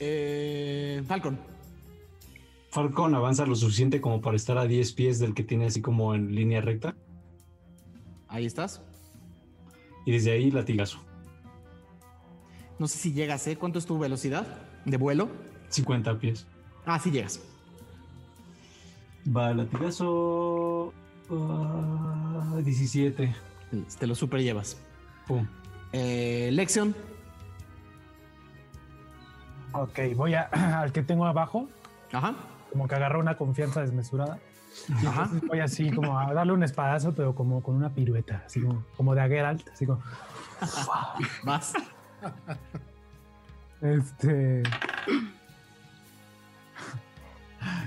Eh, 0.00 1.02
Falcon. 1.06 1.38
Falcon 2.72 3.14
avanza 3.14 3.44
lo 3.44 3.54
suficiente 3.54 4.00
como 4.00 4.22
para 4.22 4.34
estar 4.34 4.56
a 4.56 4.64
10 4.64 4.94
pies 4.94 5.18
del 5.18 5.34
que 5.34 5.44
tiene 5.44 5.66
así 5.66 5.82
como 5.82 6.14
en 6.14 6.34
línea 6.34 6.62
recta. 6.62 6.96
Ahí 8.28 8.46
estás. 8.46 8.82
Y 10.06 10.12
desde 10.12 10.32
ahí 10.32 10.50
latigazo. 10.50 10.98
No 12.78 12.88
sé 12.88 12.96
si 12.96 13.12
llegas, 13.12 13.46
¿eh? 13.46 13.58
¿Cuánto 13.58 13.78
es 13.78 13.84
tu 13.84 13.98
velocidad 13.98 14.46
de 14.86 14.96
vuelo? 14.96 15.28
50 15.68 16.18
pies. 16.18 16.46
Ah, 16.86 16.98
sí 16.98 17.10
llegas. 17.10 17.42
Va, 19.28 19.52
latigazo. 19.52 20.94
ah, 21.30 22.58
17. 22.64 23.34
Te 23.98 24.06
lo 24.06 24.14
super 24.14 24.40
llevas. 24.40 24.78
Pum. 25.26 25.46
Eh, 25.92 26.48
Lexion. 26.52 26.96
Ok, 29.74 29.98
voy 30.16 30.32
a, 30.32 30.44
al 30.80 30.90
que 30.90 31.02
tengo 31.02 31.26
abajo, 31.26 31.68
Ajá. 32.12 32.34
Como 32.72 32.88
que 32.88 32.94
agarró 32.94 33.20
una 33.20 33.36
confianza 33.36 33.80
desmesurada. 33.82 34.38
Y 34.88 35.06
Ajá. 35.06 35.24
entonces 35.24 35.48
voy 35.48 35.60
así 35.60 35.90
como 35.90 36.18
a 36.18 36.32
darle 36.32 36.52
un 36.54 36.62
espadazo, 36.62 37.12
pero 37.14 37.34
como 37.34 37.62
con 37.62 37.74
una 37.74 37.90
pirueta, 37.90 38.42
así 38.46 38.60
como, 38.62 38.82
como 38.96 39.14
de 39.14 39.28
Geralt, 39.28 39.68
así 39.68 39.84
como. 39.86 40.00
Vas. 41.44 41.74
Este. 43.82 44.62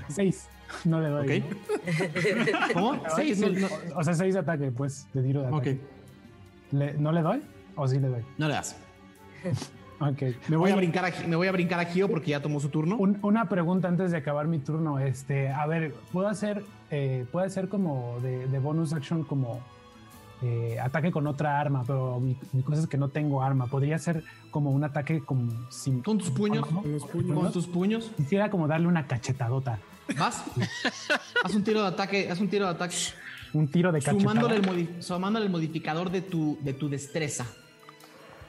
Seis. 0.08 0.48
No 0.84 1.00
le 1.00 1.08
doy. 1.08 1.40
Ok. 1.40 1.44
¿Cómo? 2.74 3.02
Seis. 3.14 3.38
sí, 3.38 3.46
No, 3.52 3.68
no- 3.68 3.74
O, 3.96 4.00
o 4.00 4.04
sea, 4.04 4.14
seis 4.14 4.34
de 4.34 4.40
ataque, 4.40 4.70
pues, 4.70 5.08
de 5.12 5.22
tiro 5.22 5.42
de 5.42 5.48
ataque. 5.48 5.80
Le- 6.72 6.94
¿No 6.94 7.12
le 7.12 7.22
doy? 7.22 7.42
¿O 7.76 7.86
sí 7.88 7.98
le 7.98 8.08
doy? 8.08 8.24
no 8.38 8.48
le 8.48 8.54
das. 8.54 8.76
Ok. 9.98 10.22
Me 10.48 10.56
voy, 10.56 10.70
a 10.70 10.76
brincar 10.76 11.04
a, 11.06 11.26
me 11.26 11.36
voy 11.36 11.48
a 11.48 11.52
brincar 11.52 11.80
a 11.80 11.84
Gio 11.86 12.08
porque 12.08 12.30
ya 12.32 12.40
tomó 12.42 12.60
su 12.60 12.68
turno. 12.68 12.96
un- 12.96 13.18
una 13.22 13.48
pregunta 13.48 13.88
antes 13.88 14.10
de 14.10 14.18
acabar 14.18 14.46
mi 14.46 14.58
turno. 14.58 14.98
Este, 14.98 15.48
a 15.48 15.66
ver, 15.66 15.94
¿puedo 16.12 16.28
hacer, 16.28 16.64
eh, 16.90 17.24
puede 17.32 17.48
ser 17.50 17.68
como 17.68 18.18
de, 18.22 18.46
de 18.48 18.58
bonus 18.58 18.92
action 18.92 19.24
como 19.24 19.60
eh, 20.42 20.78
ataque 20.82 21.10
con 21.10 21.26
otra 21.26 21.58
arma, 21.58 21.82
pero 21.86 22.20
mi, 22.20 22.36
mi 22.52 22.62
cosa 22.62 22.82
es 22.82 22.86
que 22.86 22.98
no 22.98 23.08
tengo 23.08 23.42
arma. 23.42 23.68
Podría 23.68 23.98
ser 23.98 24.22
como 24.50 24.70
un 24.70 24.84
ataque 24.84 25.20
como 25.24 25.50
sin... 25.70 26.02
Con 26.02 26.18
tus 26.18 26.28
puños. 26.30 26.66
Con 26.66 26.92
los 26.92 27.04
puños. 27.06 27.34
Con 27.38 27.52
tus 27.52 27.66
puños. 27.66 28.10
Quisiera 28.18 28.50
como 28.50 28.68
darle 28.68 28.88
una 28.88 29.06
cachetadota. 29.06 29.78
Vas. 30.18 30.44
haz 31.42 31.54
un 31.54 31.64
tiro 31.64 31.80
de 31.80 31.88
ataque. 31.88 32.28
Haz 32.30 32.38
un 32.40 32.48
tiro 32.48 32.66
de 32.66 32.72
ataque. 32.72 32.96
Un 33.54 33.66
tiro 33.68 33.90
de 33.92 34.00
cachetada. 34.00 34.20
Sumándole 34.20 34.56
el, 34.56 34.62
modi- 34.62 35.00
sumándole 35.02 35.46
el 35.46 35.50
modificador 35.52 36.10
de 36.10 36.20
tu, 36.20 36.58
de 36.60 36.74
tu 36.74 36.90
destreza. 36.90 37.46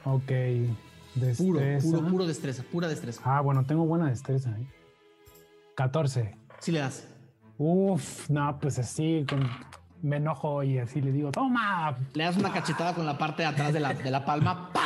Ok. 0.03 0.31
Puro, 1.37 1.59
Destreza. 1.59 1.97
puro, 1.97 2.07
puro 2.09 2.25
destreza. 2.25 2.63
Pura 2.71 2.87
destreza. 2.87 3.21
Ah, 3.23 3.41
bueno, 3.41 3.65
tengo 3.65 3.85
buena 3.85 4.09
destreza. 4.09 4.49
¿eh? 4.51 4.65
14. 5.75 6.35
Sí 6.59 6.71
le 6.71 6.79
das. 6.79 7.07
Uf, 7.57 8.29
no, 8.29 8.59
pues 8.59 8.77
así, 8.79 9.25
con, 9.27 9.49
me 10.01 10.17
enojo 10.17 10.61
y 10.63 10.77
así 10.77 11.01
le 11.01 11.11
digo, 11.11 11.31
toma. 11.31 11.95
Le 12.13 12.23
das 12.23 12.37
una 12.37 12.51
cachetada 12.51 12.93
con 12.93 13.05
la 13.05 13.17
parte 13.17 13.41
de 13.43 13.47
atrás 13.47 13.73
de 13.73 13.79
la, 13.79 13.93
de 13.93 14.11
la 14.11 14.25
palma. 14.25 14.71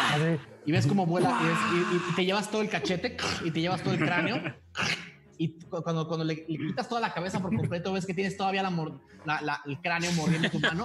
Y 0.64 0.72
ves 0.72 0.86
cómo 0.86 1.08
vuela. 1.08 1.36
Y, 1.42 1.46
ves- 1.48 1.58
y- 2.06 2.12
y 2.12 2.16
te 2.16 2.24
llevas 2.24 2.52
todo 2.52 2.62
el 2.62 2.70
cachete. 2.70 3.18
Y 3.44 3.50
te 3.50 3.62
llevas 3.62 3.82
todo 3.82 3.96
el 3.96 4.00
cráneo. 4.00 4.38
y 5.40 5.58
cuando, 5.70 6.08
cuando 6.08 6.24
le, 6.24 6.46
quitas 6.46 6.88
toda 6.88 7.02
la 7.02 7.12
cabeza 7.16 7.40
por 7.40 7.56
completo, 7.56 7.92
ves 7.94 8.06
que 8.06 8.14
tienes 8.14 8.38
todavía 8.38 8.62
la, 8.62 9.62
el 9.66 9.82
cráneo 9.82 10.12
mordiendo 10.12 10.52
tu 10.52 10.60
mano. 10.60 10.84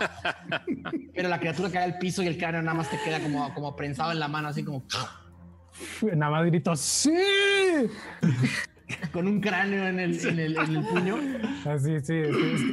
pero 1.15 1.29
la 1.29 1.39
criatura 1.39 1.69
cae 1.71 1.85
al 1.85 1.99
piso 1.99 2.23
y 2.23 2.27
el 2.27 2.39
cráneo 2.39 2.63
nada 2.63 2.75
más 2.79 2.89
te 2.91 2.99
queda 3.05 3.21
como, 3.21 3.53
como 3.53 3.77
prensado 3.77 4.13
en 4.13 4.19
la 4.19 4.29
mano, 4.29 4.49
así 4.49 4.65
como. 4.65 4.83
Nada 6.15 6.31
más 6.31 6.47
grito, 6.47 6.75
¡Sí! 6.77 7.13
Con 9.13 9.27
un 9.27 9.41
cráneo 9.41 9.87
en 9.89 9.99
el, 9.99 10.27
en 10.27 10.39
el, 10.39 10.57
en 10.57 10.77
el 10.77 10.87
puño. 10.87 11.17
Así, 11.65 11.99
sí, 12.01 12.23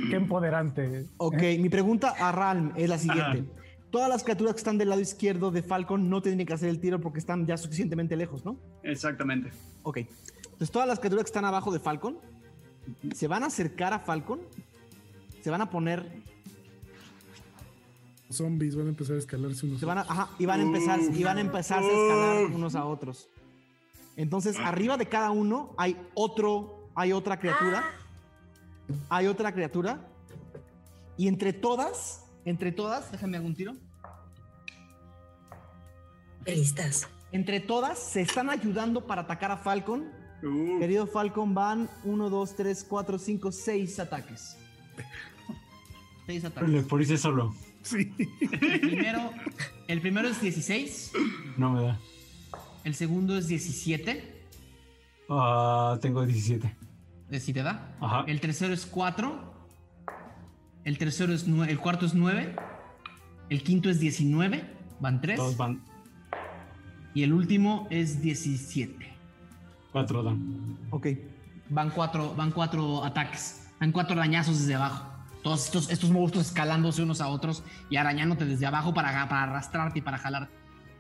qué 0.10 0.16
empoderante. 0.16 1.08
Ok, 1.18 1.42
mi 1.60 1.70
pregunta 1.70 2.14
a 2.20 2.32
Ralm 2.32 2.72
es 2.76 2.88
la 2.88 2.98
siguiente. 3.00 3.46
Todas 3.90 4.10
las 4.10 4.24
criaturas 4.24 4.54
que 4.54 4.60
están 4.60 4.78
del 4.78 4.90
lado 4.90 5.02
izquierdo 5.02 5.52
de 5.52 5.62
Falcon 5.64 6.10
no 6.10 6.22
tienen 6.22 6.46
que 6.46 6.54
hacer 6.54 6.70
el 6.70 6.80
tiro 6.80 7.00
porque 7.00 7.20
están 7.20 7.46
ya 7.46 7.58
suficientemente 7.58 8.16
lejos, 8.16 8.46
¿no? 8.46 8.58
Exactamente. 8.84 9.52
Ok. 9.84 9.98
Entonces 9.98 10.72
todas 10.72 10.88
las 10.88 11.00
criaturas 11.00 11.26
que 11.26 11.30
están 11.30 11.46
abajo 11.46 11.72
de 11.72 11.80
Falcon 11.80 12.18
se 13.14 13.28
van 13.28 13.44
a 13.44 13.48
acercar 13.48 13.94
a 13.94 14.00
Falcon, 14.00 14.42
se 15.42 15.50
van 15.50 15.62
a 15.62 15.70
poner 15.70 16.06
zombies 18.34 18.76
van 18.76 18.88
a 18.88 18.90
empezar 18.90 19.16
a 19.16 19.20
escalarse 19.20 19.66
unos 19.66 19.80
se 19.80 19.86
van 19.86 20.00
a, 20.00 20.02
ajá, 20.02 20.30
y 20.40 20.46
van 20.46 20.60
a 20.60 20.64
empezar 20.64 21.00
y 21.00 21.24
van 21.24 21.38
a 21.38 21.42
empezar 21.42 21.84
a 21.84 21.88
escalar 21.88 22.46
unos 22.54 22.76
a 22.76 22.86
otros. 22.86 23.30
Entonces, 24.16 24.58
arriba 24.60 24.98
de 24.98 25.08
cada 25.08 25.32
uno 25.32 25.74
hay 25.78 25.98
otro 26.14 26.90
hay 26.96 27.12
otra 27.12 27.40
criatura. 27.40 27.84
Hay 29.10 29.28
otra 29.28 29.54
criatura 29.54 30.10
y 31.18 31.28
entre 31.28 31.54
todas, 31.54 32.26
entre 32.46 32.72
todas, 32.72 33.12
déjame 33.12 33.38
hacer 33.38 33.48
un 33.48 33.56
tiro. 33.56 33.76
Listas. 36.46 37.08
Entre 37.32 37.60
todas 37.60 37.98
se 38.00 38.22
están 38.22 38.50
ayudando 38.50 39.06
para 39.08 39.22
atacar 39.22 39.52
a 39.52 39.58
Falcon. 39.58 40.12
Querido 40.80 41.08
Falcon, 41.08 41.54
van 41.54 41.90
1, 42.04 42.30
2, 42.30 42.56
3, 42.56 42.86
4, 42.90 43.18
5, 43.18 43.52
6 43.52 44.00
ataques. 44.00 44.58
6 46.28 46.46
ataques. 46.46 46.84
Por 46.84 47.02
eso 47.02 47.18
solo. 47.18 47.56
Sí. 47.84 48.12
El 48.42 48.80
primero, 48.80 49.32
el 49.88 50.02
primero 50.02 50.28
es 50.28 50.42
16. 50.42 51.12
No 51.58 51.72
me 51.72 51.84
da. 51.84 52.00
El 52.84 52.96
segundo 52.96 53.38
es 53.38 53.48
17. 53.48 54.48
Ah, 55.30 55.98
tengo 56.02 56.26
17. 56.26 56.76
¿Sí 57.40 57.54
te 57.54 57.64
da? 57.64 57.96
Ajá. 58.00 58.26
El 58.28 58.40
tercero 58.40 58.74
es 58.74 58.86
4. 58.86 59.54
El 60.84 60.98
tercero 60.98 61.34
es 61.34 61.48
9. 61.48 61.72
El 61.72 61.80
cuarto 61.80 62.06
es 62.06 62.14
9. 62.14 62.56
El 63.50 63.64
quinto 63.64 63.90
es 63.90 64.00
19. 64.00 64.64
Van 65.00 65.22
3. 65.22 65.38
Dos 65.38 65.58
van. 65.58 65.84
Y 67.14 67.24
el 67.24 67.34
último 67.34 67.88
es 67.90 68.22
17. 68.22 69.14
4 69.92 70.24
dan. 70.24 70.78
Ok. 70.90 71.08
Van 71.70 71.90
4 71.90 72.36
van 72.36 72.52
cuatro 72.52 73.04
ataques. 73.04 73.68
Van 73.80 73.92
4 73.92 74.14
arañazos 74.14 74.60
desde 74.60 74.76
abajo. 74.76 75.13
Todos 75.44 75.66
estos, 75.66 75.90
estos 75.92 76.10
monstruos 76.10 76.48
escalándose 76.48 77.04
unos 77.04 77.20
a 77.20 77.28
otros 77.28 77.64
y 77.90 77.98
arañándote 77.98 78.46
desde 78.46 78.66
abajo 78.66 78.94
para, 78.94 79.28
para 79.28 79.44
arrastrarte 79.44 80.00
y 80.00 80.02
para 80.02 80.18
jalar. 80.18 80.50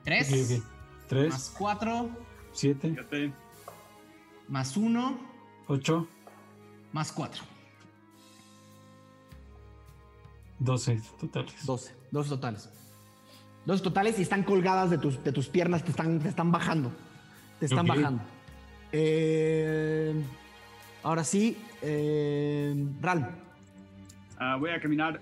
3. 0.03 0.27
Okay, 0.27 0.43
okay. 0.43 0.63
3. 1.07 1.29
Más 1.31 1.55
4. 1.57 2.09
7. 2.51 3.33
Más 4.49 4.75
1. 4.75 5.19
8. 5.67 6.07
Más 6.91 7.11
4. 7.13 7.43
12 10.59 11.01
totales. 11.19 11.65
12. 11.65 11.95
12 12.11 12.29
totales. 12.29 12.69
12 13.65 13.83
totales 13.83 14.19
y 14.19 14.23
están 14.23 14.43
colgadas 14.43 14.89
de 14.89 14.97
tus, 14.97 15.23
de 15.23 15.31
tus 15.31 15.47
piernas, 15.47 15.83
te 15.83 15.91
están, 15.91 16.19
te 16.19 16.27
están 16.27 16.51
bajando. 16.51 16.91
Te 17.59 17.65
están 17.65 17.89
okay. 17.89 18.01
bajando. 18.01 18.23
Eh, 18.91 20.13
ahora 21.01 21.23
sí, 21.23 21.57
eh, 21.81 22.75
Ral. 23.01 23.42
Uh, 24.39 24.59
voy 24.59 24.71
a 24.71 24.79
caminar 24.79 25.21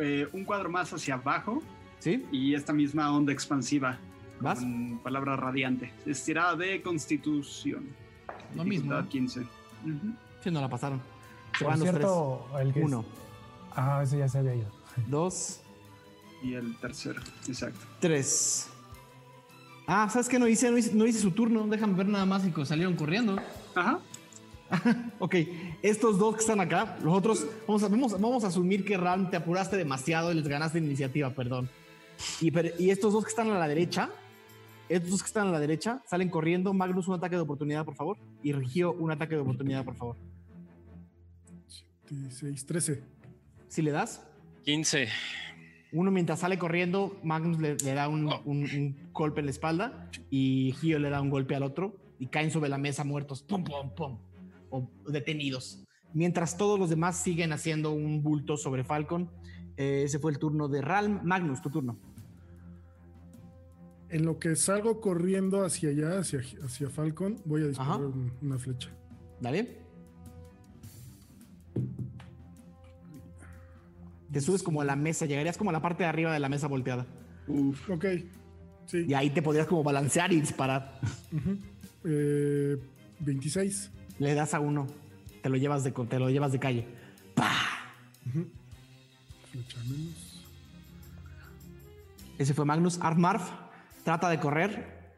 eh, 0.00 0.28
un 0.32 0.44
cuadro 0.44 0.70
más 0.70 0.92
hacia 0.92 1.14
abajo. 1.14 1.62
Sí. 1.98 2.26
Y 2.32 2.54
esta 2.54 2.72
misma 2.72 3.14
onda 3.14 3.32
expansiva. 3.32 3.98
¿Vas? 4.40 4.60
Con 4.60 4.98
palabra 5.02 5.36
radiante. 5.36 5.92
Estirada 6.06 6.56
de 6.56 6.80
constitución. 6.82 7.88
Lo 8.54 8.64
mismo. 8.64 9.06
15. 9.06 9.40
Uh 9.40 9.44
-huh. 9.88 10.16
Sí, 10.42 10.50
no 10.50 10.60
la 10.60 10.68
pasaron. 10.68 11.00
Se 11.58 11.64
van 11.64 11.78
los 11.78 11.88
tres. 11.90 12.06
El 12.60 12.72
que 12.72 12.80
Uno. 12.80 13.00
Es... 13.00 13.06
Ah, 13.76 14.00
ese 14.02 14.18
ya 14.18 14.28
se 14.28 14.38
había 14.38 14.54
ido. 14.54 14.70
Dos. 15.08 15.60
Y 16.42 16.54
el 16.54 16.74
tercero, 16.78 17.20
exacto. 17.46 17.80
Tres. 18.00 18.70
Ah, 19.86 20.08
¿sabes 20.08 20.28
qué? 20.28 20.38
No 20.38 20.46
hice, 20.46 20.70
no 20.70 20.78
hice, 20.78 20.94
no 20.94 21.06
hice 21.06 21.18
su 21.18 21.32
turno. 21.32 21.66
Déjame 21.66 21.94
ver 21.94 22.08
nada 22.08 22.24
más 22.24 22.44
y 22.46 22.64
salieron 22.64 22.96
corriendo. 22.96 23.36
Ajá. 23.74 23.98
ok, 25.18 25.34
estos 25.82 26.18
dos 26.18 26.34
que 26.36 26.40
están 26.40 26.60
acá, 26.60 26.98
los 27.02 27.16
otros, 27.16 27.46
vamos 27.66 27.82
a, 27.82 27.88
vamos, 27.88 28.20
vamos 28.20 28.44
a 28.44 28.48
asumir 28.48 28.84
que 28.84 28.96
Ram 28.96 29.30
te 29.30 29.36
apuraste 29.36 29.76
demasiado 29.76 30.30
y 30.32 30.34
les 30.36 30.46
ganaste 30.46 30.78
iniciativa, 30.78 31.30
perdón. 31.30 31.68
Y, 32.40 32.52
y, 32.82 32.90
estos 32.90 33.12
dos 33.12 33.24
que 33.24 33.30
están 33.30 33.50
a 33.50 33.58
la 33.58 33.66
derecha, 33.66 34.10
estos 34.88 35.10
dos 35.10 35.22
que 35.22 35.28
están 35.28 35.48
a 35.48 35.50
la 35.50 35.60
derecha, 35.60 36.02
salen 36.06 36.28
corriendo. 36.28 36.72
Magnus, 36.74 37.08
un 37.08 37.14
ataque 37.14 37.36
de 37.36 37.42
oportunidad, 37.42 37.84
por 37.84 37.94
favor. 37.94 38.18
Y 38.42 38.52
Regio, 38.52 38.92
un 38.92 39.10
ataque 39.10 39.34
de 39.34 39.40
oportunidad, 39.40 39.84
por 39.84 39.96
favor. 39.96 40.16
16, 42.10 42.66
13. 42.66 43.02
¿Si 43.68 43.82
le 43.82 43.90
das? 43.90 44.22
15. 44.64 45.08
Uno 45.92 46.10
mientras 46.10 46.40
sale 46.40 46.58
corriendo, 46.58 47.18
Magnus 47.22 47.58
le, 47.58 47.76
le 47.76 47.94
da 47.94 48.08
un, 48.08 48.28
Oh. 48.28 48.42
un, 48.44 48.62
un, 48.62 49.10
golpe 49.12 49.40
en 49.40 49.46
la 49.46 49.50
espalda 49.50 50.08
y 50.30 50.74
Gio 50.80 50.98
le 50.98 51.10
da 51.10 51.20
un 51.20 51.30
golpe 51.30 51.54
al 51.56 51.62
otro 51.62 51.96
y 52.18 52.26
caen 52.26 52.50
sobre 52.50 52.68
la 52.68 52.78
mesa 52.78 53.02
muertos, 53.02 53.42
pum, 53.42 53.64
pum, 53.64 53.90
pum, 53.90 54.18
o 54.70 54.90
detenidos. 55.08 55.84
Mientras 56.12 56.56
todos 56.56 56.78
los 56.78 56.90
demás 56.90 57.16
siguen 57.16 57.52
haciendo 57.52 57.92
un 57.92 58.22
bulto 58.22 58.56
sobre 58.56 58.84
Falcon. 58.84 59.30
Eh, 59.76 60.02
ese 60.04 60.18
fue 60.18 60.32
el 60.32 60.38
turno 60.38 60.68
de 60.68 60.82
Ralm. 60.82 61.20
Magnus, 61.24 61.62
tu 61.62 61.70
turno. 61.70 61.98
En 64.08 64.24
lo 64.24 64.38
que 64.38 64.56
salgo 64.56 65.00
corriendo 65.00 65.64
hacia 65.64 65.90
allá, 65.90 66.18
hacia, 66.18 66.40
hacia 66.64 66.90
Falcon, 66.90 67.40
voy 67.44 67.62
a 67.62 67.68
disparar 67.68 68.00
una 68.42 68.58
flecha. 68.58 68.90
Dale. 69.40 69.78
Te 74.32 74.40
subes 74.40 74.62
como 74.62 74.80
a 74.80 74.84
la 74.84 74.96
mesa, 74.96 75.26
llegarías 75.26 75.56
como 75.56 75.70
a 75.70 75.72
la 75.72 75.80
parte 75.82 76.02
de 76.02 76.08
arriba 76.08 76.32
de 76.32 76.40
la 76.40 76.48
mesa 76.48 76.66
volteada. 76.66 77.06
Uf. 77.46 77.88
Ok. 77.90 78.04
Sí. 78.86 79.06
Y 79.08 79.14
ahí 79.14 79.30
te 79.30 79.42
podrías 79.42 79.66
como 79.68 79.84
balancear 79.84 80.32
y 80.32 80.40
disparar. 80.40 81.00
Uh 81.32 81.36
-huh. 81.36 81.58
eh, 82.04 82.78
26. 83.20 83.92
Le 84.20 84.34
das 84.34 84.52
a 84.52 84.60
uno. 84.60 84.86
Te 85.42 85.48
lo 85.48 85.56
llevas 85.56 85.82
de, 85.82 85.92
te 85.92 86.18
lo 86.18 86.28
llevas 86.28 86.52
de 86.52 86.60
calle. 86.60 86.86
¡Pah! 87.34 87.94
Uh 88.26 88.38
-huh. 88.38 88.48
Flecha 89.50 89.78
menos. 89.88 90.44
Ese 92.38 92.54
fue 92.54 92.66
Magnus. 92.66 93.00
Armarf 93.00 93.50
trata 94.04 94.28
de 94.28 94.38
correr, 94.38 95.14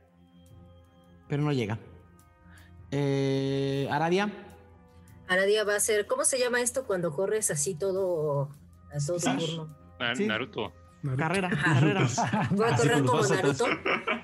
pero 1.28 1.42
no 1.42 1.52
llega. 1.52 1.78
Eh, 2.92 3.88
Aradia. 3.90 4.32
Aradia 5.28 5.64
va 5.64 5.76
a 5.76 5.80
ser. 5.80 6.06
¿Cómo 6.06 6.24
se 6.24 6.38
llama 6.38 6.60
esto 6.60 6.84
cuando 6.84 7.12
corres 7.12 7.50
así 7.50 7.74
todo 7.74 8.50
a 8.94 8.98
todo 9.04 9.18
turno? 9.18 9.76
Sí. 10.14 10.26
Naruto. 10.26 10.72
Naruto. 11.02 11.18
Carrera, 11.22 11.50
carrera. 11.50 12.08
Voy 12.52 12.66
a 12.70 12.76
correr 12.76 13.04
como. 13.04 13.22
Naruto. 13.22 13.66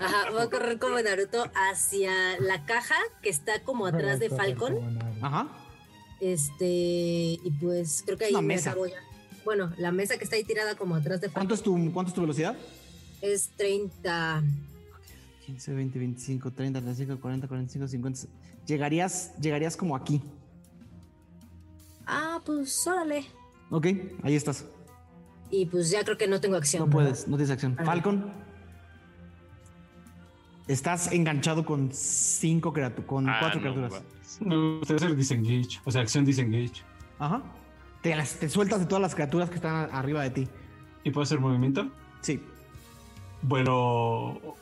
Ajá, 0.00 0.30
voy 0.30 0.42
a 0.42 0.50
correr 0.50 0.78
como 0.78 1.00
Naruto 1.00 1.50
hacia 1.54 2.38
la 2.40 2.64
caja 2.66 2.94
que 3.22 3.28
está 3.30 3.62
como 3.64 3.86
atrás 3.86 4.20
de 4.20 4.30
Falcon. 4.30 4.98
Ajá. 5.22 5.48
Este, 6.20 6.64
y 6.64 7.50
pues 7.60 8.02
creo 8.04 8.18
que 8.18 8.26
ahí 8.26 8.32
Una 8.32 8.42
me 8.42 8.54
mesa. 8.54 8.74
ya. 8.74 8.94
Bueno, 9.44 9.72
la 9.78 9.92
mesa 9.92 10.18
que 10.18 10.24
está 10.24 10.36
ahí 10.36 10.44
tirada 10.44 10.74
como 10.76 10.94
atrás 10.96 11.20
de 11.20 11.28
Falcon 11.28 11.34
¿Cuánto 11.48 11.54
es 11.54 11.62
tu, 11.62 11.92
cuánto 11.92 12.08
es 12.10 12.14
tu 12.14 12.20
velocidad? 12.20 12.56
es 13.22 13.50
30. 13.56 14.42
15, 15.46 15.72
20, 15.74 15.98
25, 15.98 16.50
30, 16.52 16.80
35, 16.80 17.20
40, 17.20 17.48
45, 17.48 17.88
50. 17.88 18.20
Llegarías, 18.66 19.32
llegarías 19.40 19.76
como 19.76 19.96
aquí. 19.96 20.22
Ah, 22.06 22.40
pues 22.44 22.86
órale. 22.86 23.24
Ok, 23.70 23.86
ahí 24.22 24.34
estás. 24.36 24.64
Y 25.50 25.66
pues 25.66 25.90
ya 25.90 26.04
creo 26.04 26.16
que 26.18 26.26
no 26.28 26.40
tengo 26.40 26.56
acción. 26.56 26.80
No 26.80 26.86
¿verdad? 26.96 27.10
puedes, 27.12 27.28
no 27.28 27.36
tienes 27.36 27.50
acción. 27.50 27.76
Ah. 27.78 27.84
Falcon. 27.84 28.32
Estás 30.66 31.10
enganchado 31.12 31.64
con 31.64 31.90
cinco 31.92 32.72
criaturas, 32.72 33.06
con 33.06 33.28
Ah, 33.28 33.38
cuatro 33.40 33.60
no, 33.60 33.72
criaturas. 33.74 34.02
No, 34.40 34.80
usted 34.80 34.96
hacer 34.96 35.16
disengage. 35.16 35.80
O 35.84 35.90
sea, 35.90 36.02
acción 36.02 36.24
disengage. 36.26 36.82
Ajá. 37.18 37.42
Te, 38.02 38.14
las- 38.14 38.38
te 38.38 38.48
sueltas 38.50 38.80
de 38.80 38.86
todas 38.86 39.00
las 39.00 39.14
criaturas 39.14 39.48
que 39.48 39.56
están 39.56 39.88
arriba 39.92 40.22
de 40.22 40.30
ti. 40.30 40.48
¿Y 41.04 41.10
puedo 41.10 41.22
hacer 41.22 41.40
movimiento? 41.40 41.90
Sí. 42.20 42.42
Vuelo. 43.40 44.56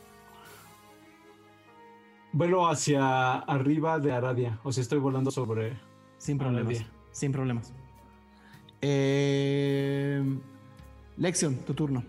Vuelo 2.32 2.68
hacia 2.68 3.38
arriba 3.38 3.98
de 3.98 4.12
Aradia. 4.12 4.60
O 4.62 4.70
sea, 4.72 4.82
estoy 4.82 4.98
volando 5.00 5.30
sobre. 5.32 5.76
Sin 6.18 6.40
Aradia. 6.40 6.60
problemas. 6.62 6.86
Sin 7.10 7.32
problemas. 7.32 7.74
Eh, 8.80 10.22
Lexion, 11.18 11.54
tu 11.56 11.74
turno. 11.74 12.02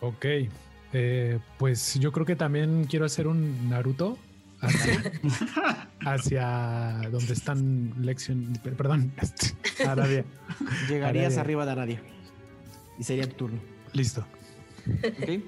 Ok. 0.00 0.24
eh, 0.92 1.38
pues 1.58 1.98
yo 1.98 2.12
creo 2.12 2.26
que 2.26 2.36
también 2.36 2.84
quiero 2.84 3.04
hacer 3.04 3.26
un 3.26 3.68
Naruto. 3.68 4.18
hacia, 6.00 7.00
donde 7.10 7.32
están 7.34 7.92
Lexion, 8.00 8.58
perdón, 8.76 9.12
Arabia. 9.86 10.24
Llegarías 10.88 11.36
arriba 11.36 11.66
de 11.66 11.72
Aradia 11.72 12.02
y 12.98 13.04
sería 13.04 13.28
tu 13.28 13.34
turno. 13.36 13.60
Listo. 13.92 14.26
Okay. 15.20 15.44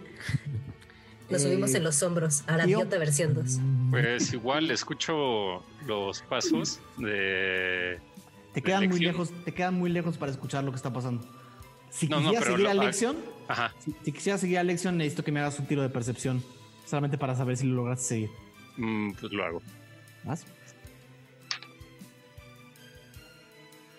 Nos 1.30 1.42
subimos 1.42 1.74
en 1.74 1.84
los 1.84 2.02
hombros, 2.02 2.44
Aradiota 2.46 2.98
versión 2.98 3.32
2. 3.34 3.60
Pues 3.90 4.32
igual 4.34 4.70
escucho 4.70 5.64
los 5.86 6.20
pasos 6.22 6.80
de. 6.98 7.98
Te 8.58 8.62
quedan 8.62 8.88
muy 8.88 8.98
lejos, 8.98 9.32
te 9.44 9.54
quedan 9.54 9.74
muy 9.74 9.88
lejos 9.88 10.18
para 10.18 10.32
escuchar 10.32 10.64
lo 10.64 10.72
que 10.72 10.76
está 10.76 10.92
pasando. 10.92 11.24
Si 11.90 12.08
quisieras 12.08 12.44
seguir 12.44 12.66
a 12.66 12.74
Lexion, 12.74 13.16
Si, 13.78 13.94
si, 14.02 14.12
quisieras 14.12 14.40
seguir 14.40 14.58
a 14.58 14.64
Lexion, 14.64 14.96
necesito 14.96 15.22
que 15.22 15.30
me 15.30 15.38
hagas 15.38 15.58
un 15.60 15.66
tiro 15.66 15.80
de 15.82 15.88
percepción. 15.88 16.42
Solamente 16.84 17.18
para 17.18 17.36
saber 17.36 17.56
si 17.56 17.66
lo 17.66 17.76
lograste 17.76 18.04
seguir. 18.04 18.30
Mm, 18.76 19.12
pues 19.12 19.32
lo 19.32 19.44
hago. 19.44 19.62
¿Más? 20.24 20.44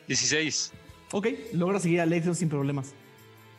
16. 0.07 0.73
Ok, 1.11 1.27
logras 1.53 1.83
seguir 1.83 2.01
a 2.01 2.05
Lexion 2.05 2.35
sin 2.35 2.49
problemas. 2.49 2.93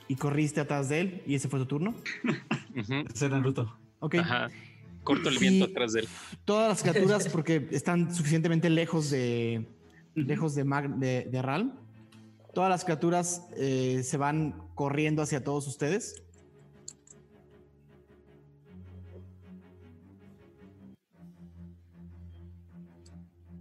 Y 0.06 0.16
corriste 0.16 0.60
atrás 0.60 0.90
de 0.90 1.00
él 1.00 1.22
y 1.26 1.34
ese 1.34 1.48
fue 1.48 1.60
tu 1.60 1.66
turno. 1.66 1.94
Ese 2.74 3.26
era 3.26 3.38
Naruto. 3.38 3.78
Ok. 4.00 4.16
Ajá. 4.16 4.48
Corto 5.02 5.28
el 5.28 5.38
viento 5.38 5.64
atrás 5.64 5.94
de 5.94 6.00
él. 6.00 6.08
Todas 6.44 6.68
las 6.68 6.82
criaturas, 6.82 7.28
porque 7.32 7.68
están 7.70 8.14
suficientemente 8.14 8.68
lejos 8.68 9.10
de. 9.10 9.66
Lejos 10.14 10.54
de, 10.54 10.64
de, 10.64 11.28
de 11.30 11.42
Ralm. 11.42 11.72
Todas 12.54 12.70
las 12.70 12.84
criaturas 12.84 13.46
eh, 13.56 14.02
se 14.04 14.16
van 14.16 14.54
corriendo 14.74 15.22
hacia 15.22 15.44
todos 15.44 15.68
ustedes. 15.68 16.22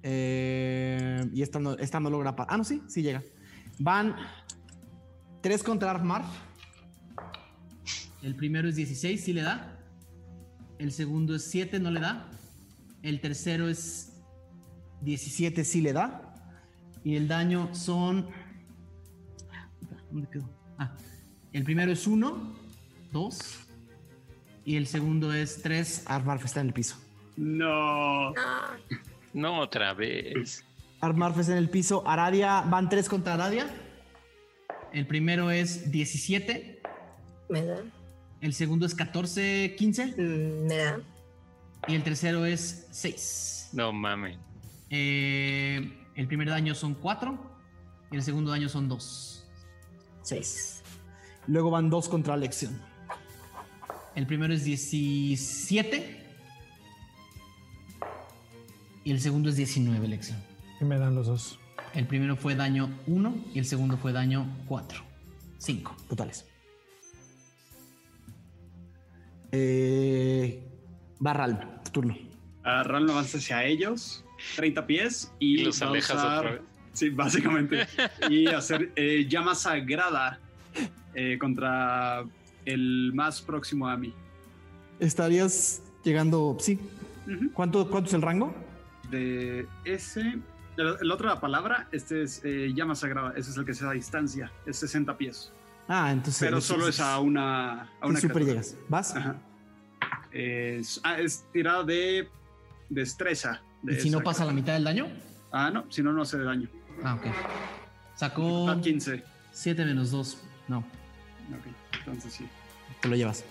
Eh, 0.02 1.30
y 1.34 1.42
esta 1.42 1.60
no, 1.60 1.74
esta 1.74 2.00
no 2.00 2.10
logra. 2.10 2.36
Ah, 2.48 2.58
no, 2.58 2.64
sí, 2.64 2.82
sí 2.88 3.04
llega. 3.04 3.22
Van 3.78 4.16
3 5.42 5.64
contra 5.64 5.92
Armarf. 5.92 6.26
El 8.24 8.36
primero 8.36 8.68
es 8.68 8.76
16, 8.76 9.24
sí 9.24 9.34
le 9.34 9.44
da. 9.44 9.78
El 10.80 10.92
segundo 10.92 11.36
es 11.36 11.44
7, 11.44 11.80
no 11.80 11.92
le 11.92 12.00
da. 12.00 12.30
El 13.04 13.22
tercero 13.22 13.70
es 13.70 14.14
17, 15.02 15.64
sí 15.64 15.82
le 15.82 15.94
da. 15.94 16.29
Y 17.04 17.16
el 17.16 17.28
daño 17.28 17.74
son. 17.74 18.28
¿Dónde 20.12 20.28
quedó? 20.30 20.50
Ah, 20.78 20.92
el 21.54 21.64
primero 21.64 21.92
es 21.92 22.06
1, 22.08 22.56
2. 23.12 23.60
Y 24.66 24.76
el 24.76 24.88
segundo 24.88 25.34
es 25.34 25.62
3. 25.62 26.04
Armarf 26.08 26.46
está 26.46 26.62
en 26.62 26.68
el 26.68 26.74
piso. 26.74 26.96
No. 27.38 28.34
No, 29.34 29.60
otra 29.60 29.94
vez. 29.94 30.64
Armarf 31.02 31.40
está 31.40 31.54
en 31.54 31.60
el 31.60 31.70
piso. 31.70 32.04
Aradia, 32.08 32.62
van 32.62 32.90
3 32.90 33.08
contra 33.10 33.36
Aradia. 33.36 33.68
El 34.92 35.08
primero 35.08 35.52
es 35.52 35.92
17. 35.92 36.82
Me 37.50 37.64
da. 37.64 37.84
El 38.42 38.54
segundo 38.54 38.86
es 38.86 38.96
14, 38.96 39.76
15. 39.78 40.06
Mm, 40.06 40.68
me 40.68 40.78
da. 40.78 41.00
Y 41.88 41.96
el 41.96 42.04
tercero 42.04 42.46
es 42.46 42.88
6. 42.92 43.70
No 43.74 43.92
mames. 43.92 44.38
Eh, 44.90 45.99
el 46.20 46.28
primer 46.28 46.50
daño 46.50 46.76
son 46.76 46.96
4. 46.96 47.40
Y 48.12 48.18
el 48.18 48.24
segundo 48.24 48.52
daño 48.52 48.68
son 48.68 48.90
2. 48.90 49.48
6. 50.24 50.84
Luego 51.48 51.72
van 51.72 51.90
2 51.90 52.10
contra 52.10 52.34
Alexion. 52.34 52.78
El 54.16 54.28
primero 54.28 54.54
es 54.54 54.66
17. 54.66 56.26
Y 59.06 59.12
el 59.12 59.22
segundo 59.22 59.48
es 59.48 59.56
19, 59.56 60.06
Alexion. 60.06 60.38
¿Qué 60.78 60.84
me 60.84 61.00
dan 61.00 61.16
los 61.16 61.28
dos? 61.28 61.58
El 61.94 62.06
primero 62.06 62.36
fue 62.36 62.54
daño 62.54 62.90
1 63.08 63.36
y 63.54 63.60
el 63.60 63.66
segundo 63.66 63.96
fue 63.96 64.12
daño 64.12 64.46
4. 64.68 65.02
5 65.58 65.96
totales. 66.10 66.46
Eh, 69.54 70.70
va 71.26 71.32
Ral, 71.32 71.82
turno. 71.94 72.18
Uh, 72.60 72.84
Ral 72.84 73.10
avanza 73.10 73.38
hacia 73.38 73.64
ellos, 73.64 74.26
30 74.56 74.86
pies, 74.86 75.34
y, 75.40 75.64
los 75.64 75.82
alejas 75.82 76.18
otra 76.18 76.52
vez. 76.52 76.62
Sí, 76.94 77.10
básicamente. 77.10 77.88
y 78.30 78.48
hacer 78.48 78.92
eh, 78.96 79.26
llama 79.30 79.56
sagrada 79.56 80.40
eh, 81.14 81.38
contra 81.40 82.24
el 82.66 83.12
más 83.14 83.42
próximo 83.42 83.88
a 83.88 83.96
mí. 83.98 84.14
Estarías 85.00 85.82
llegando, 86.04 86.58
sí. 86.60 86.80
¿Cuánto, 87.54 87.90
¿Cuánto 87.90 88.08
es 88.08 88.14
el 88.16 88.22
rango? 88.22 88.54
De 89.12 89.68
ese 89.86 90.40
el, 90.80 91.12
otro 91.12 91.28
la 91.28 91.40
palabra, 91.40 91.88
este 91.92 92.24
es 92.24 92.42
eh, 92.44 92.72
llama 92.74 92.96
sagrada, 92.96 93.34
ese 93.36 93.52
es 93.52 93.58
el 93.58 93.66
que 93.66 93.74
se 93.74 93.84
da 93.84 93.92
a 93.92 93.94
distancia, 93.94 94.52
es 94.66 94.78
60 94.78 95.18
pies. 95.18 95.52
Ah, 95.88 96.12
entonces. 96.12 96.40
Pero 96.40 96.62
solo 96.62 96.88
es, 96.88 97.00
a 97.00 97.20
una. 97.20 97.90
A 98.00 98.08
una 98.08 98.20
super 98.20 98.46
llegas. 98.46 98.78
¿Vas? 98.88 99.16
Ajá. 99.16 99.36
Es, 100.32 101.02
ah, 101.04 101.20
es 101.20 101.46
tirada 101.52 101.84
de 101.84 102.30
destreza. 102.90 103.62
¿Y 103.88 103.96
si 103.96 104.10
no 104.10 104.22
pasa 104.22 104.46
la 104.46 104.52
mitad 104.52 104.74
del 104.74 104.84
daño? 104.84 105.08
Ah, 105.52 105.72
no, 105.72 105.86
si 105.90 106.04
no, 106.04 106.14
no 106.14 106.22
hace 106.22 106.38
daño. 106.38 106.70
Ah, 107.04 107.16
ok. 107.16 107.26
Sacó. 108.16 108.80
15. 108.82 109.24
7 109.52 109.86
menos 109.86 110.12
2. 110.12 110.38
No. 110.68 110.80
Ok, 110.80 111.66
entonces 112.00 112.34
sí. 112.34 112.48
Te 113.02 113.08
lo 113.08 113.16
llevas. 113.16 113.44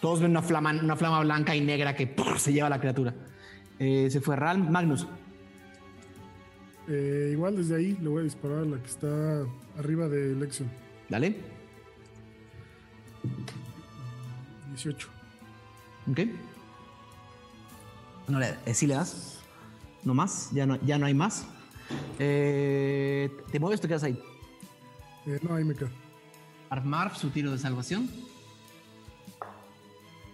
Todos 0.00 0.20
ven 0.20 0.30
una 0.30 0.42
flama, 0.42 0.70
una 0.72 0.96
flama 0.96 1.20
blanca 1.20 1.56
y 1.56 1.60
negra 1.60 1.94
que 1.94 2.14
se 2.38 2.52
lleva 2.52 2.68
a 2.68 2.70
la 2.70 2.80
criatura. 2.80 3.14
Eh, 3.78 4.08
se 4.10 4.20
fue 4.20 4.36
Ral. 4.36 4.58
Magnus. 4.58 5.06
Eh, 6.88 7.30
igual 7.32 7.56
desde 7.56 7.76
ahí 7.76 7.96
le 8.00 8.08
voy 8.08 8.20
a 8.20 8.24
disparar 8.24 8.58
a 8.58 8.64
la 8.64 8.76
que 8.78 8.86
está 8.86 9.42
arriba 9.78 10.08
de 10.08 10.34
Lexion. 10.36 10.70
Dale. 11.08 11.36
18. 14.70 15.08
Ok. 16.10 16.20
No 18.28 18.38
le, 18.38 18.54
eh, 18.66 18.74
¿Sí 18.74 18.86
le 18.86 18.94
das? 18.94 19.33
¿No 20.04 20.14
más? 20.14 20.50
¿Ya 20.52 20.66
no, 20.66 20.80
ya 20.82 20.98
no 20.98 21.06
hay 21.06 21.14
más? 21.14 21.46
Eh, 22.18 23.30
¿Te 23.50 23.58
mueves 23.58 23.80
o 23.80 23.82
te 23.82 23.88
quedas 23.88 24.04
ahí? 24.04 24.18
no, 25.42 25.54
ahí 25.54 25.64
me 25.64 25.74
quedo. 25.74 25.88
Armarf, 26.70 27.16
su 27.16 27.30
tiro 27.30 27.50
de 27.50 27.58
salvación. 27.58 28.10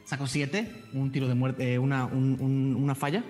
Sacó 0.05 0.26
7. 0.26 0.86
Un 0.94 1.12
tiro 1.12 1.28
de 1.28 1.34
muerte. 1.34 1.78
una, 1.78 2.07
una 2.07 2.94
falla. 2.94 3.23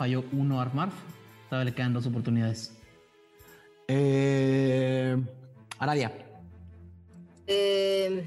falló 0.00 0.24
uno 0.32 0.58
a 0.58 0.62
Armarf. 0.62 0.94
Todavía 1.50 1.70
le 1.70 1.74
quedan 1.74 1.92
dos 1.92 2.06
oportunidades. 2.06 2.74
Eh, 3.86 5.14
Aradia. 5.78 6.10
Eh, 7.46 8.26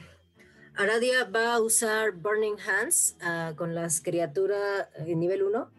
Aradia 0.76 1.26
va 1.26 1.56
a 1.56 1.62
usar 1.62 2.14
Burning 2.14 2.56
Hands 2.60 3.16
uh, 3.22 3.56
con 3.56 3.76
las 3.76 4.02
criaturas 4.02 4.88
en 4.96 5.20
nivel 5.20 5.44
1. 5.44 5.70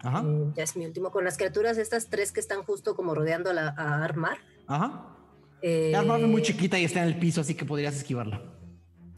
Ajá. 0.00 0.22
Mm, 0.22 0.54
ya 0.54 0.62
es 0.62 0.76
mi 0.76 0.86
último. 0.86 1.10
Con 1.10 1.24
las 1.24 1.36
criaturas, 1.36 1.78
estas 1.78 2.08
tres 2.08 2.30
que 2.30 2.40
están 2.40 2.62
justo 2.62 2.94
como 2.94 3.14
rodeando 3.14 3.50
a, 3.50 3.52
la, 3.52 3.68
a 3.76 4.04
Armar. 4.04 4.38
Ajá. 4.66 5.16
Eh, 5.62 5.94
Armar 5.96 6.20
es 6.20 6.28
muy 6.28 6.42
chiquita 6.42 6.78
y 6.78 6.84
está 6.84 7.02
en 7.02 7.08
el 7.08 7.18
piso, 7.18 7.40
así 7.40 7.54
que 7.54 7.64
podrías 7.64 7.96
esquivarla. 7.96 8.42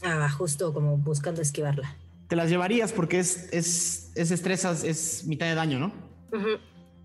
Ah, 0.03 0.31
justo 0.31 0.73
como 0.73 0.97
buscando 0.97 1.43
esquivarla. 1.43 1.97
Te 2.29 2.37
las 2.37 2.51
llevarías 2.51 2.93
porque 2.93 3.19
es, 3.19 3.53
es, 3.53 4.13
es 4.15 4.29
destrezas, 4.29 4.85
es 4.85 5.27
mitad 5.27 5.47
de 5.47 5.55
daño, 5.55 5.79
¿no? 5.79 5.93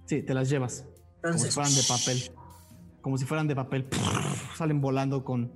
Sí, 0.06 0.22
te 0.22 0.34
las 0.34 0.50
llevas. 0.50 0.86
como 1.22 1.38
si 1.38 1.50
fueran 1.50 1.74
de 1.74 1.84
papel. 1.84 2.32
Como 3.02 3.18
si 3.18 3.26
fueran 3.26 3.48
de 3.48 3.56
papel. 3.56 3.88
salen 4.56 4.82
volando 4.82 5.24
con, 5.24 5.54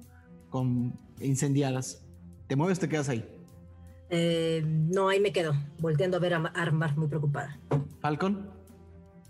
con 0.50 1.00
incendiadas. 1.20 2.05
¿Te 2.48 2.56
mueves 2.56 2.77
o 2.77 2.82
te 2.82 2.90
quedas 2.90 3.09
ahí? 3.09 3.25
Eh, 4.09 4.64
no, 4.65 5.09
ahí 5.09 5.19
me 5.19 5.32
quedo, 5.32 5.53
volteando 5.80 6.17
a 6.17 6.19
ver 6.19 6.35
a 6.35 6.38
Armar 6.38 6.95
muy 6.95 7.07
preocupada. 7.07 7.59
¿Falcon? 8.01 8.49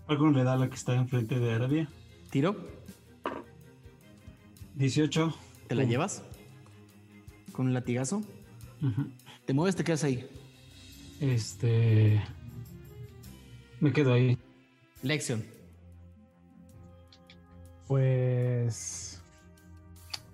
Falcon 0.06 0.34
le 0.34 0.44
da 0.44 0.52
a 0.52 0.56
la 0.56 0.68
que 0.68 0.74
está 0.74 0.94
enfrente 0.94 1.38
de 1.38 1.52
Arabia. 1.54 1.88
¿Tiro? 2.30 2.56
18. 4.74 5.34
¿Te 5.68 5.74
la 5.74 5.84
llevas? 5.84 6.22
¿Con 7.52 7.66
un 7.66 7.74
latigazo? 7.74 8.22
¿Te 9.46 9.54
mueves 9.54 9.74
o 9.74 9.78
te 9.78 9.84
quedas 9.84 10.04
ahí? 10.04 10.28
Este. 11.20 12.22
Me 13.80 13.92
quedo 13.92 14.12
ahí. 14.12 14.38
Lección. 15.02 15.42
Pues. 17.88 19.22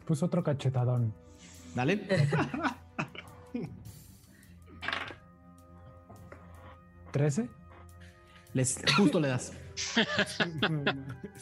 Pues 0.04 0.22
otro 0.22 0.42
cachetadón. 0.42 1.14
Dale. 1.74 2.06
¿13? 7.12 7.48
Les, 8.54 8.82
justo 8.96 9.20
le 9.20 9.28
das. 9.28 9.52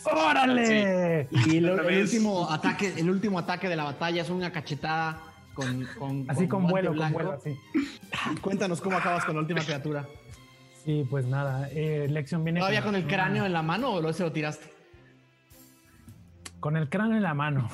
¡Órale! 0.05 1.29
Y 1.31 1.57
el, 1.57 1.71
último 1.71 2.51
ataque, 2.51 2.95
el 2.97 3.11
último 3.11 3.39
ataque 3.39 3.69
de 3.69 3.77
la 3.77 3.85
batalla 3.85 4.23
es 4.23 4.31
una 4.31 4.53
cachetada 4.53 5.21
con, 5.55 5.87
así 6.29 6.49
con 6.49 6.67
vuelo, 6.67 6.95
con 6.95 7.13
vuelo, 7.13 7.33
así. 7.33 7.57
Cuéntanos 8.41 8.81
cómo 8.81 8.97
acabas 8.97 9.25
con 9.25 9.35
la 9.35 9.43
última 9.43 9.61
criatura. 9.63 10.07
Sí, 10.85 11.07
pues 11.11 11.27
nada. 11.27 11.69
Eh, 11.71 12.07
Lexion 12.09 12.45
viene. 12.45 12.61
¿Todavía 12.61 12.83
con 12.83 12.95
el 12.95 13.07
cráneo 13.07 13.45
en 13.45 13.53
la 13.53 13.63
mano 13.63 13.91
o 13.91 14.01
lo 14.01 14.13
se 14.13 14.23
lo 14.23 14.33
tiraste? 14.33 14.73
Con 16.61 16.77
el 16.77 16.89
cráneo 16.89 17.17
en 17.17 17.23
la 17.23 17.35
mano. 17.35 17.69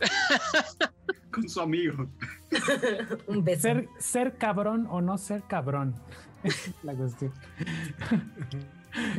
con 1.30 1.48
su 1.48 1.60
amigo. 1.60 2.08
Un 3.26 3.44
beso. 3.44 3.62
Ser, 3.62 3.88
ser 3.98 4.36
cabrón 4.36 4.86
o 4.90 5.00
no 5.00 5.18
ser 5.18 5.42
cabrón. 5.42 5.94
la 6.82 6.94
cuestión. 6.94 7.32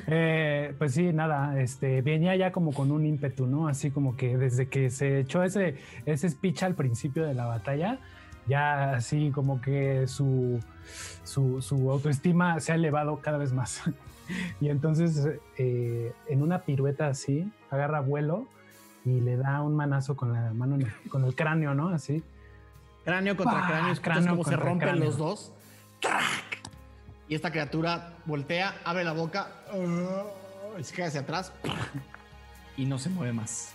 Eh, 0.07 0.73
pues 0.77 0.93
sí, 0.93 1.13
nada, 1.13 1.59
este, 1.61 2.01
venía 2.01 2.35
ya 2.35 2.51
como 2.51 2.73
con 2.73 2.91
un 2.91 3.05
ímpetu, 3.05 3.47
¿no? 3.47 3.67
Así 3.67 3.91
como 3.91 4.17
que 4.17 4.37
desde 4.37 4.67
que 4.67 4.89
se 4.89 5.19
echó 5.19 5.43
ese, 5.43 5.77
ese 6.05 6.29
speech 6.29 6.63
al 6.63 6.75
principio 6.75 7.25
de 7.25 7.33
la 7.33 7.45
batalla, 7.45 7.99
ya 8.47 8.95
así 8.95 9.31
como 9.31 9.61
que 9.61 10.07
su, 10.07 10.59
su, 11.23 11.91
autoestima 11.91 12.59
se 12.59 12.73
ha 12.73 12.75
elevado 12.75 13.19
cada 13.21 13.37
vez 13.37 13.53
más. 13.53 13.81
y 14.61 14.69
entonces 14.69 15.29
eh, 15.57 16.11
en 16.27 16.41
una 16.41 16.63
pirueta 16.63 17.07
así, 17.07 17.49
agarra 17.69 18.01
vuelo 18.01 18.47
y 19.05 19.19
le 19.21 19.37
da 19.37 19.61
un 19.61 19.75
manazo 19.75 20.15
con 20.15 20.33
la 20.33 20.53
mano, 20.53 20.77
con 21.09 21.25
el 21.25 21.35
cráneo, 21.35 21.73
¿no? 21.73 21.89
Así. 21.89 22.23
Cráneo 23.03 23.35
contra 23.35 23.65
cráneo, 23.65 23.95
cráneo 24.01 24.29
como 24.31 24.43
se 24.43 24.55
rompen 24.55 24.99
los 24.99 25.17
dos. 25.17 25.53
Y 27.27 27.35
esta 27.35 27.51
criatura 27.51 28.13
voltea, 28.25 28.75
abre 28.83 29.03
la 29.03 29.13
boca 29.13 29.47
uh, 29.73 30.79
y 30.79 30.83
se 30.83 30.95
cae 30.95 31.05
hacia 31.07 31.21
atrás 31.21 31.53
y 32.77 32.85
no 32.85 32.99
se 32.99 33.09
mueve 33.09 33.33
más. 33.33 33.73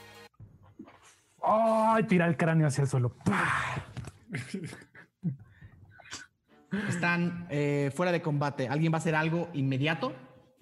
¡Ay! 1.43 2.05
tira 2.05 2.27
el 2.27 2.37
cráneo 2.37 2.67
hacia 2.67 2.83
el 2.83 2.89
suelo. 2.89 3.15
Están 6.89 7.47
eh, 7.49 7.91
fuera 7.95 8.13
de 8.13 8.21
combate. 8.21 8.69
¿Alguien 8.69 8.93
va 8.93 8.97
a 8.97 8.99
hacer 8.99 9.15
algo 9.15 9.49
inmediato? 9.55 10.13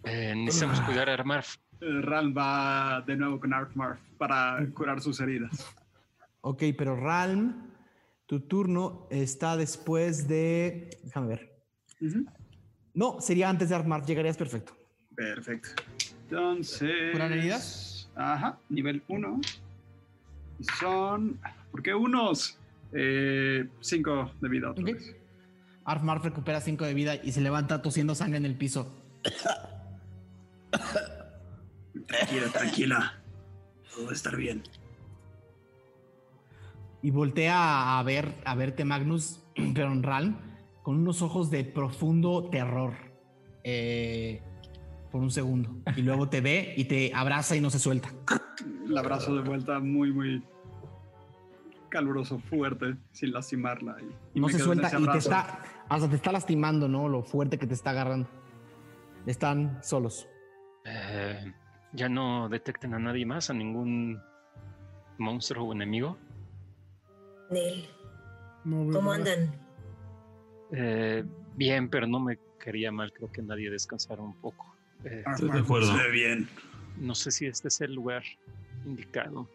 Eh, 0.05 0.35
necesitamos 0.37 0.81
cuidar 0.83 1.09
a 1.09 1.15
Armarf. 1.15 1.57
Eh, 1.81 2.01
Ralm 2.03 2.35
va 2.37 3.03
de 3.07 3.17
nuevo 3.17 3.41
con 3.41 3.53
Armarf 3.53 4.01
para 4.19 4.59
curar 4.75 5.01
sus 5.01 5.21
heridas. 5.21 5.67
Ok, 6.41 6.63
pero 6.77 6.97
Ralm, 6.97 7.71
tu 8.27 8.41
turno 8.41 9.07
está 9.11 9.57
después 9.57 10.29
de. 10.29 10.91
Déjame 11.03 11.29
ver. 11.29 11.63
No, 12.93 13.21
sería 13.21 13.49
antes 13.49 13.69
de 13.69 13.75
Armarf. 13.75 14.07
Llegarías 14.07 14.37
perfecto. 14.37 14.77
Perfecto. 15.15 15.83
Entonces. 16.29 17.13
¿Curar 17.13 17.33
heridas? 17.33 18.11
Ajá, 18.15 18.59
nivel 18.69 19.03
1. 19.09 19.41
Son. 20.79 21.39
¿Por 21.71 21.83
qué 21.83 21.95
unos? 21.95 22.59
Eh, 22.93 23.69
cinco 23.81 24.31
de 24.41 24.49
vida 24.49 24.71
otra 24.71 24.85
vez. 24.85 25.17
Arfmarf 25.85 26.25
recupera 26.25 26.61
5 26.61 26.85
de 26.85 26.95
vida 26.95 27.17
y 27.17 27.33
se 27.33 27.41
levanta 27.41 27.83
tosiendo 27.83 28.15
sangre 28.15 28.39
en 28.39 28.47
el 28.47 28.57
piso. 28.57 28.95
Tranquila, 32.07 32.49
tranquila. 32.53 33.23
Todo 33.95 34.07
va 34.07 34.11
a 34.11 34.15
estar 34.15 34.37
bien. 34.37 34.63
Y 37.03 37.11
voltea 37.11 37.99
a 37.99 38.03
ver, 38.03 38.35
a 38.45 38.55
verte, 38.55 38.85
Magnus, 38.85 39.43
pero 39.75 39.93
en 39.93 40.03
Ralm, 40.03 40.37
con 40.83 40.97
unos 40.97 41.23
ojos 41.23 41.51
de 41.51 41.65
profundo 41.65 42.49
terror. 42.51 42.95
Eh, 43.63 44.43
por 45.15 45.23
un 45.23 45.31
segundo. 45.31 45.71
Y 45.95 46.03
luego 46.03 46.29
te 46.29 46.41
ve 46.41 46.75
y 46.77 46.87
te 46.87 47.13
abraza 47.15 47.55
y 47.55 47.61
no 47.61 47.71
se 47.71 47.79
suelta. 47.79 48.11
El 48.85 48.99
abrazo 48.99 49.37
de 49.37 49.43
vuelta 49.43 49.79
muy, 49.79 50.13
muy 50.13 50.43
caluroso, 51.89 52.41
fuerte, 52.41 52.97
sin 53.13 53.33
lastimarla. 53.33 53.97
Y, 54.35 54.41
no 54.41 54.49
se 54.49 54.59
suelta 54.59 54.91
y 54.99 55.07
te 55.07 55.19
está, 55.19 55.61
hasta 55.89 56.11
te 56.11 56.17
está 56.17 56.33
lastimando, 56.33 56.89
¿no? 56.89 57.09
Lo 57.09 57.23
fuerte 57.23 57.59
que 57.59 57.67
te 57.69 57.75
está 57.75 57.91
agarrando. 57.91 58.29
Están 59.25 59.79
solos. 59.85 60.27
Eh, 60.85 61.55
ya 61.95 62.09
no 62.09 62.49
detecten 62.49 62.93
a 62.95 62.99
nadie 62.99 63.25
más, 63.25 63.51
a 63.51 63.55
ningún 63.55 64.21
monstruo 65.19 65.69
o 65.69 65.73
enemigo. 65.73 66.19
Nel. 67.51 67.89
¿Cómo 68.65 69.13
andan? 69.13 69.55
Eh, 70.73 71.25
bien, 71.55 71.89
pero 71.89 72.07
no 72.07 72.19
me 72.19 72.39
quería 72.59 72.91
mal. 72.91 73.13
Creo 73.13 73.31
que 73.31 73.43
nadie 73.43 73.71
descansara 73.71 74.23
un 74.23 74.35
poco. 74.35 74.75
Eh, 75.05 75.23
Estoy 75.27 75.51
de 75.51 75.59
acuerdo. 75.61 75.93
bien. 76.11 76.49
No 76.97 77.15
sé 77.15 77.31
si 77.31 77.47
este 77.47 77.69
es 77.69 77.81
el 77.81 77.95
lugar 77.95 78.23
indicado. 78.85 79.49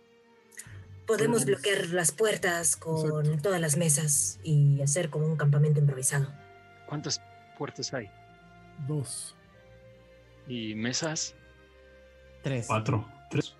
Podemos 1.08 1.46
bloquear 1.46 1.88
las 1.90 2.12
puertas 2.12 2.76
con 2.76 3.42
todas 3.42 3.60
las 3.60 3.78
mesas 3.78 4.40
y 4.44 4.82
hacer 4.82 5.10
como 5.10 5.26
un 5.26 5.38
campamento 5.38 5.80
improvisado. 5.80 6.32
¿Cuántas 6.88 7.20
puertas 7.58 7.94
hay? 7.94 8.10
Dos. 8.88 9.36
¿Y 10.48 10.76
mesas? 10.76 11.36
Tres. 12.42 12.68
Cuatro. 12.68 13.06
Tres. 13.30 13.56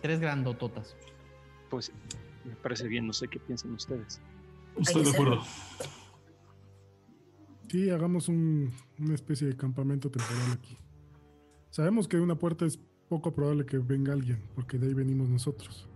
Tres 0.00 0.20
grandototas. 0.20 0.96
Pues 1.68 1.92
me 2.44 2.54
parece 2.56 2.88
bien, 2.88 3.06
no 3.06 3.12
sé 3.12 3.28
qué 3.28 3.38
piensan 3.38 3.72
ustedes. 3.72 4.20
Estoy 4.78 5.04
de 5.04 5.10
acuerdo. 5.10 5.42
Sí, 7.68 7.90
hagamos 7.90 8.28
una 8.28 9.14
especie 9.14 9.46
de 9.46 9.56
campamento 9.56 10.10
temporal 10.10 10.52
aquí. 10.52 10.76
Sabemos 11.70 12.08
que 12.08 12.16
de 12.16 12.22
una 12.22 12.34
puerta 12.34 12.66
es 12.66 12.80
poco 13.08 13.32
probable 13.32 13.64
que 13.64 13.78
venga 13.78 14.12
alguien, 14.12 14.42
porque 14.54 14.76
de 14.78 14.88
ahí 14.88 14.94
venimos 14.94 15.28
nosotros 15.28 15.88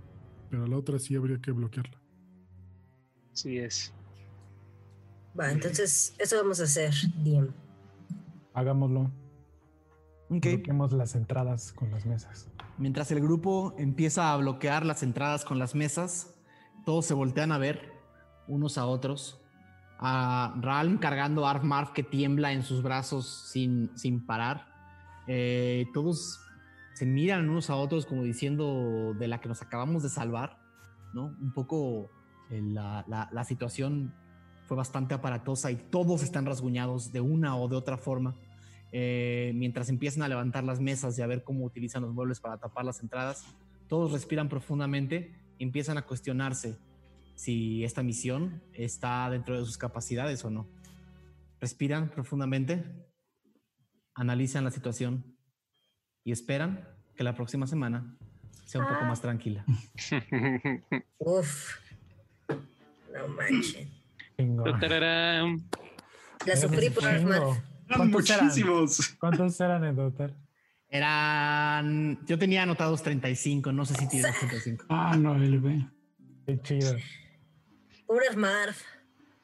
pero 0.55 0.69
la 0.69 0.77
otra 0.77 1.01
sí 1.01 1.17
habría 1.17 1.39
que 1.39 1.51
bloquearla. 1.51 2.01
Sí 3.33 3.59
es. 3.59 3.93
Va, 5.39 5.51
entonces 5.51 6.15
eso 6.17 6.37
vamos 6.37 6.61
a 6.61 6.63
hacer, 6.63 6.95
Diem. 7.25 7.49
Hagámoslo. 8.53 9.11
Okay. 10.31 10.57
Bloquemos 10.57 10.93
las 10.93 11.15
entradas 11.15 11.73
con 11.73 11.91
las 11.91 12.07
mesas. 12.07 12.49
Mientras 12.79 13.11
el 13.11 13.21
grupo 13.21 13.75
empieza 13.79 14.33
a 14.33 14.37
bloquear 14.37 14.85
las 14.85 15.03
entradas 15.03 15.45
con 15.45 15.59
las 15.59 15.75
mesas, 15.75 16.35
todos 16.85 17.07
se 17.07 17.15
voltean 17.15 17.53
a 17.53 17.59
ver 17.59 17.93
unos 18.49 18.79
a 18.79 18.87
otros. 18.87 19.41
A 19.99 20.55
Ralm 20.61 20.99
cargando 20.99 21.47
a 21.47 21.55
Marv 21.61 21.93
que 21.93 22.03
tiembla 22.03 22.53
en 22.53 22.63
sus 22.63 22.83
brazos 22.83 23.49
sin, 23.51 23.91
sin 23.97 24.27
parar. 24.27 24.67
Eh, 25.27 25.87
todos 25.95 26.41
se 26.95 27.07
miran 27.07 27.49
unos 27.49 27.71
a 27.71 27.77
otros 27.77 28.07
como 28.07 28.23
diciendo 28.23 29.15
de 29.19 29.29
la 29.29 29.41
que 29.41 29.49
nos 29.49 29.63
acabamos 29.63 30.03
de 30.03 30.09
salvar, 30.09 30.59
¿no? 31.13 31.27
Un 31.41 31.53
poco 31.53 32.11
eh, 32.51 32.61
la, 32.63 33.05
la, 33.09 33.45
situación 33.45 34.15
fue 34.67 34.77
bastante 34.77 35.15
aparatosa 35.15 35.71
y 35.71 35.77
todos 35.77 36.23
están 36.23 36.47
rasguñados 36.47 37.13
de 37.13 37.21
una 37.21 37.57
o 37.57 37.69
de 37.69 37.77
otra 37.77 37.97
forma. 37.97 38.35
Eh, 38.97 39.51
mientras 39.57 39.89
empiezan 39.89 40.23
a 40.23 40.29
levantar 40.29 40.63
las 40.63 40.79
mesas 40.79 41.19
y 41.19 41.23
a 41.23 41.27
ver 41.27 41.43
cómo 41.43 41.65
utilizan 41.65 42.03
los 42.03 42.15
muebles 42.15 42.39
para 42.39 42.59
tapar 42.59 42.85
las 42.85 43.03
entradas, 43.03 43.45
todos 43.89 44.13
respiran 44.13 44.49
profundamente 44.49 45.35
y 45.59 45.65
empiezan 45.65 45.99
a 45.99 46.03
cuestionarse 46.03 46.79
si 47.35 47.83
esta 47.83 48.05
misión 48.05 48.63
está 48.73 49.29
dentro 49.31 49.59
de 49.59 49.65
sus 49.67 49.79
capacidades 49.79 50.45
o 50.45 50.51
no. 50.51 50.69
Respiran 51.61 52.09
profundamente, 52.09 52.85
analizan 54.15 54.63
la 54.63 54.71
situación 54.71 55.25
y 56.23 56.31
esperan 56.31 56.89
que 57.17 57.25
la 57.25 57.35
próxima 57.35 57.67
semana 57.67 58.17
sea 58.65 58.81
un 58.81 58.87
poco 58.87 59.07
más 59.07 59.21
tranquila. 59.21 59.65
Uf. 61.19 61.81
No 62.49 63.27
manches. 63.27 63.89
La 66.47 66.57
sufrí 66.57 66.91
por 66.91 67.03
Eran 67.89 68.11
muchísimos. 68.11 69.17
¿Cuántos 69.19 69.61
eran 69.61 69.85
en 69.85 69.97
total? 69.97 70.37
Eran. 70.89 72.25
Yo 72.27 72.39
tenía 72.39 72.63
anotados 72.63 73.03
35, 73.03 73.73
no 73.73 73.85
sé 73.85 73.95
si 73.95 74.09
tienes 74.09 74.39
35. 74.39 74.87
Ah, 74.89 75.17
no, 75.17 75.35
el 75.37 75.59
B. 75.61 75.87
Qué 76.47 76.61
chido. 76.63 76.97
Pobre 78.07 78.37
Marv. 78.37 78.75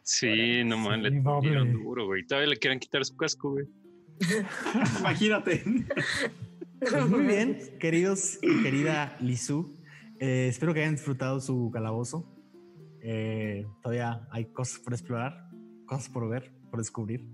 Sí, 0.03 0.65
no 0.65 0.79
man, 0.79 1.03
le 1.03 1.11
dieron 1.11 1.73
duro, 1.73 2.07
güey. 2.07 2.27
Todavía 2.27 2.51
le 2.51 2.57
quieren 2.57 2.79
quitar 2.79 3.05
su 3.05 3.17
casco, 3.17 3.51
güey. 3.53 3.67
Imagínate. 5.01 5.63
Pues 6.81 7.09
muy 7.09 7.27
bien, 7.27 7.59
queridos, 7.79 8.39
querida 8.63 9.17
Lizu. 9.21 9.77
Eh, 10.19 10.49
espero 10.49 10.75
que 10.75 10.81
hayan 10.81 10.95
disfrutado 10.95 11.41
su 11.41 11.71
calabozo. 11.73 12.27
Eh, 13.03 13.67
todavía 13.83 14.27
hay 14.31 14.47
cosas 14.47 14.79
por 14.81 14.93
explorar, 14.93 15.49
cosas 15.87 16.09
por 16.09 16.29
ver, 16.29 16.53
por 16.71 16.81
descubrir. 16.81 17.27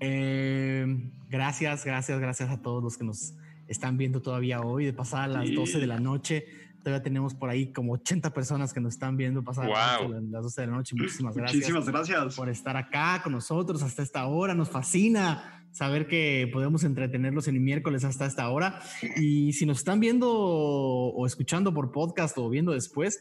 Eh, 0.00 1.10
gracias, 1.28 1.84
gracias, 1.84 2.20
gracias 2.20 2.50
a 2.50 2.60
todos 2.60 2.82
los 2.82 2.96
que 2.96 3.04
nos 3.04 3.34
están 3.68 3.96
viendo 3.96 4.22
todavía 4.22 4.60
hoy. 4.60 4.84
De 4.84 4.92
pasar 4.92 5.24
a 5.24 5.28
las 5.28 5.52
12 5.52 5.78
de 5.78 5.86
la 5.86 5.98
noche, 5.98 6.46
todavía 6.82 7.02
tenemos 7.02 7.34
por 7.34 7.50
ahí 7.50 7.72
como 7.72 7.94
80 7.94 8.32
personas 8.32 8.72
que 8.72 8.80
nos 8.80 8.94
están 8.94 9.16
viendo 9.16 9.42
pasar 9.42 9.70
a 9.70 10.02
las 10.08 10.42
12 10.42 10.60
de 10.60 10.66
la 10.66 10.72
noche. 10.74 10.94
Muchísimas 10.96 11.36
gracias. 11.36 11.56
Muchísimas 11.56 11.86
gracias 11.88 12.36
por 12.36 12.48
estar 12.48 12.76
acá 12.76 13.20
con 13.22 13.32
nosotros 13.32 13.82
hasta 13.82 14.02
esta 14.02 14.26
hora. 14.26 14.54
Nos 14.54 14.70
fascina 14.70 15.66
saber 15.72 16.06
que 16.06 16.48
podemos 16.52 16.84
entretenerlos 16.84 17.48
en 17.48 17.56
el 17.56 17.60
miércoles 17.60 18.04
hasta 18.04 18.26
esta 18.26 18.48
hora. 18.48 18.80
Y 19.16 19.52
si 19.52 19.66
nos 19.66 19.78
están 19.78 20.00
viendo 20.00 20.30
o 20.32 21.26
escuchando 21.26 21.74
por 21.74 21.92
podcast 21.92 22.36
o 22.38 22.48
viendo 22.48 22.72
después, 22.72 23.20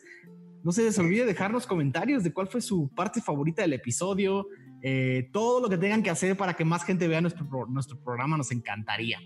no 0.64 0.72
se 0.72 0.84
les 0.84 0.98
olvide 0.98 1.26
dejarnos 1.26 1.68
comentarios 1.68 2.24
de 2.24 2.34
cuál 2.34 2.48
fue 2.48 2.62
su 2.62 2.90
parte 2.96 3.22
favorita 3.22 3.62
del 3.62 3.74
episodio, 3.74 4.48
eh, 4.88 5.32
todo 5.34 5.62
lo 5.62 5.68
que 5.68 5.80
tengan 5.80 6.04
que 6.04 6.12
hacer 6.12 6.38
para 6.38 6.54
que 6.54 6.64
más 6.64 6.84
gente 6.84 7.08
vea 7.08 7.20
nuestro, 7.20 7.48
nuestro 7.68 8.00
programa 8.00 8.38
nos 8.38 8.52
encantaría. 8.52 9.20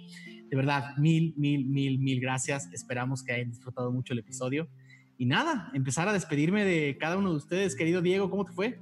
De 0.49 0.55
verdad, 0.55 0.95
mil, 0.95 1.33
mil, 1.35 1.65
mil, 1.65 1.99
mil 1.99 2.21
gracias. 2.21 2.71
Esperamos 2.71 3.23
que 3.23 3.33
hayan 3.33 3.49
disfrutado 3.49 3.91
mucho 3.91 4.13
el 4.13 4.19
episodio. 4.19 4.69
Y 5.17 5.25
nada, 5.25 5.69
empezar 5.73 6.07
a 6.07 6.13
despedirme 6.13 6.63
de 6.63 6.97
cada 6.97 7.17
uno 7.17 7.31
de 7.31 7.35
ustedes. 7.35 7.75
Querido 7.75 8.01
Diego, 8.01 8.29
¿cómo 8.29 8.45
te 8.45 8.53
fue? 8.53 8.79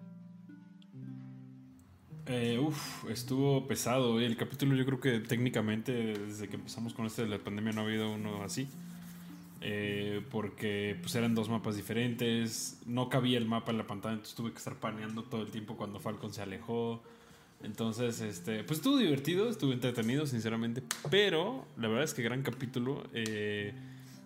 Eh, 2.27 2.59
uf, 2.59 3.09
estuvo 3.09 3.65
pesado. 3.65 4.19
El 4.19 4.37
capítulo 4.37 4.75
yo 4.75 4.85
creo 4.85 4.99
que 4.99 5.19
técnicamente 5.21 5.91
desde 5.91 6.47
que 6.47 6.57
empezamos 6.57 6.93
con 6.93 7.07
este 7.07 7.23
de 7.23 7.29
la 7.29 7.39
pandemia 7.39 7.73
no 7.73 7.81
ha 7.81 7.85
habido 7.85 8.13
uno 8.13 8.43
así. 8.43 8.69
Eh, 9.69 10.21
porque 10.31 10.95
pues 11.01 11.13
eran 11.15 11.35
dos 11.35 11.49
mapas 11.49 11.75
diferentes, 11.75 12.79
no 12.85 13.09
cabía 13.09 13.37
el 13.37 13.45
mapa 13.45 13.71
en 13.71 13.77
la 13.77 13.85
pantalla, 13.85 14.13
entonces 14.13 14.33
tuve 14.33 14.51
que 14.51 14.59
estar 14.59 14.79
paneando 14.79 15.23
todo 15.23 15.41
el 15.41 15.51
tiempo 15.51 15.75
cuando 15.75 15.99
Falcon 15.99 16.33
se 16.33 16.41
alejó. 16.41 17.03
Entonces, 17.61 18.21
este, 18.21 18.63
pues 18.63 18.79
estuvo 18.79 18.95
divertido, 18.95 19.49
estuvo 19.49 19.73
entretenido, 19.73 20.25
sinceramente, 20.25 20.83
pero 21.11 21.67
la 21.75 21.89
verdad 21.89 22.05
es 22.05 22.13
que 22.13 22.21
gran 22.21 22.43
capítulo. 22.43 23.03
Eh, 23.13 23.73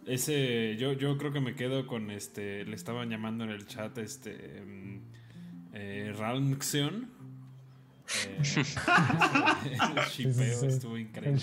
ese, 0.05 0.75
yo, 0.77 0.93
yo 0.93 1.17
creo 1.17 1.33
que 1.33 1.39
me 1.39 1.55
quedo 1.55 1.87
con 1.87 2.11
este, 2.11 2.63
le 2.63 2.75
estaban 2.75 3.09
llamando 3.09 3.43
en 3.43 3.49
el 3.49 3.65
chat, 3.65 3.97
este, 3.97 4.61
mm, 4.61 4.99
eh, 8.25 9.77
el 9.95 10.03
shipeo 10.09 10.65
estuvo 10.67 10.97
increíble. 10.97 11.31
El 11.31 11.37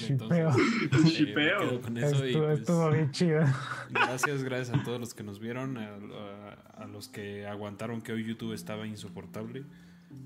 shipeo. 1.05 1.81
Estuvo, 1.97 2.51
estuvo 2.51 2.91
bien 2.91 3.11
chido. 3.11 3.45
Gracias, 3.91 4.43
gracias 4.43 4.79
a 4.79 4.83
todos 4.83 5.01
los 5.01 5.15
que 5.15 5.23
nos 5.23 5.39
vieron, 5.39 5.79
a, 5.79 6.87
los 6.87 7.09
que 7.09 7.47
aguantaron 7.47 8.01
que 8.03 8.13
hoy 8.13 8.25
YouTube 8.25 8.53
estaba 8.53 8.87
insoportable. 8.87 9.65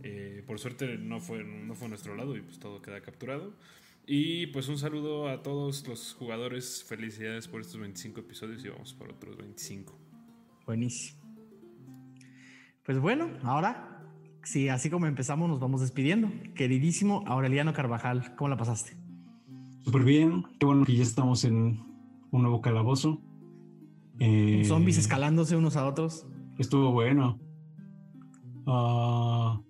Eh, 0.03 0.43
por 0.47 0.59
suerte 0.59 0.97
no 0.99 1.21
fue, 1.21 1.45
no 1.45 1.75
fue 1.75 1.89
nuestro 1.89 2.15
lado 2.15 2.37
y 2.37 2.43
pues 2.43 2.59
todo 2.59 2.83
queda 2.83 3.01
capturado. 3.01 3.55
Y 4.07 4.49
pues 4.49 4.69
un 4.69 4.79
saludo 4.79 5.29
a 5.29 5.43
todos 5.43 5.87
los 5.87 6.15
jugadores. 6.15 6.85
Felicidades 6.85 7.47
por 7.47 7.61
estos 7.61 7.81
25 7.81 8.21
episodios 8.21 8.65
y 8.65 8.69
vamos 8.69 8.95
por 8.95 9.11
otros 9.11 9.37
25. 9.37 9.97
Buenísimo. 10.67 11.21
Pues 12.85 12.99
bueno, 12.99 13.31
ahora 13.45 13.92
Sí, 14.45 14.69
así 14.69 14.91
como 14.91 15.07
empezamos, 15.07 15.49
nos 15.49 15.61
vamos 15.61 15.81
despidiendo. 15.81 16.31
Queridísimo 16.55 17.23
Aureliano 17.27 17.73
Carvajal, 17.73 18.35
¿cómo 18.37 18.49
la 18.49 18.57
pasaste? 18.57 18.97
Súper 19.81 20.05
bien, 20.05 20.45
qué 20.59 20.67
bueno 20.67 20.85
que 20.85 20.97
ya 20.97 21.03
estamos 21.03 21.45
en 21.45 21.81
un 22.31 22.43
nuevo 22.43 22.61
calabozo. 22.61 23.21
Eh, 24.19 24.62
Zombies 24.65 24.99
escalándose 24.99 25.57
unos 25.57 25.77
a 25.77 25.87
otros. 25.87 26.27
Estuvo 26.59 26.93
bueno. 26.93 27.41
Ah, 28.67 29.61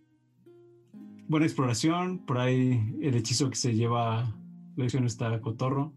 buena 1.29 1.47
exploración, 1.47 2.19
por 2.19 2.39
ahí 2.39 2.97
el 3.01 3.15
hechizo 3.15 3.49
que 3.51 3.57
se 3.57 3.75
lleva 3.75 4.35
la 4.77 4.85
acción 4.85 5.05
está 5.05 5.41
cotorro. 5.41 5.93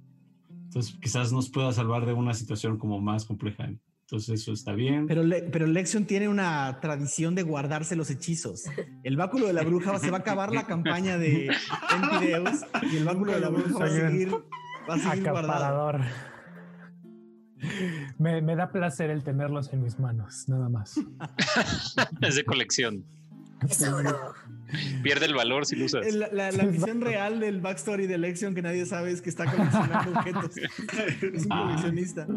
Entonces 0.65 0.97
quizás 1.01 1.31
nos 1.31 1.49
pueda 1.49 1.71
salvar 1.71 2.05
de 2.05 2.13
una 2.13 2.33
situación 2.33 2.77
como 2.77 2.99
más 2.99 3.25
compleja 3.25 3.69
entonces 4.05 4.41
eso 4.41 4.53
está 4.53 4.73
bien. 4.73 5.07
Pero, 5.07 5.23
pero 5.51 5.65
Lexion 5.65 6.05
tiene 6.05 6.29
una 6.29 6.79
tradición 6.79 7.33
de 7.33 7.41
guardarse 7.41 7.95
los 7.95 8.11
hechizos. 8.11 8.65
El 9.03 9.17
báculo 9.17 9.47
de 9.47 9.53
la 9.53 9.63
bruja 9.63 9.97
se 9.97 10.11
va 10.11 10.17
a 10.17 10.19
acabar 10.19 10.51
la 10.53 10.67
campaña 10.67 11.17
de 11.17 11.49
Empideus 11.91 12.61
y 12.91 12.97
el 12.97 13.05
báculo 13.05 13.31
de 13.31 13.39
la 13.39 13.49
bruja 13.49 13.79
va 13.79 13.85
a 13.85 13.89
seguir, 13.89 14.31
va 14.87 14.93
a 14.93 14.99
seguir 14.99 15.29
guardado. 15.31 15.99
Me, 18.19 18.43
me, 18.43 18.55
da 18.55 18.71
placer 18.71 19.09
el 19.09 19.23
tenerlos 19.23 19.73
en 19.73 19.81
mis 19.81 19.97
manos, 19.97 20.47
nada 20.47 20.69
más. 20.69 20.99
es 22.21 22.35
de 22.35 22.45
colección. 22.45 23.03
Pierde 25.03 25.25
el 25.25 25.33
valor 25.33 25.65
si 25.65 25.75
lo 25.75 25.85
usas. 25.85 26.05
La, 26.13 26.51
la, 26.51 26.65
visión 26.65 27.01
real 27.01 27.39
del 27.39 27.61
backstory 27.61 28.07
de 28.07 28.17
Lexion 28.17 28.55
que 28.55 28.61
nadie 28.61 28.85
sabe 28.85 29.11
es 29.11 29.21
que 29.21 29.29
está 29.29 29.45
coleccionando 29.45 30.11
objetos. 30.19 30.57
es 30.57 31.45
un 31.45 31.51
ah. 31.51 31.63
coleccionista. 31.63 32.27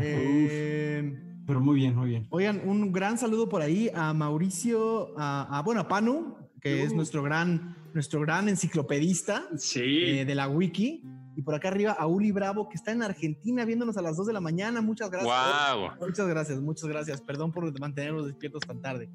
Eh, 0.00 1.18
Pero 1.46 1.60
muy 1.60 1.76
bien, 1.76 1.94
muy 1.94 2.08
bien. 2.10 2.26
Oigan, 2.30 2.60
un 2.64 2.92
gran 2.92 3.18
saludo 3.18 3.48
por 3.48 3.62
ahí 3.62 3.90
a 3.94 4.12
Mauricio, 4.12 5.14
a, 5.18 5.62
bueno, 5.64 5.82
a 5.82 5.88
Panu, 5.88 6.36
que 6.60 6.82
es 6.82 6.92
uh. 6.92 6.96
nuestro 6.96 7.22
gran, 7.22 7.76
nuestro 7.94 8.20
gran 8.20 8.48
enciclopedista 8.48 9.48
eh, 9.76 10.24
de 10.26 10.34
la 10.34 10.48
wiki. 10.48 11.02
Y 11.36 11.42
por 11.42 11.54
acá 11.54 11.68
arriba 11.68 11.92
a 11.92 12.06
Uli 12.06 12.32
Bravo, 12.32 12.66
que 12.70 12.76
está 12.76 12.92
en 12.92 13.02
Argentina 13.02 13.66
viéndonos 13.66 13.98
a 13.98 14.02
las 14.02 14.16
2 14.16 14.28
de 14.28 14.32
la 14.32 14.40
mañana. 14.40 14.80
Muchas 14.80 15.10
gracias. 15.10 15.30
Muchas 16.00 16.26
gracias, 16.26 16.60
muchas 16.62 16.88
gracias. 16.88 17.20
Perdón 17.20 17.52
por 17.52 17.78
mantenerlos 17.78 18.26
despiertos 18.26 18.62
tan 18.66 18.80
tarde. 18.80 19.10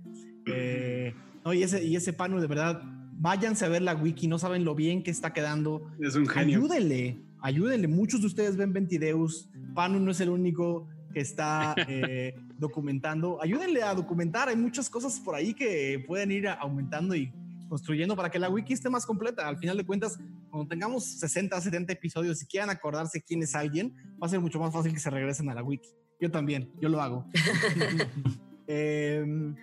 Eh, 0.45 1.15
no, 1.43 1.53
y 1.53 1.63
ese, 1.63 1.83
y 1.83 1.95
ese 1.95 2.13
pano 2.13 2.39
de 2.39 2.47
verdad, 2.47 2.81
váyanse 3.21 3.65
a 3.65 3.69
ver 3.69 3.81
la 3.81 3.95
wiki, 3.95 4.27
no 4.27 4.39
saben 4.39 4.65
lo 4.65 4.75
bien 4.75 5.03
que 5.03 5.11
está 5.11 5.31
quedando. 5.31 5.91
Es 5.99 6.15
un 6.15 6.27
genio. 6.27 6.57
Ayúdenle, 6.57 7.21
ayúdenle. 7.39 7.87
Muchos 7.87 8.21
de 8.21 8.27
ustedes 8.27 8.57
ven 8.57 8.73
Ventideus. 8.73 9.49
Pano 9.75 9.99
no 9.99 10.11
es 10.11 10.19
el 10.21 10.29
único 10.29 10.87
que 11.13 11.19
está 11.19 11.75
eh, 11.87 12.35
documentando. 12.57 13.41
Ayúdenle 13.41 13.83
a 13.83 13.93
documentar. 13.93 14.49
Hay 14.49 14.55
muchas 14.55 14.89
cosas 14.89 15.19
por 15.19 15.35
ahí 15.35 15.53
que 15.53 16.03
pueden 16.07 16.31
ir 16.31 16.47
aumentando 16.47 17.15
y 17.15 17.31
construyendo 17.69 18.15
para 18.15 18.29
que 18.29 18.39
la 18.39 18.49
wiki 18.49 18.73
esté 18.73 18.89
más 18.89 19.05
completa. 19.05 19.47
Al 19.47 19.57
final 19.57 19.77
de 19.77 19.85
cuentas, 19.85 20.19
cuando 20.49 20.67
tengamos 20.67 21.05
60, 21.05 21.61
70 21.61 21.93
episodios 21.93 22.41
y 22.41 22.45
quieran 22.45 22.69
acordarse 22.69 23.21
quién 23.21 23.43
es 23.43 23.55
alguien, 23.55 23.95
va 24.21 24.27
a 24.27 24.29
ser 24.29 24.39
mucho 24.39 24.59
más 24.59 24.73
fácil 24.73 24.93
que 24.93 24.99
se 24.99 25.09
regresen 25.09 25.49
a 25.49 25.55
la 25.55 25.63
wiki. 25.63 25.89
Yo 26.19 26.29
también, 26.29 26.71
yo 26.81 26.89
lo 26.89 27.01
hago. 27.01 27.25
eh, 28.67 29.53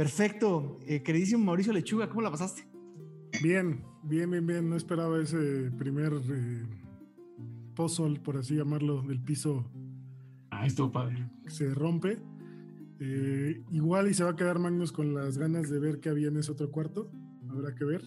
Perfecto. 0.00 0.78
Eh, 0.86 1.02
queridísimo 1.02 1.44
Mauricio 1.44 1.74
Lechuga, 1.74 2.08
¿cómo 2.08 2.22
la 2.22 2.30
pasaste? 2.30 2.66
Bien, 3.42 3.84
bien, 4.02 4.30
bien, 4.30 4.46
bien. 4.46 4.70
No 4.70 4.74
esperaba 4.76 5.20
ese 5.20 5.70
primer 5.76 6.14
eh, 6.14 6.66
puzzle, 7.74 8.18
por 8.18 8.38
así 8.38 8.56
llamarlo, 8.56 9.02
del 9.02 9.20
piso. 9.20 9.70
Ah, 10.50 10.64
estuvo 10.64 10.90
padre. 10.90 11.28
Se 11.48 11.74
rompe. 11.74 12.18
Eh, 12.98 13.62
igual 13.72 14.08
y 14.08 14.14
se 14.14 14.24
va 14.24 14.30
a 14.30 14.36
quedar 14.36 14.58
Magnus 14.58 14.90
con 14.90 15.12
las 15.12 15.36
ganas 15.36 15.68
de 15.68 15.78
ver 15.78 16.00
qué 16.00 16.08
había 16.08 16.28
en 16.28 16.38
ese 16.38 16.52
otro 16.52 16.70
cuarto. 16.70 17.12
Habrá 17.50 17.74
que 17.74 17.84
ver 17.84 18.02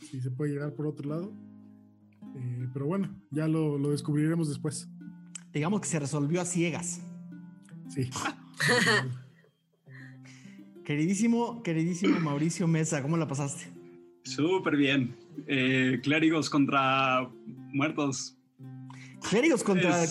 si 0.00 0.20
se 0.20 0.32
puede 0.32 0.50
llegar 0.50 0.74
por 0.74 0.88
otro 0.88 1.08
lado. 1.08 1.32
Eh, 2.34 2.68
pero 2.72 2.86
bueno, 2.86 3.22
ya 3.30 3.46
lo, 3.46 3.78
lo 3.78 3.92
descubriremos 3.92 4.48
después. 4.48 4.88
Digamos 5.52 5.80
que 5.80 5.86
se 5.86 6.00
resolvió 6.00 6.40
a 6.40 6.44
ciegas. 6.44 7.02
Sí. 7.88 8.10
Queridísimo, 10.86 11.64
queridísimo 11.64 12.20
Mauricio 12.20 12.68
Mesa, 12.68 13.02
¿cómo 13.02 13.16
la 13.16 13.26
pasaste? 13.26 13.64
Súper 14.22 14.76
bien. 14.76 15.16
Eh, 15.48 15.98
clérigos 16.00 16.48
contra 16.48 17.28
muertos. 17.72 18.38
Clérigos 19.28 19.64
contra, 19.64 20.04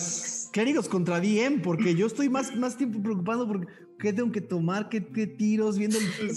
clérigos 0.52 0.86
contra 0.86 1.18
DM, 1.18 1.62
porque 1.62 1.94
yo 1.94 2.06
estoy 2.06 2.28
más, 2.28 2.54
más 2.54 2.76
tiempo 2.76 3.02
preocupado 3.02 3.48
por 3.48 3.66
qué 3.98 4.12
tengo 4.12 4.30
que 4.30 4.42
tomar, 4.42 4.90
qué, 4.90 5.00
tiros, 5.00 5.78
viendo 5.78 5.96
el... 5.98 6.04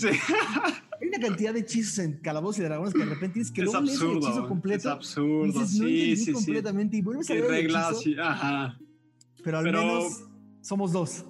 Hay 1.01 1.07
una 1.09 1.19
cantidad 1.19 1.53
de 1.53 1.59
hechizos 1.59 1.99
en 1.99 2.13
Calabozos 2.19 2.59
y 2.59 2.61
Dragones 2.61 2.93
que 2.93 2.99
de 2.99 3.05
repente 3.05 3.33
tienes 3.33 3.51
que 3.51 3.59
es 3.59 3.65
luego 3.65 3.79
absurdo, 3.79 4.13
lees 4.13 4.23
el 4.23 4.31
hechizo 4.31 4.47
completo. 4.47 4.79
Es 4.79 4.85
absurdo, 4.85 5.43
y 5.43 5.47
dices, 5.47 5.79
no 5.79 5.87
sí, 5.87 6.15
sí, 6.15 6.31
completamente 6.31 6.95
y 6.95 7.01
vuelves 7.01 7.29
a 7.29 7.33
ver 7.33 7.43
reglas, 7.43 7.91
el 7.91 7.97
hechizo, 7.97 8.23
ajá. 8.23 8.79
Pero 9.43 9.57
al 9.57 9.65
menos 9.65 10.23
somos 10.61 10.93
dos. 10.93 11.25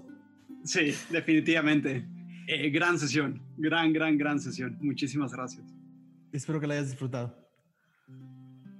Sí, 0.63 0.93
definitivamente. 1.09 2.18
Eh, 2.51 2.71
gran 2.71 2.97
sesión, 2.97 3.39
gran, 3.57 3.93
gran, 3.93 4.17
gran 4.17 4.39
sesión. 4.39 4.75
Muchísimas 4.81 5.31
gracias. 5.31 5.71
Espero 6.31 6.59
que 6.59 6.65
la 6.65 6.73
hayas 6.73 6.89
disfrutado. 6.89 7.37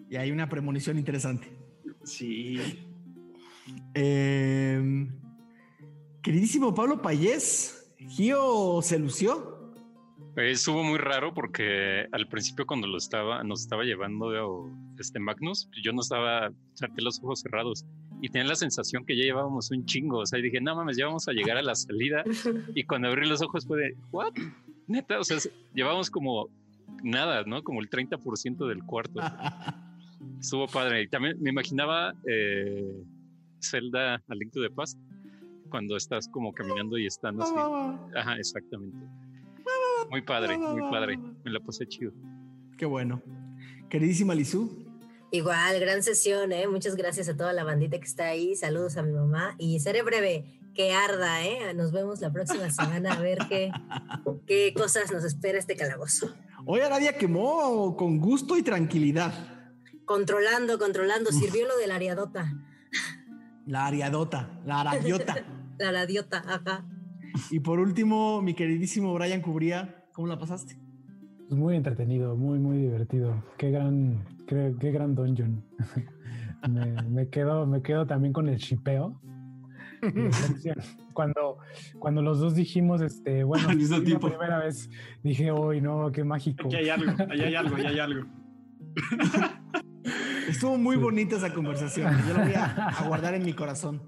Y 0.10 0.16
hay 0.16 0.32
una 0.32 0.50
premonición 0.50 0.98
interesante. 0.98 1.56
Sí. 2.04 2.58
Em, 3.94 5.08
queridísimo 6.24 6.74
Pablo 6.74 7.00
Payés, 7.00 7.94
¿Gio 8.08 8.82
se 8.82 8.98
lució? 8.98 9.72
Estuvo 10.36 10.84
muy 10.84 10.98
raro 10.98 11.36
porque 11.36 12.08
al 12.12 12.28
principio 12.28 12.66
cuando 12.66 12.88
lo 12.88 12.98
estaba, 12.98 13.44
nos 13.44 13.62
estaba 13.62 13.84
llevando 13.84 14.68
este 14.98 15.20
Magnus, 15.20 15.70
yo 15.84 15.94
no 15.94 16.02
estaba, 16.02 16.50
saqué 16.74 17.04
los 17.04 17.22
ojos 17.22 17.42
cerrados 17.42 17.86
y 18.22 18.30
tenía 18.30 18.48
la 18.48 18.56
sensación 18.56 19.06
que 19.06 19.16
ya 19.16 19.24
llevábamos 19.24 19.72
un 19.72 19.86
chingo. 19.86 20.20
O 20.20 20.26
sea, 20.26 20.40
y 20.40 20.44
dije, 20.44 20.62
no 20.62 20.76
mames, 20.76 20.98
ya 20.98 21.06
vamos 21.06 21.28
a 21.28 21.32
llegar 21.32 21.58
a 21.58 21.62
la 21.62 21.76
salida. 21.76 22.24
Y 22.76 22.84
cuando 22.84 23.08
abrí 23.08 23.28
los 23.28 23.42
ojos 23.42 23.66
fue 23.66 23.80
de, 23.80 23.98
¿what? 24.12 24.34
Neta, 24.88 25.20
o 25.20 25.24
sea, 25.24 25.38
llevamos 25.74 26.10
como 26.10 26.50
nada, 27.04 27.44
¿no? 27.44 27.64
Como 27.64 27.82
el 27.82 27.90
30% 27.90 28.68
del 28.68 28.84
cuarto. 28.84 29.20
Estuvo 30.40 30.68
padre. 30.68 31.04
Y 31.04 31.08
también 31.08 31.38
me 31.42 31.50
imaginaba 31.50 32.14
eh, 32.28 33.04
Zelda 33.62 34.16
a 34.16 34.36
Link 34.36 34.52
to 34.52 34.62
the 34.62 34.70
Past, 34.70 34.98
cuando 35.70 35.96
estás 35.96 36.28
como 36.28 36.54
caminando 36.54 36.98
y 36.98 37.06
están 37.06 37.42
así. 37.42 37.54
Ajá, 38.16 38.38
exactamente. 38.38 38.98
Muy 40.10 40.22
padre, 40.22 40.58
muy 40.58 40.82
padre. 40.90 41.18
Me 41.18 41.52
la 41.52 41.60
puse 41.60 41.86
chido. 41.88 42.12
Qué 42.78 42.86
bueno. 42.86 43.22
Queridísima 43.90 44.34
Lizu, 44.34 44.89
Igual, 45.32 45.80
gran 45.80 46.02
sesión, 46.02 46.52
¿eh? 46.52 46.68
Muchas 46.68 46.96
gracias 46.96 47.30
a 47.30 47.38
toda 47.38 47.54
la 47.54 47.64
bandita 47.64 48.00
que 48.00 48.06
está 48.06 48.28
ahí. 48.28 48.56
Saludos 48.56 48.98
a 48.98 49.04
mi 49.04 49.12
mamá 49.12 49.56
y 49.60 49.80
seré 49.80 50.02
breve, 50.02 50.60
que 50.74 50.92
arda, 50.92 51.46
¿eh? 51.46 51.74
Nos 51.76 51.92
vemos 51.92 52.20
la 52.20 52.32
próxima 52.32 52.72
semana 52.72 53.14
a 53.14 53.20
ver 53.20 53.38
qué, 53.48 53.72
qué 54.48 54.74
cosas 54.76 55.12
nos 55.12 55.24
espera 55.24 55.60
este 55.60 55.76
calabozo. 55.76 56.34
Hoy 56.66 56.82
Aradia 56.82 57.16
quemó 57.18 57.96
con 57.96 58.18
gusto 58.20 58.58
y 58.58 58.64
tranquilidad. 58.64 59.34
Controlando, 60.06 60.80
controlando. 60.80 61.32
Sirvió 61.32 61.68
lo 61.68 61.78
de 61.78 61.86
la 61.86 61.96
ariadota. 61.96 62.52
La 63.68 63.86
ariadota, 63.86 64.60
la 64.66 64.82
aradiota. 64.82 65.36
la 65.78 65.90
aradiota, 65.90 66.44
ajá. 66.48 66.86
Y 67.52 67.60
por 67.60 67.80
último, 67.80 68.42
mi 68.42 68.56
queridísimo 68.56 69.14
Brian 69.14 69.42
Cubría, 69.42 70.08
¿cómo 70.12 70.28
la 70.28 70.40
pasaste? 70.40 70.80
Pues 71.50 71.60
muy 71.60 71.76
entretenido, 71.76 72.36
muy, 72.36 72.60
muy 72.60 72.78
divertido. 72.78 73.44
Qué 73.58 73.72
gran, 73.72 74.24
qué, 74.46 74.76
qué 74.80 74.92
gran 74.92 75.16
dungeon. 75.16 75.64
me, 77.10 77.28
quedo, 77.30 77.66
me 77.66 77.82
quedo 77.82 78.06
también 78.06 78.34
con 78.34 78.48
el 78.48 78.60
chipeo. 78.60 79.20
cuando, 81.14 81.58
cuando 81.98 82.22
los 82.22 82.40
dos 82.40 82.54
dijimos, 82.54 83.02
este, 83.02 83.44
bueno, 83.44 83.68
la 83.68 84.20
primera 84.20 84.60
vez 84.60 84.92
dije, 85.24 85.52
uy, 85.52 85.82
no, 85.82 86.12
qué 86.12 86.24
mágico. 86.24 86.68
Aquí 86.68 86.76
hay 86.76 86.90
algo, 86.90 87.12
allá 87.18 87.46
hay 87.48 87.56
algo, 87.56 87.76
allá 87.78 87.90
hay 87.90 88.00
algo. 88.00 88.28
Estuvo 90.48 90.78
muy 90.78 90.98
bonita 90.98 91.38
esa 91.38 91.52
conversación. 91.52 92.16
Yo 92.28 92.38
la 92.38 92.44
voy 92.44 92.54
a, 92.54 93.08
guardar 93.08 93.34
en 93.34 93.44
mi 93.44 93.54
corazón. 93.54 94.04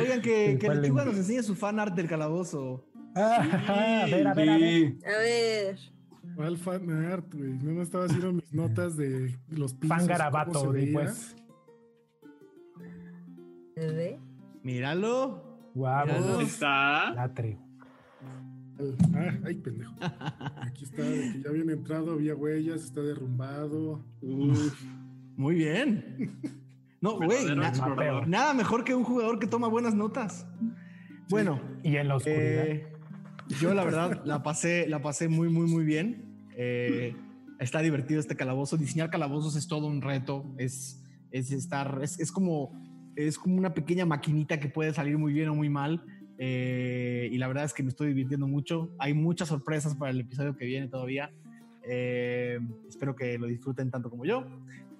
Oigan, 0.00 0.20
que, 0.20 0.58
que 0.60 0.68
Lechuga 0.68 1.04
nos 1.04 1.16
enseñe 1.16 1.44
su 1.44 1.54
fan 1.54 1.78
art 1.78 1.94
del 1.94 2.08
calabozo. 2.08 2.88
A 3.14 4.06
ver, 4.06 4.26
a 4.26 4.34
ver, 4.34 4.50
a 4.50 4.58
ver. 4.58 4.96
A 5.04 5.18
ver. 5.18 5.78
¿Cuál 6.34 6.56
fan 6.56 6.90
art, 6.90 7.34
güey? 7.34 7.52
No 7.58 7.72
me 7.72 7.82
estaba 7.82 8.06
haciendo 8.06 8.32
mis 8.32 8.52
notas 8.54 8.96
de 8.96 9.36
los 9.48 9.74
pisos. 9.74 9.96
Fan 9.96 10.06
garabato, 10.06 10.72
pues. 10.92 11.36
Míralo. 14.62 15.42
Guau. 15.74 16.40
Está. 16.40 17.12
Latre. 17.14 17.58
Ah, 19.14 19.34
ay, 19.44 19.54
pendejo. 19.56 19.94
Aquí 20.60 20.84
está, 20.84 21.02
que 21.02 21.40
ya 21.42 21.50
habían 21.50 21.70
entrado, 21.70 22.12
había 22.12 22.34
huellas, 22.34 22.82
está 22.82 23.00
derrumbado. 23.00 24.04
Muy 24.20 25.54
bien. 25.54 26.40
No, 27.00 27.16
güey, 27.16 27.44
nada 28.26 28.54
mejor 28.54 28.84
que 28.84 28.94
un 28.94 29.04
jugador 29.04 29.38
que 29.38 29.46
toma 29.46 29.68
buenas 29.68 29.94
notas. 29.94 30.46
Bueno. 31.28 31.60
Y 31.82 31.96
en 31.96 32.08
los 32.08 32.24
eh, 32.26 32.91
yo 33.60 33.74
la 33.74 33.84
verdad 33.84 34.22
la 34.24 34.42
pasé, 34.42 34.86
la 34.88 35.00
pasé 35.02 35.28
muy, 35.28 35.48
muy, 35.48 35.66
muy 35.66 35.84
bien. 35.84 36.48
Eh, 36.56 37.14
está 37.58 37.80
divertido 37.80 38.20
este 38.20 38.36
calabozo. 38.36 38.76
Diseñar 38.76 39.10
calabozos 39.10 39.56
es 39.56 39.66
todo 39.66 39.86
un 39.86 40.02
reto. 40.02 40.44
Es, 40.58 41.02
es 41.30 41.50
estar, 41.52 42.00
es, 42.02 42.18
es 42.20 42.32
como 42.32 42.72
es 43.16 43.38
como 43.38 43.56
una 43.56 43.74
pequeña 43.74 44.06
maquinita 44.06 44.58
que 44.58 44.68
puede 44.68 44.92
salir 44.92 45.18
muy 45.18 45.32
bien 45.32 45.48
o 45.48 45.54
muy 45.54 45.68
mal. 45.68 46.02
Eh, 46.38 47.28
y 47.30 47.38
la 47.38 47.46
verdad 47.46 47.64
es 47.64 47.74
que 47.74 47.82
me 47.82 47.90
estoy 47.90 48.08
divirtiendo 48.08 48.46
mucho. 48.46 48.94
Hay 48.98 49.14
muchas 49.14 49.48
sorpresas 49.48 49.94
para 49.94 50.10
el 50.10 50.20
episodio 50.20 50.56
que 50.56 50.64
viene 50.64 50.88
todavía. 50.88 51.30
Eh, 51.84 52.58
espero 52.88 53.14
que 53.14 53.38
lo 53.38 53.46
disfruten 53.46 53.90
tanto 53.90 54.10
como 54.10 54.24
yo. 54.24 54.46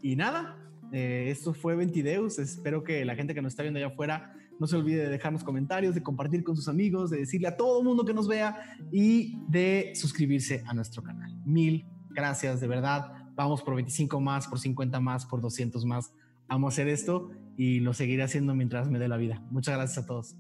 Y 0.03 0.17
nada, 0.17 0.59
eh, 0.93 1.29
esto 1.29 1.55
fue 1.55 1.75
Ventideus. 1.75 2.39
Espero 2.39 2.85
que 2.85 3.05
la 3.05 3.15
gente 3.15 3.35
que 3.35 3.43
nos 3.43 3.53
está 3.53 3.63
viendo 3.63 3.79
allá 3.79 3.89
afuera 3.89 4.35
no 4.59 4.67
se 4.67 4.77
olvide 4.77 5.05
de 5.05 5.09
dejarnos 5.09 5.45
comentarios, 5.45 5.95
de 5.95 6.03
compartir 6.03 6.45
con 6.45 6.57
sus 6.57 6.69
amigos, 6.69 7.11
de 7.11 7.19
decirle 7.19 7.49
a 7.49 7.57
todo 7.57 7.81
el 7.81 7.85
mundo 7.85 8.05
que 8.05 8.15
nos 8.15 8.29
vea 8.29 8.77
y 8.91 9.37
de 9.49 9.93
suscribirse 9.95 10.63
a 10.67 10.75
nuestro 10.75 11.03
canal. 11.03 11.35
Mil 11.45 11.87
gracias, 12.11 12.61
de 12.61 12.69
verdad. 12.69 13.13
Vamos 13.35 13.63
por 13.63 13.75
25 13.75 14.21
más, 14.21 14.47
por 14.47 14.59
50 14.59 15.01
más, 15.01 15.27
por 15.27 15.41
200 15.41 15.85
más. 15.85 16.13
Vamos 16.49 16.73
a 16.73 16.75
hacer 16.75 16.89
esto 16.89 17.31
y 17.57 17.81
lo 17.81 17.95
seguiré 17.95 18.23
haciendo 18.23 18.55
mientras 18.55 18.91
me 18.91 18.99
dé 18.99 19.09
la 19.09 19.17
vida. 19.17 19.43
Muchas 19.51 19.77
gracias 19.77 20.05
a 20.05 20.07
todos. 20.07 20.37